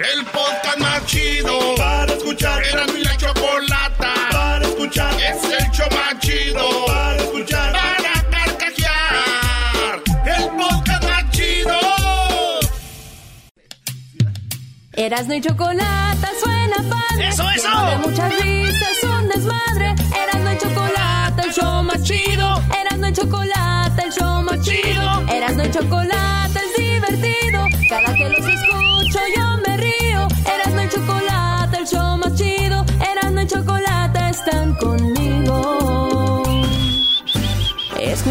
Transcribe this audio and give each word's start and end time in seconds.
El 0.00 0.24
podcast 0.24 0.78
más 0.78 1.04
chido 1.04 1.74
para 1.76 2.10
escuchar. 2.10 2.62
Era 2.64 2.86
mi 2.86 3.02
la 3.02 3.14
chocolata 3.18 4.14
para 4.32 4.66
escuchar. 4.66 5.12
Es 5.20 5.44
el 5.44 5.70
show 5.72 5.86
más 5.90 6.18
chido 6.20 6.86
para 6.86 7.16
escuchar. 7.16 7.72
Para 7.74 8.30
carcajear. 8.30 10.02
El 10.24 10.48
podcast 10.56 11.04
más 11.04 11.30
chido. 11.32 11.78
Erasno 14.94 15.34
y 15.34 15.40
chocolate 15.42 16.28
suena 16.42 16.76
padre. 16.76 17.28
¡Eso, 17.28 17.50
eso! 17.50 17.86
De 17.86 17.96
muchas 17.98 18.40
risas, 18.40 19.02
un 19.02 19.28
desmadre. 19.28 19.94
Erasno 20.16 20.52
y 20.54 20.58
chocolate, 20.60 21.42
el 21.42 21.52
show 21.52 21.82
más 21.82 22.02
chido. 22.04 22.62
Erasno 22.80 23.06
y 23.06 23.12
chocolate, 23.12 24.02
el 24.02 24.12
show 24.12 24.42
más 24.44 24.62
chido. 24.62 25.28
Erasno 25.28 25.62
y 25.62 25.70
chocolate 25.70 26.58
es 26.58 26.76
divertido. 26.78 27.66
Cada 27.90 28.14
que 28.14 28.28
los 28.30 28.38
escucho 28.38 28.79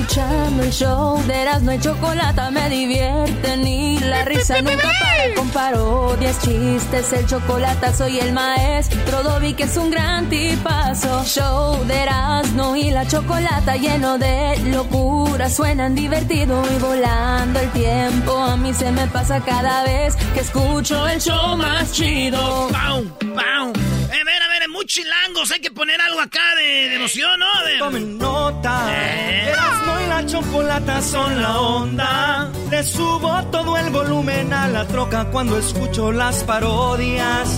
Escuchando 0.09 0.63
el 0.63 0.71
show 0.71 1.23
de 1.27 1.41
Erasmo 1.43 1.71
y 1.71 1.79
Chocolata 1.79 2.49
me 2.49 2.67
divierten 2.67 3.67
y 3.67 3.99
la 3.99 4.25
risa 4.25 4.59
nunca 4.59 4.89
para 4.99 5.35
con 5.35 5.49
parodias, 5.51 6.41
chistes, 6.41 7.13
el 7.13 7.27
chocolate 7.27 7.93
soy 7.93 8.17
el 8.17 8.33
maestro 8.33 9.21
Dobby 9.21 9.53
que 9.53 9.65
es 9.65 9.77
un 9.77 9.91
gran 9.91 10.27
tipazo. 10.27 11.23
Show 11.25 11.85
de 11.85 11.95
Erasmo 11.95 12.75
y 12.75 12.89
la 12.89 13.07
Chocolata 13.07 13.75
lleno 13.75 14.17
de 14.17 14.57
locura, 14.71 15.47
suenan 15.47 15.93
divertido 15.93 16.63
y 16.75 16.79
volando 16.79 17.59
el 17.59 17.69
tiempo. 17.69 18.35
A 18.35 18.57
mí 18.57 18.73
se 18.73 18.91
me 18.91 19.05
pasa 19.05 19.41
cada 19.41 19.83
vez 19.83 20.15
que 20.33 20.39
escucho 20.39 21.07
el 21.07 21.21
show 21.21 21.55
más 21.55 21.91
chido. 21.93 22.67
¡Pau! 22.71 23.05
¡Pau! 23.35 23.73
Eh, 24.11 24.23
ver, 24.25 24.41
a 24.41 24.47
ver, 24.47 24.69
muy 24.69 24.87
chilangos. 24.87 25.51
Hay 25.51 25.59
que 25.59 25.69
poner 25.69 26.01
algo 26.01 26.19
acá 26.19 26.55
de, 26.55 26.89
de 26.89 26.95
emoción, 26.95 27.39
¿no? 27.39 27.45
A 27.45 27.63
ver. 27.63 27.77
Tomen 27.77 28.17
nota. 28.17 28.87
Eh. 28.89 29.49
Erasmo 29.51 29.88
chocolata 30.29 31.01
son 31.01 31.41
la 31.41 31.59
onda. 31.59 32.51
Le 32.69 32.83
subo 32.83 33.43
todo 33.51 33.77
el 33.77 33.89
volumen 33.89 34.53
a 34.53 34.67
la 34.67 34.85
troca 34.85 35.25
cuando 35.31 35.57
escucho 35.57 36.11
las 36.11 36.43
parodias. 36.43 37.49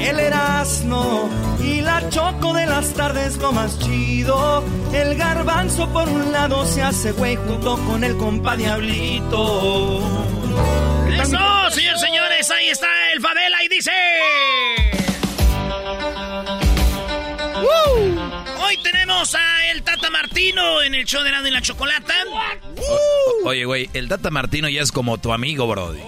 El 0.00 0.18
Erasmo 0.18 1.28
y 1.62 1.82
la 1.82 2.08
choco 2.08 2.54
de 2.54 2.66
las 2.66 2.94
tardes 2.94 3.36
lo 3.36 3.52
más 3.52 3.78
chido. 3.78 4.64
El 4.92 5.16
garbanzo 5.16 5.88
por 5.90 6.08
un 6.08 6.32
lado 6.32 6.64
se 6.64 6.82
hace 6.82 7.12
güey 7.12 7.36
junto 7.36 7.76
con 7.86 8.02
el 8.02 8.16
compa 8.16 8.56
Diablito. 8.56 10.00
¡Eso, 11.08 11.38
señores, 11.70 12.00
señores! 12.00 12.50
Ahí 12.50 12.68
está 12.68 12.86
el 13.14 13.20
Favela 13.20 13.62
y 13.64 13.68
dice... 13.68 13.92
Hoy 18.70 18.76
tenemos 18.84 19.34
a 19.34 19.72
el 19.72 19.82
Tata 19.82 20.10
Martino 20.10 20.80
en 20.80 20.94
el 20.94 21.04
show 21.04 21.24
de 21.24 21.30
Erasmo 21.30 21.48
y 21.48 21.50
la 21.50 21.60
Chocolata. 21.60 22.14
Oye, 23.44 23.64
güey, 23.64 23.90
el 23.94 24.08
Tata 24.08 24.30
Martino 24.30 24.68
ya 24.68 24.80
es 24.80 24.92
como 24.92 25.18
tu 25.18 25.32
amigo, 25.32 25.66
Brody. 25.66 25.98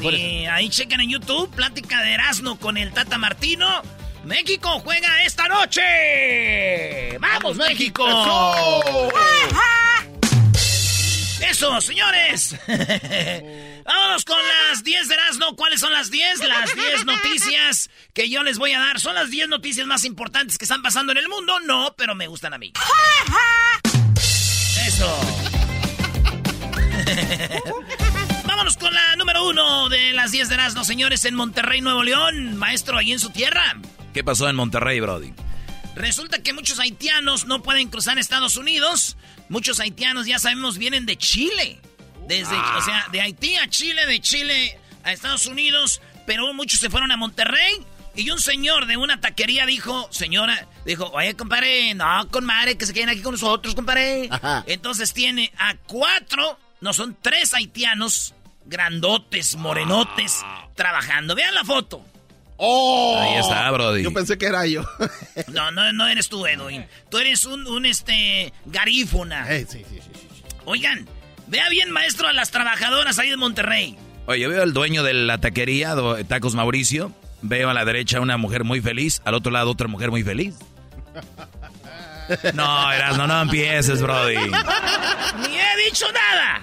Sí, 0.00 0.46
ahí 0.46 0.70
chequen 0.70 1.02
en 1.02 1.10
YouTube, 1.10 1.50
plática 1.50 2.00
de 2.00 2.14
Erasmo 2.14 2.58
con 2.58 2.78
el 2.78 2.94
Tata 2.94 3.18
Martino. 3.18 3.82
México 4.24 4.80
juega 4.82 5.22
esta 5.24 5.48
noche. 5.48 7.18
¡Vamos, 7.18 7.58
México! 7.58 8.06
Eso, 11.52 11.80
señores. 11.82 12.56
Vámonos 13.84 14.24
con 14.24 14.38
las 14.70 14.82
10 14.82 15.06
de 15.06 15.14
Erasmo. 15.14 15.54
¿Cuáles 15.54 15.80
son 15.80 15.92
las 15.92 16.10
10? 16.10 16.48
Las 16.48 16.74
10 16.74 17.04
noticias 17.04 17.90
que 18.14 18.30
yo 18.30 18.42
les 18.42 18.56
voy 18.56 18.72
a 18.72 18.78
dar. 18.78 18.98
¿Son 18.98 19.14
las 19.14 19.28
10 19.28 19.50
noticias 19.50 19.86
más 19.86 20.06
importantes 20.06 20.56
que 20.56 20.64
están 20.64 20.80
pasando 20.80 21.12
en 21.12 21.18
el 21.18 21.28
mundo? 21.28 21.60
No, 21.60 21.94
pero 21.94 22.14
me 22.14 22.26
gustan 22.26 22.54
a 22.54 22.58
mí. 22.58 22.72
Eso. 24.86 25.20
Vámonos 28.46 28.78
con 28.78 28.94
la 28.94 29.16
número 29.16 29.46
uno 29.46 29.90
de 29.90 30.14
las 30.14 30.32
10 30.32 30.48
de 30.48 30.54
Erasmo, 30.54 30.84
señores, 30.84 31.26
en 31.26 31.34
Monterrey, 31.34 31.82
Nuevo 31.82 32.02
León. 32.02 32.56
Maestro, 32.56 32.96
ahí 32.96 33.12
en 33.12 33.20
su 33.20 33.28
tierra. 33.28 33.76
¿Qué 34.14 34.24
pasó 34.24 34.48
en 34.48 34.56
Monterrey, 34.56 35.00
Brody? 35.00 35.34
Resulta 35.94 36.42
que 36.42 36.54
muchos 36.54 36.78
haitianos 36.78 37.44
no 37.44 37.62
pueden 37.62 37.88
cruzar 37.88 38.18
Estados 38.18 38.56
Unidos. 38.56 39.18
Muchos 39.52 39.80
haitianos, 39.80 40.24
ya 40.24 40.38
sabemos, 40.38 40.78
vienen 40.78 41.04
de 41.04 41.18
Chile. 41.18 41.78
Desde, 42.26 42.56
o 42.56 42.80
sea, 42.80 43.06
de 43.12 43.20
Haití 43.20 43.54
a 43.56 43.68
Chile, 43.68 44.06
de 44.06 44.18
Chile 44.18 44.78
a 45.04 45.12
Estados 45.12 45.44
Unidos. 45.44 46.00
Pero 46.24 46.54
muchos 46.54 46.80
se 46.80 46.88
fueron 46.88 47.12
a 47.12 47.18
Monterrey. 47.18 47.84
Y 48.14 48.30
un 48.30 48.40
señor 48.40 48.86
de 48.86 48.96
una 48.96 49.20
taquería 49.20 49.66
dijo, 49.66 50.08
señora, 50.10 50.66
dijo, 50.86 51.04
oye, 51.12 51.34
compadre, 51.34 51.92
no, 51.92 52.26
con 52.30 52.46
madre, 52.46 52.78
que 52.78 52.86
se 52.86 52.94
queden 52.94 53.10
aquí 53.10 53.20
con 53.20 53.32
nosotros, 53.32 53.74
compadre. 53.74 54.30
Entonces 54.64 55.12
tiene 55.12 55.52
a 55.58 55.74
cuatro, 55.74 56.58
no, 56.80 56.94
son 56.94 57.14
tres 57.20 57.52
haitianos, 57.52 58.34
grandotes, 58.64 59.56
morenotes, 59.56 60.42
trabajando. 60.74 61.34
Vean 61.34 61.54
la 61.54 61.64
foto. 61.64 62.02
Oh, 62.64 63.18
Ahí 63.18 63.40
está, 63.40 63.68
Brody. 63.72 64.04
Yo 64.04 64.12
pensé 64.12 64.38
que 64.38 64.46
era 64.46 64.64
yo. 64.66 64.84
No, 65.48 65.72
no, 65.72 65.92
no 65.92 66.06
eres 66.06 66.28
tú, 66.28 66.46
Edwin. 66.46 66.86
Tú 67.08 67.18
eres 67.18 67.44
un, 67.44 67.66
un 67.66 67.84
este, 67.86 68.52
garífuna. 68.66 69.52
Eh, 69.52 69.66
sí, 69.68 69.84
sí, 69.90 69.98
sí. 70.00 70.42
Oigan, 70.64 71.08
vea 71.48 71.68
bien, 71.70 71.90
maestro, 71.90 72.28
a 72.28 72.32
las 72.32 72.52
trabajadoras 72.52 73.18
ahí 73.18 73.30
de 73.30 73.36
Monterrey. 73.36 73.98
Oye, 74.26 74.42
yo 74.42 74.48
veo 74.48 74.62
al 74.62 74.72
dueño 74.72 75.02
de 75.02 75.12
la 75.12 75.38
taquería, 75.38 75.96
Tacos 76.28 76.54
Mauricio. 76.54 77.12
Veo 77.40 77.68
a 77.68 77.74
la 77.74 77.84
derecha 77.84 78.20
una 78.20 78.36
mujer 78.36 78.62
muy 78.62 78.80
feliz, 78.80 79.20
al 79.24 79.34
otro 79.34 79.50
lado 79.50 79.68
otra 79.68 79.88
mujer 79.88 80.12
muy 80.12 80.22
feliz. 80.22 80.54
No, 82.54 82.92
Erasmo, 82.92 83.26
no 83.26 83.42
empieces, 83.42 84.00
Brody. 84.00 84.36
Ni 84.36 85.58
he 85.58 85.84
dicho 85.86 86.06
nada. 86.12 86.60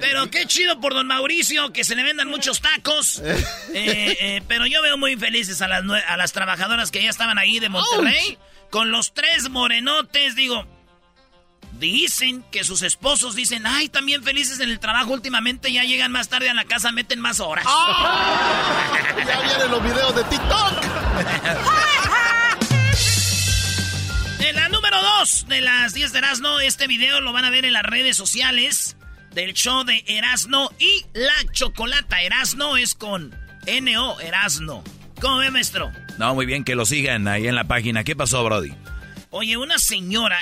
Pero 0.00 0.30
qué 0.30 0.46
chido 0.46 0.80
por 0.80 0.94
don 0.94 1.06
Mauricio, 1.06 1.72
que 1.72 1.84
se 1.84 1.94
le 1.94 2.02
vendan 2.02 2.28
muchos 2.28 2.60
tacos. 2.60 3.20
Eh, 3.74 4.16
eh, 4.20 4.42
pero 4.48 4.66
yo 4.66 4.82
veo 4.82 4.96
muy 4.98 5.16
felices 5.16 5.62
a 5.62 5.68
las, 5.68 5.82
a 6.06 6.16
las 6.16 6.32
trabajadoras 6.32 6.90
que 6.90 7.02
ya 7.02 7.10
estaban 7.10 7.38
ahí 7.38 7.58
de 7.60 7.68
Monterrey. 7.68 8.38
Con 8.70 8.90
los 8.90 9.14
tres 9.14 9.48
morenotes, 9.50 10.34
digo. 10.34 10.66
Dicen 11.72 12.42
que 12.50 12.64
sus 12.64 12.82
esposos 12.82 13.36
dicen, 13.36 13.64
ay, 13.66 13.88
también 13.88 14.24
felices 14.24 14.58
en 14.58 14.68
el 14.68 14.80
trabajo 14.80 15.12
últimamente, 15.12 15.72
ya 15.72 15.84
llegan 15.84 16.10
más 16.10 16.28
tarde 16.28 16.50
a 16.50 16.54
la 16.54 16.64
casa, 16.64 16.90
meten 16.90 17.20
más 17.20 17.38
horas. 17.38 17.64
Ya 19.24 19.40
vienen 19.42 19.70
los 19.70 19.82
videos 19.84 20.16
de 20.16 20.24
TikTok. 20.24 20.72
En 24.40 24.56
la 24.56 24.68
número 24.90 25.06
2 25.18 25.48
de 25.48 25.60
las 25.60 25.92
10 25.92 26.12
de 26.12 26.18
Erasmo, 26.18 26.60
este 26.60 26.86
video 26.86 27.20
lo 27.20 27.32
van 27.32 27.44
a 27.44 27.50
ver 27.50 27.66
en 27.66 27.74
las 27.74 27.82
redes 27.82 28.16
sociales 28.16 28.96
del 29.34 29.52
show 29.52 29.84
de 29.84 30.02
Erasno 30.06 30.70
y 30.78 31.04
la 31.12 31.52
chocolata. 31.52 32.22
Erasno 32.22 32.78
es 32.78 32.94
con 32.94 33.34
N-O, 33.66 34.18
Erasno. 34.20 34.82
¿Cómo 35.20 35.38
ve, 35.38 35.50
maestro? 35.50 35.92
No, 36.16 36.34
muy 36.34 36.46
bien 36.46 36.64
que 36.64 36.74
lo 36.74 36.86
sigan 36.86 37.28
ahí 37.28 37.46
en 37.46 37.54
la 37.54 37.64
página. 37.64 38.02
¿Qué 38.02 38.16
pasó, 38.16 38.42
Brody? 38.44 38.72
Oye, 39.28 39.58
una 39.58 39.78
señora. 39.78 40.38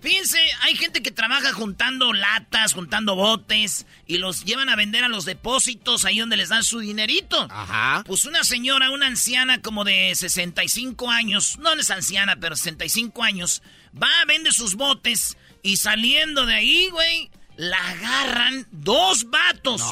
Fíjense, 0.00 0.38
hay 0.62 0.76
gente 0.76 1.02
que 1.02 1.10
trabaja 1.10 1.52
juntando 1.52 2.12
latas, 2.12 2.74
juntando 2.74 3.16
botes 3.16 3.84
y 4.06 4.18
los 4.18 4.44
llevan 4.44 4.68
a 4.68 4.76
vender 4.76 5.02
a 5.02 5.08
los 5.08 5.24
depósitos 5.24 6.04
ahí 6.04 6.20
donde 6.20 6.36
les 6.36 6.50
dan 6.50 6.62
su 6.62 6.78
dinerito. 6.78 7.48
Ajá. 7.50 8.04
Pues 8.06 8.24
una 8.26 8.44
señora, 8.44 8.90
una 8.90 9.08
anciana 9.08 9.60
como 9.60 9.82
de 9.82 10.14
65 10.14 11.10
años, 11.10 11.58
no 11.58 11.72
es 11.72 11.90
anciana, 11.90 12.36
pero 12.38 12.54
65 12.54 13.24
años, 13.24 13.60
va, 14.00 14.08
vende 14.26 14.52
sus 14.52 14.74
botes 14.74 15.36
y 15.62 15.76
saliendo 15.76 16.46
de 16.46 16.54
ahí, 16.54 16.88
güey, 16.90 17.30
la 17.56 17.76
agarran 17.78 18.66
dos 18.70 19.28
vatos 19.30 19.82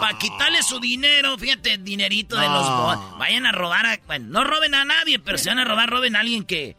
para 0.00 0.16
quitarle 0.18 0.62
su 0.62 0.78
dinero. 0.80 1.36
Fíjate, 1.36 1.78
dinerito 1.78 2.36
de 2.36 2.46
los 2.46 2.68
botes. 2.68 3.18
Vayan 3.18 3.44
a 3.46 3.52
robar 3.52 3.86
a. 3.86 3.98
Bueno, 4.06 4.26
no 4.28 4.44
roben 4.44 4.74
a 4.74 4.84
nadie, 4.84 5.18
pero 5.18 5.36
si 5.38 5.48
van 5.48 5.58
a 5.58 5.64
robar, 5.64 5.90
roben 5.90 6.14
a 6.16 6.20
alguien 6.20 6.44
que. 6.44 6.76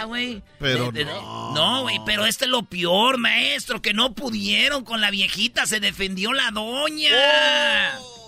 Ah, 0.00 0.04
güey. 0.04 0.42
Pero 0.60 0.90
De- 0.92 1.00
de- 1.00 1.04
no. 1.04 1.52
No, 1.54 1.82
güey, 1.82 1.98
pero 2.06 2.26
este 2.26 2.44
es 2.44 2.50
lo 2.50 2.62
peor, 2.64 3.18
maestro, 3.18 3.82
que 3.82 3.92
no 3.94 4.14
pudieron 4.14 4.84
con 4.84 5.00
la 5.00 5.10
viejita, 5.10 5.66
se 5.66 5.80
defendió 5.80 6.32
la 6.32 6.50
doña. 6.52 7.10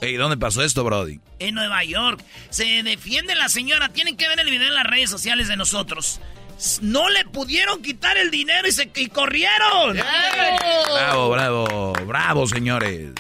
Ey, 0.02 0.16
¿dónde 0.16 0.37
pasó 0.37 0.62
esto, 0.62 0.82
Brody? 0.82 1.20
En 1.38 1.54
Nueva 1.54 1.84
York. 1.84 2.25
Se 2.50 2.82
defiende 2.82 3.34
la 3.34 3.49
señora. 3.49 3.90
Tienen 3.90 4.16
que 4.16 4.26
ver 4.28 4.40
el 4.40 4.50
video 4.50 4.69
en 4.69 4.75
las 4.75 4.87
redes 4.87 5.10
sociales 5.10 5.49
de 5.49 5.56
nosotros. 5.56 6.20
No 6.82 7.08
le 7.08 7.24
pudieron 7.24 7.80
quitar 7.82 8.16
el 8.18 8.30
dinero 8.30 8.68
y 8.68 8.72
se 8.72 8.90
y 8.94 9.06
corrieron. 9.08 9.96
Bravo, 10.94 11.30
bravo, 11.30 11.92
bravo, 12.06 12.46
señores. 12.46 13.12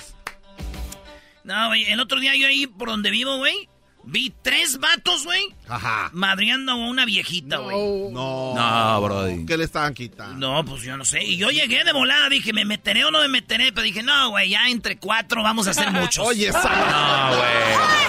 No, 1.44 1.68
güey, 1.68 1.84
el 1.90 2.00
otro 2.00 2.20
día 2.20 2.34
yo 2.36 2.46
ahí 2.46 2.66
por 2.66 2.88
donde 2.90 3.10
vivo, 3.10 3.38
güey, 3.38 3.68
vi 4.04 4.32
tres 4.42 4.78
vatos, 4.78 5.24
güey, 5.24 5.42
Ajá. 5.68 6.10
madreando 6.12 6.72
a 6.72 6.74
una 6.74 7.04
viejita, 7.06 7.56
güey. 7.58 7.76
No. 8.12 8.52
No, 8.54 9.00
Brody. 9.00 9.46
¿Qué 9.46 9.56
le 9.56 9.64
estaban 9.64 9.94
quitando? 9.94 10.34
No, 10.54 10.64
pues 10.64 10.82
yo 10.82 10.96
no 10.96 11.04
sé. 11.04 11.24
Y 11.24 11.38
yo 11.38 11.48
llegué 11.48 11.82
de 11.82 11.92
volada, 11.92 12.28
dije, 12.28 12.52
¿me 12.52 12.64
meteré 12.64 13.04
o 13.04 13.10
no 13.10 13.20
me 13.20 13.28
meteré? 13.28 13.72
Pero 13.72 13.82
dije, 13.82 14.02
no, 14.02 14.30
güey, 14.30 14.50
ya 14.50 14.68
entre 14.68 14.98
cuatro 14.98 15.42
vamos 15.42 15.66
a 15.66 15.70
hacer 15.70 15.90
muchos. 15.92 16.24
Oye, 16.26 16.48
esa. 16.48 16.62
No, 16.62 17.36
güey. 17.38 17.99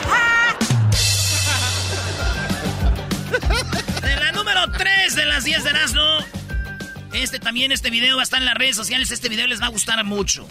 Señores 5.14 5.64
de 5.64 5.70
Erasmo, 5.70 6.18
este 7.14 7.40
también, 7.40 7.72
este 7.72 7.90
video 7.90 8.16
va 8.16 8.22
a 8.22 8.24
estar 8.24 8.40
en 8.40 8.46
las 8.46 8.56
redes 8.56 8.76
sociales. 8.76 9.12
Este 9.12 9.28
video 9.28 9.46
les 9.48 9.62
va 9.62 9.66
a 9.66 9.70
gustar 9.70 10.04
mucho. 10.06 10.48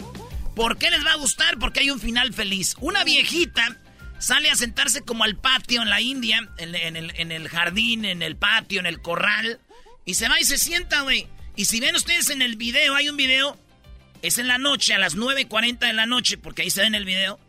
¿Por 0.55 0.77
qué 0.77 0.91
les 0.91 1.03
va 1.05 1.13
a 1.13 1.15
gustar? 1.15 1.57
Porque 1.57 1.79
hay 1.79 1.89
un 1.89 1.99
final 1.99 2.33
feliz. 2.33 2.75
Una 2.79 3.03
viejita 3.03 3.77
sale 4.19 4.51
a 4.51 4.55
sentarse 4.55 5.01
como 5.01 5.23
al 5.23 5.35
patio 5.35 5.81
en 5.81 5.89
la 5.89 6.01
India, 6.01 6.47
en, 6.57 6.75
el, 6.75 7.11
en 7.15 7.31
el, 7.31 7.49
jardín, 7.49 8.05
en 8.05 8.21
el 8.21 8.35
patio, 8.35 8.79
en 8.79 8.85
el 8.85 9.01
corral. 9.01 9.59
Y 10.05 10.13
se 10.13 10.27
va 10.29 10.39
y 10.39 10.43
se 10.43 10.57
sienta, 10.57 11.01
güey. 11.01 11.27
Y 11.55 11.65
si 11.65 11.79
ven 11.79 11.95
ustedes 11.95 12.29
en 12.29 12.43
el 12.43 12.55
video, 12.55 12.93
hay 12.93 13.09
un 13.09 13.17
video. 13.17 13.57
Es 14.21 14.37
en 14.37 14.47
la 14.47 14.59
noche, 14.59 14.93
a 14.93 14.99
las 14.99 15.17
9.40 15.17 15.79
de 15.79 15.93
la 15.93 16.05
noche, 16.05 16.37
porque 16.37 16.61
ahí 16.61 16.69
se 16.69 16.81
ve 16.81 16.87
en 16.87 16.95
el 16.95 17.05
video. 17.05 17.39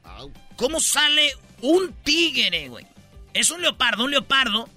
¿Cómo 0.56 0.81
sale 0.81 1.35
un 1.61 1.93
tigre, 2.05 2.69
güey? 2.69 2.87
Es 3.35 3.50
un 3.50 3.61
leopardo, 3.61 4.05
un 4.05 4.12
leopardo. 4.12 4.70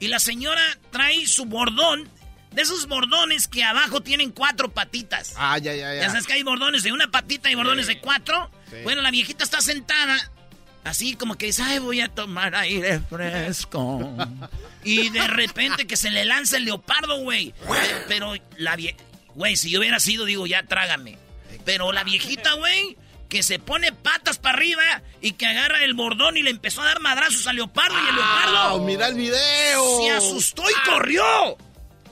Y 0.00 0.08
la 0.08 0.18
señora 0.18 0.62
trae 0.90 1.26
su 1.26 1.44
bordón 1.44 2.08
de 2.52 2.62
esos 2.62 2.86
bordones 2.88 3.46
que 3.46 3.62
abajo 3.62 4.02
tienen 4.02 4.30
cuatro 4.30 4.72
patitas. 4.72 5.34
Ah, 5.36 5.58
ya, 5.58 5.74
ya, 5.74 5.94
ya. 5.94 6.02
Ya 6.02 6.08
sabes 6.08 6.26
que 6.26 6.32
hay 6.32 6.42
bordones 6.42 6.82
de 6.82 6.92
una 6.92 7.10
patita 7.10 7.50
y 7.50 7.54
bordones 7.54 7.86
de 7.86 8.00
cuatro. 8.00 8.50
Bueno, 8.82 9.02
la 9.02 9.10
viejita 9.10 9.44
está 9.44 9.60
sentada, 9.60 10.16
así 10.84 11.14
como 11.14 11.36
que 11.36 11.46
dice, 11.46 11.62
ay, 11.62 11.78
voy 11.78 12.00
a 12.00 12.08
tomar 12.08 12.54
aire 12.54 13.00
fresco. 13.00 14.16
y 14.84 15.10
de 15.10 15.26
repente 15.26 15.86
que 15.86 15.96
se 15.96 16.10
le 16.10 16.24
lanza 16.24 16.56
el 16.56 16.64
leopardo, 16.64 17.20
güey. 17.20 17.54
Pero 18.08 18.34
la 18.56 18.76
viejita, 18.76 19.04
güey, 19.34 19.56
si 19.56 19.70
yo 19.70 19.80
hubiera 19.80 20.00
sido, 20.00 20.24
digo, 20.24 20.46
ya 20.46 20.62
trágame. 20.64 21.18
Pero 21.64 21.92
la 21.92 22.04
viejita, 22.04 22.54
güey, 22.54 22.96
que 23.30 23.42
se 23.42 23.58
pone 23.58 23.92
patas 23.92 24.38
para 24.38 24.58
arriba 24.58 25.02
y 25.22 25.32
que 25.32 25.46
agarra 25.46 25.82
el 25.84 25.94
bordón 25.94 26.36
y 26.36 26.42
le 26.42 26.50
empezó 26.50 26.82
a 26.82 26.86
dar 26.86 27.00
madrazos 27.00 27.46
al 27.46 27.56
leopardo 27.56 27.94
y 27.94 28.08
el 28.08 28.16
leopardo. 28.16 28.84
¡Mira 28.84 29.08
el 29.08 29.14
video! 29.14 30.00
Se 30.02 30.10
asustó 30.10 30.64
y 30.68 30.90
corrió. 30.90 31.24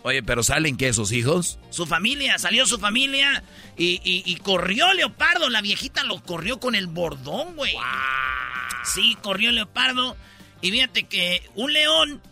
Oye, 0.03 0.23
pero 0.23 0.43
¿salen 0.43 0.77
qué? 0.77 0.93
¿Sus 0.93 1.13
hijos? 1.13 1.59
Su 1.71 1.85
familia, 1.85 2.39
salió 2.39 2.67
su 2.67 2.79
familia 2.79 3.43
y, 3.77 4.37
corrió 4.37 4.93
Leopardo. 4.95 5.51
La 5.51 5.61
viejita 5.61 6.05
lo 6.05 6.23
corrió 6.23 6.61
con 6.61 6.75
el 6.75 6.87
bordón, 6.87 7.57
güey. 7.57 7.75
Sí, 8.85 9.19
corrió 9.21 9.51
Leopardo. 9.53 10.17
Y 10.61 10.71
fíjate 10.71 11.05
que 11.05 11.43
un 11.57 11.73
león, 11.73 12.23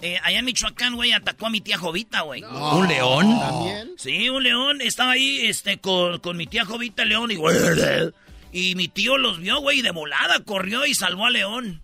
eh, 0.00 0.18
allá 0.24 0.40
en 0.40 0.44
Michoacán, 0.46 0.94
güey, 0.94 1.12
atacó 1.12 1.46
a 1.46 1.50
mi 1.50 1.60
tía 1.60 1.78
Jovita, 1.78 2.22
güey. 2.22 2.42
¿Un 2.42 2.88
león? 2.88 3.38
¿También? 3.38 3.92
Sí, 3.98 4.28
un 4.28 4.42
león. 4.42 4.80
Estaba 4.80 5.12
ahí 5.12 5.46
este, 5.46 5.78
con, 5.78 6.36
mi 6.36 6.46
tía 6.46 6.64
Jovita, 6.64 7.04
león, 7.04 7.30
y, 7.30 7.36
y 8.52 8.74
mi 8.74 8.88
tío 8.88 9.16
los 9.16 9.38
vio, 9.38 9.60
güey, 9.60 9.78
y 9.78 9.82
de 9.82 9.90
volada 9.90 10.40
corrió 10.44 10.84
y 10.86 10.94
salvó 10.94 11.26
al 11.26 11.32
león. 11.32 11.82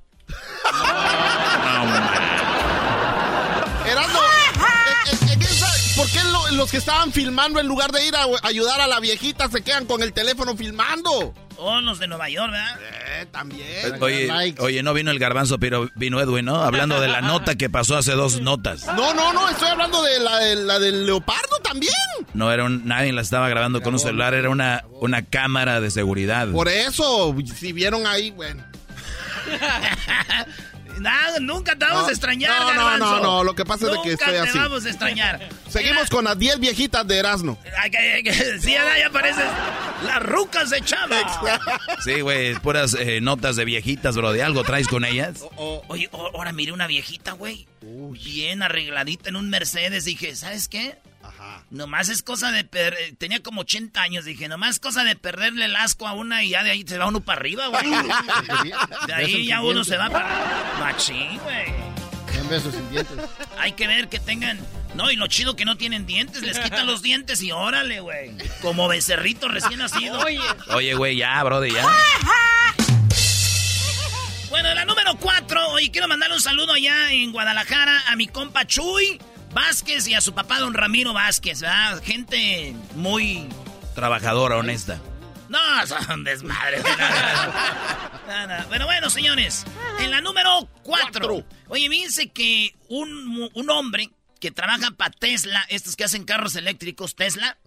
¿Por 5.96 6.06
qué 6.10 6.20
los 6.52 6.70
que 6.70 6.76
estaban 6.76 7.10
filmando, 7.12 7.58
en 7.58 7.66
lugar 7.66 7.90
de 7.90 8.06
ir 8.06 8.14
a 8.14 8.26
ayudar 8.42 8.80
a 8.80 8.86
la 8.86 9.00
viejita, 9.00 9.50
se 9.50 9.62
quedan 9.62 9.86
con 9.86 10.02
el 10.02 10.12
teléfono 10.12 10.54
filmando? 10.56 11.34
Oh, 11.60 11.80
los 11.80 11.98
de 11.98 12.06
Nueva 12.06 12.28
York, 12.28 12.52
¿verdad? 12.52 12.78
Eh, 13.20 13.26
también. 13.32 14.00
Oye, 14.00 14.54
oye, 14.60 14.82
no 14.84 14.94
vino 14.94 15.10
el 15.10 15.18
garbanzo, 15.18 15.58
pero 15.58 15.90
vino 15.96 16.20
Edwin, 16.20 16.44
¿no? 16.44 16.62
Hablando 16.62 17.00
de 17.00 17.08
la 17.08 17.20
nota 17.20 17.56
que 17.56 17.68
pasó 17.68 17.96
hace 17.96 18.12
dos 18.12 18.40
notas. 18.40 18.86
No, 18.86 19.12
no, 19.12 19.32
no, 19.32 19.48
estoy 19.48 19.68
hablando 19.68 20.00
de 20.02 20.20
la, 20.20 20.78
del 20.78 21.04
leopardo 21.04 21.58
también. 21.62 21.92
No, 22.32 22.52
era 22.52 22.62
un, 22.62 22.86
nadie 22.86 23.12
la 23.12 23.22
estaba 23.22 23.48
grabando 23.48 23.82
con 23.82 23.92
un 23.92 23.98
celular, 23.98 24.34
era 24.34 24.50
una, 24.50 24.84
una 25.00 25.24
cámara 25.24 25.80
de 25.80 25.90
seguridad. 25.90 26.48
Por 26.52 26.68
eso, 26.68 27.34
si 27.56 27.72
vieron 27.72 28.06
ahí, 28.06 28.30
bueno. 28.30 28.62
Nada, 31.00 31.38
nunca 31.40 31.76
te 31.76 31.84
vamos 31.84 32.08
a 32.08 32.10
extrañar, 32.10 32.74
no, 32.74 32.74
No, 32.74 32.98
no, 32.98 33.20
no, 33.20 33.44
lo 33.44 33.54
que 33.54 33.64
pasa 33.64 33.90
es 33.90 33.98
que 34.02 34.12
estoy 34.12 34.36
así. 34.36 34.52
te 34.52 34.58
vamos 34.58 34.84
a 34.84 34.88
extrañar. 34.88 35.48
Seguimos 35.68 36.08
con 36.10 36.24
las 36.24 36.38
10 36.38 36.60
viejitas 36.60 37.06
de 37.06 37.18
Erasmo. 37.18 37.58
sí, 38.60 38.72
ya 38.72 39.06
aparecen 39.06 39.46
las 40.04 40.22
rucas 40.22 40.70
de 40.70 40.80
Chava. 40.82 41.16
Sí, 42.04 42.20
güey, 42.20 42.54
puras 42.54 42.94
eh, 42.94 43.20
notas 43.20 43.56
de 43.56 43.64
viejitas, 43.64 44.16
bro. 44.16 44.32
¿De 44.32 44.42
algo 44.42 44.64
traes 44.64 44.88
con 44.88 45.04
ellas? 45.04 45.40
Oh, 45.42 45.50
oh. 45.56 45.84
Oye, 45.88 46.08
ahora 46.12 46.52
miré 46.52 46.72
una 46.72 46.86
viejita, 46.86 47.32
güey. 47.32 47.66
Bien 47.80 48.62
arregladita 48.62 49.28
en 49.28 49.36
un 49.36 49.50
Mercedes. 49.50 50.04
Dije, 50.04 50.34
¿sabes 50.36 50.68
qué? 50.68 50.98
Nomás 51.70 52.08
es 52.08 52.22
cosa 52.22 52.50
de 52.50 52.64
perder. 52.64 53.16
Tenía 53.16 53.42
como 53.42 53.62
80 53.62 54.00
años. 54.00 54.24
Dije, 54.24 54.48
nomás 54.48 54.76
es 54.76 54.80
cosa 54.80 55.04
de 55.04 55.16
perderle 55.16 55.66
el 55.66 55.76
asco 55.76 56.06
a 56.08 56.12
una 56.12 56.42
y 56.42 56.50
ya 56.50 56.62
de 56.62 56.70
ahí 56.70 56.84
se 56.86 56.98
va 56.98 57.06
uno 57.06 57.20
para 57.20 57.40
arriba, 57.40 57.66
güey. 57.68 57.84
de 59.06 59.14
ahí 59.14 59.46
ya 59.46 59.60
uno 59.60 59.84
se 59.84 59.96
va 59.96 60.08
para. 60.08 60.76
Machín, 60.80 61.38
güey. 61.38 62.48
besos 62.48 62.74
sin 62.74 62.90
dientes. 62.90 63.16
Hay 63.58 63.72
que 63.72 63.86
ver 63.86 64.08
que 64.08 64.18
tengan. 64.18 64.58
No, 64.94 65.10
y 65.10 65.16
lo 65.16 65.26
chido 65.26 65.54
que 65.54 65.64
no 65.64 65.76
tienen 65.76 66.06
dientes, 66.06 66.42
les 66.42 66.58
quitan 66.58 66.86
los 66.86 67.02
dientes 67.02 67.42
y 67.42 67.52
órale, 67.52 68.00
güey. 68.00 68.32
Como 68.62 68.88
becerrito 68.88 69.46
recién 69.48 69.78
nacido. 69.78 70.18
Oye, 70.70 70.94
güey, 70.94 71.16
ya, 71.16 71.42
brother, 71.44 71.72
ya. 71.72 71.86
Bueno, 74.48 74.74
la 74.74 74.84
número 74.86 75.14
4. 75.20 75.68
Hoy 75.68 75.90
quiero 75.90 76.08
mandar 76.08 76.32
un 76.32 76.40
saludo 76.40 76.72
allá 76.72 77.12
en 77.12 77.32
Guadalajara 77.32 78.02
a 78.08 78.16
mi 78.16 78.26
compa 78.26 78.66
Chuy. 78.66 79.20
Vázquez 79.58 80.06
y 80.06 80.14
a 80.14 80.20
su 80.20 80.34
papá, 80.34 80.60
don 80.60 80.72
Ramiro 80.72 81.12
Vázquez, 81.12 81.62
¿verdad? 81.62 82.00
Gente 82.04 82.76
muy... 82.94 83.48
Trabajadora, 83.92 84.56
honesta. 84.56 85.00
No, 85.48 85.58
son 85.86 86.22
desmadres. 86.22 86.84
Pero 88.70 88.86
bueno, 88.86 89.10
señores, 89.10 89.64
en 89.98 90.12
la 90.12 90.20
número 90.20 90.68
4. 90.84 91.44
Oye, 91.70 91.88
fíjense 91.88 92.28
que 92.28 92.76
un, 92.88 93.50
un 93.52 93.70
hombre 93.70 94.10
que 94.38 94.52
trabaja 94.52 94.92
para 94.92 95.10
Tesla, 95.10 95.66
estos 95.68 95.96
que 95.96 96.04
hacen 96.04 96.24
carros 96.24 96.54
eléctricos, 96.54 97.16
Tesla, 97.16 97.58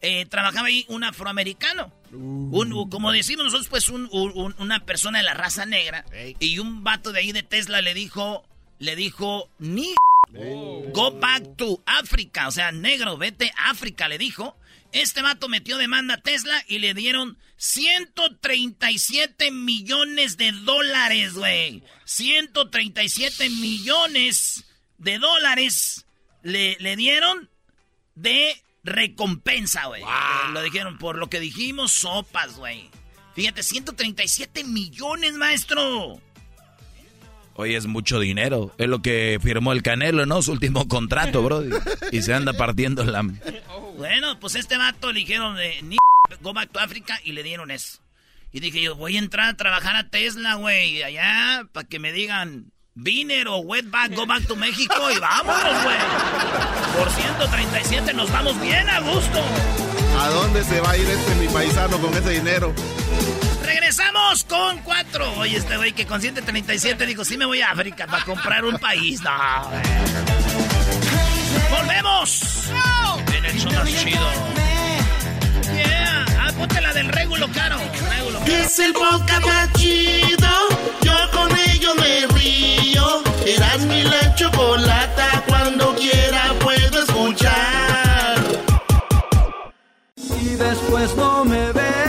eh, 0.00 0.26
trabajaba 0.26 0.68
ahí 0.68 0.86
un 0.88 1.02
afroamericano. 1.02 1.92
Uh. 2.12 2.60
Un, 2.60 2.90
como 2.90 3.10
decimos 3.10 3.46
nosotros, 3.46 3.66
pues 3.66 3.88
una 3.88 4.86
persona 4.86 5.18
de 5.18 5.24
la 5.24 5.34
raza 5.34 5.66
negra. 5.66 6.04
Y 6.38 6.60
un 6.60 6.84
vato 6.84 7.10
de 7.10 7.18
ahí 7.18 7.32
de 7.32 7.42
Tesla 7.42 7.80
le 7.80 7.92
dijo, 7.92 8.44
le 8.78 8.94
dijo, 8.94 9.50
ni 9.58 9.92
Go 10.32 11.12
back 11.12 11.56
to 11.56 11.82
Africa. 11.86 12.48
O 12.48 12.50
sea, 12.50 12.72
negro, 12.72 13.16
vete 13.16 13.52
a 13.56 13.70
África, 13.70 14.08
le 14.08 14.18
dijo. 14.18 14.56
Este 14.92 15.22
vato 15.22 15.48
metió 15.48 15.76
demanda 15.76 16.14
a 16.14 16.20
Tesla 16.20 16.64
y 16.66 16.80
le 16.80 16.94
dieron 16.94 17.38
137 17.56 19.52
millones 19.52 20.36
de 20.36 20.50
dólares, 20.52 21.34
güey. 21.34 21.84
137 22.04 23.50
millones 23.50 24.64
de 24.98 25.18
dólares 25.18 26.06
le, 26.42 26.76
le 26.80 26.96
dieron 26.96 27.48
de 28.14 28.60
recompensa, 28.82 29.86
güey. 29.86 30.02
lo 30.52 30.62
dijeron 30.62 30.98
por 30.98 31.16
lo 31.16 31.28
que 31.28 31.40
dijimos, 31.40 31.92
sopas, 31.92 32.56
güey. 32.56 32.90
Fíjate, 33.34 33.62
137 33.62 34.64
millones, 34.64 35.34
maestro. 35.34 36.20
Hoy 37.54 37.74
es 37.74 37.86
mucho 37.86 38.18
dinero. 38.20 38.72
Es 38.78 38.88
lo 38.88 39.02
que 39.02 39.38
firmó 39.42 39.72
el 39.72 39.82
Canelo, 39.82 40.24
¿no? 40.26 40.40
Su 40.42 40.52
último 40.52 40.88
contrato, 40.88 41.42
bro. 41.42 41.62
Y 42.10 42.22
se 42.22 42.32
anda 42.32 42.52
partiendo 42.52 43.04
la... 43.04 43.22
Bueno, 43.96 44.38
pues 44.40 44.54
este 44.54 44.76
vato 44.76 45.12
le 45.12 45.20
dijeron 45.20 45.56
de 45.56 45.82
ni 45.82 45.96
go 46.40 46.52
back 46.52 46.70
to 46.70 46.80
Africa 46.80 47.20
y 47.24 47.32
le 47.32 47.42
dieron 47.42 47.70
eso. 47.70 47.98
Y 48.52 48.60
dije 48.60 48.82
yo, 48.82 48.96
voy 48.96 49.16
a 49.16 49.18
entrar 49.18 49.48
a 49.48 49.56
trabajar 49.56 49.96
a 49.96 50.08
Tesla, 50.08 50.54
güey, 50.54 51.02
allá, 51.02 51.66
para 51.72 51.86
que 51.86 51.98
me 51.98 52.12
digan 52.12 52.72
Viner 52.94 53.46
o 53.48 53.58
Wetback, 53.58 54.14
go 54.14 54.26
back 54.26 54.46
to 54.46 54.56
México 54.56 55.10
y 55.14 55.18
vámonos, 55.18 55.84
güey. 55.84 55.96
Por 56.96 57.10
137 57.10 58.12
nos 58.14 58.30
vamos 58.32 58.60
bien 58.60 58.88
a 58.88 59.00
gusto. 59.00 59.40
¿A 60.18 60.28
dónde 60.28 60.64
se 60.64 60.80
va 60.80 60.90
a 60.90 60.96
ir 60.98 61.08
este 61.08 61.34
mi 61.36 61.46
paisano 61.48 61.98
con 61.98 62.12
ese 62.14 62.30
dinero? 62.30 62.74
Regresamos 63.80 64.44
con 64.44 64.78
cuatro. 64.80 65.32
Oye, 65.38 65.56
este 65.56 65.74
güey 65.78 65.94
que 65.94 66.04
con 66.04 66.20
137 66.20 67.06
dijo, 67.06 67.24
sí 67.24 67.38
me 67.38 67.46
voy 67.46 67.62
a 67.62 67.70
África 67.70 68.06
para 68.06 68.22
comprar 68.26 68.62
un 68.62 68.78
país. 68.78 69.22
No, 69.22 69.30
¡Volvemos! 71.70 72.68
En 73.34 73.44
el 73.46 73.58
show 73.58 73.72
más 73.72 73.88
chido. 73.88 74.30
Yeah. 75.74 76.26
Ah, 76.40 76.52
ponte 76.58 76.78
la 76.82 76.92
del 76.92 77.08
régulo 77.08 77.48
caro. 77.54 77.78
Régulo 78.10 78.40
Es 78.44 78.78
el 78.80 78.92
podcast 78.92 79.46
más 79.46 79.72
chido. 79.72 80.48
Yo 81.00 81.30
con 81.32 81.50
ello 81.70 81.94
me 81.94 82.26
río. 82.38 83.22
Eras 83.46 83.80
mi 83.80 84.02
la 84.02 84.34
chocolata. 84.34 85.42
Cuando 85.46 85.96
quiera 85.96 86.52
puedo 86.60 87.02
escuchar. 87.02 88.44
Y 90.16 90.48
después 90.56 91.16
no 91.16 91.46
me 91.46 91.72
vengas 91.72 91.99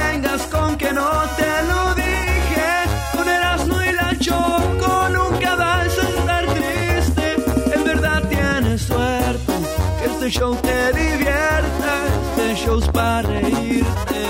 show 10.32 10.56
te 10.56 10.94
divierta, 10.94 12.08
este 12.38 12.56
show 12.56 12.80
para 12.94 13.22
reírte. 13.28 14.22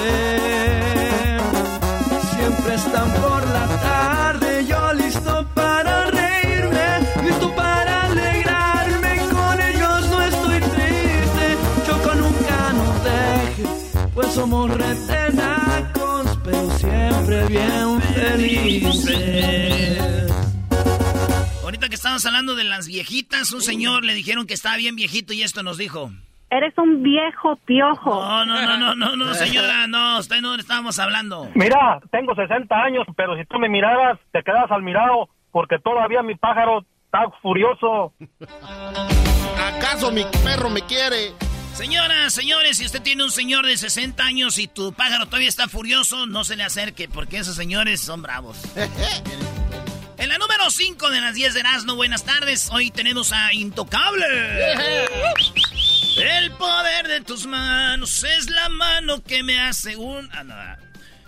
Siempre 2.34 2.74
están 2.74 3.12
por 3.22 3.48
la 3.50 3.68
tarde, 3.82 4.66
yo 4.66 4.94
listo 4.94 5.46
para 5.54 6.08
reírme, 6.08 7.02
listo 7.24 7.54
para 7.56 8.06
alegrarme, 8.06 9.28
con 9.30 9.62
ellos 9.62 10.10
no 10.10 10.22
estoy 10.24 10.60
triste. 10.60 11.58
Choco 11.86 12.16
nunca 12.16 12.74
nos 12.74 13.04
deje, 13.04 13.64
pues 14.16 14.34
somos 14.34 14.72
retenacos, 14.72 16.40
pero 16.44 16.78
siempre 16.80 17.46
bien 17.46 18.02
felices. 18.16 19.52
Estamos 22.12 22.26
hablando 22.26 22.56
de 22.56 22.66
las 22.66 22.90
viejitas, 22.90 23.54
un 23.54 23.62
señor 23.62 24.04
le 24.04 24.14
dijeron 24.14 24.46
que 24.46 24.54
estaba 24.54 24.76
bien 24.76 24.98
viejito 24.98 25.32
y 25.32 25.44
esto 25.44 25.64
nos 25.64 25.78
dijo. 25.78 26.12
Eres 26.50 26.78
un 26.78 27.02
viejo 27.02 27.56
piojo. 27.66 28.14
No, 28.14 28.46
no, 28.46 28.62
no, 28.66 28.78
no, 28.78 28.96
no, 28.96 29.16
no, 29.16 29.34
señora, 29.34 29.88
no, 29.88 30.20
usted 30.20 30.42
no 30.42 30.54
le 30.58 30.62
estábamos 30.62 31.00
hablando. 31.00 31.50
Mira, 31.56 32.02
tengo 32.12 32.36
60 32.36 32.76
años, 32.76 33.08
pero 33.16 33.38
si 33.38 33.46
tú 33.46 33.60
me 33.60 33.70
miraras, 33.70 34.20
te 34.34 34.44
quedas 34.44 34.70
al 34.72 34.84
mirado, 34.84 35.30
porque 35.52 35.80
todavía 35.80 36.22
mi 36.22 36.36
pájaro 36.36 36.84
está 37.06 37.32
furioso. 37.42 38.14
¿Acaso 39.78 40.12
mi 40.12 40.26
perro 40.44 40.70
me 40.70 40.82
quiere? 40.82 41.32
Señoras, 41.72 42.34
señores, 42.34 42.76
si 42.76 42.86
usted 42.88 43.02
tiene 43.02 43.24
un 43.24 43.32
señor 43.32 43.66
de 43.66 43.78
60 43.78 44.22
años 44.22 44.60
y 44.60 44.68
tu 44.68 44.92
pájaro 44.92 45.28
todavía 45.28 45.48
está 45.48 45.70
furioso, 45.70 46.28
no 46.28 46.44
se 46.44 46.58
le 46.58 46.64
acerque, 46.64 47.08
porque 47.08 47.38
esos 47.38 47.56
señores 47.56 48.02
son 48.02 48.22
bravos. 48.22 48.62
En 50.22 50.30
la 50.30 50.38
número 50.38 50.70
5 50.70 51.10
de 51.10 51.20
las 51.20 51.34
10 51.34 51.54
de 51.56 51.60
Erasmo, 51.62 51.96
buenas 51.96 52.24
tardes. 52.24 52.70
Hoy 52.72 52.92
tenemos 52.92 53.32
a 53.34 53.54
Intocable. 53.54 54.26
El 56.18 56.52
poder 56.54 57.08
de 57.08 57.22
tus 57.22 57.48
manos 57.48 58.24
es 58.24 58.50
la 58.52 58.70
mano 58.70 59.24
que 59.24 59.42
me 59.42 59.60
hace 59.60 59.96
un... 59.96 60.30
Ah, 60.32 60.44
no. 60.44 60.56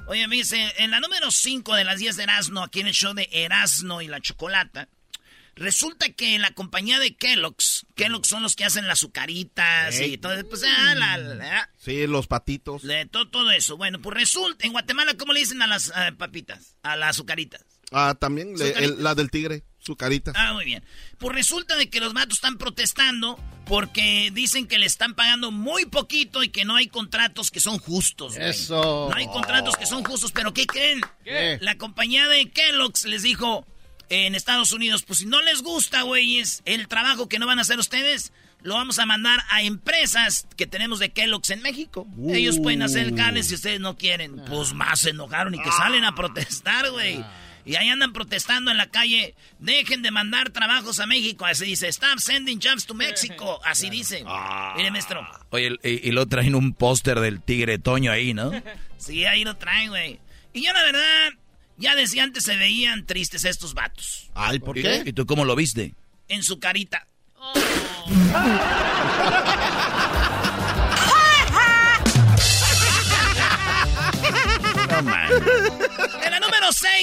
Oye, 0.07 0.27
me 0.27 0.35
dice, 0.35 0.71
en 0.77 0.91
la 0.91 0.99
número 0.99 1.31
5 1.31 1.73
de 1.75 1.83
las 1.85 1.97
10 1.99 2.17
de 2.17 2.23
Erasmo, 2.23 2.61
aquí 2.63 2.81
en 2.81 2.87
el 2.87 2.93
show 2.93 3.13
de 3.15 3.27
Erasmo 3.31 4.01
y 4.03 4.07
la 4.07 4.19
Chocolata, 4.21 4.89
resulta 5.55 6.09
que 6.09 6.37
la 6.37 6.51
compañía 6.51 6.99
de 6.99 7.15
Kellogg's, 7.15 7.87
Kellogg's 7.95 8.27
son 8.27 8.43
los 8.43 8.55
que 8.55 8.65
hacen 8.65 8.85
las 8.87 8.99
azucaritas 8.99 9.99
y 10.01 10.17
todo, 10.19 10.35
pues, 10.47 10.61
ah, 10.67 10.93
la, 10.93 11.17
la- 11.17 11.69
Sí, 11.79 12.05
los 12.05 12.27
patitos. 12.27 12.83
de 12.83 13.05
todo, 13.07 13.27
todo 13.29 13.49
eso. 13.51 13.75
Bueno, 13.77 13.99
pues 14.01 14.15
resulta, 14.17 14.67
en 14.67 14.73
Guatemala, 14.73 15.15
¿cómo 15.17 15.33
le 15.33 15.39
dicen 15.39 15.61
a 15.63 15.67
las 15.67 15.89
eh, 15.95 16.11
papitas? 16.15 16.75
A 16.83 16.95
las 16.95 17.11
azucaritas. 17.11 17.63
Ah, 17.91 18.15
también 18.19 18.57
le- 18.57 18.71
el- 18.71 19.03
la 19.03 19.13
del 19.15 19.29
tigre, 19.29 19.63
su 19.79 19.95
carita. 19.95 20.33
Ah, 20.35 20.53
muy 20.53 20.65
bien. 20.65 20.83
Pues 21.19 21.35
resulta 21.35 21.75
de 21.75 21.89
que 21.89 21.99
los 21.99 22.13
matos 22.13 22.35
están 22.37 22.57
protestando 22.57 23.39
porque 23.65 24.31
dicen 24.33 24.67
que 24.67 24.79
le 24.79 24.85
están 24.85 25.13
pagando 25.13 25.51
muy 25.51 25.85
poquito 25.85 26.43
y 26.43 26.49
que 26.49 26.65
no 26.65 26.75
hay 26.75 26.87
contratos 26.87 27.51
que 27.51 27.59
son 27.59 27.77
justos. 27.79 28.35
güey. 28.35 28.49
Eso. 28.49 29.07
No 29.11 29.15
hay 29.15 29.27
contratos 29.27 29.75
que 29.77 29.85
son 29.85 30.03
justos, 30.03 30.31
pero 30.31 30.53
¿qué 30.53 30.65
creen? 30.65 31.01
¿Qué? 31.23 31.57
La 31.61 31.77
compañía 31.77 32.27
de 32.27 32.49
Kellogg's 32.49 33.05
les 33.05 33.21
dijo 33.23 33.65
en 34.09 34.35
Estados 34.35 34.71
Unidos, 34.73 35.03
pues 35.03 35.19
si 35.19 35.25
no 35.25 35.41
les 35.41 35.61
gusta, 35.61 36.01
güeyes, 36.01 36.61
el 36.65 36.87
trabajo 36.87 37.29
que 37.29 37.39
no 37.39 37.47
van 37.47 37.59
a 37.59 37.61
hacer 37.61 37.79
ustedes, 37.79 38.31
lo 38.61 38.75
vamos 38.75 38.99
a 38.99 39.05
mandar 39.05 39.39
a 39.49 39.61
empresas 39.63 40.47
que 40.57 40.67
tenemos 40.67 40.99
de 40.99 41.11
Kellogg's 41.11 41.49
en 41.49 41.61
México. 41.61 42.07
Ellos 42.29 42.59
pueden 42.59 42.81
hacer 42.81 43.07
el 43.07 43.15
cable 43.15 43.43
si 43.43 43.55
ustedes 43.55 43.79
no 43.79 43.97
quieren. 43.97 44.41
Pues 44.47 44.73
más 44.73 44.99
se 45.01 45.11
enojaron 45.11 45.53
y 45.55 45.61
que 45.61 45.71
salen 45.71 46.03
a 46.03 46.15
protestar, 46.15 46.89
güey. 46.91 47.23
Y 47.65 47.75
ahí 47.75 47.89
andan 47.89 48.11
protestando 48.11 48.71
en 48.71 48.77
la 48.77 48.87
calle. 48.87 49.35
Dejen 49.59 50.01
de 50.01 50.11
mandar 50.11 50.49
trabajos 50.49 50.99
a 50.99 51.07
México. 51.07 51.45
Así 51.45 51.65
dice, 51.65 51.87
stop 51.87 52.19
sending 52.19 52.59
jobs 52.59 52.85
to 52.85 52.93
Mexico. 52.93 53.59
Así 53.65 53.89
dice. 53.89 54.25
Mire, 54.75 54.91
maestro. 54.91 55.25
Oye, 55.49 55.77
y, 55.83 56.09
y 56.09 56.11
lo 56.11 56.27
traen 56.27 56.55
un 56.55 56.73
póster 56.73 57.19
del 57.19 57.41
tigre 57.41 57.79
Toño 57.79 58.11
ahí, 58.11 58.33
¿no? 58.33 58.51
Sí, 58.97 59.25
ahí 59.25 59.43
lo 59.43 59.57
traen, 59.57 59.89
güey. 59.89 60.17
Y 60.53 60.65
yo 60.65 60.71
la 60.71 60.81
verdad, 60.81 61.31
ya 61.75 61.93
desde 61.93 62.21
antes 62.21 62.45
se 62.45 62.55
veían 62.55 63.05
tristes 63.05 63.43
estos 63.43 63.73
vatos. 63.73 64.31
Ay, 64.33 64.59
¿por 64.59 64.77
¿Y, 64.77 64.81
qué? 64.81 65.03
¿Y 65.05 65.11
tú 65.11 65.25
cómo 65.25 65.43
lo 65.43 65.57
viste? 65.57 65.93
En 66.29 66.41
su 66.41 66.57
carita. 66.57 67.05
En 67.43 68.31
la 75.01 75.27
número 75.27 76.12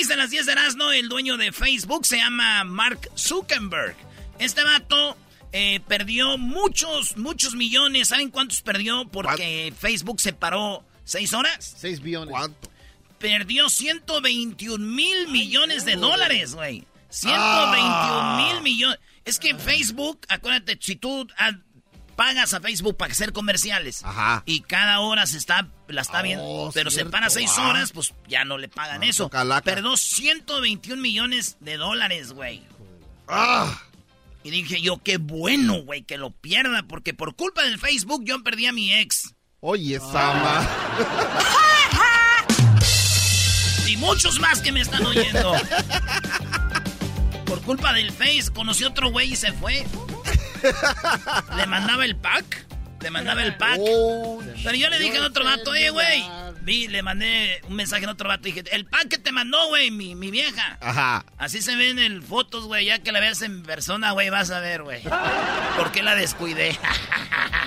6 0.00 0.08
de 0.08 0.16
las 0.16 0.30
10 0.30 0.46
de 0.46 0.52
Erasmo, 0.52 0.90
el 0.92 1.10
dueño 1.10 1.36
de 1.36 1.52
Facebook 1.52 2.06
se 2.06 2.16
llama 2.16 2.64
Mark 2.64 3.10
Zuckerberg. 3.18 3.94
Este 4.38 4.64
vato 4.64 5.14
eh, 5.52 5.80
perdió 5.86 6.38
muchos, 6.38 7.18
muchos 7.18 7.54
millones. 7.54 8.08
¿Saben 8.08 8.30
cuántos 8.30 8.62
perdió? 8.62 9.06
Porque 9.08 9.74
Facebook 9.78 10.18
se 10.18 10.32
paró 10.32 10.86
6 11.04 11.34
horas. 11.34 11.74
6 11.76 12.00
billones. 12.00 12.30
¿Cuánto? 12.30 12.70
Perdió 13.18 13.68
121 13.68 14.78
mil 14.82 15.28
millones 15.28 15.84
de 15.84 15.96
dólares, 15.96 16.54
güey. 16.54 16.86
121 17.10 18.36
mil 18.38 18.62
millones. 18.62 18.98
Es 19.26 19.38
que 19.38 19.54
Facebook, 19.54 20.20
acuérdate, 20.30 20.78
si 20.80 20.96
tú 20.96 21.28
ah, 21.36 21.50
pagas 22.20 22.52
a 22.52 22.60
Facebook 22.60 22.98
para 22.98 23.12
hacer 23.12 23.32
comerciales 23.32 24.04
Ajá. 24.04 24.42
y 24.44 24.60
cada 24.60 25.00
hora 25.00 25.26
se 25.26 25.38
está, 25.38 25.68
la 25.88 26.02
está 26.02 26.20
viendo, 26.20 26.44
Oh, 26.44 26.70
pero 26.74 26.90
se 26.90 27.06
para 27.06 27.30
seis 27.30 27.50
ah. 27.56 27.68
horas, 27.68 27.92
pues 27.92 28.12
ya 28.28 28.44
no 28.44 28.58
le 28.58 28.68
pagan 28.68 29.02
Ah, 29.02 29.06
eso. 29.06 29.30
calaca. 29.30 29.62
Perdió 29.64 29.96
121 29.96 31.00
millones 31.00 31.56
de 31.60 31.78
dólares, 31.78 32.34
güey. 32.34 32.62
Ah, 33.26 33.74
Y 34.44 34.50
dije 34.50 34.82
yo, 34.82 34.98
qué 35.02 35.16
bueno, 35.16 35.80
güey, 35.82 36.02
que 36.02 36.18
lo 36.18 36.30
pierda, 36.30 36.82
porque 36.82 37.14
por 37.14 37.36
culpa 37.36 37.62
del 37.62 37.78
Facebook 37.78 38.22
yo 38.26 38.42
perdí 38.42 38.66
a 38.66 38.72
mi 38.72 38.92
ex. 38.92 39.34
oye, 39.60 39.98
Sama. 39.98 40.68
Y 43.88 43.96
muchos 43.96 44.38
más 44.40 44.60
que 44.60 44.72
me 44.72 44.82
están 44.82 45.06
oyendo. 45.06 45.54
Por 47.46 47.62
culpa 47.62 47.94
del 47.94 48.12
Face, 48.12 48.50
conocí 48.54 48.84
otro 48.84 49.10
güey 49.10 49.32
y 49.32 49.36
se 49.36 49.52
fue. 49.52 49.86
Le 51.56 51.66
mandaba 51.66 52.04
el 52.04 52.16
pack. 52.16 52.66
Le 53.00 53.10
mandaba 53.10 53.42
el 53.42 53.56
pack. 53.56 53.78
Oh, 53.80 54.42
Pero 54.62 54.76
yo 54.76 54.90
le 54.90 54.98
dije 54.98 55.16
a 55.16 55.26
otro 55.26 55.42
vato, 55.44 55.70
oye, 55.70 55.88
güey. 55.88 56.22
Vi, 56.60 56.86
le 56.88 57.02
mandé 57.02 57.62
un 57.66 57.74
mensaje 57.74 58.04
a 58.04 58.10
otro 58.10 58.28
vato 58.28 58.46
y 58.46 58.52
dije, 58.52 58.64
el 58.72 58.84
pack 58.84 59.08
que 59.08 59.16
te 59.18 59.32
mandó, 59.32 59.68
güey, 59.68 59.90
mi, 59.90 60.14
mi 60.14 60.30
vieja. 60.30 60.76
Ajá. 60.82 61.24
Así 61.38 61.62
se 61.62 61.74
ven 61.76 61.98
en 61.98 62.22
fotos, 62.22 62.66
güey. 62.66 62.84
Ya 62.84 62.98
que 62.98 63.10
la 63.12 63.20
veas 63.20 63.40
en 63.40 63.62
persona, 63.62 64.10
güey, 64.12 64.28
vas 64.28 64.50
a 64.50 64.60
ver, 64.60 64.82
güey. 64.82 65.02
¿Por 65.78 65.90
qué 65.92 66.02
la 66.02 66.14
descuidé? 66.14 66.78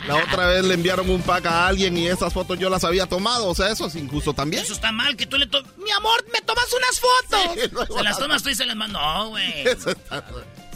La 0.07 0.17
otra 0.17 0.47
vez 0.47 0.65
le 0.65 0.73
enviaron 0.73 1.09
un 1.09 1.21
pack 1.21 1.45
a 1.45 1.65
alguien 1.65 1.97
y 1.97 2.07
esas 2.07 2.33
fotos 2.33 2.59
yo 2.59 2.69
las 2.69 2.83
había 2.83 3.05
tomado. 3.05 3.47
O 3.47 3.55
sea, 3.55 3.69
eso 3.69 3.87
es 3.87 3.95
injusto 3.95 4.33
también. 4.33 4.61
Eso 4.61 4.73
está 4.73 4.91
mal, 4.91 5.15
que 5.15 5.25
tú 5.25 5.37
le 5.37 5.47
tomas... 5.47 5.71
Mi 5.77 5.89
amor, 5.91 6.25
¿me 6.33 6.41
tomas 6.41 6.65
unas 6.73 6.99
fotos? 6.99 7.53
Sí, 7.87 7.93
se 7.97 8.03
las 8.03 8.19
tomas 8.19 8.43
tú 8.43 8.49
y 8.49 8.55
se 8.55 8.65
las 8.65 8.75
mando. 8.75 8.99
Güey. 9.29 9.61
Eso 9.67 9.91
está- 9.91 10.25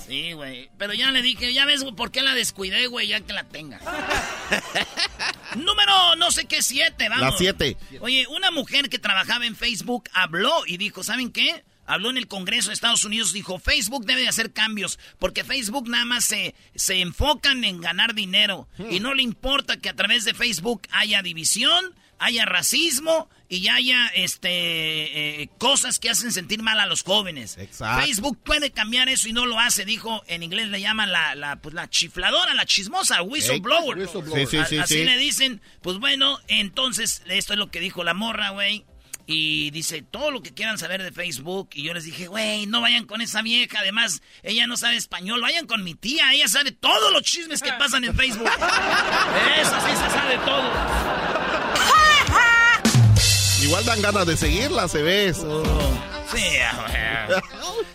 Sí, 0.07 0.33
güey. 0.33 0.69
Pero 0.77 0.93
ya 0.93 1.11
le 1.11 1.21
dije, 1.21 1.53
ya 1.53 1.65
ves 1.65 1.83
por 1.83 2.11
qué 2.11 2.21
la 2.21 2.33
descuidé, 2.33 2.87
güey, 2.87 3.07
ya 3.07 3.19
que 3.19 3.33
la 3.33 3.43
tenga. 3.43 3.79
Número 5.55 6.15
no 6.15 6.31
sé 6.31 6.45
qué, 6.45 6.61
siete, 6.61 7.09
vamos. 7.09 7.31
La 7.33 7.37
siete. 7.37 7.77
Oye, 7.99 8.25
una 8.27 8.51
mujer 8.51 8.89
que 8.89 8.99
trabajaba 8.99 9.45
en 9.45 9.55
Facebook 9.55 10.09
habló 10.13 10.65
y 10.65 10.77
dijo, 10.77 11.03
¿saben 11.03 11.31
qué? 11.31 11.63
Habló 11.85 12.09
en 12.09 12.17
el 12.17 12.27
Congreso 12.27 12.69
de 12.69 12.73
Estados 12.73 13.05
Unidos, 13.05 13.31
dijo, 13.31 13.59
Facebook 13.59 14.05
debe 14.05 14.21
de 14.21 14.27
hacer 14.27 14.51
cambios, 14.51 14.99
porque 15.19 15.45
Facebook 15.45 15.87
nada 15.87 16.03
más 16.03 16.25
se, 16.25 16.53
se 16.75 16.99
enfocan 16.99 17.63
en 17.63 17.79
ganar 17.79 18.13
dinero 18.13 18.67
y 18.89 18.99
no 18.99 19.13
le 19.13 19.23
importa 19.23 19.77
que 19.77 19.87
a 19.87 19.95
través 19.95 20.25
de 20.25 20.33
Facebook 20.33 20.81
haya 20.91 21.21
división, 21.21 21.95
haya 22.19 22.45
racismo 22.45 23.29
y 23.49 23.67
haya 23.69 24.07
este 24.07 25.41
eh, 25.43 25.49
cosas 25.57 25.99
que 25.99 26.09
hacen 26.09 26.31
sentir 26.31 26.61
mal 26.61 26.79
a 26.79 26.85
los 26.85 27.03
jóvenes. 27.03 27.57
Exacto. 27.57 28.05
Facebook 28.05 28.37
puede 28.43 28.71
cambiar 28.71 29.07
eso 29.09 29.27
y 29.29 29.33
no 29.33 29.45
lo 29.45 29.59
hace, 29.59 29.85
dijo, 29.85 30.23
en 30.27 30.43
inglés 30.43 30.67
le 30.67 30.81
llaman 30.81 31.11
la, 31.11 31.35
la, 31.35 31.55
pues, 31.57 31.73
la 31.73 31.89
chifladora, 31.89 32.53
la 32.53 32.65
chismosa, 32.65 33.21
whistleblower. 33.21 34.07
Sí, 34.07 34.45
sí, 34.49 34.57
sí, 34.67 34.77
A- 34.77 34.83
Así 34.83 34.95
sí. 34.95 35.03
le 35.05 35.17
dicen, 35.17 35.61
pues 35.81 35.97
bueno, 35.99 36.39
entonces 36.47 37.21
esto 37.27 37.53
es 37.53 37.59
lo 37.59 37.71
que 37.71 37.79
dijo 37.79 38.03
la 38.03 38.13
morra, 38.13 38.49
güey. 38.49 38.85
Y 39.29 39.71
dice, 39.71 40.01
todo 40.03 40.31
lo 40.31 40.41
que 40.41 40.53
quieran 40.53 40.77
saber 40.77 41.03
de 41.03 41.11
Facebook. 41.11 41.69
Y 41.73 41.83
yo 41.83 41.93
les 41.93 42.05
dije, 42.05 42.27
güey, 42.27 42.65
no 42.65 42.79
vayan 42.79 43.05
con 43.05 43.19
esa 43.19 43.41
vieja. 43.41 43.79
Además, 43.81 44.21
ella 44.41 44.67
no 44.67 44.77
sabe 44.77 44.95
español. 44.95 45.41
Vayan 45.41 45.67
con 45.67 45.83
mi 45.83 45.95
tía. 45.95 46.31
Ella 46.33 46.47
sabe 46.47 46.71
todos 46.71 47.11
los 47.11 47.23
chismes 47.23 47.61
que 47.61 47.73
pasan 47.79 48.05
en 48.05 48.15
Facebook. 48.15 48.49
Eso 49.59 49.75
sí 49.85 49.91
se 49.91 50.09
sabe 50.11 50.37
todo. 50.45 50.71
Igual 53.67 53.83
dan 53.85 54.01
ganas 54.01 54.25
de 54.25 54.37
seguirla, 54.37 54.87
se 54.87 55.01
ve 55.03 55.27
eso. 55.27 55.61
Sí, 56.33 56.41
güey. 56.41 57.41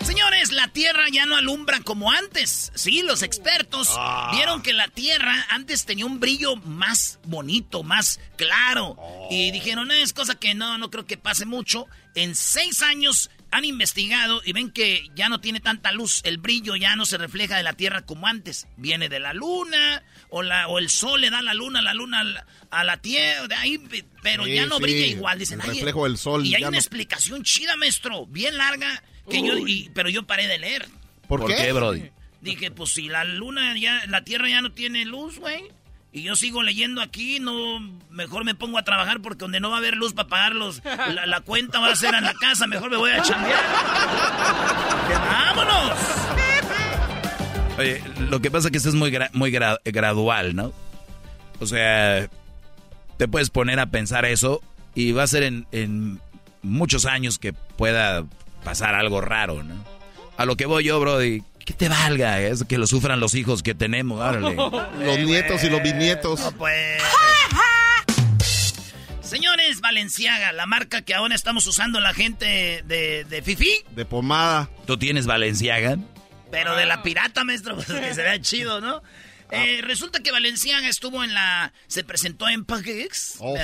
Señores, 0.06 0.52
la 0.52 0.68
Tierra 0.68 1.04
ya 1.10 1.24
no 1.24 1.34
alumbra 1.36 1.80
como 1.80 2.10
antes. 2.12 2.70
Sí, 2.74 3.00
los 3.00 3.22
expertos 3.22 3.88
vieron 4.32 4.60
que 4.62 4.74
la 4.74 4.88
Tierra 4.88 5.46
antes 5.48 5.86
tenía 5.86 6.04
un 6.04 6.20
brillo 6.20 6.56
más 6.56 7.18
bonito, 7.24 7.82
más 7.82 8.20
claro. 8.36 8.98
Y 9.30 9.50
dijeron, 9.50 9.88
"No, 9.88 9.94
es 9.94 10.12
cosa 10.12 10.34
que 10.34 10.54
no, 10.54 10.76
no 10.76 10.90
creo 10.90 11.06
que 11.06 11.16
pase 11.16 11.46
mucho. 11.46 11.86
En 12.14 12.34
seis 12.34 12.82
años 12.82 13.30
han 13.52 13.64
investigado 13.64 14.40
y 14.44 14.52
ven 14.52 14.71
que 14.71 15.06
ya 15.14 15.28
no 15.28 15.40
tiene 15.40 15.61
tanta 15.61 15.92
luz. 15.92 16.21
El 16.25 16.38
brillo 16.38 16.75
ya 16.75 16.97
no 16.97 17.06
se 17.06 17.18
refleja 17.18 17.56
de 17.56 17.62
la 17.62 17.75
Tierra 17.75 18.02
como 18.02 18.26
antes. 18.26 18.66
Viene 18.76 19.09
de 19.09 19.21
la 19.21 19.35
Luna 19.35 20.02
o, 20.30 20.42
la, 20.42 20.66
o 20.68 20.78
el 20.78 20.88
Sol 20.90 21.21
le 21.21 21.30
da 21.30 21.42
la 21.42 21.54
Luna, 21.54 21.82
la 21.82 21.94
Luna 21.94 22.21
a 22.21 22.25
la, 22.25 22.47
a 22.71 22.82
la 22.85 22.97
Tierra. 22.97 23.47
De 23.47 23.54
ahí, 23.54 23.78
pero 24.23 24.44
Sí, 24.47 24.54
ya 24.54 24.66
no 24.66 24.78
sí, 24.78 24.82
brilla 24.82 25.06
igual. 25.06 25.38
Dicen, 25.38 25.61
el 25.61 25.68
"Ay, 25.71 25.76
reflejo 25.76 26.04
del 26.04 26.18
sol 26.18 26.44
Y 26.44 26.54
hay 26.54 26.62
ya 26.62 26.68
una 26.68 26.76
no- 26.76 26.80
explicación 26.80 27.42
chida, 27.44 27.76
maestro, 27.76 28.26
bien 28.26 28.56
larga, 28.56 29.02
que 29.30 29.40
yo, 29.42 29.56
y- 29.59 29.90
pero 29.94 30.09
yo 30.09 30.25
paré 30.26 30.49
de 30.49 30.59
leer. 30.59 30.88
¿Por, 31.28 31.40
¿Por 31.40 31.54
qué, 31.54 31.73
Brody? 31.73 32.11
Dije, 32.40 32.71
pues 32.73 32.90
si 32.90 33.09
la 33.09 33.23
luna 33.25 33.78
ya, 33.78 34.02
la 34.09 34.25
tierra 34.25 34.49
ya 34.49 34.62
no 34.62 34.73
tiene 34.73 35.04
luz, 35.04 35.38
güey, 35.38 35.62
Y 36.14 36.23
yo 36.23 36.37
sigo 36.37 36.62
leyendo 36.62 37.00
aquí, 37.00 37.40
no, 37.40 37.81
mejor 38.11 38.45
me 38.45 38.54
pongo 38.54 38.76
a 38.76 38.85
trabajar 38.85 39.23
porque 39.23 39.38
donde 39.38 39.61
no 39.61 39.71
va 39.71 39.76
a 39.76 39.78
haber 39.78 39.97
luz 39.97 40.12
para 40.12 40.28
pagar 40.28 40.52
la, 40.54 41.40
cuenta 41.40 41.81
va 41.81 41.88
a 41.90 41.97
ser 41.97 42.14
en 42.14 42.25
la 42.25 42.35
casa, 42.35 42.66
mejor 42.66 42.90
me 42.90 42.99
voy 42.99 43.11
a 43.11 43.23
chambear. 43.23 43.61
¡Vámonos! 45.09 45.99
Oye, 47.78 48.02
lo 48.28 48.42
que 48.42 48.50
pasa 48.50 48.69
es 48.69 48.73
que 48.73 48.76
esto 48.76 48.90
es 48.90 48.95
muy, 48.95 49.11
muy 49.33 49.50
gradual, 49.50 50.54
¿no? 50.54 50.75
O 51.61 51.66
sea, 51.66 52.28
te 53.16 53.26
puedes 53.26 53.49
poner 53.49 53.81
a 53.81 53.87
pensar 53.87 54.26
eso 54.26 54.61
y 54.95 55.12
va 55.12 55.23
a 55.23 55.26
ser 55.26 55.45
en, 55.45 55.66
en 55.73 56.21
muchos 56.61 57.07
años 57.07 57.38
que 57.38 57.54
pueda 57.54 58.26
pasar 58.64 58.95
algo 58.95 59.23
raro, 59.23 59.62
¿no? 59.62 59.83
A 60.37 60.45
lo 60.45 60.57
que 60.57 60.66
voy 60.66 60.85
yo, 60.85 61.00
Brody, 61.00 61.42
que 61.64 61.73
te 61.75 61.88
valga, 61.88 62.40
es 62.40 62.64
que 62.64 62.78
lo 62.78 62.87
sufran 62.87 63.21
los 63.21 63.35
hijos 63.35 63.62
que 63.62 63.75
tenemos, 63.75 64.21
los 64.40 65.19
nietos 65.19 65.62
y 65.64 65.71
los 65.71 65.83
bisnietos. 65.83 66.40
pues. 66.59 67.02
Señores, 69.21 69.81
Valenciaga, 69.81 70.52
la 70.52 70.66
marca 70.66 71.00
que 71.02 71.14
ahora 71.14 71.35
estamos 71.35 71.66
usando 71.66 72.00
la 72.00 72.12
gente 72.12 72.83
de, 72.87 73.25
de 73.25 73.42
Fifi. 73.42 73.73
De 73.92 74.04
pomada. 74.04 74.69
¿Tú 74.87 74.99
tienes 74.99 75.26
Valenciaga? 75.26 75.97
Pero 76.50 76.76
de 76.76 76.85
la 76.85 77.02
pirata, 77.02 77.42
maestro, 77.45 77.75
pues 77.76 77.87
que 77.87 78.14
se 78.14 78.23
vea 78.23 78.38
chido, 78.42 78.83
¿no? 78.83 79.02
Eh, 79.54 79.82
resulta 79.82 80.21
que 80.21 80.32
Valenciaga 80.32 80.88
estuvo 80.88 81.23
en 81.23 81.35
la. 81.35 81.75
Se 81.87 82.04
presentó 82.04 82.49
en 82.49 82.64
Pagex, 82.64 83.37
oh, 83.38 83.54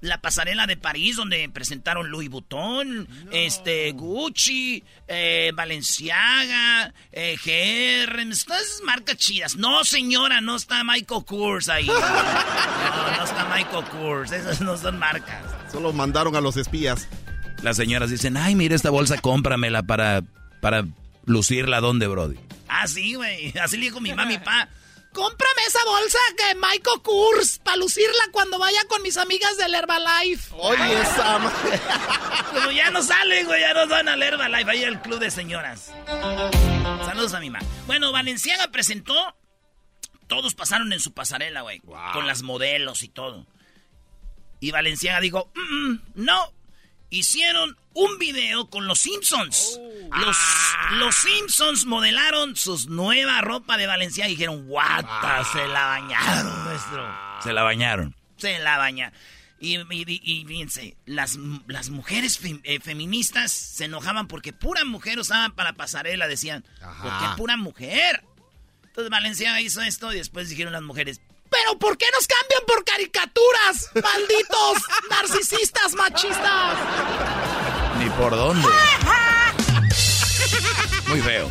la 0.00 0.20
pasarela 0.22 0.66
de 0.66 0.78
París, 0.78 1.16
donde 1.16 1.46
presentaron 1.50 2.10
Louis 2.10 2.30
Vuitton, 2.30 3.06
este, 3.30 3.92
Gucci, 3.92 4.82
eh, 5.06 5.52
Valenciaga, 5.54 6.94
eh, 7.12 7.36
GR, 7.36 8.16
todas 8.46 8.80
marcas 8.84 9.18
chidas. 9.18 9.56
No, 9.56 9.84
señora, 9.84 10.40
no 10.40 10.56
está 10.56 10.82
Michael 10.84 11.24
Kors 11.26 11.68
ahí. 11.68 11.86
No, 12.86 13.16
no 13.16 13.24
está 13.24 13.44
Michael 13.54 13.84
Kors, 13.90 14.32
esas 14.32 14.60
no 14.60 14.76
son 14.76 14.98
marcas. 14.98 15.42
Solo 15.70 15.92
mandaron 15.92 16.34
a 16.36 16.40
los 16.40 16.56
espías. 16.56 17.08
Las 17.62 17.76
señoras 17.76 18.10
dicen, 18.10 18.36
ay, 18.36 18.54
mira 18.54 18.74
esta 18.74 18.90
bolsa, 18.90 19.18
cómpramela 19.18 19.82
para, 19.82 20.22
para 20.60 20.86
lucirla 21.24 21.80
donde, 21.80 22.06
Brody. 22.06 22.36
Ah, 22.68 22.86
sí, 22.86 23.14
güey. 23.14 23.52
Así 23.58 23.76
le 23.76 23.84
dijo 23.84 24.00
mi 24.00 24.12
mami 24.14 24.38
pa. 24.38 24.68
Cómprame 25.16 25.62
esa 25.66 25.82
bolsa 25.86 26.18
que 26.36 26.54
Michael 26.56 27.00
Kors 27.02 27.58
para 27.60 27.78
lucirla 27.78 28.28
cuando 28.32 28.58
vaya 28.58 28.84
con 28.86 29.00
mis 29.00 29.16
amigas 29.16 29.56
del 29.56 29.74
Herbalife. 29.74 30.54
Oye, 30.58 31.04
Sam. 31.06 31.50
Como 32.52 32.70
ya 32.70 32.90
no 32.90 33.02
salen, 33.02 33.46
güey, 33.46 33.62
ya 33.62 33.72
no 33.72 33.88
van 33.88 34.08
al 34.08 34.22
Herbalife, 34.22 34.70
ahí 34.70 34.84
el 34.84 35.00
club 35.00 35.18
de 35.18 35.30
señoras. 35.30 35.90
Saludos 37.06 37.32
a 37.32 37.40
mi 37.40 37.48
mamá. 37.48 37.64
Bueno, 37.86 38.12
Valenciaga 38.12 38.68
presentó. 38.68 39.34
Todos 40.26 40.54
pasaron 40.54 40.92
en 40.92 41.00
su 41.00 41.14
pasarela, 41.14 41.62
güey. 41.62 41.80
Con 42.12 42.26
las 42.26 42.42
modelos 42.42 43.02
y 43.02 43.08
todo. 43.08 43.46
Y 44.60 44.70
Valenciaga 44.70 45.20
dijo, 45.20 45.50
mm, 45.54 45.92
mm, 45.92 46.00
no, 46.16 46.52
hicieron 47.10 47.76
un 47.94 48.18
video 48.18 48.68
con 48.68 48.86
los 48.86 49.00
Simpsons. 49.00 49.78
Oh. 49.78 50.16
Los, 50.18 50.36
ah. 50.38 50.90
los, 50.98 51.14
Simpsons 51.14 51.86
modelaron 51.86 52.56
su 52.56 52.88
nueva 52.88 53.40
ropa 53.40 53.76
de 53.76 53.86
Valencia 53.86 54.26
y 54.26 54.30
dijeron, 54.30 54.66
guata, 54.66 55.44
se 55.52 55.66
la 55.66 55.86
bañaron, 55.86 56.64
nuestro. 56.64 57.14
Se 57.42 57.52
la 57.52 57.62
bañaron. 57.62 58.14
Se 58.36 58.58
la 58.58 58.78
bañaron. 58.78 59.14
Y, 59.58 59.78
y, 59.88 60.44
fíjense, 60.44 60.96
las, 61.06 61.38
las 61.66 61.88
mujeres 61.88 62.38
eh, 62.64 62.78
feministas 62.80 63.50
se 63.50 63.86
enojaban 63.86 64.28
porque 64.28 64.52
pura 64.52 64.84
mujer 64.84 65.18
usaban 65.18 65.52
para 65.52 65.72
pasarela, 65.72 66.28
decían, 66.28 66.62
¿por 67.02 67.10
qué 67.18 67.26
pura 67.38 67.56
mujer? 67.56 68.22
Entonces 68.84 69.10
Valencia 69.10 69.58
hizo 69.60 69.80
esto 69.80 70.12
y 70.12 70.18
después 70.18 70.50
dijeron 70.50 70.74
las 70.74 70.82
mujeres, 70.82 71.22
¿Pero 71.50 71.78
por 71.78 71.96
qué 71.96 72.06
nos 72.12 72.26
cambian 72.26 72.62
por 72.66 72.84
caricaturas? 72.84 73.90
¡Malditos 73.94 74.82
narcisistas 75.10 75.94
machistas! 75.94 76.78
Ni 77.98 78.10
por 78.10 78.36
dónde. 78.36 78.68
Muy 81.08 81.20
feo. 81.20 81.50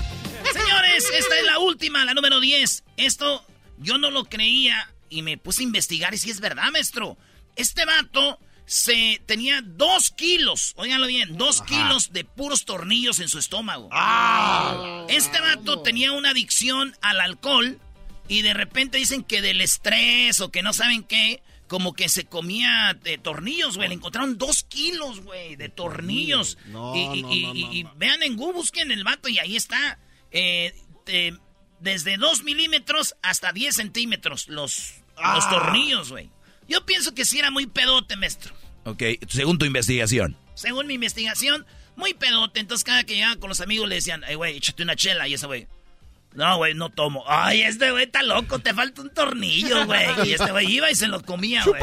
Señores, 0.51 1.09
esta 1.13 1.37
es 1.37 1.45
la 1.45 1.59
última, 1.59 2.05
la 2.05 2.13
número 2.13 2.39
10. 2.39 2.83
Esto 2.97 3.45
yo 3.77 3.97
no 3.97 4.11
lo 4.11 4.25
creía 4.25 4.89
y 5.09 5.21
me 5.21 5.37
puse 5.37 5.61
a 5.61 5.63
investigar 5.63 6.13
y 6.13 6.17
si 6.17 6.29
es 6.29 6.39
verdad, 6.39 6.71
maestro. 6.71 7.17
Este 7.55 7.85
vato 7.85 8.39
se 8.65 9.21
tenía 9.25 9.61
dos 9.63 10.11
kilos, 10.11 10.73
óiganlo 10.75 11.07
bien, 11.07 11.37
dos 11.37 11.61
kilos 11.61 12.11
de 12.11 12.25
puros 12.25 12.65
tornillos 12.65 13.19
en 13.19 13.29
su 13.29 13.39
estómago. 13.39 13.89
Ah. 13.91 15.05
Este 15.07 15.39
vato 15.39 15.81
tenía 15.81 16.11
una 16.11 16.31
adicción 16.31 16.95
al 17.01 17.21
alcohol 17.21 17.79
y 18.27 18.41
de 18.41 18.53
repente 18.53 18.97
dicen 18.97 19.23
que 19.23 19.41
del 19.41 19.61
estrés 19.61 20.41
o 20.41 20.51
que 20.51 20.63
no 20.63 20.73
saben 20.73 21.03
qué, 21.03 21.41
como 21.67 21.93
que 21.93 22.09
se 22.09 22.25
comía 22.25 22.97
de 23.03 23.17
tornillos, 23.17 23.77
güey. 23.77 23.89
Le 23.89 23.95
encontraron 23.95 24.37
dos 24.37 24.63
kilos, 24.63 25.21
güey, 25.21 25.55
de 25.55 25.69
tornillos. 25.69 26.57
y, 26.93 27.85
vean 27.95 28.23
en 28.23 28.35
Google, 28.35 28.53
busquen 28.53 28.91
el 28.91 29.03
vato 29.03 29.29
y 29.29 29.39
ahí 29.39 29.55
está. 29.55 29.99
Eh, 30.31 30.73
desde 31.79 32.17
dos 32.17 32.43
milímetros 32.43 33.15
hasta 33.21 33.51
10 33.51 33.75
centímetros 33.75 34.47
los, 34.47 34.95
los 35.15 35.45
ah. 35.45 35.49
tornillos, 35.49 36.11
güey. 36.11 36.29
Yo 36.67 36.85
pienso 36.85 37.13
que 37.13 37.25
sí 37.25 37.37
era 37.37 37.51
muy 37.51 37.67
pedote, 37.67 38.15
maestro. 38.15 38.55
Ok, 38.85 39.03
según 39.29 39.57
tu 39.57 39.65
investigación. 39.65 40.37
Según 40.55 40.87
mi 40.87 40.95
investigación, 40.95 41.65
muy 41.95 42.13
pedote. 42.13 42.59
Entonces 42.59 42.83
cada 42.83 43.03
que 43.03 43.15
llegaba 43.15 43.35
con 43.37 43.49
los 43.49 43.61
amigos 43.61 43.87
le 43.87 43.95
decían, 43.95 44.23
ay, 44.23 44.35
güey, 44.35 44.57
échate 44.57 44.83
una 44.83 44.95
chela. 44.95 45.27
Y 45.27 45.35
ese 45.35 45.45
güey, 45.45 45.67
no, 46.35 46.57
güey, 46.57 46.73
no 46.73 46.89
tomo. 46.89 47.23
Ay, 47.27 47.61
este 47.61 47.91
güey 47.91 48.03
está 48.05 48.21
loco, 48.21 48.59
te 48.59 48.73
falta 48.73 49.01
un 49.01 49.09
tornillo, 49.09 49.85
güey. 49.85 50.05
Y 50.25 50.33
este 50.33 50.51
güey 50.51 50.69
iba 50.69 50.91
y 50.91 50.95
se 50.95 51.07
lo 51.07 51.21
comía, 51.21 51.63
güey. 51.65 51.81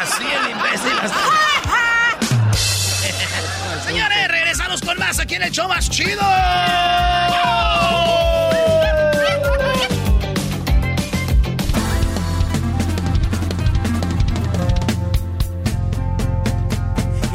Así 0.00 0.24
el 0.24 0.50
imbécil. 0.50 0.92
Señores, 3.86 4.28
regresamos 4.28 4.80
con 4.82 4.98
más 4.98 5.20
aquí 5.20 5.36
en 5.36 5.42
el 5.42 5.52
show 5.52 5.68
más 5.68 5.88
chido. 5.88 6.20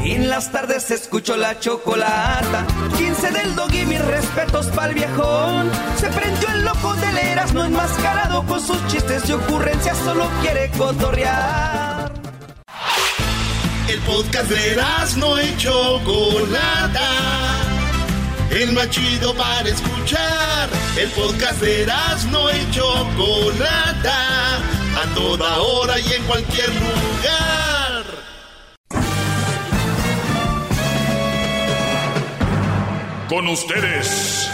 En 0.04 0.28
las 0.28 0.52
tardes 0.52 0.90
escucho 0.90 1.34
la 1.34 1.58
chocolata. 1.58 2.66
15 2.98 3.30
del 3.30 3.54
dog 3.54 3.72
y 3.72 3.86
mis 3.86 4.04
respetos 4.04 4.66
pa'l 4.66 4.92
viejón. 4.92 5.70
Se 5.98 6.08
prendió 6.08 6.48
el 6.50 6.62
loco 6.62 6.92
del 6.94 7.16
Erasmo 7.16 7.64
enmascarado 7.64 8.44
con 8.44 8.60
sus 8.60 8.86
chistes 8.88 9.26
y 9.30 9.32
ocurrencias, 9.32 9.96
solo 9.98 10.28
quiere 10.42 10.70
cotorrear. 10.76 12.12
El 13.88 14.00
podcast 14.00 14.50
de 14.50 14.72
Erasmo 14.72 15.38
y 15.40 15.56
chocolata. 15.56 17.10
El 18.50 18.72
más 18.72 18.90
chido 18.90 19.34
para 19.34 19.68
escuchar. 19.68 20.68
El 20.98 21.08
podcast 21.12 21.60
de 21.62 21.82
Erasmo 21.82 22.50
y 22.50 22.70
chocolata. 22.70 24.56
A 25.02 25.14
toda 25.14 25.60
hora 25.62 25.98
y 25.98 26.12
en 26.12 26.22
cualquier 26.24 26.68
lugar. 26.68 27.73
Con 33.28 33.48
ustedes. 33.48 34.50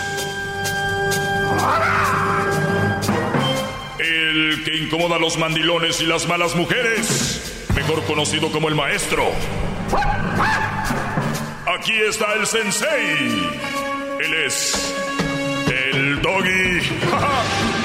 El 3.99 4.63
que 4.65 4.77
incomoda 4.77 5.17
a 5.17 5.19
los 5.19 5.37
mandilones 5.39 6.01
y 6.01 6.07
las 6.07 6.29
malas 6.29 6.55
mujeres, 6.55 7.67
mejor 7.75 8.05
conocido 8.05 8.51
como 8.53 8.69
el 8.69 8.75
maestro. 8.75 9.25
Aquí 11.79 11.95
está 12.09 12.35
el 12.35 12.47
sensei. 12.47 13.51
Él 14.21 14.35
es 14.47 14.95
el 15.93 16.23
doggy. 16.23 16.81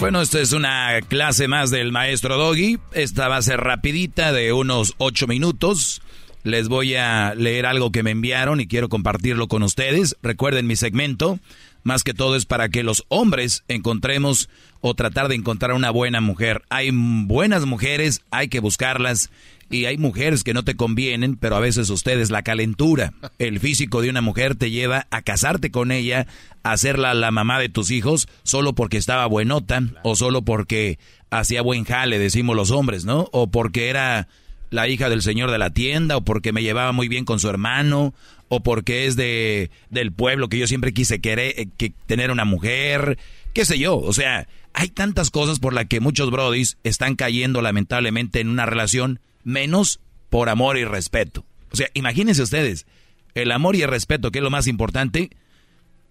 Bueno, 0.00 0.22
esta 0.22 0.40
es 0.40 0.54
una 0.54 0.98
clase 1.02 1.46
más 1.46 1.70
del 1.70 1.92
maestro 1.92 2.38
Doggy. 2.38 2.78
Esta 2.94 3.28
va 3.28 3.36
a 3.36 3.42
ser 3.42 3.60
rapidita 3.60 4.32
de 4.32 4.50
unos 4.54 4.94
ocho 4.96 5.26
minutos 5.26 6.00
les 6.42 6.68
voy 6.68 6.94
a 6.94 7.34
leer 7.34 7.66
algo 7.66 7.92
que 7.92 8.02
me 8.02 8.10
enviaron 8.10 8.60
y 8.60 8.66
quiero 8.66 8.88
compartirlo 8.88 9.48
con 9.48 9.62
ustedes. 9.62 10.16
Recuerden 10.22 10.66
mi 10.66 10.76
segmento, 10.76 11.38
más 11.82 12.02
que 12.02 12.14
todo 12.14 12.36
es 12.36 12.46
para 12.46 12.68
que 12.68 12.82
los 12.82 13.04
hombres 13.08 13.64
encontremos 13.68 14.48
o 14.80 14.94
tratar 14.94 15.28
de 15.28 15.34
encontrar 15.34 15.72
una 15.72 15.90
buena 15.90 16.20
mujer. 16.20 16.62
Hay 16.70 16.90
buenas 16.92 17.66
mujeres, 17.66 18.22
hay 18.30 18.48
que 18.48 18.60
buscarlas 18.60 19.30
y 19.70 19.84
hay 19.84 19.98
mujeres 19.98 20.42
que 20.42 20.52
no 20.52 20.64
te 20.64 20.74
convienen, 20.74 21.36
pero 21.36 21.56
a 21.56 21.60
veces 21.60 21.90
ustedes 21.90 22.30
la 22.30 22.42
calentura, 22.42 23.12
el 23.38 23.60
físico 23.60 24.02
de 24.02 24.10
una 24.10 24.20
mujer 24.20 24.56
te 24.56 24.70
lleva 24.70 25.06
a 25.10 25.22
casarte 25.22 25.70
con 25.70 25.92
ella, 25.92 26.26
a 26.64 26.72
hacerla 26.72 27.14
la 27.14 27.30
mamá 27.30 27.60
de 27.60 27.68
tus 27.68 27.90
hijos 27.90 28.28
solo 28.42 28.74
porque 28.74 28.96
estaba 28.96 29.26
buenota 29.26 29.82
o 30.02 30.16
solo 30.16 30.42
porque 30.42 30.98
hacía 31.30 31.62
buen 31.62 31.84
jale, 31.84 32.18
decimos 32.18 32.56
los 32.56 32.72
hombres, 32.72 33.04
¿no? 33.04 33.28
O 33.32 33.48
porque 33.48 33.88
era 33.88 34.26
la 34.70 34.88
hija 34.88 35.08
del 35.08 35.22
señor 35.22 35.50
de 35.50 35.58
la 35.58 35.70
tienda, 35.70 36.16
o 36.16 36.24
porque 36.24 36.52
me 36.52 36.62
llevaba 36.62 36.92
muy 36.92 37.08
bien 37.08 37.24
con 37.24 37.40
su 37.40 37.48
hermano, 37.48 38.14
o 38.48 38.62
porque 38.62 39.06
es 39.06 39.16
de 39.16 39.70
del 39.90 40.12
pueblo 40.12 40.48
que 40.48 40.58
yo 40.58 40.66
siempre 40.66 40.92
quise 40.92 41.20
querer, 41.20 41.54
eh, 41.56 41.68
que 41.76 41.92
tener 42.06 42.30
una 42.30 42.44
mujer, 42.44 43.18
qué 43.52 43.64
sé 43.64 43.78
yo. 43.78 43.98
O 43.98 44.12
sea, 44.12 44.48
hay 44.72 44.88
tantas 44.88 45.30
cosas 45.30 45.58
por 45.58 45.74
las 45.74 45.86
que 45.86 46.00
muchos 46.00 46.30
brodis 46.30 46.78
están 46.84 47.16
cayendo 47.16 47.62
lamentablemente 47.62 48.40
en 48.40 48.48
una 48.48 48.66
relación 48.66 49.20
menos 49.44 50.00
por 50.30 50.48
amor 50.48 50.78
y 50.78 50.84
respeto. 50.84 51.44
O 51.72 51.76
sea, 51.76 51.88
imagínense 51.94 52.42
ustedes, 52.42 52.86
el 53.34 53.52
amor 53.52 53.76
y 53.76 53.82
el 53.82 53.90
respeto, 53.90 54.30
que 54.30 54.38
es 54.38 54.42
lo 54.42 54.50
más 54.50 54.66
importante, 54.66 55.30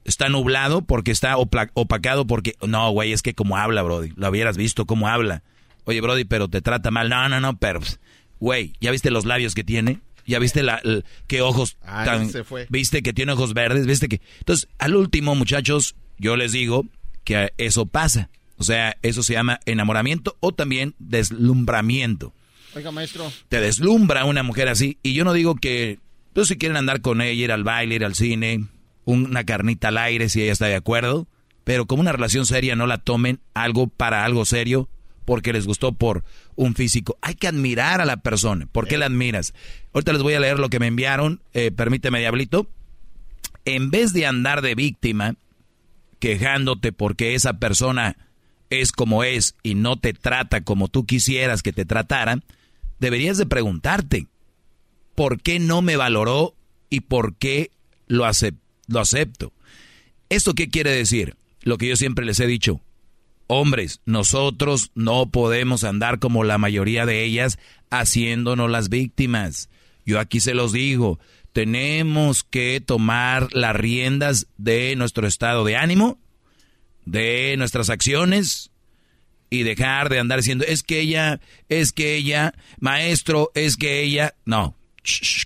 está 0.05 0.29
nublado 0.29 0.81
porque 0.81 1.11
está 1.11 1.35
opacado 1.37 2.25
porque... 2.27 2.55
No, 2.65 2.89
güey, 2.91 3.13
es 3.13 3.21
que 3.21 3.33
como 3.33 3.57
habla, 3.57 3.83
Brody. 3.83 4.13
Lo 4.15 4.29
hubieras 4.29 4.57
visto 4.57 4.85
cómo 4.85 5.07
habla. 5.07 5.43
Oye, 5.85 6.01
Brody, 6.01 6.25
pero 6.25 6.47
te 6.47 6.61
trata 6.61 6.91
mal. 6.91 7.09
No, 7.09 7.27
no, 7.29 7.39
no, 7.39 7.57
pero... 7.57 7.81
Güey, 8.39 8.73
¿ya 8.79 8.91
viste 8.91 9.11
los 9.11 9.25
labios 9.25 9.55
que 9.55 9.63
tiene? 9.63 9.99
¿Ya 10.25 10.39
viste 10.39 10.63
la, 10.63 10.81
qué 11.27 11.41
ojos 11.41 11.77
tan... 11.83 12.29
¿Viste 12.69 13.01
que 13.01 13.13
tiene 13.13 13.31
ojos 13.31 13.53
verdes? 13.53 13.87
¿Viste 13.87 14.07
que...? 14.07 14.21
Entonces, 14.39 14.67
al 14.77 14.95
último, 14.95 15.35
muchachos, 15.35 15.95
yo 16.17 16.35
les 16.35 16.51
digo 16.51 16.85
que 17.23 17.51
eso 17.57 17.85
pasa. 17.85 18.29
O 18.57 18.63
sea, 18.63 18.97
eso 19.01 19.23
se 19.23 19.33
llama 19.33 19.59
enamoramiento 19.65 20.37
o 20.39 20.51
también 20.51 20.93
deslumbramiento. 20.99 22.33
Oiga, 22.75 22.91
maestro. 22.91 23.31
Te 23.47 23.59
deslumbra 23.59 24.25
una 24.25 24.43
mujer 24.43 24.67
así. 24.67 24.97
Y 25.01 25.13
yo 25.13 25.23
no 25.23 25.33
digo 25.33 25.55
que... 25.55 25.99
Pues 26.33 26.47
si 26.47 26.57
quieren 26.57 26.77
andar 26.77 27.01
con 27.01 27.21
ella, 27.21 27.31
ir 27.45 27.51
al 27.51 27.63
baile, 27.63 27.95
ir 27.95 28.05
al 28.05 28.13
cine, 28.13 28.67
una 29.05 29.43
carnita 29.43 29.87
al 29.87 29.97
aire 29.97 30.29
si 30.29 30.43
ella 30.43 30.51
está 30.51 30.67
de 30.67 30.75
acuerdo, 30.75 31.27
pero 31.63 31.87
como 31.87 32.01
una 32.01 32.11
relación 32.11 32.45
seria 32.45 32.75
no 32.75 32.85
la 32.85 32.99
tomen 32.99 33.39
algo 33.53 33.87
para 33.87 34.23
algo 34.23 34.45
serio 34.45 34.89
porque 35.29 35.53
les 35.53 35.67
gustó 35.67 35.91
por 35.91 36.23
un 36.55 36.73
físico. 36.73 37.15
Hay 37.21 37.35
que 37.35 37.47
admirar 37.47 38.01
a 38.01 38.05
la 38.05 38.17
persona. 38.17 38.65
¿Por 38.65 38.87
qué 38.87 38.97
la 38.97 39.05
admiras? 39.05 39.53
Ahorita 39.93 40.11
les 40.11 40.23
voy 40.23 40.33
a 40.33 40.39
leer 40.39 40.57
lo 40.57 40.69
que 40.69 40.79
me 40.79 40.87
enviaron. 40.87 41.39
Eh, 41.53 41.69
permíteme, 41.69 42.17
Diablito. 42.17 42.67
En 43.63 43.91
vez 43.91 44.11
de 44.11 44.25
andar 44.25 44.63
de 44.63 44.73
víctima, 44.73 45.35
quejándote 46.17 46.93
porque 46.93 47.35
esa 47.35 47.59
persona 47.59 48.17
es 48.71 48.91
como 48.91 49.23
es 49.23 49.53
y 49.61 49.75
no 49.75 49.97
te 49.97 50.13
trata 50.13 50.61
como 50.61 50.87
tú 50.87 51.05
quisieras 51.05 51.61
que 51.61 51.73
te 51.73 51.85
tratara, 51.85 52.39
deberías 52.97 53.37
de 53.37 53.45
preguntarte, 53.45 54.25
¿por 55.13 55.39
qué 55.43 55.59
no 55.59 55.83
me 55.83 55.95
valoró 55.95 56.55
y 56.89 57.01
por 57.01 57.35
qué 57.35 57.69
lo 58.07 58.27
lo 58.87 58.99
acepto. 58.99 59.53
¿Esto 60.29 60.55
qué 60.55 60.69
quiere 60.69 60.89
decir? 60.89 61.35
Lo 61.61 61.77
que 61.77 61.87
yo 61.87 61.95
siempre 61.95 62.25
les 62.25 62.39
he 62.39 62.47
dicho. 62.47 62.81
Hombres, 63.51 63.99
nosotros 64.05 64.91
no 64.93 65.31
podemos 65.31 65.83
andar 65.83 66.19
como 66.19 66.43
la 66.43 66.59
mayoría 66.59 67.07
de 67.07 67.23
ellas 67.23 67.57
haciéndonos 67.89 68.69
las 68.69 68.89
víctimas. 68.89 69.69
Yo 70.05 70.19
aquí 70.19 70.39
se 70.39 70.53
los 70.53 70.71
digo, 70.71 71.19
tenemos 71.51 72.43
que 72.43 72.79
tomar 72.79 73.51
las 73.51 73.75
riendas 73.75 74.45
de 74.57 74.95
nuestro 74.95 75.25
estado 75.25 75.65
de 75.65 75.77
ánimo, 75.77 76.19
de 77.05 77.55
nuestras 77.57 77.89
acciones 77.89 78.69
y 79.49 79.63
dejar 79.63 80.09
de 80.09 80.19
andar 80.19 80.37
diciendo, 80.37 80.63
es 80.67 80.83
que 80.83 80.99
ella, 80.99 81.41
es 81.69 81.91
que 81.91 82.17
ella, 82.17 82.53
maestro, 82.79 83.49
es 83.55 83.77
que 83.77 84.03
ella, 84.03 84.35
no, 84.45 84.75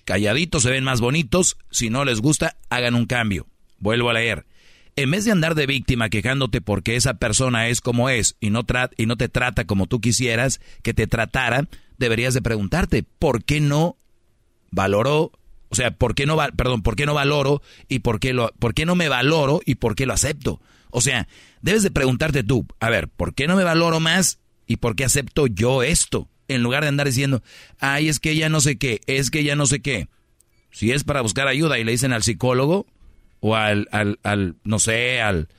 calladitos 0.03 0.63
se 0.63 0.71
ven 0.71 0.83
más 0.83 0.99
bonitos. 0.99 1.57
Si 1.71 1.89
no 1.89 2.03
les 2.03 2.19
gusta, 2.19 2.57
hagan 2.69 2.95
un 2.95 3.05
cambio. 3.05 3.47
Vuelvo 3.79 4.09
a 4.09 4.13
leer. 4.13 4.45
En 4.95 5.11
vez 5.11 5.25
de 5.25 5.31
andar 5.31 5.55
de 5.55 5.65
víctima 5.65 6.09
quejándote 6.09 6.61
porque 6.61 6.95
esa 6.95 7.15
persona 7.15 7.67
es 7.67 7.81
como 7.81 8.09
es 8.09 8.35
y 8.39 8.51
no, 8.51 8.65
y 8.97 9.05
no 9.05 9.17
te 9.17 9.29
trata 9.29 9.65
como 9.65 9.87
tú 9.87 9.99
quisieras 9.99 10.61
que 10.83 10.93
te 10.93 11.07
tratara, 11.07 11.67
deberías 11.97 12.33
de 12.33 12.41
preguntarte, 12.41 13.03
¿por 13.03 13.43
qué 13.43 13.59
no 13.59 13.97
valoró? 14.69 15.31
O 15.69 15.75
sea, 15.75 15.91
¿por 15.91 16.13
qué 16.13 16.27
no, 16.27 16.37
perdón, 16.55 16.83
¿por 16.83 16.95
qué 16.95 17.07
no 17.07 17.15
valoro 17.15 17.63
y 17.87 17.99
por 17.99 18.19
qué, 18.19 18.33
lo, 18.33 18.53
por 18.59 18.75
qué 18.75 18.85
no 18.85 18.95
me 18.95 19.09
valoro 19.09 19.61
y 19.65 19.75
por 19.75 19.95
qué 19.95 20.05
lo 20.05 20.13
acepto? 20.13 20.61
O 20.91 21.01
sea, 21.01 21.27
debes 21.61 21.81
de 21.81 21.89
preguntarte 21.89 22.43
tú, 22.43 22.67
a 22.79 22.89
ver, 22.89 23.07
¿por 23.07 23.33
qué 23.33 23.47
no 23.47 23.55
me 23.55 23.63
valoro 23.63 23.99
más 23.99 24.39
y 24.67 24.77
por 24.77 24.95
qué 24.95 25.05
acepto 25.05 25.47
yo 25.47 25.81
esto? 25.81 26.29
en 26.47 26.63
lugar 26.63 26.83
de 26.83 26.89
andar 26.89 27.07
diciendo, 27.07 27.43
ay, 27.79 28.09
es 28.09 28.19
que 28.19 28.31
ella 28.31 28.49
no 28.49 28.61
sé 28.61 28.77
qué, 28.77 29.01
es 29.07 29.31
que 29.31 29.39
ella 29.39 29.55
no 29.55 29.65
sé 29.65 29.81
qué. 29.81 30.07
Si 30.71 30.91
es 30.91 31.03
para 31.03 31.21
buscar 31.21 31.47
ayuda 31.47 31.77
y 31.79 31.83
le 31.83 31.91
dicen 31.91 32.13
al 32.13 32.23
psicólogo 32.23 32.87
o 33.43 33.55
al, 33.55 33.89
al, 33.91 34.19
al 34.23 34.55
no 34.63 34.79
sé, 34.79 35.19
al, 35.19 35.49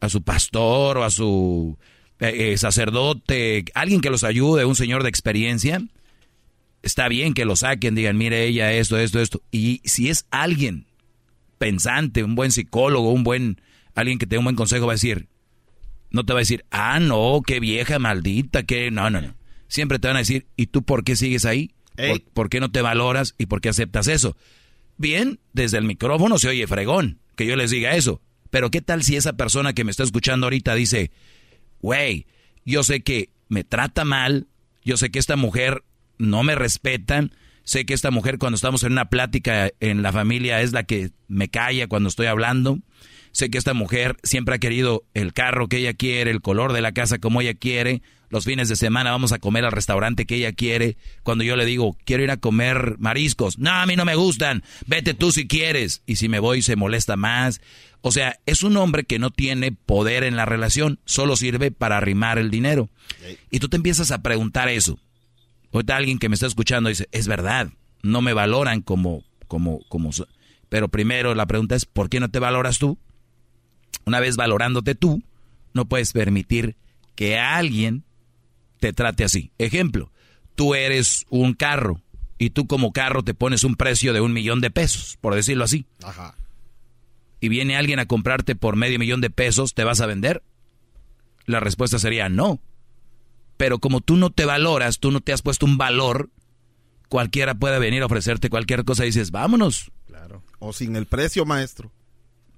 a 0.00 0.08
su 0.08 0.22
pastor 0.22 0.96
o 0.96 1.04
a 1.04 1.10
su 1.10 1.76
eh, 2.18 2.52
eh, 2.52 2.58
sacerdote, 2.58 3.66
alguien 3.74 4.00
que 4.00 4.08
los 4.08 4.24
ayude, 4.24 4.64
un 4.64 4.74
señor 4.74 5.02
de 5.02 5.10
experiencia, 5.10 5.82
está 6.82 7.08
bien 7.08 7.34
que 7.34 7.44
lo 7.44 7.54
saquen, 7.54 7.94
digan, 7.94 8.16
mire 8.16 8.46
ella 8.46 8.72
esto, 8.72 8.98
esto, 8.98 9.20
esto. 9.20 9.42
Y 9.50 9.82
si 9.84 10.08
es 10.08 10.26
alguien 10.30 10.86
pensante, 11.58 12.24
un 12.24 12.36
buen 12.36 12.52
psicólogo, 12.52 13.12
un 13.12 13.22
buen, 13.22 13.60
alguien 13.94 14.18
que 14.18 14.26
te 14.26 14.36
dé 14.36 14.38
un 14.38 14.44
buen 14.44 14.56
consejo, 14.56 14.86
va 14.86 14.92
a 14.92 14.94
decir, 14.94 15.28
no 16.10 16.24
te 16.24 16.32
va 16.32 16.38
a 16.38 16.40
decir, 16.40 16.64
ah, 16.70 17.00
no, 17.00 17.42
qué 17.46 17.60
vieja 17.60 17.98
maldita, 17.98 18.62
que 18.62 18.90
no, 18.90 19.10
no, 19.10 19.20
no 19.20 19.34
siempre 19.68 19.98
te 19.98 20.08
van 20.08 20.16
a 20.16 20.20
decir, 20.20 20.46
¿y 20.56 20.68
tú 20.68 20.82
por 20.82 21.04
qué 21.04 21.16
sigues 21.16 21.44
ahí? 21.44 21.72
¿Por, 22.34 22.50
qué 22.50 22.60
no 22.60 22.70
te 22.70 22.82
valoras 22.82 23.34
y 23.38 23.46
por 23.46 23.60
qué 23.60 23.70
aceptas 23.70 24.06
eso? 24.06 24.36
Bien, 24.98 25.40
desde 25.52 25.78
el 25.78 25.84
micrófono 25.84 26.38
se 26.38 26.48
oye 26.48 26.66
fregón 26.66 27.20
que 27.36 27.46
yo 27.46 27.56
les 27.56 27.70
diga 27.70 27.94
eso. 27.94 28.20
Pero 28.50 28.70
¿qué 28.70 28.80
tal 28.80 29.02
si 29.02 29.16
esa 29.16 29.34
persona 29.34 29.72
que 29.72 29.84
me 29.84 29.90
está 29.90 30.02
escuchando 30.02 30.46
ahorita 30.46 30.74
dice, 30.74 31.10
güey, 31.80 32.26
yo 32.64 32.82
sé 32.82 33.02
que 33.02 33.30
me 33.48 33.64
trata 33.64 34.04
mal, 34.04 34.48
yo 34.84 34.96
sé 34.96 35.10
que 35.10 35.18
esta 35.18 35.36
mujer 35.36 35.84
no 36.18 36.42
me 36.42 36.54
respeta, 36.54 37.28
sé 37.62 37.84
que 37.84 37.94
esta 37.94 38.10
mujer 38.10 38.38
cuando 38.38 38.56
estamos 38.56 38.82
en 38.82 38.92
una 38.92 39.10
plática 39.10 39.70
en 39.80 40.02
la 40.02 40.12
familia 40.12 40.60
es 40.62 40.72
la 40.72 40.84
que 40.84 41.10
me 41.28 41.48
calla 41.48 41.88
cuando 41.88 42.08
estoy 42.08 42.26
hablando, 42.26 42.78
sé 43.32 43.50
que 43.50 43.58
esta 43.58 43.74
mujer 43.74 44.16
siempre 44.22 44.54
ha 44.54 44.58
querido 44.58 45.04
el 45.14 45.32
carro 45.32 45.68
que 45.68 45.78
ella 45.78 45.94
quiere, 45.94 46.30
el 46.30 46.40
color 46.40 46.72
de 46.72 46.80
la 46.80 46.92
casa 46.92 47.18
como 47.18 47.40
ella 47.40 47.54
quiere, 47.54 48.02
los 48.28 48.44
fines 48.44 48.68
de 48.68 48.76
semana 48.76 49.12
vamos 49.12 49.32
a 49.32 49.38
comer 49.38 49.64
al 49.64 49.72
restaurante 49.72 50.26
que 50.26 50.36
ella 50.36 50.52
quiere. 50.52 50.96
Cuando 51.22 51.44
yo 51.44 51.56
le 51.56 51.64
digo, 51.64 51.96
quiero 52.04 52.22
ir 52.22 52.30
a 52.30 52.36
comer 52.36 52.96
mariscos, 52.98 53.58
no, 53.58 53.70
a 53.70 53.86
mí 53.86 53.96
no 53.96 54.04
me 54.04 54.14
gustan, 54.14 54.62
vete 54.86 55.14
tú 55.14 55.32
si 55.32 55.46
quieres. 55.46 56.02
Y 56.06 56.16
si 56.16 56.28
me 56.28 56.40
voy 56.40 56.62
se 56.62 56.76
molesta 56.76 57.16
más. 57.16 57.60
O 58.00 58.12
sea, 58.12 58.38
es 58.46 58.62
un 58.62 58.76
hombre 58.76 59.04
que 59.04 59.18
no 59.18 59.30
tiene 59.30 59.72
poder 59.72 60.24
en 60.24 60.36
la 60.36 60.44
relación, 60.44 61.00
solo 61.04 61.36
sirve 61.36 61.70
para 61.70 61.96
arrimar 61.96 62.38
el 62.38 62.50
dinero. 62.50 62.88
Y 63.50 63.58
tú 63.58 63.68
te 63.68 63.76
empiezas 63.76 64.10
a 64.10 64.22
preguntar 64.22 64.68
eso. 64.68 64.98
Ahorita 65.72 65.96
alguien 65.96 66.18
que 66.18 66.28
me 66.28 66.34
está 66.34 66.46
escuchando 66.46 66.88
dice, 66.88 67.08
es 67.12 67.26
verdad, 67.28 67.70
no 68.02 68.22
me 68.22 68.32
valoran 68.32 68.80
como, 68.80 69.24
como, 69.46 69.80
como... 69.88 70.10
Pero 70.68 70.88
primero 70.88 71.34
la 71.34 71.46
pregunta 71.46 71.74
es, 71.74 71.84
¿por 71.84 72.08
qué 72.08 72.20
no 72.20 72.30
te 72.30 72.38
valoras 72.38 72.78
tú? 72.78 72.98
Una 74.04 74.20
vez 74.20 74.36
valorándote 74.36 74.94
tú, 74.94 75.22
no 75.74 75.86
puedes 75.86 76.12
permitir 76.12 76.76
que 77.14 77.38
alguien 77.38 78.04
te 78.86 78.92
trate 78.92 79.24
así. 79.24 79.50
Ejemplo, 79.58 80.12
tú 80.54 80.76
eres 80.76 81.26
un 81.28 81.54
carro 81.54 82.02
y 82.38 82.50
tú 82.50 82.68
como 82.68 82.92
carro 82.92 83.24
te 83.24 83.34
pones 83.34 83.64
un 83.64 83.74
precio 83.74 84.12
de 84.12 84.20
un 84.20 84.32
millón 84.32 84.60
de 84.60 84.70
pesos, 84.70 85.18
por 85.20 85.34
decirlo 85.34 85.64
así. 85.64 85.86
Ajá. 86.04 86.36
Y 87.40 87.48
viene 87.48 87.76
alguien 87.76 87.98
a 87.98 88.06
comprarte 88.06 88.54
por 88.54 88.76
medio 88.76 89.00
millón 89.00 89.20
de 89.20 89.30
pesos, 89.30 89.74
¿te 89.74 89.82
vas 89.82 90.00
a 90.00 90.06
vender? 90.06 90.44
La 91.46 91.58
respuesta 91.58 91.98
sería 91.98 92.28
no. 92.28 92.60
Pero 93.56 93.80
como 93.80 94.00
tú 94.00 94.16
no 94.16 94.30
te 94.30 94.44
valoras, 94.44 95.00
tú 95.00 95.10
no 95.10 95.20
te 95.20 95.32
has 95.32 95.42
puesto 95.42 95.66
un 95.66 95.78
valor, 95.78 96.30
cualquiera 97.08 97.56
puede 97.56 97.80
venir 97.80 98.02
a 98.02 98.06
ofrecerte 98.06 98.50
cualquier 98.50 98.84
cosa 98.84 99.02
y 99.02 99.06
dices, 99.06 99.32
vámonos. 99.32 99.90
Claro. 100.06 100.44
O 100.60 100.72
sin 100.72 100.94
el 100.94 101.06
precio, 101.06 101.44
maestro. 101.44 101.90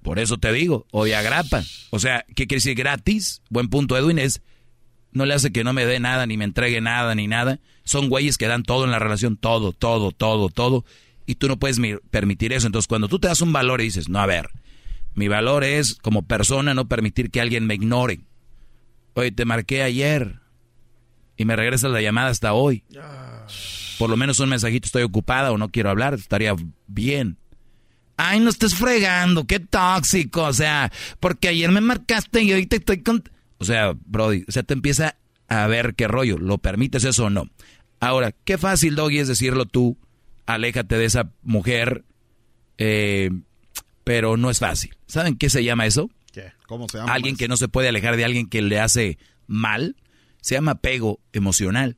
Por 0.03 0.19
eso 0.19 0.37
te 0.37 0.53
digo, 0.53 0.85
o 0.91 1.05
de 1.05 1.15
agrapa. 1.15 1.63
O 1.89 1.97
sea, 1.97 2.23
¿qué 2.27 2.45
quiere 2.45 2.57
decir 2.57 2.75
gratis? 2.75 3.41
Buen 3.49 3.69
punto, 3.69 3.97
Edwin, 3.97 4.19
es 4.19 4.41
no 5.11 5.25
le 5.25 5.33
hace 5.33 5.51
que 5.51 5.63
no 5.63 5.73
me 5.73 5.85
dé 5.85 5.99
nada, 5.99 6.25
ni 6.25 6.37
me 6.37 6.45
entregue 6.45 6.81
nada, 6.81 7.15
ni 7.15 7.27
nada. 7.27 7.59
Son 7.83 8.09
güeyes 8.09 8.37
que 8.37 8.47
dan 8.47 8.63
todo 8.63 8.85
en 8.85 8.91
la 8.91 8.99
relación, 8.99 9.37
todo, 9.37 9.73
todo, 9.73 10.11
todo, 10.11 10.49
todo. 10.49 10.85
Y 11.25 11.35
tú 11.35 11.47
no 11.47 11.57
puedes 11.57 11.79
permitir 12.09 12.53
eso. 12.53 12.67
Entonces, 12.67 12.87
cuando 12.87 13.07
tú 13.07 13.19
te 13.19 13.27
das 13.27 13.41
un 13.41 13.53
valor 13.53 13.81
y 13.81 13.85
dices, 13.85 14.09
no, 14.09 14.19
a 14.19 14.25
ver, 14.25 14.49
mi 15.15 15.27
valor 15.27 15.63
es 15.63 15.95
como 15.95 16.23
persona 16.23 16.73
no 16.73 16.87
permitir 16.87 17.31
que 17.31 17.41
alguien 17.41 17.65
me 17.65 17.75
ignore. 17.75 18.21
Oye, 19.13 19.31
te 19.31 19.45
marqué 19.45 19.83
ayer 19.83 20.39
y 21.35 21.45
me 21.45 21.55
regresas 21.55 21.91
la 21.91 22.01
llamada 22.01 22.29
hasta 22.29 22.53
hoy. 22.53 22.83
Por 23.97 24.09
lo 24.09 24.17
menos 24.17 24.39
un 24.39 24.49
mensajito, 24.49 24.85
estoy 24.85 25.03
ocupada 25.03 25.51
o 25.51 25.57
no 25.57 25.69
quiero 25.69 25.89
hablar, 25.89 26.13
estaría 26.13 26.55
bien. 26.87 27.37
Ay, 28.17 28.39
no 28.39 28.49
estés 28.49 28.75
fregando, 28.75 29.45
qué 29.45 29.59
tóxico, 29.59 30.43
o 30.43 30.53
sea, 30.53 30.91
porque 31.19 31.47
ayer 31.47 31.71
me 31.71 31.81
marcaste 31.81 32.43
y 32.43 32.51
ahorita 32.51 32.75
estoy 32.75 33.01
con... 33.01 33.23
O 33.59 33.65
sea, 33.65 33.93
Brody, 34.05 34.45
o 34.47 34.51
sea, 34.51 34.63
te 34.63 34.73
empieza 34.73 35.17
a 35.47 35.67
ver 35.67 35.95
qué 35.95 36.07
rollo, 36.07 36.37
¿lo 36.37 36.57
permites 36.57 37.03
eso 37.03 37.25
o 37.25 37.29
no? 37.29 37.49
Ahora, 37.99 38.31
qué 38.31 38.57
fácil, 38.57 38.95
Doggy, 38.95 39.19
es 39.19 39.27
decirlo 39.27 39.65
tú, 39.65 39.97
aléjate 40.45 40.97
de 40.97 41.05
esa 41.05 41.31
mujer, 41.43 42.05
eh, 42.77 43.29
pero 44.03 44.37
no 44.37 44.49
es 44.49 44.59
fácil. 44.59 44.95
¿Saben 45.05 45.37
qué 45.37 45.49
se 45.49 45.63
llama 45.63 45.85
eso? 45.85 46.09
¿Qué? 46.31 46.53
¿Cómo 46.65 46.87
se 46.89 46.97
llama? 46.97 47.13
Alguien 47.13 47.35
que 47.35 47.47
no 47.47 47.57
se 47.57 47.67
puede 47.67 47.89
alejar 47.89 48.15
de 48.15 48.25
alguien 48.25 48.47
que 48.47 48.61
le 48.61 48.79
hace 48.79 49.17
mal, 49.47 49.97
se 50.41 50.55
llama 50.55 50.71
apego 50.71 51.19
emocional. 51.33 51.97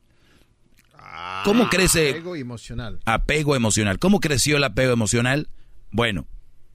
¿Cómo 1.44 1.68
crece? 1.68 2.10
Apego 2.10 2.36
emocional. 2.36 3.00
Apego 3.04 3.54
emocional. 3.54 3.98
¿Cómo 3.98 4.20
creció 4.20 4.56
el 4.56 4.64
apego 4.64 4.92
emocional? 4.92 5.48
Bueno, 5.90 6.26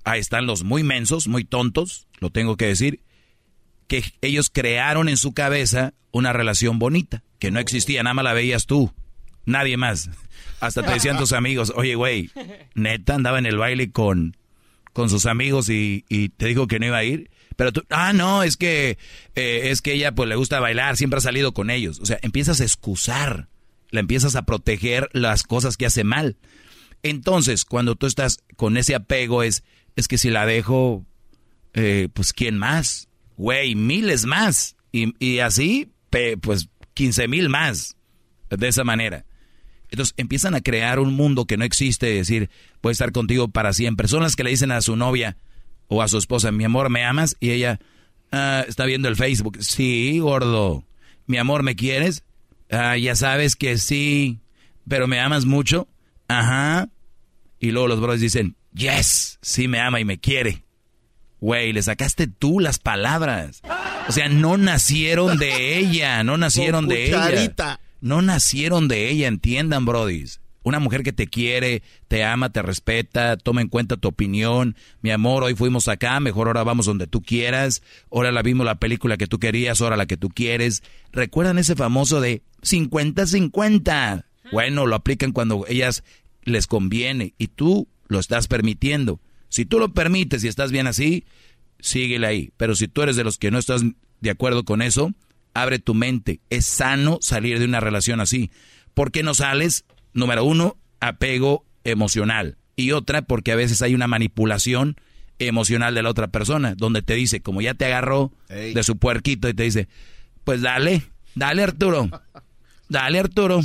ahí 0.03 0.19
están 0.19 0.45
los 0.45 0.63
muy 0.63 0.83
mensos, 0.83 1.27
muy 1.27 1.43
tontos, 1.43 2.07
lo 2.19 2.29
tengo 2.29 2.55
que 2.55 2.67
decir, 2.67 3.01
que 3.87 4.03
ellos 4.21 4.49
crearon 4.49 5.09
en 5.09 5.17
su 5.17 5.33
cabeza 5.33 5.93
una 6.11 6.33
relación 6.33 6.79
bonita, 6.79 7.23
que 7.39 7.51
no 7.51 7.59
existía, 7.59 8.03
nada 8.03 8.13
más 8.13 8.25
la 8.25 8.33
veías 8.33 8.65
tú, 8.65 8.93
nadie 9.45 9.77
más. 9.77 10.09
Hasta 10.59 10.83
te 10.83 10.91
decían 10.91 11.17
tus 11.17 11.33
amigos, 11.33 11.71
oye, 11.75 11.95
güey, 11.95 12.31
neta 12.75 13.15
andaba 13.15 13.39
en 13.39 13.45
el 13.45 13.57
baile 13.57 13.91
con, 13.91 14.37
con 14.93 15.09
sus 15.09 15.25
amigos 15.25 15.69
y, 15.69 16.05
y 16.09 16.29
te 16.29 16.47
dijo 16.47 16.67
que 16.67 16.79
no 16.79 16.87
iba 16.87 16.97
a 16.97 17.03
ir. 17.03 17.29
Pero 17.55 17.73
tú, 17.73 17.83
ah, 17.89 18.13
no, 18.13 18.43
es 18.43 18.55
que, 18.55 18.97
eh, 19.35 19.69
es 19.71 19.81
que 19.81 19.93
ella 19.93 20.13
pues 20.13 20.29
le 20.29 20.35
gusta 20.35 20.59
bailar, 20.59 20.95
siempre 20.95 21.17
ha 21.17 21.21
salido 21.21 21.53
con 21.53 21.69
ellos. 21.69 21.99
O 21.99 22.05
sea, 22.05 22.19
empiezas 22.21 22.61
a 22.61 22.63
excusar, 22.63 23.49
la 23.89 23.99
empiezas 23.99 24.35
a 24.35 24.43
proteger 24.43 25.09
las 25.13 25.43
cosas 25.43 25.75
que 25.75 25.87
hace 25.87 26.03
mal. 26.03 26.37
Entonces, 27.03 27.65
cuando 27.65 27.95
tú 27.95 28.05
estás 28.05 28.43
con 28.55 28.77
ese 28.77 28.95
apego 28.95 29.43
es, 29.43 29.63
es 29.95 30.07
que 30.07 30.19
si 30.19 30.29
la 30.29 30.45
dejo, 30.45 31.05
eh, 31.73 32.09
pues 32.13 32.31
¿quién 32.31 32.57
más? 32.57 33.06
Güey, 33.37 33.75
miles 33.75 34.25
más. 34.25 34.75
Y, 34.91 35.13
y 35.23 35.39
así, 35.39 35.91
pues 36.41 36.69
15 36.93 37.27
mil 37.27 37.49
más. 37.49 37.95
De 38.49 38.67
esa 38.67 38.83
manera. 38.83 39.25
Entonces 39.89 40.13
empiezan 40.17 40.55
a 40.55 40.61
crear 40.61 40.99
un 40.99 41.13
mundo 41.13 41.45
que 41.45 41.57
no 41.57 41.63
existe, 41.63 42.07
decir, 42.07 42.49
voy 42.81 42.91
a 42.91 42.93
estar 42.93 43.11
contigo 43.11 43.47
para 43.47 43.73
siempre. 43.73 44.07
Son 44.07 44.23
las 44.23 44.35
que 44.35 44.43
le 44.43 44.49
dicen 44.49 44.71
a 44.71 44.81
su 44.81 44.95
novia 44.95 45.37
o 45.87 46.01
a 46.01 46.07
su 46.07 46.17
esposa, 46.17 46.51
mi 46.51 46.65
amor, 46.65 46.89
¿me 46.89 47.05
amas? 47.05 47.37
Y 47.39 47.51
ella 47.51 47.79
ah, 48.31 48.65
está 48.67 48.85
viendo 48.85 49.07
el 49.07 49.15
Facebook. 49.15 49.57
Sí, 49.61 50.19
gordo. 50.19 50.85
Mi 51.25 51.37
amor, 51.37 51.63
¿me 51.63 51.75
quieres? 51.75 52.23
Ah, 52.69 52.97
ya 52.97 53.15
sabes 53.15 53.55
que 53.55 53.77
sí, 53.77 54.39
pero 54.87 55.07
¿me 55.07 55.19
amas 55.19 55.45
mucho? 55.45 55.87
Ajá. 56.27 56.89
Y 57.59 57.71
luego 57.71 57.87
los 57.87 57.99
brothers 57.99 58.21
dicen, 58.21 58.55
yes, 58.73 59.39
sí 59.41 59.67
me 59.67 59.79
ama 59.79 59.99
y 59.99 60.05
me 60.05 60.19
quiere. 60.19 60.63
Güey, 61.39 61.73
le 61.73 61.81
sacaste 61.83 62.27
tú 62.27 62.59
las 62.59 62.79
palabras. 62.79 63.61
O 64.07 64.11
sea, 64.11 64.29
no 64.29 64.57
nacieron 64.57 65.37
de 65.37 65.77
ella, 65.77 66.23
no 66.23 66.37
nacieron 66.37 66.87
de 66.87 67.07
ella 67.07 67.79
no 68.01 68.21
nacieron 68.21 68.87
de 68.87 69.09
ella, 69.09 69.27
entiendan, 69.27 69.85
brodis. 69.85 70.41
Una 70.63 70.79
mujer 70.79 71.03
que 71.03 71.13
te 71.13 71.27
quiere, 71.27 71.81
te 72.09 72.25
ama, 72.25 72.51
te 72.51 72.61
respeta, 72.61 73.37
toma 73.37 73.61
en 73.61 73.69
cuenta 73.69 73.95
tu 73.95 74.09
opinión. 74.09 74.75
Mi 75.01 75.11
amor, 75.11 75.43
hoy 75.43 75.55
fuimos 75.55 75.87
acá, 75.87 76.19
mejor 76.19 76.47
ahora 76.47 76.63
vamos 76.63 76.85
donde 76.85 77.07
tú 77.07 77.21
quieras. 77.21 77.81
Ahora 78.11 78.33
la 78.33 78.41
vimos 78.41 78.65
la 78.65 78.75
película 78.75 79.15
que 79.15 79.27
tú 79.27 79.39
querías, 79.39 79.79
ahora 79.79 79.95
la 79.95 80.07
que 80.07 80.17
tú 80.17 80.27
quieres. 80.27 80.83
¿Recuerdan 81.13 81.57
ese 81.57 81.75
famoso 81.75 82.19
de 82.19 82.41
50-50? 82.63 84.25
Bueno, 84.51 84.85
lo 84.85 84.95
aplican 84.95 85.31
cuando 85.31 85.65
ellas 85.69 86.03
les 86.43 86.67
conviene 86.67 87.33
y 87.37 87.47
tú 87.47 87.87
lo 88.09 88.19
estás 88.19 88.47
permitiendo. 88.47 89.21
Si 89.49 89.65
tú 89.65 89.79
lo 89.79 89.93
permites 89.93 90.43
y 90.43 90.47
estás 90.47 90.71
bien 90.71 90.87
así, 90.87 91.25
síguele 91.79 92.27
ahí. 92.27 92.51
Pero 92.57 92.75
si 92.75 92.87
tú 92.87 93.01
eres 93.01 93.15
de 93.15 93.23
los 93.23 93.37
que 93.37 93.51
no 93.51 93.57
estás 93.57 93.83
de 94.21 94.29
acuerdo 94.29 94.63
con 94.63 94.81
eso, 94.81 95.11
abre 95.53 95.79
tu 95.79 95.93
mente. 95.93 96.39
Es 96.49 96.65
sano 96.65 97.19
salir 97.21 97.59
de 97.59 97.65
una 97.65 97.79
relación 97.79 98.19
así. 98.19 98.51
¿Por 98.93 99.11
qué 99.11 99.23
no 99.23 99.33
sales? 99.33 99.85
Número 100.13 100.43
uno, 100.43 100.77
apego 100.99 101.65
emocional. 101.83 102.57
Y 102.75 102.91
otra, 102.91 103.23
porque 103.23 103.51
a 103.51 103.55
veces 103.55 103.81
hay 103.81 103.95
una 103.95 104.07
manipulación 104.07 104.97
emocional 105.39 105.93
de 105.93 106.03
la 106.03 106.09
otra 106.09 106.27
persona, 106.27 106.75
donde 106.75 107.01
te 107.01 107.13
dice, 107.13 107.41
como 107.41 107.61
ya 107.61 107.73
te 107.73 107.85
agarró 107.85 108.31
de 108.49 108.83
su 108.83 108.97
puerquito 108.97 109.47
y 109.49 109.53
te 109.53 109.63
dice, 109.63 109.87
pues 110.43 110.61
dale, 110.61 111.03
dale 111.35 111.63
Arturo, 111.63 112.09
dale 112.89 113.19
Arturo, 113.19 113.61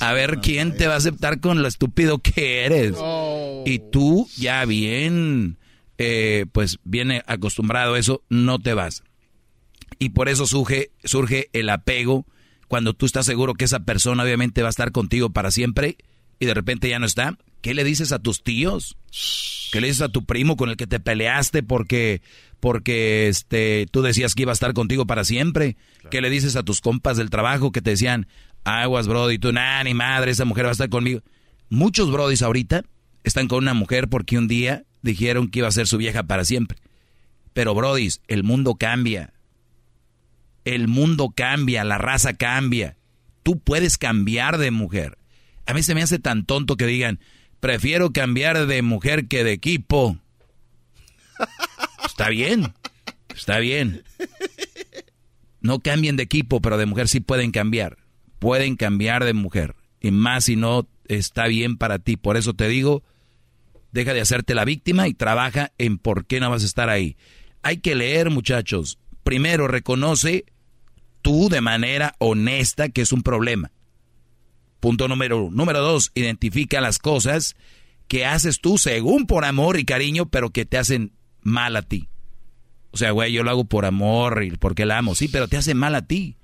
a 0.00 0.12
ver 0.12 0.38
quién 0.42 0.76
te 0.76 0.86
va 0.86 0.94
a 0.94 0.98
aceptar 0.98 1.40
con 1.40 1.62
lo 1.62 1.68
estúpido 1.68 2.18
que 2.18 2.64
eres. 2.64 2.94
Y 3.64 3.78
tú 3.90 4.28
ya 4.36 4.64
bien, 4.64 5.58
eh, 5.98 6.46
pues 6.52 6.78
viene 6.84 7.22
acostumbrado 7.26 7.94
a 7.94 7.98
eso, 7.98 8.22
no 8.28 8.58
te 8.58 8.74
vas. 8.74 9.04
Y 9.98 10.10
por 10.10 10.28
eso 10.28 10.46
surge, 10.46 10.90
surge 11.04 11.48
el 11.52 11.70
apego 11.70 12.26
cuando 12.68 12.94
tú 12.94 13.06
estás 13.06 13.26
seguro 13.26 13.54
que 13.54 13.64
esa 13.64 13.80
persona 13.80 14.22
obviamente 14.24 14.62
va 14.62 14.68
a 14.68 14.70
estar 14.70 14.92
contigo 14.92 15.30
para 15.30 15.50
siempre 15.50 15.96
y 16.38 16.46
de 16.46 16.54
repente 16.54 16.88
ya 16.88 16.98
no 16.98 17.06
está. 17.06 17.38
¿Qué 17.60 17.72
le 17.72 17.84
dices 17.84 18.12
a 18.12 18.18
tus 18.18 18.42
tíos? 18.42 18.96
¿Qué 19.72 19.80
le 19.80 19.86
dices 19.86 20.02
a 20.02 20.08
tu 20.08 20.24
primo 20.26 20.56
con 20.56 20.68
el 20.68 20.76
que 20.76 20.86
te 20.86 21.00
peleaste 21.00 21.62
porque, 21.62 22.20
porque 22.60 23.28
este, 23.28 23.86
tú 23.90 24.02
decías 24.02 24.34
que 24.34 24.42
iba 24.42 24.52
a 24.52 24.54
estar 24.54 24.74
contigo 24.74 25.06
para 25.06 25.24
siempre? 25.24 25.76
¿Qué 26.10 26.20
le 26.20 26.28
dices 26.28 26.56
a 26.56 26.62
tus 26.62 26.80
compas 26.80 27.16
del 27.16 27.30
trabajo 27.30 27.72
que 27.72 27.80
te 27.80 27.90
decían, 27.90 28.26
aguas, 28.64 29.06
brody, 29.06 29.38
tú, 29.38 29.52
nada, 29.52 29.84
ni 29.84 29.94
madre, 29.94 30.30
esa 30.30 30.44
mujer 30.44 30.64
va 30.64 30.70
a 30.70 30.72
estar 30.72 30.88
conmigo? 30.88 31.20
Muchos 31.68 32.10
brodis 32.10 32.42
ahorita 32.42 32.82
están 33.22 33.48
con 33.48 33.58
una 33.58 33.74
mujer 33.74 34.08
porque 34.08 34.38
un 34.38 34.48
día 34.48 34.84
dijeron 35.02 35.48
que 35.48 35.60
iba 35.60 35.68
a 35.68 35.72
ser 35.72 35.86
su 35.86 35.98
vieja 35.98 36.22
para 36.22 36.44
siempre. 36.44 36.78
Pero 37.52 37.74
brodis, 37.74 38.20
el 38.26 38.42
mundo 38.42 38.74
cambia 38.74 39.34
el 40.64 40.88
mundo 40.88 41.32
cambia, 41.34 41.84
la 41.84 41.98
raza 41.98 42.34
cambia. 42.34 42.96
Tú 43.42 43.58
puedes 43.58 43.98
cambiar 43.98 44.58
de 44.58 44.70
mujer. 44.70 45.18
A 45.66 45.74
mí 45.74 45.82
se 45.82 45.94
me 45.94 46.02
hace 46.02 46.18
tan 46.18 46.44
tonto 46.44 46.76
que 46.76 46.86
digan, 46.86 47.20
prefiero 47.60 48.12
cambiar 48.12 48.66
de 48.66 48.82
mujer 48.82 49.28
que 49.28 49.44
de 49.44 49.52
equipo. 49.52 50.18
Está 52.04 52.28
bien, 52.28 52.72
está 53.34 53.58
bien. 53.58 54.04
No 55.60 55.80
cambien 55.80 56.14
de 56.16 56.22
equipo, 56.22 56.60
pero 56.60 56.78
de 56.78 56.86
mujer 56.86 57.08
sí 57.08 57.18
pueden 57.18 57.50
cambiar. 57.50 57.96
Pueden 58.44 58.76
cambiar 58.76 59.24
de 59.24 59.32
mujer. 59.32 59.74
Y 60.02 60.10
más 60.10 60.44
si 60.44 60.54
no 60.54 60.86
está 61.08 61.46
bien 61.46 61.78
para 61.78 61.98
ti. 61.98 62.18
Por 62.18 62.36
eso 62.36 62.52
te 62.52 62.68
digo, 62.68 63.02
deja 63.90 64.12
de 64.12 64.20
hacerte 64.20 64.54
la 64.54 64.66
víctima 64.66 65.08
y 65.08 65.14
trabaja 65.14 65.72
en 65.78 65.96
por 65.96 66.26
qué 66.26 66.40
no 66.40 66.50
vas 66.50 66.62
a 66.62 66.66
estar 66.66 66.90
ahí. 66.90 67.16
Hay 67.62 67.78
que 67.78 67.94
leer, 67.94 68.28
muchachos. 68.28 68.98
Primero, 69.22 69.66
reconoce 69.66 70.44
tú 71.22 71.48
de 71.48 71.62
manera 71.62 72.16
honesta 72.18 72.90
que 72.90 73.00
es 73.00 73.12
un 73.12 73.22
problema. 73.22 73.72
Punto 74.78 75.08
número 75.08 75.44
uno. 75.44 75.56
Número 75.56 75.80
dos, 75.80 76.12
identifica 76.14 76.82
las 76.82 76.98
cosas 76.98 77.56
que 78.08 78.26
haces 78.26 78.60
tú 78.60 78.76
según 78.76 79.26
por 79.26 79.46
amor 79.46 79.78
y 79.78 79.86
cariño, 79.86 80.26
pero 80.26 80.50
que 80.50 80.66
te 80.66 80.76
hacen 80.76 81.12
mal 81.40 81.76
a 81.76 81.82
ti. 81.82 82.10
O 82.90 82.98
sea, 82.98 83.12
güey, 83.12 83.32
yo 83.32 83.42
lo 83.42 83.50
hago 83.50 83.64
por 83.64 83.86
amor 83.86 84.44
y 84.44 84.50
porque 84.50 84.84
la 84.84 84.98
amo, 84.98 85.14
sí, 85.14 85.28
pero 85.28 85.48
te 85.48 85.56
hace 85.56 85.72
mal 85.72 85.94
a 85.94 86.06
ti. 86.06 86.36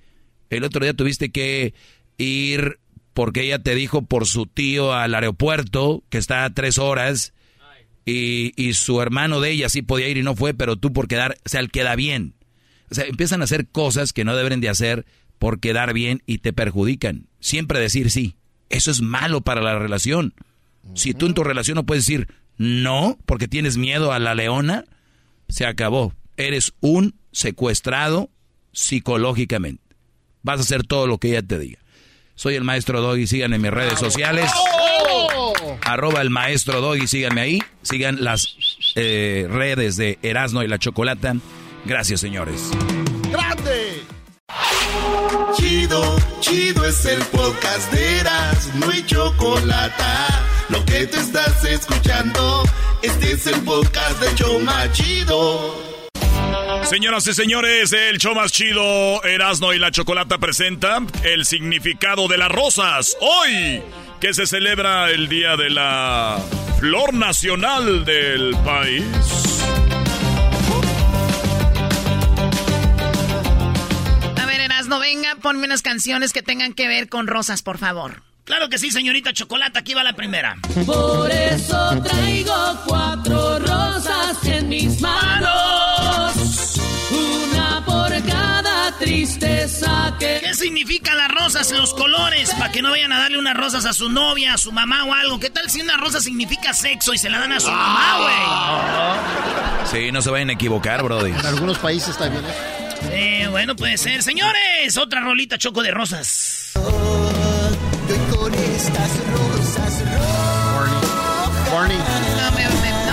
El 0.51 0.65
otro 0.65 0.85
día 0.85 0.95
tuviste 0.95 1.31
que 1.31 1.75
ir 2.19 2.79
porque 3.15 3.43
ella 3.43 3.59
te 3.59 3.75
dijo 3.75 4.03
por 4.03 4.27
su 4.27 4.47
tío 4.47 4.93
al 4.93 5.15
aeropuerto, 5.15 6.05
que 6.11 6.19
está 6.19 6.45
a 6.45 6.55
tres 6.55 6.79
horas, 6.79 7.33
y, 8.05 8.53
y, 8.57 8.75
su 8.75 9.01
hermano 9.03 9.41
de 9.41 9.51
ella 9.51 9.69
sí 9.69 9.83
podía 9.83 10.09
ir 10.09 10.17
y 10.17 10.23
no 10.23 10.35
fue, 10.35 10.55
pero 10.55 10.77
tú 10.77 10.93
por 10.93 11.07
quedar, 11.07 11.37
o 11.45 11.49
sea, 11.49 11.61
él 11.61 11.71
queda 11.71 11.95
bien. 11.97 12.35
O 12.91 12.95
sea, 12.95 13.05
empiezan 13.05 13.41
a 13.41 13.45
hacer 13.45 13.69
cosas 13.69 14.13
que 14.13 14.25
no 14.25 14.35
deben 14.35 14.61
de 14.61 14.69
hacer 14.69 15.07
por 15.39 15.61
quedar 15.61 15.93
bien 15.93 16.23
y 16.27 16.39
te 16.39 16.53
perjudican. 16.53 17.29
Siempre 17.41 17.79
decir 17.79 18.11
sí. 18.11 18.37
Eso 18.69 18.91
es 18.91 19.01
malo 19.01 19.41
para 19.41 19.63
la 19.63 19.79
relación. 19.79 20.35
Si 20.95 21.15
tú 21.15 21.27
en 21.27 21.35
tu 21.35 21.45
relación 21.45 21.75
no 21.75 21.87
puedes 21.87 22.07
decir 22.07 22.29
no 22.57 23.19
porque 23.27 23.49
tienes 23.49 23.77
miedo 23.77 24.13
a 24.13 24.19
la 24.19 24.35
leona, 24.35 24.85
se 25.49 25.67
acabó. 25.67 26.15
Eres 26.37 26.75
un 26.81 27.15
secuestrado 27.33 28.31
psicológicamente. 28.73 29.83
Vas 30.43 30.59
a 30.59 30.63
hacer 30.63 30.85
todo 30.85 31.07
lo 31.07 31.19
que 31.19 31.29
ella 31.29 31.43
te 31.43 31.59
diga. 31.59 31.79
Soy 32.35 32.55
el 32.55 32.65
maestro 32.65 33.03
Doggy, 33.03 33.27
síganme 33.27 33.57
en 33.57 33.63
mis 33.63 33.71
redes 33.71 33.99
sociales. 33.99 34.51
Arroba 35.83 36.23
el 36.23 36.31
maestro 36.31 36.81
Doggy, 36.81 37.07
síganme 37.07 37.41
ahí. 37.43 37.63
Sigan 37.83 38.25
las 38.25 38.57
eh, 38.95 39.47
redes 39.51 39.97
de 39.97 40.19
Erasno 40.23 40.63
y 40.63 40.69
la 40.69 40.79
Chocolata. 40.79 41.35
Gracias, 41.85 42.21
señores. 42.21 42.71
¡Grande! 43.31 44.03
Chido, 45.57 46.17
chido 46.41 46.85
es 46.87 47.05
el 47.05 47.23
podcast 47.25 47.93
de 47.93 48.19
Eras, 48.21 48.75
no 48.75 48.89
hay 48.91 49.05
chocolate. 49.05 50.05
Lo 50.69 50.85
que 50.85 51.07
te 51.07 51.19
estás 51.19 51.65
escuchando, 51.65 52.63
este 53.03 53.33
es 53.33 53.47
el 53.47 53.61
podcast 53.63 54.21
de 54.21 54.35
Choma 54.35 54.91
Chido. 54.93 55.90
Señoras 56.85 57.27
y 57.27 57.35
señores, 57.35 57.93
el 57.93 58.19
show 58.19 58.35
más 58.35 58.53
chido, 58.53 59.23
Erasno 59.25 59.73
y 59.73 59.79
la 59.79 59.91
Chocolata 59.91 60.39
presenta 60.39 60.99
el 61.23 61.45
significado 61.45 62.27
de 62.27 62.39
las 62.39 62.51
rosas. 62.51 63.17
Hoy, 63.21 63.83
que 64.21 64.35
se 64.35 64.47
celebra 64.47 65.11
el 65.11 65.29
Día 65.29 65.57
de 65.57 65.71
la 65.71 66.39
Flor 66.79 67.15
Nacional 67.15 68.05
del 68.05 68.57
país. 68.65 69.05
no 74.91 74.99
venga, 74.99 75.37
ponme 75.41 75.67
unas 75.67 75.83
canciones 75.83 76.33
que 76.33 76.43
tengan 76.43 76.75
que 76.75 76.89
ver 76.89 77.09
con 77.09 77.29
rosas, 77.29 77.63
por 77.63 77.79
favor. 77.79 78.23
Claro 78.45 78.69
que 78.69 78.79
sí, 78.79 78.91
señorita 78.91 79.33
Chocolata, 79.33 79.79
aquí 79.79 79.95
va 79.95 80.03
la 80.03 80.15
primera. 80.15 80.57
Por 80.85 81.31
eso 81.31 82.03
traigo 82.03 82.81
cuatro 82.85 83.61
rosas 83.61 84.45
en 84.45 84.69
mis 84.69 85.01
manos, 85.01 85.30
tristeza. 89.41 90.15
¿Qué 90.19 90.55
significan 90.55 91.17
las 91.17 91.31
rosas, 91.31 91.71
los 91.73 91.95
colores? 91.95 92.53
Para 92.59 92.71
que 92.71 92.83
no 92.83 92.91
vayan 92.91 93.13
a 93.13 93.19
darle 93.19 93.39
unas 93.39 93.57
rosas 93.57 93.87
a 93.87 93.93
su 93.93 94.09
novia, 94.09 94.55
a 94.55 94.59
su 94.59 94.71
mamá 94.71 95.05
o 95.05 95.13
algo. 95.13 95.41
¿Qué 95.41 95.51
tal 95.51 95.69
si 95.71 95.81
una 95.81 95.97
rosa 95.97 96.21
significa 96.21 96.73
sexo 96.75 97.15
y 97.15 97.19
se 97.19 97.31
la 97.31 97.39
dan 97.39 97.53
a 97.53 97.61
su 97.61 97.71
mamá, 97.71 98.19
güey? 98.19 99.87
Sí, 99.91 100.13
no 100.13 100.23
se 100.23 100.31
vayan 100.31 100.51
a 100.51 100.53
equivocar, 100.53 101.03
brody. 101.03 101.31
En 101.31 101.47
algunos 101.47 101.79
países 101.79 102.11
está 102.11 102.29
bien 102.29 102.45
eso. 102.45 103.11
Eh, 103.13 103.49
bueno, 103.51 103.75
puede 103.77 103.97
ser. 103.97 104.23
Señores, 104.23 104.97
otra 104.97 105.21
rolita 105.21 105.59
choco 105.59 105.83
de 105.83 105.91
rosas. 105.91 106.73
con 106.75 108.55
estas 108.55 109.11
rosas 109.33 110.03
Barney. 111.73 111.97
No, 111.97 112.51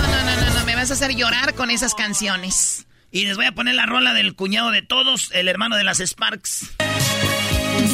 no, 0.02 0.24
no, 0.24 0.40
no, 0.40 0.58
no, 0.58 0.64
me 0.66 0.74
vas 0.74 0.90
a 0.90 0.94
hacer 0.94 1.14
llorar 1.14 1.54
con 1.54 1.70
esas 1.70 1.94
canciones. 1.94 2.87
Y 3.10 3.24
les 3.24 3.36
voy 3.36 3.46
a 3.46 3.52
poner 3.52 3.74
la 3.74 3.86
rola 3.86 4.12
del 4.12 4.34
cuñado 4.34 4.70
de 4.70 4.82
todos, 4.82 5.30
el 5.32 5.48
hermano 5.48 5.76
de 5.76 5.84
las 5.84 5.98
Sparks. 5.98 6.72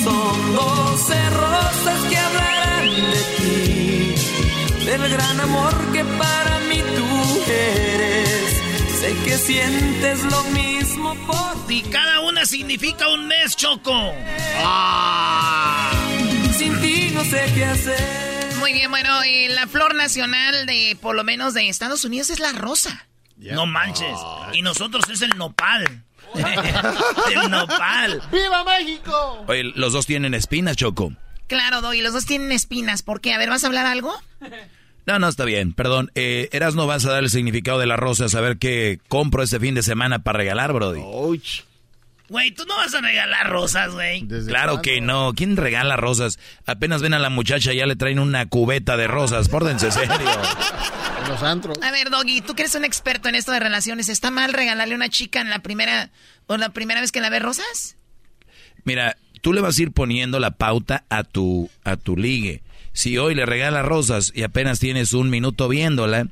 Son 0.02 0.54
doce 0.54 1.30
rosas 1.30 2.00
que 2.10 2.16
hablarán 2.16 2.88
de 2.88 3.24
ti, 3.38 4.84
del 4.84 5.08
gran 5.08 5.40
amor 5.40 5.92
que 5.92 6.04
para 6.04 6.58
mí 6.68 6.82
tú 6.96 7.50
eres. 7.50 8.62
Sé 9.00 9.14
que 9.24 9.38
sientes 9.38 10.24
lo 10.24 10.42
mismo 10.44 11.14
por 11.26 11.66
ti. 11.66 11.76
Y 11.76 11.82
cada 11.82 12.20
una 12.20 12.44
significa 12.44 13.08
un 13.08 13.28
mes, 13.28 13.56
Choco. 13.56 14.12
Ah. 14.58 15.92
Sin 16.58 16.80
ti 16.80 17.10
no 17.14 17.24
sé 17.24 17.50
qué 17.54 17.64
hacer. 17.64 18.54
Muy 18.58 18.72
bien, 18.72 18.90
bueno, 18.90 19.24
y 19.24 19.48
la 19.48 19.66
flor 19.68 19.94
nacional 19.94 20.66
de, 20.66 20.96
por 21.00 21.14
lo 21.14 21.22
menos 21.22 21.54
de 21.54 21.68
Estados 21.68 22.04
Unidos, 22.04 22.30
es 22.30 22.40
la 22.40 22.52
rosa. 22.52 23.06
No 23.36 23.66
manches. 23.66 24.16
Y 24.52 24.62
nosotros 24.62 25.04
es 25.10 25.22
el 25.22 25.36
nopal. 25.36 26.04
el 26.34 27.50
nopal. 27.50 28.22
¡Viva 28.32 28.64
México! 28.64 29.44
Oye, 29.46 29.64
los 29.74 29.92
dos 29.92 30.06
tienen 30.06 30.34
espinas, 30.34 30.76
Choco. 30.76 31.12
Claro, 31.46 31.80
Doy, 31.80 32.00
los 32.00 32.12
dos 32.12 32.26
tienen 32.26 32.52
espinas. 32.52 33.02
¿Por 33.02 33.20
qué? 33.20 33.32
A 33.34 33.38
ver, 33.38 33.50
¿vas 33.50 33.64
a 33.64 33.66
hablar 33.66 33.86
algo? 33.86 34.14
No, 35.06 35.18
no, 35.18 35.28
está 35.28 35.44
bien. 35.44 35.74
Perdón. 35.74 36.10
Eh, 36.14 36.48
Eras 36.52 36.74
no 36.74 36.86
vas 36.86 37.04
a 37.04 37.12
dar 37.12 37.22
el 37.22 37.30
significado 37.30 37.78
de 37.78 37.86
la 37.86 37.96
rosa, 37.96 38.26
a 38.26 38.28
saber 38.28 38.56
qué 38.58 38.98
compro 39.08 39.42
este 39.42 39.60
fin 39.60 39.74
de 39.74 39.82
semana 39.82 40.20
para 40.20 40.38
regalar, 40.38 40.72
Brody. 40.72 41.02
Güey, 42.30 42.52
tú 42.52 42.64
no 42.66 42.76
vas 42.76 42.94
a 42.94 43.02
regalar 43.02 43.50
rosas, 43.50 43.92
güey. 43.92 44.26
Claro 44.46 44.80
que 44.80 45.02
no. 45.02 45.34
¿Quién 45.36 45.58
regala 45.58 45.96
rosas? 45.96 46.38
Apenas 46.64 47.02
ven 47.02 47.12
a 47.12 47.18
la 47.18 47.28
muchacha, 47.28 47.74
ya 47.74 47.84
le 47.84 47.96
traen 47.96 48.18
una 48.18 48.46
cubeta 48.46 48.96
de 48.96 49.06
rosas. 49.06 49.50
Pórdense 49.50 49.90
serio. 49.90 50.16
Los 51.28 51.42
antros. 51.42 51.78
A 51.82 51.90
ver, 51.90 52.10
Doggy, 52.10 52.40
tú 52.40 52.54
que 52.54 52.62
eres 52.62 52.74
un 52.74 52.84
experto 52.84 53.28
en 53.28 53.34
esto 53.34 53.52
de 53.52 53.60
relaciones, 53.60 54.08
¿está 54.08 54.30
mal 54.30 54.52
regalarle 54.52 54.94
a 54.94 54.96
una 54.96 55.08
chica 55.08 55.40
en 55.40 55.50
la 55.50 55.60
primera 55.60 56.10
o 56.46 56.56
la 56.56 56.70
primera 56.70 57.00
vez 57.00 57.12
que 57.12 57.20
la 57.20 57.30
ve 57.30 57.38
rosas? 57.38 57.96
Mira, 58.84 59.16
tú 59.40 59.52
le 59.52 59.60
vas 59.60 59.78
a 59.78 59.82
ir 59.82 59.92
poniendo 59.92 60.38
la 60.38 60.52
pauta 60.52 61.04
a 61.08 61.24
tu 61.24 61.70
a 61.84 61.96
tu 61.96 62.16
ligue. 62.16 62.62
Si 62.92 63.18
hoy 63.18 63.34
le 63.34 63.46
regalas 63.46 63.84
rosas 63.84 64.32
y 64.34 64.42
apenas 64.42 64.78
tienes 64.78 65.12
un 65.12 65.30
minuto 65.30 65.68
viéndola, 65.68 66.28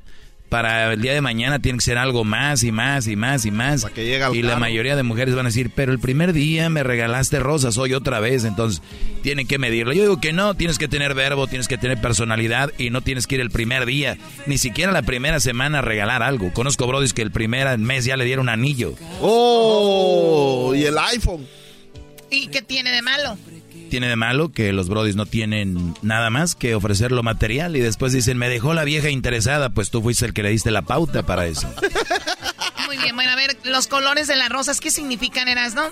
para 0.52 0.92
el 0.92 1.00
día 1.00 1.14
de 1.14 1.22
mañana 1.22 1.60
tiene 1.60 1.78
que 1.78 1.84
ser 1.84 1.96
algo 1.96 2.24
más 2.24 2.62
y 2.62 2.72
más 2.72 3.08
y 3.08 3.16
más 3.16 3.46
y 3.46 3.50
más. 3.50 3.86
y 4.34 4.42
la 4.42 4.58
mayoría 4.58 4.96
de 4.96 5.02
mujeres 5.02 5.34
van 5.34 5.46
a 5.46 5.48
decir, 5.48 5.70
pero 5.74 5.92
el 5.92 5.98
primer 5.98 6.34
día 6.34 6.68
me 6.68 6.82
regalaste 6.82 7.40
rosas, 7.40 7.78
hoy 7.78 7.94
otra 7.94 8.20
vez, 8.20 8.44
entonces 8.44 8.82
tienen 9.22 9.46
que 9.46 9.56
medirlo. 9.56 9.94
Yo 9.94 10.02
digo 10.02 10.20
que 10.20 10.34
no, 10.34 10.54
tienes 10.54 10.76
que 10.76 10.88
tener 10.88 11.14
verbo, 11.14 11.46
tienes 11.46 11.68
que 11.68 11.78
tener 11.78 12.02
personalidad 12.02 12.70
y 12.76 12.90
no 12.90 13.00
tienes 13.00 13.26
que 13.26 13.36
ir 13.36 13.40
el 13.40 13.50
primer 13.50 13.86
día, 13.86 14.18
ni 14.44 14.58
siquiera 14.58 14.92
la 14.92 15.00
primera 15.00 15.40
semana 15.40 15.78
a 15.78 15.80
regalar 15.82 16.22
algo. 16.22 16.52
Conozco 16.52 16.86
brodis 16.86 17.14
que 17.14 17.22
el 17.22 17.30
primer 17.30 17.78
mes 17.78 18.04
ya 18.04 18.18
le 18.18 18.26
dieron 18.26 18.50
anillo. 18.50 18.92
¡Oh! 19.22 20.74
Y 20.76 20.84
el 20.84 20.98
iPhone. 20.98 21.46
¿Y 22.28 22.48
qué 22.48 22.60
tiene 22.60 22.90
de 22.90 23.00
malo? 23.00 23.38
Tiene 23.92 24.08
de 24.08 24.16
malo 24.16 24.52
que 24.52 24.72
los 24.72 24.88
brodis 24.88 25.16
no 25.16 25.26
tienen 25.26 25.94
nada 26.00 26.30
más 26.30 26.54
que 26.54 26.74
ofrecer 26.74 27.12
lo 27.12 27.22
material 27.22 27.76
y 27.76 27.80
después 27.80 28.14
dicen, 28.14 28.38
me 28.38 28.48
dejó 28.48 28.72
la 28.72 28.84
vieja 28.84 29.10
interesada, 29.10 29.68
pues 29.68 29.90
tú 29.90 30.00
fuiste 30.00 30.24
el 30.24 30.32
que 30.32 30.42
le 30.42 30.48
diste 30.48 30.70
la 30.70 30.80
pauta 30.80 31.26
para 31.26 31.44
eso. 31.46 31.70
Muy 32.86 32.96
bien, 32.96 33.14
bueno, 33.14 33.32
a 33.32 33.36
ver, 33.36 33.54
los 33.64 33.88
colores 33.88 34.28
de 34.28 34.36
las 34.36 34.48
rosas, 34.48 34.80
¿qué 34.80 34.90
significan, 34.90 35.46
Eras, 35.46 35.74
no? 35.74 35.90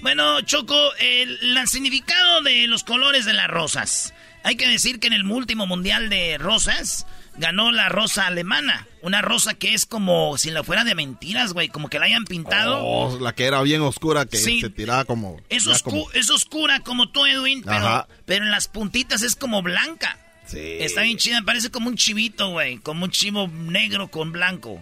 Bueno, 0.00 0.40
Choco, 0.40 0.78
el, 0.98 1.38
el, 1.42 1.68
significado 1.68 2.40
de 2.40 2.68
los 2.68 2.84
colores 2.84 3.26
de 3.26 3.34
las 3.34 3.48
rosas. 3.48 4.14
Hay 4.42 4.56
que 4.56 4.66
decir 4.66 4.98
que 4.98 5.08
en 5.08 5.12
el 5.12 5.30
último 5.30 5.66
mundial 5.66 6.08
de 6.08 6.38
rosas, 6.38 7.06
ganó 7.38 7.72
la 7.72 7.88
rosa 7.88 8.26
alemana. 8.26 8.86
Una 9.02 9.22
rosa 9.22 9.54
que 9.54 9.74
es 9.74 9.86
como 9.86 10.36
si 10.38 10.50
la 10.50 10.64
fuera 10.64 10.84
de 10.84 10.94
mentiras, 10.94 11.52
güey. 11.52 11.68
Como 11.68 11.88
que 11.88 11.98
la 11.98 12.06
hayan 12.06 12.24
pintado. 12.24 12.80
Oh, 12.82 13.18
la 13.20 13.34
que 13.34 13.44
era 13.44 13.62
bien 13.62 13.80
oscura, 13.82 14.26
que 14.26 14.36
se 14.36 14.70
tiraba 14.70 15.04
como... 15.04 15.40
Es, 15.48 15.66
es 16.14 16.30
oscura 16.30 16.80
como 16.80 17.10
tú, 17.10 17.26
Edwin, 17.26 17.62
pero, 17.62 18.06
pero 18.24 18.44
en 18.44 18.50
las 18.50 18.68
puntitas 18.68 19.22
es 19.22 19.36
como 19.36 19.62
blanca. 19.62 20.18
Sí. 20.46 20.76
Está 20.78 21.02
bien 21.02 21.18
chida, 21.18 21.42
parece 21.44 21.70
como 21.70 21.88
un 21.88 21.96
chivito, 21.96 22.50
güey. 22.50 22.78
Como 22.78 23.04
un 23.04 23.10
chivo 23.10 23.48
negro 23.48 24.08
con 24.08 24.30
blanco. 24.30 24.80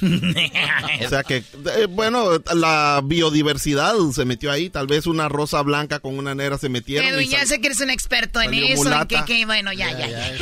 o 1.04 1.08
sea 1.08 1.24
que, 1.24 1.38
eh, 1.38 1.86
bueno, 1.88 2.40
la 2.54 3.00
biodiversidad 3.04 3.94
se 4.14 4.24
metió 4.24 4.52
ahí. 4.52 4.70
Tal 4.70 4.86
vez 4.86 5.06
una 5.06 5.28
rosa 5.28 5.62
blanca 5.62 5.98
con 5.98 6.16
una 6.16 6.34
negra 6.34 6.58
se 6.58 6.68
metieron. 6.68 7.08
Edwin, 7.08 7.28
ya 7.28 7.44
sé 7.44 7.60
que 7.60 7.66
eres 7.66 7.80
un 7.80 7.90
experto 7.90 8.40
en 8.40 8.54
eso. 8.54 8.88
que, 9.26 9.46
bueno, 9.46 9.72
ya, 9.72 9.90
ya, 9.90 10.08
ya. 10.08 10.32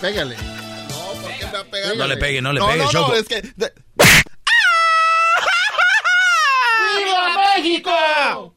Pégale. 0.00 0.36
No 1.96 2.06
le 2.06 2.16
pegue, 2.16 2.42
no 2.42 2.52
le 2.52 2.60
pegue, 2.60 2.78
no, 2.78 2.92
no, 2.92 3.14
es 3.14 3.26
que... 3.26 3.42
¡Viva 6.96 7.54
México! 7.56 8.54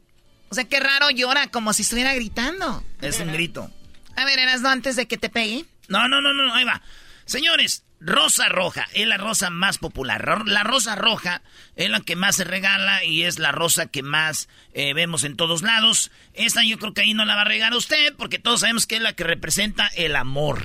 O 0.48 0.54
sea, 0.54 0.64
qué 0.64 0.80
raro 0.80 1.10
llora, 1.10 1.48
como 1.48 1.72
si 1.72 1.82
estuviera 1.82 2.14
gritando. 2.14 2.84
Es 3.00 3.18
un 3.20 3.32
grito. 3.32 3.70
A 4.16 4.24
ver, 4.24 4.38
¿eras 4.38 4.60
no 4.60 4.68
antes 4.68 4.96
de 4.96 5.06
que 5.06 5.16
te 5.16 5.28
pegue? 5.28 5.64
No, 5.88 6.08
no, 6.08 6.20
no, 6.20 6.32
no, 6.32 6.54
ahí 6.54 6.64
va. 6.64 6.80
Señores, 7.24 7.84
rosa 8.04 8.48
roja 8.48 8.86
es 8.92 9.06
la 9.06 9.16
rosa 9.16 9.50
más 9.50 9.78
popular. 9.78 10.46
La 10.46 10.62
rosa 10.62 10.94
roja 10.94 11.42
es 11.76 11.90
la 11.90 12.00
que 12.00 12.16
más 12.16 12.36
se 12.36 12.44
regala 12.44 13.04
y 13.04 13.22
es 13.22 13.38
la 13.38 13.52
rosa 13.52 13.86
que 13.86 14.02
más 14.02 14.48
eh, 14.74 14.92
vemos 14.94 15.24
en 15.24 15.36
todos 15.36 15.62
lados. 15.62 16.10
Esta 16.34 16.62
yo 16.64 16.78
creo 16.78 16.92
que 16.92 17.02
ahí 17.02 17.14
no 17.14 17.24
la 17.24 17.34
va 17.34 17.42
a 17.42 17.46
regalar 17.46 17.74
usted 17.74 18.14
porque 18.16 18.38
todos 18.38 18.60
sabemos 18.60 18.86
que 18.86 18.96
es 18.96 19.02
la 19.02 19.14
que 19.14 19.24
representa 19.24 19.88
el 19.96 20.16
amor. 20.16 20.62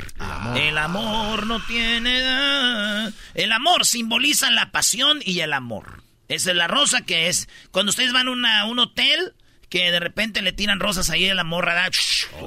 El 0.55 0.77
amor 0.77 1.47
no 1.47 1.61
tiene 1.61 2.17
edad. 2.19 3.13
El 3.33 3.51
amor 3.51 3.85
simboliza 3.85 4.51
la 4.51 4.71
pasión 4.71 5.19
y 5.23 5.39
el 5.39 5.53
amor. 5.53 6.03
Esa 6.27 6.51
es 6.51 6.57
la 6.57 6.67
rosa 6.67 7.01
que 7.01 7.27
es. 7.27 7.47
Cuando 7.71 7.89
ustedes 7.89 8.13
van 8.13 8.27
a, 8.45 8.65
un 8.65 8.79
hotel, 8.79 9.33
que 9.69 9.91
de 9.91 9.99
repente 9.99 10.41
le 10.41 10.51
tiran 10.51 10.79
rosas 10.79 11.09
ahí 11.09 11.27
a 11.29 11.33
la 11.33 11.43
morra, 11.43 11.89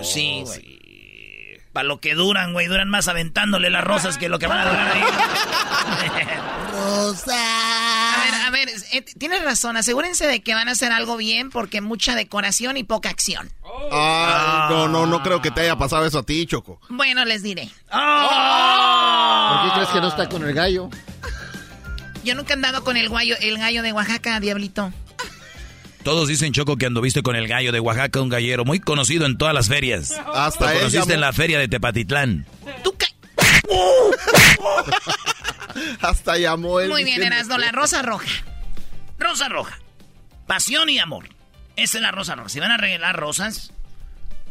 sí, 0.02 0.44
sí. 0.46 0.81
Para 1.72 1.88
lo 1.88 2.00
que 2.00 2.14
duran, 2.14 2.52
güey. 2.52 2.66
Duran 2.66 2.88
más 2.88 3.08
aventándole 3.08 3.70
las 3.70 3.84
rosas 3.84 4.18
que 4.18 4.28
lo 4.28 4.38
que 4.38 4.46
van 4.46 4.58
a 4.58 4.64
durar 4.68 4.92
ahí. 4.92 5.02
Rosa. 6.72 7.34
A 7.34 8.24
ver, 8.24 8.34
a 8.46 8.50
ver. 8.50 8.68
Eh, 8.92 9.02
tienes 9.18 9.42
razón. 9.44 9.76
Asegúrense 9.76 10.26
de 10.26 10.42
que 10.42 10.54
van 10.54 10.68
a 10.68 10.72
hacer 10.72 10.92
algo 10.92 11.16
bien 11.16 11.50
porque 11.50 11.80
mucha 11.80 12.14
decoración 12.14 12.76
y 12.76 12.84
poca 12.84 13.08
acción. 13.10 13.50
Ay, 13.90 14.70
no, 14.70 14.88
no, 14.88 15.06
no 15.06 15.22
creo 15.22 15.40
que 15.40 15.50
te 15.50 15.62
haya 15.62 15.76
pasado 15.76 16.04
eso 16.04 16.18
a 16.18 16.22
ti, 16.24 16.46
Choco. 16.46 16.80
Bueno, 16.88 17.24
les 17.24 17.42
diré. 17.42 17.68
¿Por 17.90 19.62
qué 19.62 19.74
crees 19.74 19.88
que 19.88 20.00
no 20.00 20.08
está 20.08 20.28
con 20.28 20.44
el 20.44 20.54
gallo? 20.54 20.90
Yo 22.24 22.34
nunca 22.34 22.52
he 22.52 22.56
andado 22.56 22.84
con 22.84 22.96
el 22.96 23.08
gallo, 23.08 23.34
el 23.40 23.58
gallo 23.58 23.82
de 23.82 23.92
Oaxaca, 23.92 24.38
diablito. 24.40 24.92
Todos 26.04 26.28
dicen, 26.28 26.52
Choco, 26.52 26.76
que 26.76 26.86
anduviste 26.86 27.22
con 27.22 27.36
el 27.36 27.46
gallo 27.46 27.72
de 27.72 27.80
Oaxaca, 27.80 28.20
un 28.20 28.28
gallero 28.28 28.64
muy 28.64 28.80
conocido 28.80 29.26
en 29.26 29.38
todas 29.38 29.54
las 29.54 29.68
ferias. 29.68 30.12
Hasta 30.34 30.72
Lo 30.72 30.80
conociste 30.80 31.14
en 31.14 31.20
la 31.20 31.32
feria 31.32 31.58
de 31.58 31.68
Tepatitlán. 31.68 32.46
¿Tú 32.82 32.92
Hasta 36.00 36.38
llamó 36.38 36.80
él. 36.80 36.90
Muy 36.90 37.04
bien, 37.04 37.22
Erasno, 37.22 37.58
la 37.58 37.72
rosa 37.72 38.02
roja. 38.02 38.28
Rosa 39.18 39.48
roja. 39.48 39.78
Pasión 40.46 40.90
y 40.90 40.98
amor. 40.98 41.28
Esa 41.76 41.98
es 41.98 42.02
la 42.02 42.10
rosa 42.10 42.34
roja. 42.34 42.48
Si 42.48 42.60
van 42.60 42.72
a 42.72 42.76
regalar 42.76 43.16
rosas, 43.16 43.72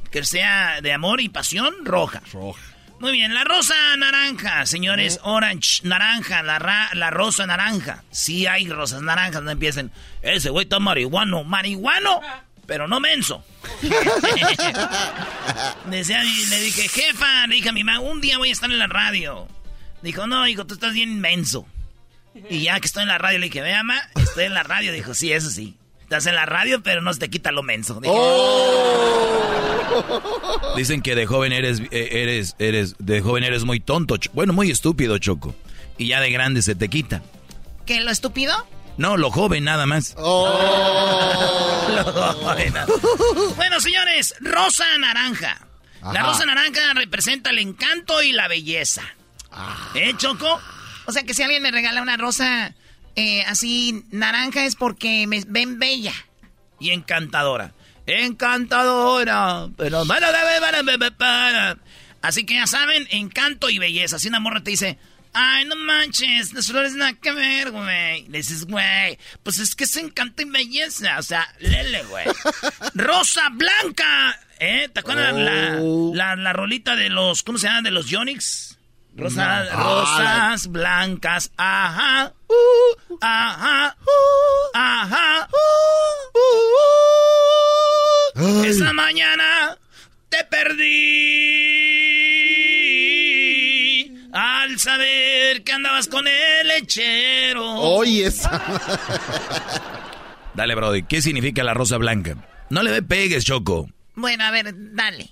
que 0.10 0.24
sea 0.24 0.82
de 0.82 0.94
amor 0.94 1.22
y 1.22 1.30
pasión, 1.30 1.74
roja. 1.84 2.22
Roja. 2.34 2.62
Muy 3.02 3.14
bien, 3.14 3.34
la 3.34 3.44
rosa 3.44 3.74
naranja, 3.98 4.68
señores, 4.68 5.20
orange, 5.24 5.82
naranja, 5.82 6.44
la, 6.44 6.92
la 6.94 7.10
rosa 7.10 7.48
naranja. 7.48 8.04
Sí 8.12 8.46
hay 8.46 8.70
rosas 8.70 9.02
naranjas, 9.02 9.42
no 9.42 9.50
empiecen. 9.50 9.90
Ese 10.22 10.52
güey 10.52 10.66
está 10.66 10.78
marihuano, 10.78 11.44
marihuano, 11.44 12.22
pero 12.68 12.88
no 12.88 13.00
menso. 13.00 13.44
Decía, 15.88 16.22
le 16.22 16.60
dije, 16.60 16.88
jefa, 16.90 17.48
le 17.48 17.56
dije 17.56 17.70
a 17.70 17.74
mi 17.74 17.84
mamá, 17.84 18.02
un 18.02 18.22
día 18.22 18.38
voy 18.38 18.50
a 18.50 18.52
estar 18.52 18.70
en 18.70 18.78
la 18.78 18.86
radio. 18.86 19.48
Dijo, 20.04 20.28
no, 20.28 20.48
hijo, 20.48 20.68
tú 20.68 20.76
estás 20.76 20.94
bien 20.94 21.20
menso. 21.20 21.66
Y 22.52 22.62
ya 22.62 22.80
que 22.80 22.86
estoy 22.86 23.02
en 23.02 23.10
la 23.10 23.18
radio, 23.18 23.40
le 23.40 23.48
dije, 23.48 23.62
ve, 23.62 23.74
mamá, 23.74 24.00
estoy 24.16 24.44
en 24.44 24.54
la 24.54 24.62
radio. 24.62 24.94
Dijo, 24.94 25.16
sí, 25.16 25.34
eso 25.34 25.50
sí. 25.50 25.76
Estás 26.04 26.28
en 26.28 26.36
la 26.36 26.46
radio, 26.46 26.84
pero 26.84 27.02
no 27.02 27.12
se 27.12 27.20
te 27.20 27.32
quita 27.32 27.52
lo 27.52 27.64
menso. 27.64 28.00
Oh. 28.06 29.51
Dicen 30.76 31.02
que 31.02 31.16
de 31.16 31.26
joven 31.26 31.52
eres, 31.52 31.82
eh, 31.92 32.10
eres, 32.12 32.56
eres, 32.60 32.96
de 33.00 33.22
joven 33.22 33.44
eres 33.44 33.64
muy 33.64 33.80
tonto. 33.80 34.16
Bueno, 34.34 34.54
muy 34.54 34.72
estúpido, 34.72 35.18
Choco. 35.18 35.56
Y 35.98 36.08
ya 36.08 36.20
de 36.20 36.32
grande 36.32 36.62
se 36.62 36.76
te 36.76 36.90
quita. 36.90 37.22
¿Qué, 37.86 38.02
lo 38.02 38.12
estúpido? 38.12 38.54
No, 38.98 39.18
lo 39.18 39.32
joven 39.32 39.64
nada 39.64 39.86
más. 39.86 40.16
Oh. 40.18 40.48
Lo 41.96 42.04
joven. 42.06 42.74
Bueno, 43.58 43.82
señores, 43.82 44.36
rosa 44.40 44.86
naranja. 45.00 45.60
La 46.02 46.24
rosa 46.24 46.46
naranja 46.46 46.94
representa 46.94 47.50
el 47.50 47.60
encanto 47.60 48.22
y 48.24 48.32
la 48.32 48.48
belleza. 48.48 49.04
¿Eh, 49.94 50.14
Choco? 50.18 50.60
O 51.06 51.12
sea 51.12 51.24
que 51.24 51.34
si 51.34 51.44
alguien 51.44 51.62
me 51.62 51.72
regala 51.72 52.02
una 52.02 52.16
rosa 52.16 52.74
eh, 53.16 53.44
así 53.44 54.06
naranja 54.12 54.66
es 54.66 54.76
porque 54.76 55.28
me 55.28 55.44
ven 55.48 55.80
bella. 55.80 56.14
Y 56.80 56.92
encantadora. 56.92 57.74
Encantadora. 58.06 59.68
Pero. 59.78 60.04
Así 62.22 62.46
que 62.46 62.54
ya 62.56 62.68
saben, 62.68 63.08
encanto 63.12 63.70
y 63.70 63.80
belleza. 63.80 64.20
Si 64.20 64.28
una 64.28 64.40
morra 64.40 64.62
te 64.62 64.72
dice, 64.72 65.00
ay, 65.34 65.66
no 65.66 65.76
manches, 65.76 66.54
las 66.54 66.68
flores 66.68 66.94
nada 66.94 67.14
que 67.14 67.32
ver, 67.32 67.72
güey. 67.72 68.28
Le 68.28 68.38
dices, 68.38 68.66
güey, 68.66 69.18
pues 69.44 69.58
es 69.58 69.74
que 69.76 69.86
es 69.86 69.96
encanto 69.98 70.42
y 70.44 70.46
belleza. 70.46 71.18
O 71.18 71.24
sea, 71.24 71.48
lele, 71.60 72.04
güey. 72.04 72.26
Rosa 72.94 73.50
blanca. 73.52 74.40
¿Eh? 74.60 74.88
¿Te 74.94 75.00
acuerdas 75.00 75.34
la, 75.34 75.78
Oh. 75.82 76.12
la, 76.14 76.36
la 76.36 76.54
rolita 76.54 76.96
de 76.96 77.10
los, 77.10 77.42
¿cómo 77.42 77.58
se 77.58 77.68
llama? 77.68 77.82
De 77.82 77.90
los 77.92 78.08
Yonix. 78.08 78.78
Rosa- 79.16 79.64
No. 79.66 79.84
Rosas 79.84 80.68
blancas, 80.68 81.52
ajá, 81.58 82.32
uh, 82.48 83.18
ajá, 83.20 83.98
uh, 84.00 84.70
ajá, 84.74 85.50
uh, 85.52 86.38
Esa 88.36 88.94
mañana 88.94 89.78
te 90.30 90.44
perdí 92.82 94.30
al 94.34 94.80
saber 94.80 95.64
que 95.64 95.72
andabas 95.74 96.08
con 96.08 96.26
el 96.28 96.68
lechero. 96.68 97.66
Oye, 97.76 98.28
esa. 98.28 98.62
Dale, 100.54 100.76
Brody, 100.76 101.04
¿qué 101.04 101.22
significa 101.22 101.64
la 101.64 101.74
rosa 101.74 101.98
blanca? 101.98 102.38
No 102.70 102.84
le 102.84 103.02
pegues, 103.02 103.44
Choco. 103.46 103.90
Bueno, 104.16 104.44
a 104.46 104.52
ver, 104.52 104.74
dale. 104.94 105.32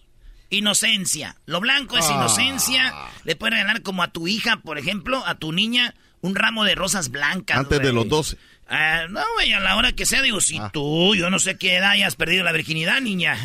Inocencia. 0.49 1.35
Lo 1.45 1.59
blanco 1.59 1.97
es 1.97 2.05
Ah. 2.09 2.13
inocencia. 2.15 2.93
Le 3.23 3.35
puedes 3.35 3.53
regalar 3.59 3.81
como 3.81 4.01
a 4.03 4.11
tu 4.11 4.27
hija, 4.27 4.57
por 4.57 4.77
ejemplo, 4.77 5.25
a 5.25 5.35
tu 5.35 5.51
niña, 5.51 5.93
un 6.21 6.35
ramo 6.35 6.63
de 6.63 6.75
rosas 6.75 7.09
blancas. 7.09 7.57
Antes 7.57 7.79
de 7.81 7.93
los 7.93 8.07
12. 8.07 8.37
Ah, 8.69 9.05
no, 9.09 9.21
güey, 9.35 9.51
a 9.53 9.59
la 9.59 9.75
hora 9.77 9.93
que 9.93 10.05
sea, 10.05 10.21
digo, 10.21 10.41
si 10.41 10.57
Ah. 10.59 10.69
tú, 10.71 11.15
yo 11.15 11.29
no 11.31 11.39
sé 11.39 11.57
qué 11.57 11.77
edad 11.77 11.91
hayas 11.91 12.15
perdido 12.15 12.43
la 12.43 12.51
virginidad, 12.51 13.01
niña. 13.01 13.35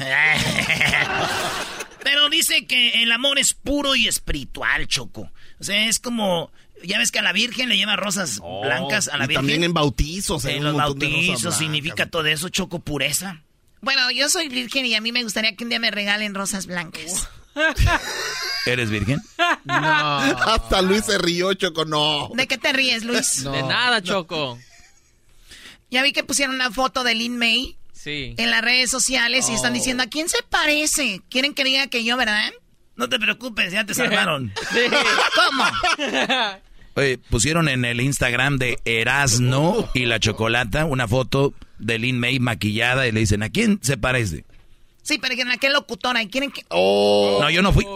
Pero 2.03 2.29
dice 2.29 2.67
que 2.67 3.03
el 3.03 3.11
amor 3.13 3.39
es 3.39 3.55
puro 3.55 3.97
y 3.97 4.07
espiritual, 4.07 4.87
Choco. 4.87 5.31
O 5.59 5.65
sea, 5.65 5.89
es 5.89 5.99
como, 5.99 6.51
ya 6.83 6.99
ves 6.99 7.11
que 7.11 7.21
a 7.21 7.23
la 7.23 7.33
Virgen 7.33 7.71
le 7.71 7.79
lleva 7.79 7.97
rosas 7.97 8.41
blancas 8.63 9.09
a 9.09 9.17
la 9.17 9.25
y 9.25 9.29
Virgen. 9.29 9.41
también 9.43 9.65
en 9.65 9.73
bautizos. 9.73 10.45
hay 10.45 10.55
En 10.57 10.61
un 10.61 10.65
los 10.73 10.77
bautizos 10.77 11.57
significa 11.57 12.07
todo 12.07 12.27
eso, 12.27 12.51
Choco, 12.51 12.81
pureza. 12.81 13.41
Bueno, 13.81 14.11
yo 14.11 14.29
soy 14.29 14.49
virgen 14.49 14.85
y 14.87 14.95
a 14.95 15.01
mí 15.01 15.13
me 15.13 15.23
gustaría 15.23 15.57
que 15.57 15.65
un 15.65 15.71
día 15.71 15.79
me 15.79 15.91
regalen 15.91 16.35
rosas 16.35 16.67
blancas. 16.67 17.29
¿Eres 18.67 18.91
virgen? 18.91 19.21
Hasta 19.69 20.83
Luis 20.83 21.05
se 21.07 21.17
rió, 21.19 21.55
Choco, 21.55 21.85
no. 21.87 22.31
¿De 22.35 22.47
qué 22.47 22.59
te 22.59 22.73
ríes, 22.73 23.05
Luis? 23.05 23.45
De 23.45 23.63
nada, 23.63 24.03
Choco. 24.03 24.59
Ya 25.95 26.03
vi 26.03 26.13
que 26.13 26.25
pusieron 26.25 26.57
una 26.57 26.73
foto 26.73 27.05
de 27.05 27.15
Lin 27.15 27.39
May 27.39 27.77
Sí. 27.93 28.35
en 28.37 28.51
las 28.51 28.63
redes 28.63 28.91
sociales 28.91 29.49
y 29.49 29.53
Oh. 29.53 29.55
están 29.55 29.73
diciendo, 29.73 30.03
¿a 30.03 30.07
quién 30.09 30.29
se 30.29 30.39
parece? 30.51 31.21
¿Quieren 31.31 31.55
que 31.55 31.63
diga 31.63 31.87
que 31.87 32.03
yo, 32.03 32.17
verdad? 32.17 32.53
No 32.97 33.09
te 33.09 33.17
preocupes, 33.21 33.73
ya 33.73 33.87
te 33.87 33.95
salvaron. 33.95 34.53
¿Cómo? 35.37 35.65
Oye, 36.97 37.19
pusieron 37.19 37.69
en 37.69 37.85
el 37.85 38.01
Instagram 38.01 38.59
de 38.59 38.81
Erasno 38.85 39.89
y 39.95 40.07
la 40.07 40.19
Chocolata 40.19 40.85
una 40.85 41.07
foto 41.07 41.55
de 41.79 41.99
Lin 42.01 42.19
May 42.19 42.41
maquillada 42.41 43.07
y 43.07 43.13
le 43.13 43.21
dicen, 43.21 43.45
¿a 43.45 43.51
quién 43.51 43.79
se 43.81 43.97
parece? 43.97 44.45
Sí, 45.03 45.19
pero 45.19 45.35
¿a 45.53 45.57
qué 45.59 45.71
locutora? 45.71 46.21
¿Y 46.23 46.29
quieren 46.29 46.51
que...? 46.51 46.63
Oh. 46.71 47.39
No, 47.41 47.51
yo 47.51 47.63
no 47.63 47.73
fui. 47.73 47.87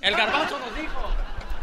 El 0.00 0.16
garbanzo 0.16 0.58
nos 0.58 0.74
dijo. 0.74 1.14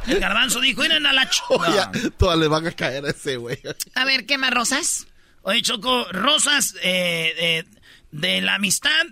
El 0.08 0.20
garbanzo 0.20 0.60
dijo, 0.62 0.82
miren 0.84 1.06
a 1.08 1.14
la 1.14 1.28
ch... 1.28 1.42
Oye, 1.50 1.80
No. 2.04 2.12
todas 2.12 2.38
le 2.38 2.48
van 2.48 2.68
a 2.68 2.72
caer 2.74 3.06
a 3.06 3.10
ese 3.10 3.38
güey. 3.38 3.58
A 3.96 4.06
ver, 4.06 4.28
¿qué 4.28 4.38
más 4.38 4.52
rosas? 4.52 5.08
Oye, 5.44 5.62
Choco, 5.62 6.06
rosas 6.12 6.76
eh, 6.84 7.34
eh, 7.38 7.64
de 8.12 8.42
la 8.42 8.56
amistad, 8.56 9.06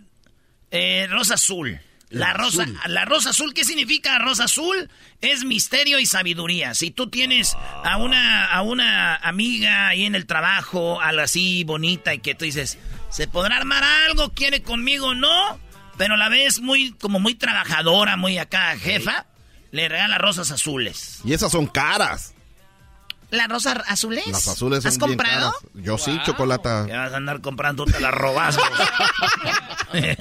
eh, 0.71 1.07
rosa 1.09 1.35
azul. 1.35 1.79
La 2.11 2.33
rosa, 2.33 2.65
la 2.87 3.05
rosa 3.05 3.29
azul, 3.29 3.53
¿qué 3.53 3.63
significa 3.63 4.17
rosa 4.17 4.45
azul? 4.45 4.89
Es 5.21 5.43
misterio 5.43 5.99
y 5.99 6.07
sabiduría. 6.07 6.73
Si 6.73 6.89
tú 6.89 7.07
tienes 7.07 7.55
a 7.83 7.97
una, 7.97 8.45
a 8.45 8.63
una 8.63 9.15
amiga 9.15 9.89
ahí 9.89 10.05
en 10.05 10.15
el 10.15 10.25
trabajo, 10.25 10.99
algo 11.01 11.21
así 11.21 11.63
bonita, 11.65 12.15
y 12.15 12.19
que 12.19 12.33
tú 12.33 12.45
dices, 12.45 12.79
¿se 13.11 13.27
podrá 13.27 13.57
armar 13.57 13.83
algo? 14.07 14.33
¿Quiere 14.33 14.63
conmigo? 14.63 15.13
No. 15.13 15.59
Pero 15.99 16.17
la 16.17 16.29
ves 16.29 16.61
muy, 16.61 16.93
como 16.93 17.19
muy 17.19 17.35
trabajadora, 17.35 18.17
muy 18.17 18.39
acá, 18.39 18.75
jefa, 18.79 19.27
le 19.69 19.87
regala 19.87 20.17
rosas 20.17 20.49
azules. 20.49 21.19
Y 21.23 21.33
esas 21.33 21.51
son 21.51 21.67
caras. 21.67 22.33
¿Las 23.31 23.47
rosas 23.47 23.77
azules? 23.87 24.25
Las 24.27 24.47
azules 24.47 24.81
son 24.83 24.89
¿Has 24.91 24.97
bien 24.97 25.09
comprado? 25.17 25.51
caras. 25.51 25.71
Yo 25.85 25.97
sí, 25.97 26.19
chocolata. 26.25 26.85
Que 26.87 26.93
vas 26.97 27.13
a 27.13 27.17
andar 27.17 27.41
comprando, 27.41 27.85
te 27.85 27.99
la 27.99 28.09
robas. 28.11 28.57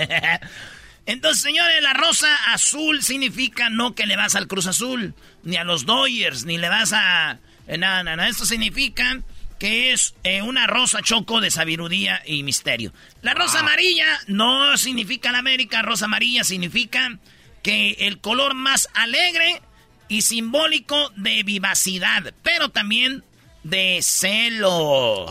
Entonces, 1.07 1.43
señores, 1.43 1.83
la 1.83 1.95
rosa 1.95 2.29
azul 2.53 3.03
significa 3.03 3.71
no 3.71 3.95
que 3.95 4.07
le 4.07 4.17
vas 4.17 4.35
al 4.35 4.47
Cruz 4.47 4.67
Azul, 4.67 5.15
ni 5.43 5.57
a 5.57 5.65
los 5.65 5.87
Dodgers, 5.87 6.45
ni 6.45 6.59
le 6.59 6.69
vas 6.69 6.93
a... 6.93 7.39
eh, 7.67 7.79
Nada, 7.79 8.03
nada, 8.03 8.17
nada. 8.17 8.29
Esto 8.29 8.45
significa 8.45 9.21
que 9.59 9.93
es 9.93 10.15
eh, 10.23 10.43
una 10.43 10.67
rosa 10.67 11.01
choco 11.03 11.41
de 11.41 11.51
sabiduría 11.51 12.23
y 12.27 12.43
misterio. 12.43 12.93
La 13.23 13.33
rosa 13.33 13.61
amarilla 13.61 14.07
no 14.27 14.77
significa 14.77 15.33
la 15.33 15.39
América, 15.39 15.81
rosa 15.83 16.05
amarilla 16.05 16.45
significa 16.45 17.19
que 17.63 17.93
el 18.01 18.21
color 18.21 18.53
más 18.55 18.89
alegre 18.95 19.63
y 20.09 20.23
simbólico 20.23 21.11
de 21.17 21.43
vivacidad, 21.43 22.33
pero 22.43 22.71
también 22.71 23.25
de 23.63 24.01
celos. 24.03 25.31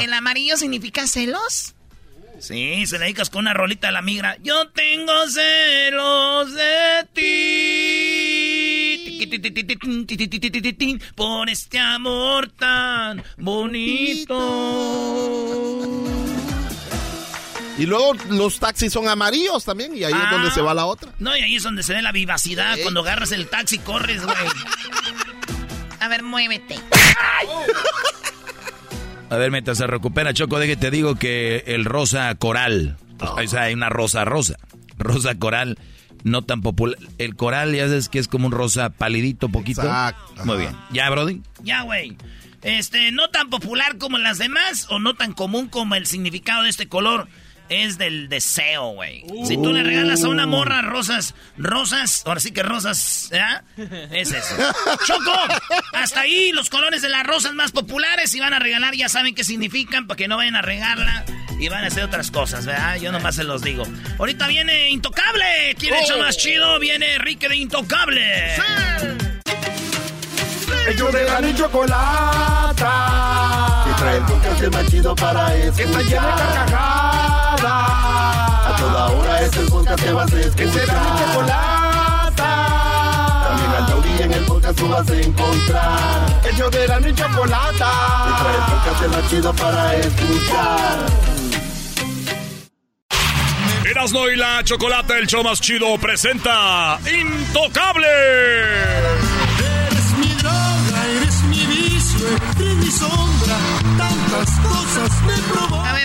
¿El 0.00 0.12
amarillo 0.12 0.56
significa 0.56 1.06
celos? 1.06 1.74
Sí, 2.40 2.86
se 2.86 2.98
le 2.98 3.06
dedicas 3.06 3.30
con 3.30 3.40
una 3.40 3.54
rolita 3.54 3.88
a 3.88 3.92
la 3.92 4.02
migra. 4.02 4.36
Yo 4.42 4.68
tengo 4.68 5.26
celos 5.28 6.54
de 6.54 7.08
ti. 7.12 7.58
Por 11.16 11.50
este 11.50 11.78
amor 11.78 12.48
tan 12.52 13.22
bonito. 13.36 14.34
Y 17.78 17.86
luego 17.86 18.12
los 18.30 18.58
taxis 18.58 18.92
son 18.92 19.08
amarillos 19.08 19.64
también, 19.64 19.96
y 19.96 20.02
ahí 20.04 20.12
es 20.12 20.18
Ah. 20.20 20.30
donde 20.32 20.50
se 20.50 20.60
va 20.60 20.74
la 20.74 20.84
otra. 20.86 21.12
No, 21.20 21.36
y 21.36 21.40
ahí 21.42 21.54
es 21.56 21.62
donde 21.62 21.82
se 21.82 21.94
ve 21.94 22.02
la 22.02 22.12
vivacidad. 22.12 22.76
Cuando 22.82 23.00
agarras 23.00 23.30
el 23.32 23.46
taxi, 23.48 23.78
corres, 23.78 24.22
güey. 24.24 24.36
A 26.00 26.08
ver, 26.08 26.22
muévete. 26.22 26.76
A 29.30 29.36
ver, 29.36 29.50
mientras 29.50 29.78
se 29.78 29.86
recupera, 29.86 30.32
Choco, 30.32 30.58
que 30.58 30.76
te 30.76 30.90
digo 30.90 31.14
que 31.16 31.62
el 31.66 31.84
rosa 31.84 32.34
coral, 32.34 32.96
o 33.20 33.46
sea, 33.46 33.62
hay 33.64 33.74
una 33.74 33.90
rosa 33.90 34.24
rosa, 34.24 34.56
rosa 34.96 35.34
coral, 35.38 35.78
no 36.24 36.42
tan 36.42 36.62
popular. 36.62 36.98
El 37.18 37.36
coral 37.36 37.74
ya 37.74 37.86
sabes 37.88 38.08
que 38.08 38.18
es 38.18 38.26
como 38.28 38.46
un 38.46 38.52
rosa 38.52 38.88
palidito 38.90 39.48
poquito. 39.50 39.82
Exacto. 39.82 40.44
Muy 40.46 40.56
bien. 40.56 40.74
¿Ya, 40.92 41.10
Brody? 41.10 41.42
Ya, 41.62 41.82
güey. 41.82 42.16
Este, 42.62 43.12
no 43.12 43.28
tan 43.30 43.50
popular 43.50 43.98
como 43.98 44.18
las 44.18 44.38
demás 44.38 44.86
o 44.90 44.98
no 44.98 45.14
tan 45.14 45.32
común 45.32 45.68
como 45.68 45.94
el 45.94 46.06
significado 46.06 46.62
de 46.64 46.70
este 46.70 46.88
color 46.88 47.28
es 47.68 47.98
del 47.98 48.28
deseo, 48.28 48.92
güey. 48.92 49.24
Si 49.46 49.56
tú 49.56 49.72
le 49.72 49.82
regalas 49.82 50.24
a 50.24 50.28
una 50.28 50.46
morra 50.46 50.82
rosas, 50.82 51.34
rosas, 51.56 52.22
ahora 52.26 52.40
sí 52.40 52.52
que 52.52 52.62
rosas, 52.62 53.28
¿ya? 53.32 53.64
Es 54.10 54.32
eso. 54.32 54.54
Choco, 55.06 55.32
hasta 55.92 56.22
ahí 56.22 56.52
los 56.52 56.70
colores 56.70 57.02
de 57.02 57.08
las 57.08 57.26
rosas 57.26 57.54
más 57.54 57.72
populares 57.72 58.34
y 58.34 58.40
van 58.40 58.54
a 58.54 58.58
regalar, 58.58 58.94
ya 58.94 59.08
saben 59.08 59.34
qué 59.34 59.44
significan 59.44 60.06
para 60.06 60.16
que 60.16 60.28
no 60.28 60.36
vayan 60.36 60.56
a 60.56 60.62
regarla 60.62 61.24
y 61.58 61.68
van 61.68 61.84
a 61.84 61.88
hacer 61.88 62.04
otras 62.04 62.30
cosas, 62.30 62.64
¿verdad? 62.66 62.96
Yo 63.00 63.10
nomás 63.12 63.34
se 63.36 63.44
los 63.44 63.62
digo. 63.62 63.84
Ahorita 64.18 64.46
viene 64.46 64.90
Intocable. 64.90 65.74
¿Quién 65.78 65.94
ha 65.94 66.00
hecho 66.00 66.18
más 66.18 66.36
chido? 66.36 66.78
Viene 66.78 67.14
Enrique 67.14 67.48
de 67.48 67.56
Intocable. 67.56 68.54
Ellos 70.88 71.12
de 71.12 71.24
la 71.24 71.48
y 71.48 71.54
chocolata. 71.54 72.84
Que 73.84 73.92
trae 74.00 74.16
el 74.18 74.24
podcast 74.24 74.72
más 74.72 74.86
chido 74.90 75.14
para 75.16 75.54
escuchar. 75.56 75.76
Que 75.76 75.82
está 75.82 75.98
de 75.98 76.14
carcajadas. 76.14 77.37
A 77.64 78.76
toda 78.78 79.06
hora 79.08 79.42
es 79.42 79.56
el 79.56 79.66
podcast 79.66 80.02
que 80.02 80.12
vas 80.12 80.32
a 80.32 80.40
escuchar. 80.40 80.56
Que 80.56 80.72
será 80.72 81.00
mi 81.00 81.18
chocolata. 81.18 82.50
También 83.48 83.70
al 83.72 83.86
taurí 83.86 84.22
en 84.22 84.32
el 84.32 84.44
podcast 84.44 84.78
tú 84.78 84.88
vas 84.88 85.10
a 85.10 85.16
encontrar. 85.16 86.40
Ellos 86.52 86.70
de 86.70 86.88
la 86.88 87.00
y 87.08 87.14
chocolata. 87.14 87.92
Trae 88.38 88.54
el 88.54 88.62
podcast 88.62 89.16
más 89.16 89.30
chido 89.30 89.52
para 89.54 89.96
escuchar. 89.96 90.98
Erasno 93.90 94.28
y 94.28 94.36
la 94.36 94.62
Chocolata, 94.64 95.16
el 95.16 95.26
show 95.26 95.42
más 95.42 95.60
chido, 95.60 95.96
presenta 95.98 96.98
Intocable. 97.10 98.06
Eres 99.56 100.12
mi 100.18 100.28
droga, 100.34 101.06
eres 101.16 101.42
mi 101.44 101.66
vicio, 101.66 102.28
eres 102.28 102.76
mi 102.76 102.84
mi 102.84 102.90
sombra, 102.90 103.56
tantas 103.96 104.50
cosas 104.60 105.22
me 105.22 105.38
provocan. 105.52 105.97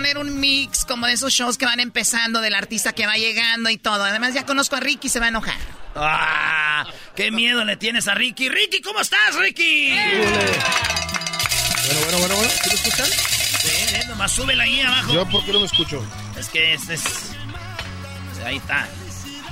Poner 0.00 0.16
un 0.16 0.40
mix 0.40 0.86
como 0.86 1.06
de 1.06 1.12
esos 1.12 1.30
shows 1.30 1.58
que 1.58 1.66
van 1.66 1.78
empezando 1.78 2.40
del 2.40 2.54
artista 2.54 2.94
que 2.94 3.06
va 3.06 3.16
llegando 3.16 3.68
y 3.68 3.76
todo. 3.76 4.02
Además, 4.02 4.32
ya 4.32 4.46
conozco 4.46 4.76
a 4.76 4.80
Ricky, 4.80 5.10
se 5.10 5.20
va 5.20 5.26
a 5.26 5.28
enojar. 5.28 5.58
¡Ah! 5.94 6.86
¡Qué 7.14 7.30
miedo 7.30 7.66
le 7.66 7.76
tienes 7.76 8.08
a 8.08 8.14
Ricky! 8.14 8.48
¡Ricky, 8.48 8.80
¿cómo 8.80 9.00
estás, 9.00 9.34
Ricky? 9.38 9.90
Bueno, 9.90 12.00
bueno, 12.04 12.18
bueno, 12.18 12.34
bueno. 12.34 12.50
¿Sí 12.50 12.70
me 12.70 12.74
escuchan? 12.76 13.06
Sí, 13.06 13.94
eh, 13.94 14.04
nomás 14.08 14.32
súbela 14.32 14.64
ahí 14.64 14.80
abajo. 14.80 15.12
¿Yo 15.12 15.28
por 15.28 15.44
qué 15.44 15.52
no 15.52 15.60
me 15.60 15.66
escucho? 15.66 16.02
Es 16.38 16.48
que 16.48 16.72
este 16.72 16.94
es... 16.94 17.04
Ahí 18.46 18.56
está. 18.56 18.88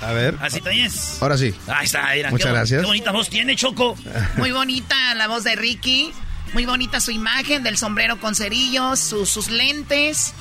A 0.00 0.12
ver. 0.12 0.34
¿Así 0.40 0.62
te 0.62 0.70
oyes? 0.70 1.18
Ahora 1.20 1.36
sí. 1.36 1.54
Ahí 1.66 1.84
está, 1.84 2.10
mira. 2.14 2.30
Muchas 2.30 2.46
qué, 2.46 2.52
gracias. 2.54 2.80
Qué 2.80 2.86
bonita 2.86 3.12
voz 3.12 3.28
tiene, 3.28 3.54
Choco. 3.54 3.98
Muy 4.38 4.52
bonita 4.52 5.14
la 5.14 5.28
voz 5.28 5.44
de 5.44 5.56
Ricky. 5.56 6.10
Muy 6.54 6.66
bonita 6.66 7.00
su 7.00 7.10
imagen 7.10 7.62
del 7.62 7.76
sombrero 7.76 8.18
con 8.20 8.34
cerillos, 8.34 8.98
su- 9.00 9.26
sus 9.26 9.48
lentes. 9.50 10.32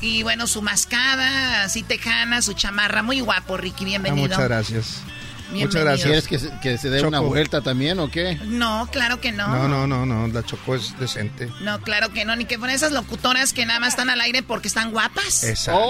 Y 0.00 0.22
bueno, 0.22 0.46
su 0.46 0.60
mascada, 0.60 1.62
así 1.62 1.82
tejana, 1.82 2.42
su 2.42 2.52
chamarra. 2.52 3.02
Muy 3.02 3.20
guapo, 3.20 3.56
Ricky. 3.56 3.84
Ah, 3.84 3.88
Bienvenido. 3.88 4.28
muchas 4.28 4.44
gracias. 4.44 5.00
Muchas 5.60 5.82
gracias. 5.82 6.06
¿Quieres 6.06 6.28
que 6.28 6.38
se, 6.38 6.60
que 6.60 6.78
se 6.78 6.90
dé 6.90 7.02
una 7.02 7.20
vuelta 7.20 7.60
también 7.60 7.98
o 8.00 8.10
qué? 8.10 8.36
No, 8.44 8.88
claro 8.92 9.20
que 9.20 9.32
no. 9.32 9.48
No, 9.48 9.68
no, 9.68 9.86
no, 9.86 10.06
no. 10.06 10.26
La 10.28 10.42
Choco 10.44 10.74
es 10.74 10.98
decente. 10.98 11.48
No, 11.60 11.80
claro 11.80 12.10
que 12.12 12.24
no. 12.24 12.36
Ni 12.36 12.44
que 12.44 12.58
fueran 12.58 12.74
esas 12.76 12.92
locutoras 12.92 13.52
que 13.52 13.64
nada 13.66 13.80
más 13.80 13.90
están 13.90 14.10
al 14.10 14.20
aire 14.20 14.42
porque 14.42 14.68
están 14.68 14.90
guapas. 14.90 15.44
Exacto. 15.44 15.88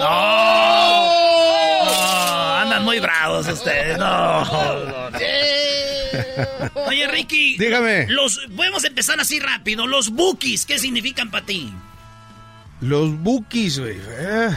No, 1.85 2.55
andan 2.61 2.83
muy 2.83 2.99
bravos 2.99 3.47
ustedes. 3.47 3.97
No. 3.97 4.43
Oye, 6.87 7.07
Ricky. 7.07 7.57
Dígame. 7.57 8.07
Los, 8.09 8.39
podemos 8.55 8.83
empezar 8.83 9.19
así 9.19 9.39
rápido. 9.39 9.87
Los 9.87 10.09
bookies, 10.11 10.65
¿qué 10.65 10.79
significan 10.79 11.31
para 11.31 11.45
ti? 11.45 11.73
Los 12.81 13.17
Bookies, 13.17 13.79
güey. 13.79 13.97
eh. 14.19 14.49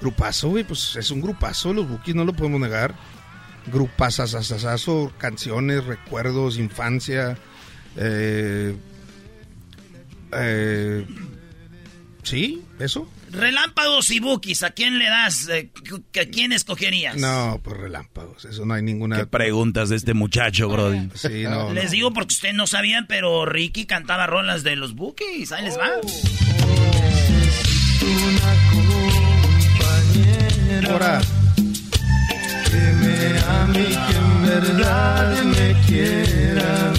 Grupazo, 0.00 0.48
güey. 0.48 0.64
Pues 0.64 0.96
es 0.96 1.10
un 1.10 1.20
grupazo. 1.20 1.72
Los 1.72 1.88
Bookies 1.88 2.14
no 2.16 2.24
lo 2.24 2.32
podemos 2.32 2.60
negar. 2.60 2.94
Grupazazazazo, 3.66 5.12
canciones, 5.18 5.84
recuerdos, 5.84 6.58
infancia. 6.58 7.38
Eh, 7.96 8.74
eh, 10.32 11.06
sí, 12.22 12.62
eso. 12.78 13.08
Relámpagos 13.30 14.10
y 14.10 14.20
bookies, 14.20 14.62
¿a 14.62 14.70
quién 14.70 14.98
le 14.98 15.06
das? 15.06 15.48
Eh, 15.48 15.70
¿A 16.20 16.24
quién 16.26 16.52
escogerías? 16.52 17.16
No, 17.16 17.60
pues 17.62 17.76
relámpagos. 17.78 18.44
Eso 18.44 18.66
no 18.66 18.74
hay 18.74 18.82
ninguna. 18.82 19.16
¿Qué 19.16 19.26
preguntas 19.26 19.88
de 19.88 19.96
este 19.96 20.12
muchacho, 20.12 20.68
Brody? 20.68 21.08
Sí, 21.14 21.44
no. 21.44 21.72
Les 21.72 21.86
no. 21.86 21.90
digo 21.90 22.12
porque 22.12 22.34
ustedes 22.34 22.54
no 22.54 22.66
sabían, 22.66 23.06
pero 23.06 23.46
Ricky 23.46 23.86
cantaba 23.86 24.26
rolas 24.26 24.64
de 24.64 24.76
los 24.76 24.94
bookies. 24.94 25.52
Ahí 25.52 25.64
les 25.64 25.78
va. 25.78 25.88
Ahora. 30.90 31.22
Y 33.72 33.84
que 33.84 34.16
en 34.18 34.42
verdad 34.46 35.42
me 35.44 35.74
quiera. 35.86 36.92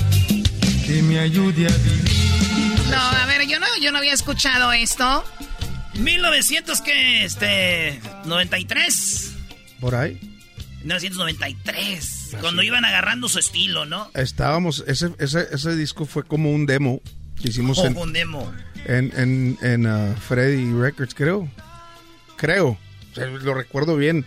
Que 0.86 1.02
me 1.04 1.20
ayude 1.20 1.68
a 1.68 1.78
vivir. 1.78 2.80
No, 2.90 2.98
a 2.98 3.26
ver, 3.26 3.48
yo 3.48 3.60
no, 3.60 3.68
yo 3.82 3.92
no 3.92 4.00
había 4.00 4.14
escuchado 4.14 4.72
esto. 4.72 5.24
1900 5.96 6.82
que 6.82 7.26
este 7.26 8.02
93. 8.26 9.36
Por 9.80 9.96
ahí. 9.96 10.20
1993. 10.82 12.38
Cuando 12.42 12.64
iban 12.64 12.86
agarrando 12.86 13.30
su 13.30 13.40
estilo, 13.40 13.86
¿no? 13.86 14.10
Estábamos. 14.16 14.84
Ese, 14.88 15.12
ese, 15.20 15.48
ese 15.52 15.76
disco 15.76 16.06
fue 16.06 16.24
como 16.24 16.52
un 16.52 16.66
demo 16.66 17.02
que 17.42 17.50
hicimos 17.50 17.78
en, 17.80 17.96
un 17.98 18.14
demo. 18.14 18.52
en, 18.86 19.12
en, 19.16 19.58
en 19.62 19.86
uh, 19.86 20.16
Freddy 20.16 20.72
Records, 20.74 21.14
creo. 21.14 21.50
Creo. 22.36 22.78
O 23.12 23.16
sea, 23.16 23.28
lo 23.28 23.54
recuerdo 23.54 23.96
bien. 23.96 24.26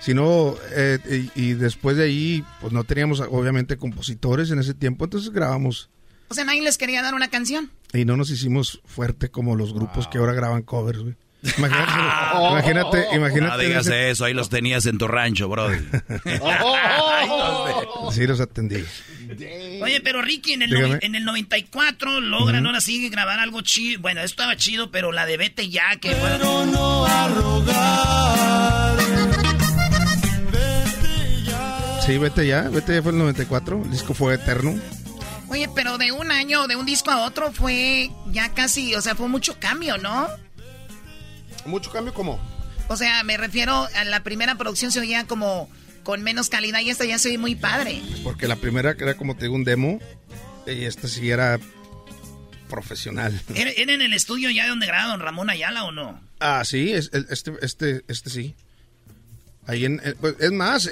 Si 0.00 0.14
no, 0.14 0.54
eh, 0.74 0.98
y, 1.34 1.42
y 1.50 1.54
después 1.54 1.96
de 1.96 2.04
ahí, 2.04 2.44
pues 2.60 2.72
no 2.72 2.84
teníamos 2.84 3.20
obviamente 3.20 3.76
compositores 3.76 4.50
en 4.50 4.58
ese 4.60 4.74
tiempo, 4.74 5.04
entonces 5.04 5.30
grabamos. 5.30 5.90
O 6.28 6.34
sea, 6.34 6.44
nadie 6.44 6.62
les 6.62 6.78
quería 6.78 7.02
dar 7.02 7.14
una 7.14 7.28
canción. 7.28 7.70
Y 7.92 8.04
no 8.04 8.16
nos 8.16 8.30
hicimos 8.30 8.80
fuerte 8.84 9.30
como 9.30 9.56
los 9.56 9.72
grupos 9.74 10.06
que 10.08 10.18
ahora 10.18 10.32
graban 10.34 10.62
covers, 10.62 11.00
güey. 11.00 11.14
Imagínate, 11.56 12.48
imagínate, 12.50 13.06
imagínate. 13.16 13.56
No 13.56 13.58
digas 13.58 13.86
ese- 13.86 14.10
eso, 14.10 14.24
ahí 14.24 14.34
los 14.34 14.48
tenías 14.48 14.86
en 14.86 14.98
tu 14.98 15.06
rancho, 15.06 15.48
Brody. 15.48 15.78
Sí, 18.12 18.26
los 18.26 18.40
atendí. 18.40 18.82
Oye, 19.82 20.00
pero 20.02 20.22
Ricky 20.22 20.54
en 20.54 20.62
el, 20.62 20.70
noven- 20.72 20.98
en 21.02 21.14
el 21.14 21.24
94 21.24 22.20
logran 22.20 22.66
ahora 22.66 22.80
sí 22.80 23.08
grabar 23.08 23.38
algo 23.38 23.60
chido. 23.60 24.00
Bueno, 24.00 24.20
esto 24.20 24.42
estaba 24.42 24.56
chido, 24.56 24.90
pero 24.90 25.12
la 25.12 25.26
de 25.26 25.36
Vete 25.36 25.68
ya, 25.68 25.96
que 26.00 26.10
Pero 26.10 26.66
no 26.66 27.06
a 27.06 27.28
rogar. 27.28 28.97
Sí, 32.08 32.16
vete 32.16 32.46
ya, 32.46 32.62
vete 32.70 32.94
ya 32.94 33.02
fue 33.02 33.12
el 33.12 33.18
94, 33.18 33.82
el 33.84 33.90
disco 33.90 34.14
fue 34.14 34.32
eterno. 34.32 34.80
Oye, 35.48 35.68
pero 35.74 35.98
de 35.98 36.10
un 36.10 36.32
año, 36.32 36.66
de 36.66 36.74
un 36.74 36.86
disco 36.86 37.10
a 37.10 37.26
otro 37.26 37.52
fue 37.52 38.10
ya 38.32 38.54
casi, 38.54 38.94
o 38.94 39.02
sea, 39.02 39.14
fue 39.14 39.28
mucho 39.28 39.60
cambio, 39.60 39.98
¿no? 39.98 40.26
¿Mucho 41.66 41.92
cambio 41.92 42.14
cómo? 42.14 42.40
O 42.88 42.96
sea, 42.96 43.22
me 43.24 43.36
refiero 43.36 43.86
a 43.94 44.04
la 44.04 44.22
primera 44.22 44.54
producción 44.54 44.90
se 44.90 45.00
oía 45.00 45.26
como 45.26 45.68
con 46.02 46.22
menos 46.22 46.48
calidad 46.48 46.80
y 46.80 46.88
esta 46.88 47.04
ya 47.04 47.18
se 47.18 47.28
oye 47.28 47.36
muy 47.36 47.56
padre. 47.56 48.00
Porque 48.24 48.48
la 48.48 48.56
primera 48.56 48.96
que 48.96 49.04
era 49.04 49.14
como 49.18 49.36
te 49.36 49.42
digo 49.44 49.56
un 49.56 49.64
demo 49.64 49.98
y 50.66 50.84
esta 50.86 51.08
sí 51.08 51.28
era 51.28 51.60
profesional. 52.70 53.38
¿Era, 53.54 53.70
en 53.76 54.00
el 54.00 54.14
estudio 54.14 54.48
ya 54.48 54.66
donde 54.66 54.86
graba 54.86 55.10
Don 55.10 55.20
Ramón 55.20 55.50
Ayala 55.50 55.84
o 55.84 55.92
no? 55.92 56.18
Ah, 56.40 56.64
sí, 56.64 56.90
es, 56.90 57.10
este, 57.12 57.52
este, 57.60 58.02
este 58.08 58.30
sí. 58.30 58.56
Ahí 59.68 59.84
en, 59.84 60.00
eh, 60.02 60.14
pues, 60.20 60.34
es 60.40 60.50
más, 60.50 60.90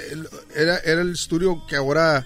era, 0.55 0.77
era 0.77 1.01
el 1.01 1.11
estudio 1.11 1.65
que 1.67 1.75
ahora 1.75 2.25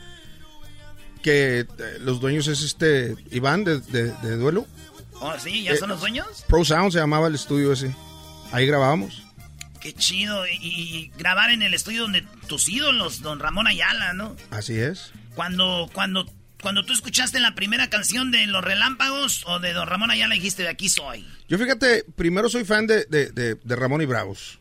que 1.24 1.60
eh, 1.62 1.66
los 2.00 2.20
dueños 2.20 2.48
es 2.48 2.62
este 2.62 3.16
Iván 3.32 3.64
de, 3.64 3.80
de- 3.80 4.12
de 4.22 4.38
Duelo. 4.38 4.68
Oh, 5.14 5.34
sí, 5.40 5.64
¿ya 5.64 5.72
Eh, 5.74 5.78
son 5.78 5.90
los 5.90 6.00
dueños? 6.00 6.44
Pro 6.48 6.64
Sound 6.66 6.92
se 6.92 7.00
llamaba 7.00 7.28
el 7.28 7.36
estudio 7.36 7.72
ese. 7.74 7.96
Ahí 8.52 8.66
grabábamos. 8.68 9.24
Qué 9.80 9.94
chido. 9.94 10.46
Y, 10.48 10.52
y 10.62 11.12
grabar 11.18 11.52
en 11.52 11.62
el 11.62 11.74
estudio 11.74 12.02
donde 12.04 12.26
tus 12.48 12.68
ídolos, 12.70 13.22
Don 13.22 13.40
Ramón 13.40 13.68
Ayala, 13.68 14.14
¿no? 14.14 14.36
Así 14.50 14.78
es. 14.78 15.12
Cuando, 15.36 15.90
cuando, 15.94 16.26
cuando 16.62 16.84
tú 16.86 16.92
escuchaste 16.94 17.40
la 17.40 17.56
primera 17.56 17.90
canción 17.90 18.32
de 18.32 18.46
Los 18.48 18.64
Relámpagos 18.64 19.44
o 19.48 19.60
de 19.60 19.74
Don 19.74 19.88
Ramón 19.88 20.12
Ayala, 20.12 20.34
dijiste, 20.36 20.64
de 20.64 20.70
aquí 20.70 20.90
soy. 20.90 21.26
Yo 21.48 21.58
fíjate, 21.58 22.04
primero 22.16 22.50
soy 22.50 22.66
fan 22.66 22.88
de- 22.88 23.06
de- 23.06 23.56
de 23.56 23.76
Ramón 23.76 24.02
y 24.02 24.06
Bravos. 24.06 24.60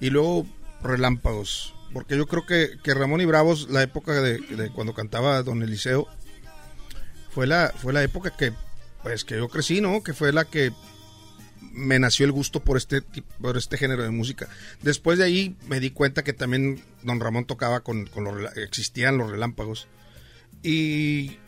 Y 0.00 0.10
luego 0.10 0.46
Relámpagos. 0.82 1.74
Porque 1.92 2.16
yo 2.16 2.26
creo 2.26 2.46
que, 2.46 2.78
que 2.82 2.94
Ramón 2.94 3.20
y 3.20 3.26
Bravos, 3.26 3.68
la 3.68 3.82
época 3.82 4.12
de, 4.12 4.70
cuando 4.74 4.94
cantaba 4.94 5.42
Don 5.42 5.62
Eliseo, 5.62 6.08
fue 7.30 7.46
la, 7.46 7.72
fue 7.76 7.92
la 7.92 8.02
época 8.02 8.34
que, 8.36 8.52
pues, 9.02 9.24
que 9.24 9.36
yo 9.36 9.48
crecí, 9.48 9.80
¿no? 9.80 10.02
Que 10.02 10.14
fue 10.14 10.32
la 10.32 10.44
que 10.44 10.72
me 11.60 11.98
nació 11.98 12.26
el 12.26 12.32
gusto 12.32 12.60
por 12.60 12.76
este, 12.76 13.02
por 13.02 13.56
este 13.56 13.76
género 13.76 14.02
de 14.02 14.10
música. 14.10 14.48
Después 14.82 15.18
de 15.18 15.24
ahí 15.24 15.56
me 15.66 15.80
di 15.80 15.90
cuenta 15.90 16.24
que 16.24 16.32
también 16.32 16.82
Don 17.02 17.20
Ramón 17.20 17.44
tocaba 17.44 17.80
con, 17.80 18.06
con 18.06 18.24
los, 18.24 18.56
existían 18.56 19.18
los 19.18 19.30
relámpagos. 19.30 19.88
Y, 20.62 21.38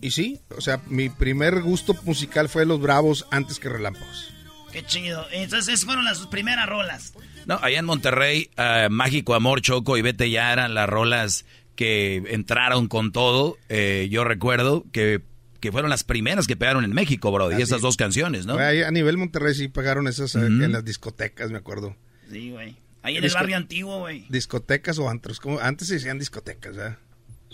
y 0.00 0.10
sí, 0.10 0.40
o 0.56 0.60
sea, 0.60 0.80
mi 0.86 1.08
primer 1.08 1.62
gusto 1.62 1.96
musical 2.04 2.48
fue 2.48 2.66
Los 2.66 2.80
Bravos 2.80 3.26
antes 3.30 3.58
que 3.58 3.68
Relámpagos. 3.68 4.32
Qué 4.72 4.84
chido. 4.84 5.26
Entonces, 5.32 5.74
esas 5.74 5.84
fueron 5.86 6.04
las 6.04 6.26
primeras 6.26 6.68
rolas. 6.68 7.14
No, 7.48 7.58
allá 7.62 7.78
en 7.78 7.86
Monterrey, 7.86 8.50
eh, 8.58 8.88
Mágico 8.90 9.34
Amor, 9.34 9.62
Choco 9.62 9.96
y 9.96 10.02
Vete 10.02 10.30
ya 10.30 10.52
eran 10.52 10.74
las 10.74 10.86
rolas 10.86 11.46
que 11.76 12.22
entraron 12.28 12.88
con 12.88 13.10
todo. 13.10 13.56
Eh, 13.70 14.08
yo 14.10 14.22
recuerdo 14.22 14.84
que, 14.92 15.22
que 15.58 15.72
fueron 15.72 15.88
las 15.88 16.04
primeras 16.04 16.46
que 16.46 16.56
pegaron 16.56 16.84
en 16.84 16.92
México, 16.92 17.32
bro. 17.32 17.50
Y 17.50 17.62
esas 17.62 17.80
dos 17.80 17.96
canciones, 17.96 18.44
¿no? 18.44 18.58
A 18.58 18.90
nivel 18.90 19.16
Monterrey 19.16 19.54
sí 19.54 19.68
pagaron 19.68 20.08
esas 20.08 20.34
eh, 20.34 20.40
en 20.40 20.72
las 20.72 20.84
discotecas, 20.84 21.50
me 21.50 21.56
acuerdo. 21.56 21.96
Sí, 22.30 22.50
güey. 22.50 22.76
Ahí 23.00 23.16
en 23.16 23.24
el 23.24 23.32
barrio 23.32 23.56
antiguo, 23.56 24.00
güey. 24.00 24.26
Discotecas 24.28 24.98
o 24.98 25.08
antros, 25.08 25.40
como 25.40 25.58
antes 25.58 25.88
se 25.88 25.94
decían 25.94 26.18
discotecas, 26.18 26.76
¿eh? 26.76 26.96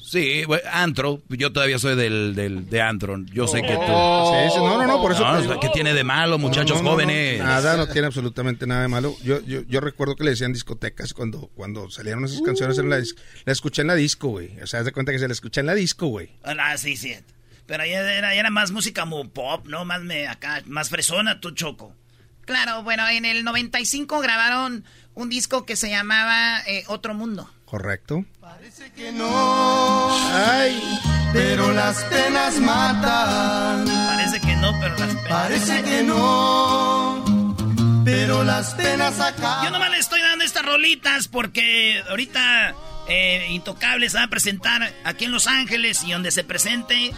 Sí, 0.04 0.44
güey, 0.44 0.60
antro. 0.70 1.22
Yo 1.30 1.50
todavía 1.52 1.78
soy 1.78 1.96
del, 1.96 2.34
del 2.34 2.68
de 2.68 2.82
antro. 2.82 3.16
Yo 3.32 3.46
sé 3.46 3.62
que 3.62 3.74
tú. 3.74 3.80
Sí, 3.80 4.50
sí, 4.52 4.58
no, 4.58 4.76
no, 4.76 4.86
no, 4.86 5.00
por 5.00 5.12
eso 5.12 5.24
No. 5.42 5.58
¿Qué 5.60 5.70
tiene 5.70 5.94
de 5.94 6.04
malo, 6.04 6.38
muchachos 6.38 6.76
No, 6.76 6.82
no, 6.82 6.82
no, 6.82 6.90
jóvenes? 6.90 7.38
no, 7.38 7.44
nada, 7.44 7.76
no 7.78 7.88
tiene 7.88 8.08
absolutamente 8.08 8.66
nada 8.66 8.82
de 8.82 8.88
malo. 8.88 9.16
Yo, 9.22 9.40
yo, 9.40 9.62
yo 9.62 9.80
recuerdo 9.80 10.14
que 10.14 10.24
le 10.24 10.30
decían 10.30 10.52
discotecas 10.52 11.14
cuando, 11.14 11.50
cuando 11.54 11.90
salieron 11.90 12.24
esas 12.26 12.42
canciones. 12.42 12.76
En 12.78 12.90
la, 12.90 12.98
la 12.98 13.52
escuché 13.52 13.80
en 13.80 13.88
la 13.88 13.94
disco, 13.94 14.28
güey. 14.28 14.60
O 14.60 14.66
sea, 14.66 14.80
haz 14.80 14.86
de 14.86 14.92
cuenta 14.92 15.10
que 15.10 15.18
se 15.18 15.26
la 15.26 15.32
escuché 15.32 15.60
en 15.60 15.66
la 15.66 15.74
disco, 15.74 16.08
güey. 16.08 16.30
Ah, 16.44 16.76
sí, 16.76 16.96
sí. 16.96 17.14
Pero 17.64 17.82
ahí 17.82 17.92
era, 17.92 18.34
era 18.34 18.50
más 18.50 18.72
música 18.72 19.02
como 19.02 19.26
pop, 19.30 19.66
¿no? 19.66 19.86
Más 19.86 20.02
me, 20.02 20.28
acá, 20.28 20.62
más 20.66 20.90
fresona, 20.90 21.40
tu 21.40 21.52
choco. 21.52 21.96
Claro, 22.44 22.82
bueno, 22.82 23.08
en 23.08 23.24
el 23.24 23.42
95 23.42 24.20
grabaron 24.20 24.84
un 25.14 25.28
disco 25.28 25.64
que 25.64 25.76
se 25.76 25.90
llamaba 25.90 26.60
eh, 26.66 26.84
Otro 26.88 27.14
Mundo. 27.14 27.50
Correcto. 27.64 28.24
Parece 28.40 28.90
que 28.92 29.12
no. 29.12 29.28
Ay. 30.32 30.80
pero 31.32 31.72
las 31.72 32.02
penas 32.04 32.58
matan. 32.60 33.84
Parece 33.84 34.40
que 34.40 34.56
no, 34.56 34.72
pero 34.80 34.96
las 34.98 35.14
penas. 35.14 35.28
Parece 35.28 35.82
que 35.82 36.02
no, 36.02 37.64
pero 38.04 38.44
las 38.44 38.74
penas 38.74 39.18
acaban. 39.20 39.64
Yo 39.64 39.70
nomás 39.70 39.90
le 39.90 39.98
estoy 39.98 40.20
dando 40.20 40.44
estas 40.44 40.64
rolitas 40.64 41.28
porque 41.28 42.02
ahorita 42.08 42.74
eh, 43.08 43.46
Intocable 43.50 44.08
se 44.08 44.18
va 44.18 44.24
a 44.24 44.28
presentar 44.28 44.92
aquí 45.04 45.24
en 45.24 45.32
Los 45.32 45.46
Ángeles 45.46 46.04
y 46.04 46.12
donde 46.12 46.30
se 46.30 46.44
presente. 46.44 47.12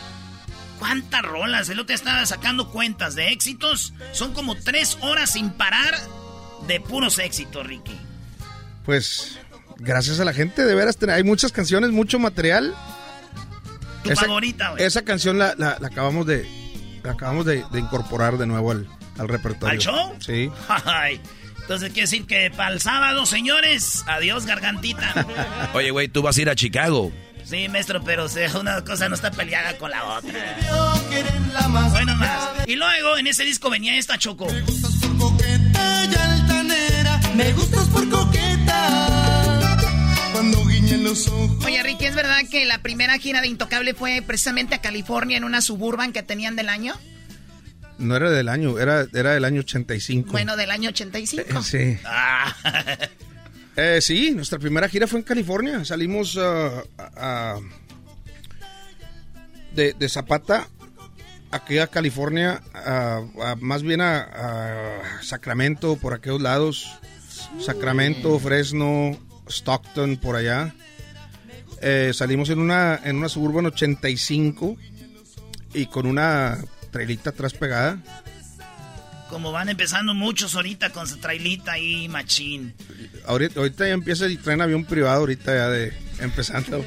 ¿Cuántas 0.78 1.22
rolas? 1.22 1.68
El 1.70 1.80
otro 1.80 1.88
día 1.88 1.96
estaba 1.96 2.26
sacando 2.26 2.70
cuentas 2.70 3.14
de 3.14 3.32
éxitos. 3.32 3.94
Son 4.12 4.34
como 4.34 4.56
tres 4.56 4.98
horas 5.00 5.30
sin 5.30 5.50
parar 5.50 5.94
de 6.66 6.80
puros 6.80 7.18
éxitos, 7.18 7.66
Ricky. 7.66 7.96
Pues 8.84 9.38
gracias 9.78 10.20
a 10.20 10.24
la 10.24 10.32
gente, 10.32 10.64
de 10.64 10.74
veras, 10.74 10.96
hay 11.08 11.24
muchas 11.24 11.52
canciones, 11.52 11.90
mucho 11.90 12.18
material. 12.18 12.74
Tu 14.04 14.14
favorita, 14.14 14.70
güey. 14.70 14.84
Esa 14.84 15.02
canción 15.02 15.38
la, 15.38 15.54
la- 15.58 15.76
la 15.80 15.88
acabamos 15.88 16.26
de 16.26 16.48
la 17.02 17.12
acabamos 17.12 17.44
de, 17.46 17.64
de 17.72 17.80
incorporar 17.80 18.36
de 18.38 18.46
nuevo 18.46 18.70
al, 18.70 18.88
al 19.18 19.28
repertorio. 19.28 19.68
¿Al 19.72 19.78
show? 19.78 20.14
Sí. 20.20 20.50
Ay, 20.68 21.20
Entonces 21.60 21.88
quiere 21.92 22.02
decir 22.02 22.26
que 22.26 22.50
para 22.56 22.72
el 22.72 22.80
sábado, 22.80 23.26
señores, 23.26 24.04
adiós 24.06 24.46
gargantita. 24.46 25.26
Oye, 25.74 25.90
güey, 25.90 26.08
tú 26.08 26.22
vas 26.22 26.36
a 26.36 26.42
ir 26.42 26.50
a 26.50 26.54
Chicago. 26.54 27.12
Sí, 27.44 27.68
maestro, 27.68 28.02
pero 28.02 28.24
o 28.24 28.28
sea, 28.28 28.50
una 28.58 28.82
cosa 28.84 29.08
no 29.08 29.14
está 29.14 29.30
peleada 29.30 29.76
con 29.78 29.90
la 29.92 30.04
otra. 30.04 30.56
Bueno, 31.92 32.16
más. 32.16 32.48
Y 32.66 32.74
luego 32.74 33.16
en 33.18 33.28
ese 33.28 33.44
disco 33.44 33.70
venía 33.70 33.96
esta 33.96 34.18
Choco. 34.18 34.48
Me 37.36 37.52
gustas 37.52 37.88
por 37.88 38.08
coqueta. 38.08 39.76
Cuando 40.32 40.64
guiñen 40.66 41.04
los 41.04 41.28
ojos. 41.28 41.64
Oye, 41.64 41.82
Ricky, 41.82 42.06
¿es 42.06 42.14
verdad 42.14 42.38
que 42.50 42.64
la 42.64 42.78
primera 42.82 43.18
gira 43.18 43.40
de 43.40 43.48
Intocable 43.48 43.94
fue 43.94 44.22
precisamente 44.26 44.74
a 44.74 44.80
California 44.80 45.36
en 45.36 45.44
una 45.44 45.60
suburban 45.60 46.12
que 46.12 46.22
tenían 46.22 46.56
del 46.56 46.68
año? 46.68 46.94
No 47.98 48.14
era 48.16 48.30
del 48.30 48.48
año, 48.48 48.78
era, 48.78 49.06
era 49.14 49.32
del 49.32 49.44
año 49.44 49.60
85. 49.60 50.30
Bueno, 50.32 50.56
del 50.56 50.70
año 50.70 50.90
85. 50.90 51.42
Eh, 51.48 51.62
sí. 51.62 51.98
Ah. 52.04 52.54
Eh, 53.78 54.00
sí, 54.00 54.30
nuestra 54.30 54.58
primera 54.58 54.88
gira 54.88 55.06
fue 55.06 55.18
en 55.18 55.24
California. 55.26 55.84
Salimos 55.84 56.38
a- 56.38 56.82
a- 56.96 57.60
de, 59.74 59.92
de 59.92 60.08
Zapata 60.08 60.66
aquí 61.50 61.76
a 61.76 61.86
California, 61.86 62.62
a- 62.72 63.20
a- 63.44 63.56
más 63.56 63.82
bien 63.82 64.00
a, 64.00 64.20
a 64.22 65.22
Sacramento, 65.22 65.96
por 65.96 66.14
aquellos 66.14 66.40
lados. 66.40 66.88
Sacramento, 67.60 68.38
Fresno, 68.38 69.16
Stockton, 69.48 70.16
por 70.16 70.36
allá. 70.36 70.74
Eh, 71.82 72.12
salimos 72.14 72.50
en 72.50 72.58
una, 72.58 73.00
en 73.04 73.16
una 73.16 73.28
Suburban 73.28 73.66
85 73.66 74.76
y 75.74 75.86
con 75.86 76.06
una 76.06 76.58
trailita 76.90 77.30
atrás 77.30 77.52
pegada. 77.54 77.98
Como 79.28 79.50
van 79.52 79.68
empezando 79.68 80.14
muchos 80.14 80.54
ahorita 80.54 80.90
con 80.90 81.06
su 81.08 81.16
trailita 81.18 81.78
y 81.78 82.08
machín. 82.08 82.74
Ahorita, 83.26 83.60
ahorita 83.60 83.86
ya 83.86 83.94
empieza 83.94 84.26
el 84.26 84.38
tren 84.38 84.60
avión 84.60 84.84
privado, 84.84 85.20
ahorita 85.20 85.54
ya 85.54 85.68
de 85.68 85.92
empezando. 86.20 86.84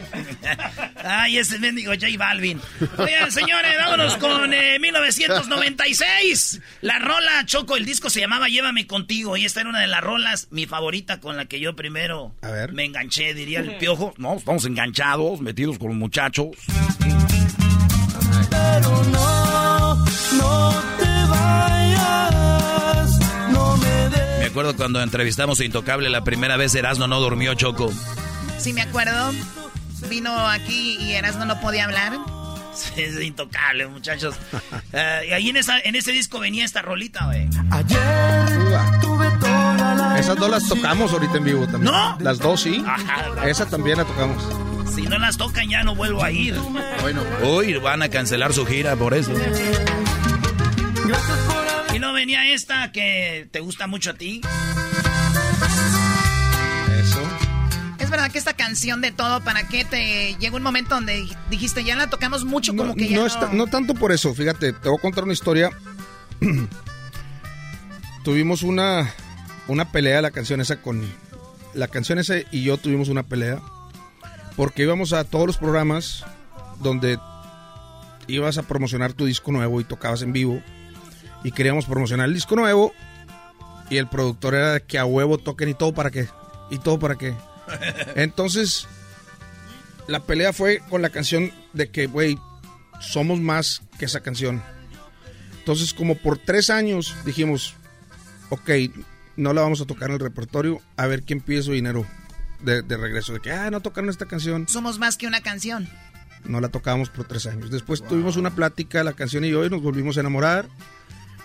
Ay, 1.03 1.37
ese 1.37 1.59
mendigo 1.59 1.91
J 1.93 2.07
Balvin. 2.17 2.59
Oigan, 2.97 3.31
señores, 3.31 3.73
vámonos 3.77 4.17
con 4.17 4.53
eh, 4.53 4.79
1996. 4.79 6.61
La 6.81 6.99
rola 6.99 7.45
Choco, 7.45 7.75
el 7.75 7.85
disco 7.85 8.09
se 8.09 8.21
llamaba 8.21 8.47
Llévame 8.47 8.87
contigo. 8.87 9.37
Y 9.37 9.45
esta 9.45 9.61
era 9.61 9.69
una 9.69 9.81
de 9.81 9.87
las 9.87 10.01
rolas, 10.01 10.47
mi 10.51 10.65
favorita, 10.65 11.19
con 11.19 11.37
la 11.37 11.45
que 11.45 11.59
yo 11.59 11.75
primero 11.75 12.33
A 12.41 12.51
ver. 12.51 12.73
me 12.73 12.85
enganché, 12.85 13.33
diría 13.33 13.59
el 13.59 13.77
piojo. 13.77 14.13
No, 14.17 14.35
estamos 14.35 14.65
enganchados, 14.65 15.41
metidos 15.41 15.77
con 15.77 15.89
los 15.89 15.97
muchachos. 15.97 16.47
Pero 18.49 19.03
no, 19.11 20.05
no 20.37 20.88
acuerdo 24.50 24.76
cuando 24.76 25.02
entrevistamos 25.02 25.60
a 25.60 25.66
Intocable 25.66 26.10
la 26.10 26.24
primera 26.24 26.58
vez, 26.58 26.76
Erasmo 26.76 27.08
no 27.08 27.20
durmió, 27.20 27.54
Choco. 27.54 27.91
Sí, 28.58 28.74
me 28.74 28.82
acuerdo. 28.82 29.32
Vino 30.10 30.47
aquí 30.47 30.97
y 31.00 31.14
Erasmo 31.14 31.45
no 31.45 31.60
podía 31.62 31.86
hablar. 31.86 32.14
Sí, 32.74 33.02
es 33.02 33.22
intocable, 33.22 33.88
muchachos. 33.88 34.36
Eh, 34.91 35.28
y 35.30 35.32
ahí 35.34 35.50
en, 35.50 35.58
esa, 35.58 35.78
en 35.80 35.93
ese 35.93 36.12
disco 36.12 36.39
venía 36.39 36.66
esta 36.66 36.82
rolita, 36.82 37.26
güey. 37.26 37.47
Ayer 37.70 38.00
tuve 39.02 39.30
toda 39.39 39.93
la. 39.93 40.20
Esas 40.20 40.36
dos 40.36 40.50
las 40.50 40.68
tocamos 40.68 41.14
ahorita 41.14 41.38
en 41.38 41.43
vivo 41.43 41.68
también. 41.68 41.93
¿No? 41.93 42.18
Las 42.20 42.39
dos 42.39 42.62
sí. 42.62 42.84
Ajá. 42.88 43.47
Esa 43.47 43.68
también 43.68 44.00
la 44.00 44.06
tocamos. 44.06 44.43
Si 44.95 45.04
no 45.04 45.20
las 45.20 45.38
tocan 45.38 45.70
ya 45.70 45.84
no 45.84 45.93
vuelvo 45.93 46.24
a 46.24 46.32
ir. 46.32 46.56
Bueno. 47.02 47.22
Uy, 47.43 47.76
van 47.76 48.02
a 48.02 48.10
cancelar 48.10 48.52
su 48.52 48.66
gira 48.66 48.95
por 48.95 49.14
eso. 49.14 49.32
Y 52.00 52.02
no 52.02 52.14
venía 52.14 52.47
esta 52.54 52.93
que 52.93 53.50
te 53.52 53.60
gusta 53.60 53.86
mucho 53.86 54.12
a 54.12 54.14
ti. 54.14 54.39
Eso. 56.97 57.22
Es 58.00 58.10
verdad 58.10 58.32
que 58.32 58.38
esta 58.38 58.54
canción 58.54 59.02
de 59.02 59.12
todo, 59.12 59.43
¿para 59.43 59.68
qué 59.68 59.84
te 59.84 60.34
llegó 60.39 60.56
un 60.56 60.64
momento 60.64 60.95
donde 60.95 61.28
dijiste 61.50 61.84
ya 61.84 61.97
la 61.97 62.10
tocamos 62.10 62.45
mucho 62.45 62.72
No, 62.72 62.84
como 62.84 62.95
que 62.95 63.10
ya 63.10 63.16
no 63.18 63.22
no, 63.24 63.28
está- 63.28 63.50
no 63.52 63.68
tanto 63.68 63.95
por 63.95 64.14
eso, 64.14 64.34
fíjate, 64.34 64.72
te 64.72 64.88
voy 64.88 64.97
a 64.97 65.02
contar 65.02 65.26
una 65.26 65.34
historia. 65.34 65.72
tuvimos 68.24 68.64
una, 68.64 69.14
una 69.68 69.91
pelea, 69.91 70.22
la 70.22 70.32
canción 70.32 70.62
esa 70.62 70.82
con... 70.82 71.04
La 71.74 71.89
canción 71.89 72.18
esa 72.18 72.36
y 72.50 72.64
yo 72.64 72.78
tuvimos 72.78 73.10
una 73.10 73.24
pelea 73.24 73.60
porque 74.56 74.84
íbamos 74.84 75.12
a 75.12 75.26
todos 75.26 75.47
los 75.47 75.58
programas 75.58 76.24
donde 76.80 77.20
ibas 78.28 78.58
a 78.58 78.64
promocionar 78.64 79.12
tu 79.12 79.26
disco 79.26 79.52
nuevo 79.52 79.82
y 79.82 79.84
tocabas 79.84 80.22
en 80.22 80.32
vivo 80.32 80.64
y 81.43 81.51
queríamos 81.51 81.85
promocionar 81.85 82.27
el 82.27 82.33
disco 82.33 82.55
nuevo 82.55 82.93
y 83.89 83.97
el 83.97 84.07
productor 84.07 84.55
era 84.55 84.73
de 84.73 84.81
que 84.83 84.97
a 84.99 85.05
huevo 85.05 85.37
toquen 85.37 85.69
y 85.69 85.73
todo 85.73 85.93
para 85.93 86.11
qué 86.11 86.27
y 86.69 86.77
todo 86.79 86.99
para 86.99 87.15
qué 87.15 87.33
entonces 88.15 88.87
la 90.07 90.21
pelea 90.21 90.53
fue 90.53 90.81
con 90.89 91.01
la 91.01 91.09
canción 91.09 91.51
de 91.73 91.89
que 91.89 92.07
güey 92.07 92.37
somos 92.99 93.39
más 93.39 93.81
que 93.97 94.05
esa 94.05 94.19
canción 94.21 94.61
entonces 95.59 95.93
como 95.93 96.15
por 96.15 96.37
tres 96.37 96.69
años 96.69 97.15
dijimos 97.25 97.75
ok 98.49 98.69
no 99.37 99.53
la 99.53 99.61
vamos 99.61 99.81
a 99.81 99.85
tocar 99.85 100.09
en 100.09 100.15
el 100.15 100.19
repertorio 100.19 100.81
a 100.97 101.05
ver 101.07 101.23
quién 101.23 101.39
pide 101.41 101.61
su 101.61 101.71
dinero 101.71 102.05
de, 102.61 102.81
de 102.81 102.97
regreso 102.97 103.33
de 103.33 103.39
que 103.39 103.51
ah 103.51 103.71
no 103.71 103.79
tocaron 103.81 104.09
esta 104.09 104.25
canción 104.25 104.67
Somos 104.67 104.99
más 104.99 105.15
que 105.15 105.27
una 105.27 105.41
canción. 105.41 105.87
no 106.43 106.59
la 106.59 106.69
tocábamos 106.69 107.09
por 107.09 107.25
tres 107.25 107.45
años. 107.47 107.69
Después 107.71 108.03
tuvimos 108.03 108.35
una 108.37 108.53
plática, 108.55 109.03
la 109.03 109.13
canción 109.13 109.43
y 109.45 109.49
yo, 109.49 109.65
y 109.65 109.69
nos 109.69 109.81
volvimos 109.81 110.17
a 110.17 110.21
enamorar. 110.21 110.67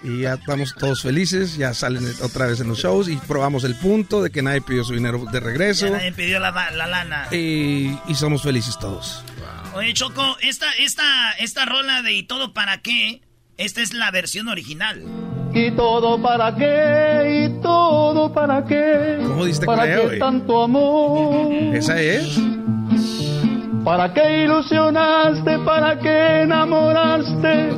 Y 0.05 0.21
ya 0.21 0.35
estamos 0.35 0.75
todos 0.75 1.01
felices, 1.01 1.57
ya 1.57 1.73
salen 1.73 2.05
otra 2.23 2.47
vez 2.47 2.61
en 2.61 2.69
los 2.69 2.79
shows 2.79 3.09
y 3.09 3.17
probamos 3.17 3.65
el 3.65 3.75
punto 3.75 4.23
de 4.23 4.31
que 4.31 4.43
nadie 4.43 4.61
pidió 4.61 4.85
su 4.85 4.93
dinero 4.93 5.25
de 5.33 5.41
regreso. 5.41 5.87
Ya 5.87 5.93
nadie 5.93 6.13
pidió 6.13 6.39
la, 6.39 6.51
la 6.73 6.87
lana. 6.87 7.27
Y, 7.33 7.97
y 8.07 8.15
somos 8.15 8.43
felices 8.43 8.79
todos. 8.79 9.25
Oye, 9.75 9.95
Choco, 9.95 10.37
esta, 10.43 10.71
esta, 10.79 11.33
esta 11.39 11.65
rola 11.65 12.03
de 12.03 12.13
¿Y 12.13 12.23
todo 12.25 12.53
para 12.53 12.83
qué? 12.83 13.23
Esta 13.57 13.81
es 13.81 13.95
la 13.95 14.11
versión 14.11 14.49
original. 14.49 15.03
¿Y 15.55 15.71
todo 15.71 16.21
para 16.21 16.55
qué? 16.55 17.47
¿Y 17.47 17.63
todo 17.63 18.33
para 18.33 18.65
qué? 18.65 19.19
¿Cómo 19.27 19.45
diste 19.47 19.65
¿Para 19.65 19.87
qué 19.87 20.03
güey? 20.07 20.19
tanto 20.19 20.65
amor? 20.65 21.75
¿Esa 21.75 22.01
es? 22.01 22.37
¿Para 23.85 24.13
qué 24.15 24.45
ilusionaste? 24.45 25.59
¿Para 25.59 25.99
qué 25.99 26.43
enamoraste 26.43 27.73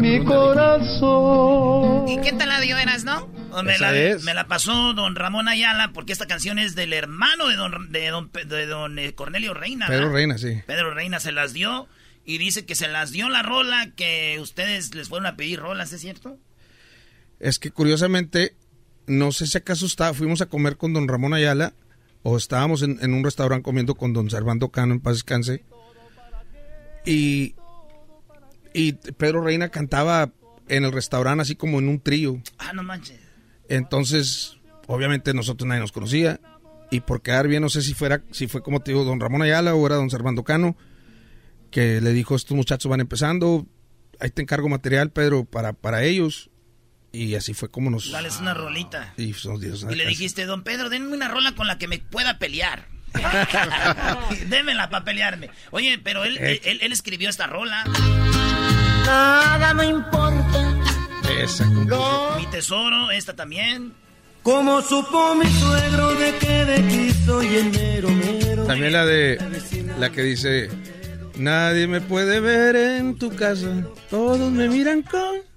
mi 0.00 0.24
corazón? 0.24 2.08
¿Y 2.08 2.18
quién 2.18 2.36
te 2.38 2.46
la 2.46 2.60
dio, 2.60 2.76
Erasno? 2.76 3.30
O 3.52 3.62
Me 3.62 3.78
la, 3.78 3.94
es. 3.96 4.24
me 4.24 4.34
la 4.34 4.48
pasó 4.48 4.94
don 4.94 5.14
Ramón 5.14 5.46
Ayala 5.46 5.92
porque 5.92 6.12
esta 6.12 6.26
canción 6.26 6.58
es 6.58 6.74
del 6.74 6.92
hermano 6.92 7.46
de 7.48 7.54
don, 7.54 7.92
de 7.92 8.08
don, 8.08 8.28
Pe- 8.30 8.44
de 8.46 8.66
don, 8.66 8.98
eh, 8.98 9.14
Cornelio 9.14 9.54
Reina. 9.54 9.86
Pedro 9.86 10.06
¿verdad? 10.06 10.14
Reina, 10.14 10.38
sí. 10.38 10.60
Pedro 10.66 10.92
Reina 10.92 11.20
se 11.20 11.30
las 11.30 11.52
dio 11.52 11.86
y 12.24 12.38
dice 12.38 12.66
que 12.66 12.74
se 12.74 12.88
las 12.88 13.12
dio 13.12 13.28
la 13.28 13.42
rola 13.44 13.90
que 13.94 14.38
ustedes 14.40 14.92
les 14.96 15.08
fueron 15.08 15.26
a 15.26 15.36
pedir 15.36 15.60
rolas, 15.60 15.92
¿es 15.92 16.00
cierto? 16.00 16.36
Es 17.38 17.60
que 17.60 17.70
curiosamente, 17.70 18.56
no 19.06 19.30
sé 19.30 19.46
si 19.46 19.56
acaso 19.56 19.86
está, 19.86 20.12
fuimos 20.14 20.40
a 20.40 20.46
comer 20.46 20.76
con 20.76 20.92
don 20.92 21.06
Ramón 21.06 21.32
Ayala 21.32 21.74
o 22.24 22.36
estábamos 22.38 22.82
en, 22.82 22.98
en 23.02 23.12
un 23.14 23.22
restaurante 23.22 23.62
comiendo 23.62 23.94
con 23.94 24.12
don 24.12 24.30
Servando 24.30 24.70
Cano 24.70 24.94
en 24.94 25.00
paz 25.00 25.16
descanse. 25.16 25.62
Y, 27.04 27.54
y 28.72 28.94
Pedro 28.94 29.42
Reina 29.42 29.68
cantaba 29.68 30.32
en 30.68 30.84
el 30.84 30.92
restaurante 30.92 31.42
así 31.42 31.54
como 31.54 31.78
en 31.78 31.88
un 31.88 32.00
trío. 32.00 32.40
Ah, 32.58 32.72
no 32.72 32.82
manches. 32.82 33.20
Entonces, 33.68 34.56
obviamente 34.86 35.34
nosotros 35.34 35.68
nadie 35.68 35.82
nos 35.82 35.92
conocía. 35.92 36.40
Y 36.90 37.00
por 37.00 37.20
quedar 37.20 37.46
bien, 37.46 37.62
no 37.62 37.68
sé 37.68 37.82
si 37.82 37.92
fuera, 37.92 38.22
si 38.30 38.46
fue 38.46 38.62
como 38.62 38.80
te 38.80 38.92
digo, 38.92 39.04
don 39.04 39.20
Ramón 39.20 39.42
Ayala 39.42 39.74
o 39.74 39.86
era 39.86 39.96
don 39.96 40.08
Servando 40.08 40.44
Cano, 40.44 40.76
que 41.70 42.00
le 42.00 42.12
dijo, 42.12 42.36
estos 42.36 42.56
muchachos 42.56 42.88
van 42.88 43.00
empezando, 43.00 43.66
ahí 44.18 44.30
te 44.30 44.40
encargo 44.40 44.68
material, 44.70 45.10
Pedro, 45.10 45.44
para, 45.44 45.74
para 45.74 46.04
ellos. 46.04 46.50
Y 47.14 47.36
así 47.36 47.54
fue 47.54 47.70
como 47.70 47.90
nos... 47.90 48.10
Dales 48.10 48.38
una 48.40 48.54
rolita. 48.54 49.14
Y, 49.16 49.34
nos 49.44 49.60
dio 49.60 49.74
esa 49.74 49.90
Y 49.92 49.94
le 49.94 50.04
dijiste, 50.06 50.46
don 50.46 50.64
Pedro, 50.64 50.90
denme 50.90 51.14
una 51.14 51.28
rola 51.28 51.52
con 51.52 51.66
la 51.68 51.78
que 51.78 51.86
me 51.86 51.98
pueda 51.98 52.38
pelear. 52.38 52.86
Démela 54.48 54.90
para 54.90 55.04
pelearme. 55.04 55.50
Oye, 55.70 55.98
pero 56.02 56.24
él, 56.24 56.36
Eh. 56.38 56.60
él, 56.64 56.80
él 56.82 56.92
escribió 56.92 57.30
esta 57.30 57.46
rola. 57.46 57.84
Nada 59.06 59.74
me 59.74 59.86
importa. 59.86 60.74
Esa. 61.40 61.66
Mi 61.66 62.46
tesoro, 62.50 63.10
esta 63.10 63.34
también. 63.34 63.92
Como 64.42 64.82
supo 64.82 65.34
mi 65.36 65.46
suegro 65.46 66.14
de 66.14 66.36
que 66.38 66.64
de 66.64 66.74
aquí 66.74 67.10
soy 67.24 67.56
enero, 67.58 68.10
mero. 68.10 68.66
También 68.66 68.92
la 68.92 69.06
de 69.06 69.38
la 69.98 70.10
que 70.10 70.22
dice 70.22 70.68
Nadie 71.36 71.86
me 71.86 72.00
puede 72.00 72.40
ver 72.40 72.76
en 72.76 73.16
tu 73.18 73.34
casa. 73.34 73.68
Todos 74.10 74.50
me 74.52 74.68
miran 74.68 75.02
con. 75.02 75.53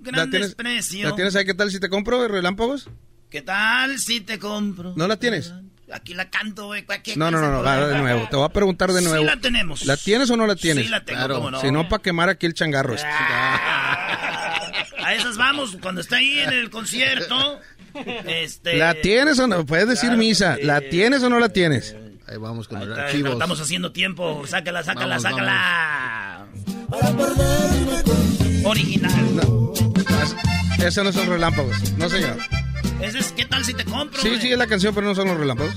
Gran 0.00 0.26
¿La 0.26 0.30
tienes, 0.30 0.48
desprecio. 0.48 1.08
¿La 1.08 1.14
tienes 1.14 1.34
ahí? 1.36 1.44
¿Qué 1.44 1.54
tal 1.54 1.70
si 1.70 1.78
te 1.80 1.88
compro 1.88 2.26
relámpagos? 2.28 2.88
¿Qué 3.30 3.42
tal 3.42 3.98
si 3.98 4.20
te 4.20 4.38
compro? 4.38 4.92
¿No 4.96 5.08
la 5.08 5.16
tienes? 5.16 5.52
Aquí 5.92 6.14
la 6.14 6.28
canto, 6.30 6.66
güey. 6.66 6.84
No, 7.16 7.30
no, 7.30 7.40
no, 7.40 7.62
va 7.62 7.86
de 7.88 7.98
nuevo. 7.98 8.28
Te 8.30 8.36
voy 8.36 8.44
a 8.44 8.48
preguntar 8.50 8.92
de 8.92 9.00
Sí 9.00 9.06
nuevo. 9.06 9.24
la 9.24 9.36
tenemos. 9.38 9.84
¿La 9.86 9.96
tienes 9.96 10.28
o 10.30 10.36
no 10.36 10.46
la 10.46 10.54
tienes? 10.54 10.84
Sí 10.84 10.90
la 10.90 11.04
tengo, 11.04 11.28
cómo 11.34 11.50
no. 11.50 11.60
Si 11.60 11.70
no, 11.72 11.88
para 11.88 12.02
quemar 12.02 12.28
aquí 12.28 12.46
el 12.46 12.54
changarro. 12.54 12.94
este. 12.94 13.06
A 13.08 15.14
esas 15.14 15.36
vamos, 15.38 15.76
cuando 15.80 16.00
está 16.02 16.16
ahí 16.16 16.38
en 16.40 16.52
el 16.52 16.68
concierto. 16.70 17.58
Este. 18.26 18.76
¿La 18.76 18.92
tienes 18.94 19.38
o 19.38 19.46
no? 19.46 19.64
Puedes 19.64 19.88
decir 19.88 20.10
Claro 20.10 20.18
misa. 20.18 20.56
sí. 20.56 20.62
¿La 20.64 20.80
tienes 20.82 21.22
o 21.22 21.30
no 21.30 21.38
la 21.40 21.48
tienes? 21.48 21.96
Ahí 22.26 22.36
vamos 22.36 22.68
con 22.68 22.78
Ahí 22.78 22.86
los 22.86 22.98
archivos. 22.98 23.32
Estamos 23.32 23.58
haciendo 23.60 23.90
tiempo. 23.92 24.46
Sácala, 24.46 24.82
sácala, 24.82 25.18
Vamos, 25.18 25.22
sácala. 25.22 26.46
Original. 28.64 29.36
No. 29.36 29.72
Es- 30.78 30.84
Esos 30.84 31.04
no 31.04 31.12
son 31.12 31.28
relámpagos. 31.28 31.92
No, 31.94 32.08
señor. 32.08 32.36
Ese 33.00 33.18
es, 33.20 33.32
¿qué 33.32 33.44
tal 33.44 33.64
si 33.64 33.74
te 33.74 33.84
compro? 33.84 34.20
Sí, 34.20 34.28
güey? 34.28 34.40
sí, 34.40 34.52
es 34.52 34.58
la 34.58 34.66
canción, 34.66 34.94
pero 34.94 35.06
no 35.06 35.14
son 35.14 35.28
los 35.28 35.36
relámpagos. 35.38 35.74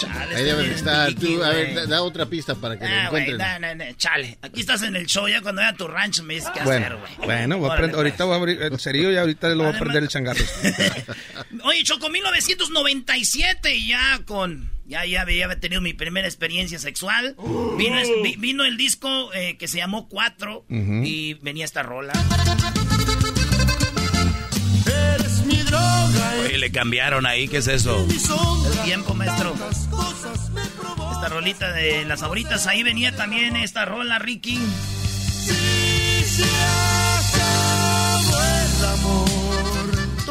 Chale, 0.00 0.34
Ahí 0.36 0.42
este 0.42 0.44
debe 0.44 0.56
de 0.58 0.62
bien 0.64 0.74
estar. 0.74 1.14
Tú, 1.14 1.42
a 1.44 1.48
ver, 1.50 1.74
da, 1.74 1.86
da 1.86 2.02
otra 2.02 2.26
pista 2.26 2.54
para 2.54 2.78
que 2.78 2.84
lo 2.86 2.90
Ah, 2.94 3.08
güey, 3.10 3.22
encuentren. 3.30 3.38
da, 3.38 3.58
da, 3.58 3.74
da, 3.74 3.96
chale. 3.96 4.38
Aquí 4.42 4.60
estás 4.60 4.82
en 4.82 4.96
el 4.96 5.06
show, 5.06 5.28
ya 5.28 5.40
cuando 5.42 5.60
vaya 5.60 5.72
a 5.72 5.76
tu 5.76 5.86
rancho 5.86 6.22
me 6.24 6.34
dices 6.34 6.50
qué 6.52 6.60
hacer, 6.60 6.96
güey. 6.96 7.12
bueno, 7.26 7.58
voy 7.58 7.70
a 7.70 7.74
aprender- 7.74 7.96
ahorita 7.96 8.16
pues. 8.18 8.26
voy 8.26 8.34
a 8.34 8.36
abrir 8.38 8.62
el 8.62 8.80
cerillo 8.80 9.10
y 9.12 9.16
ahorita 9.16 9.48
lo 9.50 9.64
voy 9.64 9.74
a 9.74 9.78
prender 9.78 10.02
el 10.02 10.08
changarro. 10.08 10.44
Oye, 11.64 11.82
Choco, 11.84 12.08
1997 12.08 13.74
y 13.74 13.88
ya 13.88 14.20
con... 14.26 14.70
Ya, 14.88 15.04
ya 15.04 15.22
había 15.22 15.58
tenido 15.58 15.80
mi 15.80 15.92
primera 15.94 16.26
experiencia 16.28 16.78
sexual. 16.78 17.36
Vino, 17.78 17.98
es- 17.98 18.08
vi- 18.22 18.36
vino 18.36 18.64
el 18.64 18.76
disco 18.76 19.32
eh, 19.34 19.56
que 19.58 19.66
se 19.68 19.78
llamó 19.78 20.08
Cuatro 20.08 20.64
y 21.04 21.34
venía 21.34 21.64
esta 21.64 21.82
rola. 21.82 22.12
Eres 24.86 25.44
mi 25.46 25.56
droga. 25.62 26.34
Oye, 26.44 26.58
le 26.58 26.70
cambiaron 26.70 27.26
ahí, 27.26 27.48
¿qué 27.48 27.58
es 27.58 27.66
eso? 27.68 28.06
El 28.72 28.78
tiempo, 28.84 29.14
maestro. 29.14 29.54
Esta 31.12 31.28
rolita 31.30 31.72
de 31.72 32.04
las 32.04 32.20
favoritas, 32.20 32.66
ahí 32.66 32.82
venía 32.82 33.14
también 33.16 33.56
esta 33.56 33.84
rola, 33.84 34.18
Ricky. 34.18 34.58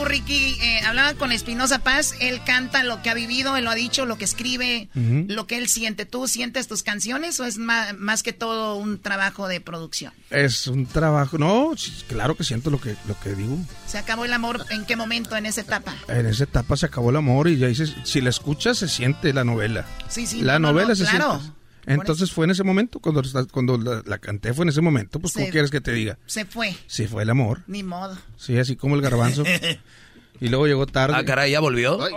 Tú, 0.05 0.09
Ricky, 0.09 0.55
eh, 0.61 0.81
hablaba 0.85 1.15
con 1.15 1.31
Espinosa 1.31 1.79
Paz, 1.79 2.13
él 2.19 2.39
canta 2.45 2.83
lo 2.83 3.01
que 3.01 3.09
ha 3.09 3.15
vivido, 3.15 3.57
él 3.57 3.65
lo 3.65 3.71
ha 3.71 3.75
dicho, 3.75 4.05
lo 4.05 4.17
que 4.19 4.25
escribe, 4.25 4.87
lo 4.93 5.47
que 5.47 5.57
él 5.57 5.67
siente. 5.67 6.05
¿Tú 6.05 6.27
sientes 6.27 6.67
tus 6.67 6.83
canciones 6.83 7.39
o 7.39 7.45
es 7.45 7.57
más, 7.57 8.21
que 8.23 8.31
todo 8.31 8.75
un 8.75 8.99
trabajo 8.99 9.47
de 9.47 9.61
producción? 9.61 10.13
Es 10.29 10.67
un 10.67 10.85
trabajo. 10.85 11.39
No, 11.39 11.73
claro 12.07 12.35
que 12.35 12.43
siento 12.43 12.69
lo 12.69 12.79
que, 12.79 12.95
lo 13.07 13.19
que 13.19 13.33
digo. 13.33 13.57
¿Se 13.87 13.97
acabó 13.97 14.25
el 14.25 14.33
amor 14.33 14.65
en 14.69 14.85
qué 14.85 14.95
momento 14.95 15.35
en 15.37 15.47
esa 15.47 15.61
etapa? 15.61 15.95
En 16.07 16.27
esa 16.27 16.43
etapa 16.43 16.77
se 16.77 16.85
acabó 16.85 17.09
el 17.09 17.15
amor 17.15 17.47
y 17.47 17.57
ya 17.57 17.67
dices, 17.67 17.95
si 18.03 18.21
la 18.21 18.29
escuchas 18.29 18.77
se 18.77 18.87
siente 18.87 19.33
la 19.33 19.43
novela. 19.43 19.85
Sí, 20.07 20.27
sí, 20.27 20.41
La 20.41 20.59
no, 20.59 20.67
no, 20.67 20.73
novela 20.73 20.89
no, 20.89 20.95
se 20.95 21.05
claro. 21.05 21.39
siente. 21.39 21.64
Entonces 21.87 22.31
fue 22.31 22.45
en 22.45 22.51
ese 22.51 22.63
momento, 22.63 22.99
cuando, 22.99 23.21
cuando 23.51 23.77
la, 23.77 24.01
la 24.05 24.17
canté 24.17 24.53
fue 24.53 24.63
en 24.63 24.69
ese 24.69 24.81
momento, 24.81 25.19
pues 25.19 25.33
¿cómo 25.33 25.45
Se- 25.45 25.51
quieres 25.51 25.71
que 25.71 25.81
te 25.81 25.91
diga? 25.93 26.17
Se 26.25 26.45
fue, 26.45 26.75
Sí, 26.87 27.07
fue 27.07 27.23
el 27.23 27.29
amor. 27.29 27.61
ni 27.67 27.83
modo. 27.83 28.17
Sí, 28.37 28.57
así 28.57 28.75
como 28.75 28.95
el 28.95 29.01
garbanzo. 29.01 29.43
y 30.41 30.49
luego 30.49 30.67
llegó 30.67 30.85
tarde. 30.87 31.15
Ah, 31.17 31.23
caray, 31.23 31.51
¿ya 31.51 31.59
volvió? 31.59 32.01
Ay, 32.03 32.11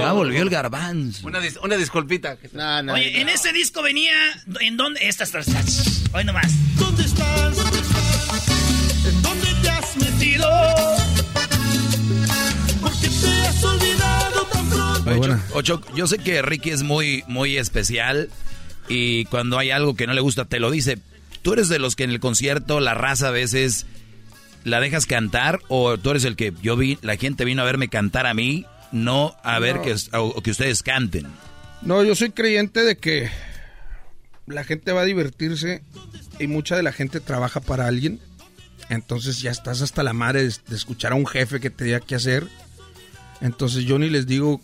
Ya 0.00 0.12
volvió 0.12 0.42
el 0.42 0.50
garbanzo. 0.50 1.26
Una, 1.26 1.40
dis- 1.40 1.58
una 1.62 1.76
disculpita. 1.76 2.36
No, 2.52 2.82
no, 2.82 2.92
Oye, 2.94 3.12
no. 3.12 3.18
en 3.20 3.28
ese 3.30 3.52
disco 3.52 3.82
venía. 3.82 4.12
¿En 4.60 4.76
dónde? 4.76 5.00
Estas 5.08 5.30
tres. 5.30 5.46
Hoy 6.12 6.24
nomás. 6.24 6.52
¿Dónde 6.78 7.02
estás? 7.04 7.58
¿En 9.06 9.22
dónde 9.22 9.48
te 9.62 9.68
has 9.70 9.96
metido? 9.96 10.48
Porque 12.80 13.08
te 13.08 13.26
has 13.48 13.64
olvidado 13.64 14.44
tan 14.52 14.68
pronto. 14.70 15.02
Muy 15.10 15.14
buena. 15.18 15.42
Ocho, 15.54 15.80
yo 15.94 16.06
sé 16.06 16.18
que 16.18 16.42
Ricky 16.42 16.70
es 16.70 16.82
muy, 16.82 17.24
muy 17.26 17.56
especial 17.56 18.30
y 18.88 19.24
cuando 19.26 19.58
hay 19.58 19.70
algo 19.70 19.94
que 19.96 20.06
no 20.06 20.14
le 20.14 20.20
gusta 20.20 20.44
te 20.44 20.60
lo 20.60 20.70
dice. 20.70 20.98
¿Tú 21.42 21.52
eres 21.52 21.68
de 21.68 21.78
los 21.78 21.94
que 21.96 22.04
en 22.04 22.10
el 22.10 22.20
concierto 22.20 22.80
la 22.80 22.94
raza 22.94 23.28
a 23.28 23.32
veces 23.32 23.86
la 24.64 24.80
dejas 24.80 25.04
cantar 25.06 25.60
o 25.68 25.98
tú 25.98 26.10
eres 26.10 26.24
el 26.24 26.36
que 26.36 26.52
yo 26.62 26.76
vi, 26.76 26.98
la 27.02 27.16
gente 27.16 27.44
vino 27.44 27.60
a 27.62 27.66
verme 27.66 27.88
cantar 27.88 28.26
a 28.26 28.32
mí, 28.34 28.64
no 28.92 29.36
a 29.42 29.58
ver 29.58 29.76
No. 29.76 29.82
que, 29.82 29.94
o 30.12 30.42
que 30.42 30.50
ustedes 30.50 30.82
canten? 30.82 31.26
No, 31.82 32.02
yo 32.02 32.14
soy 32.14 32.30
creyente 32.30 32.82
de 32.82 32.96
que 32.96 33.28
la 34.46 34.64
gente 34.64 34.92
va 34.92 35.02
a 35.02 35.04
divertirse 35.04 35.82
y 36.38 36.46
mucha 36.46 36.76
de 36.76 36.82
la 36.82 36.92
gente 36.92 37.20
trabaja 37.20 37.60
para 37.60 37.86
alguien. 37.86 38.20
Entonces 38.88 39.40
ya 39.40 39.50
estás 39.50 39.82
hasta 39.82 40.02
la 40.02 40.12
madre 40.14 40.44
de, 40.44 40.54
de 40.68 40.76
escuchar 40.76 41.12
a 41.12 41.14
un 41.16 41.26
jefe 41.26 41.60
que 41.60 41.68
te 41.70 41.84
diga 41.84 42.00
qué 42.00 42.14
hacer. 42.14 42.46
Entonces 43.42 43.84
yo 43.84 43.98
ni 43.98 44.08
les 44.08 44.26
digo 44.26 44.60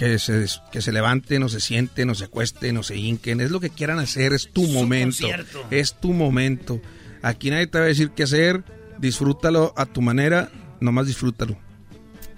que 0.00 0.18
se, 0.18 0.46
que 0.72 0.80
se 0.80 0.92
levanten 0.92 1.42
o 1.42 1.50
se 1.50 1.60
sienten 1.60 2.08
o 2.08 2.14
se 2.14 2.24
acuesten 2.24 2.78
o 2.78 2.82
se 2.82 2.96
hinquen. 2.96 3.42
Es 3.42 3.50
lo 3.50 3.60
que 3.60 3.68
quieran 3.68 3.98
hacer, 3.98 4.32
es 4.32 4.50
tu 4.50 4.64
Su 4.64 4.72
momento. 4.72 5.18
concierto. 5.18 5.66
Es 5.70 5.92
tu 6.00 6.14
momento. 6.14 6.80
Aquí 7.20 7.50
nadie 7.50 7.66
te 7.66 7.78
va 7.78 7.84
a 7.84 7.88
decir 7.88 8.12
qué 8.16 8.22
hacer. 8.22 8.64
Disfrútalo 8.96 9.74
a 9.76 9.84
tu 9.84 10.00
manera, 10.00 10.50
nomás 10.80 11.06
disfrútalo. 11.06 11.58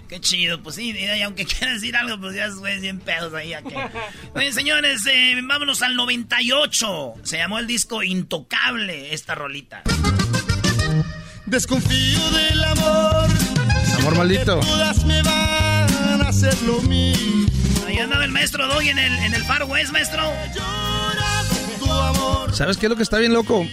Qué 0.09 0.19
chido, 0.19 0.61
pues 0.61 0.75
sí, 0.75 0.91
y 0.91 1.21
aunque 1.21 1.45
quieras 1.45 1.75
decir 1.75 1.95
algo, 1.95 2.19
pues 2.19 2.35
ya 2.35 2.49
güey, 2.49 2.81
bien 2.81 2.99
pedos 2.99 3.33
ahí. 3.33 3.53
aquí. 3.53 3.73
Oye, 4.35 4.51
señores, 4.51 5.05
eh, 5.09 5.35
vámonos 5.41 5.81
al 5.83 5.95
98. 5.95 7.13
Se 7.23 7.37
llamó 7.37 7.59
el 7.59 7.67
disco 7.67 8.03
Intocable, 8.03 9.13
esta 9.13 9.35
rolita. 9.35 9.83
Desconfío 11.45 12.29
del 12.31 12.61
amor. 12.65 13.29
Amor 13.99 14.17
maldito. 14.17 14.59
Hacer 16.33 16.61
lo 16.63 16.81
mismo. 16.81 17.47
Ahí 17.87 17.99
andaba 17.99 18.25
el 18.25 18.31
maestro 18.31 18.67
Doggy 18.67 18.89
en 18.89 18.97
el, 18.97 19.13
en 19.19 19.35
el 19.35 19.43
Far 19.43 19.65
West, 19.65 19.91
maestro. 19.91 20.23
Lloras 20.55 21.77
tu 21.79 21.91
amor. 21.91 22.55
¿Sabes 22.55 22.77
qué 22.77 22.87
es 22.87 22.89
lo 22.89 22.95
que 22.95 23.03
está 23.03 23.19
bien 23.19 23.33
loco? 23.33 23.67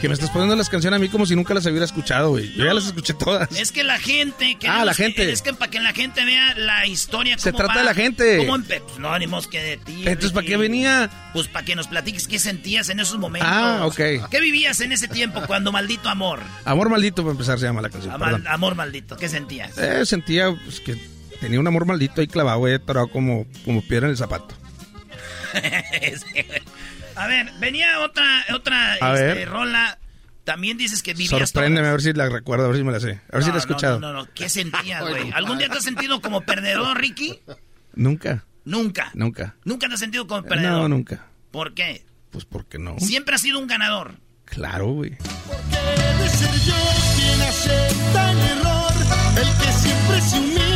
Que 0.00 0.08
me 0.08 0.14
estás 0.14 0.30
poniendo 0.30 0.56
las 0.56 0.68
canciones 0.68 0.98
a 0.98 1.00
mí 1.00 1.08
como 1.08 1.24
si 1.24 1.36
nunca 1.36 1.54
las 1.54 1.64
hubiera 1.66 1.84
escuchado, 1.84 2.30
güey. 2.30 2.52
Yo 2.54 2.64
ya 2.64 2.74
las 2.74 2.86
escuché 2.86 3.14
todas. 3.14 3.48
Es 3.56 3.70
que 3.70 3.84
la 3.84 4.00
gente... 4.00 4.58
Ah, 4.66 4.84
la 4.84 4.92
que- 4.92 5.04
gente. 5.04 5.30
es 5.30 5.40
que 5.42 5.54
para 5.54 5.70
que 5.70 5.78
la 5.78 5.92
gente 5.92 6.24
vea 6.24 6.56
la 6.56 6.84
historia. 6.88 7.38
Se 7.38 7.52
trata 7.52 7.74
va, 7.74 7.78
de 7.78 7.84
la 7.84 7.94
gente. 7.94 8.38
cómo 8.38 8.58
pues 8.64 8.98
no, 8.98 9.16
ni 9.20 9.28
que 9.48 9.62
de 9.62 9.76
ti. 9.76 9.98
Entonces, 9.98 10.32
¿para 10.32 10.44
qué 10.44 10.56
venía? 10.56 11.08
Pues 11.32 11.46
para 11.46 11.64
que 11.64 11.76
nos 11.76 11.86
platiques 11.86 12.26
qué 12.26 12.40
sentías 12.40 12.88
en 12.88 12.98
esos 12.98 13.20
momentos. 13.20 13.48
Ah, 13.48 13.86
ok. 13.86 14.28
¿Qué 14.28 14.40
vivías 14.40 14.80
en 14.80 14.90
ese 14.90 15.06
tiempo 15.06 15.40
cuando 15.46 15.70
maldito 15.70 16.08
amor? 16.08 16.40
Amor 16.64 16.88
maldito, 16.88 17.22
para 17.22 17.32
empezar, 17.32 17.60
se 17.60 17.66
llama 17.66 17.82
la 17.82 17.90
canción. 17.90 18.18
Perdón. 18.18 18.48
amor 18.48 18.74
maldito, 18.74 19.16
¿qué 19.16 19.28
sentías? 19.28 19.78
Eh, 19.78 20.04
sentía 20.04 20.52
pues, 20.64 20.80
que 20.80 21.11
tenía 21.42 21.60
un 21.60 21.66
amor 21.66 21.84
maldito 21.84 22.20
ahí 22.22 22.26
clavado, 22.28 22.58
güey, 22.60 22.74
atorado 22.74 23.08
como, 23.10 23.46
como 23.64 23.82
piedra 23.82 24.06
en 24.06 24.12
el 24.12 24.16
zapato. 24.16 24.54
A 27.16 27.26
ver, 27.26 27.52
venía 27.60 28.00
otra, 28.00 28.24
otra 28.54 28.94
A 29.00 29.12
este, 29.14 29.26
ver. 29.34 29.48
rola. 29.50 29.98
También 30.44 30.78
dices 30.78 31.02
que 31.02 31.12
vivías 31.12 31.50
Sorpréndeme, 31.50 31.86
a 31.86 31.92
ver 31.92 32.00
si 32.00 32.12
la 32.14 32.28
recuerdo, 32.28 32.64
a 32.64 32.68
ver 32.68 32.78
si 32.78 32.82
me 32.84 32.90
la 32.90 32.98
sé. 33.00 33.20
A 33.30 33.36
ver 33.36 33.44
si 33.44 33.50
la 33.50 33.56
he 33.56 33.58
escuchado. 33.58 34.00
No, 34.00 34.12
no, 34.12 34.22
no. 34.24 34.28
¿Qué 34.34 34.48
sentías, 34.48 35.00
güey? 35.08 35.30
¿Algún 35.32 35.58
día 35.58 35.68
te 35.68 35.76
has 35.78 35.84
sentido 35.84 36.20
como 36.22 36.40
perdedor, 36.40 36.98
Ricky? 36.98 37.38
Nunca, 37.94 38.44
Nunca. 38.64 39.10
nunca. 39.14 39.54
Nunca 39.64 39.88
te 39.88 39.94
has 39.94 40.00
sentido 40.00 40.26
como 40.26 40.42
perdedor. 40.42 40.80
No, 40.82 40.88
nunca. 40.88 41.26
¿Por 41.50 41.74
qué? 41.74 42.04
Pues 42.30 42.44
porque 42.46 42.78
no. 42.78 42.98
Siempre 42.98 43.34
has 43.34 43.42
sido 43.42 43.58
un 43.58 43.66
ganador. 43.66 44.14
Claro, 44.46 44.88
güey. 44.88 45.10
Debe 45.10 46.28
ser 46.28 46.54
yo 46.66 46.74
quien 47.16 47.42
acepta 47.42 48.30
el 48.32 48.38
error. 48.38 48.92
El 49.36 49.58
que 49.64 49.72
siempre 49.72 50.20
se 50.22 50.38
humilla, 50.40 50.71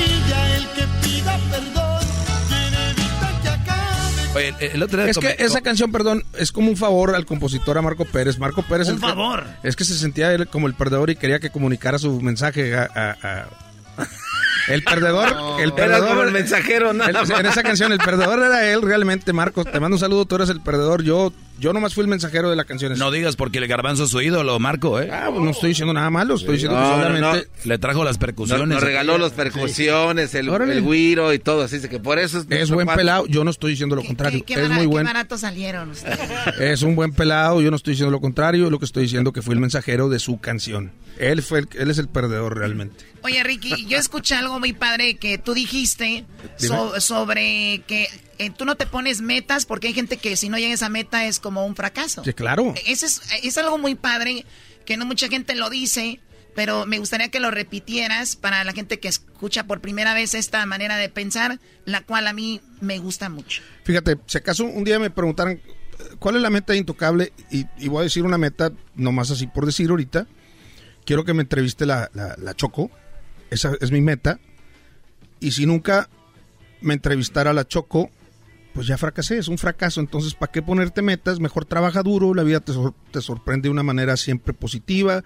Oye, 4.37 4.55
el- 4.61 4.83
otro 4.83 5.03
día 5.03 5.11
Es 5.11 5.19
que 5.19 5.37
esa 5.39 5.61
canción, 5.63 5.91
perdón, 5.91 6.25
es 6.39 6.53
como 6.53 6.69
un 6.71 6.77
favor 6.77 7.15
al 7.15 7.27
compositor, 7.27 7.77
a 7.79 7.83
Marco 7.83 8.05
Pérez. 8.05 8.39
Marco 8.39 8.63
Pérez... 8.63 8.89
Un 8.89 8.97
que- 8.97 9.01
favor. 9.01 9.45
es 9.63 9.75
que 9.77 9.85
se 9.85 9.97
sentía 9.97 10.33
él 10.33 10.47
como 10.49 10.67
el 10.67 10.75
perdedor 10.75 11.11
y 11.11 11.17
quería 11.17 11.39
que 11.41 11.51
comunicara 11.51 11.99
su 11.99 12.21
mensaje 12.21 12.77
a... 12.77 12.83
a- 12.95 13.17
a- 13.23 13.49
El 14.69 14.83
perdedor, 14.83 15.29
el 15.61 15.69
Era 15.69 15.75
perdedor... 15.77 16.09
como 16.09 16.23
el 16.23 16.33
mensajero, 16.33 16.93
nada 16.93 17.11
el- 17.11 17.17
más. 17.17 17.31
en 17.31 17.47
esa 17.47 17.63
canción, 17.63 17.93
el 17.93 17.99
perdedor 17.99 18.39
era 18.41 18.69
él 18.71 18.83
realmente, 18.83 19.33
Marcos. 19.33 19.65
Te 19.71 19.79
mando 19.81 19.95
un 19.97 20.01
saludo, 20.01 20.27
tú 20.27 20.35
eres 20.37 20.49
el 20.51 20.61
perdedor. 20.61 21.03
Yo 21.03 21.33
Yo 21.59 21.73
nomás 21.73 21.95
fui 21.95 22.03
el 22.03 22.09
mensajero 22.09 22.51
de 22.51 22.57
la 22.57 22.65
canción. 22.65 22.97
No 22.99 23.11
digas 23.11 23.35
porque 23.35 23.59
el 23.59 23.67
garbanzo 23.67 24.05
es 24.05 24.11
su 24.11 24.21
ídolo, 24.21 24.59
Marco, 24.59 25.01
¿eh? 25.01 25.09
Ah, 25.11 25.29
pues 25.31 25.43
no 25.43 25.51
estoy 25.51 25.71
diciendo 25.71 25.95
nada 25.95 26.11
malo, 26.11 26.35
estoy 26.35 26.55
diciendo 26.57 26.79
No, 26.79 26.85
que 26.85 26.91
no, 26.91 27.03
solamente... 27.03 27.49
Le 27.65 27.79
trajo 27.79 28.05
las 28.05 28.19
percusiones. 28.19 28.67
Nos, 28.67 28.75
nos 28.77 28.83
regaló 28.83 29.17
las 29.17 29.33
percusiones, 29.33 30.35
el, 30.35 30.49
el 30.51 30.83
güiro 30.83 31.33
y 31.33 31.39
todo, 31.39 31.63
así 31.63 31.81
que 31.81 31.99
por 31.99 32.19
eso 32.19 32.39
es... 32.41 32.47
Es 32.51 32.71
buen 32.71 32.87
pelado, 32.87 33.27
yo 33.27 33.43
no 33.43 33.51
estoy 33.51 33.71
diciendo 33.73 33.97
lo 33.97 34.05
contrario. 34.05 34.45
Qué, 34.47 34.55
es 34.55 34.61
bara- 34.63 34.75
muy 34.75 34.83
qué 34.85 34.87
buen, 34.89 35.07
baratos 35.07 35.41
salieron 35.41 35.91
ustedes. 35.91 36.19
es 36.61 36.83
un 36.83 36.95
buen 36.95 37.13
pelado, 37.13 37.61
yo 37.63 37.71
no 37.71 37.77
estoy 37.77 37.93
diciendo 37.93 38.11
lo 38.11 38.21
contrario, 38.21 38.69
lo 38.71 38.79
que 38.79 38.85
estoy 38.85 39.05
diciendo 39.05 39.33
que 39.33 39.41
fui 39.43 39.55
el 39.55 39.61
mensajero 39.61 40.09
de 40.09 40.19
su 40.19 40.39
canción. 40.39 40.93
Él 41.19 41.43
fue 41.43 41.61
el- 41.61 41.69
él 41.79 41.91
es 41.91 41.97
el 41.99 42.09
perdedor 42.09 42.57
realmente. 42.59 43.05
Oye, 43.23 43.43
Ricky, 43.43 43.87
yo 43.87 43.97
escuché 43.99 44.35
algo 44.35 44.61
muy 44.61 44.73
padre 44.75 45.17
que 45.17 45.39
tú 45.39 45.55
dijiste 45.55 46.27
so- 46.59 47.01
sobre 47.01 47.83
que 47.87 48.09
eh, 48.39 48.51
tú 48.51 48.65
no 48.65 48.77
te 48.77 48.87
pones 48.87 49.21
metas 49.21 49.67
porque 49.67 49.89
hay 49.89 49.95
gente 49.95 50.17
que 50.17 50.37
si 50.37 50.49
no 50.49 50.59
llega 50.59 50.71
a 50.71 50.75
esa 50.75 50.89
meta 50.89 51.27
es 51.27 51.41
como 51.41 51.65
un 51.67 51.77
fracaso. 51.77 52.25
Sí, 52.25 52.33
claro. 52.33 52.75
Eso 52.87 53.07
es, 53.07 53.21
es 53.43 53.59
algo 53.59 53.79
muy 53.79 53.95
padre 53.95 54.45
que 54.85 54.97
no 54.97 55.07
mucha 55.07 55.29
gente 55.29 55.55
lo 55.55 55.71
dice, 55.71 56.21
pero 56.55 56.87
me 56.87 56.99
gustaría 56.99 57.29
que 57.29 57.41
lo 57.41 57.51
repitieras 57.51 58.37
para 58.37 58.65
la 58.65 58.73
gente 58.73 58.99
que 58.99 59.09
escucha 59.09 59.67
por 59.67 59.81
primera 59.81 60.15
vez 60.15 60.35
esta 60.35 60.65
manera 60.67 60.97
de 60.97 61.09
pensar, 61.09 61.61
la 61.85 62.03
cual 62.03 62.27
a 62.27 62.33
mí 62.33 62.61
me 62.81 62.99
gusta 62.99 63.29
mucho. 63.29 63.63
Fíjate, 63.85 64.17
si 64.27 64.39
acaso 64.39 64.65
un 64.65 64.85
día 64.85 64.99
me 64.99 65.11
preguntaran 65.11 65.61
cuál 66.19 66.37
es 66.37 66.43
la 66.43 66.51
meta 66.51 66.73
de 66.73 66.79
intocable 66.79 67.33
y, 67.51 67.67
y 67.79 67.89
voy 67.89 68.01
a 68.01 68.05
decir 68.05 68.23
una 68.23 68.39
meta 68.39 68.73
nomás 68.95 69.31
así 69.31 69.47
por 69.47 69.67
decir 69.67 69.91
ahorita, 69.91 70.27
quiero 71.05 71.25
que 71.25 71.35
me 71.35 71.43
entreviste 71.43 71.87
la, 71.87 72.11
la, 72.15 72.37
la 72.39 72.55
Choco, 72.55 72.91
esa 73.51 73.73
es 73.81 73.91
mi 73.91 74.01
meta, 74.01 74.41
y 75.41 75.53
si 75.53 75.67
nunca 75.67 76.09
me 76.81 76.95
entrevistara 76.95 77.53
la 77.53 77.67
Choco, 77.67 78.11
pues 78.77 78.87
ya 78.87 78.97
fracasé, 78.99 79.39
es 79.39 79.49
un 79.49 79.59
fracaso, 79.59 80.01
entonces 80.01 80.35
¿para 80.35 80.53
qué 80.53 80.61
ponerte 80.63 81.01
metas? 81.03 81.41
Mejor 81.41 81.65
trabaja 81.65 82.03
duro, 82.05 82.33
la 82.35 82.43
vida 82.45 82.61
te, 82.61 82.73
sor- 82.73 82.95
te 83.11 83.21
sorprende 83.23 83.67
de 83.69 83.71
una 83.73 83.83
manera 83.83 84.17
siempre 84.17 84.53
positiva, 84.53 85.25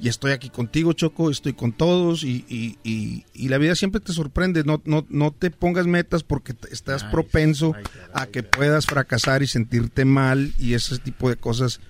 y 0.00 0.08
estoy 0.08 0.32
aquí 0.32 0.50
contigo, 0.50 0.92
Choco, 0.94 1.28
estoy 1.30 1.52
con 1.52 1.72
todos, 1.72 2.22
y, 2.24 2.44
y- 2.48 2.78
y- 2.84 3.24
y 3.34 3.48
la 3.48 3.58
vida 3.58 3.74
siempre 3.74 4.00
te 4.00 4.12
sorprende, 4.12 4.62
no, 4.64 4.80
no, 4.84 5.04
no 5.10 5.32
te 5.32 5.50
pongas 5.50 5.86
metas 5.86 6.22
porque 6.22 6.54
te- 6.54 6.72
estás 6.72 7.02
propenso 7.10 7.72
a 8.14 8.26
que 8.26 8.42
puedas 8.44 8.86
fracasar 8.86 9.42
y 9.42 9.48
sentirte 9.48 10.04
mal, 10.04 10.52
y 10.58 10.74
ese 10.74 10.96
tipo 10.98 11.28
de 11.28 11.34
cosas, 11.36 11.80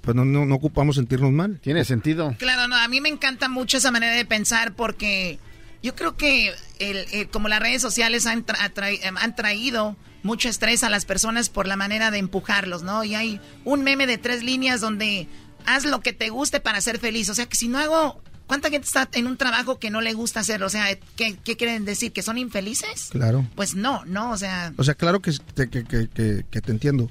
pues 0.00 0.14
no, 0.16 0.24
no, 0.24 0.46
no 0.46 0.54
ocupamos 0.54 0.96
sentirnos 0.96 1.30
mal. 1.32 1.60
Tiene 1.60 1.84
sentido. 1.84 2.34
Claro, 2.38 2.68
no, 2.68 2.76
a 2.76 2.88
mí 2.88 3.00
me 3.02 3.08
encanta 3.10 3.48
mucho 3.48 3.76
esa 3.78 3.90
manera 3.90 4.14
de 4.14 4.24
pensar 4.26 4.74
porque 4.74 5.38
yo 5.82 5.94
creo 5.94 6.16
que 6.16 6.52
el, 6.78 6.96
el- 7.12 7.28
como 7.28 7.48
las 7.48 7.60
redes 7.60 7.80
sociales 7.82 8.26
han, 8.26 8.44
tra- 8.46 8.98
em, 9.02 9.16
han 9.18 9.36
traído 9.36 9.96
mucho 10.24 10.48
estrés 10.48 10.82
a 10.82 10.90
las 10.90 11.04
personas 11.04 11.48
por 11.50 11.68
la 11.68 11.76
manera 11.76 12.10
de 12.10 12.18
empujarlos, 12.18 12.82
¿no? 12.82 13.04
Y 13.04 13.14
hay 13.14 13.40
un 13.64 13.84
meme 13.84 14.08
de 14.08 14.18
tres 14.18 14.42
líneas 14.42 14.80
donde 14.80 15.28
haz 15.66 15.84
lo 15.84 16.00
que 16.00 16.12
te 16.12 16.30
guste 16.30 16.58
para 16.58 16.80
ser 16.80 16.98
feliz. 16.98 17.28
O 17.28 17.34
sea, 17.34 17.46
que 17.46 17.54
si 17.56 17.68
no 17.68 17.78
hago... 17.78 18.20
¿Cuánta 18.46 18.68
gente 18.68 18.86
está 18.86 19.08
en 19.12 19.26
un 19.26 19.38
trabajo 19.38 19.78
que 19.78 19.88
no 19.88 20.02
le 20.02 20.12
gusta 20.12 20.40
hacerlo? 20.40 20.66
O 20.66 20.68
sea, 20.70 20.86
¿qué, 21.16 21.38
qué 21.42 21.56
quieren 21.56 21.86
decir? 21.86 22.12
¿Que 22.12 22.20
son 22.20 22.36
infelices? 22.36 23.08
Claro. 23.10 23.46
Pues 23.54 23.74
no, 23.74 24.04
no, 24.04 24.32
o 24.32 24.36
sea... 24.36 24.74
O 24.76 24.84
sea, 24.84 24.94
claro 24.94 25.22
que, 25.22 25.32
te- 25.54 25.70
que, 25.70 25.84
que- 25.84 26.08
que- 26.08 26.44
que 26.50 26.60
te 26.60 26.70
entiendo. 26.72 27.10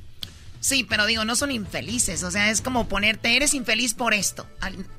Sí, 0.59 0.85
pero 0.87 1.07
digo, 1.07 1.25
no 1.25 1.35
son 1.35 1.49
infelices. 1.51 2.21
O 2.23 2.29
sea, 2.29 2.51
es 2.51 2.61
como 2.61 2.87
ponerte, 2.87 3.35
eres 3.35 3.55
infeliz 3.55 3.95
por 3.95 4.13
esto. 4.13 4.45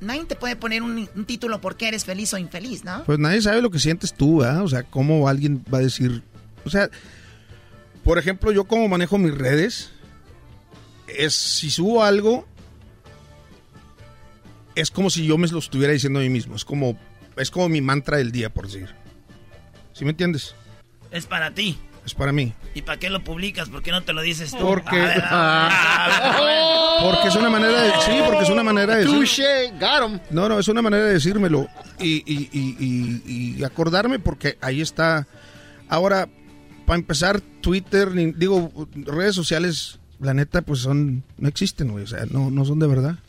Nadie 0.01 0.25
te 0.25 0.35
puede 0.35 0.57
poner 0.57 0.83
un, 0.83 1.09
un 1.15 1.25
título 1.25 1.61
porque 1.61 1.87
eres 1.87 2.03
feliz 2.03 2.33
o 2.33 2.37
infeliz, 2.37 2.83
¿no? 2.83 3.05
Pues 3.05 3.17
nadie 3.17 3.41
sabe 3.41 3.61
lo 3.61 3.71
que 3.71 3.79
sientes 3.79 4.13
tú, 4.13 4.43
¿ah? 4.43 4.61
O 4.61 4.67
sea, 4.67 4.83
cómo 4.83 5.29
alguien 5.29 5.63
va 5.73 5.77
a 5.77 5.81
decir... 5.81 6.21
O 6.65 6.69
sea, 6.69 6.89
por 8.05 8.17
ejemplo, 8.19 8.51
yo 8.53 8.63
como 8.63 8.87
manejo 8.87 9.17
mis 9.17 9.35
redes, 9.37 9.91
es 11.07 11.33
si 11.35 11.69
subo 11.69 12.03
algo, 12.03 12.47
es 14.75 14.91
como 14.91 15.09
si 15.09 15.25
yo 15.25 15.37
me 15.37 15.47
lo 15.47 15.59
estuviera 15.59 15.91
diciendo 15.93 16.19
a 16.19 16.21
mí 16.23 16.29
mismo. 16.29 16.55
Es 16.55 16.63
como, 16.65 16.97
es 17.37 17.49
como 17.51 17.67
mi 17.69 17.81
mantra 17.81 18.17
del 18.17 18.31
día, 18.31 18.49
por 18.53 18.67
decir. 18.67 18.89
¿Sí 19.93 20.03
me 20.05 20.11
entiendes? 20.11 20.55
Es 21.11 21.25
para 21.25 21.51
ti. 21.51 21.77
Es 22.05 22.13
para 22.13 22.31
mí. 22.31 22.53
¿Y 22.75 22.83
para 22.83 22.99
qué 22.99 23.09
lo 23.09 23.23
publicas? 23.23 23.69
¿Por 23.69 23.81
qué 23.81 23.89
no 23.91 24.03
te 24.03 24.13
lo 24.13 24.21
dices 24.21 24.51
tú? 24.51 24.59
Porque- 24.59 24.99
A 25.01 25.05
ver, 25.05 25.23
a 25.23 26.07
ver, 26.07 26.21
a 26.21 26.41
ver. 26.41 27.11
Porque 27.13 27.27
es 27.29 27.35
una 27.35 27.49
manera 27.49 27.81
de... 27.81 27.91
Sí, 28.01 28.11
porque 28.25 28.43
es 28.43 28.49
una 28.49 28.63
manera 28.63 28.93
de 28.95 29.05
decir... 29.05 29.15
Touché, 29.15 29.71
got 29.79 30.03
'em. 30.11 30.19
No, 30.29 30.47
no, 30.47 30.59
es 30.59 30.67
una 30.67 30.81
manera 30.83 31.05
de 31.05 31.13
decírmelo 31.13 31.67
y, 31.99 32.17
y- 32.31 32.49
y- 32.51 32.77
y- 33.25 33.55
y 33.59 33.63
acordarme 33.63 34.19
porque 34.19 34.57
ahí 34.61 34.81
está. 34.81 35.25
Ahora, 35.89 36.29
para 36.85 36.99
empezar, 36.99 37.41
Twitter, 37.61 38.13
ni- 38.13 38.31
digo, 38.31 38.71
redes 39.05 39.35
sociales, 39.35 39.99
la 40.19 40.33
neta, 40.33 40.61
pues 40.61 40.79
son, 40.79 41.23
no 41.37 41.47
existen, 41.47 41.91
güey, 41.91 42.03
o 42.03 42.07
sea, 42.07 42.25
no, 42.29 42.51
no 42.51 42.65
son 42.65 42.79
de 42.79 42.87
verdad. 42.87 43.19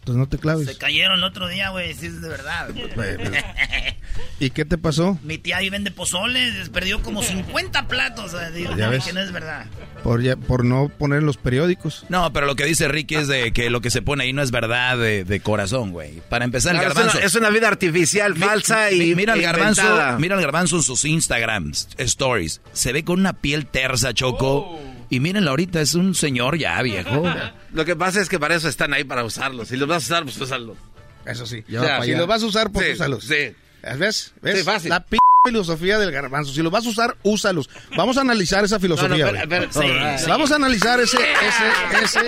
Entonces 0.00 0.18
no 0.18 0.28
te 0.28 0.38
claves. 0.38 0.66
Se 0.66 0.76
cayeron 0.78 1.18
el 1.18 1.24
otro 1.24 1.46
día, 1.48 1.70
güey, 1.70 1.94
si 1.94 2.06
es 2.06 2.20
de 2.22 2.28
verdad. 2.28 2.68
¿Y 4.40 4.50
qué 4.50 4.64
te 4.64 4.78
pasó? 4.78 5.18
Mi 5.22 5.36
tía 5.36 5.58
ahí 5.58 5.68
vende 5.68 5.90
pozoles, 5.90 6.70
perdió 6.70 7.02
como 7.02 7.22
50 7.22 7.86
platos. 7.86 8.32
digo, 8.54 8.74
Ya 8.76 8.86
no, 8.86 8.90
ves. 8.92 9.04
que 9.04 9.12
no 9.12 9.20
es 9.20 9.30
verdad. 9.32 9.66
Por, 10.02 10.22
ya- 10.22 10.36
por 10.36 10.64
no 10.64 10.88
poner 10.88 11.18
en 11.18 11.26
los 11.26 11.36
periódicos. 11.36 12.06
No, 12.08 12.32
pero 12.32 12.46
lo 12.46 12.56
que 12.56 12.64
dice 12.64 12.88
Ricky 12.88 13.16
es 13.16 13.28
de 13.28 13.52
que 13.52 13.68
lo 13.68 13.82
que 13.82 13.90
se 13.90 14.00
pone 14.00 14.24
ahí 14.24 14.32
no 14.32 14.40
es 14.42 14.50
verdad 14.50 14.96
de, 14.96 15.24
de 15.24 15.40
corazón, 15.40 15.92
güey. 15.92 16.22
Para 16.30 16.46
empezar, 16.46 16.74
el 16.74 16.80
es, 16.80 16.88
garbanzo. 16.88 17.18
una, 17.18 17.26
es 17.26 17.34
una 17.34 17.50
vida 17.50 17.68
artificial, 17.68 18.34
Mi- 18.34 18.40
falsa 18.40 18.88
mi- 18.90 19.10
y 19.10 19.14
mira 19.14 19.34
el 19.34 19.42
garbanzo, 19.42 19.82
inventada. 19.82 20.18
mira 20.18 20.34
el 20.36 20.40
garbanzo 20.40 20.76
en 20.76 20.82
sus 20.82 21.04
Instagrams 21.04 21.88
stories. 21.98 22.62
Se 22.72 22.92
ve 22.92 23.04
con 23.04 23.20
una 23.20 23.34
piel 23.34 23.66
tersa, 23.66 24.14
choco. 24.14 24.80
Y 25.10 25.20
mírenlo 25.20 25.50
ahorita, 25.50 25.80
es 25.80 25.94
un 25.94 26.14
señor 26.14 26.56
ya 26.56 26.80
viejo. 26.82 27.24
Lo 27.72 27.84
que 27.84 27.96
pasa 27.96 28.20
es 28.20 28.28
que 28.28 28.38
para 28.38 28.54
eso 28.54 28.68
están 28.68 28.94
ahí, 28.94 29.04
para 29.04 29.24
usarlos. 29.24 29.68
Si 29.68 29.76
los 29.76 29.88
vas 29.88 30.04
a 30.04 30.06
usar, 30.06 30.22
pues 30.24 30.40
úsalos. 30.40 30.78
Eso 31.26 31.44
sí. 31.46 31.64
O 31.76 31.80
sea, 31.82 32.02
si 32.02 32.12
los 32.14 32.26
vas 32.26 32.42
a 32.42 32.46
usar, 32.46 32.70
pues 32.70 32.86
Sí, 32.86 32.92
úsalos. 32.92 33.24
sí. 33.24 33.52
¿Ves? 33.98 34.32
¿Ves? 34.42 34.58
Sí, 34.58 34.64
fácil. 34.64 34.90
La 34.90 35.04
p 35.04 35.18
filosofía 35.46 35.98
del 35.98 36.12
garbanzo. 36.12 36.52
Si 36.52 36.62
los 36.62 36.70
vas 36.70 36.84
a 36.84 36.88
usar, 36.90 37.16
úsalos. 37.22 37.70
Vamos 37.96 38.18
a 38.18 38.20
analizar 38.20 38.62
esa 38.64 38.78
filosofía. 38.78 39.08
No, 39.08 39.24
no, 39.24 39.30
güey. 39.30 39.42
espera, 39.42 39.64
espera, 39.64 40.18
sí, 40.18 40.24
sí. 40.24 40.30
Vamos 40.30 40.52
a 40.52 40.56
analizar 40.56 41.00
ese, 41.00 41.16
ese, 41.16 42.04
ese, 42.04 42.20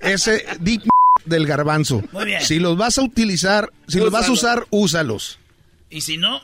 ese 0.00 0.46
deep 0.60 0.82
del 1.24 1.46
garbanzo. 1.46 2.02
Muy 2.12 2.26
bien. 2.26 2.42
Si 2.42 2.58
los 2.58 2.76
vas 2.76 2.98
a 2.98 3.02
utilizar, 3.02 3.72
si 3.86 3.98
los 3.98 4.10
vas 4.10 4.28
a 4.28 4.32
usar, 4.32 4.66
úsalos. 4.70 5.38
Y 5.90 6.02
si 6.02 6.18
no, 6.18 6.42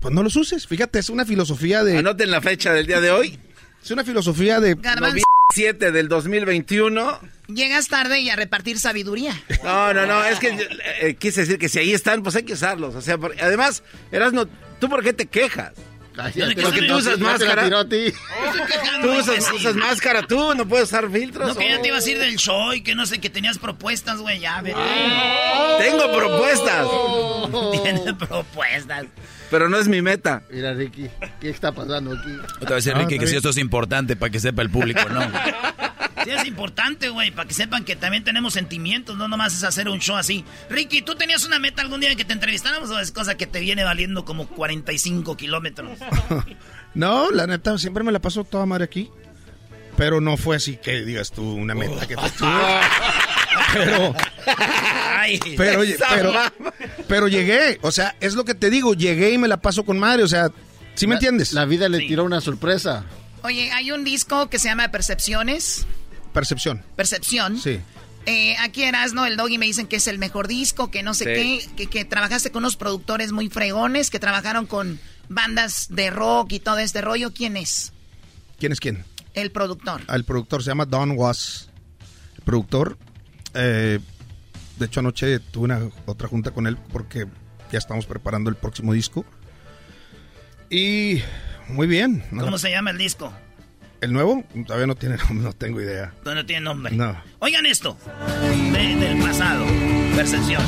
Pues 0.00 0.12
no 0.14 0.22
los 0.22 0.36
uses. 0.36 0.66
Fíjate, 0.66 0.98
es 0.98 1.08
una 1.08 1.24
filosofía 1.24 1.82
de, 1.84 1.96
Anoten 1.98 2.30
la 2.30 2.42
fecha 2.42 2.72
del 2.74 2.86
día 2.86 3.00
de 3.00 3.10
hoy. 3.10 3.38
Es 3.84 3.90
una 3.90 4.04
filosofía 4.04 4.60
de, 4.60 4.74
Garbanzo, 4.76 5.24
7 5.52 5.92
del 5.92 6.08
2021. 6.08 7.20
llegas 7.48 7.88
tarde 7.88 8.20
y 8.20 8.30
a 8.30 8.36
repartir 8.36 8.78
sabiduría. 8.80 9.38
No, 9.62 9.92
no, 9.92 10.06
no, 10.06 10.24
es 10.24 10.38
que 10.40 10.56
eh, 11.00 11.14
quise 11.16 11.42
decir 11.42 11.58
que 11.58 11.68
si 11.68 11.78
ahí 11.78 11.92
están, 11.92 12.22
pues 12.22 12.34
hay 12.36 12.42
que 12.44 12.54
usarlos. 12.54 12.94
O 12.94 13.00
sea, 13.02 13.18
por- 13.18 13.34
además, 13.40 13.82
Erasno, 14.10 14.46
¿tú 14.80 14.88
por 14.88 15.02
qué 15.02 15.12
te 15.12 15.26
quejas? 15.26 15.72
Cállate, 16.16 16.62
Porque 16.62 16.80
no, 16.82 16.86
tú 16.86 16.92
no 16.92 16.96
usas 16.98 17.18
máscara. 17.18 17.64
tiró 17.64 17.78
a 17.78 17.88
ti. 17.88 18.12
Tú 19.02 19.10
usas, 19.18 19.50
usas 19.52 19.74
máscara, 19.74 20.22
tú 20.24 20.54
no 20.54 20.64
puedes 20.66 20.86
usar 20.88 21.10
filtros. 21.10 21.48
no 21.48 21.54
que 21.56 21.68
ya 21.68 21.78
Oh. 21.78 21.82
te 21.82 21.88
ibas 21.88 22.06
a 22.06 22.10
ir 22.10 22.18
del 22.20 22.36
show 22.36 22.72
y 22.72 22.82
que 22.82 22.94
no 22.94 23.04
sé, 23.04 23.18
que 23.18 23.30
tenías 23.30 23.58
propuestas, 23.58 24.18
güey, 24.18 24.38
ya, 24.38 24.60
ve. 24.62 24.72
Tengo 25.80 26.12
propuestas, 26.16 26.86
Tienes 27.82 28.14
propuestas. 28.14 29.06
Pero 29.54 29.68
no 29.68 29.78
es 29.78 29.86
mi 29.86 30.02
meta. 30.02 30.42
Mira, 30.50 30.74
Ricky, 30.74 31.08
¿qué 31.40 31.48
está 31.48 31.70
pasando 31.70 32.12
aquí? 32.12 32.36
Te 32.58 32.64
voy 32.64 32.72
a 32.72 32.74
decir, 32.74 32.92
Ah, 32.96 32.98
Ricky, 32.98 33.20
que 33.20 33.28
si 33.28 33.36
esto 33.36 33.50
es 33.50 33.58
importante 33.58 34.16
para 34.16 34.28
que 34.28 34.40
sepa 34.40 34.62
el 34.62 34.68
público, 34.68 35.08
¿no? 35.08 35.20
Sí, 36.24 36.30
es 36.30 36.44
importante, 36.44 37.08
güey, 37.08 37.30
para 37.30 37.46
que 37.46 37.54
sepan 37.54 37.84
que 37.84 37.94
también 37.94 38.24
tenemos 38.24 38.54
sentimientos, 38.54 39.16
no 39.16 39.28
nomás 39.28 39.54
es 39.54 39.62
hacer 39.62 39.88
un 39.88 40.00
show 40.00 40.16
así. 40.16 40.44
Ricky, 40.68 41.02
¿tú 41.02 41.14
tenías 41.14 41.44
una 41.44 41.60
meta 41.60 41.82
algún 41.82 42.00
día 42.00 42.08
de 42.08 42.16
que 42.16 42.24
te 42.24 42.32
entrevistáramos 42.32 42.90
o 42.90 42.98
es 42.98 43.12
cosa 43.12 43.36
que 43.36 43.46
te 43.46 43.60
viene 43.60 43.84
valiendo 43.84 44.24
como 44.24 44.48
45 44.48 45.36
kilómetros? 45.36 46.00
No, 46.94 47.32
la 47.32 47.48
neta, 47.48 47.76
siempre 47.76 48.04
me 48.04 48.12
la 48.12 48.20
paso 48.20 48.44
toda 48.44 48.66
madre 48.66 48.84
aquí. 48.84 49.10
Pero 49.96 50.20
no 50.20 50.36
fue 50.36 50.54
así 50.54 50.76
que 50.76 51.04
digas 51.04 51.32
tú 51.32 51.42
una 51.42 51.74
meta 51.74 52.06
que 52.06 52.14
te 52.14 52.22
Pero, 53.72 54.14
Ay, 55.16 55.40
pero, 55.56 55.80
pero. 56.10 56.32
Pero 57.08 57.28
llegué. 57.28 57.78
O 57.82 57.90
sea, 57.92 58.14
es 58.20 58.34
lo 58.34 58.44
que 58.44 58.54
te 58.54 58.70
digo. 58.70 58.94
Llegué 58.94 59.32
y 59.32 59.38
me 59.38 59.48
la 59.48 59.58
paso 59.58 59.84
con 59.84 59.98
madre. 59.98 60.22
O 60.22 60.28
sea, 60.28 60.48
¿sí 60.94 61.06
me 61.06 61.14
La- 61.14 61.18
entiendes? 61.18 61.52
La 61.52 61.64
vida 61.64 61.88
le 61.88 61.98
Sí. 61.98 62.08
tiró 62.08 62.24
una 62.24 62.40
sorpresa. 62.40 63.04
Oye, 63.42 63.70
hay 63.72 63.90
un 63.92 64.04
disco 64.04 64.48
que 64.48 64.58
se 64.58 64.68
llama 64.68 64.88
Percepciones. 64.90 65.86
Percepción. 66.32 66.82
Percepción. 66.96 67.58
Sí. 67.60 67.78
Eh, 68.26 68.56
aquí 68.58 68.82
Erasno, 68.84 69.26
el 69.26 69.36
Doggy 69.36 69.58
me 69.58 69.66
dicen 69.66 69.86
que 69.86 69.96
es 69.96 70.06
el 70.06 70.18
mejor 70.18 70.48
disco, 70.48 70.90
que 70.90 71.02
no 71.02 71.12
sé 71.12 71.24
Sí. 71.24 71.60
qué, 71.68 71.74
que, 71.76 71.86
que 71.90 72.04
trabajaste 72.06 72.50
con 72.50 72.62
unos 72.62 72.76
productores 72.76 73.32
muy 73.32 73.50
fregones, 73.50 74.08
que 74.08 74.18
trabajaron 74.18 74.66
con 74.66 74.98
bandas 75.28 75.88
de 75.90 76.08
rock 76.10 76.52
y 76.52 76.60
todo 76.60 76.78
este 76.78 77.02
rollo. 77.02 77.32
¿Quién 77.34 77.56
es? 77.58 77.92
¿Quién 78.58 78.72
es 78.72 78.80
quién? 78.80 79.04
El 79.34 79.50
productor. 79.50 80.00
El 80.12 80.24
productor 80.24 80.62
se 80.62 80.70
llama 80.70 80.86
Don 80.86 81.12
Was. 81.12 81.68
El 82.36 82.42
productor. 82.44 82.96
eh, 83.56 84.00
de 84.78 84.86
hecho, 84.86 85.00
anoche 85.00 85.38
tuve 85.40 85.64
una 85.64 85.80
otra 86.06 86.28
junta 86.28 86.50
con 86.50 86.66
él 86.66 86.76
porque 86.92 87.26
ya 87.72 87.78
estamos 87.78 88.06
preparando 88.06 88.50
el 88.50 88.56
próximo 88.56 88.92
disco. 88.92 89.24
Y 90.70 91.20
muy 91.68 91.86
bien. 91.86 92.24
¿Cómo 92.30 92.58
se 92.58 92.70
llama 92.70 92.90
el 92.90 92.98
disco? 92.98 93.32
¿El 94.00 94.12
nuevo? 94.12 94.44
Todavía 94.66 94.86
no 94.86 94.94
tiene 94.96 95.16
nombre, 95.16 95.34
no 95.44 95.52
tengo 95.52 95.80
idea. 95.80 96.12
No, 96.24 96.34
no 96.34 96.44
tiene 96.44 96.62
nombre. 96.62 96.94
No. 96.94 97.16
Oigan 97.38 97.66
esto. 97.66 97.96
de- 98.72 98.96
del 98.96 99.18
pasado. 99.18 99.64
Percepción. 100.16 100.62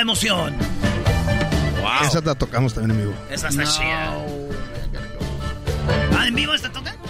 Emoción? 0.00 0.56
Esa 2.02 2.20
la 2.20 2.34
tocamos 2.34 2.74
también 2.74 2.98
en 2.98 3.06
vivo. 3.06 3.18
Esa 3.30 3.48
está 3.48 3.64
chida. 3.64 4.14
¿Ah, 6.18 6.26
en 6.26 6.34
vivo 6.34 6.54
esta 6.54 6.70
toca? 6.70 6.94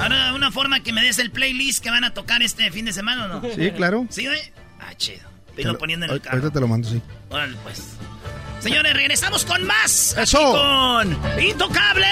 Ahora, 0.00 0.34
una 0.34 0.50
forma 0.50 0.80
que 0.80 0.92
me 0.92 1.02
des 1.02 1.18
el 1.18 1.30
playlist 1.30 1.82
que 1.82 1.90
van 1.90 2.04
a 2.04 2.12
tocar 2.12 2.42
este 2.42 2.70
fin 2.70 2.84
de 2.84 2.92
semana, 2.92 3.24
¿o 3.24 3.28
no? 3.28 3.42
Sí, 3.54 3.70
claro. 3.70 4.06
¿Sí, 4.10 4.26
güey? 4.26 4.40
Ah, 4.80 4.94
chido. 4.96 5.22
Te 5.56 5.62
lo- 5.64 5.78
poniendo 5.78 6.04
en 6.06 6.10
el 6.10 6.14
ahorita- 6.16 6.30
carro. 6.30 6.42
Ahorita 6.42 6.54
te 6.54 6.60
lo 6.60 6.68
mando, 6.68 6.88
sí. 6.88 7.00
Órale, 7.30 7.56
pues. 7.62 7.82
Señores, 8.60 8.94
regresamos 8.94 9.44
con 9.44 9.64
más. 9.64 10.16
¡Eso! 10.18 10.98
Aquí 11.00 11.14
Con 11.34 11.40
Intocable. 11.42 12.06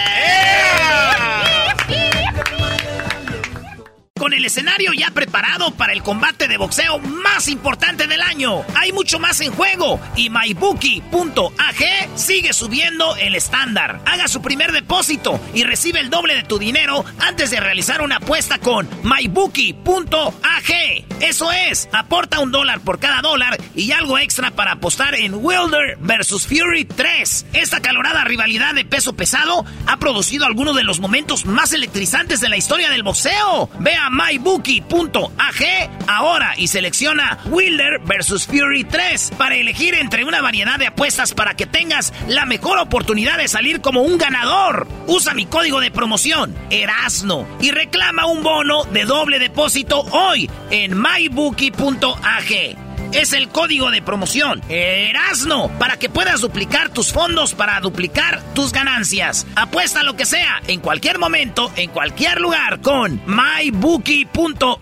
Con 4.22 4.34
el 4.34 4.44
escenario 4.44 4.92
ya 4.92 5.10
preparado 5.10 5.72
para 5.72 5.92
el 5.92 6.04
combate 6.04 6.46
de 6.46 6.56
boxeo 6.56 7.00
más 7.00 7.48
importante 7.48 8.06
del 8.06 8.22
año. 8.22 8.64
Hay 8.76 8.92
mucho 8.92 9.18
más 9.18 9.40
en 9.40 9.50
juego 9.50 9.98
y 10.14 10.30
MyBookie.ag 10.30 12.08
sigue 12.14 12.52
subiendo 12.52 13.16
el 13.16 13.34
estándar. 13.34 14.00
Haga 14.06 14.28
su 14.28 14.40
primer 14.40 14.70
depósito 14.70 15.40
y 15.54 15.64
recibe 15.64 15.98
el 15.98 16.08
doble 16.08 16.36
de 16.36 16.44
tu 16.44 16.60
dinero 16.60 17.04
antes 17.18 17.50
de 17.50 17.58
realizar 17.58 18.00
una 18.00 18.18
apuesta 18.18 18.60
con 18.60 18.88
MyBookie.ag. 19.02 20.72
Eso 21.20 21.50
es, 21.50 21.88
aporta 21.92 22.38
un 22.38 22.52
dólar 22.52 22.80
por 22.80 23.00
cada 23.00 23.22
dólar 23.22 23.58
y 23.74 23.90
algo 23.90 24.18
extra 24.18 24.52
para 24.52 24.72
apostar 24.72 25.16
en 25.16 25.34
Wilder 25.34 25.96
vs 25.98 26.46
Fury 26.46 26.84
3. 26.84 27.46
Esta 27.54 27.80
calorada 27.80 28.22
rivalidad 28.22 28.74
de 28.74 28.84
peso 28.84 29.14
pesado 29.14 29.64
ha 29.86 29.96
producido 29.98 30.46
algunos 30.46 30.76
de 30.76 30.84
los 30.84 31.00
momentos 31.00 31.44
más 31.44 31.72
electrizantes 31.72 32.40
de 32.40 32.48
la 32.48 32.56
historia 32.56 32.88
del 32.90 33.02
boxeo. 33.02 33.68
Ve 33.80 33.96
a 33.96 34.11
mybookie.ag 34.12 35.90
ahora 36.06 36.52
y 36.56 36.68
selecciona 36.68 37.38
Wilder 37.46 37.98
vs 38.00 38.46
Fury 38.46 38.84
3 38.84 39.32
para 39.38 39.56
elegir 39.56 39.94
entre 39.94 40.24
una 40.24 40.42
variedad 40.42 40.78
de 40.78 40.88
apuestas 40.88 41.32
para 41.32 41.54
que 41.54 41.66
tengas 41.66 42.12
la 42.28 42.44
mejor 42.44 42.78
oportunidad 42.78 43.38
de 43.38 43.48
salir 43.48 43.80
como 43.80 44.02
un 44.02 44.18
ganador. 44.18 44.86
Usa 45.06 45.32
mi 45.32 45.46
código 45.46 45.80
de 45.80 45.90
promoción, 45.90 46.54
Erasno, 46.68 47.46
y 47.60 47.70
reclama 47.70 48.26
un 48.26 48.42
bono 48.42 48.84
de 48.84 49.06
doble 49.06 49.38
depósito 49.38 50.00
hoy 50.00 50.50
en 50.70 50.94
mybookie.ag. 51.00 52.91
Es 53.12 53.32
el 53.34 53.48
código 53.48 53.90
de 53.90 54.00
promoción 54.00 54.62
Erasno 54.68 55.70
para 55.78 55.98
que 55.98 56.08
puedas 56.08 56.40
duplicar 56.40 56.88
tus 56.88 57.12
fondos 57.12 57.54
para 57.54 57.78
duplicar 57.80 58.42
tus 58.54 58.72
ganancias. 58.72 59.46
Apuesta 59.54 60.02
lo 60.02 60.16
que 60.16 60.24
sea, 60.24 60.62
en 60.66 60.80
cualquier 60.80 61.18
momento, 61.18 61.70
en 61.76 61.90
cualquier 61.90 62.40
lugar 62.40 62.80
con 62.80 63.20
mybookie.ag. 63.26 64.72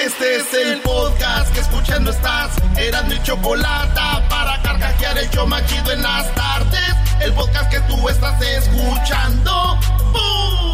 Este 0.00 0.36
es 0.36 0.54
el 0.54 0.80
podcast 0.80 1.52
que 1.52 1.60
escuchando 1.60 2.10
estás. 2.10 2.52
Eran 2.76 3.08
mi 3.08 3.20
chocolate 3.22 4.00
para 4.28 4.62
carcajear 4.62 5.18
el 5.18 5.28
show 5.30 5.46
más 5.46 5.66
chido 5.66 5.90
en 5.90 6.02
las 6.02 6.32
tardes. 6.34 6.94
El 7.20 7.32
podcast 7.32 7.70
que 7.70 7.80
tú 7.80 8.08
estás 8.08 8.40
escuchando. 8.40 9.78
¡Bum! 10.12 10.67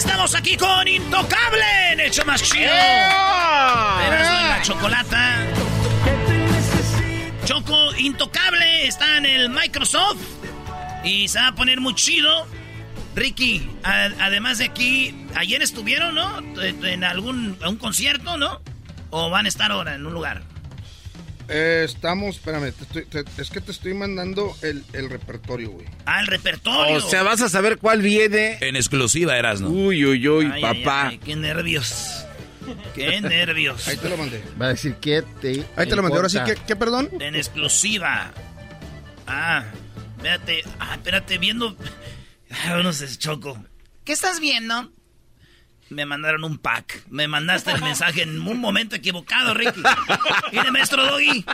Estamos 0.00 0.34
aquí 0.34 0.56
con 0.56 0.88
Intocable 0.88 1.92
en 1.92 2.00
el 2.00 2.10
show 2.10 2.24
más 2.24 2.42
chido. 2.42 2.70
En 2.72 4.10
la 4.10 4.58
chocolata. 4.62 5.46
Choco 7.44 7.94
Intocable 7.96 8.86
está 8.86 9.18
en 9.18 9.26
el 9.26 9.50
Microsoft 9.50 10.16
y 11.04 11.28
se 11.28 11.38
va 11.38 11.48
a 11.48 11.54
poner 11.54 11.82
muy 11.82 11.94
chido. 11.94 12.46
Ricky, 13.14 13.70
a- 13.84 14.08
además 14.20 14.56
de 14.56 14.64
aquí, 14.64 15.14
ayer 15.34 15.60
estuvieron, 15.60 16.14
¿no? 16.14 16.38
En 16.62 17.04
algún 17.04 17.58
un 17.62 17.76
concierto, 17.76 18.38
¿no? 18.38 18.62
¿O 19.10 19.28
van 19.28 19.44
a 19.44 19.48
estar 19.50 19.70
ahora 19.70 19.96
en 19.96 20.06
un 20.06 20.14
lugar? 20.14 20.40
Eh, 21.50 21.82
estamos, 21.84 22.36
espérame, 22.36 22.72
te 22.72 22.84
estoy- 22.84 23.04
te- 23.24 23.42
es 23.42 23.50
que 23.50 23.60
te 23.60 23.72
estoy 23.72 23.92
mandando 23.94 24.56
el, 24.62 24.84
el 24.92 25.10
repertorio, 25.10 25.70
güey. 25.70 25.86
Ah, 26.06 26.20
el 26.20 26.26
repertorio. 26.28 26.96
O 26.96 27.00
sea, 27.00 27.22
vas 27.24 27.40
a 27.42 27.48
saber 27.48 27.78
cuál 27.78 28.02
viene. 28.02 28.58
En 28.60 28.76
exclusiva, 28.76 29.36
Erasno. 29.36 29.68
Uy, 29.68 30.04
uy, 30.04 30.28
uy, 30.28 30.44
Ay, 30.52 30.62
ay, 30.64 30.82
papá. 30.84 31.08
ay, 31.08 31.18
qué 31.18 31.34
nervios. 31.36 32.24
Qué 32.94 33.20
nervios. 33.20 33.88
Ahí 33.88 33.96
te 33.96 34.08
lo 34.08 34.16
mandé. 34.16 34.42
Va 34.60 34.66
a 34.66 34.68
decir 34.70 34.94
que 34.96 35.22
te. 35.40 35.64
Ahí 35.76 35.88
te 35.88 35.96
lo 35.96 36.02
mandé. 36.02 36.16
Ahora 36.16 36.28
sí, 36.28 36.38
qué 36.66 36.76
perdón? 36.76 37.08
En 37.20 37.34
exclusiva. 37.34 38.32
Ah, 39.26 39.64
espérate. 40.16 40.62
Ah, 40.78 40.94
espérate, 40.94 41.38
viendo. 41.38 41.76
Ah, 42.66 42.80
no 42.82 42.92
sé, 42.92 43.06
Choco. 43.16 43.64
¿Qué 44.04 44.12
estás 44.12 44.40
viendo? 44.40 44.90
Me 45.90 46.06
mandaron 46.06 46.44
un 46.44 46.58
pack. 46.58 47.04
Me 47.08 47.28
mandaste 47.28 47.72
el 47.72 47.80
mensaje 47.82 48.22
en 48.22 48.40
un 48.40 48.58
momento 48.58 48.96
equivocado, 48.96 49.54
Ricky. 49.54 49.82
Mire, 50.52 50.70
maestro 50.70 51.04
Doggy. 51.04 51.44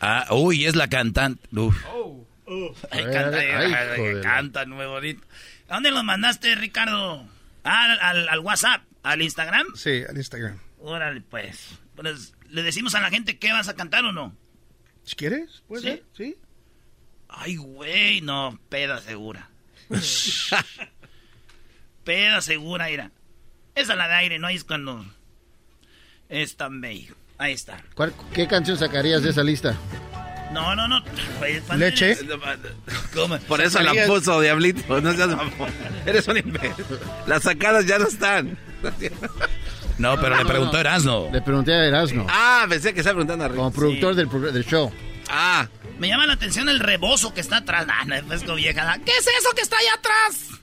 Ah, 0.00 0.26
uy, 0.30 0.64
es 0.66 0.76
la 0.76 0.88
cantante. 0.88 1.40
Uf. 1.56 1.76
Ay, 2.90 3.04
Ay, 3.04 3.04
canta, 3.12 3.38
ay, 3.38 3.72
ay, 3.74 4.20
canta 4.22 4.66
muy 4.66 4.86
bonito. 4.86 5.22
¿A 5.68 5.74
dónde 5.74 5.90
los 5.90 6.02
mandaste, 6.04 6.54
Ricardo? 6.54 7.26
Ah, 7.64 7.84
al, 7.84 8.00
al- 8.00 8.28
al 8.28 8.38
WhatsApp, 8.40 8.82
al 9.02 9.20
Instagram. 9.22 9.66
Sí, 9.74 10.02
al 10.08 10.16
Instagram. 10.16 10.58
Órale, 10.78 11.20
pues. 11.20 11.78
Pues, 11.94 12.34
¿Le 12.48 12.62
decimos 12.62 12.94
a 12.94 13.00
la 13.00 13.10
gente 13.10 13.38
qué 13.38 13.52
vas 13.52 13.68
a 13.68 13.74
cantar 13.76 14.04
o 14.04 14.12
no? 14.12 14.34
Si 15.04 15.14
quieres, 15.16 15.62
pues, 15.68 15.82
¿Sí? 15.82 16.02
¿Sí? 16.16 16.36
Ay, 17.28 17.56
güey, 17.56 18.20
no, 18.22 18.58
peda 18.70 19.00
segura. 19.02 19.50
peda 22.04 22.40
segura, 22.40 22.86
mira. 22.86 23.10
Esa 23.78 23.92
es 23.92 23.98
la 23.98 24.08
de 24.08 24.14
aire, 24.14 24.38
¿no? 24.38 24.46
Ahí 24.48 24.56
es 24.56 24.64
cuando 24.64 25.04
es 26.28 26.56
tan 26.56 26.80
bello. 26.80 27.14
Ahí 27.38 27.52
está. 27.52 27.80
¿Cuál- 27.94 28.12
¿Qué 28.32 28.46
canción 28.48 28.76
sacarías 28.76 29.22
de 29.22 29.30
esa 29.30 29.42
lista? 29.44 29.76
No, 30.52 30.74
no, 30.74 30.88
no. 30.88 31.02
Leche. 31.76 32.16
¿Cómo? 33.14 33.38
Por 33.40 33.60
eso 33.60 33.80
la 33.80 33.92
puso, 34.06 34.40
diablito. 34.40 35.00
No 35.00 35.12
seas 35.12 35.28
mamón. 35.28 35.70
Eres 36.06 36.26
un 36.26 36.38
imbécil. 36.38 36.84
Las 37.26 37.42
sacadas 37.42 37.86
ya 37.86 37.98
no 37.98 38.08
están. 38.08 38.58
No, 39.98 40.18
pero 40.20 40.36
le 40.36 40.44
preguntó 40.44 40.78
Erasno. 40.78 41.28
Le 41.32 41.42
pregunté 41.42 41.74
a 41.74 41.84
Erasmo, 41.86 42.26
Ah, 42.30 42.64
pensé 42.68 42.94
que 42.94 43.00
estaba 43.00 43.14
preguntando 43.16 43.44
a 43.44 43.48
Ricky. 43.48 43.58
como 43.58 43.72
productor 43.72 44.14
sí. 44.14 44.16
del, 44.40 44.52
del 44.52 44.64
show. 44.64 44.92
Ah, 45.28 45.68
Me 45.98 46.08
llama 46.08 46.26
la 46.26 46.32
atención 46.32 46.68
el 46.68 46.80
rebozo 46.80 47.34
que 47.34 47.40
está 47.40 47.58
atrás. 47.58 47.86
Ah, 47.88 48.04
no, 48.06 48.14
es 48.34 48.42
como 48.42 48.54
vieja. 48.54 48.98
¿Qué 49.04 49.12
es 49.12 49.26
eso 49.26 49.50
que 49.54 49.60
está 49.62 49.76
allá 49.76 49.94
atrás? 49.98 50.57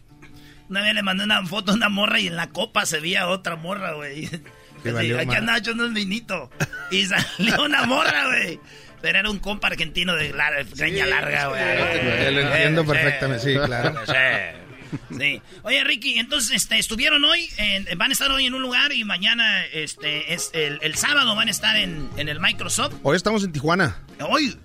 Una 0.69 0.81
vez 0.81 0.93
le 0.93 1.03
mandé 1.03 1.23
una 1.23 1.45
foto 1.45 1.71
a 1.71 1.75
una 1.75 1.89
morra 1.89 2.19
y 2.19 2.27
en 2.27 2.35
la 2.35 2.47
copa 2.49 2.85
se 2.85 2.99
veía 2.99 3.27
otra 3.27 3.55
morra, 3.55 3.93
güey. 3.93 4.25
Aquí 4.85 5.35
andaba 5.35 5.57
echando 5.57 5.85
un 5.85 5.93
vinito. 5.93 6.49
Y 6.91 7.05
salió 7.05 7.63
una 7.63 7.85
morra, 7.85 8.25
güey. 8.27 8.59
Pero 9.01 9.19
era 9.19 9.29
un 9.29 9.39
compa 9.39 9.67
argentino 9.67 10.15
de 10.15 10.33
greña 10.75 11.05
larga, 11.05 11.47
güey. 11.47 11.61
Ya 11.61 12.31
lo 12.31 12.41
entiendo 12.41 12.81
Sí, 12.83 12.87
perfectamente, 12.87 13.43
sí, 13.43 13.53
claro. 13.65 13.99
Sí. 14.07 15.17
Sí. 15.19 15.41
Oye, 15.63 15.83
Ricky, 15.83 16.19
entonces 16.19 16.55
este, 16.55 16.77
estuvieron 16.77 17.23
hoy, 17.25 17.49
en- 17.57 17.85
van 17.97 18.11
a 18.11 18.13
estar 18.13 18.31
hoy 18.31 18.45
en 18.45 18.53
un 18.53 18.61
lugar 18.61 18.93
y 18.93 19.03
mañana, 19.03 19.65
este, 19.65 20.33
es 20.33 20.51
el, 20.53 20.79
el 20.81 20.95
sábado 20.95 21.35
van 21.35 21.47
a 21.49 21.51
estar 21.51 21.75
en, 21.75 22.09
en 22.17 22.29
el 22.29 22.39
Microsoft. 22.39 22.93
Hoy 23.03 23.15
estamos 23.17 23.43
en 23.43 23.51
Tijuana. 23.51 23.97
Hoy. 24.27 24.57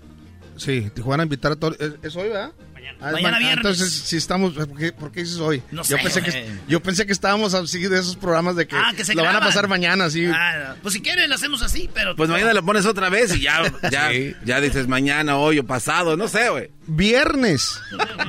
Sí, 0.57 0.89
Tijuana 0.93 1.23
invitar 1.23 1.51
a 1.51 1.55
todos. 1.55 1.79
¿Es, 1.79 1.93
es 2.03 2.15
hoy, 2.15 2.29
verdad? 2.29 2.51
Ah, 2.99 3.11
Mañana 3.11 3.31
ma- 3.31 3.35
ah, 3.35 3.39
viernes. 3.39 3.57
Entonces, 3.57 3.93
si 3.93 4.17
estamos. 4.17 4.53
¿Por 4.53 4.77
qué, 4.77 4.91
por 4.91 5.11
qué 5.11 5.21
dices 5.21 5.37
hoy? 5.37 5.61
No 5.71 5.83
yo, 5.83 5.97
sé, 5.97 6.03
pensé 6.03 6.19
güey. 6.21 6.31
que, 6.31 6.51
yo 6.67 6.81
pensé 6.83 7.05
que 7.05 7.13
estábamos 7.13 7.53
así 7.53 7.79
de 7.87 7.99
esos 7.99 8.15
programas 8.15 8.55
de 8.55 8.67
que, 8.67 8.75
Ah, 8.75 8.93
que 8.95 9.05
se 9.05 9.13
lo 9.15 9.23
van 9.23 9.35
a 9.35 9.39
pasar 9.39 9.67
mañana, 9.67 10.09
sí. 10.09 10.25
Ah, 10.25 10.69
no. 10.69 10.81
Pues 10.81 10.93
si 10.93 11.01
quieres 11.01 11.27
lo 11.29 11.35
hacemos 11.35 11.61
así, 11.61 11.89
pero... 11.93 12.15
pues 12.15 12.29
mañana 12.29 12.53
lo 12.53 12.63
pones 12.65 12.85
otra 12.85 13.09
vez 13.09 13.35
y 13.35 13.41
ya, 13.41 13.61
ya, 13.91 14.09
Sí. 14.11 14.35
ya 14.45 14.59
dices 14.61 14.87
mañana, 14.87 15.37
hoy 15.37 15.59
o 15.59 15.65
pasado, 15.65 16.17
no 16.17 16.27
sé, 16.27 16.49
güey. 16.49 16.69
Viernes. 16.87 17.79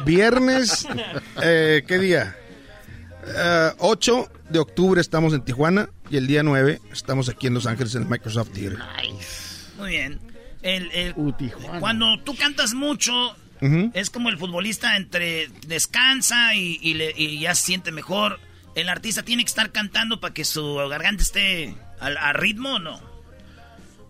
Viernes. 0.04 0.86
eh, 1.42 1.82
¿Qué 1.86 1.98
día? 1.98 2.36
Eh, 3.26 3.70
8 3.78 4.30
de 4.50 4.58
octubre 4.58 5.00
estamos 5.00 5.32
en 5.32 5.42
Tijuana 5.44 5.88
y 6.10 6.16
el 6.16 6.26
día 6.26 6.42
9 6.42 6.80
estamos 6.92 7.28
aquí 7.28 7.46
en 7.46 7.54
Los 7.54 7.66
Ángeles 7.66 7.94
en 7.94 8.02
el 8.02 8.08
Microsoft 8.08 8.50
Theater. 8.52 8.78
Muy 9.78 9.90
bien. 9.90 10.20
El, 10.62 10.90
el- 10.92 11.12
Uh, 11.16 11.32
Tijuana. 11.32 11.80
cuando 11.80 12.06
tú 12.24 12.36
cantas 12.36 12.72
mucho, 12.74 13.34
Es 13.94 14.10
como 14.10 14.28
el 14.28 14.38
futbolista 14.38 14.96
entre 14.96 15.48
descansa 15.66 16.54
y, 16.56 16.78
y 16.82 16.94
le- 16.94 17.14
y 17.16 17.38
ya 17.40 17.54
se 17.54 17.64
siente 17.66 17.92
mejor. 17.92 18.40
El 18.74 18.88
artista 18.88 19.22
tiene 19.22 19.44
que 19.44 19.48
estar 19.48 19.70
cantando 19.70 20.18
para 20.20 20.34
que 20.34 20.44
su 20.44 20.74
garganta 20.88 21.22
esté 21.22 21.74
al, 22.00 22.16
a 22.16 22.32
ritmo 22.32 22.74
o 22.74 22.78
no. 22.78 23.00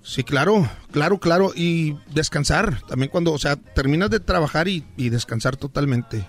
Sí, 0.05 0.24
claro, 0.24 0.68
claro, 0.90 1.18
claro. 1.18 1.53
Y 1.55 1.96
descansar. 2.12 2.80
También 2.88 3.11
cuando, 3.11 3.32
o 3.32 3.38
sea, 3.38 3.57
terminas 3.57 4.11
de 4.11 4.20
trabajar 4.20 4.68
y, 4.68 4.84
y 4.96 5.11
descansar 5.11 5.57
totalmente. 5.57 6.24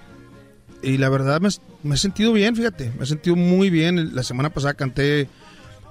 Y 0.81 0.97
la 0.97 1.09
verdad 1.09 1.39
me, 1.41 1.49
me 1.83 1.95
he 1.95 1.97
sentido 1.97 2.33
bien, 2.33 2.55
fíjate. 2.55 2.91
Me 2.97 3.03
he 3.05 3.07
sentido 3.07 3.35
muy 3.35 3.69
bien. 3.69 4.15
La 4.15 4.23
semana 4.23 4.49
pasada 4.49 4.73
canté 4.73 5.29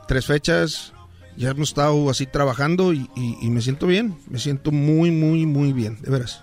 tres 0.07 0.27
fechas. 0.27 0.93
Ya 1.37 1.51
hemos 1.51 1.71
estado 1.71 2.11
así 2.11 2.27
trabajando 2.27 2.93
y, 2.93 3.09
y- 3.17 3.39
y 3.41 3.51
me 3.51 3.63
siento 3.63 3.87
bien. 3.87 4.17
Me 4.29 4.39
siento 4.39 4.71
muy, 4.71 5.11
muy, 5.11 5.47
muy 5.47 5.73
bien, 5.73 5.99
de 6.03 6.11
veras. 6.11 6.43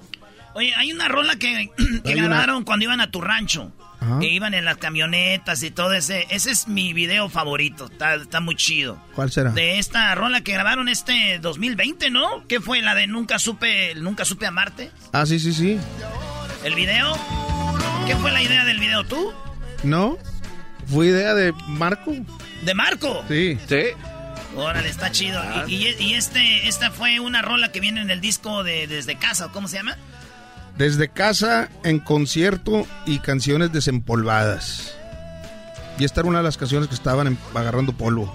Oye, 0.56 0.74
hay 0.76 0.91
una 0.91 1.08
rola 1.08 1.36
que, 1.38 1.70
que 2.04 2.10
Hay 2.14 2.20
una- 2.20 2.28
grabaron 2.30 2.64
cuando 2.64 2.86
iban 2.86 3.02
a 3.02 3.12
tu 3.12 3.22
rancho. 3.22 3.72
Ajá. 4.02 4.20
Que 4.20 4.28
iban 4.30 4.54
en 4.54 4.64
las 4.64 4.78
camionetas 4.78 5.62
y 5.62 5.72
todo 5.72 5.91
ese. 5.93 6.26
Ese 6.30 6.52
es 6.52 6.70
mi 6.70 6.93
video 6.93 7.28
favorito. 7.28 7.88
Está, 7.91 8.16
está 8.16 8.39
muy 8.39 8.56
chido. 8.56 8.97
¿Cuál 9.14 9.30
será? 9.30 9.52
De 9.52 9.78
esta 9.78 10.16
rola 10.16 10.39
que 10.41 10.54
grabaron 10.54 10.88
este 10.88 11.38
2020, 11.39 12.10
¿no? 12.10 12.47
¿Qué 12.47 12.62
fue? 12.62 12.82
La 12.82 12.95
de 12.95 13.08
Nunca 13.08 13.39
supe, 13.39 13.93
Nunca 13.95 14.24
supe 14.24 14.45
amarte. 14.47 14.89
Ah, 15.12 15.26
sí, 15.26 15.38
sí, 15.38 15.52
sí. 15.54 15.78
¿El 16.64 16.76
video? 16.76 17.14
¿Qué 18.08 18.16
fue 18.16 18.32
la 18.32 18.41
idea 18.41 18.64
del 18.64 18.80
video? 18.80 19.04
¿Tú? 19.06 19.34
¿No? 19.84 20.18
Fue 20.88 21.08
idea 21.08 21.34
de 21.34 21.52
Marco. 21.68 22.16
¿De 22.64 22.74
Marco? 22.74 23.24
Sí. 23.28 23.58
Sí. 23.68 23.82
Órale, 24.56 24.88
está 24.89 25.12
chido. 25.12 25.41
Y, 25.68 25.76
y- 25.76 25.95
y 26.00 26.14
este, 26.16 26.68
esta 26.70 26.89
fue 26.89 27.20
una 27.20 27.41
rola 27.41 27.72
que 27.74 27.80
viene 27.82 28.02
en 28.02 28.10
el 28.10 28.22
disco 28.22 28.64
de 28.64 28.88
Desde 28.88 29.18
Casa, 29.18 29.47
¿o 29.47 29.52
¿cómo 29.52 29.68
se 29.68 29.76
llama? 29.78 29.97
Desde 30.80 31.09
casa, 31.09 31.67
en 31.84 31.99
concierto 31.99 32.88
y 33.05 33.19
canciones 33.19 33.73
desempolvadas. 33.73 34.95
Y 35.99 36.05
esta 36.05 36.21
era 36.21 36.30
una 36.30 36.38
de 36.38 36.45
las 36.45 36.55
canciones 36.57 36.88
que 36.88 36.95
estaban 36.95 37.27
em- 37.27 37.38
agarrando 37.53 37.91
polvo. 37.91 38.34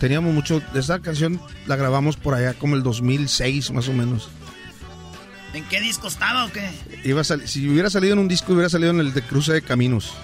Teníamos 0.00 0.32
mucho. 0.32 0.62
Esta 0.74 1.00
canción 1.00 1.38
la 1.66 1.76
grabamos 1.76 2.16
por 2.16 2.32
allá 2.32 2.54
como 2.54 2.74
el 2.74 2.82
2006, 2.82 3.70
más 3.72 3.86
o 3.88 3.92
menos. 3.92 4.30
¿En 5.52 5.62
qué 5.64 5.78
disco 5.82 6.08
estaba 6.08 6.46
o 6.46 6.50
qué? 6.52 6.66
Iba 7.04 7.20
a 7.20 7.24
si 7.24 7.68
hubiera 7.68 7.90
salido 7.90 8.14
en 8.14 8.18
un 8.20 8.28
disco, 8.28 8.54
hubiera 8.54 8.70
salido 8.70 8.90
en 8.90 9.00
el 9.00 9.12
de 9.12 9.20
Cruce 9.20 9.52
de 9.52 9.60
Caminos. 9.60 10.14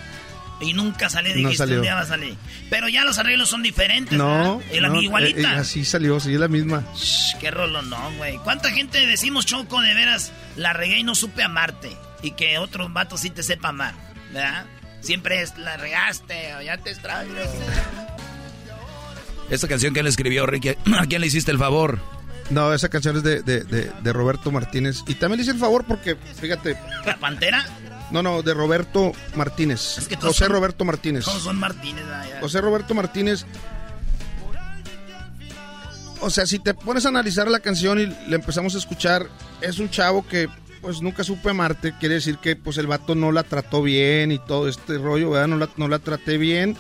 Y 0.61 0.75
nunca 0.75 1.09
No 1.09 1.23
dijiste, 1.23 1.57
salió. 1.57 1.77
un 1.77 1.83
día 1.83 1.95
va 1.95 2.03
a 2.03 2.07
salir. 2.07 2.37
Pero 2.69 2.89
ya 2.89 3.05
los 3.05 3.19
arreglos 3.19 3.49
son 3.49 3.63
diferentes, 3.63 4.17
No. 4.19 4.61
no, 4.81 5.01
igualita. 5.03 5.41
eh, 5.41 5.43
eh, 5.55 5.59
así 5.59 5.85
salió, 5.85 6.21
sí, 6.21 6.35
es 6.35 6.41
la 6.41 6.49
misma. 6.49 6.85
Shh, 6.95 7.39
qué 7.41 7.51
rolo 7.51 7.81
no, 7.83 8.13
güey. 8.19 8.37
¿Cuánta 8.45 8.71
gente 8.71 9.07
decimos, 9.07 9.47
Choco, 9.47 9.81
de 9.81 9.95
veras, 9.95 10.33
la 10.57 10.73
regué 10.75 10.99
y 10.99 11.03
no 11.03 11.15
supe 11.15 11.43
amarte? 11.43 11.97
Y 12.23 12.33
que 12.33 12.59
otro 12.59 12.89
vato 12.91 13.17
sí 13.17 13.31
te 13.31 13.43
sepa 13.43 13.69
amar, 13.69 13.95
¿verdad? 14.33 14.67
Siempre 15.01 15.41
es, 15.41 15.57
la 15.57 15.79
regaste 15.79 16.55
o 16.57 16.61
ya 16.63 16.77
te 16.77 16.91
extraño. 16.91 17.33
Esta 19.49 19.67
canción 19.67 19.93
que 19.95 20.01
él 20.01 20.07
escribió, 20.07 20.47
Ricky, 20.47 20.69
¿a 20.99 21.07
quién 21.07 21.21
le 21.21 21.27
hiciste 21.27 21.51
el 21.51 21.59
favor? 21.59 21.99
No, 22.51 22.75
esa 22.75 22.89
canción 22.89 23.17
es 23.17 23.23
de, 23.23 23.43
de- 23.43 23.63
de- 23.65 23.91
de 24.03 24.13
Roberto 24.13 24.51
Martínez. 24.51 25.03
Y 25.07 25.15
también 25.15 25.39
le 25.39 25.43
hice 25.43 25.53
el 25.53 25.59
favor 25.59 25.85
porque, 25.87 26.17
fíjate. 26.41 26.77
¿La 27.07 27.17
Pantera? 27.17 27.65
No, 28.11 28.23
no, 28.23 28.43
de 28.43 28.55
Roberto 28.55 29.13
Martínez. 29.37 30.07
que 30.09 30.17
todos 30.17 30.35
José 30.35 30.47
son- 30.47 30.53
Roberto 30.55 30.85
Martínez. 30.85 31.25
Todos 31.25 31.43
son 31.43 31.59
Martínez. 31.59 32.05
José 32.41 32.61
Roberto 32.61 32.95
Martínez. 32.95 33.45
O 36.21 36.29
sea, 36.29 36.47
si 36.47 36.59
te 36.59 36.75
pones 36.75 37.07
a 37.07 37.09
analizar 37.09 37.49
la 37.49 37.61
canción 37.61 37.99
y 37.99 38.07
le 38.07 38.37
empezamos 38.37 38.75
a 38.75 38.79
escuchar, 38.79 39.27
es 39.63 39.79
un 39.79 39.89
chavo 39.91 40.27
que 40.27 40.49
pues 40.83 41.01
nunca 41.03 41.25
supe 41.25 41.51
amarte, 41.51 41.95
quiere 41.99 42.17
decir 42.17 42.39
que 42.39 42.57
pues 42.57 42.79
el 42.79 42.87
vato 42.87 43.15
no 43.15 43.33
la 43.33 43.43
trató 43.43 43.83
bien 43.83 44.33
y 44.33 44.39
todo 44.39 44.69
este 44.69 44.97
rollo, 44.99 45.31
¿verdad? 45.31 45.49
No 45.49 45.57
la, 45.59 45.69
no 45.77 45.89
la 45.89 45.99
traté 45.99 46.37
bien. 46.39 46.77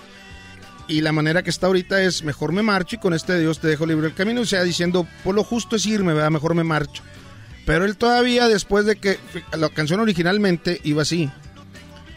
Y 0.89 1.03
la 1.03 1.12
manera 1.12 1.43
que 1.43 1.51
está 1.51 1.68
ahorita 1.68 2.03
es 2.03 2.24
mejor 2.24 2.53
me 2.53 2.62
marcho 2.62 2.97
y 2.97 2.99
con 2.99 3.14
este 3.14 3.39
Dios 3.39 3.61
te 3.61 3.68
dejo 3.68 3.87
libre 3.87 4.09
el 4.09 4.14
camino. 4.14 4.41
O 4.41 4.45
sea, 4.47 4.62
diciendo, 4.64 5.07
por 5.22 5.35
lo 5.35 5.45
justo 5.45 5.76
es 5.76 5.87
irme, 5.87 6.12
¿verdad? 6.14 6.31
Mejor 6.31 6.55
me 6.55 6.64
marcho. 6.64 7.03
Pero 7.67 7.85
él 7.85 7.97
todavía, 7.97 8.49
después 8.49 8.85
de 8.87 8.97
que 8.97 9.19
la 9.57 9.69
canción 9.69 10.01
originalmente 10.01 10.81
iba 10.85 11.03
así, 11.03 11.31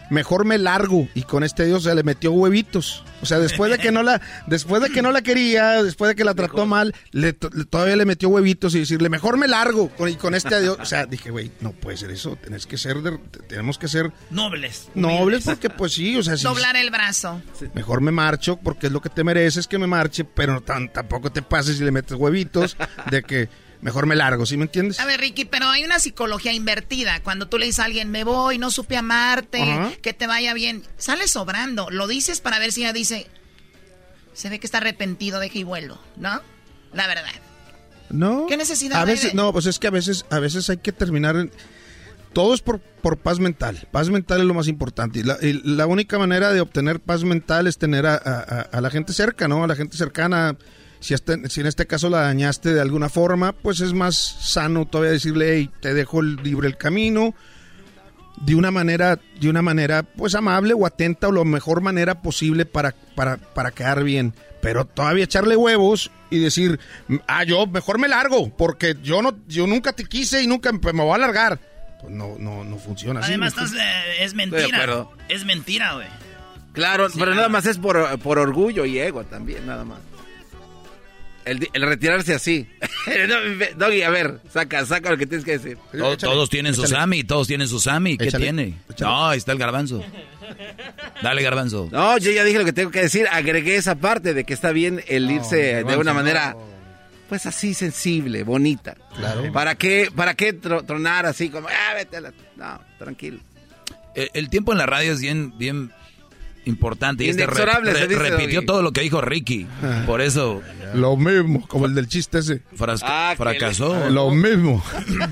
mejor 0.10 0.46
me 0.46 0.58
largo 0.58 1.08
y 1.16 1.24
con 1.24 1.44
este 1.44 1.66
Dios 1.66 1.84
se 1.84 1.96
le 1.96 2.04
metió 2.04 2.32
huevitos. 2.32 3.04
O 3.22 3.26
sea, 3.26 3.40
después 3.40 3.72
de 3.72 3.78
que 3.78 3.92
no 3.92 4.04
la, 4.04 4.22
después 4.48 4.82
de 4.82 4.90
que 4.90 5.02
no 5.02 5.12
la 5.12 5.22
quería, 5.22 5.82
después 5.82 6.10
de 6.10 6.16
que 6.16 6.26
la 6.26 6.34
trató 6.34 6.66
mal, 6.66 6.94
le, 7.12 7.32
to- 7.32 7.50
le- 7.54 7.64
todavía 7.64 7.96
le 7.96 8.04
metió 8.06 8.28
huevitos 8.28 8.76
y 8.76 8.80
decirle 8.80 9.08
mejor 9.10 9.38
me 9.38 9.48
largo 9.48 9.90
con, 9.90 10.10
y 10.10 10.16
con 10.16 10.36
este 10.36 10.56
adiós. 10.56 10.78
O 10.82 10.86
sea, 10.86 11.06
dije, 11.06 11.32
güey, 11.32 11.50
no 11.62 11.72
puede 11.72 11.96
ser 11.98 12.12
eso. 12.12 12.36
Tenés 12.36 12.66
que 12.68 12.78
ser, 12.78 12.98
de- 13.02 13.18
tenemos 13.48 13.78
que 13.78 13.88
ser 13.88 14.12
Nobles. 14.30 14.90
nobles 14.94 15.46
porque 15.46 15.70
pues 15.70 15.94
sí, 15.94 16.18
o 16.18 16.24
sea, 16.24 16.36
Doblar 16.36 16.76
el 16.76 16.90
brazo. 16.92 17.42
mejor 17.74 18.02
me 18.02 18.12
marcho 18.12 18.58
porque 18.58 18.88
es 18.88 18.94
lo 18.94 19.02
que 19.02 19.10
te 19.10 19.24
mereces 19.24 19.68
que 19.68 19.78
me 19.80 19.88
marche, 19.88 20.26
pero 20.26 20.60
tan- 20.62 20.92
tampoco 20.92 21.32
te 21.32 21.42
pases 21.42 21.80
y 21.80 21.84
le 21.86 21.92
metes 21.92 22.18
huevitos 22.18 22.76
de 23.10 23.24
que 23.24 23.48
mejor 23.84 24.08
me 24.08 24.16
largo, 24.16 24.46
¿sí 24.46 24.58
me 24.58 24.64
entiendes? 24.64 25.00
A 25.00 25.06
ver, 25.06 25.20
Ricky, 25.20 25.46
pero 25.46 25.68
hay 25.68 25.84
una 25.84 26.00
psicología 26.00 26.52
invertida. 26.54 27.22
Cuando 27.22 27.48
tú 27.48 27.58
le 27.60 27.66
dices 27.66 27.80
a 27.80 27.86
alguien, 27.86 28.10
me 28.10 28.24
voy, 28.24 28.58
no 28.58 28.72
supe 28.72 28.98
amarte, 28.98 29.62
que 30.02 30.14
te 30.14 30.26
vaya 30.26 30.54
bien, 30.54 30.84
sale 30.98 31.28
sobrando. 31.28 31.90
Lo 31.92 32.08
dices 32.08 32.40
para 32.42 32.58
ver 32.60 32.72
si 32.72 32.82
ella 32.82 32.94
dice, 32.94 33.28
se 34.34 34.50
ve 34.50 34.60
que 34.60 34.66
está 34.66 34.80
arrepentido, 34.80 35.40
deja 35.40 35.58
y 35.60 35.64
vuelvo, 35.64 36.00
¿no? 36.18 36.42
La 36.94 37.08
verdad. 37.08 37.30
No. 38.10 38.46
¿Qué 38.48 38.58
necesidad 38.58 39.02
A 39.02 39.06
veces, 39.06 39.32
de- 39.32 39.36
no, 39.36 39.52
pues 39.52 39.66
es 39.66 39.80
que 39.80 39.88
a 39.88 39.92
veces, 39.92 40.26
a 40.30 40.40
veces 40.40 40.70
hay 40.70 40.78
que 40.78 40.92
terminar. 40.92 41.36
en- 41.36 41.52
todo 42.34 42.54
es 42.56 42.62
por, 42.62 42.80
por 42.80 43.18
paz 43.18 43.40
mental. 43.40 43.88
Paz 43.92 44.10
mental 44.10 44.40
es 44.42 44.46
lo 44.48 44.54
más 44.56 44.68
importante. 44.68 45.20
Y 45.20 45.24
la, 45.24 45.38
y 45.42 45.54
la 45.66 45.86
única 45.86 46.18
manera 46.18 46.52
de 46.52 46.62
obtener 46.62 47.00
paz 47.00 47.24
mental 47.24 47.68
es 47.68 47.78
tener 47.78 48.06
a- 48.08 48.16
a- 48.16 48.62
a 48.62 48.82
la 48.82 48.90
gente 48.90 49.14
cerca, 49.14 49.48
¿no? 49.48 49.64
A 49.64 49.68
la 49.68 49.76
gente 49.76 49.98
cercana. 49.98 50.56
Si, 51.04 51.14
este- 51.14 51.50
si 51.50 51.60
en 51.62 51.68
este 51.68 51.86
caso 51.86 52.10
la 52.10 52.22
dañaste 52.22 52.74
de 52.74 52.80
alguna 52.82 53.10
forma, 53.10 53.52
pues 53.52 53.82
es 53.82 53.92
más 53.94 54.16
sano 54.16 54.86
todavía 54.86 55.12
decirle, 55.12 55.54
hey, 55.58 55.70
te 55.82 55.94
dejo 55.94 56.22
el- 56.22 56.38
libre 56.38 56.68
el 56.68 56.78
camino. 56.78 57.36
De 58.38 58.56
una 58.56 58.72
manera, 58.72 59.20
de 59.40 59.50
una 59.50 59.62
manera, 59.62 60.02
pues 60.04 60.34
amable 60.34 60.74
o 60.74 60.86
atenta 60.88 61.28
o 61.28 61.32
la 61.32 61.44
mejor 61.44 61.82
manera 61.82 62.22
posible 62.22 62.66
para, 62.66 62.96
para, 63.16 63.38
para 63.38 63.72
quedar 63.72 64.04
bien. 64.04 64.34
Pero 64.62 64.86
todavía 64.86 65.26
echarle 65.26 65.56
huevos 65.56 66.10
y 66.30 66.40
decir, 66.40 66.80
ah, 67.28 67.44
yo 67.44 67.68
mejor 67.68 68.00
me 68.00 68.08
largo, 68.08 68.50
porque 68.56 68.96
yo 69.04 69.22
no, 69.22 69.38
yo 69.48 69.68
nunca 69.68 69.94
te 69.94 70.06
quise 70.06 70.42
y 70.42 70.48
nunca 70.48 70.72
me 70.72 70.80
voy 70.92 71.14
a 71.14 71.18
largar. 71.20 71.60
Pues 72.02 72.12
no, 72.14 72.36
no, 72.40 72.64
no 72.64 72.78
funciona 72.78 73.20
así. 73.20 73.32
Además, 73.32 73.56
¿no? 73.56 73.66
estás, 73.66 73.80
eh, 73.80 74.24
es 74.24 74.34
mentira. 74.34 75.06
Es 75.30 75.46
mentira, 75.46 75.94
güey. 75.96 76.08
Claro, 76.74 77.08
pero 77.20 77.36
nada 77.36 77.50
más 77.50 77.66
es 77.68 77.78
por, 77.78 78.18
por 78.20 78.40
orgullo 78.40 78.86
y 78.86 78.98
ego 79.00 79.24
también, 79.26 79.68
nada 79.68 79.84
más. 79.86 80.00
El, 81.46 81.68
el 81.74 81.82
retirarse 81.82 82.34
así. 82.34 82.68
Doggy, 83.78 84.02
a 84.04 84.10
ver, 84.10 84.40
saca, 84.52 84.86
saca 84.86 85.10
lo 85.12 85.18
que 85.18 85.26
tienes 85.26 85.44
que 85.46 85.58
decir. 85.58 85.78
Todos, 85.92 86.18
todos 86.18 86.50
tienen 86.50 86.74
su 86.74 86.88
Sammy, 86.88 87.24
todos 87.24 87.48
tienen 87.48 87.68
su 87.68 87.80
Sammy. 87.80 88.18
¿Qué 88.18 88.26
Échale, 88.30 88.46
tiene? 88.46 88.78
No, 89.00 89.28
ahí 89.28 89.38
está 89.38 89.52
el 89.52 89.58
garbanzo. 89.58 90.04
Dale, 91.22 91.42
garbanzo. 91.44 91.90
No, 91.92 92.18
yo 92.18 92.32
ya 92.32 92.44
dije 92.44 92.60
lo 92.60 92.66
que 92.66 92.74
tengo 92.74 92.92
que 92.92 93.02
decir. 93.02 93.28
Agregué 93.32 93.76
esa 93.76 93.96
parte 93.96 94.34
de 94.34 94.44
que 94.46 94.54
está 94.54 94.72
bien 94.72 95.04
el 95.08 95.30
irse 95.30 95.84
de 95.84 95.98
una 95.98 96.12
no. 96.12 96.14
manera, 96.14 96.56
pues 97.30 97.46
así 97.46 97.74
sensible, 97.74 98.44
bonita. 98.44 98.96
Claro. 99.16 99.52
¿Para 99.52 99.76
qué, 99.76 100.10
para 100.16 100.36
qué 100.36 100.54
tro- 100.60 100.86
tronar 100.86 101.26
así 101.26 101.50
como, 101.50 101.68
ah, 101.68 101.94
vete 101.96 102.18
a 102.18 102.22
la... 102.22 102.34
No, 102.56 102.80
tranquilo. 102.98 103.40
El, 104.16 104.30
el 104.34 104.50
tiempo 104.50 104.72
en 104.72 104.78
la 104.78 104.86
radio 104.86 105.12
es 105.14 105.20
bien, 105.20 105.58
bien 105.58 105.92
importante. 106.66 107.24
Y 107.24 107.30
este 107.30 107.46
re- 107.46 107.52
Inexorable, 107.54 107.94
re- 107.94 108.00
se 108.00 108.08
dice, 108.08 108.20
repitió 108.20 108.66
todo 108.66 108.82
lo 108.82 108.92
que 108.92 109.02
dijo 109.02 109.22
Ricky. 109.22 109.68
Por 110.06 110.22
eso 110.22 110.62
Lo 110.94 111.18
mismo, 111.18 111.68
como 111.68 111.86
el 111.86 111.96
del 111.96 112.08
chiste 112.08 112.40
ese. 112.40 112.62
fras- 112.76 113.02
Ah, 113.04 113.34
fracasó. 113.38 114.10
Lo 114.10 114.30
mismo. 114.32 114.84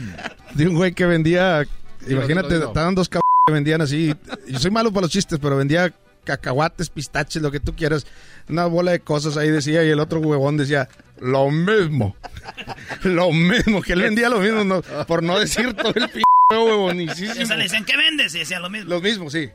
De 0.55 0.67
un 0.67 0.75
güey 0.75 0.93
que 0.93 1.05
vendía, 1.05 1.65
imagínate, 2.07 2.57
estaban 2.57 2.93
dos 2.95 3.07
cabrones 3.09 3.21
que 3.47 3.53
vendían 3.53 3.81
así. 3.81 4.13
Yo 4.47 4.59
soy 4.59 4.71
malo 4.71 4.91
para 4.91 5.01
los 5.03 5.11
chistes, 5.11 5.39
pero 5.41 5.55
vendía 5.55 5.93
cacahuates, 6.23 6.89
pistaches, 6.89 7.41
lo 7.41 7.51
que 7.51 7.59
tú 7.59 7.75
quieras. 7.75 8.05
Una 8.49 8.65
bola 8.65 8.91
de 8.91 8.99
cosas 8.99 9.37
ahí 9.37 9.49
decía 9.49 9.83
y 9.83 9.89
el 9.89 9.99
otro 9.99 10.19
huevón 10.19 10.57
decía, 10.57 10.89
lo 11.19 11.49
mismo. 11.51 12.15
lo 13.03 13.31
mismo, 13.31 13.81
que 13.81 13.93
él 13.93 14.01
vendía 14.01 14.29
lo 14.29 14.39
mismo, 14.39 14.63
no- 14.63 14.81
por 15.07 15.23
no 15.23 15.39
decir 15.39 15.73
todo 15.73 15.93
el 15.95 16.09
p 16.09 16.21
huevonicísimo. 16.59 17.55
Le 17.55 17.63
decían, 17.63 17.85
¿qué 17.85 17.97
vendes? 17.97 18.35
Y 18.35 18.39
decía 18.39 18.59
lo 18.59 18.69
mismo. 18.69 18.89
Lo 18.89 19.01
mismo, 19.01 19.29
sí. 19.29 19.49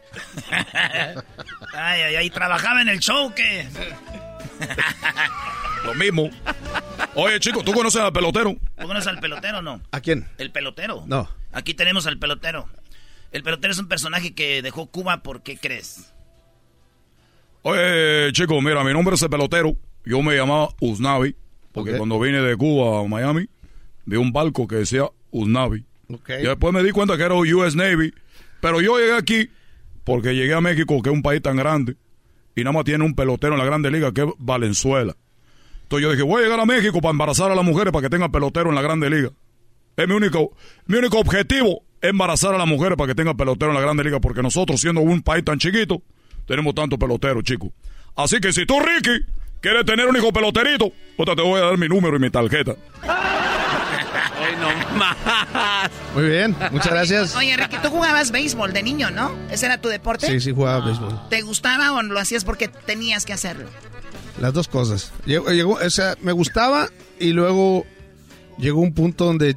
ay, 1.75 2.01
ay, 2.03 2.17
ay, 2.17 2.31
trabajaba 2.31 2.83
en 2.83 2.89
el 2.89 3.01
show 3.01 3.33
que... 3.35 3.67
Lo 5.85 5.95
mismo. 5.95 6.31
Oye, 7.15 7.39
chico, 7.41 7.63
¿tú 7.63 7.73
conoces 7.73 8.01
al 8.01 8.13
pelotero? 8.13 8.57
¿Tú 8.79 8.87
conoces 8.87 9.07
al 9.07 9.21
pelotero 9.21 9.59
o 9.59 9.63
no? 9.63 9.81
¿A 9.93 10.01
quién? 10.01 10.27
El 10.39 10.51
pelotero. 10.51 11.05
No. 11.07 11.29
Aquí 11.53 11.75
tenemos 11.75 12.07
al 12.07 12.19
pelotero. 12.19 12.69
El 13.33 13.43
pelotero 13.43 13.73
es 13.73 13.79
un 13.79 13.89
personaje 13.89 14.35
que 14.35 14.63
dejó 14.63 14.87
Cuba, 14.87 15.23
¿por 15.23 15.43
qué 15.43 15.57
crees? 15.57 16.13
Oye, 17.63 18.33
chico, 18.33 18.61
mira, 18.61 18.85
mi 18.85 18.93
nombre 18.93 19.15
es 19.15 19.23
el 19.23 19.31
pelotero. 19.31 19.77
Yo 20.05 20.23
me 20.23 20.37
llamaba 20.37 20.69
Usnavi, 20.81 21.35
porque 21.73 21.97
cuando 21.97 22.19
vine 22.21 22.41
de 22.41 22.57
Cuba 22.57 23.01
a 23.01 23.09
Miami, 23.09 23.49
vi 24.05 24.17
un 24.17 24.33
barco 24.33 24.69
que 24.69 24.77
decía 24.77 25.05
Usnavi. 25.31 25.85
Ok. 26.13 26.31
Y 26.41 26.47
después 26.47 26.73
me 26.73 26.83
di 26.83 26.91
cuenta 26.91 27.17
que 27.17 27.25
era 27.25 27.35
US 27.35 27.75
Navy. 27.75 28.13
Pero 28.61 28.81
yo 28.81 28.99
llegué 28.99 29.13
aquí 29.13 29.51
porque 30.07 30.35
llegué 30.35 30.55
a 30.55 30.61
México, 30.61 31.03
que 31.03 31.11
es 31.11 31.15
un 31.15 31.23
país 31.23 31.43
tan 31.43 31.57
grande, 31.57 31.97
y 32.55 32.61
nada 32.63 32.73
más 32.73 32.85
tiene 32.85 33.05
un 33.05 33.17
pelotero 33.17 33.55
en 33.55 33.59
la 33.59 33.65
Grande 33.65 33.91
Liga, 33.91 34.13
que 34.13 34.23
es 34.23 34.29
Valenzuela. 34.39 35.17
Entonces 35.83 36.05
yo 36.05 36.13
dije, 36.13 36.23
voy 36.23 36.43
a 36.43 36.45
llegar 36.45 36.61
a 36.61 36.65
México 36.65 37.01
para 37.01 37.11
embarazar 37.11 37.51
a 37.51 37.57
las 37.57 37.65
mujeres 37.65 37.93
para 37.93 38.03
que 38.03 38.09
tengan 38.09 38.31
pelotero 38.31 38.69
en 38.69 38.77
la 38.77 38.83
Grande 38.83 39.11
Liga. 39.11 39.31
Es 39.97 40.07
mi 40.07 40.15
único, 40.15 40.57
mi 40.87 40.99
único 40.99 41.19
objetivo, 41.19 41.83
embarazar 42.01 42.55
a 42.55 42.59
las 42.59 42.69
mujeres 42.69 42.97
para 42.97 43.09
que 43.09 43.15
tengan 43.17 43.37
pelotero 43.37 43.73
en 43.73 43.75
la 43.75 43.81
Grande 43.81 44.05
Liga, 44.05 44.21
porque 44.21 44.43
nosotros, 44.43 44.81
siendo 44.81 45.01
un 45.01 45.23
país 45.23 45.45
tan 45.45 45.59
chiquito, 45.59 46.03
tenemos 46.47 46.73
tanto 46.77 46.99
pelotero, 46.99 47.43
chico. 47.43 47.73
Así 48.15 48.39
que 48.39 48.53
si 48.53 48.65
tú, 48.65 48.79
Ricky, 48.79 49.25
quieres 49.61 49.85
tener 49.85 50.07
un 50.07 50.17
hijo 50.17 50.33
peloterito, 50.33 50.93
pues 51.17 51.29
te 51.35 51.43
voy 51.43 51.61
a 51.61 51.65
dar 51.65 51.79
mi 51.79 51.89
número 51.89 52.17
y 52.17 52.21
mi 52.21 52.31
tarjeta. 52.31 52.77
Ay, 54.65 54.87
no 54.91 54.97
más. 54.99 55.91
Muy 56.15 56.29
bien, 56.29 56.57
muchas 56.71 56.93
gracias. 56.93 57.35
Oye, 57.37 57.57
Ricky, 57.57 57.77
tú 57.83 57.89
jugabas 57.89 58.31
béisbol 58.31 58.73
de 58.73 58.83
niño, 58.83 59.11
¿no? 59.11 59.31
¿Ese 59.51 59.67
era 59.67 59.79
tu 59.81 59.89
deporte? 59.89 60.27
Sí, 60.27 60.41
sí, 60.41 60.53
jugaba 60.55 60.85
béisbol. 60.85 61.29
¿Te 61.29 61.43
gustaba 61.43 61.93
o 61.93 62.03
lo 62.03 62.19
hacías 62.19 62.45
porque 62.45 62.69
tenías 62.69 63.25
que 63.25 63.33
hacerlo? 63.33 63.69
Las 64.41 64.53
dos 64.53 64.69
cosas. 64.69 65.13
Llegó, 65.25 65.51
llegó- 65.51 65.79
o 65.85 65.91
sea, 65.91 66.15
me 66.21 66.33
gustaba 66.33 66.89
y 67.19 67.33
luego 67.33 67.85
llegó 68.59 68.81
un 68.81 68.93
punto 68.95 69.25
donde 69.25 69.57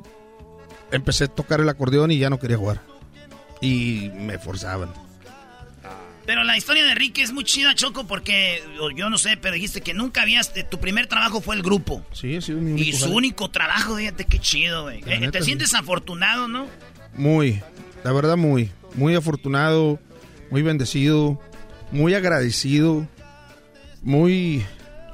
empecé 0.92 1.26
a 1.26 1.28
tocar 1.28 1.60
el 1.60 1.70
acordeón 1.70 2.12
y 2.12 2.18
ya 2.18 2.30
no 2.30 2.40
quería 2.40 2.58
jugar. 2.58 2.82
Y 3.62 4.10
me 4.16 4.40
forzaban. 4.40 4.90
Pero 6.26 6.44
la 6.44 6.56
historia 6.58 6.86
de 6.86 6.94
Ricky 6.94 7.22
es 7.22 7.32
muy 7.32 7.44
chida, 7.44 7.74
Choco, 7.74 8.06
porque 8.06 8.62
yo 8.96 9.10
no 9.10 9.18
sé, 9.18 9.36
pero 9.38 9.56
dijiste 9.56 9.82
que 9.82 9.94
nunca 9.96 10.22
habías. 10.22 10.52
eh, 10.56 10.64
Tu 10.64 10.80
primer 10.80 11.08
trabajo 11.08 11.42
fue 11.42 11.56
el 11.56 11.64
grupo. 11.64 12.06
Sí, 12.14 12.40
sido 12.42 12.62
mi 12.62 12.72
Y 12.72 12.74
único 12.84 12.98
su 12.98 13.04
jale. 13.06 13.16
único 13.16 13.50
trabajo, 13.50 13.96
fíjate 13.98 14.26
qué 14.26 14.38
chido, 14.40 14.84
güey. 14.84 15.00
Eh, 15.08 15.20
neta, 15.20 15.32
Te 15.32 15.40
sí. 15.40 15.46
sientes 15.46 15.74
afortunado, 15.74 16.48
¿no? 16.48 16.68
Muy, 17.16 17.62
la 18.04 18.12
verdad 18.12 18.38
muy, 18.38 18.70
muy 18.94 19.16
afortunado, 19.16 20.00
muy 20.52 20.62
bendecido, 20.62 21.42
muy 21.92 22.14
agradecido, 22.14 23.08
muy, 24.04 24.64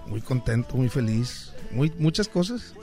muy 0.07 0.19
contento, 0.21 0.75
muy 0.75 0.89
feliz, 0.89 1.53
muy, 1.71 1.91
muchas 1.97 2.27
cosas, 2.27 2.73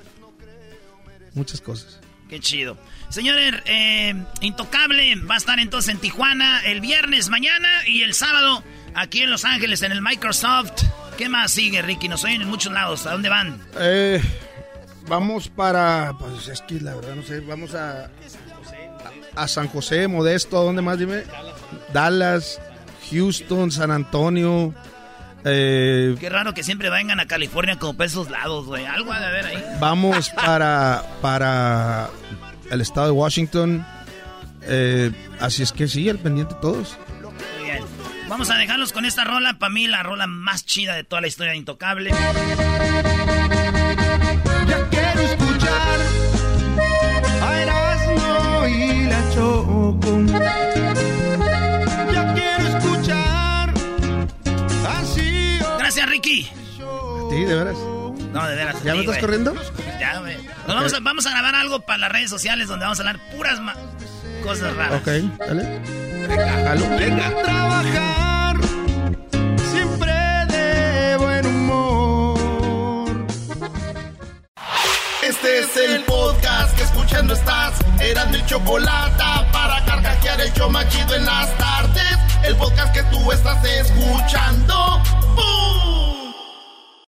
muchas 1.34 1.60
cosas. 1.60 2.00
Qué 2.28 2.40
chido. 2.40 2.78
Señores, 3.12 3.54
eh, 3.66 4.14
Intocable 4.40 5.14
va 5.30 5.34
a 5.34 5.36
estar 5.36 5.58
entonces 5.58 5.94
en 5.94 6.00
Tijuana 6.00 6.62
el 6.64 6.80
viernes 6.80 7.28
mañana 7.28 7.68
y 7.86 8.00
el 8.00 8.14
sábado 8.14 8.62
aquí 8.94 9.20
en 9.20 9.30
Los 9.30 9.44
Ángeles 9.44 9.82
en 9.82 9.92
el 9.92 10.00
Microsoft. 10.00 10.72
¿Qué 11.18 11.28
más 11.28 11.50
sigue, 11.50 11.82
Ricky? 11.82 12.08
Nos 12.08 12.24
oyen 12.24 12.40
en 12.40 12.48
muchos 12.48 12.72
lados. 12.72 13.06
¿A 13.06 13.12
dónde 13.12 13.28
van? 13.28 13.60
Eh, 13.78 14.18
vamos 15.08 15.48
para, 15.48 16.14
pues 16.18 16.48
es 16.48 16.62
que 16.62 16.80
la 16.80 16.94
verdad 16.94 17.14
no 17.14 17.22
sé, 17.22 17.40
vamos 17.40 17.74
a, 17.74 18.08
a 19.36 19.46
San 19.46 19.68
José, 19.68 20.08
Modesto, 20.08 20.58
¿a 20.58 20.62
dónde 20.64 20.80
más 20.80 20.98
dime? 20.98 21.24
Dallas, 21.92 22.62
Houston, 23.10 23.70
San 23.70 23.90
Antonio. 23.90 24.72
eh, 25.44 26.16
Qué 26.18 26.30
raro 26.30 26.54
que 26.54 26.62
siempre 26.62 26.88
vengan 26.88 27.20
a 27.20 27.26
California 27.26 27.78
como 27.78 27.92
para 27.94 28.06
esos 28.06 28.30
lados, 28.30 28.64
güey. 28.64 28.86
Algo 28.86 29.12
ha 29.12 29.20
de 29.20 29.26
haber 29.26 29.44
ahí. 29.44 29.62
Vamos 29.80 30.30
para, 30.30 31.04
para 31.20 32.08
el 32.72 32.80
estado 32.80 33.06
de 33.06 33.12
Washington. 33.12 33.86
Eh, 34.62 35.12
así 35.40 35.62
es 35.62 35.72
que 35.72 35.86
sí, 35.86 36.08
al 36.08 36.18
pendiente 36.18 36.54
todos. 36.60 36.96
Muy 37.22 37.64
bien. 37.64 37.84
Vamos 38.28 38.50
a 38.50 38.56
dejarlos 38.56 38.92
con 38.92 39.04
esta 39.04 39.24
rola. 39.24 39.58
Para 39.58 39.72
mí, 39.72 39.86
la 39.86 40.02
rola 40.02 40.26
más 40.26 40.64
chida 40.64 40.94
de 40.94 41.04
toda 41.04 41.20
la 41.20 41.28
historia 41.28 41.52
de 41.52 41.58
Intocable. 41.58 42.10
Ya 44.66 44.88
quiero 44.88 45.20
escuchar 45.20 46.00
a 47.42 47.62
Erasmo 47.62 48.66
y 48.68 49.04
la 49.04 49.30
Choco. 49.34 50.22
Ya 52.12 52.34
quiero 52.34 52.78
escuchar 52.78 53.74
así. 54.88 55.58
Gracias, 55.78 56.08
Ricky. 56.08 56.48
Sí, 57.30 57.44
de 57.44 57.54
veras. 57.54 57.76
No, 58.32 58.46
de 58.46 58.56
veras. 58.56 58.82
¿Ya 58.82 58.92
sí, 58.92 58.98
me 58.98 59.04
estás 59.04 59.18
corriendo? 59.18 59.54
Ya, 60.00 60.18
güey. 60.20 60.36
Vamos, 60.66 60.94
a, 60.94 61.00
vamos 61.00 61.26
a 61.26 61.30
grabar 61.30 61.54
algo 61.54 61.80
para 61.80 61.98
las 61.98 62.12
redes 62.12 62.30
sociales 62.30 62.66
donde 62.68 62.84
vamos 62.84 62.98
a 62.98 63.02
hablar 63.02 63.18
puras 63.36 63.60
ma- 63.60 63.74
cosas 64.42 64.74
raras. 64.76 65.00
Ok, 65.00 65.08
dale. 65.38 65.80
Jalo. 66.28 66.88
Venga. 66.96 67.30
Trabajar 67.42 68.56
siempre 69.70 70.12
de 70.48 71.16
buen 71.18 71.46
humor. 71.46 73.26
Este 75.22 75.58
es 75.60 75.76
el 75.76 76.02
podcast 76.04 76.74
que 76.76 76.82
escuchando 76.84 77.34
estás. 77.34 77.74
Eran 78.00 78.30
mi 78.30 78.44
chocolate 78.46 79.22
para 79.52 79.84
carcajear 79.84 80.40
el 80.40 80.52
show 80.54 80.70
más 80.70 80.88
chido 80.88 81.14
en 81.14 81.26
las 81.26 81.56
tardes. 81.58 82.18
El 82.44 82.56
podcast 82.56 82.94
que 82.94 83.02
tú 83.04 83.30
estás 83.30 83.62
escuchando. 83.64 85.02
¡Bum! 85.36 86.01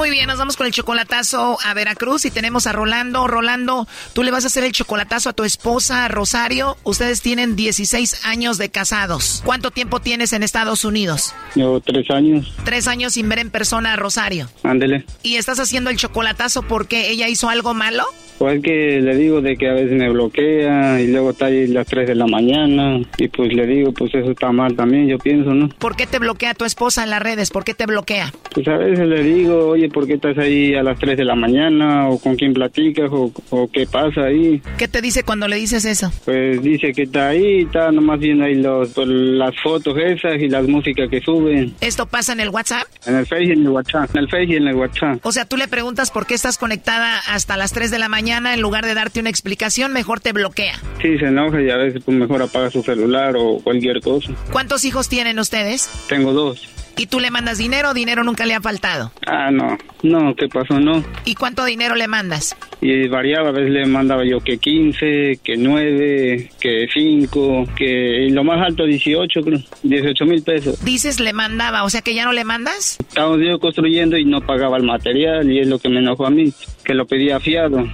Muy 0.00 0.08
bien, 0.08 0.28
nos 0.28 0.38
vamos 0.38 0.56
con 0.56 0.66
el 0.66 0.72
chocolatazo 0.72 1.58
a 1.62 1.74
Veracruz 1.74 2.24
y 2.24 2.30
tenemos 2.30 2.66
a 2.66 2.72
Rolando. 2.72 3.26
Rolando, 3.26 3.86
tú 4.14 4.22
le 4.22 4.30
vas 4.30 4.44
a 4.44 4.46
hacer 4.46 4.64
el 4.64 4.72
chocolatazo 4.72 5.28
a 5.28 5.32
tu 5.34 5.44
esposa 5.44 6.08
Rosario. 6.08 6.78
Ustedes 6.84 7.20
tienen 7.20 7.54
16 7.54 8.24
años 8.24 8.56
de 8.56 8.70
casados. 8.70 9.42
¿Cuánto 9.44 9.70
tiempo 9.70 10.00
tienes 10.00 10.32
en 10.32 10.42
Estados 10.42 10.86
Unidos? 10.86 11.34
Llevo 11.54 11.80
tres 11.80 12.10
años. 12.10 12.50
Tres 12.64 12.88
años 12.88 13.12
sin 13.12 13.28
ver 13.28 13.40
en 13.40 13.50
persona 13.50 13.92
a 13.92 13.96
Rosario. 13.96 14.48
Ándele. 14.62 15.04
¿Y 15.22 15.36
estás 15.36 15.60
haciendo 15.60 15.90
el 15.90 15.98
chocolatazo 15.98 16.62
porque 16.62 17.10
ella 17.10 17.28
hizo 17.28 17.50
algo 17.50 17.74
malo? 17.74 18.06
Pues 18.40 18.62
que 18.62 19.02
le 19.02 19.16
digo 19.16 19.42
de 19.42 19.54
que 19.58 19.68
a 19.68 19.74
veces 19.74 19.92
me 19.92 20.08
bloquea 20.08 20.98
y 20.98 21.08
luego 21.08 21.32
está 21.32 21.44
ahí 21.44 21.66
las 21.66 21.86
3 21.86 22.08
de 22.08 22.14
la 22.14 22.26
mañana 22.26 22.98
y 23.18 23.28
pues 23.28 23.52
le 23.52 23.66
digo 23.66 23.92
pues 23.92 24.14
eso 24.14 24.30
está 24.30 24.50
mal 24.50 24.74
también, 24.74 25.06
yo 25.06 25.18
pienso, 25.18 25.52
¿no? 25.52 25.68
¿Por 25.68 25.94
qué 25.94 26.06
te 26.06 26.18
bloquea 26.18 26.54
tu 26.54 26.64
esposa 26.64 27.04
en 27.04 27.10
las 27.10 27.20
redes? 27.20 27.50
¿Por 27.50 27.64
qué 27.64 27.74
te 27.74 27.84
bloquea? 27.84 28.32
Pues 28.54 28.66
a 28.66 28.78
veces 28.78 29.06
le 29.06 29.22
digo, 29.22 29.68
oye, 29.68 29.90
¿por 29.90 30.06
qué 30.06 30.14
estás 30.14 30.38
ahí 30.38 30.74
a 30.74 30.82
las 30.82 30.98
3 30.98 31.18
de 31.18 31.24
la 31.26 31.34
mañana? 31.34 32.08
¿O 32.08 32.18
con 32.18 32.34
quién 32.34 32.54
platicas? 32.54 33.10
¿O, 33.12 33.30
o 33.50 33.70
qué 33.70 33.86
pasa 33.86 34.22
ahí? 34.22 34.62
¿Qué 34.78 34.88
te 34.88 35.02
dice 35.02 35.22
cuando 35.22 35.46
le 35.46 35.56
dices 35.56 35.84
eso? 35.84 36.10
Pues 36.24 36.62
dice 36.62 36.94
que 36.94 37.02
está 37.02 37.28
ahí, 37.28 37.64
está 37.64 37.92
nomás 37.92 38.20
viendo 38.20 38.44
ahí 38.44 38.54
los, 38.54 38.88
pues, 38.94 39.06
las 39.06 39.54
fotos 39.62 39.98
esas 39.98 40.40
y 40.40 40.48
las 40.48 40.66
músicas 40.66 41.10
que 41.10 41.20
suben. 41.20 41.74
¿Esto 41.82 42.06
pasa 42.06 42.32
en 42.32 42.40
el 42.40 42.48
WhatsApp? 42.48 42.88
En 43.04 43.16
el 43.16 43.26
Face 43.26 43.44
y 43.44 43.50
en 43.50 43.60
el 43.64 43.68
WhatsApp. 43.68 44.08
En 44.16 44.22
el 44.22 44.30
Face 44.30 44.44
y 44.44 44.56
en 44.56 44.66
el 44.66 44.76
WhatsApp. 44.76 45.18
O 45.26 45.30
sea, 45.30 45.44
tú 45.44 45.58
le 45.58 45.68
preguntas 45.68 46.10
por 46.10 46.26
qué 46.26 46.32
estás 46.32 46.56
conectada 46.56 47.18
hasta 47.28 47.58
las 47.58 47.74
3 47.74 47.90
de 47.90 47.98
la 47.98 48.08
mañana, 48.08 48.29
en 48.38 48.60
lugar 48.60 48.84
de 48.86 48.94
darte 48.94 49.20
una 49.20 49.30
explicación, 49.30 49.92
mejor 49.92 50.20
te 50.20 50.32
bloquea. 50.32 50.74
Sí, 51.02 51.18
se 51.18 51.26
enoja 51.26 51.60
y 51.60 51.70
a 51.70 51.76
veces 51.76 52.02
pues 52.04 52.16
mejor 52.16 52.42
apaga 52.42 52.70
su 52.70 52.82
celular 52.82 53.34
o 53.36 53.60
cualquier 53.62 54.00
cosa. 54.00 54.32
¿Cuántos 54.52 54.84
hijos 54.84 55.08
tienen 55.08 55.38
ustedes? 55.38 55.90
Tengo 56.08 56.32
dos. 56.32 56.68
¿Y 56.96 57.06
tú 57.06 57.18
le 57.20 57.30
mandas 57.30 57.58
dinero? 57.58 57.94
¿Dinero 57.94 58.24
nunca 58.24 58.44
le 58.46 58.54
ha 58.54 58.60
faltado? 58.60 59.12
Ah, 59.26 59.50
no. 59.50 59.78
No, 60.02 60.34
¿qué 60.34 60.48
pasó? 60.48 60.78
No. 60.78 61.04
¿Y 61.24 61.34
cuánto 61.34 61.64
dinero 61.64 61.94
le 61.94 62.08
mandas? 62.08 62.56
Y 62.82 63.08
variaba, 63.08 63.50
a 63.50 63.52
veces 63.52 63.70
le 63.70 63.86
mandaba 63.86 64.24
yo 64.24 64.40
que 64.40 64.58
15, 64.58 65.40
que 65.42 65.56
9, 65.56 66.50
que 66.58 66.88
5, 66.92 67.68
que 67.76 68.26
y 68.26 68.30
lo 68.30 68.42
más 68.42 68.60
alto 68.60 68.84
18, 68.84 69.42
creo. 69.42 69.58
18 69.82 70.24
mil 70.24 70.42
pesos. 70.42 70.84
Dices 70.84 71.20
le 71.20 71.32
mandaba, 71.32 71.84
o 71.84 71.90
sea 71.90 72.00
que 72.00 72.14
ya 72.14 72.24
no 72.24 72.32
le 72.32 72.44
mandas. 72.44 72.96
Estábamos 73.00 73.40
yo 73.40 73.58
construyendo 73.58 74.16
y 74.16 74.24
no 74.24 74.40
pagaba 74.40 74.76
el 74.78 74.84
material 74.84 75.50
y 75.50 75.60
es 75.60 75.68
lo 75.68 75.78
que 75.78 75.88
me 75.88 75.98
enojó 75.98 76.26
a 76.26 76.30
mí, 76.30 76.52
que 76.84 76.94
lo 76.94 77.06
pedía 77.06 77.38
fiado. 77.38 77.86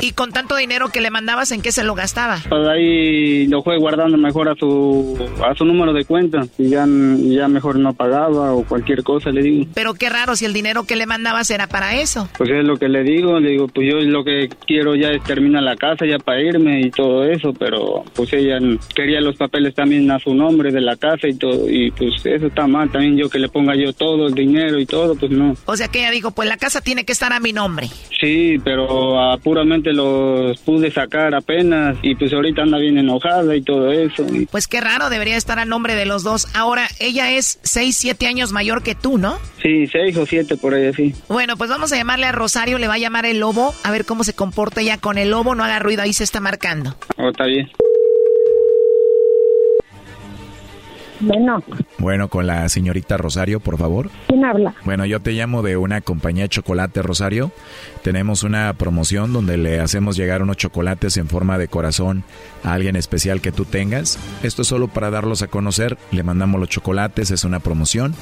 ¿Y 0.00 0.12
con 0.12 0.32
tanto 0.32 0.56
dinero 0.56 0.90
que 0.90 1.00
le 1.00 1.10
mandabas, 1.10 1.50
en 1.50 1.60
qué 1.60 1.72
se 1.72 1.82
lo 1.82 1.94
gastaba? 1.94 2.38
Pues 2.48 2.68
ahí 2.68 3.46
lo 3.48 3.62
fue 3.62 3.78
guardando 3.78 4.16
mejor 4.16 4.48
a 4.48 4.54
su 4.54 5.18
a 5.44 5.54
su 5.54 5.64
número 5.64 5.92
de 5.92 6.04
cuenta 6.04 6.46
y 6.56 6.68
ya, 6.68 6.86
ya 6.86 7.48
mejor 7.48 7.78
no 7.78 7.92
pagaba 7.94 8.52
o 8.52 8.64
cualquier 8.64 9.02
cosa 9.02 9.30
le 9.30 9.42
digo. 9.42 9.66
Pero 9.74 9.94
qué 9.94 10.08
raro 10.08 10.36
si 10.36 10.44
el 10.44 10.52
dinero 10.52 10.84
que 10.84 10.96
le 10.96 11.06
mandabas 11.06 11.50
era 11.50 11.66
para 11.66 12.00
eso. 12.00 12.28
Pues 12.38 12.50
es 12.50 12.64
lo 12.64 12.76
que 12.76 12.88
le 12.88 13.02
digo, 13.02 13.40
le 13.40 13.50
digo, 13.50 13.68
pues 13.68 13.88
yo 13.90 13.98
lo 14.00 14.24
que 14.24 14.48
quiero 14.66 14.94
ya 14.94 15.10
es 15.10 15.22
terminar 15.24 15.62
la 15.62 15.76
casa 15.76 16.06
ya 16.06 16.18
para 16.18 16.40
irme 16.40 16.80
y 16.80 16.90
todo 16.90 17.24
eso, 17.24 17.52
pero 17.52 18.04
pues 18.14 18.32
ella 18.32 18.58
quería 18.94 19.20
los 19.20 19.36
papeles 19.36 19.74
también 19.74 20.10
a 20.10 20.18
su 20.18 20.34
nombre 20.34 20.70
de 20.70 20.80
la 20.80 20.96
casa 20.96 21.26
y 21.26 21.34
todo, 21.34 21.68
y 21.68 21.90
pues 21.90 22.14
eso 22.24 22.46
está 22.46 22.66
mal, 22.66 22.90
también 22.90 23.16
yo 23.16 23.28
que 23.28 23.38
le 23.38 23.48
ponga 23.48 23.74
yo 23.74 23.92
todo 23.92 24.28
el 24.28 24.34
dinero 24.34 24.78
y 24.78 24.86
todo, 24.86 25.14
pues 25.16 25.32
no. 25.32 25.56
O 25.64 25.76
sea 25.76 25.88
que 25.88 26.00
ella 26.00 26.10
dijo, 26.10 26.30
pues 26.30 26.48
la 26.48 26.56
casa 26.56 26.80
tiene 26.80 27.04
que 27.04 27.12
estar 27.12 27.32
a 27.32 27.40
mi 27.40 27.52
nombre. 27.52 27.88
Sí, 28.20 28.58
pero 28.64 29.20
ah, 29.20 29.38
puramente 29.38 29.87
los 29.92 30.58
pude 30.58 30.90
sacar 30.90 31.34
apenas 31.34 31.96
y 32.02 32.14
pues 32.14 32.32
ahorita 32.32 32.62
anda 32.62 32.78
bien 32.78 32.98
enojada 32.98 33.54
y 33.56 33.62
todo 33.62 33.92
eso. 33.92 34.26
Pues 34.50 34.66
qué 34.66 34.80
raro, 34.80 35.10
debería 35.10 35.36
estar 35.36 35.58
al 35.58 35.68
nombre 35.68 35.94
de 35.94 36.06
los 36.06 36.22
dos. 36.22 36.48
Ahora, 36.54 36.88
ella 37.00 37.30
es 37.32 37.58
6, 37.62 37.96
7 37.96 38.26
años 38.26 38.52
mayor 38.52 38.82
que 38.82 38.94
tú, 38.94 39.18
¿no? 39.18 39.38
Sí, 39.62 39.86
seis 39.88 40.16
o 40.16 40.26
siete 40.26 40.56
por 40.56 40.74
ahí 40.74 40.86
así. 40.86 41.14
Bueno, 41.28 41.56
pues 41.56 41.70
vamos 41.70 41.92
a 41.92 41.96
llamarle 41.96 42.26
a 42.26 42.32
Rosario, 42.32 42.78
le 42.78 42.88
va 42.88 42.94
a 42.94 42.98
llamar 42.98 43.26
el 43.26 43.40
lobo, 43.40 43.74
a 43.82 43.90
ver 43.90 44.04
cómo 44.04 44.24
se 44.24 44.32
comporta 44.34 44.80
ella 44.80 44.98
con 44.98 45.18
el 45.18 45.30
lobo, 45.30 45.54
no 45.54 45.64
haga 45.64 45.78
ruido, 45.78 46.02
ahí 46.02 46.12
se 46.12 46.24
está 46.24 46.40
marcando. 46.40 46.94
Oh, 47.16 47.30
está 47.30 47.44
bien. 47.44 47.68
Bueno, 51.20 51.62
Bueno, 51.98 52.28
con 52.28 52.46
la 52.46 52.68
señorita 52.68 53.16
Rosario, 53.16 53.60
por 53.60 53.78
favor. 53.78 54.10
¿quién 54.28 54.44
habla? 54.44 54.74
Bueno, 54.84 55.04
yo 55.06 55.20
te 55.20 55.32
llamo 55.32 55.62
de 55.62 55.76
una 55.76 56.00
compañía 56.00 56.44
de 56.44 56.48
chocolate, 56.48 57.02
Rosario. 57.02 57.50
Tenemos 58.02 58.42
una 58.42 58.72
promoción 58.74 59.32
donde 59.32 59.56
le 59.56 59.80
hacemos 59.80 60.16
llegar 60.16 60.42
unos 60.42 60.56
chocolates 60.56 61.16
en 61.16 61.28
forma 61.28 61.58
de 61.58 61.68
corazón 61.68 62.24
a 62.62 62.72
alguien 62.72 62.96
especial 62.96 63.40
que 63.40 63.52
tú 63.52 63.64
tengas. 63.64 64.18
Esto 64.42 64.62
es 64.62 64.68
solo 64.68 64.88
para 64.88 65.10
darlos 65.10 65.42
a 65.42 65.48
conocer. 65.48 65.98
Le 66.12 66.22
mandamos 66.22 66.60
los 66.60 66.68
chocolates, 66.68 67.30
es 67.30 67.44
una 67.44 67.60
promoción. 67.60 68.14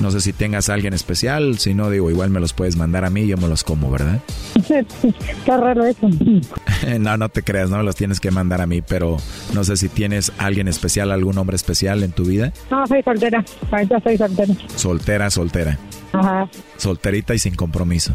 No 0.00 0.10
sé 0.10 0.20
si 0.20 0.32
tengas 0.32 0.68
a 0.68 0.74
alguien 0.74 0.92
especial, 0.92 1.58
si 1.58 1.74
no, 1.74 1.90
digo, 1.90 2.10
igual 2.10 2.30
me 2.30 2.40
los 2.40 2.52
puedes 2.52 2.76
mandar 2.76 3.04
a 3.04 3.10
mí, 3.10 3.26
yo 3.26 3.36
me 3.36 3.48
los 3.48 3.64
como, 3.64 3.90
¿verdad? 3.90 4.20
Está 4.68 5.56
raro 5.56 5.84
eso. 5.84 6.08
no, 7.00 7.16
no 7.16 7.28
te 7.28 7.42
creas, 7.42 7.70
no 7.70 7.78
me 7.78 7.84
los 7.84 7.96
tienes 7.96 8.20
que 8.20 8.30
mandar 8.30 8.60
a 8.60 8.66
mí, 8.66 8.82
pero 8.82 9.16
no 9.54 9.64
sé 9.64 9.76
si 9.76 9.88
tienes 9.88 10.32
a 10.38 10.46
alguien 10.46 10.68
especial, 10.68 11.10
algún 11.10 11.38
hombre 11.38 11.56
especial 11.56 12.02
en 12.02 12.12
tu 12.12 12.24
vida. 12.24 12.33
No, 12.70 12.86
soy 12.86 13.02
soltera. 13.02 13.44
Ahorita 13.70 14.00
soy 14.00 14.16
soltera. 14.16 14.54
Soltera, 14.76 15.30
soltera. 15.30 15.78
Ajá. 16.12 16.48
Solterita 16.76 17.34
y 17.34 17.38
sin 17.38 17.54
compromiso. 17.54 18.14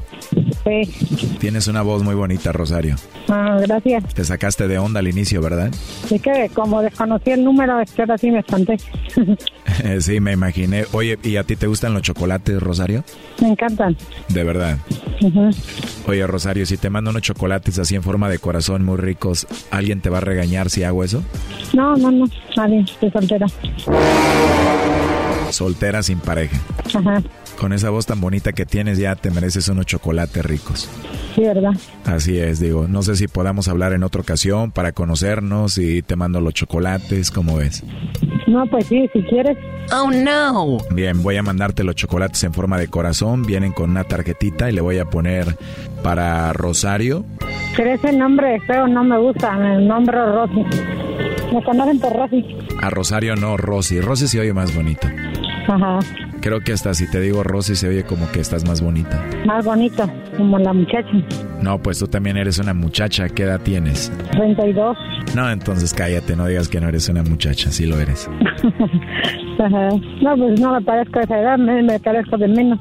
Sí. 0.64 1.38
Tienes 1.40 1.68
una 1.68 1.81
voz 1.81 2.03
muy 2.03 2.15
bonita, 2.15 2.52
Rosario. 2.52 2.95
Ah, 3.27 3.57
gracias. 3.61 4.14
Te 4.14 4.26
sacaste 4.26 4.68
de 4.68 4.77
onda 4.77 4.99
al 4.99 5.07
inicio, 5.07 5.41
¿verdad? 5.41 5.72
Es 6.11 6.22
que 6.22 6.49
como 6.53 6.81
desconocí 6.81 7.31
el 7.31 7.44
número, 7.44 7.80
es 7.80 7.91
que 7.91 8.02
ahora 8.02 8.18
sí 8.18 8.30
me 8.30 8.40
espanté. 8.40 8.77
sí, 9.99 10.19
me 10.19 10.34
imaginé. 10.34 10.86
Oye, 10.91 11.18
¿y 11.23 11.38
a 11.38 11.44
ti 11.44 11.56
te 11.56 11.68
gustan 11.68 11.94
los 11.94 12.02
chocolates, 12.03 12.61
Rosario? 12.61 13.03
me 13.41 13.49
encantan. 13.49 13.95
De 14.27 14.44
verdad. 14.44 14.77
Ujú. 15.22 15.49
Oye, 16.07 16.27
Rosario, 16.27 16.65
si 16.65 16.77
te 16.77 16.90
mando 16.90 17.10
unos 17.11 17.22
chocolates 17.22 17.80
así 17.80 17.95
en 17.95 18.03
forma 18.03 18.30
de 18.30 18.40
corazón 18.40 18.84
muy 18.84 18.98
ricos, 18.98 19.48
¿alguien 19.72 20.02
te 20.02 20.10
va 20.10 20.18
a 20.18 20.22
regañar 20.22 20.69
si 20.69 20.84
hago 20.84 21.03
eso? 21.03 21.23
No, 21.73 21.95
no, 21.95 22.11
no. 22.11 22.26
Nadie. 22.57 22.86
Soy 22.99 23.11
soltera. 23.11 23.48
Soltera 25.52 26.03
sin 26.03 26.19
pareja. 26.19 26.57
Ajá. 26.94 27.22
Con 27.60 27.73
esa 27.73 27.90
voz 27.90 28.06
tan 28.06 28.22
bonita 28.22 28.53
que 28.53 28.65
tienes 28.65 28.98
ya 28.98 29.15
te 29.15 29.31
mereces 29.31 29.68
unos 29.68 29.86
chocolates 29.86 30.45
ricos. 30.45 30.90
Sí, 31.36 31.41
¿verdad? 31.41 31.73
Así 32.06 32.38
es, 32.40 32.61
digo, 32.61 32.88
no 32.88 33.02
sé 33.02 33.18
si 33.18 33.27
podamos 33.27 33.68
hablar 33.68 33.91
en 33.91 34.03
otra 34.03 34.22
ocasión 34.22 34.72
para 34.72 34.94
conocernos 34.94 35.77
y 35.77 36.02
te 36.02 36.15
mando 36.15 36.40
los 36.40 36.53
chocolates, 36.53 37.31
¿cómo 37.31 37.57
ves? 37.57 37.84
No, 38.48 38.65
pues 38.68 38.86
sí, 38.86 39.10
si 39.11 39.22
quieres. 39.23 39.57
Oh, 39.91 40.10
no. 40.10 40.77
Bien, 40.91 41.22
voy 41.22 41.36
a 41.36 41.44
mandarte 41.44 41.84
los 41.84 41.95
chocolates 41.95 42.41
en 42.45 42.53
forma 42.53 42.77
de 42.77 42.88
corazón, 42.88 43.44
vienen 43.44 43.73
con 43.73 43.90
una 43.90 44.06
tarjetita 44.06 44.69
y 44.69 44.73
le 44.73 44.80
voy 44.80 44.99
a 44.99 45.06
poner 45.06 45.57
para 46.02 46.53
Rosario. 46.53 47.26
Pero 47.76 47.91
ese 47.91 48.14
nombre 48.14 48.60
feo 48.61 48.88
no 48.88 49.03
me 49.03 49.18
gusta. 49.19 49.76
El 49.76 49.86
nombre 49.86 50.18
Rosy. 50.18 50.65
Me 51.53 51.64
conocen 51.64 51.99
por 51.99 52.15
Rosy. 52.15 52.45
A 52.81 52.90
Rosario 52.90 53.36
no, 53.36 53.57
Rosy. 53.57 53.99
Rosy 53.99 54.27
se 54.30 54.40
oye 54.40 54.53
más 54.53 54.73
bonito. 54.73 55.07
Ajá. 55.70 56.00
Creo 56.41 56.62
que 56.62 56.74
hasta 56.74 56.94
si 56.94 57.10
te 57.10 57.20
digo 57.22 57.44
Rosy 57.44 57.76
se 57.76 57.88
oye 57.88 58.04
como 58.04 58.30
que 58.32 58.40
estás 58.40 58.66
más 58.68 58.82
bonita. 58.82 59.24
Más 59.46 59.64
bonito. 59.64 60.10
Como 60.36 60.58
la 60.58 60.74
muchacha. 60.74 61.10
No, 61.62 61.78
pues 61.80 62.00
tú 62.00 62.08
también 62.08 62.38
eres 62.38 62.58
una 62.60 62.74
muchacha. 62.74 63.30
¿Qué 63.30 63.44
edad 63.44 63.60
tienes? 63.62 64.12
32. 64.32 64.98
No, 65.36 65.50
entonces 65.52 65.94
cállate, 65.94 66.36
no 66.36 66.48
digas 66.48 66.70
que 66.70 66.80
no 66.82 66.88
eres 66.90 67.08
una 67.10 67.24
muchacha, 67.24 67.72
sí 67.72 67.86
lo 67.86 68.00
eres. 68.00 68.30
Ajá. 69.60 69.90
No, 70.22 70.38
pues 70.38 70.60
no 70.60 70.74
me 70.74 70.82
parezco 70.82 71.20
de 71.20 71.26
esa 71.26 71.40
edad. 71.40 71.58
Me, 71.58 71.84
me 71.84 72.00
parezco 72.00 72.38
de 72.38 72.48
menos. 72.48 72.80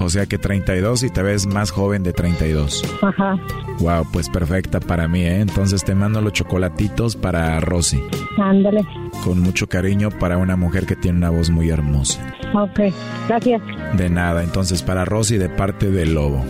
O 0.00 0.08
sea 0.10 0.26
que 0.26 0.38
32 0.38 1.04
y 1.04 1.10
te 1.10 1.22
ves 1.22 1.46
más 1.46 1.70
joven 1.70 2.02
de 2.02 2.12
32. 2.12 2.84
Ajá. 3.02 3.36
Wow, 3.78 4.06
pues 4.12 4.28
perfecta 4.28 4.80
para 4.80 5.08
mí, 5.08 5.22
¿eh? 5.22 5.40
Entonces 5.40 5.84
te 5.84 5.94
mando 5.94 6.20
los 6.20 6.32
chocolatitos 6.32 7.16
para 7.16 7.58
Rosy. 7.60 8.02
Ándale. 8.38 8.84
Con 9.22 9.40
mucho 9.40 9.68
cariño 9.68 10.10
para 10.10 10.36
una 10.36 10.56
mujer 10.56 10.86
que 10.86 10.96
tiene 10.96 11.18
una 11.18 11.30
voz 11.30 11.50
muy 11.50 11.70
hermosa. 11.70 12.20
Ok. 12.54 12.80
Gracias. 13.28 13.62
De 13.94 14.10
nada, 14.10 14.42
entonces 14.42 14.82
para 14.82 15.04
Rosy 15.04 15.38
de 15.38 15.48
parte 15.48 15.90
del 15.90 16.14
lobo. 16.14 16.44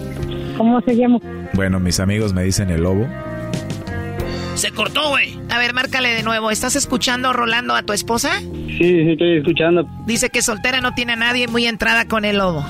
¿Cómo 0.57 0.81
se 0.83 0.97
llama? 0.97 1.19
Bueno, 1.55 1.81
mis 1.81 2.01
amigos 2.01 2.33
me 2.33 2.43
dicen 2.43 2.71
el 2.71 2.83
lobo. 2.83 3.07
Se 4.55 4.71
cortó, 4.71 5.09
güey. 5.11 5.37
A 5.51 5.59
ver, 5.59 5.75
márcale 5.75 6.11
de 6.11 6.23
nuevo. 6.23 6.51
¿Estás 6.51 6.77
escuchando, 6.77 7.33
Rolando, 7.33 7.75
a 7.75 7.83
tu 7.83 7.93
esposa? 7.93 8.41
Sí, 8.41 8.79
sí, 8.79 9.11
estoy 9.11 9.39
escuchando. 9.39 9.87
Dice 10.07 10.31
que 10.31 10.43
soltera 10.43 10.81
no 10.81 10.95
tiene 10.95 11.15
a 11.15 11.17
nadie 11.17 11.49
muy 11.49 11.67
entrada 11.67 12.07
con 12.07 12.25
el 12.25 12.39
lobo. 12.39 12.65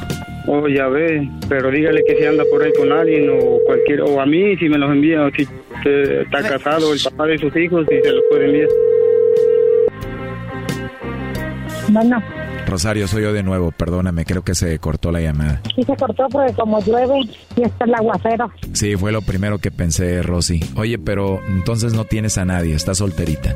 Oh, 0.47 0.69
ya 0.69 0.89
ve, 0.89 1.27
pero 1.49 1.71
dígale 1.71 2.05
que 2.05 2.17
si 2.17 2.25
anda 2.25 2.45
por 2.51 2.63
ahí 2.63 2.73
con 2.75 2.93
alguien 2.93 3.31
o 3.31 3.59
cualquier, 3.65 4.03
o 4.03 4.21
a 4.21 4.27
mí 4.27 4.57
si 4.59 4.69
me 4.69 4.77
los 4.77 4.91
envía, 4.91 5.25
o 5.25 5.31
si 5.31 5.49
eh, 5.87 6.23
está 6.25 6.43
casado 6.43 6.93
el 6.93 7.01
papá 7.03 7.27
de 7.27 7.39
sus 7.39 7.57
hijos, 7.57 7.87
si 7.89 7.99
se 8.03 8.13
los 8.13 8.23
puede 8.29 8.45
enviar. 8.45 8.69
Bueno, 11.89 12.23
Rosario, 12.67 13.07
soy 13.07 13.23
yo 13.23 13.33
de 13.33 13.43
nuevo, 13.43 13.71
perdóname, 13.73 14.25
creo 14.25 14.43
que 14.43 14.55
se 14.55 14.79
cortó 14.79 15.13
la 15.13 15.21
llamada. 15.21 15.61
sí 15.77 15.83
se 15.83 15.97
cortó 15.97 16.27
porque 16.31 16.53
como 16.55 16.81
llueve 16.81 17.21
y 17.57 17.63
está 17.63 17.85
el 17.85 17.95
aguacero. 17.95 18.51
Sí, 18.73 18.97
fue 18.97 19.13
lo 19.13 19.23
primero 19.23 19.59
que 19.59 19.71
pensé, 19.71 20.23
Rosy. 20.23 20.61
Oye, 20.77 20.99
pero 20.99 21.41
entonces 21.49 21.93
no 21.95 22.05
tienes 22.05 22.39
a 22.39 22.45
nadie, 22.45 22.75
estás 22.75 22.99
solterita. 22.99 23.55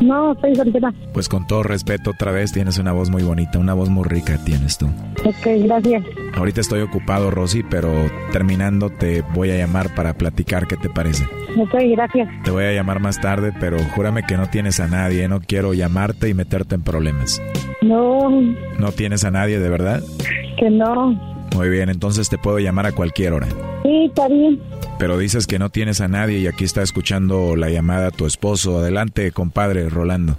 No, 0.00 0.32
estoy 0.32 0.54
soltera. 0.56 0.92
Pues 1.12 1.28
con 1.28 1.46
todo 1.46 1.62
respeto, 1.62 2.10
otra 2.10 2.32
vez 2.32 2.52
tienes 2.52 2.78
una 2.78 2.92
voz 2.92 3.10
muy 3.10 3.22
bonita, 3.22 3.58
una 3.58 3.74
voz 3.74 3.88
muy 3.88 4.04
rica 4.04 4.38
tienes 4.44 4.78
tú. 4.78 4.86
Ok, 5.24 5.46
gracias. 5.64 6.04
Ahorita 6.34 6.60
estoy 6.60 6.80
ocupado, 6.80 7.30
Rosy, 7.30 7.62
pero 7.62 7.90
terminando 8.32 8.88
te 8.90 9.22
voy 9.34 9.50
a 9.50 9.56
llamar 9.58 9.94
para 9.94 10.14
platicar, 10.14 10.66
¿qué 10.66 10.76
te 10.76 10.88
parece? 10.88 11.24
Ok, 11.58 11.74
gracias. 11.92 12.28
Te 12.44 12.50
voy 12.50 12.64
a 12.64 12.72
llamar 12.72 13.00
más 13.00 13.20
tarde, 13.20 13.52
pero 13.58 13.78
júrame 13.94 14.22
que 14.22 14.36
no 14.36 14.48
tienes 14.48 14.80
a 14.80 14.86
nadie, 14.86 15.28
no 15.28 15.40
quiero 15.40 15.74
llamarte 15.74 16.28
y 16.28 16.34
meterte 16.34 16.76
en 16.76 16.82
problemas. 16.82 17.42
No, 17.90 18.30
¿No 18.78 18.92
tienes 18.92 19.24
a 19.24 19.32
nadie 19.32 19.58
de 19.58 19.68
verdad? 19.68 20.00
que 20.58 20.70
no. 20.70 21.18
Muy 21.56 21.68
bien, 21.70 21.88
entonces 21.88 22.28
te 22.28 22.38
puedo 22.38 22.58
llamar 22.60 22.86
a 22.86 22.92
cualquier 22.92 23.32
hora. 23.32 23.48
Sí, 23.82 24.04
está 24.06 24.28
bien. 24.28 24.60
Pero 24.98 25.18
dices 25.18 25.46
que 25.48 25.58
no 25.58 25.70
tienes 25.70 26.00
a 26.00 26.06
nadie 26.06 26.38
y 26.38 26.46
aquí 26.46 26.62
está 26.64 26.82
escuchando 26.82 27.56
la 27.56 27.68
llamada 27.70 28.08
a 28.08 28.10
tu 28.12 28.26
esposo. 28.26 28.78
Adelante, 28.78 29.32
compadre 29.32 29.88
Rolando. 29.88 30.36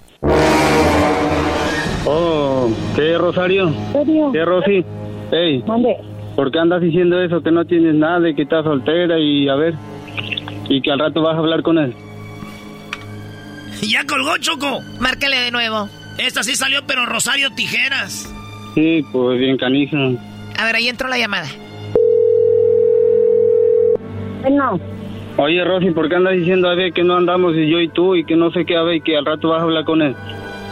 Oh, 2.06 2.70
¿qué, 2.96 3.18
Rosario? 3.18 3.72
serio? 3.92 4.30
¿Qué, 4.32 4.44
Rosy? 4.44 4.84
Ey, 5.30 5.62
¿Dónde? 5.66 5.96
¿por 6.36 6.50
qué 6.50 6.58
andas 6.58 6.80
diciendo 6.80 7.20
eso? 7.20 7.42
Que 7.42 7.50
no 7.50 7.64
tienes 7.66 7.94
nada 7.94 8.28
y 8.30 8.34
que 8.34 8.42
estás 8.42 8.64
soltera 8.64 9.18
y 9.18 9.48
a 9.48 9.54
ver, 9.56 9.74
y 10.68 10.80
que 10.80 10.90
al 10.90 10.98
rato 11.00 11.20
vas 11.22 11.34
a 11.36 11.38
hablar 11.38 11.62
con 11.62 11.78
él. 11.78 11.94
Ya 13.82 14.04
colgó, 14.06 14.38
Choco. 14.38 14.80
Márcale 15.00 15.36
de 15.40 15.50
nuevo. 15.50 15.88
Esta 16.18 16.42
sí 16.42 16.54
salió, 16.54 16.80
pero 16.86 17.06
Rosario 17.06 17.50
Tijeras. 17.50 18.32
Sí, 18.74 19.04
pues 19.12 19.38
bien 19.38 19.56
canija. 19.56 19.96
A 20.58 20.64
ver, 20.64 20.76
ahí 20.76 20.88
entró 20.88 21.08
la 21.08 21.18
llamada. 21.18 21.48
Bueno, 24.42 24.80
Oye, 25.38 25.64
Rosy, 25.64 25.90
¿por 25.92 26.08
qué 26.08 26.16
andas 26.16 26.34
diciendo 26.34 26.68
a 26.68 26.74
ver 26.74 26.92
que 26.92 27.02
no 27.04 27.16
andamos 27.16 27.56
y 27.56 27.68
yo 27.68 27.80
y 27.80 27.88
tú 27.88 28.14
y 28.14 28.24
que 28.24 28.36
no 28.36 28.50
sé 28.50 28.66
qué 28.66 28.76
a 28.76 28.82
ver 28.82 28.96
y 28.96 29.00
que 29.00 29.16
al 29.16 29.24
rato 29.24 29.48
vas 29.48 29.60
a 29.60 29.64
hablar 29.64 29.84
con 29.84 30.02
él? 30.02 30.14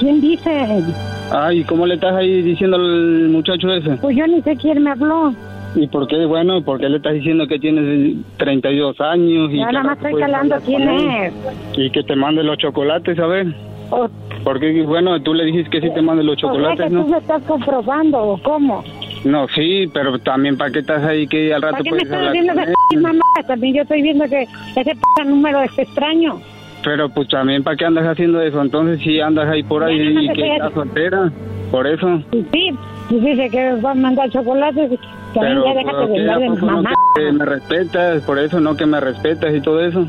¿quién 0.00 0.20
dice? 0.20 0.82
Ay, 1.30 1.62
¿cómo 1.64 1.86
le 1.86 1.94
estás 1.94 2.14
ahí 2.16 2.42
diciendo 2.42 2.76
al 2.76 3.28
muchacho 3.28 3.72
ese? 3.72 3.90
Pues 3.98 4.16
yo 4.16 4.26
ni 4.26 4.42
sé 4.42 4.56
quién 4.56 4.82
me 4.82 4.90
habló. 4.90 5.32
¿Y 5.76 5.86
por 5.86 6.08
qué, 6.08 6.24
bueno, 6.24 6.62
por 6.64 6.80
qué 6.80 6.88
le 6.88 6.96
estás 6.96 7.14
diciendo 7.14 7.46
que 7.46 7.58
tienes 7.60 8.16
32 8.38 9.00
años? 9.00 9.50
Y 9.52 9.58
Ya 9.58 9.70
nada 9.70 9.84
más 9.84 9.98
estoy 9.98 10.20
calando 10.20 10.56
quién 10.66 10.88
es. 10.88 11.32
Y 11.76 11.90
que 11.90 12.02
te 12.02 12.16
mande 12.16 12.42
los 12.42 12.58
chocolates, 12.58 13.18
a 13.18 13.26
ver. 13.26 13.54
O, 13.90 14.08
Porque, 14.44 14.82
bueno, 14.82 15.20
tú 15.22 15.34
le 15.34 15.44
dijiste 15.44 15.70
que 15.70 15.80
sí 15.80 15.92
te 15.94 16.00
mande 16.02 16.24
los 16.24 16.36
que 16.36 16.42
chocolates, 16.42 16.88
tú 16.88 16.94
¿no? 16.94 17.06
me 17.06 17.18
estás 17.18 17.42
comprobando, 17.42 18.18
¿o 18.18 18.42
cómo? 18.42 18.82
No, 19.24 19.46
sí, 19.48 19.86
pero 19.92 20.18
también 20.18 20.56
para 20.56 20.70
qué 20.70 20.78
estás 20.78 21.04
ahí 21.04 21.26
que 21.26 21.52
al 21.52 21.60
rato 21.60 21.72
¿Para 21.72 21.84
qué 21.84 21.92
me 21.92 21.98
estás 21.98 22.34
él. 22.34 23.00
mamá? 23.02 23.20
También 23.46 23.74
yo 23.74 23.82
estoy 23.82 24.02
viendo 24.02 24.24
que 24.24 24.42
ese 24.76 24.94
p 24.94 25.24
número 25.26 25.60
es 25.62 25.78
extraño. 25.78 26.40
Pero 26.82 27.10
pues 27.10 27.28
también 27.28 27.62
para 27.62 27.76
qué 27.76 27.84
andas 27.84 28.06
haciendo 28.06 28.40
eso. 28.40 28.62
Entonces 28.62 28.98
si 29.00 29.20
andas 29.20 29.46
ahí 29.48 29.62
por 29.62 29.84
ahí 29.84 30.14
no 30.14 30.22
y 30.22 30.28
que 30.32 30.54
estás 30.56 30.72
soltera, 30.72 31.30
por 31.70 31.86
eso. 31.86 32.22
Sí, 32.52 32.70
y 33.10 33.14
dice 33.20 33.50
que 33.50 33.72
va 33.84 33.90
a 33.90 33.94
mandar 33.94 34.30
chocolates. 34.30 34.98
También 35.34 35.58
Pero 35.60 35.64
ya 35.66 35.74
déjate 35.74 36.06
¿por 36.06 36.08
de 36.10 36.48
mamá. 36.66 36.94
que 37.14 37.32
me 37.32 37.44
respetas? 37.44 38.22
Por 38.22 38.38
eso 38.38 38.60
no 38.60 38.74
que 38.76 38.86
me 38.86 39.00
respetas 39.00 39.54
y 39.54 39.60
todo 39.60 39.84
eso. 39.84 40.06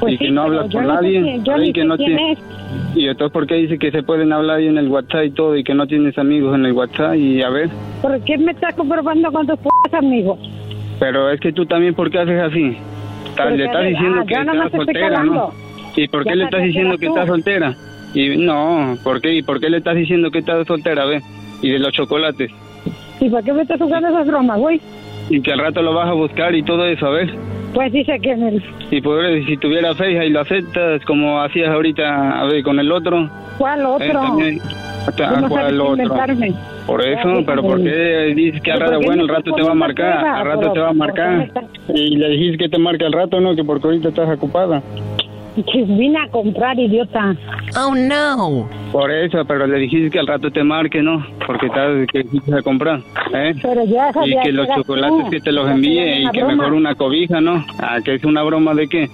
Pues 0.00 0.14
y 0.14 0.18
que 0.18 0.26
sí, 0.26 0.30
no 0.30 0.44
pero 0.44 0.54
hablas 0.60 0.72
yo 0.72 0.78
con 0.78 0.88
no 0.88 0.94
nadie. 0.94 1.40
yo 1.44 1.72
que 1.72 1.84
no 1.84 1.96
quién 1.96 2.16
tie- 2.18 2.32
es. 2.32 2.38
Y 2.96 3.06
entonces, 3.08 3.32
¿por 3.32 3.46
qué 3.46 3.54
dice 3.56 3.78
que 3.78 3.90
se 3.90 4.02
pueden 4.02 4.32
hablar 4.32 4.56
ahí 4.58 4.66
en 4.68 4.78
el 4.78 4.88
WhatsApp 4.88 5.24
y 5.26 5.30
todo 5.30 5.56
y 5.56 5.62
que 5.64 5.74
no 5.74 5.86
tienes 5.86 6.16
amigos 6.18 6.54
en 6.54 6.64
el 6.66 6.72
WhatsApp? 6.72 7.14
Y 7.16 7.42
a 7.42 7.50
ver, 7.50 7.68
¿Por 8.02 8.18
qué 8.24 8.38
me 8.38 8.52
estás 8.52 8.74
comprobando 8.74 9.30
con 9.30 9.46
tus 9.46 9.58
p 9.58 9.68
amigos? 9.96 10.38
pero 10.98 11.30
es 11.30 11.40
que 11.40 11.52
tú 11.52 11.64
también, 11.66 11.94
¿por 11.94 12.10
qué 12.10 12.18
haces 12.18 12.40
así? 12.40 12.76
le 13.48 13.56
que 13.56 13.64
estás 13.64 13.86
diciendo 13.86 14.20
ah, 14.20 14.24
que 14.26 14.34
estás 14.34 14.56
estoy 14.66 14.70
soltera, 14.84 15.24
¿no? 15.24 15.50
¿Y 15.96 16.08
por 16.08 16.24
qué 16.24 16.30
Ya 16.30 16.36
le 16.36 16.44
estás 16.44 16.60
que 16.60 16.66
diciendo 16.66 16.98
que 16.98 17.06
estás 17.06 17.26
soltera? 17.26 17.74
Y 18.14 18.36
no, 18.36 18.96
¿por 19.02 19.20
qué? 19.20 19.34
¿Y 19.34 19.42
por 19.42 19.60
qué 19.60 19.70
le 19.70 19.78
estás 19.78 19.96
diciendo 19.96 20.30
que 20.30 20.38
estás 20.38 20.66
soltera, 20.66 21.04
ve? 21.06 21.20
Y 21.62 21.70
de 21.70 21.78
los 21.78 21.92
chocolates. 21.92 22.50
¿Y 23.20 23.28
por 23.28 23.42
qué 23.44 23.52
me 23.52 23.62
estás 23.62 23.78
jugando 23.80 24.08
esas 24.08 24.26
bromas, 24.26 24.58
güey? 24.58 24.80
Y 25.30 25.40
que 25.40 25.52
al 25.52 25.60
rato 25.60 25.80
lo 25.82 25.94
vas 25.94 26.08
a 26.08 26.12
buscar 26.12 26.54
y 26.54 26.62
todo 26.62 26.84
eso, 26.86 27.06
a 27.06 27.10
ver. 27.10 27.30
Pues 27.74 27.92
dice 27.92 28.18
que 28.20 28.32
en 28.32 28.42
el... 28.42 28.62
Y 28.90 29.00
por 29.00 29.22
si 29.46 29.56
tuviera 29.56 29.94
fe 29.94 30.26
y 30.26 30.30
lo 30.30 30.40
aceptas 30.40 31.04
como 31.04 31.40
hacías 31.40 31.68
ahorita, 31.68 32.40
a 32.40 32.44
ver, 32.46 32.62
con 32.62 32.78
el 32.80 32.90
otro. 32.90 33.28
¿Cuál 33.58 33.80
eh, 33.80 33.84
otro? 33.84 34.20
Ah, 35.24 35.40
no 35.40 35.48
¿cuál 35.48 35.80
otro? 35.80 36.02
inventarme. 36.02 36.54
Por 36.86 37.02
eso, 37.02 37.40
Ya, 37.40 37.46
pero 37.46 37.62
déjame. 37.62 37.68
¿por 37.68 37.82
qué 37.84 38.32
dices 38.34 38.60
que 38.62 38.72
al 38.72 38.78
¿Pero 38.78 38.90
rato, 38.90 39.02
bueno, 39.04 39.22
estás 39.22 39.28
rato 39.28 39.52
te 39.52 39.62
va 39.62 39.70
a 39.70 39.74
marcar, 39.74 40.24
al 40.26 40.44
rato 40.44 40.72
te 40.72 40.80
va 40.80 40.88
a 40.88 40.94
¿por 40.94 41.14
qué 41.14 41.22
me 41.22 41.36
marcar? 41.36 41.64
Y 41.94 42.16
le 42.16 42.28
dijiste 42.30 42.58
que 42.58 42.68
te 42.68 42.78
marque 42.78 43.04
al 43.04 43.12
rato, 43.12 43.40
¿no? 43.40 43.54
Que 43.54 43.62
porque 43.64 43.86
ahorita 43.86 44.08
estás 44.08 44.28
ocupada. 44.28 44.82
Que 45.64 45.82
vine 45.84 46.18
a 46.18 46.28
comprar, 46.28 46.78
idiota. 46.78 47.34
Oh, 47.76 47.94
no. 47.94 48.68
Por 48.92 49.10
eso, 49.10 49.44
pero 49.44 49.66
le 49.66 49.78
dijiste 49.78 50.10
que 50.10 50.18
al 50.18 50.26
rato 50.26 50.50
te 50.50 50.62
marque, 50.64 51.02
¿no? 51.02 51.24
Porque 51.46 51.66
estás 51.66 52.06
que 52.12 52.24
fuiste 52.24 52.54
a 52.54 52.62
comprar, 52.62 53.00
¿eh? 53.34 53.54
Pero 53.60 53.84
ya 53.84 54.10
Y 54.10 54.12
sabía 54.12 54.42
que 54.42 54.52
los 54.52 54.68
chocolates 54.74 55.24
tú. 55.24 55.30
que 55.30 55.40
te 55.40 55.52
los 55.52 55.68
envíe 55.68 55.98
sabía 55.98 56.20
y 56.20 56.30
que 56.30 56.38
broma. 56.40 56.54
mejor 56.56 56.72
una 56.74 56.94
cobija, 56.94 57.40
¿no? 57.40 57.64
Ah, 57.78 57.98
que 58.04 58.14
es 58.14 58.24
una 58.24 58.42
broma 58.42 58.74
de 58.74 58.88
qué. 58.88 59.08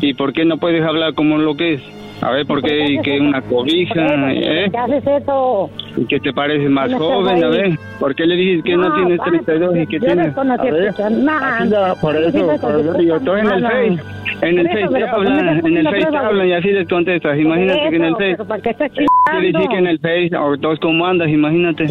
¿Y 0.00 0.14
por 0.14 0.32
qué 0.32 0.44
no 0.44 0.58
puedes 0.58 0.82
hablar 0.84 1.14
como 1.14 1.38
lo 1.38 1.54
que 1.56 1.74
es? 1.74 1.82
A 2.20 2.30
ver, 2.30 2.46
¿por 2.46 2.62
qué 2.62 2.92
y 2.92 3.00
que 3.02 3.20
una 3.20 3.42
cobija, 3.42 4.32
eh? 4.32 4.68
¿Qué 4.70 4.78
haces 4.78 5.04
eso? 5.06 5.70
Y 5.96 6.06
que 6.06 6.18
te 6.20 6.32
pareces 6.32 6.70
más 6.70 6.90
No 6.90 6.98
joven, 6.98 7.44
a 7.44 7.48
ver. 7.48 7.78
¿Por 8.00 8.14
qué 8.14 8.24
le 8.26 8.36
dices 8.36 8.64
que 8.64 8.76
no, 8.76 8.88
No, 8.88 8.94
tienes 8.94 9.20
va, 9.20 9.24
32 9.24 9.76
y 9.76 9.86
que 9.86 9.98
yo 9.98 10.06
tienes... 10.06 10.38
A 10.38 10.62
ver, 10.62 10.88
así 10.88 11.68
da- 11.68 11.94
por 12.00 12.16
eso, 12.16 12.56
pero 12.62 12.80
yo 12.82 12.92
digo, 12.94 13.16
estoy 13.16 13.40
en 13.40 13.46
el. 13.48 13.62
Face. 13.62 13.98
En 14.42 14.58
el 14.58 14.66
Por 14.66 14.78
eso, 14.78 14.80
Face 14.80 14.80
te 14.80 14.88
¿por 14.88 14.96
qué 14.96 15.04
hablan, 15.32 15.66
en 15.66 15.76
el 15.76 15.84
Face 15.84 16.06
te 16.10 16.16
hablan 16.16 16.48
y 16.48 16.52
así 16.52 16.68
les 16.68 16.88
contestas. 16.88 17.38
Imagínate 17.38 17.90
que 17.90 17.96
en 17.96 18.04
el 18.04 18.08
Eso, 18.08 18.16
Face... 18.18 18.44
¿para 18.44 18.62
qué 18.62 18.70
estás 18.70 18.92
dije 18.92 19.06
chingando? 19.46 19.68
que 19.68 19.76
en 19.76 19.86
el 19.86 19.98
Face, 19.98 20.30
o 20.36 20.56
todos 20.58 20.78
cómo 20.80 21.06
andas, 21.06 21.28
imagínate. 21.28 21.84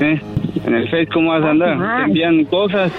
¿Eh? 0.00 0.20
En 0.66 0.74
el 0.74 0.84
Face, 0.88 1.06
¿cómo 1.12 1.30
vas 1.30 1.44
a 1.44 1.50
andar? 1.50 1.96
Te 1.98 2.02
envían 2.04 2.44
cosas. 2.46 2.90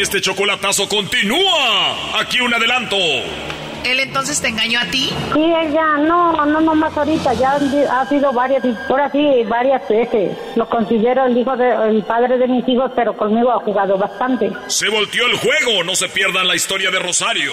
Este 0.00 0.20
chocolatazo 0.20 0.88
continúa. 0.88 2.20
Aquí 2.20 2.40
un 2.40 2.54
adelanto. 2.54 2.96
¿Él 3.84 4.00
entonces 4.00 4.40
te 4.40 4.48
engañó 4.48 4.80
a 4.80 4.84
ti? 4.86 5.10
Sí, 5.32 5.42
ella, 5.42 5.96
no, 5.98 6.32
no, 6.46 6.60
no 6.60 6.74
más 6.74 6.96
ahorita, 6.96 7.34
ya 7.34 7.58
ha 7.90 8.06
sido 8.08 8.32
varias, 8.32 8.62
ahora 8.88 9.10
sí, 9.10 9.42
varias 9.48 9.88
veces. 9.88 10.36
Lo 10.56 10.68
considero 10.68 11.26
el 11.26 11.36
hijo 11.36 11.56
de, 11.56 11.70
el 11.88 12.02
padre 12.04 12.38
de 12.38 12.46
mis 12.46 12.66
hijos, 12.68 12.90
pero 12.94 13.16
conmigo 13.16 13.50
ha 13.50 13.60
jugado 13.60 13.96
bastante. 13.96 14.50
Se 14.66 14.88
volteó 14.88 15.26
el 15.26 15.36
juego. 15.36 15.84
No 15.84 15.94
se 15.94 16.08
pierdan 16.08 16.46
la 16.46 16.56
historia 16.56 16.90
de 16.90 16.98
Rosario. 16.98 17.52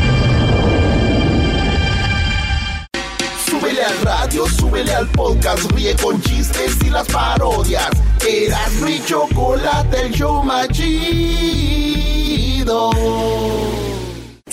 Súbele 3.51 3.83
al 3.83 3.99
radio, 4.03 4.47
súbele 4.47 4.93
al 4.93 5.09
podcast, 5.09 5.69
ríe 5.73 5.93
con 5.97 6.21
chistes 6.21 6.77
y 6.85 6.89
las 6.89 7.05
parodias. 7.07 7.89
Eras 8.25 8.71
mi 8.75 9.03
chocolate, 9.03 10.05
el 10.05 10.13
show 10.13 10.41
más 10.41 10.69
chido. 10.69 12.11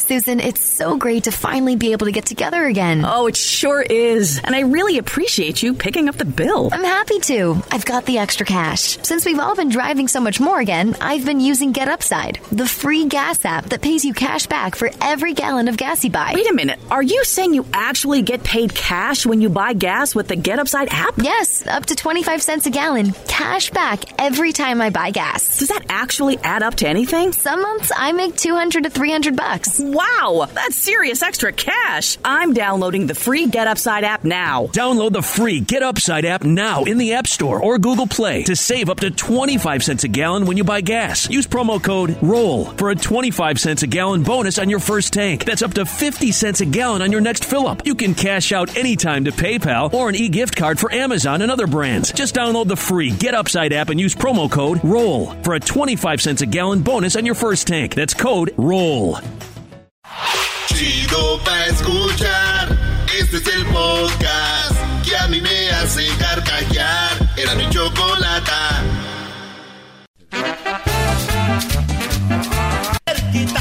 Susan, 0.00 0.40
it's 0.40 0.62
so 0.62 0.96
great 0.96 1.24
to 1.24 1.30
finally 1.30 1.76
be 1.76 1.92
able 1.92 2.06
to 2.06 2.12
get 2.12 2.26
together 2.26 2.64
again. 2.66 3.04
Oh, 3.04 3.26
it 3.26 3.36
sure 3.36 3.82
is. 3.82 4.40
And 4.42 4.54
I 4.54 4.60
really 4.60 4.98
appreciate 4.98 5.62
you 5.62 5.74
picking 5.74 6.08
up 6.08 6.16
the 6.16 6.24
bill. 6.24 6.70
I'm 6.72 6.84
happy 6.84 7.18
to. 7.20 7.62
I've 7.70 7.84
got 7.84 8.06
the 8.06 8.18
extra 8.18 8.46
cash. 8.46 8.98
Since 9.02 9.26
we've 9.26 9.38
all 9.38 9.56
been 9.56 9.68
driving 9.68 10.08
so 10.08 10.20
much 10.20 10.40
more 10.40 10.60
again, 10.60 10.96
I've 11.00 11.24
been 11.24 11.40
using 11.40 11.72
Get 11.72 11.88
Upside, 11.88 12.38
the 12.50 12.66
free 12.66 13.06
gas 13.06 13.44
app 13.44 13.66
that 13.66 13.82
pays 13.82 14.04
you 14.04 14.14
cash 14.14 14.46
back 14.46 14.76
for 14.76 14.90
every 15.00 15.34
gallon 15.34 15.68
of 15.68 15.76
gas 15.76 16.04
you 16.04 16.10
buy. 16.10 16.32
Wait 16.34 16.50
a 16.50 16.54
minute. 16.54 16.78
Are 16.90 17.02
you 17.02 17.24
saying 17.24 17.54
you 17.54 17.66
actually 17.72 18.22
get 18.22 18.44
paid 18.44 18.74
cash 18.74 19.26
when 19.26 19.40
you 19.40 19.48
buy 19.48 19.72
gas 19.72 20.14
with 20.14 20.28
the 20.28 20.36
Get 20.36 20.58
Upside 20.58 20.88
app? 20.90 21.14
Yes, 21.18 21.66
up 21.66 21.86
to 21.86 21.94
25 21.94 22.42
cents 22.42 22.66
a 22.66 22.70
gallon. 22.70 23.12
Cash 23.26 23.70
back 23.70 24.04
every 24.20 24.52
time 24.52 24.80
I 24.80 24.90
buy 24.90 25.10
gas. 25.10 25.58
Does 25.58 25.68
that 25.68 25.84
actually 25.88 26.38
add 26.38 26.62
up 26.62 26.76
to 26.76 26.88
anything? 26.88 27.32
Some 27.32 27.62
months 27.62 27.92
I 27.96 28.12
make 28.12 28.36
200 28.36 28.84
to 28.84 28.90
300 28.90 29.36
bucks. 29.36 29.80
Wow, 29.89 30.47
that's 30.52 30.77
serious 30.77 31.23
extra 31.23 31.51
cash. 31.51 32.19
I'm 32.23 32.52
downloading 32.52 33.06
the 33.06 33.15
free 33.15 33.47
Get 33.47 33.66
Upside 33.66 34.05
app 34.05 34.23
now. 34.23 34.66
Download 34.66 35.10
the 35.10 35.23
free 35.23 35.60
Get 35.60 35.82
Upside 35.82 36.27
app 36.27 36.44
now 36.44 36.85
in 36.85 36.98
the 36.98 37.15
App 37.15 37.27
Store 37.27 37.62
or 37.62 37.78
Google 37.78 38.06
Play 38.06 38.43
to 38.43 38.55
save 38.55 38.90
up 38.90 39.01
to 39.01 39.10
25 39.10 39.82
cents 39.82 40.05
a 40.05 40.09
gallon 40.09 40.44
when 40.44 40.59
you 40.59 40.65
buy 40.65 40.82
gas. 40.82 41.31
Use 41.31 41.47
promo 41.47 41.82
code 41.82 42.19
ROLL 42.20 42.66
for 42.77 42.90
a 42.90 42.94
25 42.94 43.59
cents 43.59 43.82
a 43.82 43.86
gallon 43.86 44.23
bonus 44.23 44.59
on 44.59 44.69
your 44.69 44.78
first 44.78 45.15
tank. 45.15 45.47
That's 45.47 45.62
up 45.62 45.73
to 45.74 45.86
50 45.86 46.32
cents 46.32 46.60
a 46.60 46.66
gallon 46.66 47.01
on 47.01 47.10
your 47.10 47.23
next 47.23 47.47
fill 47.47 47.66
up. 47.66 47.86
You 47.86 47.94
can 47.94 48.15
cash 48.15 48.52
out 48.52 48.77
anytime 48.77 49.24
to 49.24 49.32
PayPal 49.32 49.94
or 49.94 50.10
an 50.10 50.16
e 50.16 50.28
gift 50.28 50.55
card 50.55 50.78
for 50.78 50.93
Amazon 50.93 51.40
and 51.40 51.51
other 51.51 51.66
brands. 51.66 52.12
Just 52.12 52.35
download 52.35 52.69
the 52.69 52.77
free 52.77 53.10
Get 53.10 53.32
Upside 53.32 53.73
app 53.73 53.89
and 53.89 53.98
use 53.98 54.15
promo 54.15 54.51
code 54.51 54.85
ROLL 54.85 55.35
for 55.43 55.55
a 55.55 55.60
25 55.60 56.20
cents 56.20 56.43
a 56.43 56.47
gallon 56.47 56.82
bonus 56.82 57.16
on 57.16 57.24
your 57.24 57.35
first 57.35 57.66
tank. 57.66 57.94
That's 57.94 58.12
code 58.12 58.52
ROLL. 58.59 59.23
Chido 60.66 61.40
pa' 61.44 61.66
escuchar. 61.66 62.68
Este 63.18 63.36
es 63.39 63.47
el 63.47 63.66
podcast 63.66 64.76
que 65.05 65.16
a 65.16 65.26
mí 65.28 65.40
me 65.40 65.70
hace 65.70 66.06
carcajear. 66.18 67.16
Era 67.36 67.55
mi 67.55 67.68
chocolata. 67.70 68.82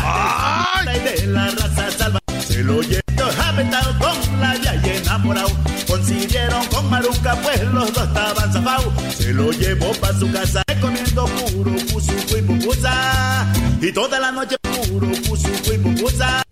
Ay. 0.03 0.99
de 0.99 1.27
la 1.27 1.49
raza 1.49 1.91
salva 1.91 2.19
se 2.47 2.63
lo 2.63 2.81
llevó 2.81 3.01
aventado 3.43 3.97
con 3.99 4.39
la 4.41 4.55
enamorado 4.97 5.49
consiguieron 5.87 6.65
con 6.67 6.89
Maruca 6.89 7.35
pues 7.41 7.63
los 7.63 7.93
dos 7.93 8.07
estaban 8.07 8.53
zafados 8.53 8.93
se 9.15 9.33
lo 9.33 9.51
llevó 9.51 9.91
pa' 9.93 10.13
su 10.19 10.31
casa 10.31 10.63
comiendo 10.81 11.25
puro 11.25 11.71
pusuco 11.91 12.37
y 12.37 12.41
pupusa 12.41 13.53
y 13.81 13.91
toda 13.91 14.19
la 14.19 14.31
noche 14.31 14.55
puro 14.87 15.07
pusuco 15.27 15.73
y 15.73 15.77
pupusa 15.77 16.43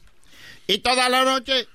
y 0.67 0.77
toda 0.80 1.09
la 1.09 1.23
noche 1.23 1.67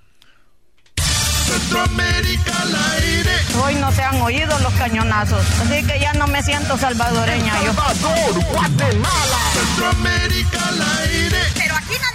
Centroamérica 1.51 2.52
al 2.62 2.74
aire. 2.94 3.32
Hoy 3.64 3.74
no 3.76 3.90
se 3.90 4.02
han 4.02 4.22
oído 4.22 4.56
los 4.60 4.72
cañonazos, 4.74 5.44
así 5.60 5.84
que 5.84 5.98
ya 5.98 6.12
no 6.12 6.28
me 6.28 6.40
siento 6.44 6.78
salvadoreña 6.78 7.52
yo. 7.64 7.72
Salvador, 7.74 8.44
Guatemala. 8.52 9.38
Centroamérica 9.55 10.68
al 10.68 10.82
aire. 11.01 11.38
Pero 11.55 11.74
aquí 11.74 11.94
nadie 12.01 12.09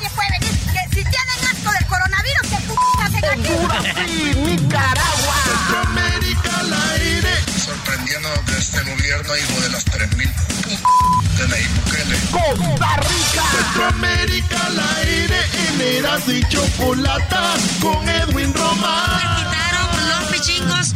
Chocolata 16.77 17.53
con 17.81 18.09
Edwin 18.09 18.53
Román. 18.53 19.19
quitaron 19.37 20.09
los 20.09 20.31
pichingos. 20.31 20.93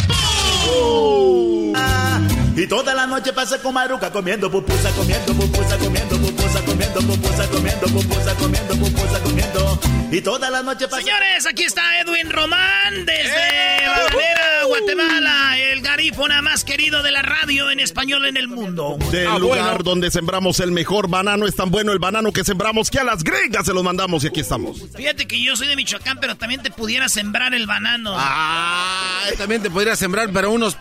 Ah, 1.75 2.19
y 2.55 2.67
toda 2.67 2.93
la 2.93 3.07
noche 3.07 3.31
pasa 3.31 3.59
con 3.59 3.73
Maruca 3.73 4.11
comiendo 4.11 4.51
pupusa, 4.51 4.89
comiendo 4.91 5.33
pupusa, 5.33 5.77
comiendo 5.77 6.19
pupusa, 6.19 6.61
comiendo 6.65 6.99
pupusa, 6.99 7.47
comiendo 7.47 7.87
pupusa, 7.87 8.35
comiendo 8.35 8.75
pupusa, 8.75 9.19
comiendo. 9.23 9.79
Y 10.11 10.21
toda 10.21 10.49
la 10.49 10.63
noche 10.63 10.87
pasa. 10.87 11.01
Señores, 11.01 11.45
aquí 11.45 11.63
está 11.63 11.99
Edwin 12.01 12.29
Román 12.29 13.05
desde 13.05 13.87
Bananera, 13.87 14.63
Guatemala, 14.67 15.48
más 16.27 16.63
querido 16.65 17.01
de 17.01 17.11
la 17.11 17.21
radio 17.21 17.71
en 17.71 17.79
español 17.79 18.25
en 18.25 18.35
el 18.37 18.47
mundo. 18.47 18.97
Del 19.11 19.27
Ah, 19.27 19.39
lugar 19.39 19.59
bueno. 19.69 19.83
donde 19.83 20.11
sembramos 20.11 20.59
el 20.59 20.71
mejor 20.71 21.09
banano 21.09 21.47
es 21.47 21.55
tan 21.55 21.71
bueno 21.71 21.91
el 21.93 21.99
banano 21.99 22.31
que 22.33 22.43
sembramos 22.43 22.89
que 22.91 22.99
a 22.99 23.03
las 23.03 23.23
gringas 23.23 23.65
se 23.65 23.73
los 23.73 23.83
mandamos 23.83 24.23
y 24.23 24.27
aquí 24.27 24.41
estamos. 24.41 24.81
Fíjate 24.95 25.27
que 25.27 25.41
yo 25.41 25.55
soy 25.55 25.67
de 25.67 25.75
Michoacán, 25.75 26.17
pero 26.19 26.35
también 26.35 26.61
te 26.61 26.71
pudiera 26.71 27.07
sembrar 27.09 27.53
el 27.53 27.65
banano. 27.67 28.13
Ah, 28.15 29.23
también 29.37 29.61
te 29.63 29.69
podría 29.69 29.95
sembrar, 29.95 30.29
pero 30.33 30.51
unos 30.51 30.77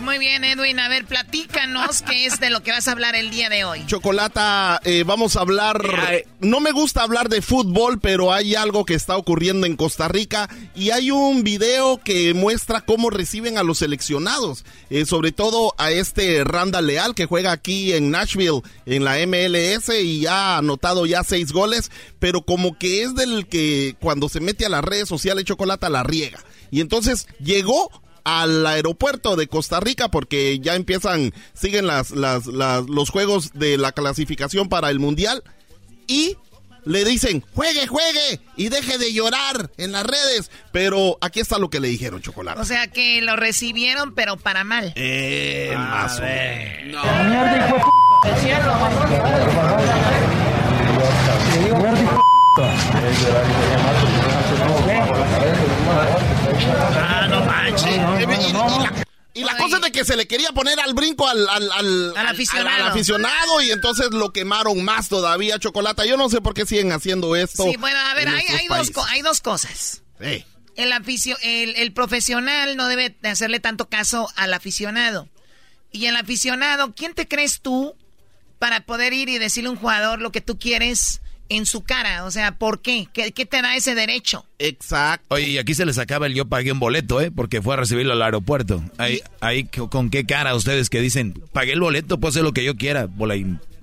Muy 0.00 0.18
bien, 0.18 0.44
Edwin. 0.44 0.78
A 0.78 0.88
ver, 0.88 1.04
platícanos 1.04 2.02
qué 2.02 2.26
es 2.26 2.38
de 2.38 2.50
lo 2.50 2.62
que 2.62 2.70
vas 2.70 2.86
a 2.86 2.92
hablar 2.92 3.16
el 3.16 3.30
día 3.30 3.48
de 3.48 3.64
hoy. 3.64 3.84
Chocolata, 3.86 4.80
eh, 4.84 5.02
vamos 5.04 5.36
a 5.36 5.40
hablar. 5.40 5.82
No 6.40 6.60
me 6.60 6.70
gusta 6.70 7.02
hablar 7.02 7.28
de 7.28 7.42
fútbol, 7.42 7.98
pero 7.98 8.32
hay 8.32 8.54
algo 8.54 8.84
que 8.84 8.94
está 8.94 9.16
ocurriendo 9.16 9.66
en 9.66 9.76
Costa 9.76 10.06
Rica 10.06 10.48
y 10.76 10.90
hay 10.90 11.10
un 11.10 11.42
video 11.42 11.98
que 11.98 12.32
muestra 12.32 12.80
cómo 12.80 13.10
reciben 13.10 13.58
a 13.58 13.64
los 13.64 13.78
seleccionados, 13.78 14.64
eh, 14.88 15.04
sobre 15.04 15.32
todo 15.32 15.74
a 15.78 15.90
este 15.90 16.44
Randa 16.44 16.80
Leal 16.80 17.16
que 17.16 17.26
juega 17.26 17.50
aquí 17.50 17.92
en 17.92 18.12
Nashville 18.12 18.62
en 18.86 19.02
la 19.02 19.18
MLS 19.26 19.88
y 20.00 20.26
ha 20.26 20.58
anotado 20.58 21.06
ya 21.06 21.24
seis 21.24 21.50
goles, 21.50 21.90
pero 22.20 22.42
como 22.42 22.78
que 22.78 23.02
es 23.02 23.16
del 23.16 23.48
que 23.48 23.96
cuando 24.00 24.28
se 24.28 24.40
mete 24.40 24.64
a 24.64 24.70
las 24.70 24.84
redes 24.84 25.08
sociales 25.08 25.44
Chocolata 25.44 25.88
la 25.88 26.04
riega. 26.04 26.38
Y 26.70 26.80
entonces 26.80 27.26
llegó 27.40 27.90
al 28.24 28.66
aeropuerto 28.66 29.36
de 29.36 29.48
Costa 29.48 29.80
Rica 29.80 30.08
porque 30.08 30.58
ya 30.60 30.74
empiezan, 30.74 31.32
siguen 31.54 31.86
las, 31.86 32.10
las, 32.10 32.46
las, 32.46 32.88
los 32.88 33.10
juegos 33.10 33.52
de 33.54 33.78
la 33.78 33.92
clasificación 33.92 34.68
para 34.68 34.90
el 34.90 34.98
Mundial 34.98 35.42
y 36.06 36.36
le 36.84 37.04
dicen, 37.04 37.44
juegue, 37.54 37.86
juegue 37.86 38.40
y 38.56 38.70
deje 38.70 38.96
de 38.98 39.12
llorar 39.12 39.70
en 39.76 39.92
las 39.92 40.04
redes. 40.04 40.50
Pero 40.72 41.18
aquí 41.20 41.40
está 41.40 41.58
lo 41.58 41.68
que 41.68 41.80
le 41.80 41.88
dijeron, 41.88 42.22
Chocolate. 42.22 42.60
O 42.60 42.64
sea 42.64 42.88
que 42.88 43.20
lo 43.20 43.36
recibieron, 43.36 44.14
pero 44.14 44.36
para 44.36 44.64
mal. 44.64 44.92
Eh, 44.96 45.74
más 45.76 46.18
o 46.18 46.22
menos. 46.22 47.04
Ah, 56.60 57.26
no 57.28 57.40
manches. 57.44 59.08
Y 59.34 59.44
la 59.44 59.56
cosa 59.56 59.76
es 59.76 59.82
de 59.82 59.92
que 59.92 60.04
se 60.04 60.16
le 60.16 60.26
quería 60.26 60.50
poner 60.52 60.80
al 60.80 60.94
brinco 60.94 61.28
al, 61.28 61.48
al, 61.48 61.70
al, 61.70 62.16
Al 62.16 62.26
aficionado. 62.26 62.68
al- 62.76 62.82
al 62.82 62.88
aficionado 62.88 63.60
y 63.62 63.70
entonces 63.70 64.08
lo 64.10 64.32
quemaron 64.32 64.82
más 64.82 65.08
todavía, 65.08 65.58
Chocolata. 65.60 66.04
Yo 66.04 66.16
no 66.16 66.28
sé 66.28 66.40
por 66.40 66.54
qué 66.54 66.66
siguen 66.66 66.90
haciendo 66.90 67.36
esto. 67.36 67.62
Sí, 67.64 67.76
bueno, 67.78 67.98
a 68.00 68.14
ver, 68.14 68.28
hay, 68.28 68.66
dos, 68.68 68.90
hay 69.08 69.22
dos 69.22 69.40
cosas. 69.40 70.02
Sí. 70.20 70.44
El, 70.74 70.92
aficio- 70.92 71.36
el, 71.42 71.76
el 71.76 71.92
profesional 71.92 72.76
no 72.76 72.88
debe 72.88 73.16
de 73.20 73.28
hacerle 73.28 73.60
tanto 73.60 73.88
caso 73.88 74.28
al 74.34 74.52
aficionado. 74.54 75.28
Y 75.92 76.06
el 76.06 76.16
aficionado, 76.16 76.94
¿quién 76.94 77.14
te 77.14 77.28
crees 77.28 77.60
tú 77.60 77.94
para 78.58 78.80
poder 78.80 79.12
ir 79.12 79.28
y 79.28 79.38
decirle 79.38 79.68
a 79.68 79.72
un 79.72 79.78
jugador 79.78 80.20
lo 80.20 80.32
que 80.32 80.40
tú 80.40 80.58
quieres 80.58 81.20
en 81.48 81.66
su 81.66 81.82
cara? 81.82 82.24
O 82.24 82.30
sea, 82.30 82.52
¿por 82.52 82.80
qué? 82.80 83.08
¿Qué, 83.12 83.32
qué 83.32 83.46
te 83.46 83.62
da 83.62 83.76
ese 83.76 83.94
derecho? 83.94 84.46
Exacto. 84.58 85.26
Oye, 85.34 85.48
y 85.48 85.58
aquí 85.58 85.74
se 85.74 85.86
les 85.86 85.98
acaba 85.98 86.26
el 86.26 86.34
yo 86.34 86.46
pagué 86.46 86.72
un 86.72 86.80
boleto, 86.80 87.20
¿eh? 87.20 87.30
Porque 87.30 87.62
fue 87.62 87.74
a 87.74 87.78
recibirlo 87.78 88.12
al 88.12 88.22
aeropuerto. 88.22 88.82
Ahí, 88.98 89.20
ahí 89.40 89.64
con 89.64 90.10
qué 90.10 90.24
cara 90.26 90.54
ustedes 90.54 90.90
que 90.90 91.00
dicen, 91.00 91.34
pagué 91.52 91.72
el 91.72 91.80
boleto, 91.80 92.18
puedo 92.18 92.30
hacer 92.30 92.42
lo 92.42 92.52
que 92.52 92.64
yo 92.64 92.76
quiera. 92.76 93.06
Bola 93.06 93.36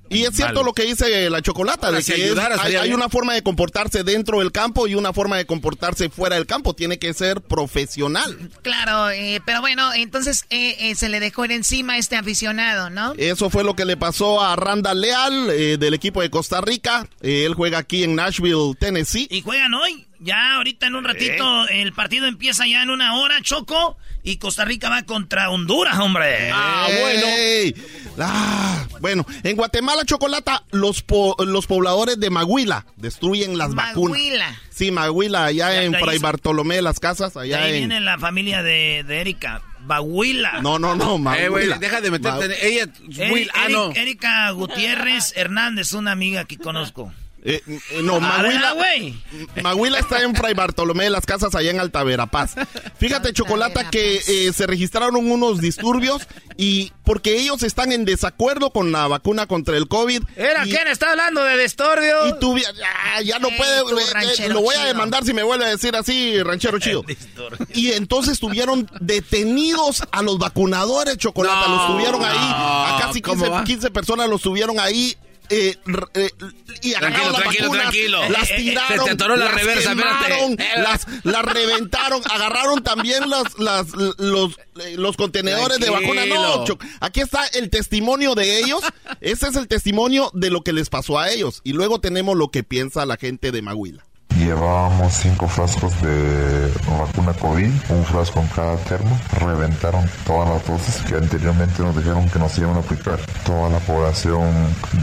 Y 0.10 0.24
es 0.24 0.36
cierto 0.36 0.56
Mal. 0.56 0.66
lo 0.66 0.74
que 0.74 0.84
dice 0.84 1.30
la 1.30 1.42
chocolata, 1.42 1.92
de 1.92 2.02
si 2.02 2.14
que 2.14 2.26
es- 2.32 2.38
hay, 2.38 2.94
una 2.94 3.10
forma 3.10 3.34
de 3.34 3.42
comportarse 3.42 4.04
dentro 4.04 4.40
del 4.40 4.52
campo 4.52 4.88
y 4.88 4.96
una 4.96 5.14
forma 5.14 5.38
de 5.38 5.46
comportarse 5.46 6.10
fuera 6.10 6.36
del 6.36 6.46
campo. 6.46 6.74
Tiene 6.74 7.00
que 7.00 7.14
ser 7.14 7.42
profesional. 7.42 8.50
Claro, 8.62 9.10
eh, 9.10 9.42
pero 9.46 9.62
bueno, 9.62 9.94
entonces 9.94 10.46
eh, 10.50 10.76
eh, 10.80 10.96
se 10.96 11.10
le 11.10 11.20
dejó 11.20 11.46
ir 11.46 11.52
encima 11.52 11.94
a 11.94 11.98
este 11.98 12.16
aficionado, 12.16 12.90
¿no? 12.90 13.14
Eso 13.18 13.50
fue 13.50 13.64
lo 13.64 13.76
que 13.76 13.86
le 13.86 13.98
pasó 13.98 14.42
a 14.42 14.56
Randa 14.56 14.94
Leal 14.94 15.50
eh, 15.50 15.78
del 15.78 15.94
equipo 15.94 16.22
de 16.22 16.30
Costa 16.30 16.62
Rica. 16.62 17.08
Eh, 17.22 17.46
él 17.46 17.54
juega 17.56 17.80
aquí 17.80 18.04
en 18.04 18.16
Nashville, 18.16 18.76
Tennessee. 18.80 19.28
Y 19.30 19.42
juegan 19.42 19.74
hoy. 19.74 20.06
Ya 20.26 20.56
ahorita 20.56 20.88
en 20.88 20.96
un 20.96 21.04
ratito 21.04 21.68
el 21.70 21.94
partido 21.94 22.26
empieza 22.26 22.66
ya 22.68 22.82
en 22.84 22.90
una 22.90 23.16
hora, 23.16 23.42
Choco. 23.42 23.98
Y 24.24 24.38
Costa 24.38 24.66
Rica 24.66 24.90
va 24.90 25.04
contra 25.04 25.52
Honduras, 25.52 26.00
hombre. 26.00 26.50
Ah, 26.52 26.88
bueno. 27.00 27.28
Ah, 28.18 28.88
bueno, 29.02 29.26
en 29.44 29.56
Guatemala, 29.56 30.04
Chocolata, 30.04 30.64
los, 30.72 31.04
po- 31.04 31.36
los 31.46 31.68
pobladores 31.68 32.20
de 32.20 32.30
Maguila 32.32 32.86
destruyen 32.96 33.58
las 33.58 33.76
vacunas. 33.76 34.18
Maguila. 34.18 34.56
Sí, 34.72 34.90
Maguila, 34.92 35.46
allá 35.46 35.74
Ya, 35.74 35.84
en 35.84 35.94
Fray 35.94 36.18
Bartolomé 36.18 36.76
de 36.78 36.82
las 36.82 37.00
Casas, 37.00 37.36
De 37.36 37.42
allá 37.42 37.64
ahí 37.64 37.74
en... 37.74 37.78
viene 37.80 38.02
la 38.02 38.18
familia 38.18 38.64
de, 38.64 39.04
de 39.08 39.22
Erika. 39.22 39.62
Bahuila. 39.82 40.62
No, 40.64 40.80
no, 40.80 40.96
no, 40.96 41.14
Eh, 41.36 41.48
güey, 41.50 41.68
Maguila. 41.68 41.78
deja 41.78 42.02
de 42.02 42.10
meterte 42.10 42.46
en 42.46 42.54
ella. 42.62 43.50
Ah, 43.54 43.68
no. 43.70 43.92
Erika 43.92 44.50
Gutiérrez 44.52 45.34
Hernández, 45.38 45.94
una 45.94 46.12
amiga 46.12 46.46
que 46.46 46.58
conozco. 46.58 47.14
Eh, 47.48 47.62
eh, 47.68 48.02
no, 48.02 48.16
Ah, 48.16 48.20
Maguila, 48.20 48.74
¿verdad, 48.74 48.76
güey? 48.76 49.16
Maguila 49.62 50.00
está 50.00 50.24
en 50.24 50.34
Fray 50.36 50.56
Bartolomé 50.56 51.04
de 51.04 51.10
las 51.12 51.28
Casas, 51.28 51.54
allá 51.54 51.70
en 51.70 51.80
Alta 51.80 52.04
Verapaz. 52.04 52.56
Fíjate, 52.98 53.34
Chocolata, 53.34 53.92
que 53.92 54.20
eh, 54.28 54.52
se 54.52 54.66
registraron 54.66 55.16
unos 55.16 55.62
disturbios 55.62 56.28
y 56.58 56.92
porque 57.04 57.38
ellos 57.38 57.62
están 57.62 57.92
en 57.92 58.04
desacuerdo 58.04 58.72
con 58.72 58.92
la 58.92 59.08
vacuna 59.08 59.46
contra 59.46 59.78
el 59.78 59.88
COVID. 59.88 60.24
¿Era 60.36 60.66
y, 60.66 60.72
quién 60.72 60.88
está 60.88 61.12
hablando 61.12 61.44
de 61.44 61.56
Destorbio? 61.58 62.30
Y 62.30 62.40
tú, 62.40 62.58
ya, 62.58 63.22
ya 63.22 63.38
no 63.38 63.50
Ey, 63.50 63.58
puede, 63.58 63.80
eh, 63.80 64.34
eh, 64.40 64.50
lo 64.50 64.62
voy 64.62 64.74
a 64.74 64.80
chido. 64.80 64.88
demandar 64.88 65.24
si 65.24 65.34
me 65.34 65.44
vuelve 65.44 65.66
a 65.66 65.70
decir 65.70 65.96
así, 65.96 66.42
ranchero 66.42 66.80
chido. 66.80 67.04
Y 67.76 67.92
entonces 67.92 68.40
tuvieron 68.40 68.90
detenidos 69.02 70.04
a 70.12 70.24
los 70.24 70.40
vacunadores, 70.40 71.18
Chocolata, 71.18 71.68
No, 71.68 71.76
los 71.76 71.88
tuvieron 71.88 72.24
ahí, 72.24 72.38
a 72.38 72.98
casi 73.02 73.22
¿cómo 73.22 73.36
15, 73.44 73.50
va? 73.52 73.64
15 73.64 73.92
personas 73.92 74.30
los 74.30 74.42
tuvieron 74.42 74.80
ahí. 74.80 75.16
Eh, 75.50 75.78
eh, 76.14 76.30
y 76.82 76.94
agarraron 76.94 77.34
las 77.34 77.42
tranquilo, 77.42 77.64
vacunas, 77.66 77.84
tranquilo. 77.84 78.30
las 78.30 78.52
Eh, 78.52 78.56
tiraron, 78.58 79.00
se 79.00 79.04
te 79.06 79.12
atoró 79.12 79.36
la 79.36 79.46
las 79.46 79.54
reversa, 79.56 79.90
quemaron, 79.90 80.58
las, 80.78 81.08
las 81.24 81.46
reventaron, 81.46 82.22
agarraron 82.30 82.84
también 82.84 83.30
las, 83.30 83.58
las, 83.58 83.88
los, 84.18 84.58
los 84.96 85.18
contenedores 85.18 85.80
de 85.80 85.90
vacuna. 85.90 86.26
No, 86.26 86.66
aquí 87.00 87.22
está 87.22 87.46
el 87.54 87.70
testimonio 87.70 88.36
de 88.36 88.60
ellos. 88.60 88.82
Ese 89.22 89.48
es 89.48 89.56
el 89.56 89.68
testimonio 89.68 90.32
de 90.34 90.50
lo 90.50 90.62
que 90.62 90.74
les 90.74 90.90
pasó 90.90 91.20
a 91.20 91.30
ellos. 91.30 91.62
Y 91.64 91.74
luego 91.74 92.00
tenemos 92.00 92.36
lo 92.36 92.50
que 92.50 92.64
piensa 92.64 93.06
la 93.06 93.18
gente 93.18 93.52
de 93.52 93.62
Maguila. 93.62 94.06
Llevábamos 94.46 95.12
cinco 95.12 95.48
frascos 95.48 96.00
de 96.04 96.72
vacuna 97.00 97.34
COVID, 97.34 97.72
un 97.90 98.06
frasco 98.06 98.42
en 98.42 98.48
cada 98.50 98.78
termo. 98.78 99.20
Reventaron 99.40 100.08
todas 100.24 100.48
las 100.48 100.68
dosis 100.68 101.02
que 101.02 101.16
anteriormente 101.16 101.82
nos 101.82 101.98
dijeron 101.98 102.30
que 102.30 102.38
nos 102.38 102.56
iban 102.60 102.76
a 102.76 102.80
aplicar. 102.82 103.18
Toda 103.44 103.70
la 103.70 103.80
población 103.80 104.54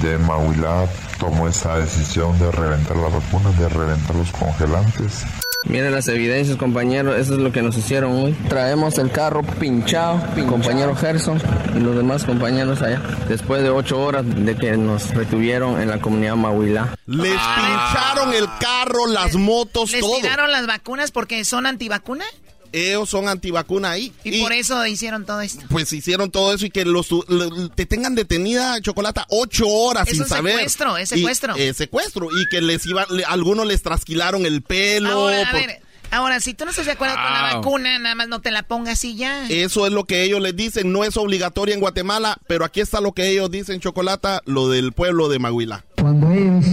de 0.01 0.17
Mahuilá 0.19 0.87
tomó 1.19 1.49
esa 1.49 1.77
decisión 1.77 2.39
de 2.39 2.53
reventar 2.53 2.97
las 2.97 3.13
vacunas, 3.13 3.59
de 3.59 3.69
reventar 3.69 4.15
los 4.15 4.31
congelantes. 4.31 5.25
Miren 5.65 5.93
las 5.93 6.09
evidencias, 6.09 6.57
compañero, 6.57 7.15
eso 7.15 7.35
es 7.35 7.39
lo 7.41 7.53
que 7.53 7.63
nos 7.63 7.77
hicieron 7.77 8.13
hoy. 8.13 8.33
Traemos 8.49 8.99
el 8.99 9.11
carro 9.11 9.43
pinchado, 9.43 10.21
compañero 10.49 10.95
Gerson 10.97 11.41
y 11.77 11.81
los 11.81 11.97
demás 11.97 12.25
compañeros 12.25 12.83
allá. 12.83 13.01
Después 13.29 13.63
de 13.63 13.71
ocho 13.71 14.01
horas 14.03 14.25
de 14.27 14.57
que 14.57 14.77
nos 14.77 15.15
retuvieron 15.15 15.81
en 15.81 15.89
la 15.89 16.01
comunidad 16.01 16.35
Mahuilá. 16.37 16.95
Les 17.07 17.33
pincharon 17.33 18.35
el 18.35 18.47
carro, 18.61 19.07
las 19.07 19.35
motos, 19.37 19.93
¿Les 19.93 20.01
todo. 20.01 20.17
tiraron 20.17 20.51
las 20.51 20.67
vacunas 20.67 21.11
porque 21.13 21.45
son 21.45 21.67
antivacuna? 21.67 22.25
Ellos 22.73 23.11
son 23.11 23.29
antivacuna 23.29 23.91
ahí. 23.91 24.13
Y, 24.25 24.41
por 24.43 24.53
eso 24.53 24.85
hicieron 24.87 25.27
todo 25.27 25.41
esto. 25.43 25.65
Pues 25.69 25.93
hicieron 25.93 26.31
todo 26.31 26.55
eso 26.55 26.67
y 26.67 26.71
que 26.71 26.85
los 26.85 27.09
tu- 27.09 27.25
le- 27.29 27.69
te 27.75 27.87
tengan 27.87 28.15
detenida, 28.15 28.81
Chocolata, 28.81 29.27
ocho 29.29 29.69
horas 29.69 30.09
Es 30.09 30.15
sin 30.15 30.23
un 30.23 30.29
saber. 30.29 30.55
secuestro, 30.55 30.97
es 30.97 31.13
Y- 31.13 31.17
secuestro. 31.19 31.57
eh, 31.57 31.75
secuestro. 31.75 32.29
Y 32.41 32.49
que 32.49 32.61
les 32.63 32.85
iba, 32.87 33.07
le- 33.11 33.25
algunos 33.25 33.67
les 33.67 33.83
trasquilaron 33.83 34.47
el 34.47 34.63
pelo. 34.63 35.11
Ahora, 35.11 35.49
a 35.49 35.51
por- 35.51 35.61
ver, 35.61 35.81
ahora, 36.11 36.41
si 36.41 36.55
tú 36.55 36.65
no 36.65 36.71
estás 36.71 36.87
de 36.87 36.93
acuerdo 36.93 37.15
con 37.15 37.25
la 37.25 37.55
vacuna, 37.55 37.99
nada 37.99 38.15
más 38.15 38.29
no 38.29 38.41
te 38.41 38.51
la 38.51 38.63
pongas 38.63 39.05
y 39.05 39.17
ya. 39.17 39.47
Eso 39.49 39.87
es 39.87 39.93
lo 39.93 40.05
que 40.05 40.23
ellos 40.23 40.41
les 40.41 40.57
dicen. 40.57 40.93
No 40.93 41.05
es 41.05 41.17
obligatoria 41.17 41.75
en 41.75 41.81
Guatemala, 41.81 42.39
pero 42.47 42.65
aquí 42.65 42.81
está 42.81 43.01
lo 43.01 43.13
que 43.13 43.29
ellos 43.29 43.51
dicen, 43.51 43.81
Chocolata, 43.81 44.41
lo 44.47 44.69
del 44.69 44.93
pueblo 44.93 45.29
de 45.29 45.39
Maguila. 45.39 45.85
Cuando 46.01 46.31
ellos 46.33 46.65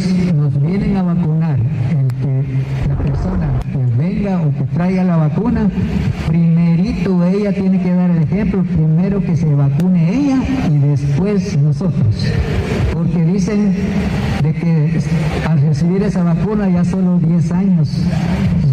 o 4.37 4.53
que 4.53 4.63
traiga 4.73 5.03
la 5.03 5.17
vacuna, 5.17 5.69
primerito 6.27 7.23
ella 7.25 7.53
tiene 7.53 7.81
que 7.81 7.93
dar 7.93 8.09
el 8.11 8.23
ejemplo, 8.23 8.63
primero 8.63 9.21
que 9.21 9.35
se 9.35 9.53
vacune 9.53 10.13
ella 10.13 10.37
y 10.69 10.77
después 10.77 11.57
nosotros. 11.57 12.25
Porque 12.93 13.23
dicen 13.25 13.73
de 14.43 14.53
que 14.53 14.99
al 15.47 15.61
recibir 15.61 16.03
esa 16.03 16.23
vacuna 16.23 16.69
ya 16.69 16.83
solo 16.85 17.19
10 17.19 17.51
años 17.51 17.89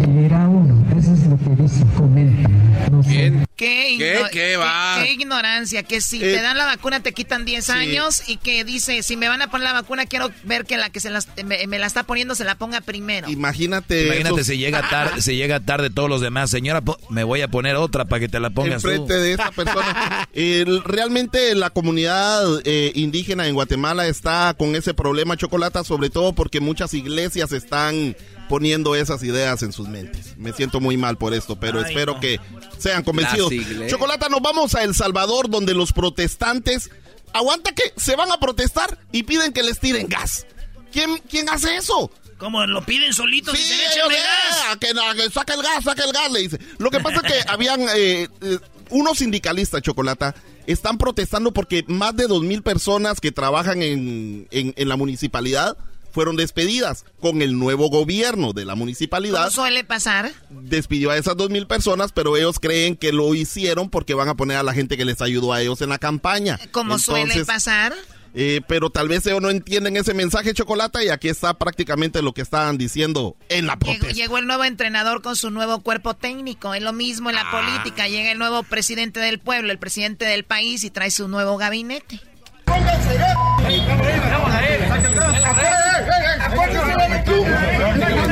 vivirá 0.05 0.47
uno. 0.47 0.75
Eso 0.97 1.13
es 1.13 1.27
lo 1.27 1.37
que 1.37 1.61
dicen, 1.61 1.87
comentan. 1.97 2.51
No 2.91 3.03
sé. 3.03 3.46
¿Qué, 3.57 3.95
¿Qué? 3.97 4.23
¿Qué 4.31 4.55
va? 4.55 5.01
qué 5.03 5.11
ignorancia, 5.11 5.81
que 5.83 5.99
si 5.99 6.17
Eh, 6.17 6.35
te 6.35 6.41
dan 6.41 6.57
la 6.57 6.65
vacuna 6.65 7.01
te 7.01 7.11
quitan 7.11 7.43
10 7.43 7.69
años 7.71 8.21
y 8.29 8.37
que 8.37 8.63
dice, 8.63 9.01
si 9.03 9.17
me 9.17 9.27
van 9.27 9.41
a 9.41 9.49
poner 9.49 9.65
la 9.65 9.73
vacuna 9.73 10.05
quiero 10.05 10.29
ver 10.43 10.63
que 10.65 10.77
la 10.77 10.89
que 10.91 10.99
se 10.99 11.09
las- 11.09 11.27
me, 11.43 11.65
me 11.67 11.79
la 11.79 11.87
está 11.87 12.03
poniendo 12.03 12.35
se 12.35 12.43
la 12.45 12.55
ponga 12.55 12.81
primero. 12.81 13.27
Imagínate. 13.29 14.05
Imagínate, 14.05 14.43
se 14.43 14.57
llega 14.57 14.87
tarde, 14.89 15.21
se 15.21 15.35
llega 15.35 15.59
tarde 15.59 15.89
todos 15.89 16.07
los 16.09 16.21
demás. 16.21 16.49
Señora, 16.51 16.81
po- 16.81 16.99
me 17.09 17.23
voy 17.23 17.41
a 17.41 17.47
poner 17.47 17.75
otra 17.75 18.05
para 18.05 18.19
que 18.19 18.29
te 18.29 18.39
la 18.39 18.51
pongas 18.51 18.81
tú. 18.83 18.89
enfrente 18.89 19.15
de 19.15 19.31
esta 19.31 19.51
persona. 19.51 20.29
El- 20.33 20.83
realmente 20.83 21.55
la 21.55 21.71
comunidad 21.71 22.45
eh, 22.63 22.91
indígena 22.95 23.47
en 23.47 23.55
Guatemala 23.55 24.05
está 24.07 24.53
con 24.57 24.75
ese 24.75 24.93
problema 24.93 25.35
chocolata, 25.35 25.83
sobre 25.83 26.09
todo 26.11 26.33
porque 26.33 26.59
muchas 26.59 26.93
iglesias 26.93 27.51
están 27.51 28.15
poniendo 28.47 28.95
esas 28.95 29.21
ideas 29.23 29.61
en 29.63 29.71
sus 29.73 29.87
mentes. 29.87 30.37
Me 30.37 30.53
siento 30.53 30.79
muy 30.79 30.97
mal 30.97 31.17
por 31.17 31.33
esto, 31.33 31.59
pero 31.59 31.79
Ay, 31.79 31.85
espero 31.89 32.13
no. 32.15 32.19
que 32.19 32.39
sean 32.77 33.03
convencidos. 33.03 33.51
Chocolata, 33.87 34.29
nos 34.29 34.41
vamos 34.41 34.75
a 34.75 34.83
El 34.83 34.93
Salvador, 34.95 35.49
donde 35.49 35.73
los 35.73 35.93
protestantes 35.93 36.89
aguanta 37.33 37.73
que 37.73 37.93
se 37.97 38.15
van 38.15 38.31
a 38.31 38.37
protestar 38.39 38.97
y 39.11 39.23
piden 39.23 39.53
que 39.53 39.63
les 39.63 39.79
tiren 39.79 40.07
gas. 40.07 40.45
¿Quién, 40.91 41.17
quién 41.29 41.49
hace 41.49 41.75
eso? 41.75 42.09
Como 42.37 42.65
lo 42.65 42.85
piden 42.85 43.13
solitos 43.13 43.55
y 43.55 43.57
Sí, 43.63 43.73
ellos, 43.73 44.07
gas. 44.09 44.75
eh, 44.75 44.77
que, 44.79 45.29
saca 45.31 45.53
el 45.55 45.61
gas, 45.63 45.83
saca 45.83 46.03
el 46.03 46.11
gas, 46.13 46.31
le 46.31 46.39
dice. 46.41 46.59
Lo 46.77 46.89
que 46.91 46.99
pasa 46.99 47.21
es 47.25 47.33
que 47.33 47.39
habían 47.49 47.81
eh, 47.95 48.27
eh, 48.41 48.59
unos 48.91 49.17
sindicalistas, 49.17 49.81
Chocolata, 49.81 50.35
están 50.67 50.97
protestando 50.97 51.51
porque 51.51 51.83
más 51.87 52.15
de 52.15 52.27
dos 52.27 52.43
mil 52.43 52.61
personas 52.61 53.19
que 53.19 53.31
trabajan 53.31 53.81
en, 53.81 54.47
en- 54.51 54.73
en 54.77 54.87
la 54.89 54.95
municipalidad 54.97 55.77
fueron 56.17 56.35
despedidas 56.35 57.05
con 57.21 57.43
el 57.43 57.59
nuevo 57.59 57.91
gobierno 57.91 58.51
de 58.51 58.65
la 58.65 58.73
municipalidad. 58.73 59.37
¿Cómo 59.43 59.51
suele 59.51 59.83
pasar? 59.83 60.31
Despidió 60.49 61.11
a 61.11 61.17
esas 61.17 61.37
dos 61.37 61.51
mil 61.51 61.67
personas, 61.67 62.11
pero 62.11 62.35
ellos 62.35 62.57
creen 62.59 62.95
que 62.95 63.11
lo 63.13 63.35
hicieron 63.35 63.91
porque 63.91 64.15
van 64.15 64.27
a 64.27 64.33
poner 64.35 64.57
a 64.57 64.63
la 64.63 64.73
gente 64.73 64.97
que 64.97 65.05
les 65.05 65.21
ayudó 65.21 65.53
a 65.53 65.61
ellos 65.61 65.79
en 65.83 65.89
la 65.89 65.99
campaña. 65.99 66.57
Como 66.71 66.97
suele 66.97 67.45
pasar. 67.45 67.93
eh, 68.33 68.61
pero 68.67 68.89
tal 68.89 69.07
vez 69.09 69.27
ellos 69.27 69.43
no 69.43 69.51
entienden 69.51 69.95
ese 69.95 70.15
mensaje, 70.15 70.55
Chocolata, 70.55 71.03
y 71.03 71.09
aquí 71.09 71.29
está 71.29 71.53
prácticamente 71.53 72.23
lo 72.23 72.33
que 72.33 72.41
estaban 72.41 72.79
diciendo 72.79 73.35
en 73.49 73.67
la 73.67 73.77
protesta. 73.77 74.09
llegó 74.09 74.39
el 74.39 74.47
nuevo 74.47 74.63
entrenador 74.63 75.21
con 75.21 75.35
su 75.35 75.51
nuevo 75.51 75.81
cuerpo 75.83 76.15
técnico. 76.15 76.73
Es 76.73 76.81
lo 76.81 76.93
mismo 76.93 77.29
en 77.29 77.35
la 77.35 77.43
Ah. 77.45 77.51
política. 77.51 78.07
Llega 78.07 78.31
el 78.31 78.39
nuevo 78.39 78.63
presidente 78.63 79.19
del 79.19 79.37
pueblo, 79.37 79.71
el 79.71 79.77
presidente 79.77 80.25
del 80.25 80.45
país 80.45 80.83
y 80.83 80.89
trae 80.89 81.11
su 81.11 81.27
nuevo 81.27 81.57
gabinete. 81.57 82.19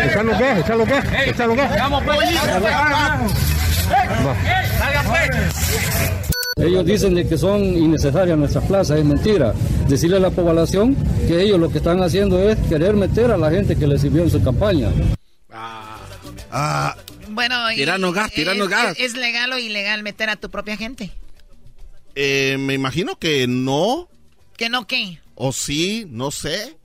Echalo 0.05 0.31
gas, 0.37 0.57
echalo 0.59 0.85
gas, 0.85 1.05
echalo 1.27 1.55
gas. 1.55 1.71
Ellos 6.57 6.85
dicen 6.85 7.13
de 7.15 7.27
que 7.27 7.37
son 7.37 7.61
innecesarias 7.63 8.37
nuestras 8.37 8.63
plazas, 8.65 8.99
es 8.99 9.05
mentira. 9.05 9.53
Decirle 9.87 10.17
a 10.17 10.19
la 10.21 10.29
población 10.29 10.95
que 11.27 11.41
ellos 11.41 11.59
lo 11.59 11.69
que 11.69 11.79
están 11.79 12.01
haciendo 12.01 12.49
es 12.49 12.57
querer 12.69 12.93
meter 12.95 13.31
a 13.31 13.37
la 13.37 13.51
gente 13.51 13.75
que 13.75 13.85
les 13.87 14.01
sirvió 14.01 14.23
en 14.23 14.31
su 14.31 14.41
campaña. 14.43 14.89
Ah, 16.51 16.95
Bueno, 17.29 17.69
y- 17.71 17.75
Tirando 17.75 18.13
gas, 18.13 18.31
tirando 18.31 18.63
es, 18.65 18.69
gas. 18.69 18.95
¿Es 18.97 19.15
legal 19.15 19.51
o 19.51 19.57
ilegal 19.59 20.01
meter 20.03 20.29
a 20.29 20.37
tu 20.37 20.49
propia 20.49 20.77
gente? 20.77 21.11
eh, 22.17 22.55
me 22.57 22.73
imagino 22.73 23.17
que 23.19 23.45
no, 23.45 24.07
¿Que 24.55 24.69
no 24.69 24.87
qué? 24.87 25.19
o 25.35 25.51
sí, 25.51 26.07
no 26.09 26.31
sé. 26.31 26.77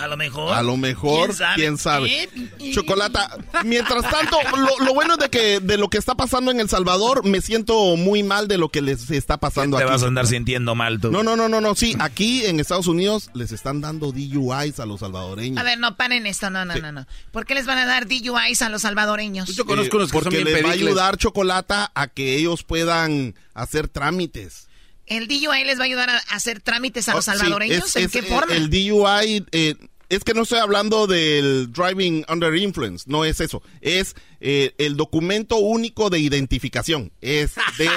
A 0.00 0.08
lo 0.08 0.16
mejor. 0.16 0.54
A 0.54 0.62
lo 0.62 0.76
mejor, 0.76 1.26
¿Quién 1.28 1.36
sabe? 1.36 1.54
quién 1.56 1.78
sabe. 1.78 2.22
Eh, 2.24 2.72
Chocolata, 2.72 3.36
mientras 3.64 4.02
tanto, 4.10 4.38
lo, 4.56 4.84
lo 4.84 4.94
bueno 4.94 5.14
es 5.14 5.18
de 5.20 5.28
que 5.28 5.60
de 5.60 5.76
lo 5.76 5.88
que 5.88 5.98
está 5.98 6.14
pasando 6.14 6.50
en 6.50 6.58
El 6.60 6.68
Salvador, 6.68 7.24
me 7.24 7.40
siento 7.40 7.96
muy 7.96 8.22
mal 8.22 8.48
de 8.48 8.56
lo 8.58 8.70
que 8.70 8.80
les 8.82 9.10
está 9.10 9.36
pasando 9.38 9.76
Te 9.76 9.82
aquí. 9.84 9.92
vas 9.92 10.02
a 10.02 10.06
andar 10.06 10.26
sintiendo 10.26 10.74
mal 10.74 11.00
tú. 11.00 11.10
No, 11.10 11.22
no, 11.22 11.36
no, 11.36 11.48
no, 11.48 11.60
no, 11.60 11.74
sí, 11.74 11.94
aquí 11.98 12.46
en 12.46 12.60
Estados 12.60 12.86
Unidos 12.86 13.30
les 13.34 13.52
están 13.52 13.80
dando 13.80 14.12
DUIs 14.12 14.80
a 14.80 14.86
los 14.86 15.00
salvadoreños. 15.00 15.58
A 15.58 15.62
ver, 15.62 15.78
no 15.78 15.96
paren 15.96 16.26
esto, 16.26 16.48
no, 16.50 16.64
no, 16.64 16.74
no, 16.76 16.92
no. 16.92 17.06
¿Por 17.30 17.44
qué 17.46 17.54
les 17.54 17.66
van 17.66 17.78
a 17.78 17.86
dar 17.86 18.06
DUIs 18.08 18.62
a 18.62 18.68
los 18.70 18.82
salvadoreños? 18.82 19.54
Yo 19.54 19.64
conozco 19.66 19.96
unos 19.98 20.08
que 20.10 20.12
porque 20.18 20.36
son 20.36 20.44
bien 20.44 20.54
les 20.56 20.64
va 20.64 20.70
a 20.70 20.72
ayudar 20.72 21.16
Chocolata 21.18 21.92
a 21.94 22.06
que 22.08 22.36
ellos 22.36 22.64
puedan 22.64 23.34
hacer 23.54 23.88
trámites. 23.88 24.66
¿El 25.06 25.26
DUI 25.26 25.64
les 25.64 25.76
va 25.78 25.82
a 25.82 25.86
ayudar 25.86 26.08
a 26.08 26.18
hacer 26.30 26.60
trámites 26.60 27.08
a 27.08 27.14
los 27.14 27.26
Oh, 27.26 27.32
sí, 27.32 27.36
salvadoreños? 27.38 27.84
es- 27.88 27.96
¿En 27.96 28.04
es, 28.04 28.12
qué 28.12 28.20
eh, 28.20 28.22
forma? 28.22 28.54
El 28.54 28.70
DUI, 28.70 29.44
eh, 29.50 29.74
es 30.10 30.22
que 30.24 30.34
no 30.34 30.42
estoy 30.42 30.58
hablando 30.58 31.06
del 31.06 31.72
driving 31.72 32.24
under 32.28 32.54
influence, 32.54 33.04
no 33.08 33.24
es 33.24 33.40
eso. 33.40 33.62
Es 33.80 34.14
eh, 34.40 34.74
el 34.78 34.96
documento 34.96 35.56
único 35.56 36.10
de 36.10 36.18
identificación. 36.18 37.10
Es 37.22 37.52
de 37.78 37.88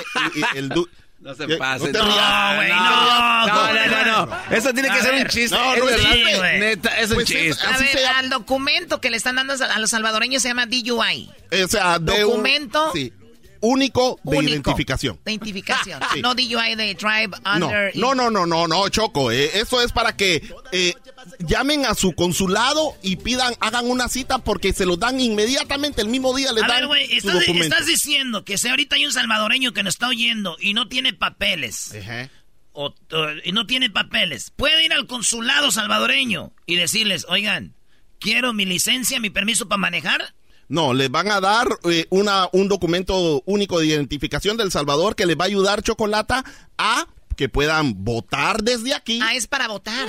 el 0.56 0.70
du- 0.70 0.88
No 1.20 1.34
se 1.36 1.48
pase. 1.58 1.90
No 1.94 2.04
güey, 2.04 2.70
No, 2.70 2.76
no. 2.76 3.48
no, 3.48 3.48
No, 3.48 3.74
no, 3.74 4.06
no, 4.06 4.26
no. 4.26 4.38
Eso 4.56 4.74
tiene 4.74 4.90
que 4.90 4.96
A 5.00 5.02
ser 5.02 5.14
un 5.16 5.28
chiste. 5.30 5.56
No, 5.56 5.76
no 5.78 5.88
es 5.90 5.96
verdad. 5.96 6.12
chiste, 6.14 6.38
güey. 6.38 6.60
Neta, 6.60 7.00
es 7.00 7.10
un 7.12 7.16
Pues 7.16 7.32
es- 7.32 7.38
chiste. 7.58 7.66
A 7.66 7.78
ver, 7.78 8.06
al 8.18 8.30
documento 8.30 9.00
que 9.00 9.10
le 9.10 9.16
están 9.16 9.38
dando 9.38 9.54
a 9.54 9.80
los 9.80 9.90
salvadoreños 9.90 10.42
se 10.42 10.50
llama 10.50 10.66
DUI. 10.66 11.30
O 11.64 11.68
sea, 11.70 11.98
de 12.00 12.26
un- 12.26 12.32
Documento 12.32 12.92
sí, 12.94 13.14
único 13.64 14.20
de 14.24 14.38
único 14.38 14.52
identificación. 14.54 15.20
De 15.26 15.32
identificación. 15.32 16.00
Sí. 16.14 16.22
No 16.22 16.36
DUI 16.36 16.76
de 16.76 16.94
Drive 16.96 17.30
No, 17.58 17.68
Under. 17.68 17.92
no, 17.96 18.14
no, 18.14 18.30
no, 18.30 18.46
no, 18.46 18.68
no, 18.68 18.90
Choco. 18.90 19.32
eh, 19.32 19.50
eso 19.60 19.82
es 19.82 19.92
para 19.94 20.16
que 20.18 20.44
eh, 20.74 20.94
llamen 21.40 21.86
a 21.86 21.96
su 21.96 22.12
consulado 22.14 22.96
y 23.02 23.16
pidan, 23.16 23.54
hagan 23.62 23.90
una 23.90 24.10
cita 24.10 24.40
porque 24.40 24.74
se 24.74 24.86
los 24.86 25.00
dan 25.00 25.20
inmediatamente 25.22 26.02
el 26.02 26.10
mismo 26.10 26.36
día. 26.36 26.52
Les 26.52 26.64
A 26.64 26.68
dan 26.68 26.90
ver, 26.90 27.08
su 27.08 27.14
estás, 27.16 27.34
documento. 27.40 27.64
estás 27.76 27.86
diciendo 27.88 28.44
que 28.44 28.58
si 28.58 28.68
ahorita 28.68 28.98
hay 28.98 29.06
un 29.06 29.14
salvadoreño 29.14 29.72
que 29.72 29.82
nos 29.84 29.96
está 29.96 30.10
oyendo 30.10 30.58
y 30.60 30.74
no 30.74 30.88
tiene 30.90 31.14
papeles, 31.14 31.94
o, 32.74 32.88
o- 32.88 33.28
y 33.44 33.52
no 33.54 33.66
tiene 33.66 33.90
papeles, 33.90 34.52
puede 34.56 34.84
ir 34.84 34.92
al 34.94 35.08
consulado 35.08 35.72
salvadoreño 35.72 36.52
y 36.66 36.76
decirles, 36.76 37.26
oigan, 37.30 37.76
quiero 38.20 38.52
mi 38.54 38.66
licencia, 38.66 39.20
mi 39.20 39.30
permiso 39.30 39.68
para 39.70 39.78
manejar. 39.80 40.34
No, 40.68 40.94
les 40.94 41.12
van 41.12 41.30
a 41.32 41.42
dar 41.42 41.68
eh, 41.90 42.06
una, 42.10 42.50
un 42.54 42.68
documento 42.68 43.44
único 43.46 43.80
de 43.80 43.88
identificación 43.88 44.58
del 44.58 44.72
Salvador 44.72 45.16
que 45.16 45.26
les 45.26 45.38
va 45.38 45.44
a 45.44 45.48
ayudar, 45.48 45.82
Chocolata, 45.82 46.44
a 46.78 47.08
que 47.36 47.50
puedan 47.50 48.04
votar 48.04 48.62
desde 48.64 48.94
aquí. 48.94 49.20
Ah, 49.24 49.34
es 49.36 49.48
para 49.48 49.68
votar. 49.68 50.08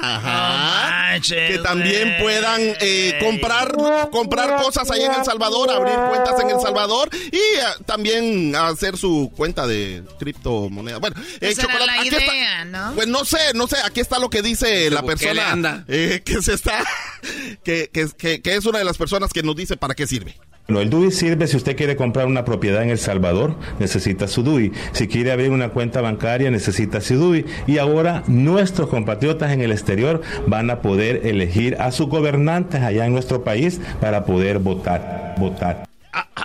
Ajá. 0.00 0.82
No 0.82 0.90
manches, 1.12 1.50
que 1.50 1.58
también 1.58 2.16
puedan 2.20 2.60
eh, 2.80 3.18
comprar, 3.20 3.72
comprar 4.10 4.56
cosas 4.62 4.90
ahí 4.90 5.02
en 5.02 5.12
El 5.12 5.24
Salvador, 5.24 5.70
abrir 5.70 5.94
cuentas 6.08 6.40
en 6.40 6.50
El 6.50 6.60
Salvador 6.60 7.10
y 7.30 7.36
eh, 7.36 7.62
también 7.86 8.54
hacer 8.56 8.96
su 8.96 9.30
cuenta 9.36 9.66
de 9.66 10.02
criptomonedas. 10.18 11.00
Bueno, 11.00 11.16
eh, 11.40 11.48
Esa 11.50 11.62
era 11.64 11.86
la 11.86 11.94
aquí 12.00 12.08
está- 12.08 12.24
idea, 12.24 12.64
¿no? 12.64 12.92
Pues 12.94 13.06
no 13.08 13.24
sé, 13.24 13.38
no 13.54 13.66
sé, 13.66 13.76
aquí 13.84 14.00
está 14.00 14.18
lo 14.18 14.30
que 14.30 14.42
dice 14.42 14.90
la 14.90 15.02
persona 15.02 15.52
anda. 15.52 15.84
eh, 15.88 16.22
que 16.24 16.40
se 16.42 16.54
está, 16.54 16.84
que, 17.64 17.90
que, 17.92 18.08
que- 18.16 18.40
que 18.42 18.54
es 18.56 18.64
una 18.66 18.78
de 18.78 18.84
las 18.84 18.96
personas 18.96 19.32
que 19.32 19.42
nos 19.42 19.56
dice 19.56 19.76
para 19.76 19.94
qué 19.94 20.06
sirve. 20.06 20.36
Bueno, 20.68 20.80
el 20.80 20.90
DUI 20.90 21.10
sirve 21.10 21.48
si 21.48 21.56
usted 21.56 21.76
quiere 21.76 21.96
comprar 21.96 22.26
una 22.26 22.44
propiedad 22.44 22.82
en 22.82 22.90
El 22.90 22.98
Salvador, 22.98 23.56
necesita 23.80 24.28
su 24.28 24.42
DUI. 24.42 24.72
Si 24.92 25.08
quiere 25.08 25.32
abrir 25.32 25.50
una 25.50 25.70
cuenta 25.70 26.00
bancaria, 26.00 26.50
necesita 26.50 27.00
su 27.00 27.16
DUI. 27.16 27.44
Y 27.66 27.78
ahora 27.78 28.22
nuestros 28.28 28.88
compatriotas 28.88 29.52
en 29.52 29.60
el 29.60 29.72
exterior 29.72 30.22
van 30.46 30.70
a 30.70 30.80
poder 30.80 31.26
elegir 31.26 31.76
a 31.80 31.90
sus 31.90 32.08
gobernantes 32.08 32.80
allá 32.80 33.06
en 33.06 33.12
nuestro 33.12 33.42
país 33.42 33.80
para 34.00 34.24
poder 34.24 34.60
votar, 34.60 35.34
votar. 35.38 35.91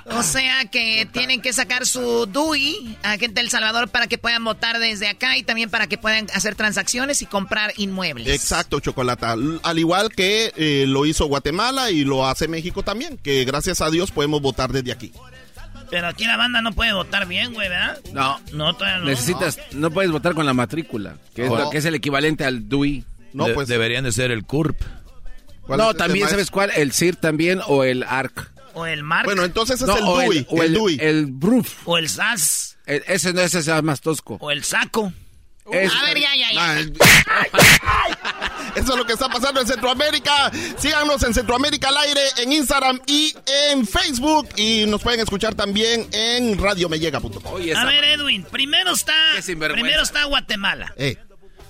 O 0.05 0.23
sea 0.23 0.65
que 0.65 1.07
tienen 1.11 1.41
que 1.41 1.51
sacar 1.51 1.85
su 1.85 2.25
DUI 2.25 2.97
a 3.03 3.17
gente 3.17 3.41
del 3.41 3.49
Salvador 3.49 3.89
para 3.89 4.07
que 4.07 4.17
puedan 4.17 4.43
votar 4.43 4.79
desde 4.79 5.07
acá 5.09 5.37
y 5.37 5.43
también 5.43 5.69
para 5.69 5.87
que 5.87 5.97
puedan 5.97 6.27
hacer 6.33 6.55
transacciones 6.55 7.21
y 7.21 7.25
comprar 7.25 7.73
inmuebles. 7.77 8.27
Exacto, 8.29 8.79
Chocolata. 8.79 9.35
Al 9.63 9.79
igual 9.79 10.09
que 10.09 10.53
eh, 10.55 10.85
lo 10.87 11.05
hizo 11.05 11.25
Guatemala 11.25 11.91
y 11.91 12.05
lo 12.05 12.25
hace 12.27 12.47
México 12.47 12.83
también, 12.83 13.17
que 13.17 13.43
gracias 13.43 13.81
a 13.81 13.89
Dios 13.89 14.11
podemos 14.11 14.41
votar 14.41 14.71
desde 14.71 14.91
aquí. 14.91 15.11
Pero 15.89 16.07
aquí 16.07 16.25
la 16.25 16.37
banda 16.37 16.61
no 16.61 16.73
puede 16.73 16.93
votar 16.93 17.27
bien, 17.27 17.53
güey, 17.53 17.69
¿verdad? 17.69 17.99
No. 18.13 18.39
No, 18.53 18.73
todavía 18.75 18.99
no. 18.99 19.05
Necesitas, 19.05 19.57
no 19.71 19.91
puedes 19.91 20.11
votar 20.11 20.33
con 20.33 20.45
la 20.45 20.53
matrícula, 20.53 21.15
que 21.35 21.45
es, 21.45 21.49
lo 21.51 21.69
que 21.69 21.77
es 21.77 21.85
el 21.85 21.95
equivalente 21.95 22.43
al 22.45 22.67
DUI. 22.69 23.03
No, 23.33 23.45
De- 23.47 23.53
pues. 23.53 23.67
deberían 23.67 24.03
de 24.05 24.11
ser 24.11 24.31
el 24.31 24.43
CURP. 24.45 24.81
¿cuál 25.61 25.79
No, 25.79 25.93
también? 25.93 26.27
¿sabes 26.29 26.49
cuál? 26.51 26.71
El 26.75 26.93
CIR 26.93 27.17
también 27.17 27.59
o 27.67 27.83
el 27.83 28.03
ARC. 28.03 28.51
O 28.77 28.85
el 28.85 29.03
Mark. 29.03 29.25
Bueno, 29.25 29.43
entonces 29.43 29.81
es 29.81 29.87
No, 29.87 29.97
el 29.97 30.03
o 30.03 30.21
DUI, 30.23 30.45
o 30.49 30.63
el, 30.63 30.73
DUI. 30.73 30.97
El 31.01 31.25
BRUF. 31.27 31.87
O 31.87 31.97
el 31.97 32.07
SAS. 32.09 32.77
El- 32.85 33.03
ese 33.07 33.33
no, 33.33 33.41
ese 33.41 33.59
es 33.59 33.83
más 33.83 34.01
tosco. 34.01 34.37
O 34.39 34.51
el 34.51 34.63
Saco. 34.63 35.11
Es- 35.71 35.91
A 35.93 36.03
ver, 36.05 36.19
ya, 36.19 36.29
ya, 36.35 36.51
ya. 36.53 36.79
El- 36.79 36.93
Eso 38.75 38.91
es 38.93 38.97
lo 38.99 39.05
que 39.05 39.13
está 39.13 39.27
pasando 39.27 39.59
en 39.59 39.67
Centroamérica. 39.67 40.51
Síganos 40.77 41.23
en 41.23 41.33
Centroamérica 41.33 41.89
al 41.89 41.97
aire, 41.97 42.21
en 42.37 42.51
Instagram 42.53 42.99
y 43.07 43.33
en 43.71 43.85
Facebook. 43.87 44.47
Y 44.55 44.85
nos 44.87 45.01
pueden 45.01 45.19
escuchar 45.19 45.55
también 45.55 46.07
en 46.11 46.57
radiomellega.com. 46.61 47.55
A 47.75 47.85
ver, 47.85 48.03
Edwin, 48.05 48.43
primero 48.43 48.91
está. 48.93 49.13
Primero 49.43 50.03
está 50.03 50.25
Guatemala. 50.25 50.93
Eh, 50.97 51.17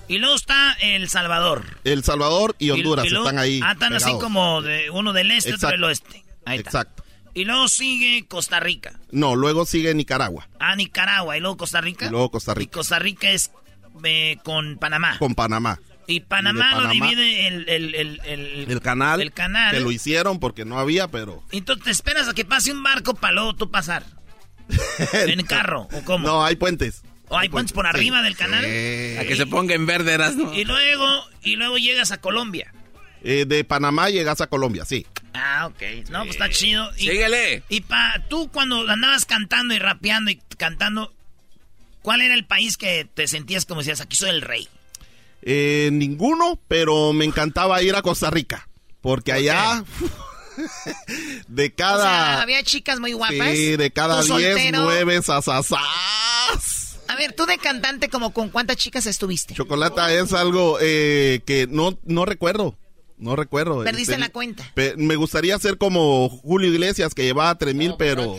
Y 0.10 0.20
luego 0.20 0.36
está 0.36 0.74
El 0.80 1.10
Salvador. 1.10 1.64
El 1.84 2.04
Salvador 2.04 2.56
y 2.60 2.70
Honduras 2.72 3.06
Y- 3.06 3.08
y 3.08 3.12
luego- 3.12 3.28
están 3.28 3.40
ahí. 3.42 3.60
Ah, 3.64 3.72
están 3.74 3.94
así 3.94 4.12
como 4.20 4.62
de 4.62 4.90
uno 4.90 5.12
del 5.14 5.32
este, 5.32 5.50
otro 5.50 5.56
Exacto. 5.56 5.72
del 5.76 5.84
oeste. 5.86 6.24
Ahí 6.46 6.60
está. 6.60 6.88
Y 7.38 7.46
luego 7.46 7.68
sigue 7.68 8.26
Costa 8.28 8.60
Rica. 8.60 9.00
No, 9.12 9.36
luego 9.36 9.66
sigue 9.66 9.94
Nicaragua. 9.94 10.48
Ah, 10.60 10.76
Nicaragua. 10.76 11.38
Y 11.38 11.40
luego 11.40 11.58
Costa 11.58 11.82
Rica. 11.82 12.08
Y 12.08 12.10
luego 12.10 12.32
Costa 12.32 12.54
Y 12.54 12.56
Rica. 12.56 12.72
Costa 12.74 12.98
Rica 13.00 13.30
es 13.30 13.52
eh, 14.04 14.38
con 14.44 14.78
Panamá. 14.78 15.18
Con 15.20 15.36
Panamá. 15.36 15.80
Y 16.08 16.22
Panamá, 16.22 16.72
Y 16.72 16.76
de 16.78 16.82
lo 16.82 16.88
Panamá- 16.88 17.10
divide 17.10 17.48
el, 17.48 17.70
el, 17.70 17.94
el, 17.96 18.22
el- 18.26 18.72
El 18.72 18.82
canal. 18.82 19.22
El 19.22 19.34
canal. 19.34 19.72
Que 19.74 19.82
lo 19.82 19.92
hicieron 19.92 20.40
porque 20.40 20.66
no 20.66 20.80
había, 20.80 21.10
pero. 21.10 21.44
Entonces 21.52 21.84
te 21.86 21.92
esperas 21.92 22.28
a 22.28 22.34
que 22.34 22.44
pase 22.46 22.72
un 22.72 22.82
barco 22.82 23.14
para 23.14 23.34
luego 23.34 23.56
tú 23.56 23.70
pasar. 23.70 24.04
¿En 25.14 25.46
carro 25.46 25.88
o 25.94 26.02
cómo? 26.04 26.28
No, 26.28 26.44
hay 26.44 26.56
puentes. 26.56 27.04
¿O 27.30 27.38
hay 27.38 27.50
puentes 27.50 27.74
por 27.74 27.86
Sí. 27.86 27.90
arriba 27.90 28.22
del 28.22 28.36
canal? 28.38 28.64
A 28.66 29.24
que 29.26 29.36
se 29.38 29.46
ponga 29.46 29.76
en 29.76 29.86
verde, 29.86 30.14
eras, 30.14 30.36
¿no? 30.36 30.54
Y 30.54 30.64
luego, 30.66 31.06
y 31.44 31.56
luego 31.56 31.78
llegas 31.78 32.12
a 32.12 32.18
Colombia. 32.20 32.74
Eh, 33.22 33.46
de 33.48 33.64
Panamá 33.64 34.10
llegas 34.10 34.40
a 34.42 34.48
Colombia, 34.48 34.86
sí. 34.86 35.06
Ah, 35.38 35.68
ok. 35.68 36.10
No, 36.10 36.20
pues 36.24 36.32
está 36.32 36.50
chido. 36.50 36.90
Y, 36.98 37.08
Síguele. 37.08 37.64
Y 37.70 37.82
pa, 37.82 38.24
tú 38.28 38.50
cuando 38.52 38.90
andabas 38.90 39.26
cantando 39.26 39.74
y 39.74 39.80
rapeando 39.80 40.32
y 40.32 40.40
cantando, 40.58 41.14
¿cuál 42.02 42.22
era 42.22 42.34
el 42.34 42.46
país 42.46 42.78
que 42.78 43.08
te 43.14 43.28
sentías 43.28 43.66
como 43.66 43.82
decías, 43.82 44.02
aquí 44.02 44.18
soy 44.18 44.32
el 44.32 44.42
rey? 44.42 44.68
Eh, 45.44 45.90
ninguno, 45.94 46.60
pero 46.68 47.14
me 47.14 47.26
encantaba 47.26 47.82
ir 47.84 47.96
a 47.96 48.02
Costa 48.02 48.30
Rica. 48.32 48.68
Porque 49.02 49.32
allá... 49.32 49.84
de 51.48 51.72
cada... 51.74 51.98
O 51.98 52.02
sea, 52.02 52.42
había 52.42 52.64
chicas 52.64 53.00
muy 53.00 53.14
guapas. 53.14 53.52
Sí, 53.52 53.78
de 53.78 53.92
cada 53.92 54.22
Tú 54.22 54.38
10, 54.38 54.54
soltero. 54.54 54.84
9, 54.86 55.22
sasasas. 55.22 56.98
A 57.08 57.16
ver, 57.16 57.34
tú 57.34 57.46
de 57.46 57.58
cantante, 57.58 58.10
como 58.10 58.34
con 58.34 58.50
cuántas 58.50 58.78
chicas 58.78 59.06
estuviste? 59.06 59.54
Chocolata 59.54 60.12
es 60.12 60.34
algo 60.34 60.78
eh, 60.82 61.42
que 61.46 61.68
no, 61.70 61.98
no 62.04 62.26
recuerdo. 62.26 62.76
No 63.18 63.36
recuerdo. 63.36 63.84
Perdiste 63.84 64.12
Este, 64.14 64.20
la 64.22 64.30
cuenta. 64.30 64.64
pe- 64.76 64.94
me 64.98 65.16
gustaría 65.16 65.58
ser 65.60 65.78
como 65.78 66.30
Julio 66.30 66.70
Iglesias, 66.70 67.14
que 67.16 67.24
llevaba 67.24 67.56
3 67.58 67.74
mil, 67.76 67.96
pero... 67.98 68.36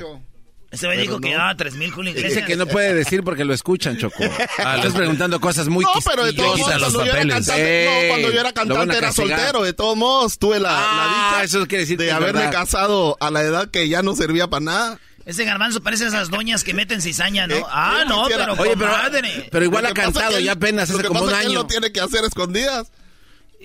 Ese 0.71 0.87
me 0.87 0.97
Pero 0.97 1.03
dijo 1.03 1.21
que 1.21 1.29
no. 1.31 1.35
llevaba 1.35 1.57
3 1.57 1.75
mil 1.77 1.91
Julio 1.91 2.13
Dice 2.13 2.27
Iglesias. 2.27 2.47
que 2.47 2.55
no 2.57 2.67
puede 2.67 2.93
decir 2.93 3.25
porque 3.25 3.43
lo 3.47 3.55
escuchan, 3.55 3.97
Choco. 3.97 4.23
Ah, 4.59 4.77
estás 4.77 4.93
preguntando 4.93 5.41
cosas 5.41 5.67
muy 5.69 5.83
No, 5.83 5.91
pero 6.05 6.27
de 6.27 6.35
todos 6.35 6.59
modos, 6.59 6.75
quisquillosas. 6.75 6.93
cuando 6.93 7.05
yo, 7.07 7.13
era 7.13 7.29
cantante, 7.35 7.85
no, 8.03 8.09
cuando 8.09 8.31
yo 8.33 8.41
era 8.41 8.53
cantante 8.53 8.97
era 8.99 9.13
soltero. 9.13 9.63
De 9.63 9.73
todos 9.73 9.97
modos, 9.97 10.39
tuve 10.39 10.61
la, 10.61 10.69
Ah, 10.71 10.97
la 11.33 11.39
dicha 11.39 11.45
eso 11.45 11.67
quiere 11.67 11.85
decir 11.85 11.97
de 11.99 12.05
que 12.07 12.13
haberme 12.13 12.41
verdad. 12.41 12.53
casado 12.53 13.17
a 13.19 13.31
la 13.31 13.43
edad 13.43 13.71
que 13.71 13.89
ya 13.89 14.03
no 14.03 14.15
servía 14.15 14.47
para 14.49 14.61
nada. 14.65 15.01
Ese 15.25 15.45
garbanzo 15.45 15.83
parece 15.83 16.07
esas 16.07 16.29
doñas 16.31 16.63
que 16.65 16.75
meten 16.75 17.01
cizaña, 17.01 17.47
¿no? 17.47 17.55
Eh, 17.57 17.65
ah, 17.71 18.01
yo 18.03 18.09
no, 18.11 18.23
quisiera- 18.25 18.45
pero 18.55 18.63
Oye, 18.63 18.77
pero, 18.77 18.93
pero 19.51 19.65
igual 19.65 19.83
Lo 19.85 19.89
ha 19.89 19.93
que 19.95 20.01
cantado 20.03 20.37
que 20.37 20.43
ya 20.45 20.53
apenas 20.53 20.89
lo 20.91 20.95
hace 20.97 21.03
que 21.03 21.09
como 21.09 21.21
un 21.21 21.27
pasa 21.27 21.39
es 21.39 21.47
que 21.47 21.47
él 21.47 21.53
año. 21.57 21.63
lo 21.63 21.67
tiene 21.67 21.93
que 21.93 22.01
hacer 22.01 22.25
escondidas. 22.27 22.93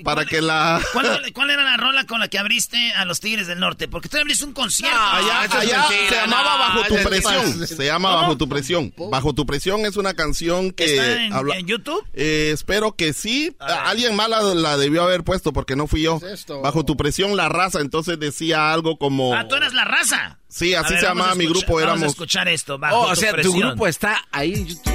Para 0.03 0.25
que 0.25 0.41
la... 0.41 0.81
¿Cuál, 0.93 1.21
cuál 1.33 1.49
era 1.51 1.63
la 1.63 1.77
rola 1.77 2.05
con 2.05 2.19
la 2.19 2.27
que 2.27 2.39
abriste 2.39 2.91
a 2.93 3.05
los 3.05 3.19
Tigres 3.19 3.47
del 3.47 3.59
Norte? 3.59 3.87
Porque 3.87 4.09
tú 4.09 4.17
abriste 4.17 4.43
un 4.45 4.53
concierto. 4.53 4.97
allá 4.99 5.45
es 5.45 5.51
allá 5.53 5.79
mentira, 5.89 6.09
se 6.09 6.15
llamaba 6.15 6.53
no, 6.69 6.75
Bajo 6.75 6.87
tu 6.87 6.95
es 6.95 7.07
presión. 7.07 7.67
Se 7.67 7.85
llama 7.85 8.09
¿Cómo? 8.09 8.21
Bajo 8.21 8.37
tu 8.37 8.49
presión. 8.49 8.93
Bajo 9.11 9.33
tu 9.33 9.45
presión 9.45 9.85
es 9.85 9.95
una 9.97 10.13
canción 10.15 10.71
que 10.71 10.85
¿Está 10.85 11.21
en, 11.23 11.33
habla- 11.33 11.55
en 11.57 11.67
YouTube? 11.67 12.03
Eh, 12.13 12.51
espero 12.53 12.95
que 12.95 13.13
sí. 13.13 13.55
Alguien 13.59 14.15
más 14.15 14.29
la, 14.29 14.41
la 14.41 14.77
debió 14.77 15.03
haber 15.03 15.23
puesto 15.23 15.53
porque 15.53 15.75
no 15.75 15.87
fui 15.87 16.01
yo. 16.01 16.19
Bajo 16.63 16.83
tu 16.85 16.97
presión, 16.97 17.37
la 17.37 17.49
raza. 17.49 17.79
Entonces 17.81 18.17
decía 18.19 18.73
algo 18.73 18.97
como. 18.97 19.35
Ah, 19.35 19.47
tú 19.47 19.55
eras 19.55 19.73
la 19.73 19.85
raza. 19.85 20.39
Sí, 20.47 20.73
así 20.75 20.91
ver, 20.93 20.99
se 21.01 21.05
vamos 21.07 21.21
llamaba 21.23 21.35
mi 21.35 21.45
grupo. 21.47 21.73
Vamos 21.73 21.81
a 21.81 21.83
Éramos. 21.83 22.09
escuchar 22.09 22.47
esto. 22.47 22.77
Bajo 22.77 22.97
Oh, 22.97 23.05
o 23.05 23.09
tu 23.13 23.15
sea, 23.21 23.29
tu 23.31 23.35
presión. 23.35 23.59
grupo 23.59 23.87
está 23.87 24.21
ahí 24.31 24.53
en 24.53 24.67
YouTube. 24.67 24.93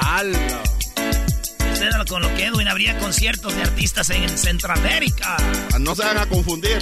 ¡Hala! 0.00 0.38
Con 2.08 2.22
lo 2.22 2.34
que 2.34 2.46
Edwin 2.46 2.66
habría 2.66 2.96
conciertos 2.98 3.54
de 3.54 3.62
artistas 3.62 4.08
en 4.08 4.28
Centroamérica. 4.38 5.36
No 5.80 5.94
se 5.94 6.02
van 6.02 6.16
a 6.16 6.26
confundir. 6.26 6.78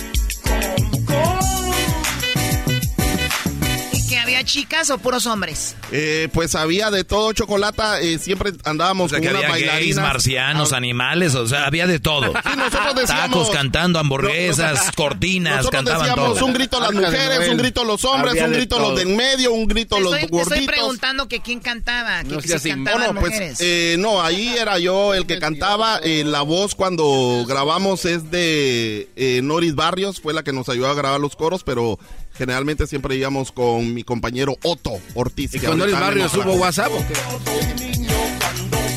Había 4.34 4.44
chicas 4.44 4.90
o 4.90 4.98
puros 4.98 5.26
hombres? 5.26 5.74
Eh, 5.90 6.28
pues 6.32 6.54
había 6.54 6.90
de 6.90 7.04
todo 7.04 7.32
chocolate. 7.32 7.82
eh, 8.02 8.18
siempre 8.18 8.52
andábamos 8.64 9.06
O 9.06 9.09
sea, 9.10 9.18
con 9.18 9.28
que 9.28 9.34
unas 9.34 9.50
había 9.50 9.74
gays, 9.74 9.96
marcianos, 9.96 10.72
animales, 10.72 11.34
o 11.34 11.46
sea, 11.46 11.66
había 11.66 11.86
de 11.86 11.98
todo. 12.00 12.32
Sí, 12.42 12.50
nosotros 12.56 12.94
decíamos- 12.94 13.30
Tacos 13.30 13.50
cantando, 13.50 13.98
hamburguesas, 13.98 14.74
No, 14.78 14.84
no, 14.86 14.92
cortinas, 14.96 15.56
Nosotros 15.59 15.78
cantaban 15.84 16.06
decíamos 16.09 16.34
todo. 16.38 16.46
un 16.46 16.52
grito 16.54 16.76
a 16.76 16.80
las 16.80 16.92
mujeres, 16.92 17.48
un 17.48 17.56
grito 17.59 17.80
a 17.80 17.84
los 17.84 18.04
hombres, 18.04 18.32
Había 18.32 18.44
un 18.46 18.52
grito 18.52 18.76
a 18.76 18.78
los 18.78 18.88
todo. 18.88 18.96
de 18.96 19.02
en 19.02 19.16
medio, 19.16 19.52
un 19.52 19.66
grito 19.66 19.96
a 19.96 20.00
los 20.00 20.14
estoy, 20.14 20.28
te 20.30 20.36
estoy 20.36 20.56
gorditos. 20.56 20.74
preguntando 20.74 21.28
que 21.28 21.40
quién 21.40 21.60
cantaba, 21.60 22.22
que 22.24 22.30
No 22.34 22.40
si 22.40 22.48
seas 22.48 22.62
cantaban 22.62 23.14
Bueno, 23.14 23.20
pues 23.20 23.60
eh, 23.60 23.96
no, 23.98 24.22
ahí 24.22 24.54
era 24.59 24.78
yo 24.78 25.14
el 25.14 25.26
que 25.26 25.38
cantaba. 25.38 26.00
eh, 26.02 26.24
la 26.24 26.42
voz 26.42 26.74
cuando 26.74 27.44
grabamos 27.46 28.04
es 28.04 28.30
de 28.30 29.09
eh, 29.16 29.40
Noris 29.42 29.74
Barrios, 29.74 30.20
fue 30.20 30.32
la 30.34 30.42
que 30.42 30.52
nos 30.52 30.68
ayudó 30.68 30.88
a 30.88 30.94
grabar 30.94 31.20
los 31.20 31.36
coros, 31.36 31.62
pero 31.64 31.98
generalmente 32.34 32.86
siempre 32.86 33.16
íbamos 33.16 33.52
con 33.52 33.92
mi 33.94 34.02
compañero 34.04 34.56
Otto 34.62 34.92
Ortiz. 35.14 35.54
¿Y 35.54 35.59
Barrios 35.59 36.34
mismo 36.34 36.52
hubo 36.52 36.59
trabaja. 36.59 36.88
WhatsApp 36.88 36.92
o 36.92 37.06
qué? 37.09 37.14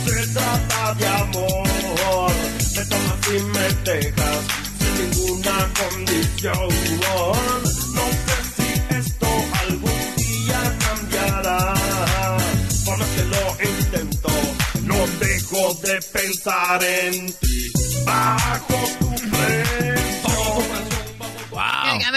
Se 0.05 0.27
trata 0.33 0.93
de 0.95 1.07
amor, 1.07 2.31
me 2.75 2.85
tomas 2.85 3.27
y 3.27 3.39
me 3.53 3.91
dejas 3.91 4.41
sin 4.79 4.93
ninguna 5.11 5.73
condición. 5.79 6.69
No 7.93 8.05
sé 8.25 8.37
si 8.55 8.95
esto 8.95 9.27
algún 9.61 10.15
día 10.17 10.77
cambiará, 10.79 11.73
por 12.85 12.97
que 12.97 13.23
lo 13.23 13.43
intento, 13.69 14.29
no 14.83 14.97
dejo 15.19 15.73
de 15.81 16.01
pensar 16.13 16.83
en 16.83 17.27
ti. 17.33 17.71
Bajo 18.05 18.77
tu 18.99 19.09
presión. 19.15 19.94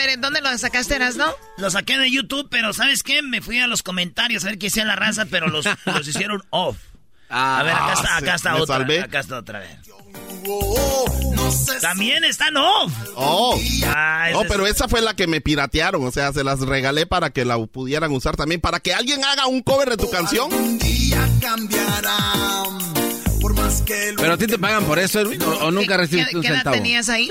Ver, 0.07 0.21
¿dónde 0.21 0.41
lo 0.41 0.57
sacaste, 0.59 0.95
eras, 0.95 1.17
no? 1.17 1.27
Lo 1.57 1.71
saqué 1.71 1.99
de 1.99 2.09
YouTube, 2.11 2.47
pero 2.51 2.73
¿sabes 2.73 3.03
qué? 3.03 3.21
Me 3.23 3.41
fui 3.43 3.59
a 3.59 3.67
los 3.67 3.83
comentarios 3.83 4.45
a 4.45 4.49
ver 4.49 4.59
qué 4.59 4.69
hacía 4.69 4.85
la 4.85 4.95
raza, 4.97 5.27
pero 5.27 5.49
los, 5.49 5.65
los 5.87 6.07
hicieron 6.07 6.41
off. 6.51 6.77
Ah, 7.29 7.59
A 7.59 7.63
ver, 7.65 7.73
acá 7.75 7.93
está, 7.95 8.17
acá 8.17 8.35
está 8.37 8.57
otra. 8.57 8.77
salvé. 8.79 9.01
Acá 9.01 9.21
está 9.21 9.39
otra 9.39 9.59
vez. 9.59 9.71
También 11.81 12.25
están 12.25 12.57
off. 12.57 12.93
Oh. 13.17 13.61
Ah, 13.87 14.29
No, 14.33 14.43
pero 14.45 14.67
es- 14.67 14.77
esa 14.77 14.89
fue 14.89 15.03
la 15.03 15.15
que 15.15 15.27
me 15.27 15.41
piratearon, 15.41 16.05
o 16.07 16.11
sea, 16.11 16.33
se 16.33 16.45
las 16.45 16.61
regalé 16.61 17.05
para 17.07 17.31
que 17.31 17.45
la 17.45 17.59
pudieran 17.67 18.13
usar 18.13 18.37
también, 18.37 18.61
para 18.61 18.81
que 18.81 18.95
alguien 18.95 19.25
haga 19.25 19.47
un 19.47 19.63
cover 19.63 19.91
de 19.91 19.97
tu 19.97 20.09
canción. 20.11 20.49
¿Pero 24.17 24.33
a 24.33 24.37
ti 24.37 24.47
te 24.47 24.59
pagan 24.59 24.85
por 24.85 24.99
eso, 24.99 25.21
Edwin? 25.21 25.43
¿O, 25.43 25.51
o 25.67 25.71
nunca 25.71 25.95
¿Qué- 25.95 25.97
recibiste 25.99 26.31
qué, 26.31 26.37
un 26.37 26.43
qué 26.43 26.49
edad 26.49 26.57
centavo? 26.59 26.77
tenías 26.77 27.09
ahí? 27.09 27.31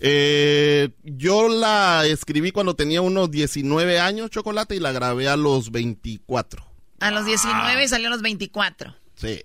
Eh, 0.00 0.90
yo 1.02 1.48
la 1.48 2.04
escribí 2.06 2.50
cuando 2.52 2.74
tenía 2.74 3.00
unos 3.00 3.30
19 3.30 3.98
años, 3.98 4.30
Chocolate, 4.30 4.76
y 4.76 4.80
la 4.80 4.92
grabé 4.92 5.28
a 5.28 5.36
los 5.36 5.70
24. 5.70 6.64
A 7.00 7.10
los 7.10 7.24
19 7.26 7.84
y 7.84 7.88
salió 7.88 8.08
a 8.08 8.10
los 8.10 8.22
24. 8.22 8.94
Sí. 9.16 9.42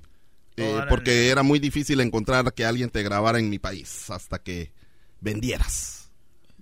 Eh, 0.58 0.82
porque 0.90 1.30
era 1.30 1.44
muy 1.44 1.60
difícil 1.60 2.00
encontrar 2.02 2.54
que 2.54 2.66
alguien 2.66 2.90
te 2.90 3.04
grabara 3.04 3.40
en 3.40 3.50
mi 3.50 3.60
país 3.60 4.10
hasta 4.10 4.40
que 4.40 4.72
vendieras. 5.20 6.10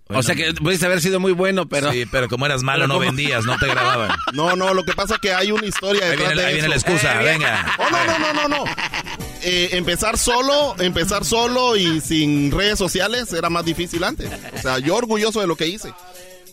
o 0.07 0.23
sea 0.23 0.35
que 0.35 0.53
pudiste 0.53 0.85
haber 0.85 1.01
sido 1.01 1.19
muy 1.19 1.33
bueno, 1.33 1.67
pero... 1.67 1.91
Sí, 1.91 2.05
pero 2.11 2.29
como 2.29 2.45
eras 2.45 2.63
malo 2.63 2.87
no 2.87 2.99
vendías, 2.99 3.45
no 3.45 3.57
te 3.57 3.67
grababan. 3.67 4.11
No, 4.33 4.55
no, 4.55 4.73
lo 4.73 4.83
que 4.83 4.93
pasa 4.93 5.15
es 5.15 5.19
que 5.19 5.33
hay 5.33 5.51
una 5.51 5.65
historia 5.65 6.03
Ahí 6.05 6.11
detrás 6.11 6.29
viene, 6.29 6.41
de 6.41 6.47
ahí 6.47 6.53
viene 6.53 6.69
la 6.69 6.75
excusa, 6.75 7.15
venga. 7.15 7.75
Oh, 7.79 7.89
no, 7.89 8.05
no, 8.05 8.19
no, 8.19 8.33
no, 8.33 8.47
no. 8.47 9.28
Eh, 9.41 9.69
empezar 9.73 10.17
solo, 10.17 10.75
empezar 10.79 11.23
solo 11.23 11.77
y 11.77 12.01
sin 12.01 12.51
redes 12.51 12.77
sociales 12.77 13.31
era 13.33 13.49
más 13.49 13.65
difícil 13.65 14.03
antes. 14.03 14.29
O 14.57 14.61
sea, 14.61 14.79
yo 14.79 14.95
orgulloso 14.95 15.39
de 15.41 15.47
lo 15.47 15.55
que 15.55 15.67
hice. 15.67 15.93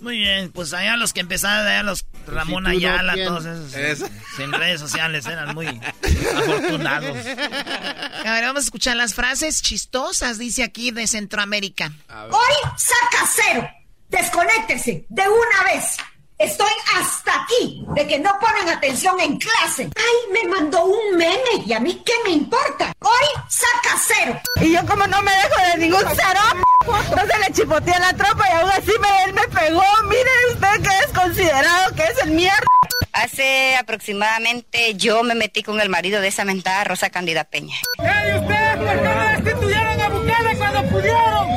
Muy 0.00 0.18
bien, 0.18 0.52
pues 0.52 0.72
allá 0.72 0.96
los 0.96 1.12
que 1.12 1.20
empezaron, 1.20 1.66
allá 1.66 1.82
los 1.82 2.04
Ramón 2.26 2.64
tú 2.64 2.70
no, 2.70 2.76
Ayala, 2.76 3.14
todos 3.24 3.46
esos. 3.46 3.74
Eso. 3.74 4.08
Sin 4.36 4.52
redes 4.52 4.80
sociales 4.80 5.26
eran 5.26 5.54
muy 5.54 5.66
afortunados. 6.36 7.16
A 7.16 8.32
ver, 8.32 8.44
vamos 8.44 8.62
a 8.62 8.64
escuchar 8.64 8.96
las 8.96 9.14
frases 9.14 9.62
chistosas, 9.62 10.38
dice 10.38 10.62
aquí, 10.62 10.90
de 10.90 11.06
Centroamérica. 11.06 11.92
Hoy 12.30 12.70
saca 12.76 13.30
cero. 13.34 13.68
Desconéctense 14.08 15.06
de 15.08 15.22
una 15.22 15.72
vez. 15.72 15.96
Estoy 16.38 16.70
hasta 16.94 17.32
aquí 17.42 17.82
de 17.94 18.06
que 18.06 18.18
no 18.18 18.30
ponen 18.38 18.68
atención 18.68 19.18
en 19.20 19.38
clase. 19.38 19.88
Ay, 19.96 20.32
me 20.32 20.46
mandó 20.50 20.84
un 20.84 21.16
meme 21.16 21.64
y 21.64 21.72
a 21.72 21.80
mí 21.80 22.02
qué 22.04 22.12
me 22.24 22.30
importa. 22.32 22.92
Hoy 23.00 23.42
saca 23.48 23.96
cero. 24.06 24.38
Y 24.60 24.74
yo 24.74 24.84
como 24.86 25.06
no 25.06 25.22
me 25.22 25.32
dejo 25.32 25.72
de 25.72 25.78
ningún 25.78 26.04
cero, 26.14 26.40
no 26.86 27.20
se 27.22 27.38
le 27.38 27.52
chipoteé 27.54 27.98
la 27.98 28.12
tropa 28.12 28.44
y 28.50 28.52
aún 28.52 28.70
así 28.70 28.92
me, 29.00 29.24
él 29.24 29.32
me 29.32 29.48
pegó. 29.48 29.82
Mire 30.04 30.30
usted 30.52 30.82
que 30.82 30.98
es 30.98 31.18
considerado 31.18 31.94
que 31.94 32.02
es 32.02 32.22
el 32.22 32.32
mierda. 32.32 32.66
Hace 33.14 33.76
aproximadamente 33.76 34.94
yo 34.94 35.22
me 35.22 35.34
metí 35.34 35.62
con 35.62 35.80
el 35.80 35.88
marido 35.88 36.20
de 36.20 36.28
esa 36.28 36.44
mentada 36.44 36.84
Rosa 36.84 37.08
Cándida 37.08 37.44
Peña. 37.44 37.76
¡Ey, 37.98 38.38
ustedes 38.38 38.76
por 38.76 38.88
qué 38.88 39.08
no 39.08 39.42
destituyeron 39.42 40.00
a 40.02 40.08
Bukele 40.10 40.58
cuando 40.58 40.82
pudieron! 40.90 41.48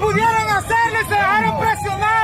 ¡Pudieron 0.00 0.48
hacerlo 0.48 1.00
y 1.02 1.04
se 1.04 1.14
dejaron 1.14 1.60
presionar! 1.60 2.17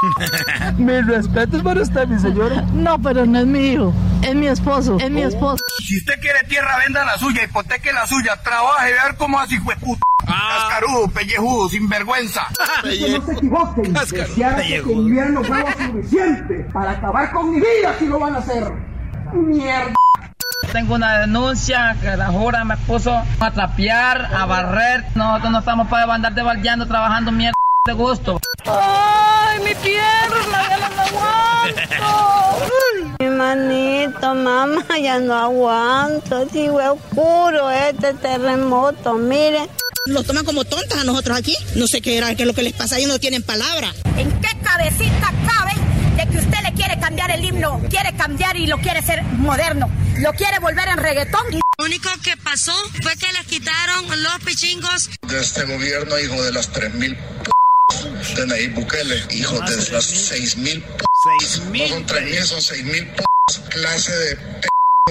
Mis 0.78 1.06
respetos 1.06 1.62
para 1.62 1.82
usted, 1.82 2.06
mi 2.06 2.18
señora. 2.18 2.62
No, 2.72 3.00
pero 3.00 3.26
no 3.26 3.38
es 3.40 3.46
mi 3.46 3.72
hijo. 3.72 3.92
Es 4.22 4.34
mi 4.34 4.46
esposo. 4.46 4.96
Es 4.98 5.10
mi 5.10 5.22
esposo. 5.22 5.62
Si 5.82 5.98
usted 5.98 6.20
quiere 6.20 6.42
tierra, 6.48 6.78
venda 6.78 7.04
la 7.04 7.18
suya, 7.18 7.44
hipoteque 7.44 7.92
la 7.92 8.06
suya, 8.06 8.36
trabaje, 8.42 8.92
ver 8.92 9.16
cómo 9.16 9.38
así 9.38 9.58
fue 9.58 9.76
puta. 9.76 10.00
Cascarudo, 10.24 11.08
pellejudo, 11.08 11.68
sinvergüenza. 11.68 12.46
Que 12.82 13.18
no 13.18 13.26
se 13.26 13.32
equivoquen. 13.32 13.92
Deseara 13.92 14.62
que 14.62 14.80
tuvieran 14.80 15.34
los 15.34 15.48
huevos 15.48 15.74
suficientes 15.74 16.72
para 16.72 16.92
acabar 16.92 17.32
con 17.32 17.50
mi 17.50 17.56
vida 17.56 17.94
si 17.98 18.06
lo 18.06 18.18
van 18.18 18.34
a 18.36 18.38
hacer. 18.38 18.72
Mierda. 19.32 19.94
Tengo 20.72 20.94
una 20.94 21.20
denuncia 21.20 21.96
que 22.00 22.16
la 22.16 22.26
jura 22.26 22.64
me 22.64 22.76
puso 22.76 23.12
a 23.40 23.50
trapear, 23.50 24.34
a 24.34 24.44
barrer. 24.46 25.04
Nosotros 25.14 25.52
no 25.52 25.58
estamos 25.58 25.88
para 25.88 26.12
andar 26.12 26.34
de 26.34 26.42
baldeando 26.42 26.86
trabajando 26.86 27.32
mierda 27.32 27.54
de 27.86 27.92
gusto. 27.94 28.38
¡Ay, 28.66 29.58
mi 29.60 29.74
pierna! 29.76 30.68
¡Ya 30.68 30.88
no 30.88 31.02
aguanto! 31.02 32.70
Mi 33.20 33.26
manito, 33.26 34.34
mamá, 34.34 34.98
ya 34.98 35.18
no 35.18 35.34
aguanto. 35.34 36.48
Si 36.50 36.68
fue 36.68 36.88
oscuro 36.88 37.70
este 37.70 38.14
terremoto, 38.14 39.14
mire. 39.14 39.68
Los 40.06 40.26
toman 40.26 40.44
como 40.44 40.64
tontas 40.64 40.98
a 41.00 41.04
nosotros 41.04 41.38
aquí. 41.38 41.54
No 41.74 41.86
sé 41.86 42.00
qué 42.00 42.16
era, 42.18 42.34
qué 42.34 42.42
es 42.42 42.46
lo 42.46 42.54
que 42.54 42.62
les 42.62 42.72
pasa, 42.72 42.96
ellos 42.96 43.10
no 43.10 43.18
tienen 43.18 43.42
palabra. 43.42 43.92
¿En 44.16 44.30
qué 44.40 44.48
cabecita 44.62 45.32
cabe 45.46 45.72
de 46.16 46.30
que 46.30 46.38
usted 46.38 46.58
le 46.62 46.72
quiere 46.74 46.98
cambiar 46.98 47.30
el 47.30 47.44
himno? 47.44 47.80
Quiere 47.90 48.14
cambiar 48.14 48.56
y 48.56 48.66
lo 48.66 48.78
quiere 48.78 49.00
hacer 49.00 49.22
moderno. 49.22 49.90
Lo 50.18 50.32
quiere 50.32 50.58
volver 50.58 50.88
en 50.88 50.98
reggaetón. 50.98 51.44
Lo 51.78 51.84
único 51.84 52.08
que 52.22 52.36
pasó 52.38 52.74
fue 53.02 53.16
que 53.16 53.32
les 53.32 53.46
quitaron 53.46 54.22
los 54.22 54.38
pichingos. 54.44 55.10
De 55.22 55.40
este 55.40 55.64
gobierno, 55.64 56.18
hijo 56.18 56.42
de 56.42 56.52
las 56.52 56.72
3.000 56.72 57.16
p 57.16 57.59
de 58.36 58.46
Nayib 58.46 58.74
Bukele, 58.74 59.24
hijo 59.30 59.54
de 59.60 59.76
las 59.92 60.32
6.000 60.32 60.82
p. 60.82 61.78
No 61.78 61.88
son 61.88 62.06
3.000, 62.06 62.42
son 62.44 62.60
6.000 62.60 63.14
p. 63.14 63.24
Clase 63.70 64.12
de 64.12 64.36
p 64.36 64.68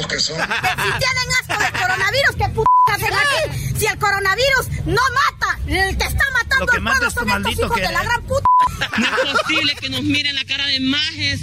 que 0.08 0.20
son. 0.20 0.38
Que 0.38 0.44
si 0.84 1.00
tienen 1.00 1.30
asco 1.42 1.62
del 1.62 1.82
coronavirus, 1.82 2.36
¿qué 2.38 2.50
p 2.50 2.69
aquí? 2.88 3.76
Si 3.78 3.86
el 3.86 3.98
coronavirus 3.98 4.86
no 4.86 5.02
mata, 5.14 5.60
el 5.68 5.98
que 5.98 6.06
está 6.06 6.24
matando 6.34 6.66
que 6.68 6.78
al 6.78 6.84
mata 6.84 6.98
pueblo 6.98 7.12
son 7.12 7.30
estos 7.30 7.66
hijos 7.66 7.76
de 7.76 7.92
la 7.92 8.04
gran 8.04 8.22
puta. 8.24 8.50
No 9.00 9.06
es 9.06 9.40
posible 9.42 9.76
que 9.76 9.90
nos 9.90 10.04
miren 10.04 10.36
la 10.36 10.46
cara 10.46 10.66
de 10.66 10.80
majes. 10.80 11.42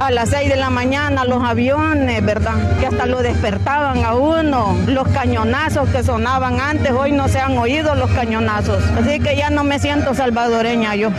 A 0.00 0.10
las 0.10 0.30
6 0.30 0.48
de 0.48 0.56
la 0.56 0.70
mañana 0.70 1.24
los 1.24 1.42
aviones, 1.42 2.24
¿verdad? 2.24 2.78
Que 2.78 2.86
hasta 2.86 3.06
lo 3.06 3.22
despertaban 3.22 4.04
a 4.04 4.14
uno. 4.14 4.76
Los 4.86 5.08
cañonazos 5.08 5.88
que 5.90 6.02
sonaban 6.02 6.60
antes, 6.60 6.92
hoy 6.92 7.12
no 7.12 7.28
se 7.28 7.38
han 7.38 7.56
oído 7.58 7.94
los 7.94 8.10
cañonazos. 8.10 8.82
Así 8.98 9.20
que 9.20 9.36
ya 9.36 9.50
no 9.50 9.64
me 9.64 9.78
siento 9.78 10.14
salvadoreña 10.14 10.94
yo. 10.96 11.10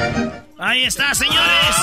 Ahí 0.63 0.83
está, 0.83 1.15
señores. 1.15 1.75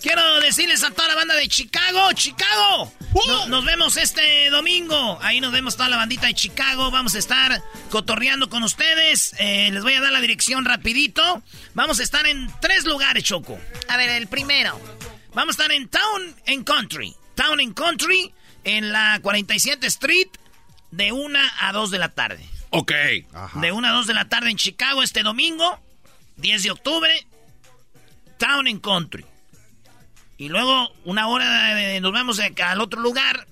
Quiero 0.00 0.40
decirles 0.40 0.84
a 0.84 0.90
toda 0.92 1.08
la 1.08 1.16
banda 1.16 1.34
de 1.34 1.48
Chicago, 1.48 2.12
Chicago. 2.12 2.92
No- 3.26 3.46
nos 3.48 3.64
vemos 3.64 3.96
este 3.96 4.48
domingo. 4.50 5.18
Ahí 5.22 5.40
nos 5.40 5.50
vemos 5.50 5.76
toda 5.76 5.88
la 5.88 5.96
bandita 5.96 6.28
de 6.28 6.34
Chicago. 6.34 6.92
Vamos 6.92 7.16
a 7.16 7.18
estar 7.18 7.60
cotorreando 7.90 8.48
con 8.48 8.62
ustedes. 8.62 9.34
Eh, 9.38 9.70
les 9.72 9.82
voy 9.82 9.94
a 9.94 10.00
dar 10.00 10.12
la 10.12 10.20
dirección 10.20 10.64
rapidito. 10.66 11.42
Vamos 11.74 11.98
a 11.98 12.04
estar 12.04 12.26
en 12.28 12.48
tres 12.60 12.84
lugares, 12.84 13.24
Choco. 13.24 13.58
A 13.88 13.96
ver, 13.96 14.10
el 14.10 14.28
primero. 14.28 14.80
Vamos 15.34 15.58
a 15.58 15.62
estar 15.62 15.72
en 15.74 15.88
Town 15.88 16.36
and 16.46 16.64
Country. 16.64 17.16
Town 17.34 17.58
and 17.60 17.74
Country 17.74 18.32
en 18.62 18.92
la 18.92 19.18
47 19.20 19.84
Street 19.88 20.28
de 20.92 21.10
1 21.10 21.38
a 21.60 21.72
2 21.72 21.90
de 21.90 21.98
la 21.98 22.10
tarde. 22.10 22.48
Ok. 22.70 22.92
De 23.54 23.72
1 23.72 23.88
a 23.88 23.90
2 23.92 24.06
de 24.06 24.14
la 24.14 24.28
tarde 24.28 24.50
en 24.50 24.56
Chicago 24.56 25.02
este 25.02 25.22
domingo, 25.24 25.80
10 26.36 26.62
de 26.62 26.70
octubre, 26.70 27.26
Town 28.38 28.66
and 28.66 28.80
Country. 28.80 29.24
Y 30.36 30.48
luego 30.48 30.92
una 31.04 31.26
hora 31.28 32.00
nos 32.00 32.12
vamos 32.12 32.40
acá 32.40 32.70
al 32.70 32.80
otro 32.80 33.00
lugar. 33.00 33.46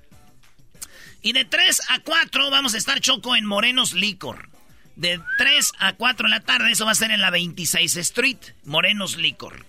Y 1.20 1.32
de 1.32 1.44
3 1.44 1.82
a 1.88 1.98
4 2.00 2.50
vamos 2.50 2.74
a 2.74 2.78
estar 2.78 3.00
Choco 3.00 3.34
en 3.34 3.44
Morenos 3.44 3.92
Licor. 3.92 4.48
De 4.94 5.20
3 5.38 5.72
a 5.80 5.92
4 5.94 6.28
de 6.28 6.30
la 6.30 6.40
tarde, 6.40 6.70
eso 6.70 6.86
va 6.86 6.92
a 6.92 6.94
ser 6.94 7.10
en 7.10 7.20
la 7.20 7.30
26 7.30 7.96
Street, 7.96 8.38
Morenos 8.64 9.16
Licor. 9.16 9.66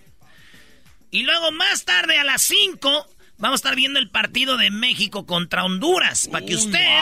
Y 1.10 1.22
luego 1.24 1.52
más 1.52 1.84
tarde 1.84 2.18
a 2.18 2.24
las 2.24 2.42
5 2.42 3.08
vamos 3.38 3.56
a 3.56 3.60
estar 3.60 3.74
viendo 3.74 3.98
el 3.98 4.10
partido 4.10 4.56
de 4.56 4.70
México 4.70 5.26
contra 5.26 5.64
Honduras. 5.64 6.28
Para 6.30 6.46
que 6.46 6.54
usted, 6.54 7.00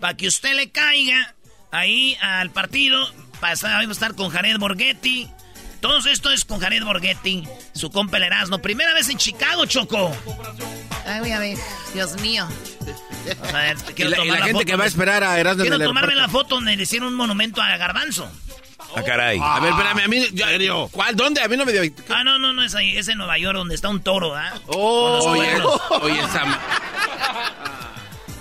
para 0.00 0.16
que 0.16 0.28
usted 0.28 0.54
le 0.54 0.70
caiga 0.70 1.34
ahí 1.70 2.16
al 2.20 2.50
partido. 2.50 3.10
Para 3.40 3.54
estar, 3.54 3.72
vamos 3.72 3.88
a 3.88 3.92
estar 3.92 4.14
con 4.14 4.30
Jared 4.30 4.58
Borghetti. 4.58 5.28
Todo 5.80 5.98
esto 6.08 6.30
es 6.30 6.44
con 6.44 6.58
Jared 6.60 6.82
Borghetti, 6.84 7.46
su 7.72 7.90
compa 7.90 8.16
el 8.16 8.24
Erasmo. 8.24 8.58
Primera 8.58 8.92
vez 8.94 9.08
en 9.08 9.18
Chicago, 9.18 9.66
Choco. 9.66 10.14
Ay, 11.06 11.20
voy 11.20 11.30
a 11.32 11.38
ver. 11.38 11.58
Dios 11.94 12.20
mío. 12.20 12.46
Vamos 13.40 13.54
a 13.54 13.58
ver, 13.58 13.76
Y 13.90 13.92
quiero 13.92 14.10
la, 14.10 14.16
y 14.16 14.20
tomar 14.20 14.38
la 14.38 14.44
gente 14.46 14.52
foto 14.60 14.64
que 14.66 14.76
va 14.76 14.84
a 14.84 14.86
esperar 14.86 15.24
a 15.24 15.38
Erasmo 15.38 15.62
en 15.64 15.68
Quiero 15.68 15.76
el 15.82 15.88
tomarme 15.88 16.12
aeropuerto. 16.12 16.38
la 16.38 16.42
foto 16.44 16.54
donde 16.56 16.76
le 16.76 16.82
hicieron 16.82 17.08
un 17.08 17.14
monumento 17.14 17.60
a 17.62 17.76
Garbanzo. 17.76 18.30
Ah, 18.94 19.02
caray. 19.02 19.38
A 19.42 19.60
ver, 19.60 19.70
espérame, 19.72 19.98
a 20.04 20.08
mí... 20.08 20.26
yo- 20.32 20.88
¿Cuál? 20.92 21.16
¿Dónde? 21.16 21.40
A 21.42 21.48
mí 21.48 21.56
no 21.56 21.64
me 21.64 21.72
dio... 21.72 21.82
Ah, 22.08 22.22
no, 22.24 22.38
no, 22.38 22.52
no 22.52 22.62
es 22.62 22.74
ahí. 22.74 22.96
Es 22.96 23.08
en 23.08 23.18
Nueva 23.18 23.36
York 23.38 23.56
donde 23.56 23.74
está 23.74 23.88
un 23.88 24.00
toro, 24.02 24.34
¿ah? 24.34 24.52
Oh, 24.68 25.18
Con 25.22 25.38
los 25.38 25.70
oye, 26.00 26.12
oye, 26.12 26.22
Sam. 26.32 26.56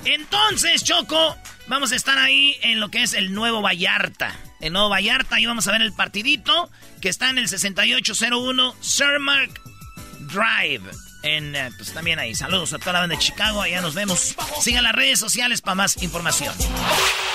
Entonces, 0.05 0.83
Choco, 0.83 1.35
vamos 1.67 1.91
a 1.91 1.95
estar 1.95 2.17
ahí 2.17 2.55
en 2.61 2.79
lo 2.79 2.89
que 2.89 3.03
es 3.03 3.13
el 3.13 3.33
Nuevo 3.33 3.61
Vallarta. 3.61 4.35
El 4.61 4.73
Nuevo 4.73 4.89
Vallarta, 4.89 5.35
ahí 5.35 5.45
vamos 5.45 5.67
a 5.67 5.71
ver 5.71 5.81
el 5.81 5.93
partidito 5.93 6.69
que 7.01 7.09
está 7.09 7.29
en 7.29 7.37
el 7.37 7.47
6801 7.49 8.75
Cermark 8.81 9.61
Drive. 10.19 10.89
En, 11.23 11.55
eh, 11.55 11.71
pues 11.75 11.91
también 11.91 12.19
ahí. 12.19 12.35
Saludos 12.35 12.71
a 12.73 12.77
toda 12.77 12.93
la 12.93 12.99
banda 12.99 13.15
de 13.15 13.21
Chicago. 13.21 13.61
Allá 13.61 13.81
nos 13.81 13.95
vemos. 13.95 14.35
Sigan 14.61 14.83
las 14.83 14.93
redes 14.93 15.19
sociales 15.19 15.61
para 15.61 15.73
más 15.75 16.01
información. 16.03 16.53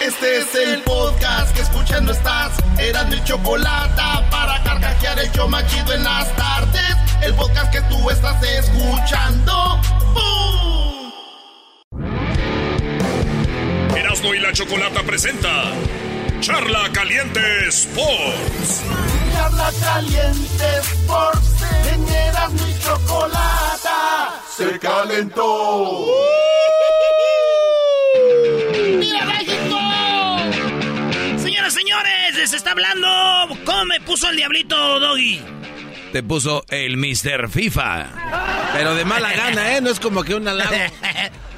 Este 0.00 0.38
es 0.38 0.54
el 0.54 0.82
podcast 0.82 1.52
que 1.54 1.62
escuchando 1.62 2.12
estás. 2.12 2.52
Eran 2.78 3.10
mi 3.10 3.22
chocolate 3.24 4.00
para 4.30 4.62
carcajear 4.62 5.18
el 5.18 5.30
chido 5.32 5.92
en 5.92 6.04
las 6.04 6.36
tardes. 6.36 6.96
El 7.22 7.34
podcast 7.34 7.72
que 7.72 7.80
tú 7.82 8.10
estás 8.10 8.40
escuchando. 8.44 9.80
¡Bum! 10.14 11.12
Erasmo 13.96 14.34
y 14.34 14.38
la 14.38 14.52
Chocolata 14.52 15.02
presenta 15.02 15.72
Charla 16.40 16.90
Caliente 16.92 17.68
Sports. 17.68 18.82
Charla 19.32 19.70
caliente 19.82 20.64
Sports. 20.80 21.64
En 21.92 22.08
Eras 22.08 22.52
mi 22.52 22.78
chocolate. 22.78 23.88
Se 24.56 24.78
calentó. 24.78 26.06
¡Viva 28.98 29.24
México! 29.26 29.78
Señoras, 31.42 31.74
señores, 31.74 32.34
les 32.36 32.52
está 32.54 32.70
hablando. 32.70 33.08
¿Cómo 33.66 33.84
me 33.84 34.00
puso 34.00 34.30
el 34.30 34.36
diablito 34.36 34.98
Doggy? 34.98 35.42
Te 36.12 36.22
puso 36.22 36.64
el 36.70 36.96
Mr. 36.96 37.50
FIFA. 37.50 38.08
Pero 38.72 38.94
de 38.94 39.04
mala 39.04 39.32
gana, 39.34 39.76
¿eh? 39.76 39.80
No 39.82 39.90
es 39.90 40.00
como 40.00 40.22
que 40.22 40.34
un 40.34 40.48
halago. 40.48 40.70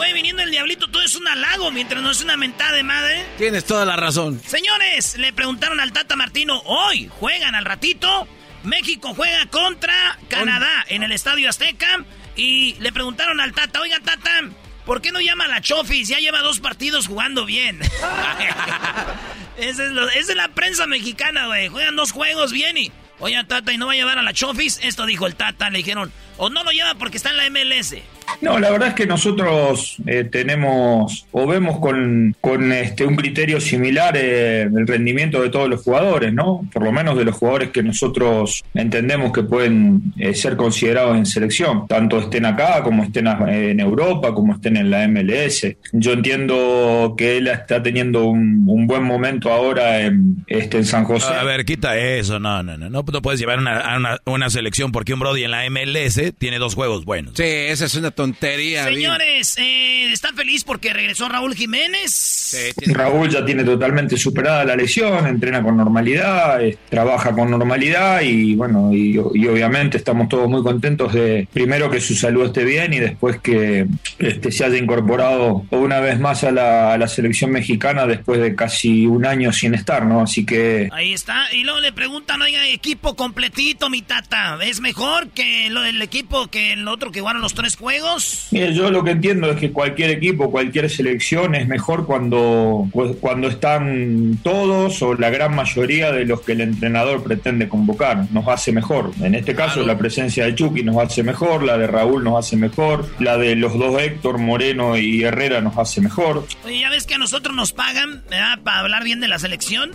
Güey, 0.00 0.14
viniendo 0.14 0.40
el 0.42 0.50
diablito, 0.50 0.88
todo 0.90 1.02
es 1.02 1.14
un 1.14 1.28
halago 1.28 1.70
mientras 1.70 2.02
no 2.02 2.10
es 2.10 2.22
una 2.22 2.34
mentada 2.38 2.72
de 2.72 2.82
madre. 2.82 3.22
Tienes 3.36 3.66
toda 3.66 3.84
la 3.84 3.96
razón. 3.96 4.40
Señores, 4.46 5.18
le 5.18 5.34
preguntaron 5.34 5.78
al 5.78 5.92
Tata 5.92 6.16
Martino, 6.16 6.62
hoy 6.64 7.10
juegan 7.20 7.54
al 7.54 7.66
ratito. 7.66 8.26
México 8.62 9.12
juega 9.14 9.44
contra 9.50 10.18
Canadá 10.28 10.86
en 10.88 11.02
el 11.02 11.12
Estadio 11.12 11.50
Azteca. 11.50 12.02
Y 12.34 12.76
le 12.80 12.92
preguntaron 12.92 13.42
al 13.42 13.52
Tata, 13.52 13.78
oiga 13.82 14.00
Tata, 14.00 14.40
¿por 14.86 15.02
qué 15.02 15.12
no 15.12 15.20
llama 15.20 15.44
a 15.44 15.48
la 15.48 15.60
Chofis? 15.60 16.08
Ya 16.08 16.16
lleva 16.18 16.40
dos 16.40 16.60
partidos 16.60 17.06
jugando 17.06 17.44
bien. 17.44 17.78
esa, 19.58 19.84
es 19.84 19.90
lo- 19.90 20.08
esa 20.08 20.32
es 20.32 20.36
la 20.36 20.48
prensa 20.48 20.86
mexicana, 20.86 21.44
güey. 21.46 21.68
Juegan 21.68 21.94
dos 21.96 22.12
juegos 22.12 22.52
bien 22.52 22.78
y... 22.78 22.90
Oye, 23.18 23.38
Tata, 23.44 23.70
¿y 23.70 23.76
no 23.76 23.84
va 23.84 23.92
a 23.92 23.96
llevar 23.96 24.16
a 24.18 24.22
la 24.22 24.32
Chofis? 24.32 24.80
Esto 24.82 25.04
dijo 25.04 25.26
el 25.26 25.34
Tata, 25.36 25.68
le 25.68 25.76
dijeron, 25.76 26.10
o 26.38 26.48
no 26.48 26.64
lo 26.64 26.70
lleva 26.70 26.94
porque 26.94 27.18
está 27.18 27.28
en 27.28 27.36
la 27.36 27.50
MLS. 27.50 27.96
No, 28.40 28.58
la 28.58 28.70
verdad 28.70 28.88
es 28.88 28.94
que 28.94 29.06
nosotros 29.06 29.96
eh, 30.06 30.24
tenemos 30.24 31.26
o 31.32 31.46
vemos 31.46 31.78
con, 31.78 32.34
con, 32.40 32.72
este, 32.72 33.04
un 33.04 33.16
criterio 33.16 33.60
similar 33.60 34.16
eh, 34.16 34.62
el 34.62 34.86
rendimiento 34.86 35.42
de 35.42 35.50
todos 35.50 35.68
los 35.68 35.82
jugadores, 35.82 36.32
¿no? 36.32 36.66
Por 36.72 36.84
lo 36.84 36.92
menos 36.92 37.16
de 37.18 37.24
los 37.24 37.36
jugadores 37.36 37.70
que 37.70 37.82
nosotros 37.82 38.64
entendemos 38.74 39.32
que 39.32 39.42
pueden 39.42 40.12
eh, 40.18 40.34
ser 40.34 40.56
considerados 40.56 41.16
en 41.16 41.26
selección, 41.26 41.86
tanto 41.86 42.18
estén 42.18 42.46
acá 42.46 42.82
como 42.82 43.02
estén 43.04 43.26
a- 43.28 43.38
en 43.54 43.80
Europa, 43.80 44.32
como 44.34 44.54
estén 44.54 44.76
en 44.76 44.90
la 44.90 45.06
MLS. 45.06 45.76
Yo 45.92 46.12
entiendo 46.12 47.14
que 47.16 47.36
él 47.38 47.48
está 47.48 47.82
teniendo 47.82 48.24
un, 48.26 48.64
un 48.66 48.86
buen 48.86 49.02
momento 49.02 49.52
ahora 49.52 50.00
en, 50.00 50.44
este, 50.46 50.78
en 50.78 50.84
San 50.84 51.04
José. 51.04 51.32
A 51.32 51.44
ver, 51.44 51.64
quita 51.64 51.96
eso. 51.98 52.38
No, 52.38 52.62
no, 52.62 52.76
no. 52.76 52.90
No, 52.90 53.04
no 53.12 53.22
puedes 53.22 53.38
llevar 53.40 53.58
una, 53.58 53.78
a 53.80 53.96
una, 53.96 54.18
una 54.26 54.50
selección 54.50 54.92
porque 54.92 55.12
un 55.14 55.20
Brody 55.20 55.44
en 55.44 55.50
la 55.50 55.68
MLS 55.68 56.20
tiene 56.38 56.58
dos 56.58 56.74
juegos 56.74 57.04
buenos. 57.04 57.34
Sí, 57.36 57.44
esa 57.44 57.84
es 57.86 57.94
una 57.94 58.10
tontería. 58.20 58.84
Señores, 58.84 59.56
eh, 59.56 60.12
¿están 60.12 60.36
feliz 60.36 60.62
porque 60.64 60.92
regresó 60.92 61.28
Raúl 61.28 61.54
Jiménez? 61.54 62.74
Raúl 62.88 63.30
ya 63.30 63.44
tiene 63.44 63.64
totalmente 63.64 64.16
superada 64.16 64.64
la 64.64 64.76
lesión, 64.76 65.26
entrena 65.26 65.62
con 65.62 65.76
normalidad, 65.76 66.62
eh, 66.62 66.76
trabaja 66.88 67.32
con 67.32 67.50
normalidad 67.50 68.20
y 68.20 68.54
bueno, 68.54 68.92
y, 68.92 69.14
y 69.34 69.46
obviamente 69.46 69.96
estamos 69.96 70.28
todos 70.28 70.48
muy 70.48 70.62
contentos 70.62 71.14
de 71.14 71.48
primero 71.52 71.90
que 71.90 72.00
su 72.00 72.14
salud 72.14 72.46
esté 72.46 72.64
bien 72.64 72.92
y 72.92 72.98
después 72.98 73.40
que 73.40 73.86
este, 74.18 74.52
se 74.52 74.64
haya 74.64 74.76
incorporado 74.76 75.64
una 75.70 76.00
vez 76.00 76.20
más 76.20 76.44
a 76.44 76.50
la, 76.50 76.92
a 76.92 76.98
la 76.98 77.08
selección 77.08 77.50
mexicana 77.50 78.06
después 78.06 78.40
de 78.40 78.54
casi 78.54 79.06
un 79.06 79.24
año 79.24 79.52
sin 79.52 79.74
estar, 79.74 80.04
¿no? 80.04 80.20
Así 80.20 80.44
que 80.44 80.88
Ahí 80.92 81.14
está. 81.14 81.52
Y 81.52 81.64
luego 81.64 81.80
le 81.80 81.92
preguntan, 81.92 82.42
oiga, 82.42 82.66
equipo, 82.68 82.90
equipo 82.90 83.14
completito, 83.14 83.88
mi 83.88 84.02
tata. 84.02 84.58
¿Es 84.62 84.80
mejor 84.80 85.28
que 85.30 85.70
lo, 85.70 85.84
el 85.84 86.02
equipo 86.02 86.48
que 86.48 86.72
el 86.72 86.88
otro 86.88 87.12
que 87.12 87.20
jugaron 87.20 87.40
los 87.40 87.54
tres 87.54 87.76
juegos? 87.76 88.09
Mire, 88.50 88.74
yo 88.74 88.90
lo 88.90 89.04
que 89.04 89.12
entiendo 89.12 89.50
es 89.50 89.58
que 89.58 89.72
cualquier 89.72 90.10
equipo, 90.10 90.50
cualquier 90.50 90.90
selección 90.90 91.54
es 91.54 91.68
mejor 91.68 92.06
cuando, 92.06 92.88
cuando 93.20 93.48
están 93.48 94.38
todos 94.42 95.02
o 95.02 95.14
la 95.14 95.30
gran 95.30 95.54
mayoría 95.54 96.12
de 96.12 96.24
los 96.24 96.40
que 96.40 96.52
el 96.52 96.60
entrenador 96.60 97.22
pretende 97.22 97.68
convocar. 97.68 98.26
Nos 98.30 98.46
hace 98.48 98.72
mejor. 98.72 99.12
En 99.20 99.34
este 99.34 99.54
caso, 99.54 99.82
la 99.82 99.96
presencia 99.96 100.44
de 100.44 100.54
Chucky 100.54 100.82
nos 100.82 100.96
hace 100.96 101.22
mejor, 101.22 101.62
la 101.62 101.78
de 101.78 101.86
Raúl 101.86 102.24
nos 102.24 102.38
hace 102.38 102.56
mejor, 102.56 103.08
la 103.18 103.36
de 103.36 103.56
los 103.56 103.78
dos 103.78 104.00
Héctor, 104.00 104.38
Moreno 104.38 104.96
y 104.96 105.22
Herrera 105.22 105.60
nos 105.60 105.76
hace 105.78 106.00
mejor. 106.00 106.46
Oye, 106.64 106.80
ya 106.80 106.90
ves 106.90 107.06
que 107.06 107.14
a 107.14 107.18
nosotros 107.18 107.54
nos 107.54 107.72
pagan 107.72 108.22
¿verdad? 108.30 108.58
para 108.62 108.80
hablar 108.80 109.04
bien 109.04 109.20
de 109.20 109.28
la 109.28 109.38
selección. 109.38 109.92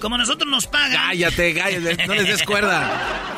Como 0.00 0.16
nosotros 0.16 0.50
nos 0.50 0.66
pagan. 0.66 0.92
Cállate, 0.92 1.54
cállate, 1.54 2.06
no 2.06 2.14
les 2.14 2.26
des 2.26 2.42
cuerda. 2.44 2.90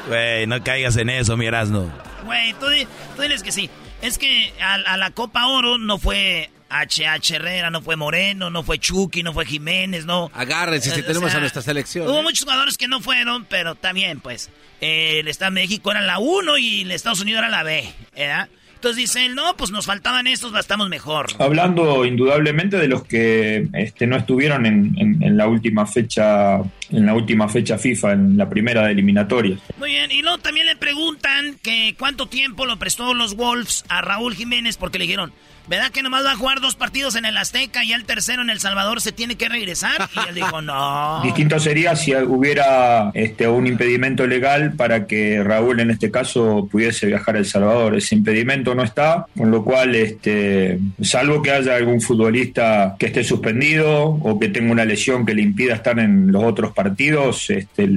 Güey, 0.09 0.49
no 0.49 0.63
caigas 0.65 0.97
en 0.97 1.09
eso, 1.11 1.37
mi 1.37 1.47
Erasno. 1.47 1.89
Güey, 2.25 2.53
tú, 2.55 2.67
tú 3.15 3.23
diles 3.23 3.43
que 3.43 3.53
sí. 3.53 3.71
Es 4.03 4.19
que 4.19 4.53
a, 4.61 4.75
a 4.75 4.97
la 4.97 5.11
Copa 5.13 5.47
Oro 5.47 5.79
no 5.79 5.99
fue 5.99 6.51
HH 6.71 7.35
Herrera, 7.35 7.71
no 7.71 7.83
fue 7.83 7.97
Moreno, 7.97 8.51
no 8.51 8.63
fue 8.63 8.79
Chucky, 8.79 9.23
no 9.23 9.33
fue 9.33 9.47
Jiménez, 9.47 10.05
no. 10.07 10.31
Agárrense 10.35 10.91
si 10.91 11.01
Eh, 11.01 11.03
tenemos 11.03 11.31
sea, 11.31 11.39
a 11.39 11.41
nuestra 11.41 11.63
selección. 11.63 12.09
Hubo 12.09 12.21
¿eh? 12.21 12.23
muchos 12.23 12.41
jugadores 12.45 12.77
que 12.77 12.89
no 12.89 13.01
fueron, 13.01 13.45
pero 13.45 13.75
también, 13.75 14.21
pues. 14.21 14.51
eh, 14.81 15.21
el 15.21 15.29
Estado 15.29 15.53
de 15.53 15.61
México 15.61 15.91
era 15.93 16.01
la 16.01 16.19
1 16.19 16.59
y 16.59 16.83
el 16.83 16.91
Estados 16.91 17.21
Unidos 17.21 17.39
era 17.41 17.49
la 17.49 17.63
B. 17.63 17.93
¿verdad? 18.17 18.49
Entonces 18.83 18.97
dicen, 18.97 19.37
no, 19.37 19.55
pues 19.57 19.71
nos 19.71 19.87
faltaban 19.87 20.27
estos, 20.27 20.53
estamos 20.59 20.89
mejor. 20.89 21.27
Hablando 21.39 22.05
indudablemente 22.05 22.79
de 22.79 22.89
los 22.89 23.05
que 23.05 23.69
este, 23.75 24.09
no 24.09 24.17
estuvieron 24.17 24.67
en, 24.67 24.93
en- 24.99 25.23
en 25.23 25.37
la 25.37 25.47
última 25.47 25.87
fecha, 25.87 26.57
en 26.91 27.07
la 27.07 27.15
última 27.15 27.49
fecha 27.49 27.79
FIFA, 27.79 28.13
en 28.15 28.37
la 28.37 28.51
primera 28.51 28.85
de 28.85 28.91
eliminatoria. 28.91 29.57
Muy 29.79 29.91
bien, 29.91 30.11
y 30.11 30.21
luego 30.23 30.39
también 30.39 30.67
le 30.67 30.75
preguntan 30.75 31.55
que 31.63 31.95
cuánto 31.97 32.27
tiempo 32.27 32.67
lo 32.67 32.77
prestó 32.81 33.15
los 33.15 33.37
Wolves 33.37 33.85
a 33.89 34.01
Raúl 34.01 34.35
Jiménez 34.35 34.77
porque 34.79 34.99
le 34.99 35.05
dijeron, 35.05 35.33
¿verdad 35.73 35.91
que 35.91 36.03
nomás 36.03 36.23
va 36.23 36.33
a 36.33 36.37
jugar 36.37 36.61
dos 36.61 36.75
partidos 36.75 37.15
en 37.15 37.25
el 37.25 37.35
Azteca 37.39 37.83
y 37.83 37.95
el 37.95 38.05
tercero 38.05 38.43
en 38.43 38.51
El 38.51 38.61
Salvador 38.61 39.01
se 39.01 39.11
tiene 39.11 39.37
que 39.37 39.49
regresar? 39.49 40.11
Y 40.15 40.29
él 40.29 40.35
dijo, 40.35 40.61
no. 40.61 41.23
Distinto 41.23 41.59
sería 41.59 41.97
si 41.97 42.15
hubiera 42.15 43.11
este, 43.15 43.49
un 43.49 43.67
impedimento 43.67 44.27
legal 44.27 44.75
para 44.75 45.07
que 45.07 45.43
Raúl 45.43 45.81
en 45.81 45.91
este 45.91 46.11
caso 46.11 46.69
pudiese 46.71 47.07
viajar 47.07 47.37
a 47.37 47.39
El 47.39 47.47
Salvador. 47.47 47.97
Ese 47.97 48.15
impedimento 48.15 48.75
no 48.75 48.83
está, 48.83 49.25
con 49.35 49.51
lo 49.51 49.65
cual, 49.65 49.95
este, 49.95 50.79
salvo 51.01 51.41
que 51.41 51.53
haya 51.53 51.77
algún 51.77 52.03
futbolista 52.03 52.95
que 52.99 53.07
esté 53.07 53.25
suspendido 53.25 54.03
o 54.05 54.39
que 54.39 54.51
tenga 54.51 54.73
una 54.73 54.85
lesión 54.85 55.25
que 55.25 55.33
le 55.33 55.41
impida 55.41 55.73
estar 55.73 55.99
en 55.99 56.33
los 56.33 56.45
otros 56.45 56.75
partidos, 56.75 57.49
este, 57.49 57.89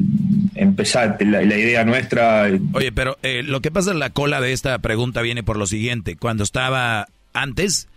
empezar 0.56 1.18
la, 1.20 1.42
la 1.42 1.58
idea 1.58 1.84
nuestra. 1.84 2.48
Oye, 2.72 2.94
pero 2.94 3.18
eh, 3.22 3.44
lo 3.44 3.60
que 3.60 3.70
pasa 3.70 3.92
en 3.92 4.00
la 4.00 4.12
cola 4.12 4.40
de 4.40 4.54
esta 4.54 4.80
pregunta 4.80 5.22
viene 5.22 5.44
por 5.44 5.58
lo 5.58 5.68
siguiente. 5.68 6.16
Cuando 6.16 6.46
estaba 6.46 7.10
antes, 7.36 7.88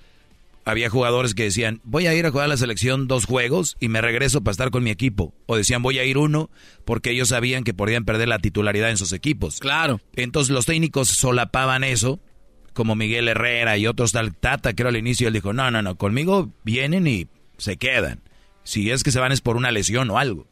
había 0.69 0.91
jugadores 0.91 1.35
que 1.35 1.45
decían, 1.45 1.81
voy 1.83 2.07
a 2.07 2.15
ir 2.15 2.27
a 2.27 2.31
jugar 2.31 2.45
a 2.45 2.49
la 2.49 2.57
selección 2.59 3.09
dos 3.09 3.25
juegos 3.25 3.79
y 3.81 3.89
me 3.89 4.03
regreso 4.03 4.43
para 4.43 4.53
estar 4.53 4.71
con 4.71 4.85
mi 4.85 4.91
equipo. 4.91 5.33
O 5.47 5.57
decían, 5.57 5.83
voy 5.83 5.99
a 5.99 6.05
ir 6.05 6.19
uno 6.19 6.51
porque 6.85 7.11
ellos 7.11 7.29
sabían 7.29 7.65
que 7.65 7.73
podían 7.73 8.05
perder 8.05 8.29
la 8.29 8.39
titularidad 8.39 8.91
en 8.91 8.99
sus 8.99 9.15
equipos. 9.15 9.61
Claro. 9.61 10.01
Entonces 10.15 10.53
los 10.53 10.67
técnicos 10.67 11.09
solapaban 11.09 11.85
eso, 11.85 12.21
como 12.75 12.97
Miguel 12.97 13.29
Herrera 13.29 13.79
y 13.79 13.87
otros 13.87 14.13
tal 14.13 14.37
Tata, 14.37 14.75
creo 14.75 14.89
al 14.89 14.99
inicio, 14.99 15.29
él 15.29 15.35
dijo, 15.35 15.55
no, 15.55 15.71
no, 15.71 15.81
no, 15.81 15.97
conmigo 15.97 16.53
vienen 16.65 17.07
y 17.07 17.29
se 17.57 17.79
quedan. 17.79 18.21
Si 18.63 18.91
es 18.91 19.03
que 19.03 19.11
se 19.11 19.21
van 19.21 19.33
es 19.33 19.41
por 19.41 19.57
una 19.57 19.71
lesión 19.71 20.11
o 20.11 20.19
algo. 20.19 20.47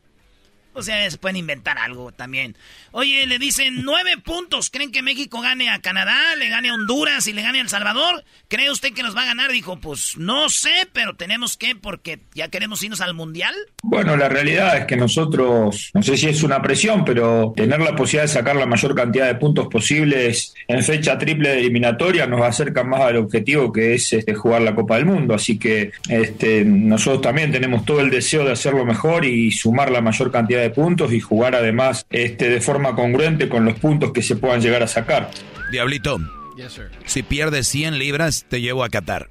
O 0.76 0.82
sea, 0.82 1.10
se 1.10 1.16
pueden 1.16 1.36
inventar 1.36 1.78
algo 1.78 2.12
también. 2.12 2.54
Oye, 2.92 3.26
le 3.26 3.38
dicen 3.38 3.82
nueve 3.82 4.18
puntos. 4.22 4.68
¿Creen 4.68 4.92
que 4.92 5.00
México 5.00 5.40
gane 5.40 5.70
a 5.70 5.80
Canadá, 5.80 6.36
le 6.36 6.50
gane 6.50 6.68
a 6.68 6.74
Honduras 6.74 7.26
y 7.26 7.32
le 7.32 7.40
gane 7.40 7.58
a 7.58 7.62
El 7.62 7.70
Salvador? 7.70 8.24
¿Cree 8.48 8.70
usted 8.70 8.92
que 8.92 9.02
nos 9.02 9.16
va 9.16 9.22
a 9.22 9.26
ganar? 9.26 9.50
Dijo, 9.50 9.80
pues 9.80 10.18
no 10.18 10.50
sé, 10.50 10.86
pero 10.92 11.16
tenemos 11.16 11.56
que 11.56 11.76
porque 11.76 12.20
ya 12.34 12.48
queremos 12.48 12.82
irnos 12.82 13.00
al 13.00 13.14
Mundial. 13.14 13.54
Bueno, 13.82 14.18
la 14.18 14.28
realidad 14.28 14.76
es 14.76 14.84
que 14.84 14.96
nosotros, 14.96 15.90
no 15.94 16.02
sé 16.02 16.16
si 16.18 16.28
es 16.28 16.42
una 16.42 16.60
presión, 16.60 17.04
pero 17.06 17.54
tener 17.56 17.80
la 17.80 17.96
posibilidad 17.96 18.24
de 18.24 18.34
sacar 18.34 18.56
la 18.56 18.66
mayor 18.66 18.94
cantidad 18.94 19.26
de 19.26 19.36
puntos 19.36 19.68
posibles 19.68 20.54
en 20.68 20.84
fecha 20.84 21.16
triple 21.16 21.48
de 21.48 21.60
eliminatoria 21.60 22.26
nos 22.26 22.42
acerca 22.42 22.84
más 22.84 23.00
al 23.00 23.16
objetivo 23.16 23.72
que 23.72 23.94
es 23.94 24.12
este, 24.12 24.34
jugar 24.34 24.62
la 24.62 24.74
Copa 24.74 24.96
del 24.96 25.06
Mundo. 25.06 25.34
Así 25.34 25.58
que 25.58 25.92
este, 26.08 26.64
nosotros 26.64 27.22
también 27.22 27.50
tenemos 27.50 27.84
todo 27.84 28.00
el 28.00 28.10
deseo 28.10 28.44
de 28.44 28.52
hacerlo 28.52 28.84
mejor 28.84 29.24
y 29.24 29.50
sumar 29.50 29.90
la 29.90 30.00
mayor 30.00 30.30
cantidad 30.30 30.60
de 30.60 30.65
puntos 30.70 31.12
y 31.12 31.20
jugar 31.20 31.55
además 31.55 32.06
este, 32.10 32.48
de 32.48 32.60
forma 32.60 32.94
congruente 32.94 33.48
con 33.48 33.64
los 33.64 33.78
puntos 33.78 34.12
que 34.12 34.22
se 34.22 34.36
puedan 34.36 34.60
llegar 34.60 34.82
a 34.82 34.86
sacar. 34.88 35.30
Diablito, 35.70 36.18
Yes, 36.56 36.72
sir. 36.72 36.90
si 37.05 37.22
pierdes 37.22 37.66
100 37.68 37.98
libras, 37.98 38.47
te 38.48 38.60
llevo 38.60 38.82
a 38.84 38.88
Qatar. 38.88 39.28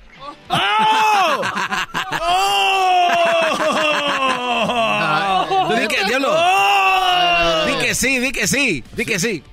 ¡Oh! 4.48 5.68
Tú 5.70 5.76
di 5.76 5.88
que, 5.88 6.06
diablo. 6.06 6.30
¡Oh! 6.32 7.66
Di 7.68 7.74
que 7.86 7.96
sí, 7.96 8.20
di 8.20 8.32
que 8.32 8.48
sí, 8.48 8.84
di 8.96 9.06
que 9.06 9.20
sí. 9.20 9.44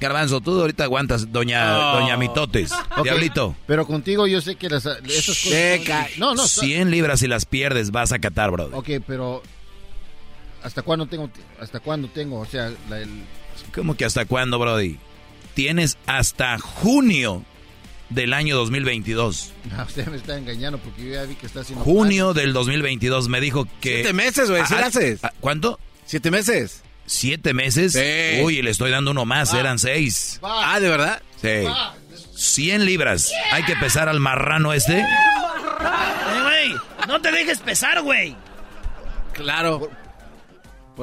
Garbanzo, 0.00 0.40
tú 0.40 0.60
ahorita 0.60 0.84
aguantas, 0.84 1.32
doña, 1.32 1.78
Oh. 1.94 2.00
doña 2.00 2.16
Mitotes. 2.16 2.72
Diablito, 3.02 3.54
Pero 3.66 3.86
contigo 3.86 4.26
yo 4.26 4.40
sé 4.40 4.56
que 4.56 4.68
las, 4.68 4.84
esas 4.84 5.04
cosas... 5.26 5.36
Seca. 5.36 6.08
No, 6.18 6.34
no, 6.34 6.46
100 6.46 6.90
libras 6.90 7.20
si 7.20 7.26
las 7.28 7.46
pierdes 7.46 7.90
vas 7.90 8.12
a 8.12 8.18
Qatar, 8.18 8.50
brother. 8.50 8.74
Ok, 8.74 9.02
pero 9.06 9.42
¿hasta 10.64 10.82
cuándo 10.82 11.06
tengo? 11.06 11.30
¿Hasta 11.60 11.78
cuándo 11.78 12.08
tengo? 12.08 12.40
O 12.40 12.46
sea, 12.46 12.72
la- 12.90 12.98
el- 12.98 13.24
¿Cómo 13.72 13.96
que 13.96 14.04
hasta 14.04 14.24
cuándo, 14.24 14.58
Brody? 14.58 14.98
Tienes 15.54 15.96
hasta 16.06 16.58
junio 16.58 17.44
del 18.10 18.32
año 18.34 18.56
2022. 18.56 19.52
Ah, 19.76 19.84
usted 19.86 20.06
me 20.08 20.16
está 20.16 20.36
engañando 20.36 20.78
porque 20.78 21.04
yo 21.06 21.12
ya 21.14 21.22
vi 21.24 21.36
que 21.36 21.46
está 21.46 21.60
haciendo... 21.60 21.84
Junio 21.84 22.34
del 22.34 22.52
2022 22.52 23.28
me 23.28 23.40
dijo 23.40 23.66
que... 23.80 23.94
Siete 23.96 24.12
meses, 24.12 24.50
güey, 24.50 24.66
¿sí 24.66 24.74
Ah, 24.76 24.80
lo 24.80 24.86
haces? 24.86 25.20
ah, 25.22 25.32
¿Cuánto? 25.40 25.78
¿Siete 26.04 26.30
meses? 26.32 26.82
¿Siete 27.06 27.54
meses? 27.54 27.92
Sí. 27.92 28.42
Uy, 28.42 28.62
le 28.62 28.70
estoy 28.70 28.90
dando 28.90 29.10
uno 29.12 29.24
más, 29.24 29.52
eran 29.54 29.78
seis. 29.78 30.40
Ah, 30.42 30.80
¿de 30.80 30.88
verdad? 30.88 31.22
Sí. 31.40 31.48
100 32.34 32.84
libras. 32.84 33.30
Hay 33.52 33.62
que 33.64 33.76
pesar 33.76 34.08
al 34.08 34.18
marrano 34.20 34.72
este. 34.72 34.98
Eh, 35.00 35.04
güey, 36.42 36.74
no 37.06 37.20
te 37.20 37.30
dejes 37.30 37.60
pesar, 37.60 38.02
güey. 38.02 38.34
Claro. 39.34 39.80
¿Por 39.80 39.90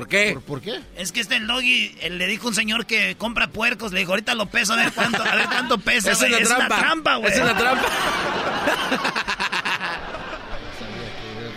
qué? 0.08 0.34
¿Por, 0.34 0.42
por 0.44 0.62
qué? 0.62 0.80
Es 0.96 1.12
que 1.12 1.20
este 1.20 1.36
el 1.36 1.48
doggy 1.48 1.96
le 2.10 2.28
dijo 2.28 2.48
un 2.48 2.56
señor 2.56 2.86
que 2.86 3.16
compra 3.18 3.48
puercos, 3.50 3.92
le 3.92 4.00
dijo, 4.00 4.12
ahorita 4.12 4.36
lo 4.36 4.46
peso, 4.48 4.74
a 4.74 4.78
ver 4.78 4.92
cuánto, 4.94 5.22
a 5.24 5.36
ver 5.36 5.46
cuánto 5.48 5.78
pesa, 5.80 6.12
Esa 6.12 6.26
es 6.28 6.32
güey. 6.32 6.44
la 6.44 6.48
trampa. 6.56 6.80
trampa, 6.80 7.16
güey. 7.18 7.32
Esa 7.34 7.42
es 7.42 7.48
la 7.48 7.58
trampa. 7.58 7.88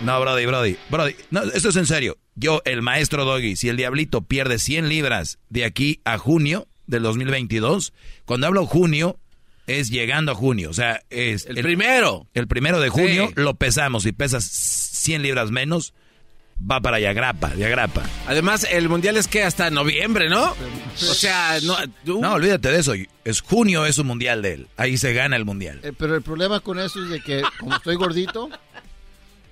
No, 0.02 0.20
Brody, 0.20 0.44
Brody. 0.44 0.77
Brody, 0.90 1.15
no, 1.31 1.43
esto 1.44 1.70
es 1.70 1.77
en 1.77 1.86
serio. 1.86 2.19
Yo, 2.35 2.61
el 2.66 2.82
maestro 2.82 3.24
Doggy, 3.24 3.56
si 3.56 3.70
el 3.70 3.77
diablito 3.78 4.20
pierde 4.20 4.59
100 4.59 4.89
libras 4.90 5.39
de 5.48 5.65
aquí 5.65 6.01
a 6.05 6.19
junio 6.19 6.69
del 6.86 7.02
2022, 7.05 7.94
cuando 8.27 8.47
hablo 8.47 8.66
junio, 8.66 9.19
es 9.66 9.89
llegando 9.89 10.32
a 10.32 10.35
junio. 10.35 10.69
O 10.69 10.74
sea, 10.74 11.01
es... 11.09 11.47
El 11.47 11.62
primero. 11.62 12.27
El 12.35 12.48
primero 12.48 12.81
de 12.81 12.90
junio 12.90 13.28
Sí. 13.28 13.35
lo 13.36 13.55
pesamos. 13.55 14.02
Si 14.02 14.12
pesas 14.12 14.44
100 14.44 15.23
libras 15.23 15.51
menos, 15.51 15.94
va 16.70 16.80
para 16.80 16.98
Yagrapa, 17.00 17.54
Yagrapa. 17.54 18.02
Además, 18.26 18.66
el 18.70 18.88
mundial 18.88 19.16
es 19.16 19.28
que 19.28 19.42
hasta 19.42 19.70
noviembre, 19.70 20.28
¿no? 20.28 20.54
O 21.00 21.14
sea, 21.14 21.58
no. 21.62 21.76
tú- 22.04 22.20
No, 22.20 22.32
olvídate 22.34 22.70
de 22.70 22.78
eso. 22.78 22.92
Es 23.24 23.40
junio, 23.40 23.86
es 23.86 23.98
un 23.98 24.06
mundial 24.06 24.42
de 24.42 24.52
él. 24.54 24.66
Ahí 24.76 24.96
se 24.98 25.12
gana 25.12 25.36
el 25.36 25.44
mundial. 25.44 25.80
Eh, 25.82 25.92
pero 25.96 26.14
el 26.14 26.22
problema 26.22 26.60
con 26.60 26.78
eso 26.78 27.02
es 27.02 27.10
de 27.10 27.20
que 27.20 27.42
como 27.58 27.76
estoy 27.76 27.96
gordito, 27.96 28.48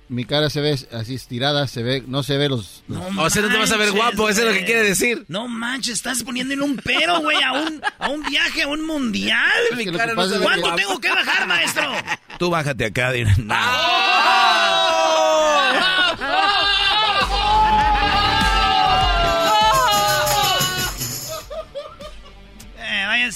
mi 0.09 0.25
cara 0.25 0.49
se 0.49 0.61
ve 0.61 0.77
así 0.91 1.15
estirada, 1.15 1.65
se 1.67 1.81
ve, 1.81 2.03
no 2.05 2.21
se 2.23 2.37
ve 2.37 2.49
los... 2.49 2.83
los- 2.87 2.99
O 3.17 3.29
sea, 3.29 3.41
no 3.41 3.49
te 3.49 3.57
vas 3.57 3.71
a 3.71 3.77
ver 3.77 3.87
manches, 3.87 3.95
guapo, 4.15 4.29
eso 4.29 4.41
es 4.41 4.47
lo 4.47 4.53
que 4.53 4.65
quiere 4.65 4.83
decir. 4.83 5.25
No 5.27 5.47
manches, 5.47 5.93
estás 5.95 6.23
poniéndole 6.23 6.61
un 6.61 6.75
pero, 6.77 7.19
güey, 7.21 7.41
a 7.41 7.53
un, 7.53 7.81
a 7.99 8.09
un 8.09 8.21
viaje, 8.23 8.63
a 8.63 8.67
un 8.67 8.85
mundial. 8.85 9.49
Es 9.71 9.77
que 9.77 9.91
de 9.91 10.13
¿Cuánto 10.15 10.39
que- 10.71 10.81
tengo 10.81 10.99
que 10.99 11.09
bajar, 11.09 11.47
maestro? 11.47 11.91
Tú 12.37 12.49
bájate 12.49 12.85
acá. 12.85 13.11
di- 13.11 13.23
No. 13.37 13.55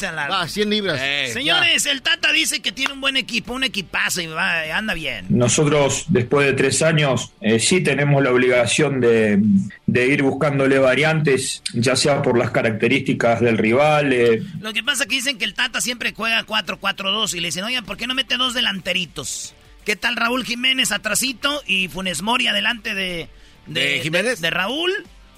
Eh, 0.03 0.05
váyanse 0.05 0.07
a 0.07 0.11
la... 0.11 0.41
Ah, 0.41 0.47
100 0.47 0.69
libras. 0.69 0.99
Eh, 1.01 1.29
Señores, 1.33 1.85
el 1.85 2.01
Tata 2.01 2.31
dice 2.31 2.61
que 2.61 2.71
tiene 2.71 2.93
un 2.93 3.01
buen 3.01 3.17
equipo, 3.17 3.53
un 3.53 3.63
equipazo 3.63 4.21
y 4.21 4.27
va, 4.27 4.61
anda 4.75 4.93
bien. 4.93 5.25
Nosotros, 5.29 6.05
después 6.09 6.45
de 6.47 6.53
tres 6.53 6.81
años, 6.81 7.31
eh, 7.41 7.59
sí 7.59 7.81
tenemos 7.81 8.23
la 8.23 8.31
obligación 8.31 8.99
de, 8.99 9.39
de 9.85 10.07
ir 10.07 10.23
buscándole 10.23 10.77
variantes, 10.79 11.61
ya 11.73 11.95
sea 11.95 12.21
por 12.21 12.37
las 12.37 12.51
características 12.51 13.41
del 13.41 13.57
rival. 13.57 14.13
eh, 14.13 14.41
Lo 14.61 14.73
que 14.73 14.83
pasa 14.83 15.03
es 15.03 15.09
que 15.09 15.15
dicen 15.15 15.37
que 15.37 15.45
el 15.45 15.53
Tata 15.53 15.81
siempre 15.81 16.13
juega 16.15 16.45
4-4-2 16.45 17.33
y 17.35 17.39
le 17.39 17.47
dicen, 17.47 17.63
oigan, 17.63 17.85
¿por 17.85 17.97
qué 17.97 18.07
no 18.07 18.13
mete 18.13 18.37
dos 18.37 18.53
delanteritos? 18.53 19.53
¿Qué 19.85 19.95
tal 19.95 20.15
Raúl 20.17 20.43
Jiménez 20.43 20.91
atrasito 20.91 21.61
y 21.65 21.87
Funes 21.87 22.21
Mori 22.21 22.47
adelante 22.47 22.93
de, 22.93 23.29
¿De 23.67 23.99
Jiménez? 24.01 24.41
De, 24.41 24.49
Raúl. 24.49 24.91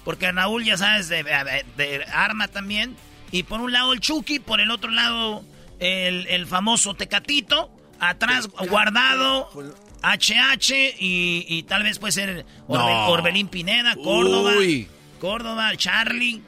Porque 0.04 0.32
Raúl, 0.32 0.64
ya 0.64 0.76
sabes, 0.76 1.08
de, 1.08 1.22
de 1.76 2.04
arma 2.12 2.48
también. 2.48 2.96
Y 3.32 3.44
por 3.44 3.60
un 3.60 3.72
lado 3.72 3.92
el 3.92 4.00
Chucky, 4.00 4.38
por 4.38 4.60
el 4.60 4.70
otro 4.70 4.90
lado 4.90 5.44
el, 5.78 6.26
el 6.28 6.46
famoso 6.46 6.94
Tecatito. 6.94 7.70
Atrás 7.98 8.48
guardado 8.68 9.50
HH 10.02 10.96
y, 10.98 11.44
y 11.46 11.62
tal 11.64 11.82
vez 11.82 11.98
puede 11.98 12.12
ser 12.12 12.46
Orbelín 12.66 13.48
Pineda, 13.48 13.94
Córdoba. 13.94 14.52
Córdoba, 15.20 15.76
Charlie. 15.76 16.42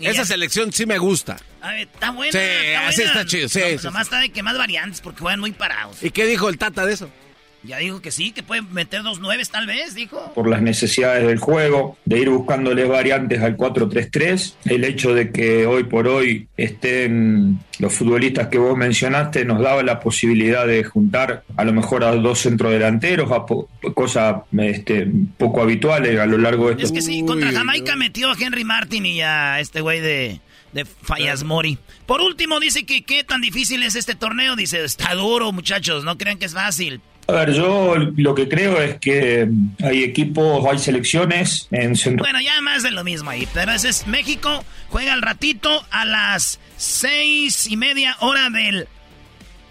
Esa 0.00 0.24
selección 0.24 0.72
sí 0.72 0.84
me 0.84 0.98
gusta. 0.98 1.36
A 1.60 1.70
ver, 1.70 1.88
está 1.92 2.10
buena. 2.10 2.32
Sí, 2.32 2.38
está 2.38 2.88
así 2.88 3.02
está 3.02 3.24
chido. 3.24 3.48
Sí, 3.48 3.60
no, 3.76 3.82
Nomás 3.84 4.02
está 4.02 4.18
de 4.18 4.30
que 4.30 4.42
más 4.42 4.58
variantes 4.58 5.00
porque 5.00 5.20
juegan 5.20 5.40
muy 5.40 5.52
parados. 5.52 6.02
¿Y 6.02 6.10
qué 6.10 6.26
dijo 6.26 6.48
el 6.48 6.58
Tata 6.58 6.84
de 6.84 6.94
eso? 6.94 7.10
Ya 7.66 7.78
dijo 7.78 8.00
que 8.00 8.10
sí, 8.10 8.32
que 8.32 8.42
puede 8.42 8.62
meter 8.62 9.02
dos 9.02 9.20
nueves 9.20 9.50
tal 9.50 9.66
vez, 9.66 9.94
dijo. 9.94 10.32
Por 10.34 10.48
las 10.48 10.62
necesidades 10.62 11.26
del 11.26 11.38
juego, 11.38 11.96
de 12.04 12.18
ir 12.18 12.30
buscándole 12.30 12.84
variantes 12.84 13.42
al 13.42 13.56
4-3-3, 13.56 14.54
el 14.66 14.84
hecho 14.84 15.14
de 15.14 15.30
que 15.30 15.66
hoy 15.66 15.84
por 15.84 16.08
hoy 16.08 16.48
estén 16.56 17.58
los 17.78 17.92
futbolistas 17.92 18.48
que 18.48 18.58
vos 18.58 18.76
mencionaste 18.76 19.44
nos 19.44 19.60
daba 19.60 19.82
la 19.82 20.00
posibilidad 20.00 20.66
de 20.66 20.84
juntar 20.84 21.44
a 21.56 21.64
lo 21.64 21.72
mejor 21.72 22.04
a 22.04 22.14
dos 22.14 22.40
centrodelanteros, 22.40 23.30
a 23.32 23.44
cosa 23.92 24.44
este, 24.58 25.08
poco 25.36 25.62
habituales 25.62 26.18
a 26.18 26.26
lo 26.26 26.38
largo 26.38 26.66
de 26.66 26.72
estos... 26.72 26.90
Es 26.90 26.92
que 26.92 27.02
sí, 27.02 27.24
contra 27.24 27.52
Jamaica 27.52 27.96
metió 27.96 28.30
a 28.30 28.36
Henry 28.38 28.64
Martin 28.64 29.06
y 29.06 29.20
a 29.20 29.60
este 29.60 29.80
güey 29.80 30.00
de 30.00 30.40
de 30.76 30.84
Fallas 30.84 31.42
Mori. 31.42 31.78
Por 32.04 32.20
último, 32.20 32.60
dice 32.60 32.84
que 32.84 33.02
qué 33.02 33.24
tan 33.24 33.40
difícil 33.40 33.82
es 33.82 33.94
este 33.94 34.14
torneo. 34.14 34.56
Dice, 34.56 34.84
está 34.84 35.14
duro, 35.14 35.50
muchachos, 35.50 36.04
no 36.04 36.18
crean 36.18 36.38
que 36.38 36.44
es 36.44 36.52
fácil. 36.52 37.00
A 37.28 37.32
ver, 37.32 37.52
yo 37.52 37.96
lo 37.96 38.34
que 38.34 38.48
creo 38.48 38.80
es 38.80 38.98
que 39.00 39.48
hay 39.82 40.04
equipos, 40.04 40.64
hay 40.70 40.78
selecciones 40.78 41.66
en 41.72 41.96
centro. 41.96 42.22
Bueno, 42.22 42.40
ya 42.40 42.60
más 42.60 42.84
de 42.84 42.92
lo 42.92 43.02
mismo 43.02 43.30
ahí, 43.30 43.48
pero 43.52 43.72
ese 43.72 43.88
es 43.88 44.06
México, 44.06 44.64
juega 44.88 45.12
al 45.12 45.22
ratito 45.22 45.84
a 45.90 46.04
las 46.04 46.60
seis 46.76 47.66
y 47.66 47.76
media 47.76 48.16
hora 48.20 48.48
del, 48.50 48.86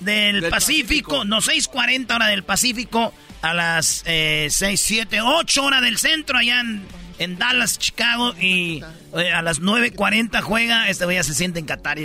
del, 0.01 0.49
Pacífico, 0.49 1.23
no, 1.23 1.39
seis 1.39 1.69
cuarenta 1.69 2.15
hora 2.17 2.27
del 2.27 2.43
Pacífico, 2.43 3.13
a 3.41 3.53
las 3.53 4.03
eh, 4.05 4.47
seis, 4.49 4.81
siete, 4.81 5.21
ocho 5.21 5.63
hora 5.63 5.79
del 5.79 5.97
centro, 5.97 6.37
allá 6.37 6.59
en 6.59 6.83
en 7.19 7.37
Dallas, 7.37 7.77
Chicago 7.79 8.33
y 8.39 8.83
eh, 9.15 9.31
a 9.31 9.41
las 9.41 9.61
9.40 9.61 10.41
juega, 10.41 10.89
este 10.89 11.05
ya 11.13 11.23
se 11.23 11.33
siente 11.33 11.59
en 11.59 11.65
Qatar. 11.65 11.95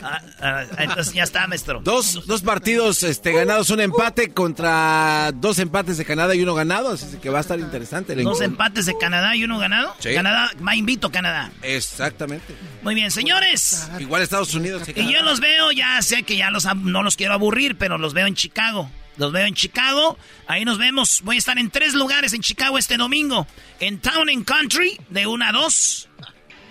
Ah, 0.00 0.22
ah, 0.40 0.64
entonces 0.78 1.12
ya 1.12 1.24
está, 1.24 1.46
maestro. 1.46 1.80
Dos, 1.82 2.26
dos 2.26 2.42
partidos 2.42 3.02
este, 3.02 3.32
ganados, 3.32 3.70
un 3.70 3.80
empate 3.80 4.30
contra 4.32 5.32
dos 5.34 5.58
empates 5.58 5.98
de 5.98 6.04
Canadá 6.04 6.34
y 6.34 6.42
uno 6.42 6.54
ganado, 6.54 6.90
así 6.90 7.18
que 7.18 7.30
va 7.30 7.38
a 7.38 7.40
estar 7.40 7.58
interesante. 7.58 8.14
dos 8.14 8.40
empates 8.40 8.86
de 8.86 8.96
Canadá 8.96 9.36
y 9.36 9.44
uno 9.44 9.58
ganado. 9.58 9.94
Canadá, 10.02 10.50
va 10.66 10.76
invito 10.76 11.10
Canadá. 11.10 11.52
Exactamente. 11.62 12.54
Muy 12.82 12.94
bien, 12.94 13.10
señores. 13.10 13.88
Igual 13.98 14.22
Estados 14.22 14.54
Unidos. 14.54 14.88
Y, 14.94 15.12
yo 15.12 15.22
los 15.22 15.40
veo, 15.40 15.72
ya 15.72 16.00
sé 16.02 16.22
que 16.22 16.36
ya 16.36 16.50
los, 16.50 16.64
no 16.76 17.02
los 17.02 17.16
quiero 17.16 17.34
aburrir, 17.34 17.76
pero 17.76 17.98
los 17.98 18.14
veo 18.14 18.26
en 18.26 18.34
Chicago. 18.34 18.90
Los 19.16 19.32
veo 19.32 19.46
en 19.46 19.54
Chicago. 19.54 20.18
Ahí 20.46 20.64
nos 20.64 20.78
vemos. 20.78 21.22
Voy 21.22 21.36
a 21.36 21.38
estar 21.38 21.58
en 21.58 21.70
tres 21.70 21.94
lugares 21.94 22.32
en 22.32 22.40
Chicago 22.40 22.78
este 22.78 22.96
domingo. 22.96 23.46
En 23.80 24.00
Town 24.00 24.28
and 24.28 24.44
Country, 24.44 24.98
de 25.10 25.26
1 25.26 25.44
a 25.44 25.52
2. 25.52 26.08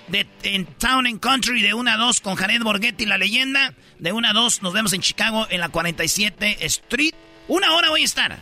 De, 0.10 0.28
en 0.44 0.65
Town 0.65 1.07
and 1.07 1.20
Country, 1.20 1.61
de 1.61 1.74
1 1.74 1.90
a 1.90 1.98
2, 1.98 2.20
con 2.20 2.36
Jared 2.36 2.61
Borghetti, 2.61 3.06
la 3.06 3.18
leyenda. 3.18 3.74
De 3.99 4.11
1 4.11 4.28
a 4.28 4.34
2, 4.34 4.61
nos 4.61 4.74
vemos 4.74 4.94
en 4.94 5.02
Chicago, 5.02 5.48
en 5.49 5.61
la 5.61 5.70
47 5.70 6.57
Street. 6.65 7.14
Una 7.48 7.74
hora 7.74 7.90
voy 7.90 8.02
a 8.02 8.06
estar. 8.06 8.40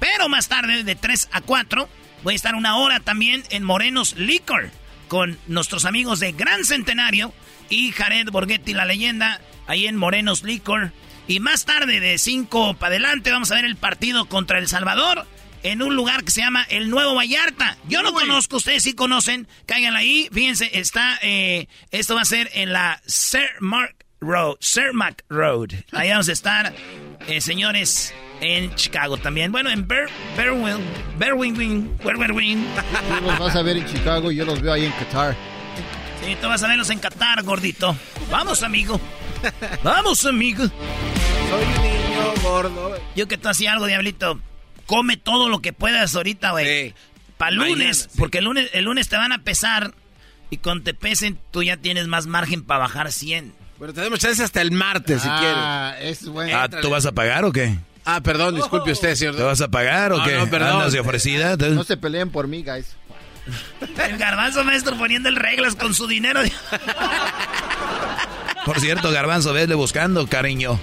Pero 0.00 0.28
más 0.28 0.48
tarde, 0.48 0.84
de 0.84 0.94
3 0.94 1.28
a 1.32 1.40
4, 1.40 1.88
voy 2.22 2.32
a 2.32 2.36
estar 2.36 2.54
una 2.54 2.76
hora 2.76 3.00
también 3.00 3.44
en 3.50 3.64
Morenos 3.64 4.16
Liquor. 4.16 4.70
Con 5.08 5.38
nuestros 5.46 5.84
amigos 5.84 6.20
de 6.20 6.32
Gran 6.32 6.64
Centenario 6.64 7.32
y 7.70 7.92
Jared 7.92 8.28
Borghetti, 8.30 8.74
la 8.74 8.84
leyenda. 8.84 9.40
Ahí 9.66 9.86
en 9.86 9.96
Morenos 9.96 10.42
Liquor. 10.42 10.92
Y 11.28 11.40
más 11.40 11.66
tarde, 11.66 12.00
de 12.00 12.16
5 12.16 12.74
para 12.74 12.92
adelante, 12.92 13.30
vamos 13.30 13.52
a 13.52 13.54
ver 13.54 13.66
el 13.66 13.76
partido 13.76 14.24
contra 14.24 14.58
El 14.58 14.66
Salvador 14.66 15.26
en 15.62 15.82
un 15.82 15.94
lugar 15.94 16.24
que 16.24 16.30
se 16.30 16.40
llama 16.40 16.64
El 16.70 16.88
Nuevo 16.88 17.14
Vallarta. 17.14 17.76
Yo 17.86 18.02
no 18.02 18.14
conozco, 18.14 18.56
ustedes 18.56 18.82
sí 18.82 18.94
conocen. 18.94 19.46
Caigan 19.66 19.94
ahí. 19.94 20.30
Fíjense, 20.32 20.70
está. 20.78 21.18
Eh, 21.20 21.68
esto 21.90 22.14
va 22.14 22.22
a 22.22 22.24
ser 22.24 22.48
en 22.54 22.72
la 22.72 23.02
Cermak 23.06 23.94
Road. 24.20 24.56
Road. 25.28 25.70
Ahí 25.92 26.08
vamos 26.08 26.30
a 26.30 26.32
estar, 26.32 26.74
eh, 27.26 27.40
señores, 27.42 28.14
en 28.40 28.74
Chicago 28.74 29.18
también. 29.18 29.52
Bueno, 29.52 29.68
en 29.68 29.86
Bear, 29.86 30.08
Bearwing. 30.34 30.82
Bearwing. 31.18 31.98
Bearwing. 32.02 32.66
Tú 32.66 33.26
los 33.26 33.38
vas 33.38 33.54
a 33.54 33.62
ver 33.62 33.76
en 33.76 33.86
Chicago 33.86 34.32
y 34.32 34.36
yo 34.36 34.46
los 34.46 34.62
veo 34.62 34.72
ahí 34.72 34.86
en 34.86 34.92
Qatar. 34.92 35.36
Sí, 36.24 36.36
tú 36.40 36.48
vas 36.48 36.62
a 36.62 36.68
verlos 36.68 36.90
en 36.90 36.98
Qatar, 36.98 37.42
gordito. 37.42 37.96
Vamos, 38.30 38.62
amigo. 38.62 39.00
Vamos, 39.82 40.24
amigo. 40.26 40.64
Soy 40.64 41.64
un 41.64 41.82
niño 41.82 42.34
gordo. 42.42 42.96
Yo 43.16 43.28
que 43.28 43.38
tú 43.38 43.48
hacía 43.48 43.72
algo, 43.72 43.86
diablito. 43.86 44.40
Come 44.86 45.16
todo 45.16 45.48
lo 45.48 45.60
que 45.60 45.72
puedas 45.72 46.14
ahorita, 46.14 46.52
güey. 46.52 46.94
Para 47.36 47.52
lunes, 47.52 48.08
porque 48.16 48.38
el 48.38 48.44
lunes, 48.44 48.70
el 48.72 48.84
lunes 48.84 49.08
te 49.08 49.16
van 49.16 49.32
a 49.32 49.42
pesar 49.42 49.94
y 50.50 50.56
cuando 50.56 50.84
te 50.84 50.94
pesen 50.94 51.38
tú 51.50 51.62
ya 51.62 51.76
tienes 51.76 52.08
más 52.08 52.26
margen 52.26 52.64
para 52.64 52.80
bajar 52.80 53.12
100. 53.12 53.54
Bueno, 53.78 53.94
tenemos 53.94 54.18
chance 54.18 54.42
hasta 54.42 54.60
el 54.60 54.72
martes 54.72 55.22
si 55.22 55.28
ah, 55.30 55.94
Es 56.00 56.26
bueno. 56.26 56.58
Ah, 56.58 56.68
¿tú 56.68 56.90
vas 56.90 57.06
a 57.06 57.12
pagar 57.12 57.44
o 57.44 57.52
qué? 57.52 57.78
Ah, 58.04 58.22
perdón, 58.22 58.56
disculpe 58.56 58.90
usted, 58.90 59.14
señor. 59.14 59.36
¿Te 59.36 59.42
vas 59.42 59.60
a 59.60 59.68
pagar 59.68 60.12
o 60.12 60.24
qué? 60.24 60.36
No, 60.36 60.48
perdón. 60.48 60.90
de 60.90 60.98
ofrecida? 60.98 61.56
No 61.56 61.84
se 61.84 61.96
peleen 61.96 62.30
por 62.30 62.48
mí, 62.48 62.64
guys. 62.64 62.96
El 63.98 64.18
garbanzo 64.18 64.64
maestro 64.64 64.96
poniendo 64.96 65.28
el 65.28 65.36
reglas 65.36 65.74
con 65.74 65.94
su 65.94 66.06
dinero. 66.06 66.40
Por 68.68 68.80
cierto, 68.80 69.10
Garbanzo, 69.10 69.54
vele 69.54 69.74
buscando, 69.74 70.26
cariño. 70.26 70.78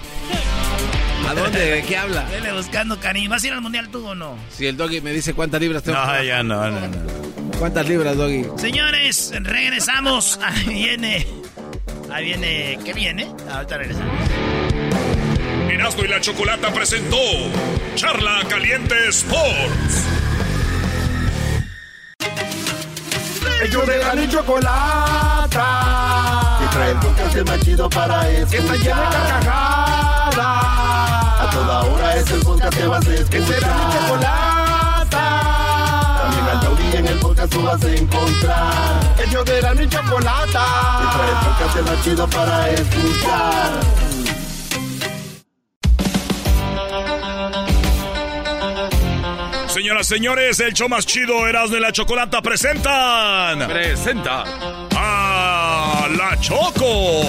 ¿A 1.30 1.36
dónde? 1.36 1.60
¿De 1.60 1.84
qué 1.84 1.96
habla? 1.96 2.26
Vele 2.32 2.52
buscando, 2.52 3.00
cariño. 3.00 3.30
¿Vas 3.30 3.44
a 3.44 3.48
ir 3.48 3.54
al 3.54 3.62
mundial 3.62 3.90
tú 3.90 4.08
o 4.08 4.16
no? 4.16 4.40
Si 4.50 4.66
el 4.66 4.76
doggy 4.76 5.02
me 5.02 5.14
dice 5.14 5.36
cuántas 5.36 5.62
libras 5.62 5.84
tengo. 5.84 6.04
No, 6.04 6.24
ya 6.24 6.42
no, 6.42 6.72
no, 6.72 6.80
no. 6.80 6.98
¿Cuántas 7.60 7.88
libras, 7.88 8.18
doggy? 8.18 8.48
Señores, 8.58 9.32
regresamos. 9.40 10.40
Ahí 10.42 10.66
viene. 10.66 11.28
Ahí 12.12 12.26
viene. 12.26 12.80
¿Qué 12.84 12.92
viene? 12.92 13.32
Ahorita 13.52 13.78
regresamos. 13.78 14.16
Erasmo 15.70 16.04
y 16.06 16.08
la 16.08 16.20
Chocolata 16.20 16.74
presentó 16.74 17.22
Charla 17.94 18.42
Caliente 18.50 18.96
Sports. 19.10 20.06
Ellos 23.64 23.86
de 23.86 23.98
la 24.00 24.28
chocolata 24.28 25.66
el 26.84 26.98
podcast 26.98 27.48
más 27.48 27.60
chido 27.62 27.90
para 27.90 28.30
escuchar. 28.30 28.50
Que 28.50 28.58
está 28.58 28.76
llena 28.76 29.10
de 29.10 29.16
carcajadas. 29.16 30.38
A 30.38 31.50
toda 31.52 31.84
hora 31.84 32.16
es 32.16 32.32
el 32.32 32.42
podcast 32.42 32.78
que 32.78 32.88
vas 32.88 33.08
a 33.08 33.14
escuchar. 33.14 33.30
Que 33.30 33.46
será 33.54 33.68
mi 33.76 33.94
chocolata. 33.94 35.24
También 36.22 36.46
al 36.50 36.60
taurí 36.62 36.96
en 36.96 37.08
el 37.08 37.20
podcast 37.20 37.54
tú 37.54 37.64
vas 37.64 37.84
a 37.84 37.94
encontrar. 37.94 39.16
El 39.24 39.30
yo 39.30 39.44
de 39.44 39.62
la 39.62 39.74
mi 39.74 39.90
chocolata. 39.90 40.66
El 41.30 41.48
podcast 41.48 41.90
más 41.90 42.04
chido 42.04 42.28
para 42.28 42.70
escuchar. 42.70 43.72
Señoras, 49.68 50.08
señores, 50.08 50.60
el 50.62 50.74
show 50.74 50.88
más 50.88 51.06
chido 51.06 51.48
Erasmo 51.48 51.76
y 51.76 51.82
la 51.82 51.92
Chocolata 51.92 52.42
presentan. 52.42 53.68
Presenta. 53.68 54.46
A 56.06 56.08
la 56.08 56.40
Choco. 56.40 57.24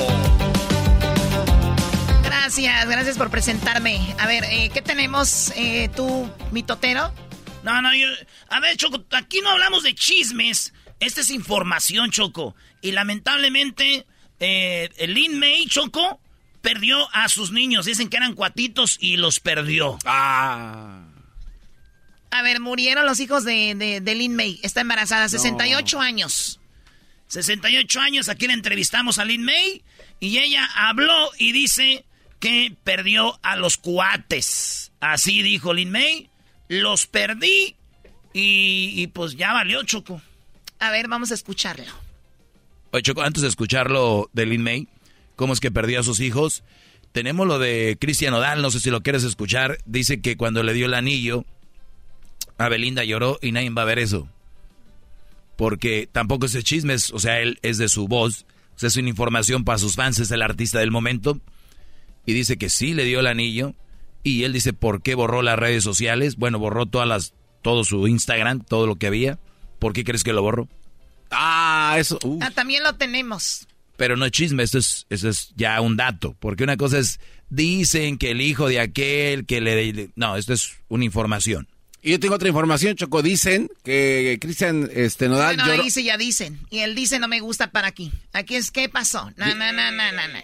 Gracias, 2.23 2.87
gracias 2.87 3.17
por 3.17 3.31
presentarme. 3.31 4.15
A 4.19 4.27
ver, 4.27 4.45
eh, 4.45 4.69
¿qué 4.69 4.83
tenemos 4.83 5.51
eh, 5.57 5.89
tú, 5.97 6.31
mi 6.53 6.63
totero? 6.63 7.11
No, 7.63 7.81
no, 7.81 7.95
yo. 7.95 8.07
A 8.51 8.61
ver, 8.61 8.77
Choco, 8.77 9.03
aquí 9.13 9.41
no 9.41 9.49
hablamos 9.49 9.83
de 9.83 9.95
chismes. 9.95 10.75
Esta 11.01 11.23
es 11.23 11.31
información, 11.31 12.11
Choco. 12.11 12.55
Y 12.83 12.93
lamentablemente, 12.93 14.05
eh, 14.41 14.91
el 14.99 15.15
Lin 15.15 15.39
May, 15.39 15.65
Choco, 15.69 16.21
perdió 16.61 17.09
a 17.15 17.31
sus 17.31 17.53
niños. 17.53 17.87
Dicen 17.87 18.11
que 18.11 18.19
eran 18.19 18.35
cuatitos 18.35 18.99
y 19.01 19.17
los 19.17 19.41
perdió. 19.41 19.97
Ah. 20.05 21.01
A 22.31 22.43
ver, 22.43 22.61
murieron 22.61 23.07
los 23.07 23.21
hijos 23.21 23.43
de, 23.45 24.03
de, 24.03 24.15
Lin 24.15 24.37
May. 24.37 24.61
Está 24.63 24.83
embarazada, 24.83 25.31
68 25.31 25.99
años. 25.99 26.61
68 27.29 28.01
años, 28.01 28.29
aquí 28.29 28.47
le 28.47 28.53
entrevistamos 28.53 29.19
a 29.19 29.25
Lin 29.25 29.45
May. 29.45 29.83
Y 30.21 30.39
ella 30.39 30.69
habló 30.75 31.31
y 31.39 31.53
dice 31.53 32.05
que 32.41 32.75
perdió 32.85 33.39
a 33.43 33.57
los 33.57 33.77
cuates. 33.77 34.93
Así 35.01 35.43
dijo 35.43 35.75
Lin 35.75 35.91
May. 35.91 36.31
Los 36.69 37.07
perdí 37.07 37.77
y, 38.39 39.07
pues 39.09 39.37
ya 39.37 39.53
valió, 39.53 39.83
Choco. 39.85 40.21
A 40.79 40.91
ver, 40.91 41.09
vamos 41.09 41.31
a 41.31 41.35
escucharlo. 41.35 41.87
Oye, 42.91 43.03
Choco, 43.03 43.23
antes 43.23 43.43
de 43.43 43.49
escucharlo 43.49 44.29
de 44.33 44.47
Lin 44.47 44.63
May, 44.63 44.89
cómo 45.37 45.53
es 45.53 45.61
que 45.61 45.71
perdió 45.71 46.01
a 46.01 46.03
sus 46.03 46.21
hijos, 46.21 46.63
tenemos 47.13 47.47
lo 47.47 47.59
de 47.59 47.97
Cristian 47.99 48.35
Odal, 48.35 48.61
no 48.61 48.71
sé 48.71 48.81
si 48.81 48.91
lo 48.91 49.03
quieres 49.03 49.25
escuchar. 49.25 49.79
Dice 49.87 50.21
que 50.21 50.37
cuando 50.37 50.63
le 50.63 50.75
dio 50.75 50.85
el 50.85 50.93
anillo, 50.93 51.47
a 52.59 52.69
Belinda 52.69 53.05
lloró 53.05 53.39
y 53.41 53.53
nadie 53.53 53.71
va 53.71 53.83
a 53.83 53.87
ver 53.87 53.99
eso. 53.99 54.29
Porque 55.57 56.09
tampoco 56.11 56.47
ese 56.47 56.63
chisme 56.63 56.95
es, 56.95 57.11
o 57.13 57.19
sea, 57.19 57.41
él 57.41 57.59
es 57.63 57.79
de 57.79 57.89
su 57.89 58.09
voz, 58.09 58.47
o 58.75 58.79
sea, 58.79 58.89
es 58.89 58.97
una 58.97 59.09
información 59.09 59.65
para 59.65 59.79
sus 59.79 59.97
fans, 59.97 60.19
es 60.21 60.31
el 60.31 60.43
artista 60.43 60.79
del 60.79 60.91
momento, 60.91 61.41
y 62.27 62.35
dice 62.35 62.59
que 62.59 62.69
sí 62.69 62.95
le 62.95 63.05
dio 63.05 63.21
el 63.21 63.27
anillo, 63.27 63.75
y 64.23 64.43
él 64.43 64.53
dice, 64.53 64.73
¿por 64.73 65.03
qué 65.03 65.15
borró 65.15 65.41
las 65.41 65.59
redes 65.59 65.85
sociales? 65.85 66.37
Bueno, 66.37 66.59
borró 66.59 66.87
todas 66.87 67.07
las, 67.07 67.33
todo 67.63 67.85
su 67.85 68.09
Instagram, 68.09 68.61
todo 68.61 68.89
lo 68.89 68.97
que 68.97 69.07
había. 69.07 69.39
¿Por 69.79 69.93
qué 69.93 70.03
crees 70.03 70.25
que 70.25 70.33
lo 70.33 70.43
borró? 70.43 70.69
Ah, 71.31 71.95
eso. 71.99 72.19
Ah, 72.41 72.51
también 72.51 72.83
lo 72.83 72.95
tenemos. 72.97 73.69
Pero 73.97 74.17
no 74.17 74.25
es 74.25 74.33
chisme, 74.33 74.65
esto 74.65 74.79
es, 74.79 75.07
esto 75.11 75.29
es 75.29 75.53
ya 75.55 75.81
un 75.81 75.97
dato. 75.97 76.35
Porque 76.41 76.65
una 76.65 76.77
cosa 76.77 76.99
es, 76.99 77.21
dicen 77.51 78.19
que 78.19 78.33
el 78.33 78.41
hijo 78.41 78.67
de 78.69 78.81
aquel, 78.81 79.47
que 79.47 79.61
le... 79.61 80.11
No, 80.17 80.37
esto 80.37 80.55
es 80.55 80.77
una 80.89 81.05
información. 81.05 81.69
Y 82.07 82.13
yo 82.13 82.21
tengo 82.21 82.37
otra 82.37 82.47
información, 82.47 82.95
Choco. 82.95 83.21
Dicen 83.21 83.69
que 83.83 84.39
Cristian 84.41 84.89
este, 84.95 85.29
Nodal... 85.29 85.57
Bueno, 85.57 85.83
ahí 85.83 85.91
sí 85.91 86.05
ya 86.05 86.17
dicen. 86.17 86.61
Y 86.71 86.79
él 86.79 86.95
dice, 86.95 87.19
no 87.19 87.27
me 87.27 87.41
gusta 87.41 87.73
para 87.73 87.89
aquí. 87.89 88.13
Aquí 88.33 88.55
es, 88.55 88.71
¿qué 88.71 88.89
pasó? 88.89 89.33
No, 89.35 89.47
no, 89.47 89.73
no, 89.73 89.91
no, 89.91 90.13
no, 90.13 90.29
no. 90.29 90.39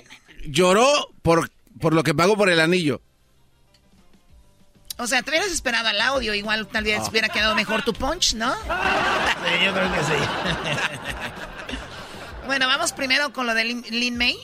Lloró 0.45 0.89
por, 1.23 1.53
por 1.81 1.95
lo 1.95 2.03
que 2.03 2.15
pagó 2.15 2.37
por 2.37 2.51
el 2.51 2.59
anillo. 2.59 3.01
O 4.99 5.07
sea, 5.07 5.23
te 5.23 5.31
hubieras 5.31 5.53
esperado 5.53 5.87
al 5.87 6.01
audio, 6.01 6.35
igual 6.35 6.67
tal 6.67 6.83
vez 6.83 7.09
hubiera 7.09 7.29
quedado 7.29 7.55
mejor 7.55 7.85
tu 7.85 7.93
punch, 7.93 8.35
¿no? 8.35 8.53
Sí, 8.55 9.65
yo 9.65 9.73
creo 9.73 9.93
que 9.93 10.01
sí. 10.01 10.19
bueno, 12.47 12.67
vamos 12.67 12.91
primero 12.91 13.33
con 13.33 13.47
lo 13.47 13.55
de 13.55 13.67
Lin, 13.67 14.17
May. 14.17 14.37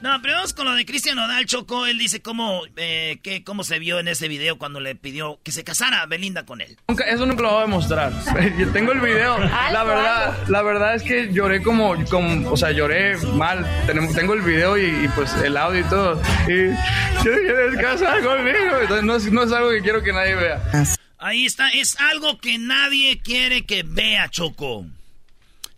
No, 0.00 0.12
primero 0.20 0.38
vamos 0.38 0.54
con 0.54 0.64
lo 0.64 0.74
de 0.74 0.86
Cristian 0.86 1.16
Nodal 1.16 1.44
Choco. 1.46 1.84
Él 1.86 1.98
dice 1.98 2.22
cómo, 2.22 2.62
eh, 2.76 3.18
que, 3.20 3.42
cómo 3.42 3.64
se 3.64 3.80
vio 3.80 3.98
en 3.98 4.06
ese 4.06 4.28
video 4.28 4.56
cuando 4.56 4.78
le 4.78 4.94
pidió 4.94 5.40
que 5.42 5.50
se 5.50 5.64
casara 5.64 6.06
Belinda 6.06 6.44
con 6.44 6.60
él. 6.60 6.76
eso 7.06 7.26
nunca 7.26 7.42
lo 7.42 7.50
voy 7.50 7.58
a 7.58 7.62
demostrar. 7.62 8.12
Yo 8.58 8.70
tengo 8.70 8.92
el 8.92 9.00
video. 9.00 9.38
La 9.38 9.82
verdad, 9.82 10.36
la 10.48 10.62
verdad 10.62 10.94
es 10.94 11.02
que 11.02 11.32
lloré 11.32 11.62
como, 11.62 11.96
como 12.06 12.52
o 12.52 12.56
sea, 12.56 12.70
lloré 12.70 13.16
mal. 13.34 13.66
Tenemos, 13.86 14.14
tengo 14.14 14.34
el 14.34 14.42
video 14.42 14.78
y, 14.78 15.08
pues 15.16 15.32
el 15.42 15.56
audio 15.56 15.80
y 15.80 15.84
todo. 15.84 16.22
Y 16.44 16.70
quieres 17.22 17.76
casar 17.80 18.22
conmigo. 18.22 18.80
Entonces 18.80 19.04
no 19.04 19.16
es, 19.16 19.32
no 19.32 19.42
es 19.42 19.52
algo 19.52 19.70
que 19.70 19.82
quiero 19.82 20.02
que 20.02 20.12
nadie 20.12 20.36
vea. 20.36 20.62
Ahí 21.18 21.44
está, 21.44 21.70
es 21.70 21.98
algo 21.98 22.38
que 22.38 22.58
nadie 22.58 23.18
quiere 23.18 23.66
que 23.66 23.82
vea, 23.82 24.28
Choco. 24.28 24.86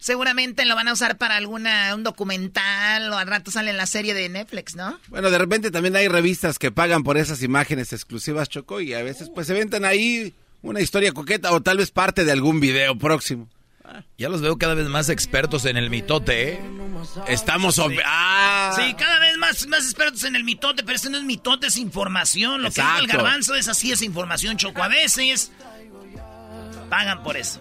Seguramente 0.00 0.64
lo 0.64 0.74
van 0.74 0.88
a 0.88 0.94
usar 0.94 1.18
para 1.18 1.36
alguna 1.36 1.94
un 1.94 2.02
documental 2.02 3.12
o 3.12 3.18
al 3.18 3.26
rato 3.26 3.50
sale 3.50 3.70
en 3.70 3.76
la 3.76 3.86
serie 3.86 4.14
de 4.14 4.30
Netflix, 4.30 4.74
¿no? 4.74 4.98
Bueno, 5.08 5.30
de 5.30 5.36
repente 5.36 5.70
también 5.70 5.94
hay 5.94 6.08
revistas 6.08 6.58
que 6.58 6.72
pagan 6.72 7.04
por 7.04 7.18
esas 7.18 7.42
imágenes 7.42 7.92
exclusivas, 7.92 8.48
Choco, 8.48 8.80
y 8.80 8.94
a 8.94 9.02
veces 9.02 9.30
pues 9.34 9.46
se 9.46 9.52
ventan 9.52 9.84
ahí 9.84 10.34
una 10.62 10.80
historia 10.80 11.12
coqueta 11.12 11.52
o 11.52 11.60
tal 11.60 11.76
vez 11.76 11.90
parte 11.90 12.24
de 12.24 12.32
algún 12.32 12.60
video 12.60 12.96
próximo. 12.96 13.46
Ya 14.16 14.28
los 14.28 14.40
veo 14.40 14.56
cada 14.56 14.74
vez 14.74 14.88
más 14.88 15.08
expertos 15.08 15.64
en 15.66 15.76
el 15.76 15.90
mitote, 15.90 16.52
¿eh? 16.52 16.60
Estamos... 17.26 17.74
Sí. 17.74 17.82
Ah. 18.06 18.72
sí, 18.76 18.94
cada 18.94 19.18
vez 19.18 19.36
más, 19.36 19.66
más 19.66 19.84
expertos 19.84 20.24
en 20.24 20.36
el 20.36 20.44
mitote, 20.44 20.82
pero 20.82 20.96
este 20.96 21.10
no 21.10 21.18
es 21.18 21.24
mitote, 21.24 21.66
es 21.66 21.76
información. 21.76 22.62
Lo 22.62 22.70
que 22.70 22.80
dice 22.80 22.98
el 23.00 23.06
garbanzo 23.06 23.54
es 23.54 23.68
así, 23.68 23.92
es 23.92 24.00
información, 24.00 24.56
Choco. 24.56 24.82
A 24.82 24.88
veces 24.88 25.50
pagan 26.88 27.22
por 27.22 27.36
eso. 27.36 27.60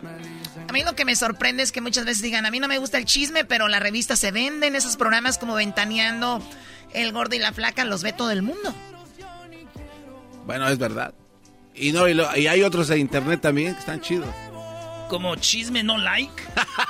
A 0.69 0.71
mí 0.71 0.83
lo 0.83 0.93
que 0.93 1.03
me 1.03 1.15
sorprende 1.15 1.63
es 1.63 1.71
que 1.71 1.81
muchas 1.81 2.05
veces 2.05 2.21
digan, 2.21 2.45
a 2.45 2.51
mí 2.51 2.59
no 2.59 2.67
me 2.67 2.77
gusta 2.77 2.99
el 2.99 3.05
chisme, 3.05 3.43
pero 3.43 3.67
la 3.67 3.79
revista 3.79 4.15
se 4.15 4.29
venden, 4.29 4.75
esos 4.75 4.97
programas 4.97 5.39
como 5.39 5.55
Ventaneando, 5.55 6.47
El 6.93 7.11
Gordo 7.11 7.35
y 7.35 7.39
la 7.39 7.51
Flaca, 7.51 7.85
los 7.85 8.03
ve 8.03 8.13
todo 8.13 8.29
el 8.29 8.43
mundo. 8.43 8.75
Bueno, 10.45 10.67
es 10.67 10.77
verdad. 10.77 11.15
Y 11.73 11.91
no, 11.91 12.07
y, 12.07 12.45
hay 12.45 12.61
otros 12.61 12.87
de 12.87 12.99
internet 12.99 13.41
también 13.41 13.73
que 13.73 13.79
están 13.79 13.99
chidos. 14.01 14.29
Como 15.07 15.35
chisme 15.37 15.81
no 15.81 15.97
like. 15.97 16.43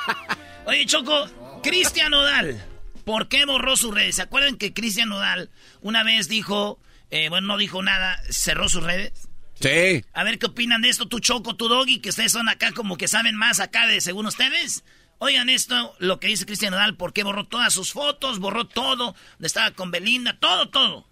Oye, 0.66 0.86
Choco, 0.86 1.30
Cristian 1.64 2.12
Nodal, 2.12 2.62
¿por 3.06 3.30
qué 3.30 3.46
borró 3.46 3.78
sus 3.78 3.96
redes? 3.96 4.18
¿Se 4.18 4.24
acuerdan 4.24 4.58
que 4.58 4.74
Cristian 4.74 5.08
Nodal 5.08 5.52
una 5.80 6.04
vez 6.04 6.28
dijo, 6.28 6.82
eh, 7.12 7.30
bueno, 7.30 7.48
no 7.48 7.58
dijo 7.58 7.82
nada, 7.82 8.22
cerró 8.30 8.68
sus 8.68 8.84
redes? 8.84 9.29
Sí. 9.60 10.06
A 10.14 10.24
ver 10.24 10.40
qué 10.40 10.48
opinan 10.48 10.82
de 10.82 10.90
esto, 10.90 11.08
tu 11.08 11.20
Choco, 11.20 11.56
tu 11.56 11.68
Doggy, 11.68 12.00
que 12.00 12.10
ustedes 12.10 12.32
son 12.32 12.50
acá 12.50 12.72
como 12.72 12.98
que 12.98 13.08
saben 13.08 13.36
más 13.36 13.60
acá 13.60 13.88
de 13.88 14.02
según 14.02 14.26
ustedes. 14.26 14.84
Oigan 15.18 15.50
esto, 15.50 15.96
lo 16.00 16.20
que 16.20 16.28
dice 16.28 16.46
Cristian 16.46 16.72
Nadal, 16.72 16.96
porque 16.96 17.24
borró 17.24 17.44
todas 17.44 17.74
sus 17.74 17.92
fotos, 17.92 18.40
borró 18.40 18.66
todo, 18.66 19.16
estaba 19.42 19.72
con 19.72 19.92
Belinda, 19.92 20.38
todo, 20.40 20.70
todo. 20.70 21.06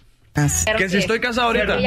Que 0.78 0.88
si 0.88 0.98
estoy 0.98 1.20
casado 1.20 1.48
ahorita. 1.48 1.78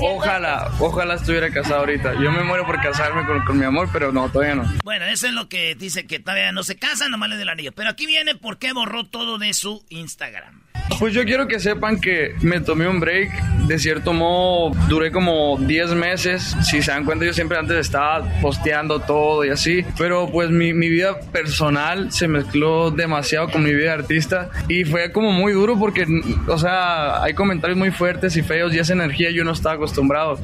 Ojalá, 0.00 0.72
ojalá 0.80 1.14
estuviera 1.14 1.50
casado 1.50 1.80
ahorita. 1.80 2.14
Yo 2.14 2.32
me 2.32 2.42
muero 2.42 2.66
por 2.66 2.80
casarme 2.82 3.22
con, 3.46 3.58
mi 3.58 3.64
amor, 3.64 3.88
pero 3.92 4.10
no, 4.10 4.28
todavía 4.28 4.56
no. 4.56 4.64
Bueno, 4.82 5.04
eso 5.04 5.28
es 5.28 5.32
lo 5.32 5.48
que 5.48 5.76
dice 5.76 6.06
que 6.06 6.18
todavía 6.18 6.50
no 6.50 6.64
se 6.64 6.76
casa, 6.76 7.08
nomás 7.08 7.28
le 7.28 7.36
del 7.36 7.48
anillo. 7.48 7.70
Pero 7.72 7.90
aquí 7.90 8.06
viene 8.06 8.34
por 8.34 8.58
qué 8.58 8.72
borró 8.72 9.04
todo 9.04 9.38
de 9.38 9.54
su 9.54 9.84
Instagram. 9.88 10.62
Pues 10.98 11.12
yo 11.12 11.24
quiero 11.24 11.46
que 11.46 11.60
sepan 11.60 12.00
que 12.00 12.34
me 12.40 12.60
tomé 12.60 12.88
un 12.88 13.00
break. 13.00 13.30
De 13.66 13.78
cierto 13.78 14.12
modo, 14.12 14.74
duré 14.88 15.10
como 15.10 15.58
10 15.58 15.90
meses. 15.90 16.56
Si 16.62 16.80
se 16.80 16.90
dan 16.90 17.04
cuenta, 17.04 17.24
yo 17.24 17.34
siempre 17.34 17.58
antes 17.58 17.76
estaba 17.78 18.24
posteando 18.40 19.00
todo 19.00 19.44
y 19.44 19.50
así. 19.50 19.84
Pero 19.98 20.30
pues 20.30 20.50
mi, 20.50 20.72
mi 20.72 20.88
vida 20.88 21.20
personal 21.32 22.12
se 22.12 22.28
mezcló 22.28 22.90
demasiado 22.90 23.50
con 23.50 23.62
mi 23.64 23.74
vida 23.74 23.88
de 23.88 24.02
artista. 24.02 24.50
Y 24.68 24.84
fue 24.84 25.12
como 25.12 25.32
muy 25.32 25.52
duro 25.52 25.78
porque, 25.78 26.06
o 26.46 26.58
sea, 26.58 27.22
hay 27.22 27.34
comentarios 27.34 27.78
muy 27.78 27.90
fuertes 27.90 28.36
y 28.36 28.42
feos 28.42 28.72
y 28.74 28.78
esa 28.78 28.92
energía 28.92 29.30
yo 29.30 29.44
no 29.44 29.52
estaba 29.52 29.74
acostumbrado. 29.74 30.38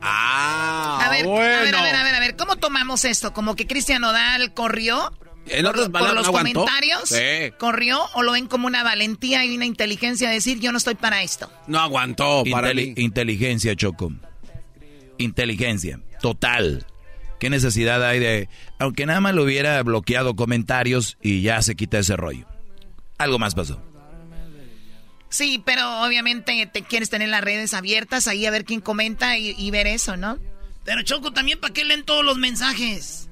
Ah, 0.00 1.00
a 1.04 1.10
ver, 1.10 1.26
a 1.26 1.30
ver, 1.30 1.74
a 1.74 1.82
ver, 1.82 1.94
a 1.94 2.04
ver, 2.04 2.14
a 2.14 2.20
ver, 2.20 2.36
¿cómo 2.36 2.56
tomamos 2.56 3.04
esto? 3.04 3.32
¿Como 3.32 3.56
que 3.56 3.66
Cristian 3.66 4.04
Odal 4.04 4.54
corrió? 4.54 5.12
En 5.50 5.66
otras 5.66 5.88
por, 5.88 6.14
los 6.14 6.28
comentarios, 6.28 7.14
corrió 7.58 8.00
o 8.14 8.22
lo 8.22 8.32
ven 8.32 8.46
como 8.46 8.66
una 8.66 8.82
valentía 8.82 9.44
y 9.44 9.54
una 9.54 9.66
inteligencia 9.66 10.28
de 10.28 10.34
decir 10.34 10.60
yo 10.60 10.72
no 10.72 10.78
estoy 10.78 10.94
para 10.94 11.22
esto. 11.22 11.50
No 11.66 11.80
aguantó 11.80 12.44
para 12.50 12.72
Inteligencia, 12.72 13.74
Choco. 13.76 14.12
Inteligencia, 15.18 16.00
total. 16.20 16.86
¿Qué 17.38 17.50
necesidad 17.50 18.04
hay 18.04 18.18
de... 18.18 18.48
Aunque 18.78 19.06
nada 19.06 19.20
más 19.20 19.34
lo 19.34 19.44
hubiera 19.44 19.82
bloqueado 19.82 20.34
comentarios 20.34 21.16
y 21.22 21.42
ya 21.42 21.62
se 21.62 21.76
quita 21.76 21.98
ese 21.98 22.16
rollo. 22.16 22.46
Algo 23.16 23.38
más 23.38 23.54
pasó. 23.54 23.80
Sí, 25.28 25.62
pero 25.64 26.02
obviamente 26.02 26.68
te 26.72 26.82
quieres 26.82 27.10
tener 27.10 27.28
las 27.28 27.42
redes 27.42 27.74
abiertas 27.74 28.26
ahí 28.26 28.46
a 28.46 28.50
ver 28.50 28.64
quién 28.64 28.80
comenta 28.80 29.38
y, 29.38 29.54
y 29.56 29.70
ver 29.70 29.86
eso, 29.86 30.16
¿no? 30.16 30.38
Pero 30.84 31.02
Choco, 31.02 31.32
también 31.32 31.60
para 31.60 31.74
qué 31.74 31.84
leen 31.84 32.04
todos 32.04 32.24
los 32.24 32.38
mensajes. 32.38 33.27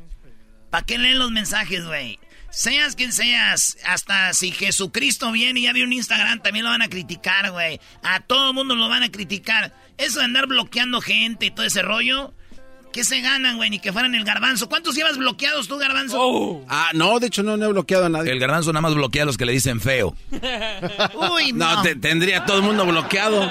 ¿Para 0.77 0.85
qué 0.85 0.98
leen 0.98 1.19
los 1.19 1.31
mensajes, 1.31 1.86
güey? 1.86 2.19
Seas 2.51 2.97
quien 2.97 3.11
seas, 3.11 3.78
hasta 3.86 4.35
si 4.35 4.51
Jesucristo 4.51 5.32
viene 5.32 5.61
y 5.61 5.62
ya 5.62 5.73
vi 5.73 5.81
un 5.81 5.94
Instagram, 5.94 6.43
también 6.43 6.66
lo 6.66 6.70
van 6.70 6.82
a 6.82 6.89
criticar, 6.89 7.51
güey. 7.51 7.81
A 8.03 8.20
todo 8.20 8.53
mundo 8.53 8.74
lo 8.74 8.86
van 8.86 9.03
a 9.03 9.11
criticar. 9.11 9.73
Eso 9.97 10.19
de 10.19 10.27
andar 10.27 10.47
bloqueando 10.47 11.01
gente 11.01 11.47
y 11.47 11.51
todo 11.51 11.65
ese 11.65 11.81
rollo, 11.81 12.35
¿qué 12.93 13.05
se 13.05 13.23
ganan, 13.23 13.57
güey? 13.57 13.70
Ni 13.70 13.78
que 13.78 13.90
fueran 13.90 14.15
el 14.15 14.24
garbanzo. 14.24 14.69
¿Cuántos 14.69 14.94
llevas 14.94 15.16
bloqueados 15.16 15.66
tú, 15.66 15.78
garbanzo? 15.78 16.19
Oh. 16.20 16.66
Ah, 16.69 16.90
no, 16.93 17.20
de 17.20 17.28
hecho 17.28 17.43
no, 17.43 17.55
he 17.55 17.69
bloqueado 17.69 18.05
a 18.05 18.11
nadie. 18.11 18.32
El 18.32 18.39
garbanzo 18.39 18.70
nada 18.70 18.82
más 18.82 18.94
bloquea 18.94 19.23
a 19.23 19.24
los 19.24 19.39
que 19.39 19.47
le 19.47 19.53
dicen 19.53 19.81
feo. 19.81 20.15
Uy, 20.31 21.55
no. 21.55 21.77
No, 21.77 21.82
tendría 22.03 22.44
todo 22.44 22.59
el 22.59 22.65
mundo 22.65 22.85
bloqueado. 22.85 23.51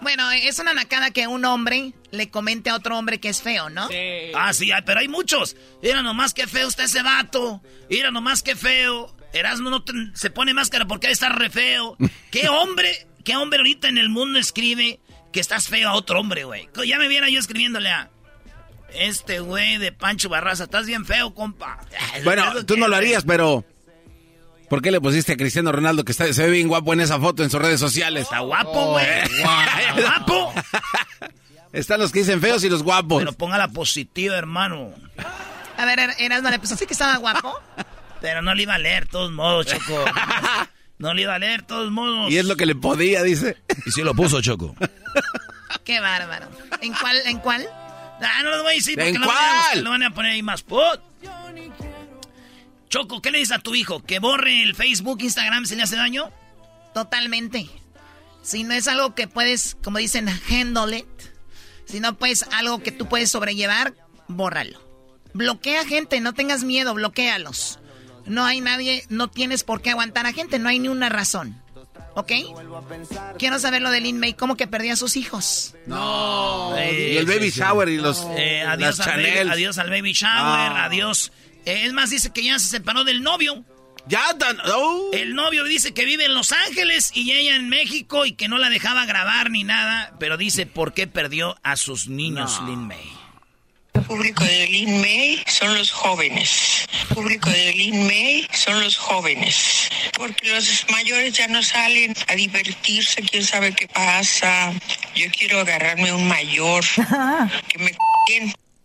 Bueno, 0.00 0.30
es 0.30 0.58
una 0.58 0.72
nacada 0.72 1.10
que 1.10 1.26
un 1.26 1.44
hombre 1.44 1.92
le 2.10 2.30
comente 2.30 2.70
a 2.70 2.74
otro 2.74 2.96
hombre 2.98 3.20
que 3.20 3.28
es 3.28 3.42
feo, 3.42 3.68
¿no? 3.70 3.88
Sí. 3.88 4.32
Ah, 4.34 4.52
sí, 4.52 4.70
pero 4.86 5.00
hay 5.00 5.08
muchos. 5.08 5.56
Mira 5.82 6.02
nomás 6.02 6.34
que 6.34 6.46
feo 6.46 6.68
está 6.68 6.84
ese 6.84 7.02
vato. 7.02 7.62
Mira 7.88 8.10
nomás 8.10 8.42
que 8.42 8.56
feo. 8.56 9.14
Erasmo 9.32 9.70
no 9.70 9.84
se 10.14 10.30
pone 10.30 10.54
máscara 10.54 10.86
porque 10.86 11.06
ahí 11.06 11.12
está 11.12 11.28
re 11.28 11.50
feo. 11.50 11.96
¿Qué 12.30 12.48
hombre, 12.48 13.06
qué 13.24 13.36
hombre 13.36 13.58
ahorita 13.58 13.88
en 13.88 13.98
el 13.98 14.08
mundo 14.08 14.38
escribe 14.38 15.00
que 15.32 15.40
estás 15.40 15.68
feo 15.68 15.88
a 15.88 15.94
otro 15.94 16.18
hombre, 16.18 16.44
güey? 16.44 16.68
Ya 16.86 16.98
me 16.98 17.06
viera 17.06 17.28
yo 17.28 17.38
escribiéndole 17.38 17.90
a... 17.90 18.10
Este 18.92 19.38
güey 19.38 19.78
de 19.78 19.92
Pancho 19.92 20.28
Barraza, 20.28 20.64
estás 20.64 20.84
bien 20.86 21.06
feo, 21.06 21.32
compa. 21.32 21.78
Bueno, 22.24 22.66
tú 22.66 22.76
no 22.76 22.88
lo 22.88 22.96
harías, 22.96 23.24
pero... 23.24 23.64
¿Por 24.70 24.82
qué 24.82 24.92
le 24.92 25.00
pusiste 25.00 25.32
a 25.32 25.36
Cristiano 25.36 25.72
Ronaldo 25.72 26.04
que 26.04 26.12
está, 26.12 26.32
se 26.32 26.44
ve 26.44 26.50
bien 26.50 26.68
guapo 26.68 26.92
en 26.92 27.00
esa 27.00 27.18
foto 27.18 27.42
en 27.42 27.50
sus 27.50 27.60
redes 27.60 27.80
sociales? 27.80 28.22
Está 28.22 28.38
guapo, 28.38 28.92
güey. 28.92 29.04
Oh, 29.44 30.00
guapo. 30.00 30.54
Están 31.72 31.98
los 31.98 32.12
que 32.12 32.20
dicen 32.20 32.40
feos 32.40 32.62
y 32.62 32.70
los 32.70 32.84
guapos. 32.84 33.18
Pero 33.18 33.32
ponga 33.32 33.58
la 33.58 33.66
positiva, 33.66 34.38
hermano. 34.38 34.92
A 35.76 35.84
ver, 35.84 35.98
Eras, 36.18 36.42
¿no 36.42 36.50
le 36.50 36.58
pensaste 36.60 36.86
que 36.86 36.92
estaba 36.92 37.16
guapo? 37.16 37.52
Pero 38.20 38.42
no 38.42 38.54
le 38.54 38.62
iba 38.62 38.74
a 38.74 38.78
leer, 38.78 39.08
todos 39.08 39.32
modos, 39.32 39.66
Choco. 39.66 40.04
No 40.98 41.14
le 41.14 41.22
iba 41.22 41.34
a 41.34 41.38
leer, 41.38 41.62
todos 41.62 41.90
modos. 41.90 42.30
Y 42.30 42.36
es 42.36 42.44
lo 42.44 42.56
que 42.56 42.66
le 42.66 42.74
podía, 42.74 43.22
dice. 43.22 43.56
Y 43.86 43.90
sí 43.90 44.02
lo 44.02 44.14
puso, 44.14 44.42
Choco. 44.42 44.76
Qué 45.82 45.98
bárbaro. 45.98 46.46
¿En 46.82 46.92
cuál? 46.92 47.16
¿En 47.24 47.38
cuál? 47.38 47.66
Ah, 48.20 48.42
no 48.44 48.50
lo 48.50 48.62
voy 48.62 48.72
a 48.72 48.74
decir 48.74 48.96
porque 48.96 49.08
¿En 49.08 49.22
cuál? 49.22 49.82
Lo 49.82 49.88
van 49.88 50.02
a 50.02 50.10
poner 50.12 50.32
ahí 50.32 50.42
más 50.42 50.62
pot. 50.62 51.00
Choco, 52.90 53.22
¿qué 53.22 53.30
le 53.30 53.38
dices 53.38 53.56
a 53.56 53.60
tu 53.60 53.76
hijo? 53.76 54.02
¿Que 54.04 54.18
borre 54.18 54.62
el 54.62 54.74
Facebook, 54.74 55.22
Instagram 55.22 55.64
si 55.64 55.76
le 55.76 55.84
hace 55.84 55.94
daño? 55.94 56.30
Totalmente. 56.92 57.70
Si 58.42 58.64
no 58.64 58.74
es 58.74 58.88
algo 58.88 59.14
que 59.14 59.28
puedes, 59.28 59.76
como 59.82 59.98
dicen, 59.98 60.28
handle 60.28 60.98
it. 60.98 61.06
Si 61.84 62.00
no 62.00 62.18
puedes 62.18 62.44
algo 62.52 62.82
que 62.82 62.90
tú 62.90 63.06
puedes 63.06 63.30
sobrellevar, 63.30 63.94
bórralo. 64.26 64.80
Bloquea 65.34 65.86
gente, 65.86 66.20
no 66.20 66.34
tengas 66.34 66.64
miedo, 66.64 66.92
bloquealos. 66.92 67.78
No 68.26 68.44
hay 68.44 68.60
nadie, 68.60 69.04
no 69.08 69.30
tienes 69.30 69.62
por 69.62 69.82
qué 69.82 69.90
aguantar 69.90 70.26
a 70.26 70.32
gente, 70.32 70.58
no 70.58 70.68
hay 70.68 70.80
ni 70.80 70.88
una 70.88 71.08
razón. 71.08 71.62
¿Ok? 72.14 72.32
Quiero 73.38 73.60
saber 73.60 73.82
lo 73.82 73.90
de 73.90 74.00
Lin 74.00 74.18
May, 74.18 74.34
cómo 74.34 74.56
que 74.56 74.66
perdió 74.66 74.94
a 74.94 74.96
sus 74.96 75.16
hijos. 75.16 75.76
No. 75.86 76.74
y 76.76 77.16
el 77.16 77.26
baby 77.26 77.50
shower 77.50 77.88
y 77.88 77.98
los 77.98 78.26
eh, 78.36 78.62
adiós, 78.62 78.98
al 79.00 79.22
baby, 79.22 79.48
adiós 79.48 79.78
al 79.78 79.90
baby 79.90 80.12
shower, 80.12 80.72
adiós. 80.72 81.30
Es 81.64 81.92
más, 81.92 82.10
dice 82.10 82.32
que 82.32 82.44
ya 82.44 82.58
se 82.58 82.68
separó 82.68 83.04
del 83.04 83.22
novio. 83.22 83.64
Ya, 84.06 84.32
dan, 84.36 84.58
oh. 84.74 85.10
El 85.12 85.34
novio 85.34 85.64
dice 85.64 85.92
que 85.92 86.04
vive 86.04 86.24
en 86.24 86.34
Los 86.34 86.52
Ángeles 86.52 87.12
y 87.14 87.32
ella 87.32 87.54
en 87.56 87.68
México 87.68 88.24
y 88.24 88.32
que 88.32 88.48
no 88.48 88.58
la 88.58 88.70
dejaba 88.70 89.04
grabar 89.06 89.50
ni 89.50 89.62
nada, 89.62 90.14
pero 90.18 90.36
dice 90.36 90.66
por 90.66 90.94
qué 90.94 91.06
perdió 91.06 91.58
a 91.62 91.76
sus 91.76 92.08
niños 92.08 92.60
Lin 92.66 92.86
May. 92.86 93.20
El 93.92 94.02
público 94.02 94.44
de 94.44 94.66
Lin 94.68 95.00
May 95.00 95.42
son 95.46 95.74
los 95.74 95.90
jóvenes. 95.90 96.86
El 97.00 97.14
público 97.14 97.50
de 97.50 97.72
Lin 97.72 98.06
May 98.06 98.48
son 98.52 98.80
los 98.80 98.96
jóvenes. 98.96 99.90
Porque 100.16 100.48
los 100.48 100.86
mayores 100.90 101.34
ya 101.34 101.48
no 101.48 101.62
salen 101.62 102.14
a 102.28 102.34
divertirse, 102.34 103.22
quién 103.22 103.44
sabe 103.44 103.74
qué 103.74 103.88
pasa. 103.88 104.72
Yo 105.14 105.26
quiero 105.36 105.60
agarrarme 105.60 106.12
un 106.12 106.26
mayor 106.26 106.84
que 107.68 107.78
me 107.78 107.92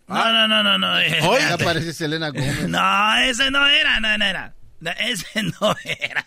No, 0.08 0.32
no, 0.32 0.48
no, 0.48 0.62
no, 0.62 0.78
no. 0.78 0.92
Hoy 1.28 1.42
aparece 1.42 1.92
Selena 1.92 2.30
Gómez. 2.30 2.62
No, 2.68 3.16
ese 3.18 3.50
no 3.50 3.66
era, 3.66 4.00
no, 4.00 4.16
no 4.16 4.24
era. 4.24 4.54
Ese 5.00 5.42
no 5.42 5.76
era. 5.84 6.24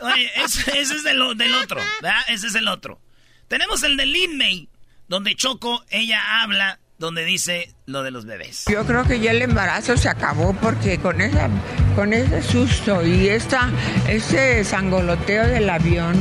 Oye, 0.00 0.30
ese, 0.44 0.80
es 0.80 1.02
del, 1.02 1.36
del 1.36 1.54
otro, 1.54 1.80
¿verdad? 2.00 2.20
Ese 2.28 2.48
es 2.48 2.54
el 2.54 2.68
otro. 2.68 3.00
Tenemos 3.48 3.82
el 3.82 3.96
de 3.96 4.06
Lin 4.06 4.36
May 4.36 4.68
donde 5.08 5.34
Choco, 5.34 5.84
ella 5.90 6.42
habla, 6.42 6.78
donde 6.98 7.24
dice 7.24 7.74
lo 7.86 8.02
de 8.02 8.10
los 8.10 8.24
bebés. 8.24 8.64
Yo 8.70 8.84
creo 8.86 9.04
que 9.04 9.20
ya 9.20 9.32
el 9.32 9.42
embarazo 9.42 9.96
se 9.96 10.08
acabó 10.08 10.54
porque 10.54 10.98
con 10.98 11.20
esa, 11.20 11.48
con 11.94 12.12
ese 12.12 12.42
susto 12.42 13.04
y 13.04 13.28
esta, 13.28 13.70
ese 14.08 14.64
sangoloteo 14.64 15.46
del 15.46 15.68
avión, 15.68 16.14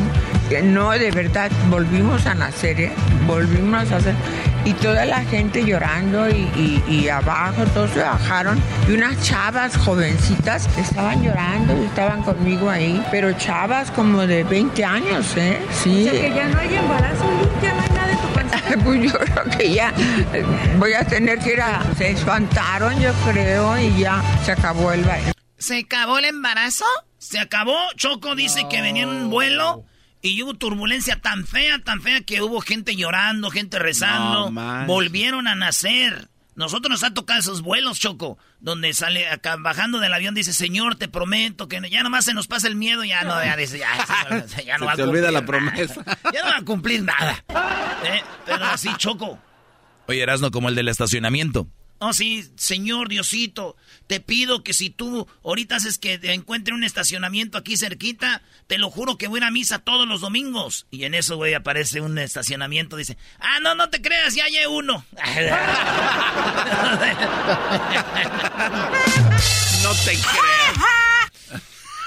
no, 0.62 0.92
de 0.92 1.12
verdad, 1.12 1.52
volvimos 1.70 2.26
a 2.26 2.36
nacer, 2.36 2.80
¿eh? 2.80 2.92
volvimos 3.26 3.92
a 3.92 3.98
hacer 3.98 4.16
y 4.66 4.74
toda 4.74 5.06
la 5.06 5.24
gente 5.26 5.66
llorando 5.66 6.30
y, 6.30 7.10
abajo, 7.10 7.66
todos 7.74 7.92
se 7.92 8.00
bajaron 8.00 8.62
y 8.88 8.94
unas 8.94 9.22
chavas 9.22 9.76
jovencitas 9.78 10.70
estaban 10.78 11.22
llorando 11.24 11.82
y 11.82 11.86
estaban 11.86 12.24
conmigo 12.24 12.70
ahí, 12.70 13.04
pero 13.12 13.32
chavas 13.34 13.92
como 13.92 14.26
de 14.26 14.44
20 14.44 14.86
años, 14.86 15.36
¿eh? 15.36 15.60
Sí. 15.84 16.08
O 16.08 16.12
sea 16.12 16.22
que 16.22 16.34
ya 16.34 16.48
no 16.48 16.60
hay 16.60 16.76
embarazo, 16.76 17.26
ya 17.62 17.74
no 17.74 17.82
hay 17.82 17.90
nada 17.90 18.08
de 18.08 18.16
tu 18.16 18.28
panza. 18.34 18.58
pues 18.84 19.12
yo 19.12 19.20
creo 19.20 19.58
que 19.58 19.74
ya 19.74 19.94
voy 20.78 20.94
a 20.94 21.04
tener 21.04 21.40
que 21.40 21.54
ir 21.54 21.62
a... 21.62 21.84
Se 21.98 22.12
espantaron, 22.12 23.00
yo 23.00 23.12
creo, 23.30 23.78
y 23.78 24.00
ya 24.00 24.22
se 24.46 24.54
acabó 24.54 24.92
el 24.94 25.04
baile. 25.04 25.34
¿Se 25.58 25.80
acabó 25.80 26.20
el 26.20 26.26
embarazo? 26.26 26.86
Se 27.18 27.40
acabó. 27.40 27.78
Choco 27.96 28.36
dice 28.36 28.68
que 28.70 28.82
venía 28.82 29.04
en 29.04 29.10
un 29.10 29.30
vuelo 29.30 29.86
y 30.24 30.42
hubo 30.42 30.54
turbulencia 30.54 31.20
tan 31.20 31.46
fea, 31.46 31.80
tan 31.80 32.02
fea 32.02 32.22
que 32.22 32.42
hubo 32.42 32.62
gente 32.62 32.96
llorando, 32.96 33.52
gente 33.52 33.78
rezando. 33.78 34.52
volvieron 34.88 35.48
a 35.48 35.54
nacer. 35.54 36.30
Nosotros 36.56 36.90
nos 36.90 37.04
ha 37.04 37.14
tocado 37.14 37.40
esos 37.40 37.62
vuelos, 37.62 38.00
Choco, 38.00 38.38
donde 38.60 38.94
sale 38.94 39.28
acá 39.28 39.58
bajando 39.58 40.00
del 40.00 40.14
avión, 40.14 40.34
dice, 40.34 40.54
Señor, 40.54 40.96
te 40.96 41.08
prometo 41.10 41.68
que 41.68 41.82
ya 41.90 42.04
nomás 42.04 42.26
se 42.26 42.34
nos 42.34 42.48
pasa 42.48 42.68
el 42.68 42.76
miedo, 42.76 43.04
ya 43.04 43.24
no, 43.24 43.44
ya 43.44 43.58
dice, 43.58 43.80
ya, 43.80 43.90
ya 44.66 44.78
no 44.78 44.86
va 44.86 44.94
a 44.94 44.96
cumplir 44.96 45.10
olvida 45.10 45.32
la 45.32 45.46
promesa. 45.46 46.04
Ya 46.34 46.44
no 46.44 46.50
va 46.52 46.58
a 46.58 46.62
cumplir 46.64 47.04
nada. 47.04 47.44
Eh, 48.06 48.22
pero 48.46 48.66
así, 48.66 48.90
Choco. 48.98 49.40
Oye, 50.08 50.22
Erasno, 50.22 50.52
como 50.52 50.70
el 50.70 50.76
del 50.76 50.88
estacionamiento. 50.88 51.68
Oh, 52.06 52.12
sí, 52.12 52.52
señor 52.58 53.08
Diosito, 53.08 53.78
te 54.08 54.20
pido 54.20 54.62
que 54.62 54.74
si 54.74 54.90
tú 54.90 55.26
ahorita 55.42 55.78
haces 55.78 55.98
que 55.98 56.20
encuentre 56.22 56.74
un 56.74 56.84
estacionamiento 56.84 57.58
aquí 57.58 57.78
cerquita, 57.78 58.42
te 58.68 58.78
lo 58.78 58.92
juro 58.92 59.18
que 59.18 59.30
voy 59.30 59.40
a 59.42 59.50
misa 59.52 59.80
todos 59.80 60.06
los 60.06 60.20
domingos. 60.20 60.86
Y 60.92 61.06
en 61.06 61.14
eso, 61.14 61.38
güey, 61.38 61.54
aparece 61.54 62.02
un 62.02 62.18
estacionamiento, 62.18 62.98
dice, 62.98 63.18
ah, 63.40 63.62
no, 63.62 63.74
no 63.74 63.90
te 63.90 64.02
creas, 64.02 64.36
ya 64.36 64.44
hay 64.44 64.58
uno. 64.70 65.06
no 69.82 69.94
te 70.04 70.12
creas. 70.12 70.78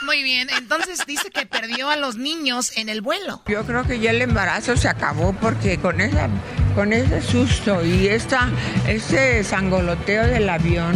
Muy 0.02 0.22
bien, 0.22 0.50
entonces 0.50 1.06
dice 1.06 1.30
que 1.30 1.46
perdió 1.46 1.88
a 1.88 1.96
los 1.96 2.16
niños 2.16 2.76
en 2.76 2.90
el 2.90 3.00
vuelo. 3.00 3.42
Yo 3.46 3.64
creo 3.64 3.84
que 3.84 3.98
ya 3.98 4.10
el 4.10 4.20
embarazo 4.20 4.76
se 4.76 4.90
acabó 4.90 5.32
porque 5.32 5.78
con 5.78 6.02
esa 6.02 6.28
con 6.76 6.92
ese 6.92 7.22
susto 7.22 7.84
y 7.84 8.06
esta, 8.06 8.50
ese 8.86 9.42
sangoloteo 9.42 10.26
del 10.26 10.46
avión, 10.50 10.94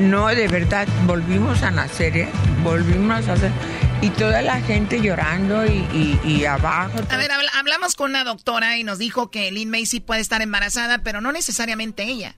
no, 0.00 0.28
de 0.28 0.48
verdad, 0.48 0.88
volvimos 1.06 1.62
a 1.62 1.70
nacer, 1.70 2.16
¿eh? 2.16 2.28
Volvimos 2.64 3.28
a 3.28 3.34
hacer. 3.34 3.52
Y 4.00 4.08
toda 4.08 4.40
la 4.40 4.60
gente 4.62 5.02
llorando 5.02 5.64
y, 5.66 6.44
abajo. 6.46 6.98
A 7.10 7.16
ver, 7.18 7.30
hablamos 7.54 7.94
con 7.94 8.10
una 8.10 8.24
doctora 8.24 8.78
y 8.78 8.84
nos 8.84 8.98
dijo 8.98 9.30
que 9.30 9.52
Lynn 9.52 9.70
Macy 9.70 10.00
puede 10.00 10.22
estar 10.22 10.40
embarazada, 10.40 10.98
pero 11.04 11.20
no 11.20 11.30
necesariamente 11.30 12.04
ella. 12.04 12.34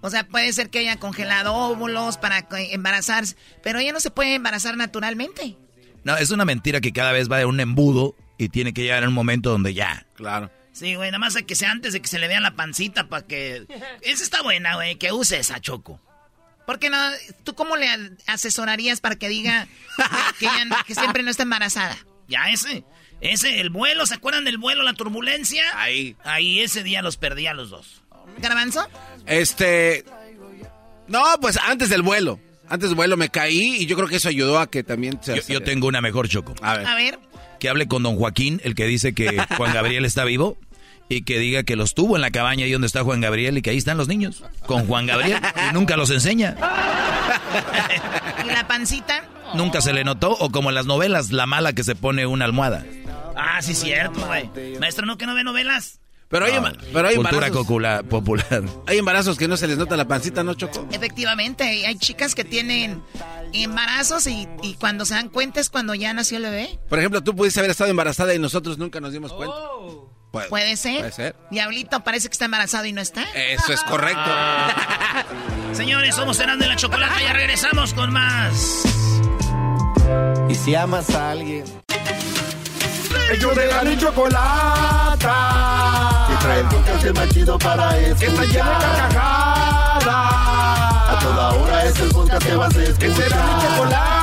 O 0.00 0.10
sea, 0.10 0.26
puede 0.26 0.52
ser 0.52 0.68
que 0.68 0.80
haya 0.80 0.96
congelado 0.96 1.54
óvulos 1.54 2.18
para 2.18 2.46
embarazarse, 2.72 3.36
pero 3.62 3.78
ella 3.78 3.92
no 3.92 4.00
se 4.00 4.10
puede 4.10 4.34
embarazar 4.34 4.76
naturalmente. 4.76 5.56
No, 6.02 6.16
es 6.16 6.30
una 6.30 6.44
mentira 6.44 6.80
que 6.80 6.92
cada 6.92 7.12
vez 7.12 7.30
va 7.30 7.38
de 7.38 7.46
un 7.46 7.60
embudo 7.60 8.16
y 8.36 8.48
tiene 8.48 8.74
que 8.74 8.82
llegar 8.82 9.04
en 9.04 9.10
un 9.10 9.14
momento 9.14 9.50
donde 9.50 9.74
ya. 9.74 10.06
Claro. 10.14 10.50
Sí, 10.76 10.94
güey, 10.94 11.10
nada 11.10 11.18
más 11.18 11.34
hay 11.36 11.44
que 11.44 11.54
sea 11.54 11.70
antes 11.70 11.94
de 11.94 12.02
que 12.02 12.08
se 12.08 12.18
le 12.18 12.28
vea 12.28 12.38
la 12.38 12.54
pancita 12.54 13.08
para 13.08 13.26
que... 13.26 13.66
Esa 14.02 14.22
está 14.22 14.42
buena, 14.42 14.74
güey, 14.74 14.96
que 14.96 15.10
use 15.10 15.38
esa 15.38 15.58
Choco. 15.58 16.02
¿Por 16.66 16.78
qué 16.78 16.90
no? 16.90 16.98
¿Tú 17.44 17.54
cómo 17.54 17.76
le 17.76 17.88
asesorarías 18.26 19.00
para 19.00 19.16
que 19.16 19.28
diga 19.28 19.68
que, 20.38 20.94
siempre 20.94 21.22
no 21.22 21.30
está 21.30 21.44
embarazada? 21.44 21.96
Ya 22.28 22.50
ese, 22.50 22.84
ese, 23.22 23.60
el 23.60 23.70
vuelo, 23.70 24.04
¿se 24.04 24.16
acuerdan 24.16 24.44
del 24.44 24.58
vuelo, 24.58 24.82
la 24.82 24.92
turbulencia? 24.92 25.64
Ahí. 25.80 26.14
Ahí 26.24 26.60
ese 26.60 26.82
día 26.82 27.00
los 27.00 27.16
perdí 27.16 27.46
a 27.46 27.54
los 27.54 27.70
dos. 27.70 28.02
¿Garbanzo? 28.38 28.86
Este... 29.24 30.04
No, 31.06 31.24
pues 31.40 31.56
antes 31.56 31.88
del 31.88 32.02
vuelo. 32.02 32.38
Antes 32.68 32.90
del 32.90 32.96
vuelo 32.96 33.16
me 33.16 33.30
caí 33.30 33.76
y 33.76 33.86
yo 33.86 33.96
creo 33.96 34.08
que 34.08 34.16
eso 34.16 34.28
ayudó 34.28 34.58
a 34.58 34.68
que 34.68 34.82
también 34.82 35.20
se... 35.22 35.36
Yo, 35.36 35.42
yo 35.48 35.62
tengo 35.62 35.86
una 35.86 36.02
mejor, 36.02 36.28
Choco. 36.28 36.54
A 36.60 36.76
ver. 36.76 36.86
A 36.86 36.94
ver. 36.96 37.18
Que 37.60 37.70
hable 37.70 37.88
con 37.88 38.02
don 38.02 38.16
Joaquín, 38.16 38.60
el 38.64 38.74
que 38.74 38.84
dice 38.84 39.14
que 39.14 39.42
Juan 39.56 39.72
Gabriel 39.72 40.04
está 40.04 40.24
vivo 40.24 40.58
y 41.08 41.22
que 41.22 41.38
diga 41.38 41.62
que 41.62 41.76
los 41.76 41.94
tuvo 41.94 42.16
en 42.16 42.22
la 42.22 42.30
cabaña 42.30 42.64
ahí 42.64 42.72
donde 42.72 42.86
está 42.86 43.04
Juan 43.04 43.20
Gabriel 43.20 43.58
y 43.58 43.62
que 43.62 43.70
ahí 43.70 43.76
están 43.76 43.96
los 43.96 44.08
niños 44.08 44.42
con 44.66 44.86
Juan 44.86 45.06
Gabriel 45.06 45.40
y 45.70 45.74
nunca 45.74 45.96
los 45.96 46.10
enseña. 46.10 46.56
¿Y 48.44 48.48
la 48.48 48.66
pancita? 48.66 49.28
Nunca 49.54 49.80
se 49.80 49.92
le 49.92 50.04
notó 50.04 50.32
o 50.32 50.50
como 50.50 50.70
en 50.70 50.74
las 50.74 50.86
novelas, 50.86 51.30
la 51.30 51.46
mala 51.46 51.72
que 51.72 51.84
se 51.84 51.94
pone 51.94 52.26
una 52.26 52.44
almohada. 52.44 52.84
Ah, 53.36 53.60
sí, 53.62 53.74
cierto, 53.74 54.26
güey. 54.26 54.50
Maestro, 54.80 55.06
¿no 55.06 55.18
que 55.18 55.26
no 55.26 55.34
ve 55.34 55.44
novelas? 55.44 56.00
Pero 56.28 56.46
hay, 56.46 56.52
pero 56.92 57.06
hay 57.06 57.14
Cultura 57.14 58.02
popular. 58.02 58.64
Hay 58.88 58.98
embarazos 58.98 59.38
que 59.38 59.46
no 59.46 59.56
se 59.56 59.68
les 59.68 59.78
nota 59.78 59.96
la 59.96 60.08
pancita, 60.08 60.42
¿no, 60.42 60.54
Choco? 60.54 60.88
Efectivamente, 60.90 61.62
hay 61.62 61.96
chicas 61.98 62.34
que 62.34 62.44
tienen 62.44 63.00
embarazos 63.52 64.26
y, 64.26 64.48
cuando 64.80 65.04
se 65.04 65.14
dan 65.14 65.28
cuenta 65.28 65.60
es 65.60 65.70
cuando 65.70 65.94
ya 65.94 66.12
nació 66.12 66.38
el 66.38 66.44
bebé. 66.44 66.80
Por 66.88 66.98
ejemplo, 66.98 67.22
tú 67.22 67.36
pudiste 67.36 67.60
haber 67.60 67.70
estado 67.70 67.90
embarazada 67.90 68.34
y 68.34 68.40
nosotros 68.40 68.76
nunca 68.76 69.00
nos 69.00 69.12
dimos 69.12 69.32
cuenta. 69.32 69.54
Oh. 69.56 70.15
Puede, 70.30 70.76
ser. 70.76 70.98
Puede 70.98 71.12
ser. 71.12 71.36
Diablito 71.50 72.00
parece 72.04 72.28
que 72.28 72.32
está 72.32 72.44
embarazado 72.44 72.84
y 72.84 72.92
no 72.92 73.00
está. 73.00 73.22
Eso 73.34 73.72
es 73.72 73.82
correcto. 73.84 74.30
Señores, 75.72 76.14
somos 76.14 76.36
Cenando 76.36 76.64
de 76.64 76.70
la 76.70 76.76
Chocolata 76.76 77.20
y 77.20 77.24
ya 77.24 77.32
regresamos 77.32 77.94
con 77.94 78.12
más. 78.12 78.82
Y 80.48 80.54
si 80.54 80.74
amas 80.74 81.10
a 81.10 81.30
alguien. 81.30 81.64
Ellos 83.30 83.56
de 83.56 83.66
la 83.66 83.98
chocolata. 83.98 85.26
Y 86.32 86.36
trae 86.36 86.60
el 86.60 86.66
podcast 86.66 87.16
más 87.16 87.28
chido 87.30 87.58
para 87.58 87.98
escuchar. 87.98 88.18
Que 88.18 88.26
está 88.26 88.44
lleno 88.44 88.70
de 88.70 88.76
carcajadas. 88.78 90.06
A 90.06 91.18
toda 91.20 91.52
hora 91.54 91.84
es 91.84 91.98
el 91.98 92.08
podcast 92.10 92.46
que 92.46 92.54
vas 92.54 92.76
a 92.76 92.82
escuchar. 92.82 92.98
Que 92.98 93.14
será 93.14 93.36
mi 93.46 93.62
chocolata 93.62 94.15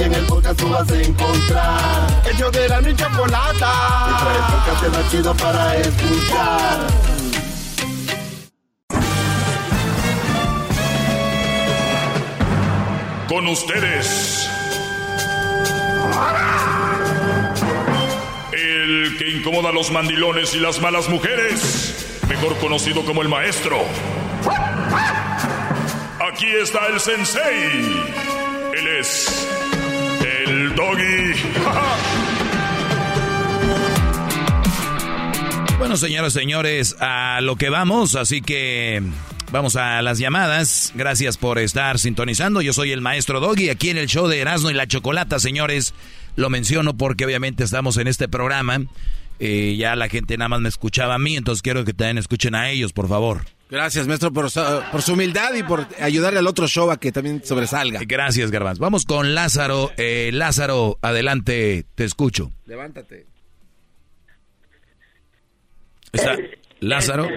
en 0.00 0.14
el 0.14 0.24
podcast 0.26 0.58
tú 0.58 0.68
vas 0.68 0.90
a 0.90 1.02
encontrar. 1.02 2.22
El 2.24 2.52
de 2.52 2.68
la 2.68 2.80
mi 2.80 2.94
chocolata. 2.94 3.72
Y 4.10 4.22
trae 4.22 4.36
el 4.36 4.42
podcast 4.42 4.96
más 4.96 5.10
chido 5.10 5.34
para 5.34 5.76
escuchar. 5.76 6.86
Con 13.28 13.48
ustedes. 13.48 14.48
El 18.52 19.16
que 19.18 19.30
incomoda 19.30 19.70
a 19.70 19.72
los 19.72 19.90
mandilones 19.90 20.54
y 20.54 20.60
las 20.60 20.80
malas 20.80 21.08
mujeres. 21.08 22.20
Mejor 22.28 22.56
conocido 22.58 23.04
como 23.04 23.22
el 23.22 23.28
maestro. 23.28 23.78
Aquí 26.32 26.46
está 26.62 26.86
el 26.86 27.00
sensei. 27.00 28.14
Él 28.76 28.88
es 28.98 29.63
el 30.46 30.74
doggy. 30.74 31.34
Bueno, 35.78 35.98
señoras 35.98 36.34
y 36.34 36.38
señores, 36.38 36.96
a 37.00 37.40
lo 37.42 37.56
que 37.56 37.68
vamos, 37.68 38.14
así 38.14 38.40
que 38.40 39.02
vamos 39.52 39.76
a 39.76 40.00
las 40.00 40.18
llamadas. 40.18 40.92
Gracias 40.94 41.36
por 41.36 41.58
estar 41.58 41.98
sintonizando. 41.98 42.62
Yo 42.62 42.72
soy 42.72 42.92
el 42.92 43.02
maestro 43.02 43.38
Doggy 43.38 43.68
aquí 43.68 43.90
en 43.90 43.98
el 43.98 44.06
show 44.06 44.26
de 44.26 44.40
Erasmo 44.40 44.70
y 44.70 44.74
la 44.74 44.86
Chocolata, 44.86 45.38
señores. 45.38 45.92
Lo 46.36 46.48
menciono 46.48 46.96
porque 46.96 47.26
obviamente 47.26 47.64
estamos 47.64 47.98
en 47.98 48.08
este 48.08 48.28
programa. 48.28 48.86
Eh, 49.40 49.74
ya 49.76 49.94
la 49.94 50.08
gente 50.08 50.38
nada 50.38 50.48
más 50.48 50.60
me 50.60 50.70
escuchaba 50.70 51.16
a 51.16 51.18
mí, 51.18 51.36
entonces 51.36 51.60
quiero 51.60 51.84
que 51.84 51.92
también 51.92 52.18
escuchen 52.18 52.54
a 52.54 52.70
ellos, 52.70 52.92
por 52.94 53.08
favor. 53.08 53.44
Gracias, 53.70 54.06
maestro, 54.06 54.32
por, 54.32 54.46
por 54.92 55.02
su 55.02 55.14
humildad 55.14 55.54
y 55.54 55.62
por 55.62 55.86
ayudarle 56.00 56.38
al 56.38 56.46
otro 56.46 56.68
show 56.68 56.90
a 56.90 56.98
que 56.98 57.12
también 57.12 57.42
sobresalga. 57.44 58.00
Gracias, 58.06 58.50
Garbanz. 58.50 58.78
Vamos 58.78 59.04
con 59.04 59.34
Lázaro. 59.34 59.90
Eh, 59.96 60.30
Lázaro, 60.32 60.98
adelante, 61.02 61.84
te 61.94 62.04
escucho. 62.04 62.52
Levántate. 62.66 63.26
Está 66.12 66.36
Lázaro. 66.80 67.28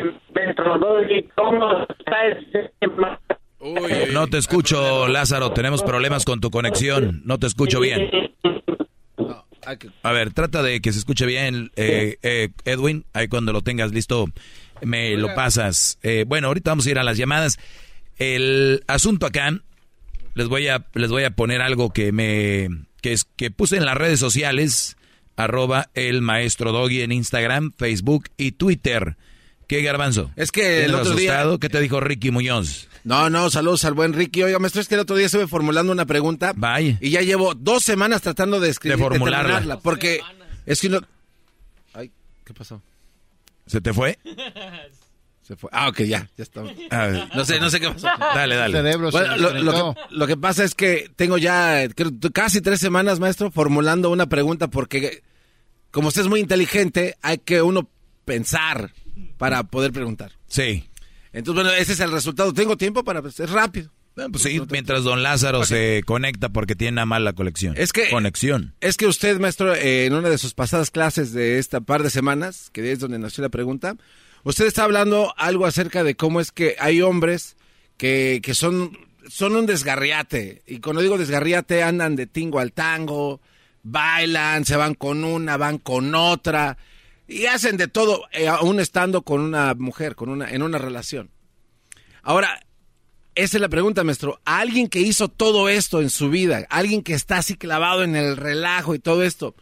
No 4.11 4.27
te 4.27 4.37
escucho, 4.37 5.07
Lázaro. 5.07 5.51
Tenemos 5.51 5.83
problemas 5.83 6.25
con 6.25 6.39
tu 6.39 6.51
conexión. 6.51 7.21
No 7.25 7.39
te 7.39 7.47
escucho 7.47 7.79
bien. 7.79 8.09
A 10.03 10.11
ver, 10.13 10.33
trata 10.33 10.63
de 10.63 10.79
que 10.79 10.93
se 10.93 10.99
escuche 10.99 11.25
bien, 11.25 11.71
eh, 11.75 12.17
eh, 12.21 12.49
Edwin. 12.63 13.05
Ahí 13.13 13.27
cuando 13.27 13.51
lo 13.51 13.61
tengas 13.61 13.91
listo, 13.91 14.27
me 14.81 15.15
lo 15.15 15.33
pasas. 15.35 15.99
Eh, 16.03 16.25
bueno, 16.27 16.47
ahorita 16.47 16.71
vamos 16.71 16.85
a 16.85 16.91
ir 16.91 16.99
a 16.99 17.03
las 17.03 17.17
llamadas. 17.17 17.57
El 18.17 18.83
asunto 18.87 19.25
acá, 19.25 19.59
les 20.33 20.47
voy 20.47 20.67
a, 20.67 20.85
les 20.93 21.09
voy 21.09 21.23
a 21.23 21.31
poner 21.31 21.61
algo 21.61 21.91
que 21.91 22.11
me, 22.11 22.69
que 23.01 23.13
es, 23.13 23.25
que 23.35 23.51
puse 23.51 23.77
en 23.77 23.85
las 23.85 23.95
redes 23.95 24.19
sociales 24.19 24.97
arroba 25.37 25.89
el 25.93 26.21
maestro 26.21 26.71
Doggy 26.71 27.01
en 27.01 27.11
Instagram, 27.11 27.71
Facebook 27.77 28.29
y 28.37 28.53
Twitter. 28.53 29.15
¿Qué 29.67 29.81
garbanzo? 29.81 30.31
Es 30.35 30.51
que 30.51 30.85
el 30.85 30.95
otro 30.95 31.11
asustado? 31.11 31.51
día... 31.51 31.59
¿Qué 31.59 31.69
te 31.69 31.79
dijo 31.79 31.99
Ricky 31.99 32.31
Muñoz? 32.31 32.87
No, 33.03 33.29
no, 33.29 33.49
saludos 33.49 33.85
al 33.85 33.93
buen 33.93 34.13
Ricky. 34.13 34.43
Oiga, 34.43 34.59
maestro, 34.59 34.81
es 34.81 34.87
que 34.87 34.95
el 34.95 35.01
otro 35.01 35.15
día 35.15 35.27
estuve 35.27 35.47
formulando 35.47 35.91
una 35.91 36.05
pregunta. 36.05 36.53
Vaya. 36.55 36.97
Y 37.01 37.11
ya 37.11 37.21
llevo 37.21 37.53
dos 37.53 37.83
semanas 37.83 38.21
tratando 38.21 38.59
de 38.59 38.69
escribir. 38.69 38.97
De 38.97 39.03
formularla. 39.03 39.79
porque 39.79 40.21
es 40.65 40.81
que 40.81 40.89
no... 40.89 41.01
Ay, 41.93 42.11
¿qué 42.43 42.53
pasó? 42.53 42.81
¿Se 43.67 43.81
te 43.81 43.93
fue? 43.93 44.17
Se 45.41 45.55
fue. 45.55 45.69
Ah, 45.71 45.87
ok, 45.87 46.01
ya, 46.01 46.29
ya 46.35 46.43
está. 46.43 46.61
no 46.61 47.45
sé, 47.45 47.57
no 47.59 47.69
sé 47.69 47.79
qué 47.79 47.89
pasó. 47.89 48.07
Dale, 48.19 48.55
dale. 48.55 48.73
Cerebro 48.73 49.11
bueno, 49.11 49.37
lo, 49.37 49.53
lo, 49.53 49.71
que, 49.71 50.01
lo, 50.09 50.27
que, 50.27 50.35
pasa 50.35 50.65
es 50.65 50.75
que 50.75 51.09
tengo 51.15 51.37
ya 51.37 51.87
creo, 51.95 52.11
casi 52.33 52.59
tres 52.59 52.81
semanas, 52.81 53.21
maestro, 53.21 53.49
formulando 53.49 54.09
una 54.09 54.27
pregunta 54.27 54.67
porque 54.67 55.23
como 55.91 56.09
usted 56.09 56.23
es 56.23 56.27
muy 56.27 56.41
inteligente, 56.41 57.15
hay 57.21 57.37
que 57.37 57.61
uno 57.61 57.89
pensar 58.25 58.91
para 59.37 59.63
poder 59.63 59.91
preguntar. 59.91 60.33
Sí. 60.47 60.89
Entonces, 61.31 61.63
bueno, 61.63 61.77
ese 61.77 61.93
es 61.93 61.99
el 61.99 62.11
resultado. 62.11 62.53
Tengo 62.53 62.77
tiempo 62.77 63.03
para... 63.03 63.21
Pues, 63.21 63.39
es 63.39 63.49
rápido. 63.49 63.91
Pues 64.31 64.43
sí, 64.43 64.61
mientras 64.69 65.03
don 65.03 65.23
Lázaro 65.23 65.63
se 65.63 66.03
conecta 66.05 66.49
porque 66.49 66.75
tiene 66.75 66.93
una 66.93 67.05
mala 67.05 67.33
conexión. 67.33 67.75
Es 67.77 67.93
que... 67.93 68.09
Conexión. 68.09 68.75
Es 68.81 68.97
que 68.97 69.07
usted, 69.07 69.39
maestro, 69.39 69.75
eh, 69.75 70.05
en 70.05 70.13
una 70.13 70.29
de 70.29 70.37
sus 70.37 70.53
pasadas 70.53 70.91
clases 70.91 71.33
de 71.33 71.59
esta 71.59 71.81
par 71.81 72.03
de 72.03 72.09
semanas, 72.09 72.69
que 72.71 72.91
es 72.91 72.99
donde 72.99 73.19
nació 73.19 73.43
la 73.43 73.49
pregunta, 73.49 73.95
usted 74.43 74.65
está 74.65 74.83
hablando 74.83 75.33
algo 75.37 75.65
acerca 75.65 76.03
de 76.03 76.15
cómo 76.15 76.39
es 76.39 76.51
que 76.51 76.75
hay 76.79 77.01
hombres 77.01 77.57
que, 77.97 78.39
que 78.43 78.53
son, 78.53 78.97
son 79.27 79.55
un 79.55 79.65
desgarriate. 79.65 80.63
Y 80.65 80.79
cuando 80.79 81.01
digo 81.01 81.17
desgarriate, 81.17 81.83
andan 81.83 82.15
de 82.15 82.27
tingo 82.27 82.59
al 82.59 82.73
tango, 82.73 83.41
bailan, 83.83 84.65
se 84.65 84.75
van 84.75 84.95
con 84.95 85.23
una, 85.23 85.57
van 85.57 85.77
con 85.77 86.13
otra 86.15 86.77
y 87.27 87.45
hacen 87.45 87.77
de 87.77 87.87
todo, 87.87 88.23
eh, 88.31 88.47
aún 88.47 88.79
estando 88.79 89.21
con 89.23 89.41
una 89.41 89.73
mujer, 89.73 90.15
con 90.15 90.29
una, 90.29 90.49
en 90.49 90.63
una 90.63 90.77
relación. 90.77 91.29
Ahora, 92.23 92.61
esa 93.37 93.57
es 93.57 93.61
la 93.61 93.69
pregunta, 93.69 94.03
maestro. 94.03 94.41
alguien 94.45 94.87
que 94.87 94.99
hizo 94.99 95.27
todo 95.27 95.69
esto 95.69 96.01
en 96.01 96.09
su 96.09 96.29
vida, 96.29 96.65
alguien 96.69 97.03
que 97.03 97.13
está 97.13 97.37
así 97.37 97.55
clavado 97.55 98.03
en 98.03 98.15
el 98.15 98.35
relajo 98.35 98.95
y 98.95 98.99
todo 98.99 99.23
esto, 99.23 99.55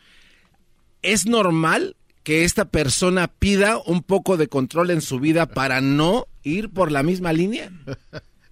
¿es 1.01 1.25
normal 1.25 1.97
que 2.23 2.45
esta 2.45 2.65
persona 2.65 3.27
pida 3.27 3.77
un 3.85 4.01
poco 4.01 4.37
de 4.37 4.47
control 4.47 4.91
en 4.91 5.01
su 5.01 5.19
vida 5.19 5.45
para 5.45 5.81
no 5.81 6.27
ir 6.41 6.69
por 6.69 6.89
la 6.89 7.03
misma 7.03 7.33
línea? 7.33 7.69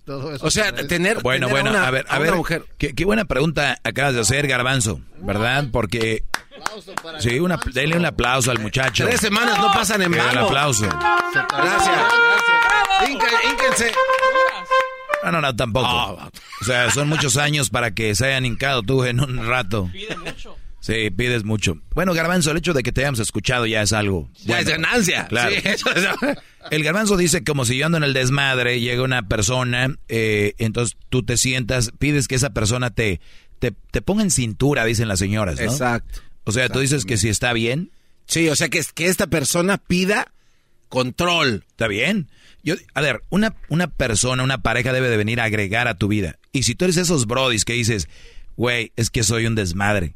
o 0.41 0.51
sea, 0.51 0.75
tener, 0.75 1.21
bueno, 1.21 1.47
bueno, 1.47 1.69
a, 1.71 1.89
ver, 1.89 2.05
a, 2.09 2.19
ver, 2.19 2.35
mujer. 2.35 2.65
Qué, 2.77 2.93
qué, 2.93 3.05
buena 3.05 3.23
pregunta 3.23 3.79
acabas 3.85 4.15
de 4.15 4.19
hacer, 4.19 4.45
Garbanzo, 4.45 4.99
¿verdad? 5.19 5.67
Porque 5.71 6.25
sí, 7.19 7.39
una, 7.39 7.57
denle 7.73 7.95
un 7.95 8.05
aplauso 8.05 8.51
al 8.51 8.59
muchacho. 8.59 9.05
Tres 9.05 9.21
semanas 9.21 9.57
no 9.57 9.71
pasan 9.71 10.01
en 10.01 10.11
vano. 10.11 10.31
Un 10.31 10.37
aplauso. 10.39 10.83
Gracias, 10.83 11.45
gracias. 11.49 12.13
Ínquense. 13.49 13.93
No, 15.23 15.31
no, 15.31 15.41
no, 15.41 15.55
tampoco. 15.55 16.31
O 16.61 16.65
sea, 16.65 16.91
son 16.91 17.09
muchos 17.09 17.37
años 17.37 17.69
para 17.69 17.93
que 17.93 18.13
se 18.15 18.25
hayan 18.25 18.45
hincado 18.45 18.83
tú 18.83 19.03
en 19.03 19.19
un 19.19 19.45
rato. 19.45 19.89
Pide 19.91 20.17
mucho. 20.17 20.57
Sí, 20.83 21.09
pides 21.11 21.45
mucho. 21.45 21.77
Bueno, 21.95 22.13
Garbanzo, 22.13 22.51
el 22.51 22.57
hecho 22.57 22.73
de 22.73 22.83
que 22.83 22.91
te 22.91 23.01
hayamos 23.01 23.21
escuchado 23.21 23.65
ya 23.65 23.81
es 23.81 23.93
algo. 23.93 24.29
Ya 24.43 24.59
es 24.59 24.67
ganancia. 24.67 25.27
Claro. 25.27 25.55
El 26.71 26.83
Garbanzo 26.83 27.15
dice 27.15 27.45
como 27.45 27.63
si 27.63 27.77
yo 27.77 27.85
ando 27.85 27.97
en 27.97 28.03
el 28.03 28.13
desmadre, 28.13 28.81
llega 28.81 29.01
una 29.01 29.29
persona, 29.29 29.95
eh, 30.09 30.55
entonces 30.57 30.97
tú 31.07 31.23
te 31.23 31.37
sientas, 31.37 31.91
pides 31.99 32.27
que 32.27 32.35
esa 32.35 32.49
persona 32.49 32.89
te, 32.89 33.21
te, 33.59 33.71
te, 33.91 34.01
ponga 34.01 34.23
en 34.23 34.31
cintura, 34.31 34.83
dicen 34.83 35.07
las 35.07 35.19
señoras, 35.19 35.55
¿no? 35.55 35.71
Exacto. 35.71 36.19
O 36.43 36.51
sea, 36.51 36.67
tú 36.67 36.79
dices 36.79 37.05
que 37.05 37.15
si 37.15 37.29
está 37.29 37.53
bien. 37.53 37.91
Sí, 38.25 38.49
o 38.49 38.55
sea, 38.57 38.67
que, 38.67 38.83
que 38.93 39.07
esta 39.07 39.27
persona 39.27 39.77
pida 39.77 40.33
control. 40.93 41.65
¿Está 41.69 41.87
bien? 41.87 42.29
Yo, 42.63 42.75
a 42.93 43.01
ver, 43.01 43.23
una, 43.29 43.55
una 43.67 43.87
persona, 43.87 44.43
una 44.43 44.61
pareja 44.61 44.93
debe 44.93 45.09
de 45.09 45.17
venir 45.17 45.41
a 45.41 45.45
agregar 45.45 45.87
a 45.87 45.97
tu 45.97 46.07
vida. 46.07 46.37
Y 46.51 46.63
si 46.63 46.75
tú 46.75 46.85
eres 46.85 46.97
esos 46.97 47.25
brodis 47.25 47.65
que 47.65 47.73
dices, 47.73 48.07
güey, 48.55 48.91
es 48.95 49.09
que 49.09 49.23
soy 49.23 49.47
un 49.47 49.55
desmadre 49.55 50.15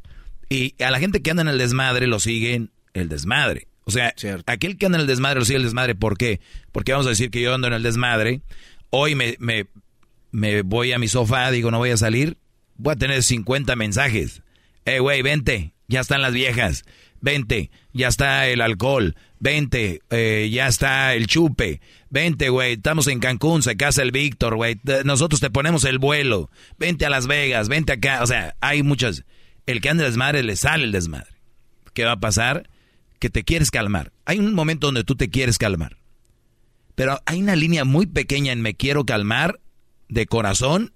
y 0.49 0.75
a 0.83 0.91
la 0.91 0.99
gente 0.99 1.23
que 1.23 1.31
anda 1.31 1.41
en 1.41 1.47
el 1.47 1.57
desmadre 1.57 2.05
lo 2.05 2.19
siguen 2.19 2.69
el 2.93 3.09
desmadre. 3.09 3.67
O 3.85 3.91
sea, 3.91 4.13
aquel 4.45 4.77
que 4.77 4.85
anda 4.85 4.99
en 4.99 5.01
el 5.01 5.07
desmadre 5.07 5.39
lo 5.39 5.45
sigue 5.45 5.57
el 5.57 5.63
desmadre. 5.63 5.95
¿Por 5.95 6.15
qué? 6.15 6.41
Porque 6.71 6.91
vamos 6.91 7.07
a 7.07 7.11
decir 7.11 7.31
que 7.31 7.41
yo 7.41 7.55
ando 7.55 7.67
en 7.67 7.73
el 7.73 7.81
desmadre. 7.81 8.41
Hoy 8.91 9.15
me, 9.15 9.35
me, 9.39 9.65
me 10.31 10.61
voy 10.61 10.91
a 10.91 10.99
mi 10.99 11.07
sofá, 11.07 11.49
digo, 11.49 11.71
no 11.71 11.79
voy 11.79 11.89
a 11.89 11.97
salir. 11.97 12.37
Voy 12.75 12.93
a 12.93 12.97
tener 12.97 13.23
50 13.23 13.75
mensajes. 13.75 14.43
Eh, 14.85 14.99
güey, 14.99 15.23
vente, 15.23 15.73
ya 15.87 16.01
están 16.01 16.21
las 16.21 16.33
viejas. 16.33 16.85
Vente, 17.19 17.71
ya 17.97 18.07
está 18.07 18.47
el 18.47 18.61
alcohol. 18.61 19.15
Vente, 19.39 20.01
eh, 20.09 20.49
ya 20.51 20.67
está 20.67 21.13
el 21.13 21.27
chupe. 21.27 21.81
Vente, 22.09 22.49
güey, 22.49 22.73
estamos 22.73 23.07
en 23.07 23.19
Cancún, 23.19 23.63
se 23.63 23.75
casa 23.75 24.01
el 24.01 24.11
Víctor, 24.11 24.55
güey. 24.55 24.79
Nosotros 25.03 25.41
te 25.41 25.49
ponemos 25.49 25.83
el 25.83 25.99
vuelo. 25.99 26.49
Vente 26.79 27.05
a 27.05 27.09
Las 27.09 27.27
Vegas, 27.27 27.67
vente 27.67 27.93
acá. 27.93 28.23
O 28.23 28.27
sea, 28.27 28.55
hay 28.61 28.83
muchas 28.83 29.25
el 29.67 29.81
que 29.81 29.89
anda 29.89 30.05
desmadre 30.05 30.41
le 30.41 30.55
sale 30.55 30.85
el 30.85 30.91
desmadre. 30.91 31.35
¿Qué 31.93 32.05
va 32.05 32.13
a 32.13 32.19
pasar? 32.19 32.69
Que 33.19 33.29
te 33.29 33.43
quieres 33.43 33.69
calmar. 33.69 34.13
Hay 34.25 34.39
un 34.39 34.53
momento 34.55 34.87
donde 34.87 35.03
tú 35.03 35.15
te 35.15 35.29
quieres 35.29 35.57
calmar. 35.57 35.97
Pero 36.95 37.19
hay 37.25 37.41
una 37.41 37.55
línea 37.55 37.83
muy 37.83 38.07
pequeña 38.07 38.53
en 38.53 38.61
me 38.61 38.75
quiero 38.75 39.05
calmar 39.05 39.59
de 40.07 40.25
corazón 40.25 40.93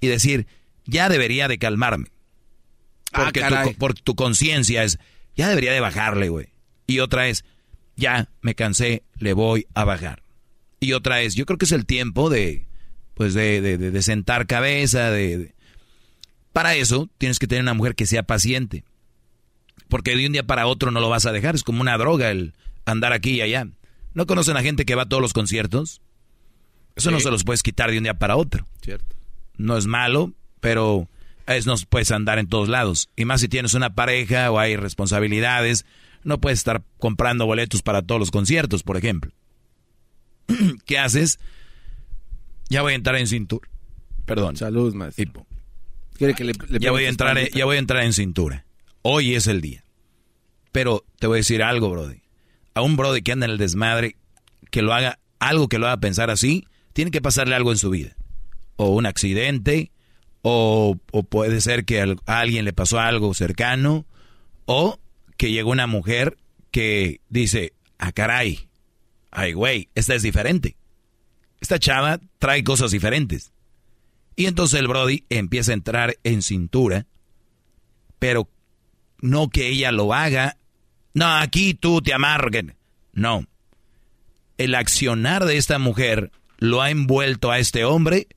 y 0.00 0.08
decir, 0.08 0.46
ya 0.84 1.08
debería 1.08 1.48
de 1.48 1.58
calmarme. 1.58 2.08
Ah, 3.12 3.24
Porque 3.24 3.42
tu, 3.42 3.74
por 3.78 3.94
tu 3.94 4.14
conciencia 4.14 4.82
es, 4.82 4.98
ya 5.38 5.48
debería 5.48 5.72
de 5.72 5.80
bajarle, 5.80 6.28
güey. 6.28 6.48
Y 6.86 6.98
otra 6.98 7.28
es, 7.28 7.44
ya 7.96 8.28
me 8.42 8.54
cansé, 8.54 9.04
le 9.18 9.32
voy 9.32 9.66
a 9.72 9.84
bajar. 9.84 10.22
Y 10.80 10.92
otra 10.92 11.22
es, 11.22 11.34
yo 11.34 11.46
creo 11.46 11.58
que 11.58 11.64
es 11.64 11.72
el 11.72 11.86
tiempo 11.86 12.28
de, 12.28 12.66
pues 13.14 13.34
de, 13.34 13.60
de, 13.60 13.78
de 13.78 14.02
sentar 14.02 14.46
cabeza, 14.46 15.10
de, 15.10 15.54
para 16.52 16.74
eso 16.74 17.08
tienes 17.18 17.38
que 17.38 17.46
tener 17.46 17.62
una 17.62 17.74
mujer 17.74 17.94
que 17.94 18.04
sea 18.04 18.24
paciente. 18.24 18.82
Porque 19.88 20.16
de 20.16 20.26
un 20.26 20.32
día 20.32 20.42
para 20.42 20.66
otro 20.66 20.90
no 20.90 21.00
lo 21.00 21.08
vas 21.08 21.24
a 21.24 21.32
dejar. 21.32 21.54
Es 21.54 21.62
como 21.62 21.80
una 21.80 21.96
droga 21.96 22.30
el 22.30 22.52
andar 22.84 23.12
aquí 23.12 23.36
y 23.36 23.40
allá. 23.40 23.68
¿No 24.12 24.26
conocen 24.26 24.56
a 24.56 24.62
gente 24.62 24.84
que 24.84 24.96
va 24.96 25.02
a 25.02 25.08
todos 25.08 25.22
los 25.22 25.32
conciertos? 25.32 26.02
Eso 26.96 27.12
no 27.12 27.20
se 27.20 27.30
los 27.30 27.44
puedes 27.44 27.62
quitar 27.62 27.92
de 27.92 27.98
un 27.98 28.02
día 28.02 28.18
para 28.18 28.36
otro. 28.36 28.66
Cierto. 28.82 29.16
No 29.56 29.78
es 29.78 29.86
malo, 29.86 30.32
pero 30.58 31.08
es, 31.56 31.66
no 31.66 31.74
puedes 31.88 32.10
andar 32.10 32.38
en 32.38 32.48
todos 32.48 32.68
lados. 32.68 33.10
Y 33.16 33.24
más 33.24 33.40
si 33.40 33.48
tienes 33.48 33.74
una 33.74 33.94
pareja 33.94 34.50
o 34.50 34.58
hay 34.58 34.76
responsabilidades, 34.76 35.86
no 36.24 36.40
puedes 36.40 36.58
estar 36.58 36.82
comprando 36.98 37.46
boletos 37.46 37.82
para 37.82 38.02
todos 38.02 38.18
los 38.18 38.30
conciertos, 38.30 38.82
por 38.82 38.96
ejemplo. 38.96 39.32
¿Qué 40.86 40.98
haces? 40.98 41.38
Ya 42.68 42.82
voy 42.82 42.92
a 42.92 42.96
entrar 42.96 43.16
en 43.16 43.26
cintura. 43.26 43.68
Perdón. 44.26 44.56
Salud, 44.56 44.94
más 44.94 45.16
ya, 46.18 46.90
voy 46.90 47.04
a 47.04 47.08
entrar, 47.08 47.38
ya 47.50 47.64
voy 47.64 47.76
a 47.76 47.78
entrar 47.78 48.02
en 48.02 48.12
cintura. 48.12 48.66
Hoy 49.02 49.34
es 49.34 49.46
el 49.46 49.60
día. 49.60 49.84
Pero 50.72 51.04
te 51.18 51.26
voy 51.26 51.36
a 51.36 51.38
decir 51.38 51.62
algo, 51.62 51.90
Brody. 51.90 52.22
A 52.74 52.82
un 52.82 52.96
Brody 52.96 53.22
que 53.22 53.32
anda 53.32 53.46
en 53.46 53.52
el 53.52 53.58
desmadre, 53.58 54.16
que 54.70 54.82
lo 54.82 54.92
haga, 54.92 55.18
algo 55.38 55.68
que 55.68 55.78
lo 55.78 55.86
haga 55.86 55.98
pensar 55.98 56.30
así, 56.30 56.66
tiene 56.92 57.10
que 57.10 57.22
pasarle 57.22 57.54
algo 57.54 57.70
en 57.70 57.78
su 57.78 57.90
vida. 57.90 58.16
O 58.76 58.90
un 58.90 59.06
accidente, 59.06 59.92
o, 60.42 60.96
puede 61.28 61.60
ser 61.60 61.84
que 61.84 62.00
a 62.00 62.38
alguien 62.38 62.64
le 62.64 62.72
pasó 62.72 62.98
algo 62.98 63.34
cercano, 63.34 64.06
o 64.66 64.98
que 65.36 65.50
llegó 65.50 65.70
una 65.70 65.86
mujer 65.86 66.36
que 66.70 67.20
dice, 67.28 67.72
ah, 67.98 68.12
caray, 68.12 68.68
ay, 69.30 69.52
güey, 69.52 69.88
esta 69.94 70.14
es 70.14 70.22
diferente. 70.22 70.76
Esta 71.60 71.78
chava 71.78 72.20
trae 72.38 72.62
cosas 72.62 72.90
diferentes. 72.90 73.52
Y 74.36 74.46
entonces 74.46 74.78
el 74.78 74.88
Brody 74.88 75.24
empieza 75.30 75.72
a 75.72 75.74
entrar 75.74 76.16
en 76.22 76.42
cintura, 76.42 77.06
pero 78.18 78.48
no 79.20 79.48
que 79.48 79.68
ella 79.68 79.90
lo 79.90 80.14
haga. 80.14 80.56
No, 81.14 81.26
aquí 81.26 81.74
tú 81.74 82.00
te 82.00 82.14
amarguen. 82.14 82.76
No. 83.12 83.44
El 84.58 84.74
accionar 84.74 85.44
de 85.44 85.56
esta 85.56 85.78
mujer 85.78 86.30
lo 86.58 86.82
ha 86.82 86.90
envuelto 86.90 87.50
a 87.50 87.58
este 87.58 87.84
hombre 87.84 88.28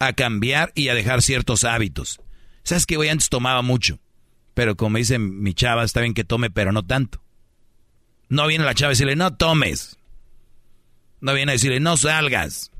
a 0.00 0.14
cambiar 0.14 0.72
y 0.74 0.88
a 0.88 0.94
dejar 0.94 1.22
ciertos 1.22 1.62
hábitos. 1.62 2.20
¿Sabes 2.64 2.86
que 2.86 2.96
Hoy 2.96 3.08
antes 3.08 3.28
tomaba 3.28 3.62
mucho, 3.62 4.00
pero 4.54 4.76
como 4.76 4.98
dice 4.98 5.18
mi 5.18 5.54
chava, 5.54 5.84
está 5.84 6.00
bien 6.00 6.14
que 6.14 6.24
tome, 6.24 6.50
pero 6.50 6.72
no 6.72 6.84
tanto. 6.84 7.22
No 8.28 8.46
viene 8.46 8.64
la 8.64 8.74
chava 8.74 8.88
a 8.88 8.90
decirle, 8.90 9.14
no 9.16 9.34
tomes. 9.36 9.98
No 11.20 11.34
viene 11.34 11.52
a 11.52 11.54
decirle, 11.54 11.80
no 11.80 11.96
salgas. 11.96 12.70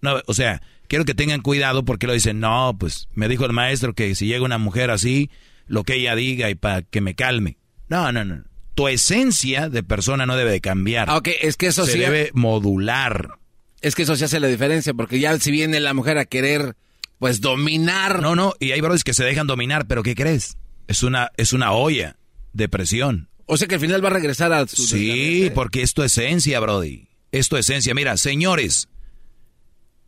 No, 0.00 0.20
o 0.26 0.34
sea, 0.34 0.62
quiero 0.88 1.04
que 1.04 1.14
tengan 1.14 1.40
cuidado 1.40 1.84
porque 1.84 2.06
lo 2.06 2.12
dicen, 2.12 2.40
no, 2.40 2.76
pues 2.78 3.08
me 3.14 3.28
dijo 3.28 3.44
el 3.44 3.52
maestro 3.52 3.94
que 3.94 4.14
si 4.14 4.26
llega 4.26 4.44
una 4.44 4.58
mujer 4.58 4.90
así, 4.90 5.30
lo 5.66 5.84
que 5.84 5.94
ella 5.94 6.14
diga 6.14 6.50
y 6.50 6.54
para 6.54 6.82
que 6.82 7.00
me 7.00 7.14
calme. 7.14 7.58
No, 7.88 8.12
no, 8.12 8.24
no. 8.24 8.44
Tu 8.74 8.88
esencia 8.88 9.68
de 9.68 9.82
persona 9.82 10.26
no 10.26 10.36
debe 10.36 10.50
de 10.52 10.60
cambiar. 10.60 11.10
Ah, 11.10 11.16
ok, 11.16 11.28
es 11.40 11.56
que 11.56 11.66
eso 11.66 11.84
Se 11.86 11.92
sí. 11.92 11.98
debe 11.98 12.30
modular. 12.34 13.38
Es 13.82 13.94
que 13.94 14.02
eso 14.02 14.16
sí 14.16 14.24
hace 14.24 14.40
la 14.40 14.46
diferencia, 14.46 14.94
porque 14.94 15.18
ya 15.18 15.38
si 15.38 15.50
viene 15.50 15.80
la 15.80 15.92
mujer 15.92 16.16
a 16.16 16.24
querer, 16.24 16.76
pues, 17.18 17.40
dominar. 17.40 18.22
No, 18.22 18.36
no, 18.36 18.54
y 18.60 18.70
hay 18.70 18.80
brothers 18.80 19.04
que 19.04 19.12
se 19.12 19.24
dejan 19.24 19.46
dominar, 19.46 19.86
pero 19.86 20.02
¿qué 20.02 20.14
crees? 20.14 20.56
Es 20.86 21.02
una, 21.02 21.30
es 21.36 21.52
una 21.52 21.72
olla 21.72 22.16
de 22.52 22.68
presión. 22.68 23.28
O 23.46 23.56
sea 23.56 23.66
que 23.66 23.74
al 23.74 23.80
final 23.80 24.02
va 24.02 24.08
a 24.08 24.12
regresar 24.12 24.52
a 24.52 24.66
su... 24.66 24.82
Sí, 24.82 25.50
porque 25.54 25.82
es 25.82 25.94
tu 25.94 26.02
esencia, 26.02 26.60
Brody. 26.60 27.08
Es 27.32 27.48
tu 27.48 27.56
esencia. 27.56 27.92
Mira, 27.92 28.16
señores, 28.16 28.88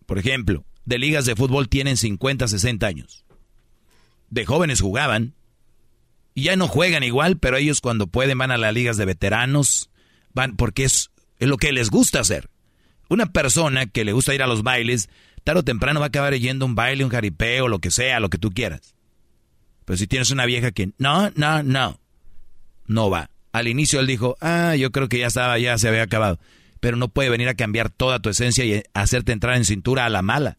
por 0.06 0.18
ejemplo, 0.18 0.64
de 0.84 0.98
ligas 0.98 1.26
de 1.26 1.34
fútbol 1.36 1.68
tienen 1.68 1.96
50, 1.96 2.48
60 2.48 2.86
años. 2.86 3.24
De 4.30 4.46
jóvenes 4.46 4.80
jugaban. 4.80 5.34
Y 6.34 6.44
ya 6.44 6.56
no 6.56 6.68
juegan 6.68 7.02
igual, 7.02 7.38
pero 7.38 7.56
ellos 7.56 7.80
cuando 7.80 8.06
pueden 8.06 8.38
van 8.38 8.50
a 8.50 8.58
las 8.58 8.72
ligas 8.72 8.96
de 8.96 9.04
veteranos. 9.04 9.90
Van 10.32 10.56
porque 10.56 10.84
es, 10.84 11.10
es 11.38 11.48
lo 11.48 11.56
que 11.56 11.72
les 11.72 11.90
gusta 11.90 12.20
hacer. 12.20 12.50
Una 13.08 13.26
persona 13.26 13.86
que 13.86 14.04
le 14.04 14.12
gusta 14.12 14.34
ir 14.34 14.42
a 14.42 14.46
los 14.46 14.62
bailes, 14.62 15.08
tarde 15.44 15.60
o 15.60 15.64
temprano 15.64 16.00
va 16.00 16.06
a 16.06 16.08
acabar 16.08 16.34
yendo 16.34 16.66
un 16.66 16.74
baile, 16.74 17.04
un 17.04 17.10
jaripeo, 17.10 17.68
lo 17.68 17.78
que 17.78 17.90
sea, 17.90 18.20
lo 18.20 18.30
que 18.30 18.38
tú 18.38 18.50
quieras. 18.50 18.94
Pero 19.84 19.96
si 19.96 20.06
tienes 20.06 20.30
una 20.30 20.46
vieja 20.46 20.72
que 20.72 20.90
no, 20.98 21.30
no, 21.36 21.62
no, 21.62 22.00
no 22.86 23.10
va. 23.10 23.30
Al 23.52 23.68
inicio 23.68 24.00
él 24.00 24.06
dijo, 24.06 24.36
ah, 24.40 24.74
yo 24.76 24.90
creo 24.90 25.08
que 25.08 25.18
ya 25.18 25.26
estaba, 25.26 25.58
ya 25.58 25.78
se 25.78 25.88
había 25.88 26.02
acabado. 26.02 26.38
Pero 26.80 26.96
no 26.96 27.08
puede 27.08 27.30
venir 27.30 27.48
a 27.48 27.54
cambiar 27.54 27.90
toda 27.90 28.20
tu 28.20 28.30
esencia 28.30 28.64
y 28.64 28.82
hacerte 28.94 29.32
entrar 29.32 29.56
en 29.56 29.64
cintura 29.64 30.06
a 30.06 30.10
la 30.10 30.22
mala. 30.22 30.58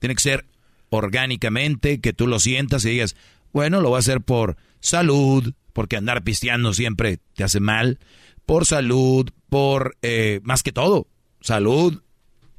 Tiene 0.00 0.14
que 0.14 0.22
ser 0.22 0.46
orgánicamente, 0.90 2.00
que 2.00 2.12
tú 2.12 2.26
lo 2.26 2.38
sientas 2.40 2.84
y 2.84 2.90
digas, 2.90 3.16
bueno, 3.52 3.80
lo 3.80 3.90
voy 3.90 3.96
a 3.96 4.00
hacer 4.00 4.20
por 4.20 4.56
salud, 4.80 5.54
porque 5.72 5.96
andar 5.96 6.22
pisteando 6.22 6.74
siempre 6.74 7.20
te 7.34 7.44
hace 7.44 7.60
mal, 7.60 7.98
por 8.46 8.66
salud, 8.66 9.30
por 9.48 9.96
eh, 10.02 10.40
más 10.42 10.62
que 10.62 10.72
todo, 10.72 11.08
salud, 11.44 12.02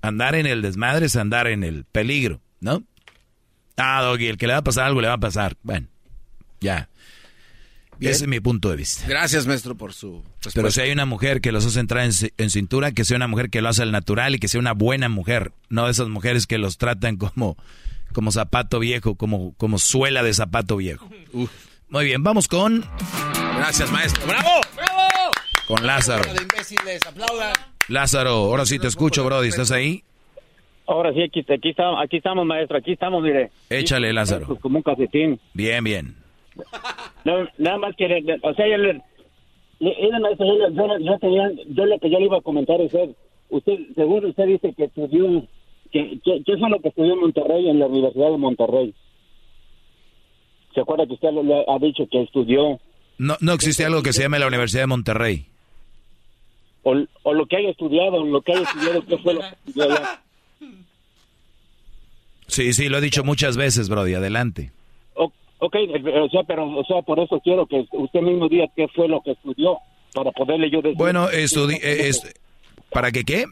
andar 0.02 0.36
en 0.36 0.46
el 0.46 0.62
desmadre 0.62 1.08
es 1.08 1.16
andar 1.16 1.48
en 1.48 1.64
el 1.64 1.84
peligro, 1.86 2.40
¿no? 2.60 2.84
Ah, 3.78 4.02
Doggy, 4.04 4.28
el 4.28 4.38
que 4.38 4.48
le 4.48 4.54
va 4.54 4.60
a 4.60 4.64
pasar 4.64 4.86
algo 4.86 5.02
le 5.02 5.08
va 5.08 5.16
a 5.16 5.20
pasar. 5.20 5.58
Bueno, 5.64 5.88
ya. 6.62 6.88
Bien. 7.98 8.12
Ese 8.12 8.26
es 8.26 8.30
mi 8.30 8.40
punto 8.42 8.70
de 8.70 8.76
vista. 8.76 9.06
Gracias, 9.08 9.48
maestro, 9.48 9.76
por 9.76 9.94
su 9.94 10.22
respuesta. 10.22 10.52
Pero 10.54 10.70
si 10.72 10.82
hay 10.82 10.92
una 10.92 11.06
mujer 11.06 11.40
que 11.42 11.52
los 11.52 11.66
hace 11.66 11.80
entrar 11.80 12.04
en, 12.04 12.12
ci- 12.12 12.34
en 12.38 12.50
cintura, 12.50 12.92
que 12.92 13.06
sea 13.06 13.18
una 13.18 13.28
mujer 13.28 13.50
que 13.50 13.62
lo 13.62 13.70
hace 13.70 13.84
al 13.84 13.92
natural 13.92 14.36
y 14.36 14.40
que 14.40 14.48
sea 14.50 14.60
una 14.60 14.74
buena 14.74 15.10
mujer, 15.10 15.52
no 15.70 15.86
de 15.86 15.92
esas 15.92 16.10
mujeres 16.10 16.46
que 16.46 16.58
los 16.58 16.78
tratan 16.78 17.16
como, 17.18 17.58
como 18.14 18.32
zapato 18.32 18.80
viejo, 18.80 19.16
como, 19.16 19.54
como 19.56 19.80
suela 19.80 20.24
de 20.24 20.34
zapato 20.34 20.78
viejo. 20.78 21.10
Muy 21.90 22.06
bien, 22.06 22.22
vamos 22.22 22.48
con... 22.50 22.86
Gracias, 23.58 23.90
maestro. 23.92 24.26
¡Bravo! 24.28 24.62
Con 25.68 25.86
Lázaro. 25.88 26.34
De 26.34 26.44
imbéciles, 26.44 27.02
aplaudan. 27.08 27.54
Lázaro, 27.88 28.32
ahora 28.32 28.66
sí 28.66 28.80
te 28.80 28.88
escucho, 28.88 29.24
Brody, 29.24 29.50
¿estás 29.50 29.72
ahí? 29.72 30.04
Ahora 30.88 31.14
sí, 31.14 31.22
aquí, 31.24 31.46
aquí, 31.52 31.70
estamos, 31.70 32.04
aquí 32.04 32.18
estamos, 32.18 32.46
maestro, 32.46 32.78
aquí 32.78 32.92
estamos, 32.94 33.22
mire. 33.24 33.52
Échale, 33.70 34.14
Lázaro. 34.14 34.48
Pues 34.48 34.60
como 34.60 34.78
un 34.78 34.84
calcetín. 34.84 35.40
Bien, 35.54 35.84
bien. 35.84 36.16
No, 37.24 37.48
nada 37.58 37.78
más 37.78 37.96
que, 37.96 38.06
o 38.44 38.54
sea, 38.54 38.68
yo 38.68 38.78
le, 38.78 39.02
maestro, 40.20 40.46
yo, 41.00 41.18
tenía, 41.20 41.52
yo 41.68 41.86
lo 41.86 42.00
que 42.00 42.10
yo 42.10 42.20
le 42.20 42.26
iba 42.26 42.38
a 42.38 42.42
comentar 42.42 42.80
es, 42.82 42.94
usted, 42.94 43.16
usted 43.50 43.74
según 43.96 44.26
usted 44.26 44.46
dice 44.46 44.74
que 44.76 44.84
estudió, 44.86 45.48
que, 45.92 46.20
que, 46.24 46.44
que 46.44 46.54
eso 46.54 46.66
es 46.66 46.72
lo 46.72 46.80
que 46.80 46.90
estudió 46.90 47.14
en 47.14 47.20
Monterrey, 47.20 47.70
en 47.70 47.80
la 47.80 47.88
Universidad 47.88 48.32
de 48.32 48.38
Monterrey. 48.38 48.94
¿Se 50.74 50.82
acuerda 50.82 51.08
que 51.08 51.14
usted 51.14 51.32
le, 51.32 51.44
le 51.44 51.66
ha 51.68 51.80
dicho 51.80 52.04
que 52.12 52.22
estudió, 52.22 52.80
No, 53.18 53.38
no 53.42 53.54
existe 53.54 53.86
algo 53.86 54.04
que 54.04 54.14
se 54.14 54.24
llame 54.24 54.40
la 54.40 54.48
Universidad 54.48 54.84
de 54.84 54.88
Monterrey. 54.88 55.48
O, 56.86 56.96
o 57.24 57.34
lo 57.34 57.46
que 57.48 57.58
haya 57.58 57.70
estudiado, 57.72 58.24
lo 58.24 58.42
que 58.42 58.54
haya 58.54 58.62
estudiado, 58.62 59.06
qué 59.06 59.18
fue 59.18 59.34
lo 59.34 59.40
que 59.42 59.48
estudió 59.68 59.84
allá? 59.92 60.22
Sí, 62.48 62.74
sí, 62.74 62.90
lo 62.90 63.00
he 63.00 63.02
dicho 63.02 63.24
muchas 63.24 63.58
veces, 63.58 63.90
Brody, 63.90 64.14
adelante. 64.14 64.72
O- 65.16 65.32
ok, 65.60 65.76
eh, 65.76 66.20
o 66.22 66.30
sea, 66.30 66.44
pero, 66.44 66.70
o 66.70 66.86
sea, 66.86 67.02
por 67.02 67.20
eso 67.20 67.40
quiero 67.44 67.66
que 67.66 67.86
usted 67.92 68.22
mismo 68.22 68.48
diga 68.48 68.66
qué 68.76 68.88
fue 68.90 69.08
lo 69.08 69.22
que 69.22 69.32
estudió, 69.32 69.78
para 70.14 70.32
poderle 70.32 70.70
yo 70.70 70.82
decir. 70.82 70.98
Bueno, 70.98 71.30
estudi 71.30 71.76
eh, 71.76 72.08
es- 72.10 72.22
¿para 72.92 73.12
qué 73.12 73.24
qué? 73.24 73.46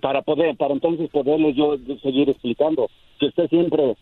para 0.00 0.22
poder, 0.22 0.56
para 0.56 0.72
entonces 0.72 1.10
poderle 1.10 1.52
yo 1.52 1.76
seguir 2.02 2.30
explicando. 2.30 2.88
Que 3.18 3.26
usted 3.26 3.48
siempre, 3.48 3.96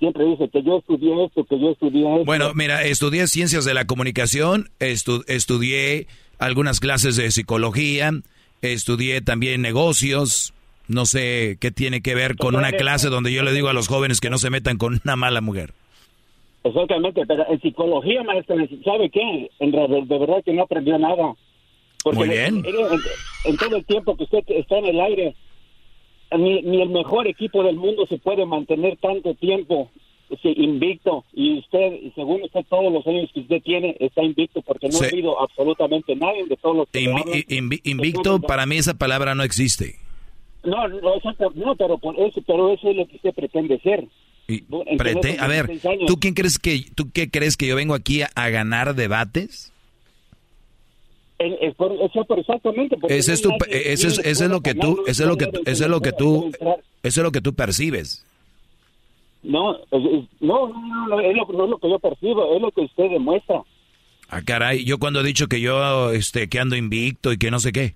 siempre 0.00 0.24
dice 0.24 0.48
que 0.50 0.62
yo 0.64 0.78
estudié 0.78 1.24
esto, 1.24 1.44
que 1.44 1.58
yo 1.60 1.70
estudié 1.70 2.02
esto. 2.12 2.24
Bueno, 2.24 2.52
mira, 2.54 2.82
estudié 2.84 3.26
ciencias 3.28 3.64
de 3.64 3.72
la 3.72 3.86
comunicación, 3.86 4.68
estu- 4.80 5.24
estudié 5.28 6.08
algunas 6.38 6.80
clases 6.80 7.16
de 7.16 7.30
psicología, 7.30 8.10
estudié 8.62 9.20
también 9.20 9.60
negocios, 9.62 10.52
no 10.88 11.04
sé 11.06 11.56
qué 11.60 11.70
tiene 11.70 12.00
que 12.00 12.14
ver 12.14 12.36
con 12.36 12.56
una 12.56 12.72
clase 12.72 13.08
donde 13.08 13.32
yo 13.32 13.42
le 13.42 13.52
digo 13.52 13.68
a 13.68 13.72
los 13.74 13.88
jóvenes 13.88 14.20
que 14.20 14.30
no 14.30 14.38
se 14.38 14.50
metan 14.50 14.78
con 14.78 15.00
una 15.04 15.16
mala 15.16 15.40
mujer. 15.40 15.72
Exactamente, 16.64 17.24
pero 17.26 17.44
en 17.50 17.60
psicología, 17.60 18.22
maestro, 18.24 18.56
¿sabe 18.84 19.10
qué? 19.10 19.50
En 19.60 19.72
realidad, 19.72 20.02
de 20.06 20.18
verdad 20.18 20.42
que 20.44 20.52
no 20.52 20.62
aprendió 20.64 20.98
nada. 20.98 21.34
Porque 22.02 22.18
Muy 22.18 22.28
bien. 22.28 22.56
En, 22.64 22.66
en- 22.66 23.00
en 23.44 23.56
todo 23.56 23.76
el 23.76 23.84
tiempo 23.84 24.16
que 24.16 24.24
usted 24.24 24.38
está 24.48 24.78
en 24.78 24.86
el 24.86 25.00
aire, 25.00 25.34
ni, 26.36 26.62
ni 26.62 26.82
el 26.82 26.88
mejor 26.90 27.26
equipo 27.26 27.62
del 27.62 27.76
mundo 27.76 28.06
se 28.08 28.18
puede 28.18 28.44
mantener 28.44 28.96
tanto 28.98 29.34
tiempo 29.34 29.90
sí, 30.42 30.52
invicto. 30.56 31.24
Y 31.32 31.58
usted, 31.58 32.12
según 32.14 32.42
usted, 32.42 32.60
todos 32.68 32.92
los 32.92 33.06
años 33.06 33.30
que 33.32 33.40
usted 33.40 33.62
tiene, 33.62 33.96
está 34.00 34.22
invicto 34.22 34.62
porque 34.62 34.86
no 34.88 34.92
Sí. 34.98 35.04
ha 35.04 35.08
habido 35.08 35.40
absolutamente 35.40 36.14
nadie 36.16 36.44
de 36.46 36.56
todos 36.56 36.76
los 36.76 36.88
que 36.90 37.00
Invi- 37.00 37.20
hablan. 37.22 37.42
invi- 37.48 37.80
invicto, 37.84 38.40
para 38.40 38.66
mí 38.66 38.76
esa 38.76 38.94
palabra 38.94 39.34
no 39.34 39.42
existe. 39.42 39.96
No, 40.64 40.86
no, 40.88 41.14
exacto, 41.16 41.52
no, 41.54 41.76
pero 41.76 41.98
por 41.98 42.18
eso, 42.18 42.42
pero 42.46 42.72
eso 42.72 42.90
es 42.90 42.96
lo 42.96 43.06
que 43.06 43.16
usted 43.16 43.32
pretende 43.34 43.78
ser. 43.80 44.04
Y 44.48 44.62
prete- 44.96 45.38
a 45.38 45.46
ver, 45.46 45.66
16 45.66 45.84
años. 45.94 46.06
¿tú 46.06 46.16
quién 46.18 46.34
crees 46.34 46.58
que 46.58 46.82
tú 46.94 47.10
qué 47.12 47.30
crees 47.30 47.56
que 47.56 47.66
yo 47.66 47.76
vengo 47.76 47.94
aquí 47.94 48.22
a, 48.22 48.30
a 48.34 48.48
ganar 48.48 48.94
debates? 48.94 49.72
Eso 51.38 52.26
exactamente. 52.36 52.96
Ese 53.08 53.32
es 53.32 53.42
tu, 53.42 53.50
eso 53.70 54.08
es, 54.08 54.18
eso 54.18 54.44
es 54.44 54.50
lo 54.50 54.60
que 54.60 54.74
tú, 54.74 55.04
eso 55.06 55.22
es 55.22 55.28
lo 55.28 55.36
que, 55.36 55.44
eso 55.66 55.84
es 55.84 55.90
lo 55.90 56.00
que 56.00 56.12
tú, 56.12 56.50
eso 57.02 57.20
es 57.20 57.24
lo 57.24 57.30
que 57.30 57.40
tú 57.40 57.54
percibes. 57.54 58.24
No, 59.42 59.76
es- 59.76 59.82
es- 59.92 60.24
no, 60.40 60.68
no, 60.68 61.06
no, 61.08 61.20
es 61.20 61.36
lo, 61.36 61.46
no 61.52 61.64
es 61.64 61.70
lo 61.70 61.78
que 61.78 61.90
yo 61.90 61.98
percibo, 61.98 62.54
es 62.56 62.60
lo 62.62 62.70
que 62.70 62.80
usted 62.82 63.10
demuestra. 63.10 63.62
Ah, 64.30 64.42
caray, 64.44 64.84
yo 64.84 64.98
cuando 64.98 65.20
he 65.20 65.24
dicho 65.24 65.46
que 65.46 65.60
yo, 65.60 66.10
este, 66.12 66.48
que 66.48 66.58
ando 66.58 66.76
invicto 66.76 67.32
y 67.32 67.38
que 67.38 67.50
no 67.50 67.58
sé 67.60 67.72
qué. 67.72 67.94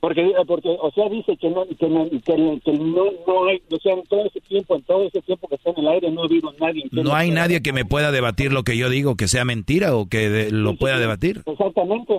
Porque, 0.00 0.20
eh, 0.20 0.34
porque 0.46 0.68
o 0.68 0.90
sea, 0.92 1.08
dice 1.08 1.36
que 1.36 1.48
no, 1.50 1.64
que 1.66 1.88
no, 1.88 2.08
que, 2.10 2.60
que 2.64 2.72
no, 2.72 3.04
no 3.26 3.46
hay, 3.48 3.60
o 3.70 3.78
sea, 3.78 3.94
en 3.94 4.02
todo 4.04 4.24
ese 4.26 4.40
tiempo, 4.40 4.76
en 4.76 4.82
todo 4.82 5.02
ese 5.06 5.20
tiempo 5.22 5.48
que 5.48 5.54
está 5.56 5.70
en 5.70 5.78
el 5.80 5.88
aire, 5.88 6.10
no 6.10 6.22
ha 6.22 6.24
habido 6.26 6.52
nadie. 6.60 6.82
que 6.82 7.02
No 7.02 7.14
hay 7.14 7.30
nadie 7.30 7.62
que 7.62 7.72
me 7.72 7.84
pueda 7.84 8.12
debatir 8.12 8.52
lo 8.52 8.62
que 8.62 8.76
yo 8.76 8.88
digo, 8.90 9.16
que 9.16 9.26
sea 9.28 9.44
mentira 9.44 9.96
o 9.96 10.06
que 10.08 10.28
de- 10.28 10.50
lo 10.50 10.76
pueda 10.76 10.98
debatir. 10.98 11.42
Exactamente. 11.46 12.14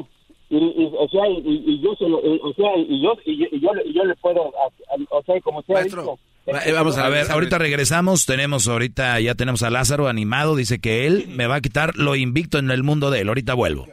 Y, 0.50 0.58
y, 0.58 0.92
o 0.98 1.08
sea, 1.10 1.28
y, 1.30 1.64
y- 1.66 1.82
yo 1.82 1.94
se 1.96 2.08
lo, 2.10 2.20
y- 2.26 2.40
o 2.42 2.54
sea, 2.54 2.76
y 2.78 3.02
yo, 3.02 3.14
y, 3.26 3.38
yo- 3.38 3.48
y 3.52 3.60
yo, 3.60 3.74
le- 3.74 3.86
y 3.88 3.94
yo 3.94 4.06
le 4.06 4.16
puedo, 4.16 4.42
a- 4.58 4.94
a- 4.94 5.18
o 5.18 5.24
sea, 5.24 5.40
como 5.42 5.62
sea 5.64 5.84
dicho, 5.84 6.18
Vamos 6.48 6.98
a 6.98 7.10
ver, 7.10 7.30
ahorita 7.30 7.58
regresamos, 7.58 8.26
tenemos 8.26 8.68
ahorita, 8.68 9.20
ya 9.20 9.36
tenemos 9.36 9.64
a 9.64 9.70
Lázaro 9.70 10.08
animado, 10.08 10.56
dice 10.56 10.80
que 10.80 11.06
él 11.06 11.26
me 11.28 11.46
va 11.46 11.56
a 11.56 11.62
quitar 11.62 11.98
lo 11.98 12.16
invicto 12.16 12.58
en 12.58 12.72
el 12.72 12.84
mundo 12.84 13.12
de 13.12 13.22
él, 13.22 13.28
ahorita 13.28 13.54
vuelvo. 13.54 13.86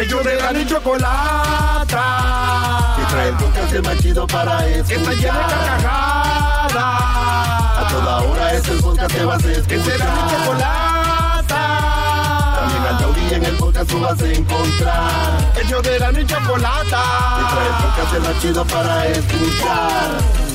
Ellos 0.00 0.22
de 0.22 0.36
la 0.36 0.52
ni 0.52 0.64
chocolata. 0.64 2.04
Que 2.96 3.04
trae 3.12 3.28
el 3.30 3.34
podcast 3.34 3.84
más 3.84 3.98
chido 3.98 4.26
para 4.28 4.68
escuchar. 4.68 4.86
Que 4.86 4.94
está 4.94 5.12
llena 5.14 5.38
de 5.38 5.54
carcajadas. 5.54 6.74
A 7.78 7.88
toda 7.90 8.20
hora 8.22 8.54
es 8.54 8.68
el 8.68 8.78
podcast 8.78 9.12
que 9.16 9.24
vas 9.24 9.44
a 9.44 9.50
escuchar. 9.50 9.68
Que 9.68 9.80
será 9.90 10.04
mi 10.04 10.20
chocolata. 10.30 11.62
También 12.60 12.82
al 12.82 12.98
taurí 12.98 13.20
Y 13.28 13.34
en 13.34 13.44
el 13.44 13.56
podcast 13.56 13.90
tú 13.90 13.98
vas 13.98 14.22
a 14.22 14.32
encontrar. 14.32 15.52
El 15.60 15.68
yo 15.68 15.82
de 15.82 15.98
la 15.98 16.12
niña 16.12 16.26
chocolata. 16.28 17.02
Y 17.40 17.44
trae 17.52 17.66
el 17.66 17.74
podcast 17.82 18.40
chido 18.40 18.64
para 18.66 19.06
escuchar. 19.08 20.47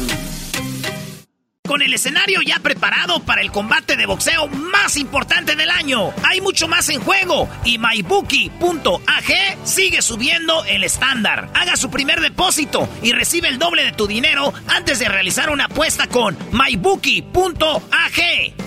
Con 1.65 1.81
el 1.81 1.93
escenario 1.93 2.41
ya 2.41 2.59
preparado 2.59 3.21
para 3.21 3.39
el 3.39 3.49
combate 3.49 3.95
de 3.95 4.05
boxeo 4.05 4.49
más 4.49 4.97
importante 4.97 5.55
del 5.55 5.71
año. 5.71 6.11
Hay 6.23 6.41
mucho 6.41 6.67
más 6.67 6.89
en 6.89 6.99
juego 6.99 7.47
y 7.63 7.77
MyBookie.ag 7.77 9.57
sigue 9.63 10.01
subiendo 10.01 10.65
el 10.65 10.83
estándar. 10.83 11.47
Haga 11.53 11.77
su 11.77 11.89
primer 11.89 12.19
depósito 12.19 12.89
y 13.01 13.13
recibe 13.13 13.47
el 13.47 13.59
doble 13.59 13.85
de 13.85 13.93
tu 13.93 14.07
dinero 14.07 14.53
antes 14.67 14.99
de 14.99 15.07
realizar 15.07 15.49
una 15.51 15.65
apuesta 15.65 16.07
con 16.07 16.37
MyBookie.ag. 16.51 17.31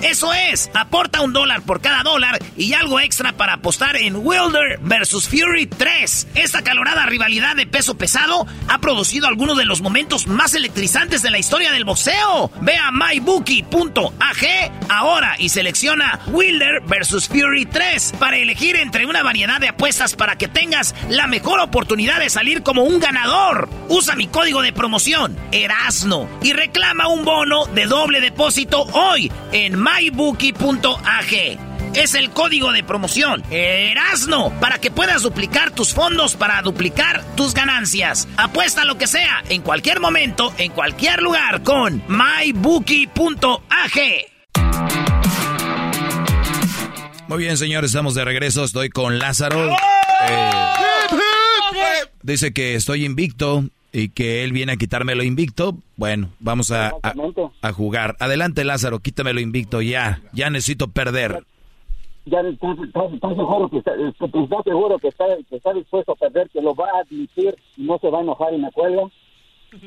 Eso 0.02 0.32
es, 0.32 0.70
aporta 0.72 1.20
un 1.20 1.34
dólar 1.34 1.60
por 1.62 1.82
cada 1.82 2.02
dólar 2.02 2.38
y 2.56 2.72
algo 2.72 2.98
extra 2.98 3.32
para 3.32 3.54
apostar 3.54 3.96
en 3.96 4.16
Wilder 4.16 4.78
vs 4.80 5.28
Fury 5.28 5.66
3. 5.66 6.28
Esta 6.34 6.62
calorada 6.62 7.04
rivalidad 7.04 7.56
de 7.56 7.66
peso 7.66 7.98
pesado 7.98 8.46
ha 8.68 8.78
producido 8.80 9.26
algunos 9.26 9.58
de 9.58 9.66
los 9.66 9.82
momentos 9.82 10.26
más 10.26 10.54
electrizantes 10.54 11.20
de 11.20 11.30
la 11.30 11.38
historia 11.38 11.72
del 11.72 11.84
boxeo. 11.84 12.50
Vea 12.62 12.85
mybookie.ag 12.90 14.72
ahora 14.88 15.36
y 15.38 15.48
selecciona 15.48 16.20
Wilder 16.28 16.80
vs 16.80 17.28
Fury 17.28 17.66
3 17.66 18.14
para 18.18 18.36
elegir 18.36 18.76
entre 18.76 19.06
una 19.06 19.22
variedad 19.22 19.60
de 19.60 19.68
apuestas 19.68 20.14
para 20.14 20.36
que 20.36 20.48
tengas 20.48 20.94
la 21.08 21.26
mejor 21.26 21.60
oportunidad 21.60 22.20
de 22.20 22.30
salir 22.30 22.62
como 22.62 22.84
un 22.84 23.00
ganador. 23.00 23.68
Usa 23.88 24.16
mi 24.16 24.26
código 24.26 24.62
de 24.62 24.72
promoción, 24.72 25.36
Erasno, 25.52 26.28
y 26.42 26.52
reclama 26.52 27.08
un 27.08 27.24
bono 27.24 27.66
de 27.66 27.86
doble 27.86 28.20
depósito 28.20 28.82
hoy 28.92 29.30
en 29.52 29.80
mybookie.ag 29.80 31.75
es 31.94 32.14
el 32.14 32.30
código 32.30 32.72
de 32.72 32.84
promoción 32.84 33.42
Erasno 33.50 34.52
para 34.60 34.78
que 34.78 34.90
puedas 34.90 35.22
duplicar 35.22 35.70
tus 35.70 35.94
fondos 35.94 36.36
para 36.36 36.60
duplicar 36.62 37.24
tus 37.36 37.54
ganancias. 37.54 38.28
Apuesta 38.36 38.84
lo 38.84 38.98
que 38.98 39.06
sea, 39.06 39.42
en 39.48 39.62
cualquier 39.62 40.00
momento, 40.00 40.52
en 40.58 40.72
cualquier 40.72 41.22
lugar 41.22 41.62
con 41.62 42.02
mybookie.ag. 42.08 43.66
Muy 47.28 47.38
bien, 47.38 47.56
señores, 47.56 47.90
estamos 47.90 48.14
de 48.14 48.24
regreso. 48.24 48.62
Estoy 48.64 48.88
con 48.88 49.18
Lázaro. 49.18 49.70
Eh, 50.28 50.50
dice 52.22 52.52
que 52.52 52.76
estoy 52.76 53.04
invicto 53.04 53.64
y 53.92 54.10
que 54.10 54.44
él 54.44 54.52
viene 54.52 54.72
a 54.72 54.76
quitarme 54.76 55.14
lo 55.14 55.24
invicto. 55.24 55.76
Bueno, 55.96 56.30
vamos 56.38 56.70
a, 56.70 56.92
a, 57.02 57.14
a 57.62 57.72
jugar. 57.72 58.16
Adelante, 58.20 58.62
Lázaro, 58.62 59.00
quítamelo 59.00 59.40
invicto 59.40 59.82
ya. 59.82 60.20
Ya 60.32 60.50
necesito 60.50 60.88
perder 60.88 61.44
ya 62.26 62.40
estás, 62.40 62.76
seguro 62.76 63.68
que 63.70 63.78
está, 63.78 63.92
seguro 64.64 64.98
que 64.98 65.08
está, 65.08 65.24
que 65.48 65.56
está, 65.56 65.72
dispuesto 65.72 66.12
a 66.12 66.16
perder, 66.16 66.50
que 66.50 66.60
lo 66.60 66.74
va 66.74 66.86
a 66.88 67.00
admitir 67.00 67.54
y 67.76 67.82
no 67.84 67.98
se 67.98 68.10
va 68.10 68.18
a 68.18 68.22
enojar 68.22 68.52
y 68.52 68.58
me 68.58 68.70
cuelga. 68.72 69.04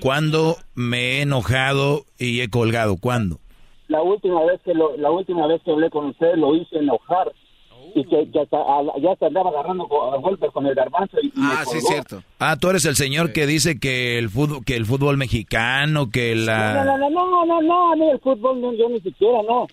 ¿Cuándo 0.01 0.55
me 0.73 0.97
he 0.97 1.21
enojado 1.21 2.03
y 2.17 2.41
he 2.41 2.49
colgado? 2.49 2.97
¿Cuándo? 2.97 3.39
La 3.87 4.01
última 4.01 4.43
vez 4.45 4.61
que 4.61 4.73
lo, 4.73 4.95
la 4.97 5.11
última 5.11 5.47
vez 5.47 5.61
que 5.63 5.71
hablé 5.71 5.89
con 5.89 6.07
usted 6.07 6.35
lo 6.35 6.55
hice 6.55 6.77
enojar 6.77 7.31
y 7.95 8.05
que, 8.05 8.27
ya 8.31 8.45
se 9.15 9.25
andaba 9.25 9.49
agarrando 9.49 9.87
golpes 9.87 10.51
con 10.51 10.65
el 10.67 10.75
garbanzo 10.75 11.17
y, 11.23 11.31
ah 11.37 11.63
sí 11.65 11.79
cierto 11.81 12.21
ah 12.37 12.55
tú 12.55 12.69
eres 12.69 12.85
el 12.85 12.95
señor 12.95 13.33
que 13.33 13.47
dice 13.47 13.79
que 13.79 14.19
el 14.19 14.29
fútbol 14.29 14.63
que 14.63 14.75
el 14.75 14.85
fútbol 14.85 15.17
mexicano 15.17 16.11
que 16.11 16.35
la 16.35 16.83
no 16.83 16.97
no 16.97 17.09
no 17.09 17.45
no 17.45 17.61
no 17.61 17.95
no, 17.95 18.11
el 18.11 18.19
fútbol 18.19 18.61
no, 18.61 18.73
yo 18.73 18.89
ni 18.89 18.99
siquiera 19.01 19.41
no 19.41 19.65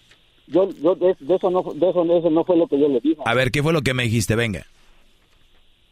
yo, 0.47 0.69
yo 0.83 0.95
de, 0.95 1.11
eso 1.11 1.51
no, 1.51 1.63
de 1.75 1.91
eso, 1.91 2.05
de 2.05 2.19
eso 2.19 2.31
no 2.31 2.45
fue 2.45 2.57
lo 2.57 2.67
que 2.67 2.79
yo 2.79 2.89
le 2.89 3.01
dije. 3.01 3.21
A 3.25 3.35
ver, 3.35 3.51
¿qué 3.51 3.63
fue 3.63 3.73
lo 3.73 3.83
que 3.83 3.95
me 3.95 4.05
dijiste? 4.05 4.37
Venga. 4.37 4.65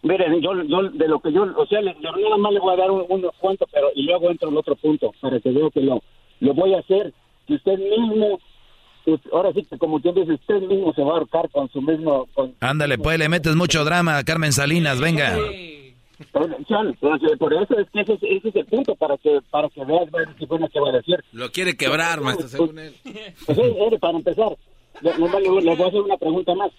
Miren, 0.02 0.40
yo, 0.42 0.62
yo 0.64 0.82
de 0.90 1.08
lo 1.08 1.18
que 1.20 1.32
yo, 1.32 1.46
o 1.56 1.66
sea, 1.66 1.80
le, 1.80 1.94
nada 1.94 2.36
más 2.36 2.52
le 2.52 2.60
voy 2.60 2.74
a 2.74 2.76
dar 2.76 2.90
unos 2.90 3.34
cuantos, 3.38 3.68
pero 3.72 3.88
y 3.94 4.02
luego 4.02 4.30
entro 4.30 4.50
en 4.50 4.56
otro 4.58 4.76
punto 4.76 5.12
para 5.20 5.40
que 5.40 5.50
vea 5.50 5.70
que 5.72 5.80
lo, 5.80 6.02
lo 6.40 6.54
voy 6.54 6.74
a 6.74 6.80
hacer, 6.80 7.14
que 7.46 7.54
usted 7.54 7.78
mismo, 7.78 8.38
ahora 9.32 9.52
sí 9.54 9.64
que 9.64 9.78
como 9.78 9.96
usted 9.96 10.12
dice, 10.12 10.34
usted 10.34 10.60
mismo 10.60 10.92
se 10.92 11.02
va 11.02 11.12
a 11.12 11.14
ahorcar 11.14 11.48
con 11.50 11.70
su 11.70 11.80
mismo... 11.80 12.28
Ándale, 12.60 12.98
pues 12.98 13.18
le 13.18 13.30
metes 13.30 13.56
mucho 13.56 13.82
drama 13.84 14.18
a 14.18 14.24
Carmen 14.24 14.52
Salinas, 14.52 15.00
venga. 15.00 15.38
Por 16.32 17.54
eso 17.54 17.78
es 17.78 17.90
que 17.90 18.00
ese, 18.00 18.18
es 18.20 18.56
el 18.56 18.66
punto, 18.66 18.94
para 18.94 19.16
que 19.18 19.40
para 19.50 19.68
que 19.68 19.84
veas 19.84 20.08
qué 20.38 20.46
bueno 20.46 20.68
que 20.68 20.80
va 20.80 20.90
a 20.90 20.92
decir. 20.92 21.22
Lo 21.32 21.50
quiere 21.50 21.76
quebrar, 21.76 22.20
maestro, 22.20 22.48
según 22.48 22.78
él. 22.78 22.94
Pues, 23.46 24.00
para 24.00 24.18
empezar, 24.18 24.56
le, 25.00 25.12
voy 25.12 25.68
a 25.68 25.86
hacer 25.86 26.00
una 26.00 26.16
pregunta 26.16 26.54
más. 26.54 26.70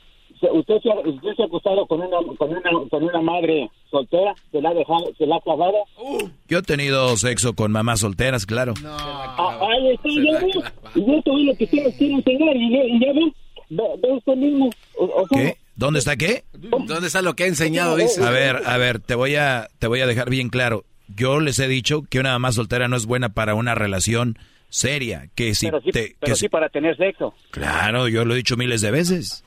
¿Usted 0.42 0.82
se, 0.82 0.92
ha, 0.92 1.00
usted 1.00 1.34
se 1.36 1.44
ha 1.44 1.46
acostado 1.46 1.86
con 1.88 2.02
una, 2.02 2.18
con, 2.38 2.50
una, 2.50 2.72
con 2.90 3.04
una 3.04 3.22
madre 3.22 3.70
soltera? 3.90 4.36
¿Se 4.52 4.62
la 4.62 4.70
ha 4.70 4.74
dejado, 4.74 5.12
se 5.18 5.26
la 5.26 5.38
ha 5.38 5.42
clavado? 5.42 5.78
Yo 6.48 6.60
he 6.60 6.62
tenido 6.62 7.16
sexo 7.18 7.54
con 7.56 7.72
mamás 7.72 8.02
solteras, 8.02 8.46
claro. 8.46 8.74
No. 8.84 8.90
Ah, 8.92 9.60
ahí 9.62 9.94
está, 9.94 10.10
ya 10.10 10.40
ve. 10.40 10.52
Y 10.96 11.16
esto 11.16 11.38
es 11.38 11.46
lo 11.46 11.56
que 11.56 11.64
ustedes 11.64 11.96
quieren 11.96 12.18
enseñar. 12.18 12.56
Y 12.56 13.00
ya, 13.00 13.14
ve, 13.14 13.84
ve, 14.02 14.12
usted 14.12 14.36
mismo. 14.36 14.70
O, 14.98 15.26
sea, 15.28 15.42
¿Qué? 15.42 15.58
¿Dónde 15.76 16.00
está 16.00 16.16
qué? 16.16 16.46
¿Dónde 16.54 17.08
está 17.08 17.22
lo 17.22 17.36
que 17.36 17.44
ha 17.44 17.48
enseñado? 17.48 17.96
Dice. 17.98 18.24
A 18.24 18.30
ver, 18.30 18.62
a 18.66 18.78
ver, 18.78 19.00
te 19.00 19.16
voy 19.16 19.36
a, 19.36 19.68
te 19.80 19.88
voy 19.88 20.02
a 20.02 20.08
dejar 20.08 20.30
bien 20.30 20.50
claro. 20.50 20.86
Yo 21.08 21.40
les 21.40 21.60
he 21.60 21.68
dicho 21.68 22.04
que 22.10 22.20
una 22.20 22.32
mamá 22.32 22.52
soltera 22.52 22.88
no 22.88 22.96
es 22.96 23.06
buena 23.06 23.30
para 23.30 23.56
una 23.56 23.76
relación 23.76 24.38
seria. 24.70 25.30
Que 25.36 25.54
si 25.54 25.68
pero 25.68 25.82
sí, 25.82 25.92
te, 25.92 26.16
pero 26.20 26.36
sí 26.36 26.50
para 26.50 26.70
tener 26.70 26.98
sexo. 26.98 27.34
Claro, 27.52 28.08
yo 28.08 28.26
lo 28.26 28.34
he 28.34 28.38
dicho 28.38 28.58
miles 28.58 28.82
de 28.82 28.92
veces. 28.92 29.44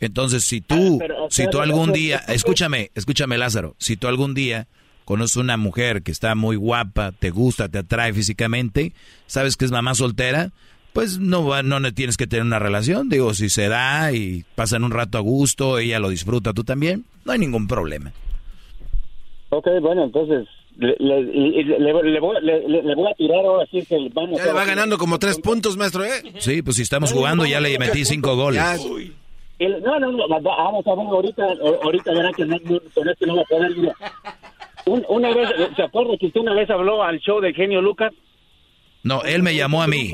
Entonces, 0.00 0.44
si 0.44 0.60
tú, 0.60 1.00
ah, 1.00 1.26
si 1.30 1.48
tú 1.48 1.60
algún 1.60 1.92
día, 1.92 2.18
escúchame, 2.28 2.90
escúchame 2.94 3.38
Lázaro, 3.38 3.76
si 3.78 3.96
tú 3.96 4.08
algún 4.08 4.34
día 4.34 4.66
conoces 5.04 5.36
una 5.36 5.56
mujer 5.56 6.02
que 6.02 6.10
está 6.10 6.34
muy 6.34 6.56
guapa, 6.56 7.12
te 7.12 7.30
gusta, 7.30 7.68
te 7.68 7.78
atrae 7.78 8.12
físicamente, 8.12 8.94
sabes 9.26 9.56
que 9.56 9.64
es 9.64 9.70
mamá 9.70 9.94
soltera, 9.94 10.50
pues 10.92 11.18
no, 11.18 11.46
va, 11.46 11.62
no 11.62 11.80
tienes 11.92 12.16
que 12.16 12.26
tener 12.26 12.44
una 12.44 12.58
relación. 12.58 13.08
Digo, 13.08 13.34
si 13.34 13.48
se 13.48 13.68
da 13.68 14.12
y 14.12 14.44
pasan 14.54 14.84
un 14.84 14.90
rato 14.90 15.18
a 15.18 15.20
gusto, 15.20 15.78
ella 15.78 15.98
lo 15.98 16.10
disfruta, 16.10 16.52
tú 16.52 16.64
también, 16.64 17.04
no 17.24 17.32
hay 17.32 17.38
ningún 17.38 17.66
problema. 17.66 18.12
Ok, 19.50 19.68
bueno, 19.80 20.04
entonces 20.04 20.48
le, 20.78 20.96
le, 20.98 22.20
voy, 22.20 22.36
a 22.36 23.14
tirar 23.14 23.44
ahora 23.44 23.66
sí 23.70 23.84
que 23.84 24.08
vamos 24.14 24.38
Ya 24.38 24.46
le 24.46 24.52
va 24.52 24.64
ganando 24.64 24.96
como 24.96 25.18
tres 25.18 25.38
puntos, 25.38 25.76
maestro, 25.76 26.04
¿eh? 26.04 26.22
Sí, 26.38 26.62
pues 26.62 26.76
si 26.76 26.82
estamos 26.82 27.12
jugando 27.12 27.44
ya 27.44 27.60
le 27.60 27.78
metí 27.78 28.04
cinco 28.04 28.36
goles. 28.36 28.62
no, 29.60 29.98
no, 30.00 30.12
no, 30.12 30.40
vamos 30.40 30.86
a 30.86 30.94
ver 30.94 31.06
ahorita, 31.06 31.46
ahorita 31.82 32.12
verá 32.12 32.32
que 32.32 32.44
no, 32.46 32.56
con 32.94 33.08
esto 33.08 33.26
no 33.26 33.36
va 33.36 33.42
a 33.42 33.44
poder 33.44 33.72
una 34.84 35.32
vez, 35.32 35.48
¿se 35.76 35.82
acuerda 35.82 36.16
que 36.18 36.26
usted 36.26 36.40
una 36.40 36.54
vez 36.54 36.68
habló 36.68 37.02
al 37.02 37.20
show 37.20 37.40
de 37.40 37.52
Genio 37.52 37.80
Lucas? 37.80 38.12
No, 39.02 39.22
él 39.22 39.42
me 39.42 39.54
llamó 39.54 39.82
a 39.82 39.88
mí. 39.88 40.12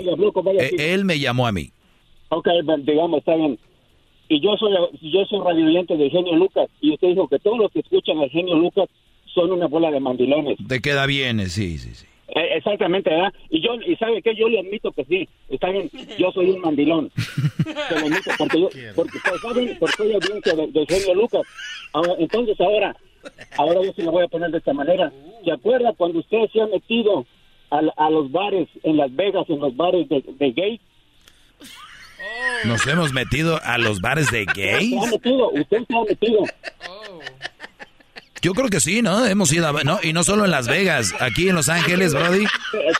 Eh, 0.58 0.94
él 0.94 1.04
me 1.04 1.18
llamó 1.18 1.46
a 1.46 1.52
mí. 1.52 1.70
Ok, 2.30 2.48
digamos, 2.82 3.18
está 3.18 3.34
bien. 3.36 3.58
Y 4.28 4.40
yo 4.40 4.56
soy 4.56 4.72
yo 5.00 5.24
soy 5.24 5.40
radioyente 5.40 5.96
de 5.96 6.10
Genio 6.10 6.36
Lucas. 6.36 6.68
Y 6.80 6.92
usted 6.92 7.08
dijo 7.08 7.28
que 7.28 7.38
todos 7.38 7.58
los 7.58 7.70
que 7.72 7.80
escuchan 7.80 8.18
a 8.20 8.28
Genio 8.28 8.56
Lucas 8.56 8.88
son 9.34 9.52
una 9.52 9.66
bola 9.66 9.90
de 9.90 10.00
mandilones. 10.00 10.58
Te 10.66 10.80
queda 10.80 11.06
bien, 11.06 11.40
eh, 11.40 11.48
sí, 11.48 11.78
sí, 11.78 11.94
sí. 11.94 12.06
Eh, 12.28 12.56
exactamente, 12.56 13.08
¿verdad? 13.08 13.32
Y 13.48 13.62
yo, 13.62 13.74
y 13.86 13.96
sabe 13.96 14.20
que 14.20 14.34
yo 14.34 14.48
le 14.48 14.60
admito 14.60 14.92
que 14.92 15.04
sí, 15.06 15.28
está 15.48 15.70
bien, 15.70 15.90
yo 16.18 16.30
soy 16.32 16.50
un 16.50 16.60
mandilón. 16.60 17.10
Se 17.16 17.94
lo 17.94 18.06
admito 18.06 18.30
porque 18.36 18.60
yo, 18.60 18.68
porque, 18.94 19.18
pues, 19.26 19.40
¿saben? 19.40 19.76
Porque 19.80 19.96
soy 19.96 20.12
audiencia 20.12 20.54
de, 20.54 20.66
de, 20.66 20.86
Genio 20.86 21.14
Lucas. 21.14 21.42
Ahora, 21.94 22.14
entonces 22.18 22.60
ahora, 22.60 22.94
ahora 23.56 23.80
yo 23.82 23.92
se 23.94 24.02
lo 24.02 24.12
voy 24.12 24.24
a 24.24 24.28
poner 24.28 24.50
de 24.50 24.58
esta 24.58 24.74
manera. 24.74 25.10
¿Se 25.42 25.50
acuerda 25.50 25.94
cuando 25.94 26.18
usted 26.18 26.50
se 26.52 26.60
ha 26.60 26.66
metido 26.66 27.24
a, 27.70 28.10
los 28.10 28.30
bares 28.32 28.68
en 28.82 28.96
Las 28.96 29.14
Vegas, 29.14 29.44
en 29.48 29.60
los 29.60 29.76
bares 29.76 30.08
de, 30.08 30.22
de 30.26 30.52
gays. 30.52 30.80
¿Nos 32.64 32.86
hemos 32.86 33.12
metido 33.12 33.60
a 33.62 33.78
los 33.78 34.00
bares 34.00 34.30
de 34.30 34.44
gays? 34.44 34.92
Usted 34.92 34.98
se 35.00 35.06
ha 35.06 35.10
metido, 35.10 35.50
usted 35.50 35.84
se 35.86 35.96
ha 35.96 36.04
metido. 36.04 36.44
Yo 38.40 38.54
creo 38.54 38.68
que 38.68 38.80
sí, 38.80 39.02
¿no? 39.02 39.26
Hemos 39.26 39.52
ido 39.52 39.66
a... 39.68 39.84
No, 39.84 39.98
y 40.02 40.12
no 40.12 40.22
solo 40.24 40.44
en 40.44 40.50
Las 40.50 40.68
Vegas, 40.68 41.14
aquí 41.20 41.48
en 41.48 41.54
Los 41.54 41.68
Ángeles, 41.68 42.14
Brody. 42.14 42.46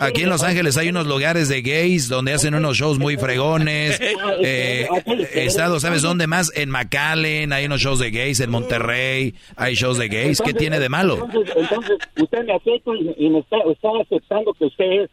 Aquí 0.01 0.23
en 0.23 0.31
Los 0.31 0.43
Ángeles 0.43 0.77
hay 0.77 0.89
unos 0.89 1.07
lugares 1.07 1.49
de 1.49 1.63
gays 1.63 2.09
donde 2.09 2.33
hacen 2.33 2.55
unos 2.55 2.77
shows 2.77 2.99
muy 2.99 3.17
fregones. 3.17 4.01
Eh, 4.41 4.89
estado, 5.35 5.81
¿sabes 5.81 6.03
dónde 6.03 6.27
más? 6.27 6.53
En 6.55 6.71
McAllen 6.71 7.53
hay 7.53 7.67
unos 7.67 7.81
shows 7.81 7.99
de 7.99 8.11
gays, 8.11 8.41
en 8.41 8.51
Monterrey 8.51 9.35
hay 9.57 9.75
shows 9.75 9.99
de 9.99 10.09
gays. 10.09 10.41
¿Qué 10.41 10.53
tiene 10.55 10.79
de 10.79 10.89
malo? 10.89 11.27
Entonces, 11.57 11.99
usted 12.17 12.45
me 12.45 12.55
acepta 12.55 12.91
y 13.17 13.31
me 13.31 13.41
está, 13.41 13.57
está 13.71 13.89
aceptando 14.01 14.53
que 14.55 14.65
usted 14.67 14.85
es... 15.03 15.11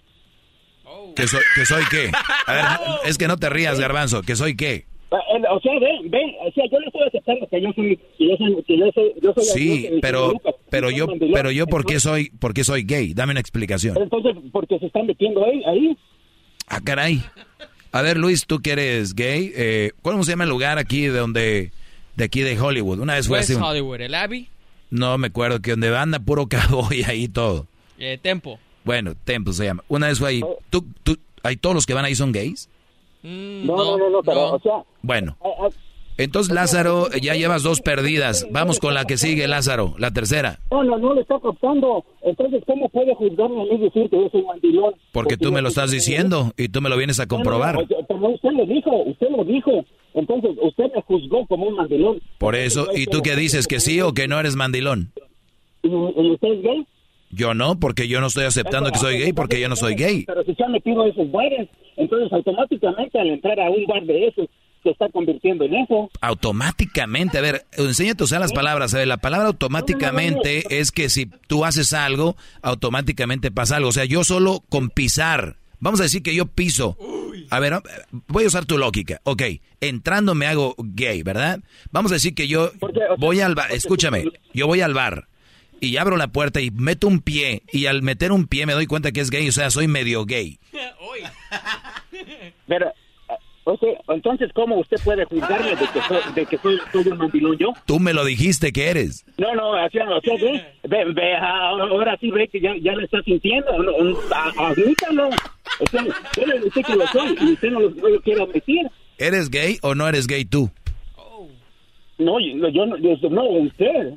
¿Que 1.15 1.27
soy, 1.27 1.41
¿Que 1.55 1.65
soy 1.65 1.83
qué? 1.89 2.11
A 2.45 2.53
ver, 2.53 2.65
es 3.05 3.17
que 3.17 3.27
no 3.27 3.37
te 3.37 3.49
rías, 3.49 3.79
Garbanzo. 3.79 4.21
¿Que 4.21 4.35
soy 4.35 4.55
qué? 4.55 4.85
O 5.09 5.59
sea, 5.61 5.79
ven, 5.79 6.09
ven, 6.09 6.31
o 6.45 6.51
sea, 6.51 6.65
yo 6.71 6.79
le 6.79 6.87
estoy 6.87 7.01
aceptando 7.07 7.47
que 7.47 7.61
yo 7.61 7.71
soy, 7.73 7.97
que 8.17 8.27
yo 8.29 8.37
soy, 8.37 8.63
que 8.63 8.77
yo 8.77 8.85
soy, 8.93 9.13
yo 9.21 9.33
soy 9.33 9.43
Sí, 9.45 9.89
pero, 10.01 10.33
pero 10.69 10.89
yo, 10.89 11.07
pero 11.33 11.51
yo, 11.51 11.67
¿por 11.67 11.85
qué 11.85 11.99
soy, 11.99 12.29
por 12.31 12.53
qué 12.53 12.63
soy 12.63 12.83
gay? 12.83 13.13
Dame 13.13 13.31
una 13.31 13.39
explicación. 13.39 13.95
Entonces, 14.01 14.35
porque 14.51 14.79
se 14.79 14.87
están 14.87 15.05
metiendo 15.05 15.45
ahí, 15.45 15.63
ahí. 15.65 15.97
Ah, 16.67 16.81
caray. 16.83 17.21
A 17.91 18.01
ver, 18.01 18.17
Luis, 18.17 18.45
tú 18.45 18.59
que 18.59 18.71
eres 18.71 19.13
gay, 19.13 19.51
eh, 19.55 19.91
¿cómo 20.01 20.23
se 20.23 20.31
llama 20.31 20.43
el 20.43 20.49
lugar 20.49 20.79
aquí 20.79 21.01
de 21.01 21.17
donde 21.17 21.71
de 22.15 22.23
aquí 22.23 22.41
de 22.41 22.59
Hollywood. 22.59 22.99
Una 22.99 23.13
vez 23.15 23.27
fue 23.27 23.37
West 23.39 23.51
así. 23.51 23.57
un- 23.57 23.63
Hollywood, 23.63 24.01
el 24.01 24.13
Abbey, 24.15 24.47
no 24.89 25.17
me 25.17 25.27
acuerdo 25.27 25.61
que 25.61 25.71
donde 25.71 25.95
anda 25.95 26.19
puro 26.19 26.47
cowboy 26.49 27.03
ahí 27.03 27.27
todo. 27.27 27.67
eh, 27.99 28.17
Tempo. 28.21 28.59
Bueno, 28.83 29.13
Temple 29.23 29.53
se 29.53 29.65
llama. 29.65 29.83
Una 29.87 30.07
vez 30.07 30.19
fue 30.19 30.29
ahí. 30.29 30.41
¿Tú, 30.69 30.85
tú, 31.03 31.17
¿Hay 31.43 31.55
todos 31.57 31.75
los 31.75 31.85
que 31.85 31.93
van 31.93 32.05
ahí 32.05 32.15
son 32.15 32.31
gays? 32.31 32.69
Mm, 33.25 33.65
No, 33.65 33.75
no, 33.75 33.97
no, 33.97 34.09
no, 34.09 34.21
pero, 34.23 34.53
o 34.53 34.59
sea, 34.59 34.83
Bueno. 35.01 35.35
Entonces, 36.17 36.53
Lázaro, 36.53 37.09
ya 37.21 37.33
llevas 37.33 37.61
dos 37.63 37.81
perdidas. 37.81 38.47
Vamos 38.49 38.79
con 38.79 38.93
la 38.93 39.03
que 39.03 39.17
sigue, 39.17 39.49
Lázaro, 39.49 39.95
la 39.97 40.11
tercera. 40.11 40.59
no, 40.71 40.81
no, 40.81 40.97
no 40.97 41.13
le 41.13 41.21
está 41.21 41.37
captando. 41.41 42.05
Entonces, 42.21 42.63
¿cómo 42.65 42.87
puede 42.87 43.13
juzgarme 43.15 43.61
a 43.61 43.63
mí 43.65 43.71
y 43.73 43.77
decir 43.79 44.09
que 44.09 44.15
yo 44.15 44.29
soy 44.31 44.43
mandilón? 44.43 44.93
Porque 45.11 45.35
tú 45.35 45.51
me 45.51 45.61
lo 45.61 45.67
estás 45.67 45.91
diciendo 45.91 46.53
y 46.55 46.69
tú 46.69 46.79
me 46.81 46.89
lo 46.89 46.95
vienes 46.95 47.19
a 47.19 47.25
comprobar. 47.27 47.75
No, 47.75 47.81
no, 47.81 47.87
no, 47.89 48.05
pero 48.07 48.29
usted 48.29 48.49
lo 48.51 48.65
dijo, 48.65 48.91
usted 49.07 49.27
lo 49.29 49.43
dijo. 49.43 49.71
Entonces, 50.13 50.51
usted 50.61 50.85
me 50.95 51.01
juzgó 51.01 51.45
como 51.47 51.65
un 51.65 51.75
mandilón. 51.75 52.21
Por 52.37 52.55
eso, 52.55 52.87
¿y 52.95 53.07
tú 53.07 53.21
qué 53.21 53.35
dices? 53.35 53.67
¿Que 53.67 53.81
sí 53.81 53.99
o 53.99 54.13
que 54.13 54.29
no 54.29 54.39
eres 54.39 54.55
mandilón? 54.55 55.11
¿Y, 55.83 55.89
y 55.89 56.31
usted 56.31 56.47
es 56.47 56.61
gay? 56.61 56.87
Yo 57.35 57.53
no, 57.53 57.77
porque 57.77 58.07
yo 58.07 58.21
no 58.21 58.27
estoy 58.27 58.45
aceptando 58.45 58.91
que 58.91 58.97
soy 58.97 59.17
gay, 59.17 59.33
porque 59.33 59.59
yo 59.59 59.67
no 59.67 59.75
soy 59.75 59.95
gay. 59.95 60.23
Pero 60.25 60.43
si 60.45 60.55
se 60.55 60.63
han 60.63 60.71
metido 60.71 61.05
esos 61.05 61.29
bares, 61.31 61.67
entonces 61.97 62.31
automáticamente 62.31 63.19
al 63.19 63.27
entrar 63.27 63.59
a 63.59 63.69
un 63.69 63.85
bar 63.87 64.03
de 64.05 64.27
esos, 64.27 64.47
se 64.83 64.91
está 64.91 65.09
convirtiendo 65.09 65.65
en 65.65 65.75
eso. 65.75 66.09
Automáticamente, 66.21 67.37
a 67.37 67.41
ver, 67.41 67.65
enséñate 67.77 68.23
a 68.23 68.25
usar 68.25 68.39
las 68.39 68.53
palabras. 68.53 68.93
A 68.93 68.99
ver, 68.99 69.07
la 69.07 69.17
palabra 69.17 69.47
automáticamente 69.47 70.79
es 70.79 70.91
que 70.91 71.09
si 71.09 71.25
tú 71.25 71.65
haces 71.65 71.91
algo, 71.91 72.37
automáticamente 72.61 73.51
pasa 73.51 73.75
algo. 73.75 73.89
O 73.89 73.91
sea, 73.93 74.05
yo 74.05 74.23
solo 74.23 74.63
con 74.69 74.89
pisar, 74.89 75.57
vamos 75.79 75.99
a 75.99 76.03
decir 76.03 76.23
que 76.23 76.35
yo 76.35 76.45
piso. 76.45 76.97
A 77.49 77.59
ver, 77.59 77.73
voy 78.27 78.45
a 78.45 78.47
usar 78.47 78.65
tu 78.65 78.77
lógica. 78.77 79.19
Ok, 79.23 79.43
entrando 79.81 80.35
me 80.35 80.47
hago 80.47 80.75
gay, 80.77 81.21
¿verdad? 81.21 81.59
Vamos 81.91 82.13
a 82.13 82.15
decir 82.15 82.33
que 82.33 82.47
yo 82.47 82.71
voy 83.17 83.41
al 83.41 83.55
bar, 83.55 83.73
escúchame, 83.73 84.23
yo 84.53 84.67
voy 84.67 84.79
al 84.79 84.93
bar 84.93 85.27
y 85.81 85.97
abro 85.97 86.17
la 86.17 86.27
puerta 86.27 86.61
y 86.61 86.71
meto 86.71 87.07
un 87.07 87.19
pie 87.21 87.63
y 87.71 87.85
al 87.87 88.01
meter 88.01 88.31
un 88.31 88.47
pie 88.47 88.65
me 88.65 88.73
doy 88.73 88.85
cuenta 88.87 89.11
que 89.11 89.21
es 89.21 89.29
gay, 89.29 89.47
o 89.47 89.51
sea, 89.51 89.69
soy 89.69 89.87
medio 89.87 90.25
gay. 90.25 90.59
Pero, 92.67 92.91
ah, 93.29 93.35
o 93.65 93.77
sea, 93.77 93.89
entonces, 94.09 94.51
¿cómo 94.53 94.77
usted 94.79 94.97
puede 95.03 95.25
juzgarme 95.25 95.69
de 95.71 95.75
que 95.75 96.01
soy, 96.07 96.33
de 96.33 96.45
que 96.45 96.57
soy, 96.57 96.79
soy 96.91 97.07
un 97.07 97.17
mandilón 97.17 97.57
yo? 97.57 97.73
Tú 97.85 97.99
me 97.99 98.13
lo 98.13 98.25
dijiste 98.25 98.71
que 98.71 98.89
eres. 98.89 99.25
No, 99.37 99.53
no, 99.55 99.71
o 99.71 99.89
sea, 99.89 100.09
o 100.09 100.21
sea, 100.21 100.35
ve, 100.37 100.63
ve, 100.83 101.05
ve, 101.13 101.33
ah, 101.35 101.69
ahora 101.69 102.17
sí 102.19 102.31
ve 102.31 102.47
que 102.47 102.59
ya, 102.59 102.71
ya 102.81 102.93
lo 102.93 103.03
está 103.03 103.21
sintiendo, 103.23 103.71
no, 103.77 103.91
no, 104.03 104.17
admítalo. 104.57 105.29
O 105.79 105.85
sea, 105.91 106.03
yo 106.37 106.45
le 106.45 106.59
dije 106.61 106.83
que 106.83 106.95
lo 106.95 107.07
soy 107.07 107.35
y 107.41 107.53
usted 107.53 107.69
no 107.71 107.81
lo, 107.81 107.89
no 107.91 108.07
lo 108.09 108.21
quiere 108.21 108.41
admitir. 108.43 108.87
¿Eres 109.17 109.49
gay 109.49 109.77
o 109.81 109.93
no 109.95 110.07
eres 110.07 110.27
gay 110.27 110.45
tú? 110.45 110.69
No, 112.17 112.39
yo, 112.39 112.69
yo 112.69 112.85
no, 112.85 112.97
yo- 112.97 113.29
no, 113.29 113.43
usted. 113.43 114.13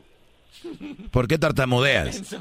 ¿Por 1.11 1.29
qué 1.29 1.39
tartamudeas? 1.39 2.35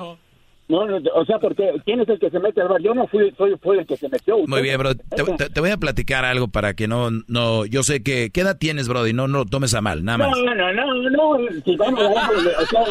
No, 0.69 0.85
no, 0.85 0.97
o 1.15 1.25
sea, 1.25 1.39
porque 1.39 1.71
¿quién 1.85 2.01
es 2.01 2.09
el 2.09 2.19
que 2.19 2.29
se 2.29 2.39
mete 2.39 2.59
al 2.61 2.67
bar? 2.67 2.81
Yo 2.81 2.93
no 2.93 3.07
fui, 3.07 3.33
soy, 3.37 3.55
fui 3.61 3.77
el 3.79 3.85
que 3.87 3.95
se 3.95 4.09
metió. 4.09 4.37
Muy 4.47 4.61
bien, 4.61 4.77
bro. 4.77 4.95
Te, 4.95 5.23
te- 5.37 5.49
te 5.49 5.59
voy 5.61 5.69
a 5.69 5.77
platicar 5.77 6.25
algo 6.25 6.49
para 6.49 6.73
que 6.73 6.87
no, 6.89 7.09
no, 7.27 7.65
yo 7.65 7.83
sé 7.83 8.03
que, 8.03 8.31
¿qué 8.31 8.41
edad 8.41 8.57
tienes, 8.57 8.89
bro? 8.89 9.07
Y 9.07 9.13
no, 9.13 9.27
no 9.29 9.39
lo 9.39 9.45
tomes 9.45 9.73
a 9.75 9.81
mal, 9.81 10.03
nada 10.03 10.17
No, 10.17 10.29
más. 10.29 10.37
no, 10.39 10.55
no, 10.55 10.73
no, 10.73 11.09
no, 11.09 11.61
si 11.63 11.75
vamos 11.77 12.01
a 12.01 12.29
o 12.61 12.65
sea, 12.65 12.81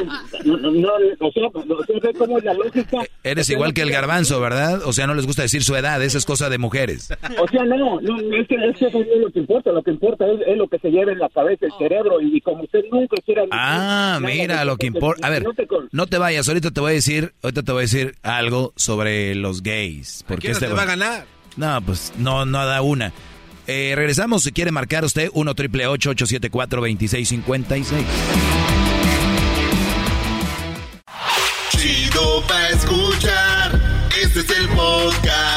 no, 0.45 0.57
no, 0.57 0.89
o 1.21 1.33
sea, 1.33 1.47
o 1.49 2.01
sea, 2.01 2.13
cómo 2.19 2.39
es 2.39 2.45
la 2.45 2.55
lógica. 2.55 2.99
Eres 3.23 3.51
igual 3.51 3.75
que 3.75 3.83
el 3.83 3.91
garbanzo, 3.91 4.41
¿verdad? 4.41 4.81
O 4.87 4.93
sea, 4.95 5.07
no 5.07 5.15
les 5.15 5.27
gusta 5.27 5.43
decir 5.43 5.63
su 5.63 5.77
edad, 5.77 6.03
eso 6.03 6.17
es 6.17 6.25
cosa 6.25 6.49
de 6.49 6.57
mujeres. 6.59 7.11
O 7.39 7.49
sea, 7.49 7.63
no, 7.65 8.01
no, 8.01 8.19
es 8.37 8.49
que, 8.49 8.55
es 8.55 8.77
que 8.79 8.87
eso 8.87 8.99
no 9.01 9.05
es 9.05 9.21
lo 9.21 9.31
que 9.31 9.39
importa, 9.41 9.71
lo 9.73 9.83
que 9.83 9.91
importa 9.91 10.25
es, 10.27 10.41
es 10.47 10.57
lo 10.57 10.67
que 10.69 10.79
se 10.79 10.91
lleva 10.91 11.13
en 11.13 11.19
la 11.19 11.29
cabeza, 11.29 11.67
el 11.67 11.73
cerebro, 11.79 12.23
y, 12.23 12.41
como 12.41 12.63
usted 12.63 12.85
nunca 12.91 13.17
quiera... 13.25 13.43
Ah, 13.51 14.19
mira 14.23 14.65
lo 14.65 14.79
que 14.79 14.87
importa. 14.87 15.27
A 15.27 15.31
ver, 15.31 15.45
no 15.93 16.07
te 16.07 16.17
vayas, 16.19 16.49
ahorita 16.49 16.71
te 16.71 16.81
voy 16.81 16.93
a 16.93 16.95
decir, 16.95 17.33
ahorita 17.43 17.66
te 17.67 17.73
voy 17.73 17.81
a 17.81 17.83
decir 17.83 18.17
algo 18.23 18.73
sobre 18.77 19.35
los 19.35 19.63
gays. 19.63 20.25
Porque 20.27 20.49
quién 20.49 20.53
no 20.53 20.57
este 20.57 20.67
te 20.69 20.73
va 20.73 20.83
a 20.83 20.87
ganar? 20.87 21.27
No, 21.57 21.83
pues 21.83 22.13
no, 22.17 22.47
no 22.47 22.65
da 22.65 22.81
una. 22.81 23.13
Eh, 23.67 23.93
regresamos, 23.97 24.45
si 24.45 24.53
quiere 24.53 24.71
marcar 24.71 25.05
usted, 25.05 25.29
1 25.35 25.55
triple 25.55 25.87
874 25.87 26.81
2656 26.81 28.07
Chido 31.71 32.43
pa' 32.47 32.69
escuchar. 32.69 34.09
Este 34.23 34.41
es 34.41 34.51
el 34.51 34.69
podcast 34.69 35.56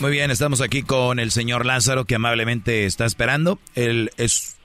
Muy 0.00 0.10
bien, 0.10 0.30
estamos 0.30 0.60
aquí 0.60 0.82
con 0.82 1.18
el 1.18 1.30
señor 1.30 1.64
Lázaro 1.64 2.04
que 2.04 2.16
amablemente 2.16 2.84
está 2.84 3.06
esperando. 3.06 3.58
Él 3.74 4.10
es, 4.18 4.56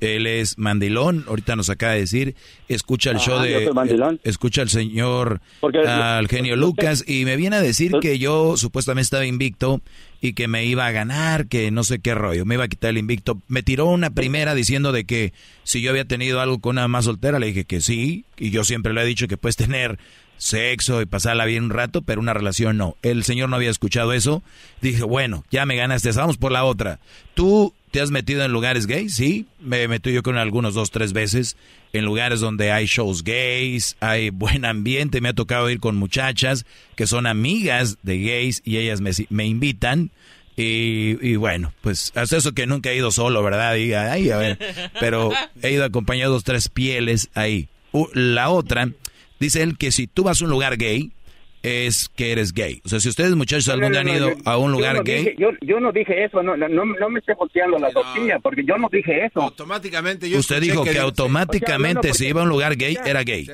él 0.00 0.26
es 0.28 0.56
mandilón, 0.56 1.24
ahorita 1.26 1.56
nos 1.56 1.68
acaba 1.68 1.94
de 1.94 2.00
decir. 2.00 2.36
Escucha 2.68 3.10
el 3.10 3.16
Ajá, 3.16 3.24
show 3.26 3.40
de. 3.42 3.64
soy 3.64 3.74
mandilón. 3.74 4.20
Escucha 4.22 4.62
al 4.62 4.68
señor, 4.70 5.40
Porque- 5.60 5.80
al 5.80 6.28
genio 6.28 6.54
Lucas 6.54 7.02
y 7.08 7.24
me 7.24 7.36
viene 7.36 7.56
a 7.56 7.60
decir 7.60 7.92
que 8.00 8.20
yo 8.20 8.56
supuestamente 8.56 9.02
estaba 9.02 9.26
invicto 9.26 9.80
y 10.20 10.34
que 10.34 10.46
me 10.46 10.64
iba 10.64 10.86
a 10.86 10.92
ganar, 10.92 11.48
que 11.48 11.72
no 11.72 11.82
sé 11.82 11.98
qué 11.98 12.14
rollo, 12.14 12.44
me 12.44 12.54
iba 12.54 12.64
a 12.64 12.68
quitar 12.68 12.90
el 12.90 12.98
invicto. 12.98 13.40
Me 13.48 13.64
tiró 13.64 13.86
una 13.86 14.10
primera 14.10 14.54
diciendo 14.54 14.92
de 14.92 15.04
que 15.04 15.32
si 15.64 15.80
yo 15.82 15.90
había 15.90 16.04
tenido 16.04 16.40
algo 16.40 16.60
con 16.60 16.76
una 16.76 16.86
más 16.86 17.06
soltera, 17.06 17.40
le 17.40 17.48
dije 17.48 17.64
que 17.64 17.80
sí, 17.80 18.24
y 18.38 18.50
yo 18.50 18.62
siempre 18.62 18.92
le 18.94 19.02
he 19.02 19.06
dicho 19.06 19.26
que 19.26 19.36
puedes 19.36 19.56
tener 19.56 19.98
sexo 20.38 21.02
y 21.02 21.06
pasarla 21.06 21.44
bien 21.44 21.64
un 21.64 21.70
rato, 21.70 22.02
pero 22.02 22.20
una 22.20 22.32
relación 22.32 22.78
no. 22.78 22.96
El 23.02 23.24
señor 23.24 23.48
no 23.50 23.56
había 23.56 23.70
escuchado 23.70 24.12
eso. 24.12 24.42
Dije, 24.80 25.04
bueno, 25.04 25.44
ya 25.50 25.66
me 25.66 25.76
ganaste, 25.76 26.10
vamos 26.12 26.38
por 26.38 26.52
la 26.52 26.64
otra. 26.64 27.00
¿Tú 27.34 27.74
te 27.90 28.00
has 28.00 28.10
metido 28.10 28.44
en 28.44 28.52
lugares 28.52 28.86
gays? 28.86 29.14
Sí, 29.14 29.46
me 29.60 29.86
metido 29.88 30.14
yo 30.14 30.22
con 30.22 30.38
algunos 30.38 30.74
dos, 30.74 30.90
tres 30.90 31.12
veces 31.12 31.56
en 31.92 32.04
lugares 32.04 32.40
donde 32.40 32.72
hay 32.72 32.86
shows 32.86 33.24
gays, 33.24 33.96
hay 34.00 34.30
buen 34.30 34.64
ambiente, 34.64 35.20
me 35.20 35.30
ha 35.30 35.34
tocado 35.34 35.70
ir 35.70 35.80
con 35.80 35.96
muchachas 35.96 36.66
que 36.96 37.06
son 37.06 37.26
amigas 37.26 37.98
de 38.02 38.18
gays 38.18 38.62
y 38.64 38.78
ellas 38.78 39.00
me, 39.00 39.10
me 39.30 39.46
invitan. 39.46 40.10
Y, 40.60 41.36
bueno, 41.36 41.72
pues 41.82 42.10
hasta 42.16 42.36
eso 42.36 42.50
que 42.50 42.66
nunca 42.66 42.90
he 42.90 42.96
ido 42.96 43.12
solo, 43.12 43.44
¿verdad? 43.44 43.76
Y, 43.76 43.92
ay, 43.94 44.30
a 44.30 44.38
ver, 44.38 44.58
pero 44.98 45.30
he 45.62 45.70
ido 45.70 45.84
acompañado 45.84 46.32
dos, 46.32 46.42
tres 46.42 46.68
pieles 46.68 47.30
ahí. 47.34 47.68
La 48.12 48.50
otra, 48.50 48.90
dice 49.40 49.62
él 49.62 49.76
que 49.78 49.90
si 49.92 50.06
tú 50.06 50.24
vas 50.24 50.40
a 50.40 50.44
un 50.44 50.50
lugar 50.50 50.76
gay, 50.76 51.12
es 51.60 52.08
que 52.14 52.30
eres 52.30 52.52
gay. 52.52 52.80
O 52.84 52.88
sea, 52.88 53.00
si 53.00 53.08
ustedes 53.08 53.34
muchachos 53.34 53.68
algún 53.68 53.90
día 53.90 54.00
han 54.02 54.06
No, 54.06 54.12
no, 54.12 54.18
no, 54.20 54.26
ido 54.30 54.36
yo- 54.38 54.48
a 54.48 54.56
un 54.58 54.70
yo 54.70 54.76
lugar 54.78 54.94
no 54.98 55.02
gay, 55.02 55.18
dije- 55.24 55.34
yo, 55.40 55.48
yo 55.60 55.80
no 55.80 55.90
dije 55.90 56.24
eso, 56.24 56.40
no, 56.40 56.56
no, 56.56 57.08
me 57.10 57.18
esté 57.18 57.34
volteando 57.34 57.78
la 57.80 57.90
tortilla, 57.90 58.38
porque 58.38 58.62
yo 58.64 58.78
no 58.78 58.88
dije 58.90 59.24
eso. 59.26 59.42
Automáticamente 59.42 60.30
yo 60.30 60.38
usted 60.38 60.60
dijo 60.60 60.84
que, 60.84 60.96
automáticamente 61.00 61.98
O 61.98 62.02
sea, 62.02 62.08
no, 62.10 62.12
no, 62.12 62.14
si 62.14 62.26
iba 62.28 62.40
a 62.42 62.44
un 62.44 62.48
lugar 62.50 62.76
gay, 62.76 62.96
era 63.04 63.24
gay. 63.24 63.48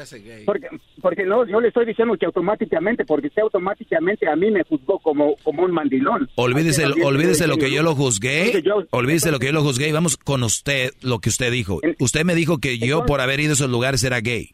Porque, 0.44 0.66
porque 1.00 1.24
no, 1.24 1.46
yo 1.48 1.60
le 1.62 1.68
estoy 1.68 1.86
diciendo 1.86 2.14
que 2.20 2.26
automáticamente, 2.26 3.06
porque 3.06 3.28
usted 3.28 3.40
automáticamente 3.40 4.28
a 4.28 4.36
mí 4.36 4.50
me 4.50 4.62
juzgó 4.64 4.98
como, 4.98 5.36
como 5.42 5.62
un 5.64 5.72
mandilón. 5.72 6.28
Olvídese, 6.34 6.84
es, 6.84 6.90
olvídese 7.02 7.46
lo 7.46 7.56
que 7.56 7.70
yo 7.70 7.82
lo 7.82 7.94
juzgué, 7.94 8.62
yo- 8.62 8.84
olvídese 8.90 9.30
lo 9.30 9.38
que 9.38 9.46
yo 9.46 9.52
lo 9.52 9.62
juzgué 9.62 9.88
y 9.88 9.92
vamos 9.92 10.18
con 10.18 10.42
usted, 10.42 10.90
lo 11.00 11.20
que 11.20 11.30
usted 11.30 11.50
dijo. 11.50 11.80
Usted 11.98 12.24
me 12.26 12.34
dijo 12.34 12.58
que 12.58 12.78
yo 12.78 13.06
por 13.06 13.22
haber 13.22 13.40
ido 13.40 13.52
a 13.52 13.54
esos 13.54 13.70
lugares 13.70 14.04
era 14.04 14.20
gay. 14.20 14.50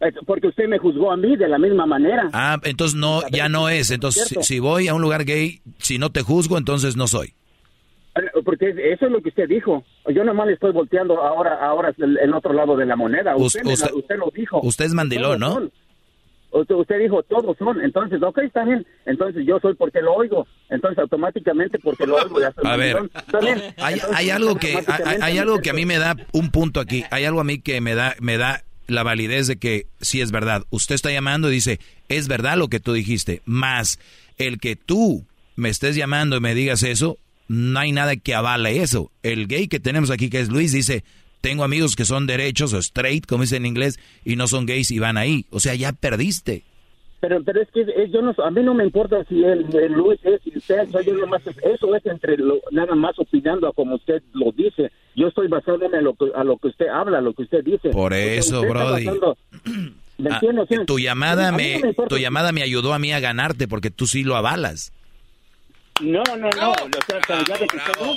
Eh, 0.00 0.12
Porque 0.26 0.48
usted 0.48 0.68
me 0.68 0.78
juzgó 0.78 1.10
a 1.10 1.16
mí 1.16 1.36
de 1.36 1.48
la 1.48 1.58
misma 1.58 1.86
manera. 1.86 2.28
Ah, 2.32 2.58
entonces 2.64 2.96
no, 2.96 3.22
ya 3.30 3.48
no 3.48 3.68
es. 3.68 3.90
Entonces, 3.90 4.28
si, 4.28 4.42
si 4.42 4.58
voy 4.58 4.88
a 4.88 4.94
un 4.94 5.02
lugar 5.02 5.24
gay, 5.24 5.60
si 5.78 5.98
no 5.98 6.10
te 6.10 6.22
juzgo, 6.22 6.58
entonces 6.58 6.96
no 6.96 7.06
soy. 7.06 7.34
Eh, 8.16 8.20
Porque 8.44 8.70
eso 8.92 9.06
es 9.06 9.12
lo 9.12 9.20
que 9.20 9.28
usted 9.30 9.48
dijo. 9.48 9.84
Yo 10.14 10.24
nomás 10.24 10.46
le 10.46 10.54
estoy 10.54 10.72
volteando 10.72 11.22
ahora, 11.22 11.54
ahora 11.66 11.92
el, 11.98 12.18
el 12.18 12.34
otro 12.34 12.52
lado 12.52 12.76
de 12.76 12.86
la 12.86 12.96
moneda. 12.96 13.36
Usted, 13.36 13.62
me 13.64 13.74
usted- 13.74 13.92
usted 13.94 14.16
lo 14.18 14.30
dijo. 14.34 14.60
Usted 14.62 14.84
es 14.86 14.94
mandilón, 14.94 15.40
¿no? 15.40 15.54
son. 15.54 15.70
Usted, 16.52 16.98
dijo, 17.00 17.22
todos 17.24 17.54
son. 17.58 17.82
Entonces, 17.82 18.22
ok, 18.22 18.38
está 18.38 18.64
bien. 18.64 18.86
Entonces, 19.04 19.44
yo 19.46 19.58
soy 19.60 19.74
porque 19.74 20.00
lo 20.00 20.14
oigo. 20.14 20.46
Entonces, 20.70 20.98
automáticamente 21.00 21.78
porque 21.78 22.06
lo 22.06 22.16
oigo. 22.16 22.40
ya 22.40 22.50
soy 22.52 22.64
A 22.70 22.76
ver, 22.76 22.94
mandilón. 22.94 23.10
Está 23.26 23.40
bien. 23.40 23.74
hay, 23.76 24.00
hay 24.14 24.30
algo 24.30 24.56
que 24.56 24.76
hay, 24.86 25.16
hay 25.20 25.38
algo 25.38 25.58
que 25.58 25.68
a 25.70 25.74
mí 25.74 25.84
me 25.84 25.98
da 25.98 26.16
un 26.32 26.50
punto 26.50 26.80
aquí. 26.80 27.04
Hay 27.10 27.24
algo 27.24 27.40
a 27.40 27.44
mí 27.44 27.60
que 27.60 27.82
me 27.82 27.94
da 27.94 28.14
me 28.20 28.38
da 28.38 28.62
la 28.86 29.02
validez 29.02 29.46
de 29.46 29.56
que 29.56 29.86
sí 30.00 30.20
es 30.20 30.30
verdad. 30.30 30.64
Usted 30.70 30.94
está 30.94 31.10
llamando 31.10 31.50
y 31.50 31.56
dice, 31.56 31.80
es 32.08 32.28
verdad 32.28 32.56
lo 32.56 32.68
que 32.68 32.80
tú 32.80 32.92
dijiste. 32.92 33.42
Más 33.44 33.98
el 34.38 34.58
que 34.58 34.76
tú 34.76 35.24
me 35.56 35.68
estés 35.68 35.96
llamando 35.96 36.36
y 36.36 36.40
me 36.40 36.54
digas 36.54 36.82
eso, 36.82 37.18
no 37.48 37.78
hay 37.78 37.92
nada 37.92 38.16
que 38.16 38.34
avale 38.34 38.82
eso. 38.82 39.10
El 39.22 39.46
gay 39.46 39.68
que 39.68 39.80
tenemos 39.80 40.10
aquí, 40.10 40.30
que 40.30 40.40
es 40.40 40.48
Luis, 40.48 40.72
dice, 40.72 41.04
tengo 41.40 41.64
amigos 41.64 41.96
que 41.96 42.04
son 42.04 42.26
derechos 42.26 42.72
o 42.72 42.78
straight, 42.78 43.26
como 43.26 43.42
dicen 43.42 43.64
en 43.64 43.66
inglés, 43.66 43.98
y 44.24 44.36
no 44.36 44.48
son 44.48 44.66
gays 44.66 44.90
y 44.90 44.98
van 44.98 45.16
ahí. 45.16 45.46
O 45.50 45.60
sea, 45.60 45.74
ya 45.74 45.92
perdiste. 45.92 46.64
Pero, 47.20 47.42
pero 47.42 47.62
es 47.62 47.68
que 47.70 47.80
es- 47.80 48.12
yo 48.12 48.20
no, 48.22 48.34
a 48.44 48.50
mí 48.50 48.62
no 48.62 48.74
me 48.74 48.84
importa 48.84 49.24
si 49.24 49.42
el, 49.42 49.66
el 49.74 49.92
Luis 49.92 50.20
es 50.22 50.40
y 50.46 50.58
usted, 50.58 50.86
soy 50.90 51.06
yo 51.06 51.14
nomás, 51.14 51.42
eso 51.46 51.94
es 51.96 52.04
entre 52.06 52.36
lo, 52.36 52.60
nada 52.70 52.94
más 52.94 53.18
opinando 53.18 53.66
a 53.66 53.72
como 53.72 53.94
usted 53.96 54.22
lo 54.34 54.52
dice. 54.52 54.90
Yo 55.14 55.28
estoy 55.28 55.48
basándome 55.48 55.96
a 55.96 56.02
lo 56.02 56.14
que, 56.14 56.26
a 56.34 56.44
lo 56.44 56.58
que 56.58 56.68
usted 56.68 56.88
habla, 56.88 57.18
a 57.18 57.20
lo 57.22 57.32
que 57.32 57.42
usted 57.44 57.64
dice. 57.64 57.88
Por 57.90 58.12
eso, 58.12 58.60
Brody. 58.62 59.06
basando- 59.06 59.36
¿Me 60.18 60.30
Ah, 60.30 60.40
tu 60.86 60.98
llamada 60.98 61.52
me, 61.52 61.74
no 61.74 61.80
me 61.80 61.88
importa. 61.90 62.08
tu 62.08 62.18
llamada 62.18 62.50
me 62.50 62.62
ayudó 62.62 62.94
a 62.94 62.98
mí 62.98 63.12
a 63.12 63.20
ganarte 63.20 63.68
porque 63.68 63.90
tú 63.90 64.06
sí 64.06 64.24
lo 64.24 64.34
avalas. 64.36 64.90
No, 66.02 66.22
no, 66.24 66.36
no. 66.36 66.72
Tengo, 67.06 68.14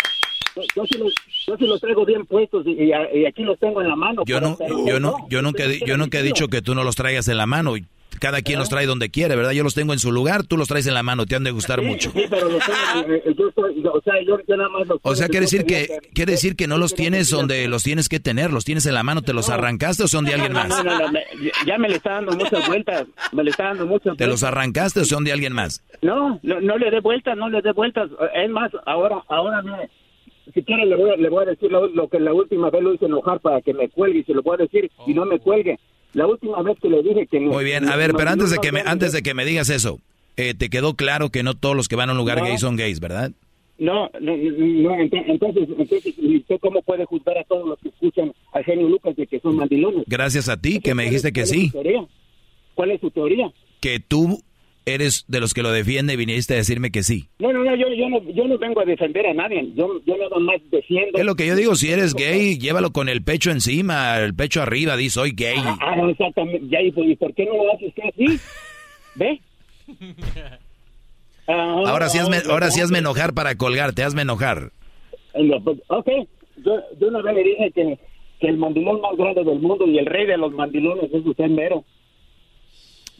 yo, 0.75 0.85
sí 0.85 0.97
los, 0.97 1.13
yo 1.47 1.57
sí 1.57 1.65
los 1.65 1.79
traigo 1.81 2.05
bien 2.05 2.25
puestos 2.25 2.65
y, 2.67 2.71
y- 2.71 2.91
y 3.19 3.25
aquí 3.25 3.43
los 3.43 3.57
tengo 3.59 3.81
en 3.81 3.87
la 3.89 3.95
mano. 3.95 4.23
Yo 4.25 4.39
no, 4.41 4.57
yo 4.85 4.99
no, 4.99 5.15
yo 5.29 5.41
nunca, 5.41 5.63
yo 5.85 5.97
nunca 5.97 6.19
he 6.19 6.23
dicho 6.23 6.47
que 6.47 6.61
tú 6.61 6.75
no 6.75 6.83
los 6.83 6.95
traigas 6.95 7.27
en 7.27 7.37
la 7.37 7.45
mano. 7.45 7.75
Cada 8.19 8.41
quien 8.41 8.59
los 8.59 8.69
trae 8.69 8.85
donde 8.85 9.09
quiere, 9.09 9.35
¿verdad? 9.35 9.51
Yo 9.51 9.63
los 9.63 9.73
tengo 9.73 9.93
en 9.93 9.99
su 9.99 10.11
lugar, 10.11 10.43
tú 10.43 10.57
los 10.57 10.67
traes 10.67 10.85
en 10.87 10.93
la 10.93 11.03
mano, 11.03 11.25
te 11.25 11.35
han 11.35 11.43
de 11.43 11.51
gustar 11.51 11.81
mucho. 11.81 12.11
Sí, 12.11 12.23
pero 12.29 12.49
los 12.49 12.61
tengo, 12.63 13.07
yo 13.37 13.47
estoy, 13.49 13.83
o 13.85 14.01
sea, 14.01 14.13
yo, 14.27 14.37
yo 14.47 14.57
nada 14.57 14.69
más 14.69 14.87
los 14.87 14.99
O 15.01 15.15
sea, 15.15 15.27
quiere 15.27 15.45
decir 15.45 15.65
que, 15.65 15.87
quiere 16.13 16.33
decir 16.33 16.55
que 16.55 16.67
no 16.67 16.77
los 16.77 16.93
tienes 16.95 17.29
donde 17.29 17.67
los 17.67 17.83
tienes 17.83 18.09
que 18.09 18.19
tener, 18.19 18.51
los 18.51 18.65
tienes 18.65 18.85
en 18.85 18.93
la 18.93 19.03
mano, 19.03 19.21
¿te 19.21 19.33
los 19.33 19.49
arrancaste 19.49 20.03
o 20.03 20.07
son 20.07 20.25
de 20.25 20.33
alguien 20.33 20.53
más? 20.53 20.69
no, 20.69 20.83
no, 20.83 20.99
no, 20.99 21.11
me- 21.11 21.23
ya 21.65 21.77
me 21.77 21.89
le 21.89 21.95
está 21.95 22.11
dando 22.13 22.33
muchas 22.33 22.67
vueltas, 22.67 23.07
me 23.31 23.43
le 23.43 23.51
está 23.51 23.65
dando 23.65 23.85
muchas 23.85 24.17
¿Te 24.17 24.27
los 24.27 24.41
vueltas. 24.41 24.43
arrancaste 24.43 24.99
o 25.01 25.05
son 25.05 25.23
de 25.23 25.31
alguien 25.31 25.53
más? 25.53 25.83
No, 26.01 26.39
no, 26.43 26.59
no 26.61 26.77
le 26.77 26.91
dé 26.91 26.99
vueltas, 26.99 27.37
no 27.37 27.49
le 27.49 27.61
dé 27.61 27.71
vueltas. 27.71 28.09
Es 28.35 28.49
más, 28.49 28.71
ahora, 28.85 29.23
ahora 29.29 29.61
mire, 29.61 29.89
si 30.53 30.63
quiere 30.63 30.85
le 30.85 30.95
voy, 30.95 31.11
a- 31.11 31.15
le 31.15 31.29
voy 31.29 31.43
a 31.43 31.49
decir 31.49 31.71
lo, 31.71 31.87
lo 31.87 32.07
que 32.07 32.19
la 32.19 32.33
última 32.33 32.69
vez 32.69 32.81
lo 32.81 32.93
hice 32.93 33.05
enojar 33.05 33.39
para 33.39 33.61
que 33.61 33.73
me 33.73 33.89
cuelgue 33.89 34.19
y 34.19 34.23
se 34.23 34.33
lo 34.33 34.41
voy 34.41 34.55
a 34.55 34.63
decir 34.63 34.89
y 35.07 35.13
no 35.13 35.25
me 35.25 35.39
cuelgue. 35.39 35.77
La 36.13 36.25
última 36.27 36.61
vez 36.63 36.77
que 36.81 36.89
le 36.89 37.03
dije 37.03 37.27
que... 37.27 37.39
Muy 37.39 37.63
bien, 37.63 37.87
a 37.87 37.95
ver, 37.95 38.13
pero 38.17 38.29
antes 38.29 38.49
de 38.51 38.57
que 38.57 38.71
me, 38.71 38.81
antes 38.81 39.11
de 39.11 39.21
que 39.21 39.33
me 39.33 39.45
digas 39.45 39.69
eso, 39.69 39.99
eh, 40.37 40.53
te 40.53 40.69
quedó 40.69 40.95
claro 40.95 41.29
que 41.29 41.43
no 41.43 41.53
todos 41.55 41.75
los 41.75 41.87
que 41.87 41.95
van 41.95 42.09
a 42.09 42.13
un 42.13 42.17
lugar 42.17 42.39
No. 42.39 42.45
gay 42.45 42.57
son 42.57 42.75
gays, 42.75 42.99
¿verdad? 42.99 43.31
No, 43.77 44.09
no, 44.19 44.35
no, 44.35 44.95
ent- 44.97 45.23
entonces, 45.27 45.69
entonces, 45.77 46.13
¿y 46.17 46.37
¿usted 46.37 46.57
cómo 46.59 46.81
puede 46.81 47.05
juzgar 47.05 47.37
a 47.37 47.43
todos 47.45 47.65
los 47.67 47.79
que 47.79 47.89
escuchan 47.89 48.33
a 48.53 48.61
Genio 48.63 48.89
Lucas 48.89 49.15
de 49.15 49.25
que 49.27 49.39
son 49.39 49.55
mandilones? 49.55 50.03
Gracias 50.07 50.49
a 50.49 50.59
ti 50.59 50.79
que 50.81 50.93
me 50.95 51.03
dijiste 51.05 51.31
que 51.31 51.41
¿Cuál 51.43 51.53
es 51.53 51.61
sí? 51.61 51.71
¿Cuál 52.75 52.91
es 52.91 53.01
su 53.01 53.11
teoría? 53.11 53.51
que 53.79 53.99
tú 54.01 54.41
eres 54.93 55.25
de 55.27 55.39
los 55.39 55.53
que 55.53 55.63
lo 55.63 55.71
defiende 55.71 56.13
y 56.13 56.17
viniste 56.17 56.53
a 56.53 56.57
decirme 56.57 56.91
que 56.91 57.03
sí. 57.03 57.27
No, 57.39 57.51
no, 57.53 57.63
no, 57.63 57.75
yo, 57.75 57.87
yo 57.93 58.09
no, 58.09 58.21
yo 58.31 58.47
no 58.47 58.57
vengo 58.57 58.81
a 58.81 58.85
defender 58.85 59.25
a 59.27 59.33
nadie. 59.33 59.67
Yo, 59.75 60.01
yo 60.05 60.17
nada 60.17 60.39
más 60.39 60.57
defiendo. 60.71 61.17
Es 61.17 61.25
lo 61.25 61.35
que 61.35 61.47
yo 61.47 61.55
digo, 61.55 61.75
si 61.75 61.91
eres 61.91 62.13
gay, 62.13 62.57
llévalo 62.57 62.91
con 62.91 63.09
el 63.09 63.23
pecho 63.23 63.51
encima, 63.51 64.17
el 64.19 64.33
pecho 64.35 64.61
arriba, 64.61 64.97
di 64.97 65.09
soy 65.09 65.31
gay. 65.31 65.57
Ah, 65.81 65.95
no, 65.95 66.09
exactamente. 66.09 66.67
Ya, 66.69 66.81
¿y 66.81 66.91
por, 66.91 67.05
y 67.05 67.15
por 67.15 67.33
qué 67.33 67.45
no 67.45 67.53
lo 67.63 67.73
hace 67.73 67.87
usted 67.87 68.03
así? 68.13 68.39
¿Ve? 69.15 69.39
Ah, 71.51 71.83
Ahora 71.87 72.09
sí 72.09 72.19
hazme, 72.19 72.37
ah, 72.37 72.51
ahora 72.51 72.69
sí 72.69 72.79
ah, 72.79 72.83
hazme 72.83 72.99
enojar 72.99 73.33
para 73.33 73.55
colgarte, 73.55 74.03
hazme 74.03 74.21
enojar. 74.21 74.71
No, 75.33 75.55
Ok, 75.87 76.07
yo, 76.57 76.75
yo 76.99 77.07
una 77.07 77.23
vez 77.23 77.35
le 77.37 77.43
dije 77.43 77.71
que, 77.73 77.97
que 78.39 78.47
el 78.49 78.57
mandilón 78.57 79.01
más 79.01 79.17
grande 79.17 79.43
del 79.43 79.59
mundo 79.59 79.87
y 79.87 79.97
el 79.97 80.05
rey 80.05 80.27
de 80.27 80.37
los 80.37 80.53
mandilones 80.53 81.11
es 81.11 81.25
usted 81.25 81.47
mero. 81.47 81.83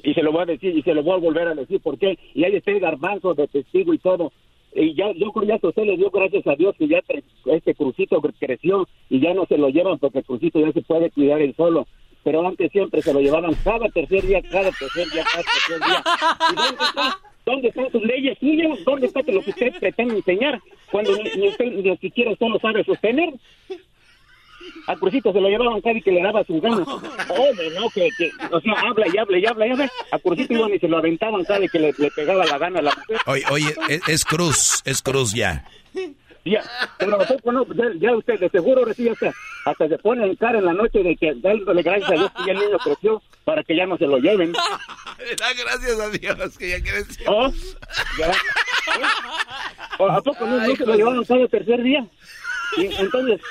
Y 0.04 0.14
se 0.14 0.24
lo 0.24 0.32
voy 0.32 0.44
a 0.44 0.46
decir 0.46 0.76
y 0.76 0.82
se 0.82 0.94
lo 0.94 1.04
voy 1.04 1.14
a 1.14 1.18
volver 1.18 1.48
a 1.48 1.56
decir. 1.56 1.80
¿Por 1.82 1.98
qué? 1.98 2.18
Y 2.34 2.44
ahí 2.44 2.56
está 2.56 2.72
el 2.72 2.80
garbanzo 2.80 3.34
de 3.34 3.48
testigo 3.48 3.94
y 3.94 3.98
todo. 3.98 4.32
Y 4.74 4.94
ya, 4.94 5.12
yo 5.14 5.32
creo 5.32 5.60
que 5.60 5.68
usted 5.68 5.84
le 5.84 5.98
dio 5.98 6.12
gracias 6.12 6.46
a 6.46 6.56
Dios 6.56 6.76
que 6.78 6.88
ya 6.88 7.02
este 7.46 7.74
crucito 7.74 8.22
creció 8.40 8.88
y 9.10 9.20
ya 9.20 9.34
no 9.34 9.46
se 9.48 9.58
lo 9.58 9.70
llevan 9.70 9.98
porque 9.98 10.20
el 10.20 10.26
crucito 10.26 10.60
ya 10.60 10.72
se 10.72 10.82
puede 10.82 11.10
cuidar 11.12 11.42
él 11.42 11.56
solo. 11.56 11.88
Pero 12.24 12.46
antes 12.46 12.72
siempre 12.72 13.02
se 13.02 13.14
lo 13.14 13.20
llevaban 13.20 13.56
cada 13.64 13.88
tercer 13.90 14.24
día, 14.26 14.42
cada 14.44 14.72
tercer 14.72 15.10
día, 15.10 15.24
cada 15.24 15.44
tercer 15.44 15.80
día. 15.80 16.04
¿Y 16.52 16.56
dónde 16.56 16.84
está? 16.84 17.20
¿Dónde 17.46 17.68
están 17.70 17.92
sus 17.92 18.04
leyes 18.04 18.38
suyas? 18.38 18.84
¿Dónde 18.86 19.08
está 19.08 19.22
lo 19.22 19.42
que 19.42 19.50
usted 19.50 19.74
pretende 19.80 20.18
enseñar? 20.18 20.62
Cuando 20.92 21.12
ni 21.36 21.48
usted 21.48 21.66
ni 21.66 21.98
siquiera 21.98 22.32
usted 22.32 22.48
lo 22.48 22.60
sabe 22.60 22.84
sostener. 22.84 23.34
Al 24.90 24.98
Crucito 24.98 25.32
se 25.32 25.40
lo 25.40 25.48
llevaban 25.50 25.82
cada 25.82 25.96
y 25.96 26.02
que 26.02 26.12
le 26.12 26.24
daba 26.24 26.44
su 26.46 26.60
gana. 26.60 26.78
Hombre, 26.84 27.70
no, 27.76 27.92
que, 27.92 28.10
que, 28.18 28.32
o 28.50 28.60
sea, 28.60 28.74
habla 28.74 29.06
y 29.14 29.18
habla 29.20 29.38
y 29.38 29.46
habla 29.46 29.68
y 29.68 29.70
habla. 29.70 29.92
A 30.12 30.18
Crucito 30.18 30.52
iban 30.52 30.74
y 30.74 30.80
se 30.80 30.88
lo 30.88 30.98
aventaban 30.98 31.46
cada 31.46 31.64
y 31.64 31.70
que 31.70 31.78
le, 31.78 31.94
le 31.96 32.10
pegaba 32.10 32.44
la 32.44 32.58
gana 32.58 32.80
a 32.80 32.82
la 32.82 32.92
mujer. 32.96 33.18
Oye, 33.28 33.44
oye, 33.52 33.76
es, 33.88 34.02
es 34.08 34.26
cruz, 34.26 34.82
es 34.86 35.04
cruz 35.04 35.32
ya. 35.36 35.64
Ya, 36.44 36.64
pero 36.98 37.18
nosotros 37.18 37.54
no, 37.54 37.68
ya, 37.76 37.84
ya 38.00 38.16
usted 38.16 38.40
de 38.40 38.50
seguro 38.50 38.84
recibe 38.84 39.12
hasta, 39.12 39.32
hasta 39.66 39.88
se 39.90 39.98
pone 40.00 40.26
en 40.26 40.36
cara 40.38 40.58
en 40.58 40.66
la 40.66 40.74
noche 40.74 41.04
de 41.04 41.16
que 41.16 41.36
dándole 41.36 41.84
gracias 41.84 42.10
a 42.10 42.14
Dios 42.14 42.32
que 42.32 42.46
ya 42.48 42.52
el 42.54 42.58
niño 42.58 42.78
creció 42.84 43.22
para 43.46 43.64
que 43.64 43.76
ya 43.76 43.86
no 43.86 43.96
se 43.98 44.08
lo 44.08 44.18
lleven. 44.18 44.54
Da 45.38 45.54
gracias 45.54 46.00
a 46.00 46.10
Dios 46.10 46.58
que 46.58 46.70
ya 46.70 46.82
creció. 46.82 47.26
¿Oh? 47.30 47.52
Ya. 48.18 48.32
¿O 50.00 50.10
¿A 50.10 50.22
poco 50.22 50.48
no, 50.48 50.58
no 50.66 50.76
se 50.76 50.86
lo 50.86 50.96
llevaron 50.96 51.26
cada 51.26 51.48
tercer 51.48 51.84
día? 51.84 52.08
Y 52.78 52.86
entonces, 52.86 53.42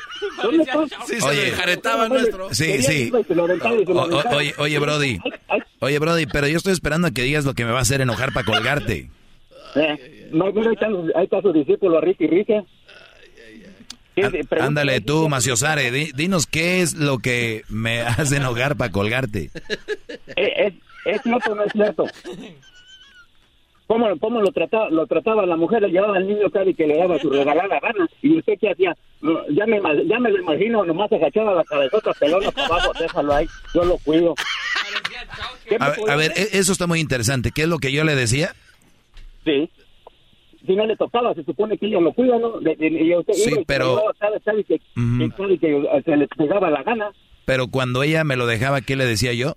¿dónde 0.43 0.63
está? 0.63 0.79
Sí, 1.07 1.21
se 1.21 1.27
Oye. 1.27 1.43
lo 1.43 1.49
enjaretaba 1.49 2.09
nuestro. 2.09 2.55
Sí, 2.55 2.83
sí. 2.83 3.11
O- 3.89 4.37
oye, 4.37 4.55
oye, 4.59 4.79
Brody. 4.79 5.19
Oye, 5.81 5.99
Brody, 5.99 6.27
pero 6.27 6.47
yo 6.49 6.57
estoy 6.57 6.73
esperando 6.73 7.09
a 7.09 7.11
que 7.11 7.23
digas 7.23 7.45
lo 7.45 7.55
que 7.55 7.65
me 7.65 7.73
va 7.73 7.79
a 7.81 7.83
hacer 7.83 8.01
enojar 8.01 8.33
para 8.33 8.47
colgarte. 8.47 9.11
Eh, 9.75 10.29
no, 10.33 10.53
mira, 10.53 10.71
ahí 11.17 11.25
está, 11.25 11.43
su 11.43 11.53
discípulo, 11.53 12.01
Ricky. 12.01 12.27
Sí, 12.29 14.23
sí, 14.25 14.31
pregunta- 14.31 14.65
Ándale 14.65 15.01
tú, 15.01 15.29
Maciosare, 15.29 15.91
di- 15.93 16.11
dinos 16.15 16.47
qué 16.47 16.81
es 16.83 16.95
lo 16.95 17.19
que 17.19 17.63
me 17.69 18.01
hace 18.03 18.37
enojar 18.37 18.77
para 18.77 18.91
colgarte. 18.91 19.51
Eh, 20.37 20.53
¿Es, 20.67 20.75
es 21.17 21.23
cierto 21.23 21.53
o 21.53 21.55
no 21.55 21.65
es 21.65 21.73
cierto? 21.73 22.07
¿Cómo, 23.89 24.07
cómo 24.19 24.43
lo, 24.43 24.53
trataba, 24.53 24.91
lo 24.91 25.07
trataba 25.07 25.47
la 25.47 25.57
mujer? 25.57 25.81
Le 25.83 25.89
llevaba 25.89 26.19
al 26.19 26.27
niño 26.29 26.47
y 26.67 26.75
que 26.75 26.87
le 26.87 26.99
daba 26.99 27.19
su 27.19 27.31
regalada 27.31 27.81
gana. 27.81 28.07
¿Y 28.21 28.37
usted 28.39 28.53
qué 28.61 28.71
hacía? 28.71 28.95
Ya, 29.51 29.65
me, 29.67 29.81
ya 30.07 30.21
me 30.21 30.31
lo 30.31 30.39
imagino, 30.41 30.85
nomás 30.85 31.11
agachaba 31.11 31.55
la 31.55 31.65
cabezota 31.65 32.13
pelona 32.13 32.51
para 32.53 32.67
abajo, 32.67 32.93
déjalo 33.01 33.33
ahí, 33.35 33.47
yo 33.75 33.85
lo 33.85 33.97
cuido. 34.05 34.35
¿Qué 35.67 35.79
me 35.79 35.87
A, 35.87 35.89
ver, 35.89 35.99
podía 35.99 36.13
a 36.13 36.17
ver, 36.17 36.31
hacer? 36.33 36.49
e- 36.55 36.59
eso 36.59 36.73
está 36.73 36.87
muy 36.87 37.01
interesante. 37.01 37.51
¿Qué 37.51 37.63
es 37.63 37.69
lo 37.69 37.79
que 37.79 37.91
yo 37.91 38.05
le 38.05 38.15
decía? 38.15 38.55
Sí. 39.47 39.71
Si 40.67 40.77
no 40.77 40.85
le 40.85 40.97
tocaba, 40.97 41.33
se 41.35 41.43
supone 41.45 41.79
que 41.79 41.87
ella 41.87 41.99
lo 42.01 42.13
cuida, 42.13 42.39
¿no? 42.39 42.61
De- 42.61 42.77
de- 42.77 42.89
y 42.89 43.15
usted 43.17 43.33
Sí, 43.33 43.65
pero- 43.67 44.03
cada 44.19 44.37
y 44.37 44.65
que, 44.65 44.81
cada 45.35 45.51
y 45.51 45.59
que 45.59 46.03
se 46.05 46.15
le 46.17 46.29
pegaba 46.29 46.69
la 46.71 46.83
gana. 46.83 47.11
Pero 47.47 47.69
cuando 47.69 48.03
ella 48.03 48.23
me 48.25 48.37
lo 48.37 48.47
dejaba, 48.47 48.83
¿qué 48.83 48.97
le 48.97 49.07
decía 49.07 49.33
yo? 49.33 49.57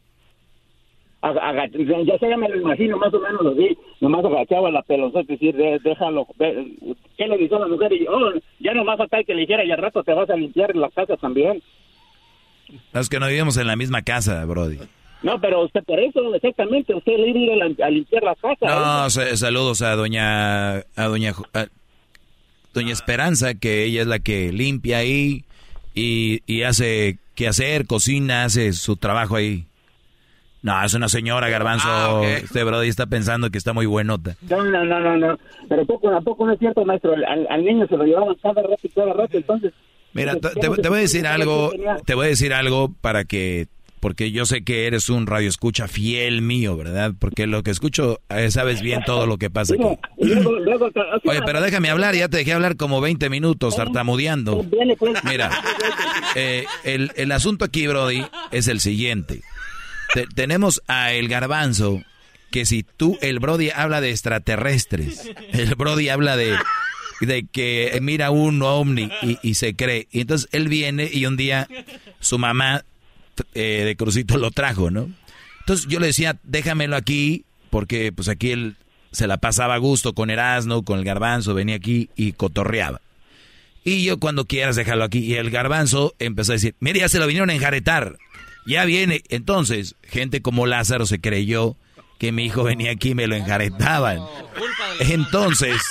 Ya 1.22 2.18
sé, 2.20 2.30
ya 2.30 2.38
me 2.38 2.50
lo 2.50 2.60
imagino, 2.62 2.98
más 2.98 3.14
o 3.14 3.20
menos 3.20 3.42
lo 3.44 3.54
vi, 3.54 3.78
nomás 4.00 4.26
agachaba 4.26 4.72
la 4.72 4.82
pelota, 4.82 5.20
es 5.22 5.28
decir, 5.28 5.56
de- 5.56 5.80
déjalo, 5.84 6.26
ve- 6.40 6.74
¿qué 7.18 7.28
le 7.28 7.38
dijo 7.38 7.58
a 7.58 7.60
la 7.60 7.68
mujer? 7.68 7.94
Y, 7.94 8.08
oh, 8.08 8.32
ya 8.60 8.74
nomás 8.74 9.00
acá 9.00 9.24
que 9.24 9.36
le 9.36 9.42
dijera, 9.42 9.64
y 9.64 9.72
al 9.72 9.78
rato 9.78 10.04
te 10.04 10.14
vas 10.14 10.30
a 10.30 10.36
limpiar 10.36 10.76
la 10.76 10.90
casa 10.90 11.16
también. 11.18 11.62
Es 12.94 13.08
que 13.10 13.20
no 13.20 13.28
vivimos 13.28 13.56
en 13.58 13.68
la 13.68 13.76
misma 13.76 14.02
casa, 14.02 14.44
Brody. 14.46 14.80
No, 15.22 15.40
pero 15.40 15.64
usted 15.64 15.84
por 15.84 16.00
eso, 16.00 16.34
exactamente, 16.34 16.96
usted 16.96 17.14
le 17.18 17.30
iba 17.30 17.54
a 17.66 17.68
ir 17.68 17.84
a, 17.84 17.90
limpiar 17.92 18.24
la 18.24 18.36
casa. 18.36 18.66
No, 18.66 19.06
¿eh? 19.06 19.10
sa- 19.12 19.38
saludos 19.38 19.84
a 19.84 19.96
doña 19.96 20.78
a 20.78 21.04
doña 21.08 21.34
a 21.54 21.68
doña 22.74 22.94
Esperanza, 22.94 23.54
que 23.54 23.84
ella 23.84 24.02
es 24.02 24.08
la 24.08 24.18
que 24.20 24.52
limpia 24.52 24.98
ahí 25.00 25.44
y, 25.94 26.40
y 26.48 26.64
hace 26.64 27.18
que 27.36 27.48
hacer, 27.48 27.86
cocina, 27.86 28.46
hace 28.46 28.74
su 28.74 28.96
trabajo 28.96 29.36
ahí. 29.36 29.66
No, 30.64 30.84
es 30.84 30.94
una 30.94 31.10
señora, 31.10 31.50
Garbanzo. 31.50 31.88
Ah. 31.90 32.22
Este 32.24 32.64
Brody 32.64 32.88
está 32.88 33.08
pensando 33.08 33.50
que 33.50 33.58
está 33.58 33.74
muy 33.74 33.86
buenota. 33.88 34.36
No, 34.50 34.64
no, 34.64 34.86
no, 34.86 35.00
no, 35.00 35.18
no, 35.18 35.38
pero 35.68 35.86
poco 35.86 36.10
a 36.16 36.22
poco 36.22 36.46
no 36.46 36.54
es 36.54 36.60
cierto, 36.60 36.86
maestro, 36.86 37.14
al, 37.14 37.48
al 37.50 37.66
niño 37.66 37.88
se 37.88 37.98
lo 37.98 38.04
llevaban 38.04 38.36
cada 38.42 38.62
rato 38.62 38.80
y 38.84 38.90
cada 38.90 39.14
rato, 39.14 39.38
entonces... 39.38 39.74
Mira, 40.14 40.34
te, 40.34 40.50
entonces, 40.50 40.82
te- 40.82 40.90
voy 40.90 40.98
a 40.98 41.02
decir 41.02 41.22
¿qué 41.22 41.28
algo, 41.28 41.72
te 42.06 42.14
voy 42.16 42.26
a 42.26 42.30
decir 42.30 42.54
algo 42.54 42.94
para 43.02 43.24
que, 43.24 43.68
porque 44.02 44.32
yo 44.32 44.46
sé 44.46 44.64
que 44.64 44.86
eres 44.86 45.10
un 45.10 45.26
radio 45.26 45.48
escucha 45.48 45.88
fiel 45.88 46.42
mío, 46.42 46.76
¿verdad? 46.76 47.14
Porque 47.18 47.48
lo 47.48 47.64
que 47.64 47.72
escucho, 47.72 48.20
eh, 48.30 48.52
sabes 48.52 48.82
bien 48.82 49.02
todo 49.06 49.26
lo 49.26 49.38
que 49.38 49.50
pasa 49.50 49.74
aquí. 49.76 49.84
Oye, 51.26 51.42
pero 51.46 51.62
déjame 51.62 51.90
hablar, 51.90 52.14
ya 52.16 52.28
te 52.28 52.38
dejé 52.38 52.54
hablar 52.54 52.76
como 52.76 53.02
20 53.02 53.30
minutos 53.30 53.76
tartamudeando. 53.76 54.64
viene, 54.64 54.96
pues. 54.98 55.14
Mira, 55.24 55.50
eh, 56.36 56.66
el, 56.84 57.12
el 57.16 57.32
asunto 57.32 57.66
aquí, 57.66 57.88
Brody, 57.88 58.24
es 58.52 58.68
el 58.68 58.80
siguiente. 58.80 59.42
Te- 60.14 60.28
tenemos 60.28 60.82
a 60.88 61.14
el 61.14 61.28
garbanzo, 61.28 62.02
que 62.52 62.66
si 62.66 62.84
tú, 62.84 63.18
el 63.22 63.40
Brody 63.40 63.70
habla 63.70 64.02
de 64.02 64.12
extraterrestres, 64.12 65.30
el 65.54 65.76
Brody 65.76 66.10
habla 66.10 66.36
de, 66.38 66.56
de 67.22 67.46
que 67.52 67.98
mira 68.02 68.32
un 68.32 68.62
ovni 68.62 69.10
y, 69.22 69.38
y 69.42 69.54
se 69.56 69.76
cree. 69.76 70.08
Y 70.12 70.22
entonces 70.22 70.50
él 70.52 70.68
viene 70.68 71.10
y 71.12 71.26
un 71.26 71.38
día 71.38 71.68
su 72.20 72.38
mamá 72.38 72.84
eh, 73.54 73.84
de 73.86 73.96
Crucito 73.96 74.38
lo 74.38 74.52
trajo, 74.52 74.92
¿no? 74.92 75.10
Entonces 75.62 75.88
yo 75.88 76.00
le 76.00 76.08
decía, 76.08 76.38
déjamelo 76.44 76.96
aquí, 76.96 77.46
porque 77.70 78.12
pues 78.12 78.28
aquí 78.28 78.52
él 78.52 78.76
se 79.12 79.28
la 79.28 79.38
pasaba 79.38 79.76
a 79.76 79.78
gusto 79.78 80.14
con 80.14 80.30
Erasmo, 80.30 80.84
con 80.84 81.00
el 81.00 81.06
garbanzo, 81.06 81.54
venía 81.54 81.76
aquí 81.76 82.10
y 82.16 82.34
cotorreaba. 82.34 83.00
Y 83.84 84.04
yo 84.04 84.20
cuando 84.20 84.46
quieras 84.46 84.76
déjalo 84.76 85.04
aquí. 85.04 85.20
Y 85.20 85.36
el 85.36 85.50
garbanzo 85.52 86.14
empezó 86.20 86.52
a 86.52 86.56
decir, 86.56 86.76
mire, 86.80 87.00
ya 87.00 87.10
se 87.10 87.20
lo 87.20 87.28
vinieron 87.28 87.50
a 87.50 87.54
enjaretar. 87.54 88.18
Ya 88.66 88.86
viene. 88.86 89.24
Entonces, 89.30 89.96
gente 90.04 90.42
como 90.42 90.66
Lázaro 90.66 91.06
se 91.06 91.20
creyó 91.20 91.78
que 92.20 92.32
mi 92.32 92.46
hijo 92.46 92.64
venía 92.64 92.92
aquí 92.92 93.10
y 93.10 93.16
me 93.16 93.28
lo 93.28 93.36
enjaretaban. 93.36 94.20
Entonces, 95.00 95.82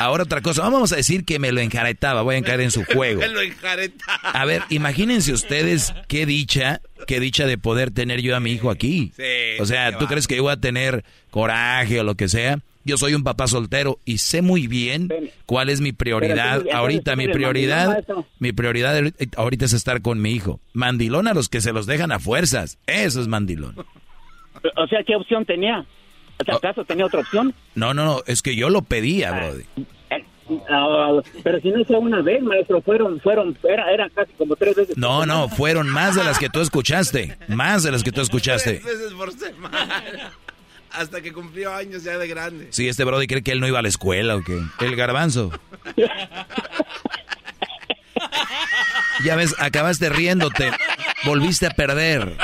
Ahora 0.00 0.22
otra 0.22 0.40
cosa, 0.40 0.62
vamos 0.62 0.92
a 0.92 0.96
decir 0.96 1.26
que 1.26 1.38
me 1.38 1.52
lo 1.52 1.60
enjaretaba, 1.60 2.22
voy 2.22 2.36
a 2.36 2.38
encarar 2.38 2.62
en 2.62 2.70
su 2.70 2.84
juego. 2.86 3.20
Me 3.20 3.28
lo 3.28 3.42
enjaretaba. 3.42 4.30
A 4.30 4.46
ver, 4.46 4.62
imagínense 4.70 5.30
ustedes 5.30 5.92
qué 6.08 6.24
dicha, 6.24 6.80
qué 7.06 7.20
dicha 7.20 7.46
de 7.46 7.58
poder 7.58 7.90
tener 7.90 8.22
yo 8.22 8.34
a 8.34 8.40
mi 8.40 8.52
hijo 8.52 8.70
aquí. 8.70 9.12
Sí, 9.14 9.60
o 9.60 9.66
sea, 9.66 9.98
¿tú 9.98 10.06
crees 10.06 10.26
que 10.26 10.36
yo 10.36 10.44
voy 10.44 10.54
a 10.54 10.56
tener 10.56 11.04
coraje 11.30 12.00
o 12.00 12.02
lo 12.02 12.14
que 12.14 12.30
sea? 12.30 12.60
Yo 12.84 12.96
soy 12.96 13.14
un 13.14 13.22
papá 13.22 13.46
soltero 13.46 13.98
y 14.04 14.18
sé 14.18 14.42
muy 14.42 14.66
bien 14.66 15.08
cuál 15.46 15.68
es 15.68 15.80
mi 15.80 15.92
prioridad. 15.92 16.62
Pero, 16.62 16.76
ahorita 16.76 17.14
mi 17.16 17.28
prioridad, 17.28 18.04
mi 18.38 18.52
prioridad 18.52 19.02
ahorita 19.36 19.66
es 19.66 19.72
estar 19.72 20.00
con 20.00 20.20
mi 20.20 20.32
hijo. 20.32 20.60
Mandilón 20.72 21.28
a 21.28 21.34
los 21.34 21.48
que 21.48 21.60
se 21.60 21.72
los 21.72 21.86
dejan 21.86 22.12
a 22.12 22.18
fuerzas. 22.18 22.78
Eso 22.86 23.20
es 23.20 23.28
mandilón. 23.28 23.76
O 24.76 24.86
sea, 24.86 25.02
¿qué 25.04 25.14
opción 25.16 25.44
tenía? 25.44 25.84
¿Acaso 26.38 26.84
tenía 26.84 27.06
otra 27.06 27.20
opción? 27.20 27.54
No, 27.74 27.92
no, 27.92 28.04
no, 28.04 28.22
es 28.26 28.40
que 28.40 28.56
yo 28.56 28.70
lo 28.70 28.82
pedía, 28.82 29.32
Brody. 29.32 29.64
Ah, 30.68 31.20
pero 31.44 31.60
si 31.60 31.70
no 31.70 31.84
fue 31.84 31.98
una 31.98 32.22
vez, 32.22 32.42
maestro, 32.42 32.82
fueron, 32.82 33.20
fueron, 33.20 33.56
era, 33.62 33.92
era 33.92 34.10
casi 34.10 34.32
como 34.32 34.56
tres 34.56 34.74
veces. 34.74 34.96
No, 34.96 35.24
no, 35.24 35.48
fueron 35.48 35.88
más 35.88 36.16
de 36.16 36.24
las 36.24 36.38
que 36.38 36.48
tú 36.48 36.60
escuchaste. 36.60 37.36
Más 37.48 37.82
de 37.82 37.92
las 37.92 38.02
que 38.02 38.10
tú 38.10 38.20
escuchaste. 38.20 38.80
Tres 38.80 38.84
veces 38.84 39.12
por 39.12 39.32
semana. 39.32 40.32
Hasta 40.92 41.20
que 41.20 41.32
cumplió 41.32 41.74
años 41.74 42.02
ya 42.02 42.18
de 42.18 42.26
grande. 42.26 42.68
Sí, 42.70 42.88
este 42.88 43.04
Brody 43.04 43.26
cree 43.26 43.42
que 43.42 43.52
él 43.52 43.60
no 43.60 43.68
iba 43.68 43.78
a 43.78 43.82
la 43.82 43.88
escuela 43.88 44.36
o 44.36 44.42
qué. 44.42 44.60
El 44.80 44.96
garbanzo. 44.96 45.52
Ya 49.24 49.36
ves, 49.36 49.54
acabaste 49.58 50.08
riéndote. 50.08 50.70
Volviste 51.24 51.66
a 51.66 51.70
perder. 51.70 52.36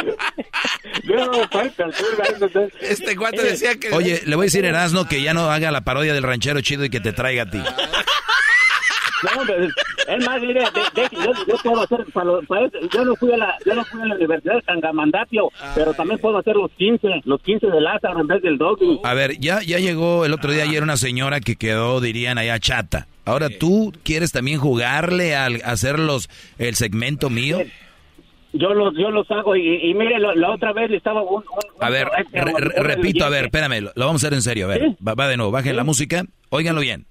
Este 2.80 3.16
cuate 3.16 3.42
decía 3.42 3.76
que... 3.76 3.90
Oye, 3.92 4.22
le 4.24 4.36
voy 4.36 4.44
a 4.44 4.46
decir 4.46 4.64
a 4.64 4.68
Erasmo 4.68 5.06
que 5.06 5.22
ya 5.22 5.34
no 5.34 5.50
haga 5.50 5.70
la 5.70 5.82
parodia 5.82 6.14
del 6.14 6.22
ranchero 6.22 6.60
chido 6.60 6.84
y 6.84 6.90
que 6.90 7.00
te 7.00 7.12
traiga 7.12 7.44
a 7.44 7.50
ti. 7.50 7.62
No, 9.22 9.42
pero 9.46 9.64
es 9.64 10.26
más, 10.26 10.40
mire, 10.42 10.60
de- 10.60 11.00
de- 11.02 11.08
yo, 11.24 11.32
yo 11.48 11.54
puedo 11.62 11.82
hacer, 11.82 12.04
para 12.12 12.26
lo- 12.26 12.42
para 12.42 12.66
eso, 12.66 12.78
yo 12.92 13.04
no 13.04 13.16
fui 13.16 13.32
a 13.32 13.36
la, 13.38 13.54
yo 13.64 13.74
no 13.74 13.84
fui 13.84 14.00
a 14.02 14.04
la 14.06 14.14
Universidad 14.14 14.54
de 14.56 14.62
Tangamandapio, 14.62 15.50
pero 15.74 15.94
también 15.94 16.18
puedo 16.20 16.38
hacer 16.38 16.54
los 16.56 16.70
15, 16.72 17.22
los 17.24 17.40
15 17.42 17.66
de 17.68 17.80
Lázaro 17.80 18.20
en 18.20 18.26
vez 18.26 18.42
del 18.42 18.58
Doggy. 18.58 19.00
A 19.04 19.14
ver, 19.14 19.38
ya, 19.38 19.60
ya 19.62 19.78
llegó 19.78 20.24
el 20.26 20.32
otro 20.34 20.52
día 20.52 20.64
ayer 20.64 20.82
una 20.82 20.96
señora 20.96 21.40
que 21.40 21.56
quedó, 21.56 22.00
dirían 22.00 22.36
allá, 22.38 22.58
chata. 22.58 23.06
Ahora 23.24 23.48
tú 23.48 23.92
quieres 24.04 24.32
también 24.32 24.58
jugarle 24.60 25.34
al 25.34 25.62
hacer 25.64 25.98
los, 25.98 26.28
el 26.58 26.74
segmento 26.76 27.30
mío. 27.30 27.58
Yo 28.52 28.72
los, 28.72 28.94
yo 28.96 29.10
los 29.10 29.30
hago 29.30 29.54
y, 29.56 29.90
y 29.90 29.94
mire, 29.94 30.18
lo- 30.18 30.34
la 30.34 30.50
otra 30.50 30.72
vez 30.72 30.90
estaba 30.90 31.22
un... 31.22 31.42
un- 31.42 31.44
A 31.84 31.90
ver, 31.90 32.06
re- 32.32 32.40
un- 32.42 32.58
re- 32.62 32.80
un- 32.80 32.84
repito, 32.86 33.24
a 33.24 33.28
ver, 33.28 33.46
espérame, 33.46 33.80
lo, 33.82 33.92
lo 33.94 34.06
vamos 34.06 34.22
a 34.22 34.26
hacer 34.28 34.34
en 34.34 34.42
serio. 34.42 34.66
A 34.66 34.68
ver, 34.68 34.90
va, 35.06 35.14
va 35.14 35.28
de 35.28 35.36
nuevo, 35.36 35.50
bajen 35.52 35.76
la 35.76 35.84
música, 35.84 36.24
óiganlo 36.50 36.80
bien. 36.80 37.06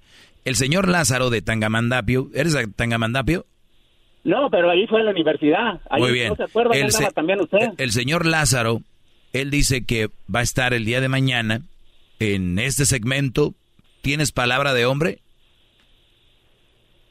El 0.45 0.55
señor 0.55 0.87
Lázaro 0.87 1.29
de 1.29 1.41
Tangamandapio, 1.41 2.29
¿eres 2.33 2.53
de 2.53 2.67
Tangamandapio? 2.67 3.45
No, 4.23 4.49
pero 4.49 4.69
ahí 4.69 4.87
fue 4.87 5.01
a 5.01 5.03
la 5.03 5.11
universidad. 5.11 5.81
Ahí, 5.89 6.01
Muy 6.01 6.11
bien. 6.13 6.29
¿No 6.29 6.35
se 6.35 6.43
acuerda? 6.43 6.75
El, 6.75 6.91
se- 6.91 7.11
también 7.11 7.41
usted. 7.41 7.71
el 7.77 7.91
señor 7.91 8.25
Lázaro, 8.25 8.81
él 9.33 9.51
dice 9.51 9.85
que 9.85 10.09
va 10.33 10.39
a 10.39 10.43
estar 10.43 10.73
el 10.73 10.85
día 10.85 11.01
de 11.01 11.09
mañana 11.09 11.61
en 12.19 12.57
este 12.59 12.85
segmento. 12.85 13.53
¿Tienes 14.01 14.31
palabra 14.31 14.73
de 14.73 14.85
hombre? 14.85 15.19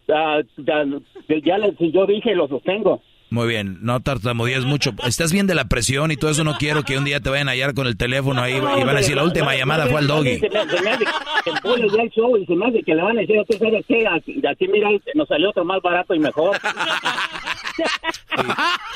Ah, 0.09 0.41
ya, 0.59 0.85
ya 1.29 1.57
si 1.79 1.93
yo 1.93 2.07
dije, 2.07 2.35
lo 2.35 2.47
sostengo. 2.49 3.03
Muy 3.35 3.49
bien, 3.49 3.79
no 3.81 3.99
tartamudees 4.01 4.65
mucho. 4.65 4.93
Estás 5.05 5.33
bien 5.33 5.49
de 5.49 5.57
la 5.57 5.65
presión 5.65 6.13
y 6.13 6.17
todo 6.17 6.31
eso. 6.31 6.45
No 6.45 6.57
quiero 6.57 6.85
que 6.85 6.97
un 6.97 7.05
día 7.05 7.19
te 7.19 7.31
vayan 7.31 7.49
a 7.49 7.51
hallar 7.51 7.75
con 7.75 7.89
el 7.89 7.97
teléfono 7.97 8.41
ahí 8.41 8.55
y 8.55 8.61
van 8.61 8.89
a 8.91 8.95
decir 8.95 9.17
la 9.17 9.25
última 9.25 9.57
llamada 9.57 9.87
fue 9.89 9.99
al 9.99 10.07
doggy. 10.07 10.39
Se 10.39 10.49
me, 10.49 10.65
se 10.71 10.83
me 10.83 10.91
hace 10.91 11.05
que 11.43 11.51
el 11.51 11.57
pollo 11.61 11.87
ya 11.97 12.03
el 12.03 12.11
show 12.11 12.37
y 12.37 12.47
se 12.47 12.55
me 12.55 12.67
hace 12.69 12.83
que 12.85 12.95
le 12.95 13.03
van 13.03 13.19
a 13.19 13.21
decir, 13.23 13.37
¿tú 13.51 13.59
sabes 13.59 13.85
qué? 13.89 14.07
Aquí, 14.07 14.41
aquí 14.47 14.69
mira, 14.69 14.89
nos 15.17 15.27
salió 15.27 15.51
otro 15.51 15.65
más 15.65 15.83
barato 15.83 16.15
y 16.15 16.21
mejor. 16.21 16.57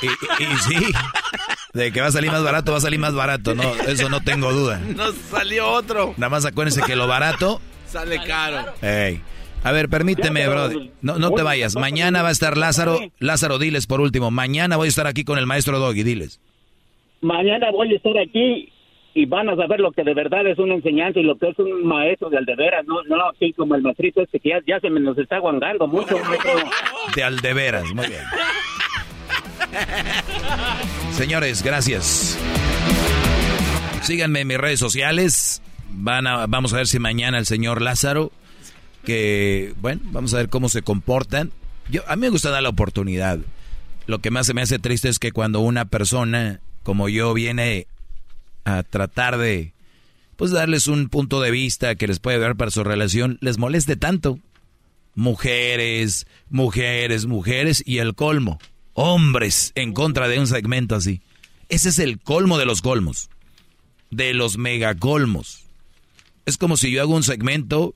Y, 0.03 0.07
y- 0.07 0.45
y 0.45 0.57
sí, 0.59 0.87
de 1.75 1.91
que 1.93 2.01
va 2.01 2.07
a 2.07 2.13
salir 2.13 2.31
más 2.31 2.45
barato, 2.45 2.71
va 2.73 2.79
a 2.79 2.81
salir 2.81 3.01
más 3.01 3.15
barato. 3.15 3.55
No, 3.57 3.75
eso 3.89 4.09
no 4.09 4.21
tengo 4.23 4.53
duda. 4.53 4.79
Nos 4.79 5.15
salió 5.17 5.69
otro. 5.69 6.15
Nada 6.17 6.31
más 6.31 6.45
acuérdense 6.45 6.83
que 6.83 6.95
lo 6.95 7.07
barato. 7.09 7.61
Sale 7.89 8.23
caro. 8.25 8.73
Ey. 8.83 9.21
A 9.65 9.73
ver, 9.73 9.89
permíteme, 9.89 10.41
Ya, 10.41 10.47
pero- 10.49 10.69
bro. 10.71 10.81
No, 11.03 11.19
no 11.19 11.31
te 11.33 11.43
vayas. 11.43 11.75
Mañana 11.77 12.23
va 12.23 12.29
a 12.29 12.33
estar 12.33 12.57
Lázaro. 12.57 12.99
Lázaro, 13.19 13.59
diles 13.59 13.87
por 13.87 14.01
último. 14.01 14.31
Mañana 14.31 14.77
voy 14.77 14.87
a 14.87 14.89
estar 14.89 15.07
aquí 15.07 15.25
con 15.25 15.39
el 15.39 15.47
maestro 15.47 15.79
Doggy, 15.79 16.03
diles. 16.05 16.41
Mañana 17.21 17.71
voy 17.73 17.93
a 17.93 17.97
estar 17.97 18.17
aquí 18.19 18.73
y 19.15 19.27
van 19.27 19.49
a 19.49 19.57
saber 19.57 19.81
lo 19.81 19.91
que 19.91 20.05
de 20.05 20.15
verdad 20.15 20.47
es 20.47 20.59
una 20.59 20.75
enseñanza 20.75 21.19
y 21.19 21.25
lo 21.25 21.37
que 21.37 21.49
es 21.49 21.59
un 21.59 21.85
maestro 21.85 22.31
de 22.31 22.39
aldeveras, 22.39 22.87
no, 22.87 23.03
no 23.09 23.29
así 23.31 23.53
como 23.53 23.75
el 23.75 23.83
maestrito 23.83 24.23
este 24.23 24.39
que 24.39 24.51
ya, 24.51 24.59
ya 24.67 24.79
se 24.81 24.91
me 24.91 25.01
nos 25.01 25.19
está 25.19 25.37
aguangando 25.37 25.89
mucho. 25.89 26.17
De 27.17 27.25
aldeveras, 27.25 27.93
muy 27.95 28.07
bien. 28.07 28.21
Señores, 31.13 31.63
gracias. 31.63 32.39
Síganme 34.03 34.41
en 34.43 34.47
mis 34.49 34.59
redes 34.59 34.79
sociales. 34.79 35.63
Van 35.91 36.27
a, 36.27 36.47
vamos 36.47 36.73
a 36.73 36.77
ver 36.77 36.87
si 36.87 36.99
mañana 36.99 37.39
el 37.39 37.47
señor 37.47 37.83
Lázaro, 37.83 38.31
que, 39.05 39.75
bueno, 39.81 40.03
vamos 40.07 40.35
a 40.35 40.39
ver 40.39 40.49
cómo 40.49 40.69
se 40.69 40.83
comportan. 40.83 41.53
Yo, 41.91 42.03
a 42.09 42.17
mí 42.17 42.23
me 42.23 42.31
gusta 42.31 42.51
dar 42.51 42.63
la 42.63 42.69
oportunidad. 42.69 43.39
Lo 44.07 44.21
que 44.21 44.31
más 44.31 44.47
se 44.47 44.55
me 44.55 44.63
hace 44.63 44.79
triste 44.79 45.09
es 45.09 45.19
que 45.19 45.33
cuando 45.33 45.61
una 45.61 45.87
persona 45.87 46.61
como 46.89 47.11
yo 47.11 47.35
viene 47.35 47.87
a 48.65 48.83
tratar 48.83 49.37
de, 49.37 49.75
pues 50.37 50.53
darles 50.53 50.87
un 50.87 51.11
punto 51.11 51.43
de 51.43 51.51
vista 51.51 51.97
que 51.97 52.07
les 52.07 52.19
puede 52.19 52.39
dar 52.39 52.57
para 52.57 52.71
su 52.71 52.83
relación, 52.83 53.37
les 53.43 53.59
moleste 53.59 53.97
tanto. 53.97 54.39
Mujeres, 55.15 56.27
mujeres, 56.49 57.27
mujeres 57.27 57.83
y 57.85 57.99
el 57.99 58.15
colmo. 58.15 58.59
Hombres 58.95 59.73
en 59.75 59.93
contra 59.93 60.29
de 60.29 60.39
un 60.39 60.47
segmento 60.47 60.95
así. 60.95 61.21
Ese 61.69 61.91
es 61.91 61.99
el 61.99 62.21
colmo 62.21 62.57
de 62.57 62.65
los 62.65 62.81
colmos. 62.81 63.29
De 64.11 64.33
los 64.33 64.57
megacolmos. 64.57 65.65
Es 66.47 66.57
como 66.57 66.79
si 66.79 66.91
yo 66.91 67.03
hago 67.03 67.15
un 67.15 67.23
segmento 67.23 67.93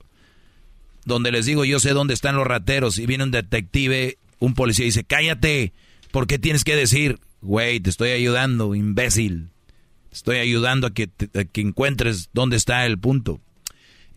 donde 1.05 1.31
les 1.31 1.45
digo 1.45 1.65
yo 1.65 1.79
sé 1.79 1.91
dónde 1.91 2.13
están 2.13 2.35
los 2.35 2.47
rateros 2.47 2.97
y 2.99 3.05
viene 3.05 3.23
un 3.25 3.31
detective, 3.31 4.17
un 4.39 4.53
policía 4.53 4.85
y 4.85 4.89
dice, 4.89 5.03
cállate, 5.03 5.73
¿por 6.11 6.27
qué 6.27 6.39
tienes 6.39 6.63
que 6.63 6.75
decir? 6.75 7.19
Güey, 7.41 7.79
te 7.79 7.89
estoy 7.89 8.11
ayudando, 8.11 8.73
imbécil. 8.75 9.49
Estoy 10.11 10.37
ayudando 10.37 10.87
a 10.87 10.93
que, 10.93 11.07
te- 11.07 11.45
que 11.47 11.61
encuentres 11.61 12.29
dónde 12.33 12.55
está 12.55 12.85
el 12.85 12.99
punto. 12.99 13.41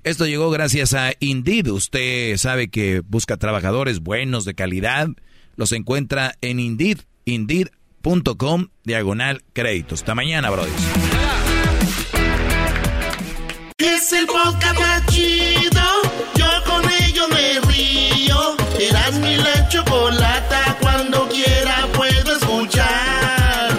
Esto 0.04 0.26
llegó 0.26 0.50
gracias 0.50 0.94
a 0.94 1.12
Indeed. 1.18 1.68
Usted 1.68 2.36
sabe 2.36 2.68
que 2.68 3.00
busca 3.00 3.36
trabajadores 3.38 3.98
buenos, 4.00 4.44
de 4.44 4.54
calidad. 4.54 5.08
Los 5.56 5.72
encuentra 5.72 6.36
en 6.42 6.60
Indeed, 6.60 6.98
indeed.com, 7.24 8.68
diagonal 8.84 9.42
créditos. 9.52 10.00
Hasta 10.02 10.14
mañana, 10.14 10.50
brothers. 10.50 10.74
Es 13.78 14.12
el 14.12 14.26
río. 17.76 18.56
Eras 18.78 19.14
mi 19.14 19.36
la 19.36 19.68
chocolata. 19.68 20.76
Cuando 20.80 21.28
quiera 21.28 21.86
puedo 21.94 22.32
escuchar. 22.36 23.70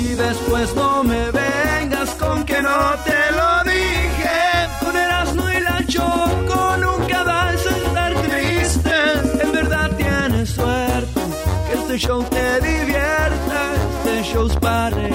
Y 0.00 0.14
después 0.14 0.74
no 0.74 1.04
me 1.04 1.30
vengas 1.30 2.10
con 2.10 2.44
que 2.44 2.60
no 2.62 2.78
te 3.04 3.20
lo 3.38 3.70
dije. 3.72 4.38
Con 4.80 4.96
Erasmo 4.96 5.50
y 5.50 5.60
la 5.60 5.86
Choco 5.86 6.76
nunca 6.78 7.22
vas 7.22 7.66
a 7.66 7.76
estar 7.84 8.14
triste. 8.22 8.96
En 9.42 9.52
verdad 9.52 9.90
tienes 9.96 10.50
suerte 10.50 11.20
que 11.66 11.78
este 11.78 11.98
show 11.98 12.22
te 12.24 12.60
divierta. 12.60 13.60
Este 14.04 14.32
show 14.32 14.46
es 14.46 14.56
para 14.56 15.09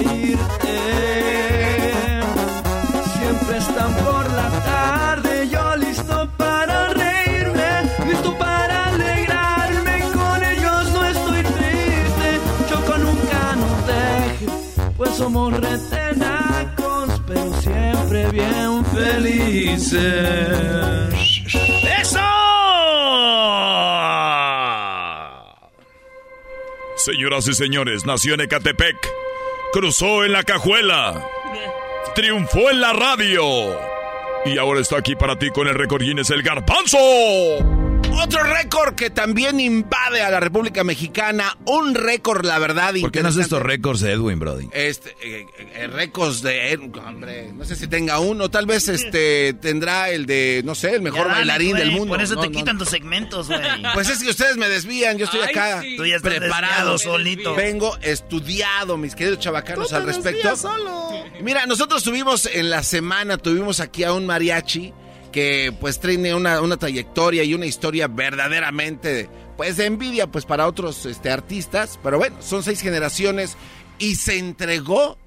retenacos, 15.54 17.22
pero 17.28 17.62
siempre 17.62 18.30
bien 18.32 18.86
felices. 18.86 20.02
¡Eso! 22.02 22.20
Señoras 26.98 27.48
y 27.48 27.54
señores, 27.54 28.06
nació 28.06 28.34
en 28.34 28.42
Ecatepec, 28.42 28.96
cruzó 29.72 30.24
en 30.24 30.32
la 30.32 30.44
cajuela, 30.44 31.28
triunfó 32.16 32.70
en 32.72 32.82
la 32.82 32.94
radio 32.94 33.44
y 34.46 34.58
ahora 34.58 34.80
está 34.80 34.98
aquí 34.98 35.16
para 35.16 35.38
ti 35.38 35.50
con 35.50 35.68
el 35.68 35.76
récord 35.76 36.02
Guinness 36.02 36.30
el 36.30 36.44
garbanzo. 36.44 36.98
Otro 38.14 38.44
récord 38.44 38.96
que 38.96 39.10
también 39.10 39.60
invade 39.60 40.22
a 40.22 40.30
la 40.32 40.40
República 40.40 40.84
Mexicana. 40.84 41.58
Un 41.66 41.94
récord, 41.96 42.46
la 42.46 42.58
verdad. 42.60 42.94
¿Por 43.00 43.12
qué 43.12 43.22
no 43.22 43.30
haces 43.30 43.44
estos 43.44 43.62
récords, 43.62 44.02
Edwin, 44.04 44.40
Brody? 44.40 44.68
Este, 44.72 45.16
eh, 45.22 45.46
eh, 45.76 45.88
récords 45.88 46.42
de, 46.42 46.80
hombre, 47.06 47.52
no 47.54 47.66
sé 47.66 47.76
si 47.76 47.88
tenga 47.88 48.20
uno, 48.20 48.50
tal 48.50 48.66
vez 48.66 48.88
este 48.88 49.54
tendrá 49.54 50.10
el 50.10 50.26
de, 50.26 50.62
no 50.66 50.76
sé, 50.76 50.96
el 50.96 51.02
mejor 51.02 51.28
dale, 51.28 51.34
bailarín 51.40 51.76
del 51.76 51.92
mundo. 51.92 52.14
Por 52.14 52.22
eso 52.22 52.36
No, 52.36 52.42
te 52.42 52.50
no, 52.50 52.58
quitan 52.60 52.76
no. 52.78 52.84
tus 52.84 52.90
segmentos, 52.90 53.48
güey. 53.48 53.62
Pues 53.94 54.10
es 54.10 54.24
que 54.24 54.30
ustedes 54.30 54.58
me 54.58 54.70
desvían, 54.70 55.18
yo 55.18 55.26
estoy 55.26 55.42
Ay, 55.42 55.50
acá 55.50 55.82
sí. 55.82 55.96
Tú 55.98 56.06
ya 56.06 56.16
estás 56.16 56.34
preparado, 56.34 56.98
solito. 56.98 57.56
Vengo 57.56 57.98
estudiado, 58.02 58.98
mis 58.98 59.16
queridos 59.16 59.40
chavacanos, 59.40 59.94
al 59.94 60.06
respecto. 60.06 60.54
Mira, 61.42 61.66
nosotros 61.66 62.04
tuvimos 62.04 62.46
en 62.46 62.70
la 62.70 62.82
semana, 62.84 63.38
tuvimos 63.38 63.80
aquí 63.80 64.04
a 64.04 64.14
un 64.14 64.26
mariachi 64.26 64.94
que 65.36 65.76
pues 65.82 66.00
tiene 66.00 66.34
una, 66.34 66.62
una 66.62 66.78
trayectoria 66.78 67.44
y 67.44 67.54
una 67.54 67.66
historia 67.66 68.08
verdaderamente 68.08 69.28
pues 69.58 69.76
de 69.76 69.86
envidia 69.86 70.28
pues 70.28 70.46
para 70.46 70.66
otros 70.66 71.06
este, 71.06 71.30
artistas, 71.30 72.00
pero 72.02 72.18
bueno, 72.18 72.38
son 72.40 72.64
seis 72.64 72.80
generaciones 72.80 73.58
y 74.00 74.16
se 74.16 74.38
entregó 74.38 75.18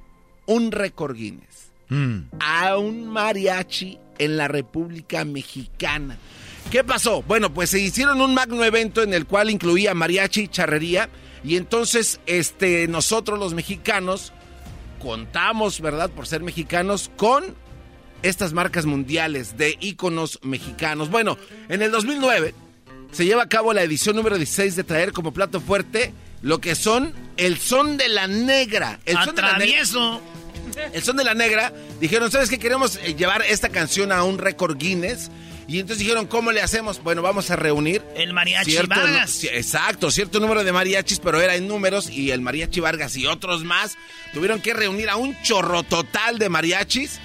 un 0.47 0.73
récord 0.73 1.15
Guinness 1.15 1.73
a 2.41 2.79
un 2.79 3.07
mariachi 3.07 3.99
en 4.19 4.39
la 4.39 4.49
República 4.49 5.27
Mexicana. 5.27 6.17
¿Qué 6.71 6.83
pasó? 6.85 7.21
Bueno, 7.21 7.53
pues 7.53 7.69
se 7.69 7.79
hicieron 7.79 8.23
un 8.23 8.33
magno 8.33 8.65
evento 8.65 9.03
en 9.03 9.13
el 9.13 9.27
cual 9.27 9.51
incluía 9.51 9.93
mariachi 9.93 10.45
y 10.45 10.49
charrería 10.49 11.11
y 11.45 11.57
entonces 11.57 12.19
este 12.25 12.89
nosotros 12.89 13.39
los 13.39 13.53
mexicanos 13.53 14.33
contamos, 15.03 15.83
¿verdad? 15.83 16.09
Por 16.09 16.27
ser 16.27 16.43
mexicanos 16.43 17.11
con 17.19 17.68
estas 18.23 18.53
marcas 18.53 18.87
mundiales 18.87 19.57
de 19.57 19.77
íconos 19.81 20.39
mexicanos. 20.43 21.11
Bueno, 21.11 21.39
en 21.69 21.83
el 21.83 21.91
2009 21.91 22.55
se 23.13 23.25
lleva 23.25 23.43
a 23.43 23.49
cabo 23.49 23.73
la 23.73 23.83
edición 23.83 24.17
número 24.17 24.37
16 24.37 24.77
de 24.77 24.85
traer 24.85 25.13
como 25.13 25.33
plato 25.33 25.61
fuerte 25.61 26.13
lo 26.43 26.61
que 26.61 26.75
son 26.75 27.15
el 27.37 27.59
son 27.59 27.97
de 27.97 28.09
la 28.09 28.27
negra. 28.27 29.01
El 29.05 29.17
son 29.25 29.35
de 29.35 29.43
la 29.43 29.59
negra. 29.59 30.21
El 30.93 31.03
son 31.03 31.17
de 31.17 31.25
la 31.25 31.35
negra. 31.35 31.73
Dijeron, 32.01 32.31
¿sabes 32.31 32.51
qué? 32.51 32.59
Queremos 32.59 32.97
eh, 32.97 33.15
llevar 33.15 33.43
esta 33.43 33.69
canción 33.69 34.13
a 34.13 34.23
un 34.25 34.39
récord 34.39 34.77
Guinness. 34.77 35.31
Y 35.67 35.81
entonces 35.81 35.99
dijeron, 35.99 36.27
¿cómo 36.27 36.51
le 36.51 36.63
hacemos? 36.63 37.03
Bueno, 37.03 37.21
vamos 37.21 37.51
a 37.51 37.57
reunir. 37.57 38.03
El 38.17 38.33
mariachi 38.33 38.71
cierto 38.71 38.95
Vargas. 38.95 39.45
exacto, 39.45 40.11
cierto 40.11 40.41
número 40.41 40.65
de 40.65 40.73
mariachis, 40.73 41.21
pero 41.21 41.43
era 41.43 41.57
en 41.57 41.69
números. 41.69 42.09
Y 42.09 42.31
el 42.31 42.41
mariachi 42.41 42.81
Vargas 42.81 43.17
y 43.17 43.27
otros 43.27 43.65
más 43.65 43.99
tuvieron 44.33 44.63
que 44.63 44.73
reunir 44.73 45.11
a 45.11 45.17
un 45.17 45.37
chorro 45.43 45.83
total 45.83 46.39
de 46.39 46.49
mariachis. 46.49 47.21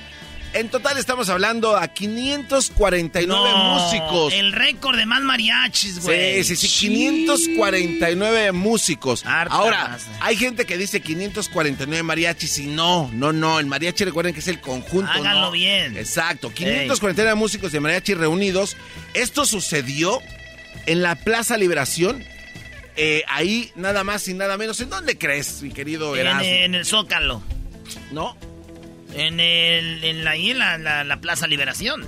En 0.54 0.70
total 0.70 1.00
estamos 1.00 1.30
hablando 1.30 1.76
a 1.76 1.88
549 1.88 3.28
No, 3.28 3.80
músicos. 3.80 4.34
El 4.34 4.52
récord 4.54 4.96
de 4.98 5.08
más 5.08 5.22
mariachis, 5.24 6.00
güey. 6.04 6.44
Sí, 6.44 6.56
sí, 6.56 6.68
sí, 6.68 6.88
549 6.90 8.52
músicos. 8.52 9.26
Ahora, 9.26 9.88
más. 9.90 10.08
hay 10.20 10.36
gente 10.38 10.66
que 10.66 10.78
dice 10.78 11.02
549 11.02 12.04
mariachis 12.04 12.60
y 12.60 12.68
no, 12.68 13.10
no, 13.14 13.34
no. 13.34 13.60
El 13.60 13.66
mariachi 13.66 14.06
recuerden 14.06 14.34
que 14.36 14.42
es 14.42 14.48
el 14.48 14.62
conjunto. 14.62 15.12
Háganlo 15.12 15.48
¿no? 15.48 15.52
bien. 15.52 15.98
Exacto, 15.98 16.52
549 16.54 17.34
músicos 17.36 17.72
de 17.72 17.80
mariachi 17.80 18.14
reunidos. 18.14 18.78
Esto 19.16 19.46
sucedió 19.48 20.22
en 20.86 21.02
la 21.02 21.16
Plaza 21.16 21.58
Liberación. 21.58 22.24
eh, 22.96 23.24
ahí 23.28 23.72
nada 23.76 24.04
más 24.04 24.28
y 24.28 24.36
nada 24.36 24.56
menos. 24.58 24.80
¿En 24.82 24.92
dónde 24.92 25.18
crees, 25.18 25.64
mi 25.64 25.72
querido 25.72 26.14
En, 26.16 26.22
Erasmo? 26.28 26.44
en 26.44 26.76
el 26.76 26.86
Zócalo. 26.86 27.42
¿No? 28.12 28.38
En, 29.16 29.40
el, 29.40 30.04
en 30.04 30.24
la, 30.24 30.32
ahí 30.32 30.52
en 30.52 30.60
la, 30.60 30.78
la- 30.78 31.04
la 31.04 31.18
Plaza 31.22 31.48
Liberación. 31.48 32.06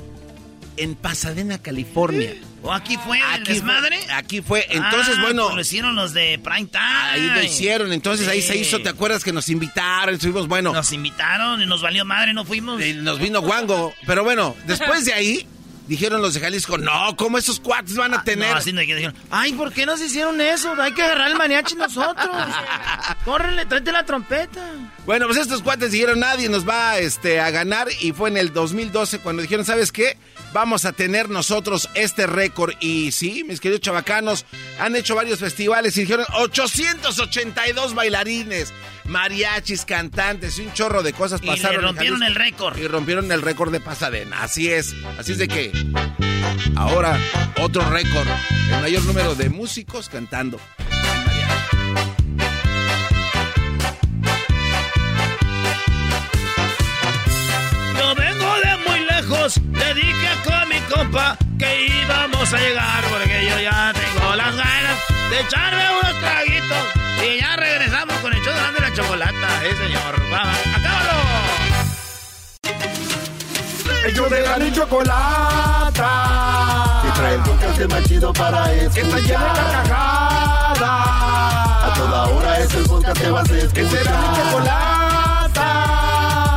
En 0.77 0.95
Pasadena, 0.95 1.57
California. 1.61 2.33
¿O 2.61 2.73
aquí 2.73 2.97
fue 2.97 3.17
el 3.19 3.23
Aquí 3.23 3.43
fue- 3.45 3.53
desmadre? 3.53 3.99
aquí 4.11 4.41
fue. 4.41 4.65
Entonces, 4.69 5.15
Ah, 5.17 5.21
bueno. 5.21 5.43
pues 5.45 5.55
lo 5.55 5.61
hicieron 5.61 5.95
los 5.95 6.13
de 6.13 6.37
Prime 6.43 6.65
Time. 6.65 6.83
Ahí 6.83 7.21
lo 7.27 7.43
hicieron, 7.43 7.93
entonces 7.93 8.27
ahí 8.27 8.41
se 8.41 8.57
hizo, 8.57 8.81
¿te 8.81 8.89
acuerdas 8.89 9.23
que 9.23 9.31
nos 9.31 9.47
invitaron? 9.49 10.15
Estuvimos, 10.15 10.47
bueno. 10.47 10.73
Nos 10.73 10.91
invitaron 10.91 11.61
y 11.61 11.65
nos 11.65 11.81
valió 11.81 12.03
madre, 12.03 12.33
no 12.33 12.43
fuimos. 12.43 12.83
Y 12.83 12.93
nos 12.93 13.19
vino 13.19 13.41
guango. 13.41 13.93
Pero 14.05 14.23
bueno, 14.25 14.53
después 14.67 15.05
de 15.05 15.13
ahí, 15.13 15.47
dijeron 15.87 16.21
los 16.21 16.33
de 16.33 16.39
Jalisco, 16.39 16.77
no, 16.77 17.15
¿cómo 17.15 17.37
esos 17.37 17.59
cuates 17.59 17.95
van 17.95 18.13
a 18.13 18.23
tener? 18.23 18.49
Ah, 18.49 18.53
No, 18.53 18.57
así 18.57 18.73
no, 18.73 18.81
dijeron, 18.81 19.15
ay, 19.31 19.53
¿por 19.53 19.71
qué 19.71 19.85
nos 19.85 20.01
hicieron 20.01 20.39
eso? 20.41 20.73
Hay 20.81 20.93
que 20.93 21.03
agarrar 21.03 21.29
el 21.31 21.37
mariachi 21.37 21.75
nosotros. 21.75 22.35
Córrele, 23.25 23.65
tráete 23.65 23.91
la 23.91 24.05
trompeta. 24.05 24.61
Bueno, 25.05 25.27
pues 25.27 25.37
estos 25.37 25.61
cuates 25.61 25.91
dijeron, 25.91 26.19
nadie 26.19 26.49
nos 26.49 26.67
va 26.67 26.97
este, 26.97 27.39
a 27.39 27.51
ganar. 27.51 27.87
Y 28.01 28.11
fue 28.11 28.29
en 28.29 28.37
el 28.37 28.53
2012 28.53 29.19
cuando 29.19 29.41
dijeron, 29.41 29.65
¿sabes 29.65 29.91
qué? 29.91 30.17
Vamos 30.53 30.85
a 30.85 30.93
tener 30.93 31.29
nosotros 31.29 31.89
este 31.95 32.27
récord. 32.27 32.73
Y 32.79 33.11
sí, 33.11 33.43
mis 33.43 33.59
queridos 33.59 33.81
chavacanos, 33.81 34.45
han 34.79 34.95
hecho 34.95 35.13
varios 35.15 35.39
festivales 35.39 35.97
y 35.97 36.01
dijeron 36.01 36.25
882 36.33 37.93
bailarines, 37.93 38.73
mariachis, 39.07 39.85
cantantes 39.85 40.57
y 40.59 40.61
un 40.63 40.73
chorro 40.73 41.03
de 41.03 41.13
cosas 41.13 41.41
Y 41.43 41.47
pasaron. 41.47 41.75
en 41.75 41.81
rompieron 41.81 42.23
el 42.23 42.35
récord. 42.35 42.77
Y 42.77 42.87
rompieron 42.87 43.31
el 43.31 43.41
récord 43.41 43.71
de 43.71 43.79
Pasadena. 43.79 44.41
Así 44.43 44.71
es. 44.71 44.93
Así 45.17 45.33
es 45.33 45.37
de 45.37 45.47
que 45.47 45.71
ahora 46.75 47.17
otro 47.61 47.87
récord. 47.89 48.27
El 48.73 48.81
mayor 48.81 49.03
número 49.03 49.35
de 49.35 49.49
músicos 49.49 50.09
cantando. 50.09 50.59
Yo 57.97 58.15
vengo 58.15 58.55
de 58.63 58.77
muy 58.87 58.99
lejos, 59.05 59.57
le 59.73 59.93
dije 59.93 60.27
a 60.51 60.65
mi 60.65 60.79
compa 60.93 61.37
que 61.57 61.85
íbamos 61.87 62.53
a 62.53 62.57
llegar 62.59 63.03
porque 63.05 63.45
yo 63.49 63.59
ya 63.61 63.93
tengo 63.93 64.35
las 64.35 64.55
ganas 64.55 64.97
de 65.29 65.39
echarme 65.41 65.83
unos 66.01 66.19
traguitos 66.19 66.83
y 67.25 67.39
ya 67.39 67.55
regresamos 67.55 68.15
eh 69.65 69.75
señor, 69.75 70.13
vamos, 70.29 70.57
acábalo. 70.75 71.17
Ellos 74.05 74.29
de 74.29 74.41
la 74.41 74.57
ni 74.59 74.71
chocolata. 74.71 76.11
Que 77.01 77.09
trae 77.19 77.35
el 77.35 77.41
podcast 77.41 77.79
más 77.89 78.03
chido 78.03 78.31
para 78.33 78.71
escuchar. 78.73 78.93
Que 78.93 79.01
está 79.01 79.17
llena 79.19 79.53
de 79.53 79.59
carcajadas. 79.71 80.81
A 80.81 81.93
toda 81.95 82.25
hora 82.27 82.59
es 82.59 82.73
el 82.75 82.83
podcast 82.83 83.19
que 83.19 83.31
vas 83.31 83.49
a 83.49 83.57
escuchar. 83.57 83.73
Que 83.73 83.89
será 83.89 84.11
mi 84.21 84.27
chocolata. 84.37 85.67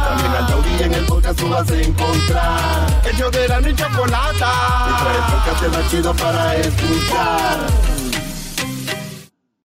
También 0.08 0.32
al 0.32 0.46
taurí 0.46 0.82
en 0.82 0.94
el 0.94 1.04
podcast 1.06 1.38
tú 1.38 1.48
vas 1.48 1.70
a 1.70 1.76
encontrar. 1.80 3.00
Ellos 3.10 3.32
de 3.32 3.48
la 3.48 3.60
ni 3.60 3.74
chocolata. 3.74 4.52
Que 4.84 4.92
trae 5.02 5.16
el 5.16 5.24
podcast 5.32 5.76
más 5.76 5.90
chido 5.90 6.14
para 6.14 6.56
escuchar. 6.56 7.58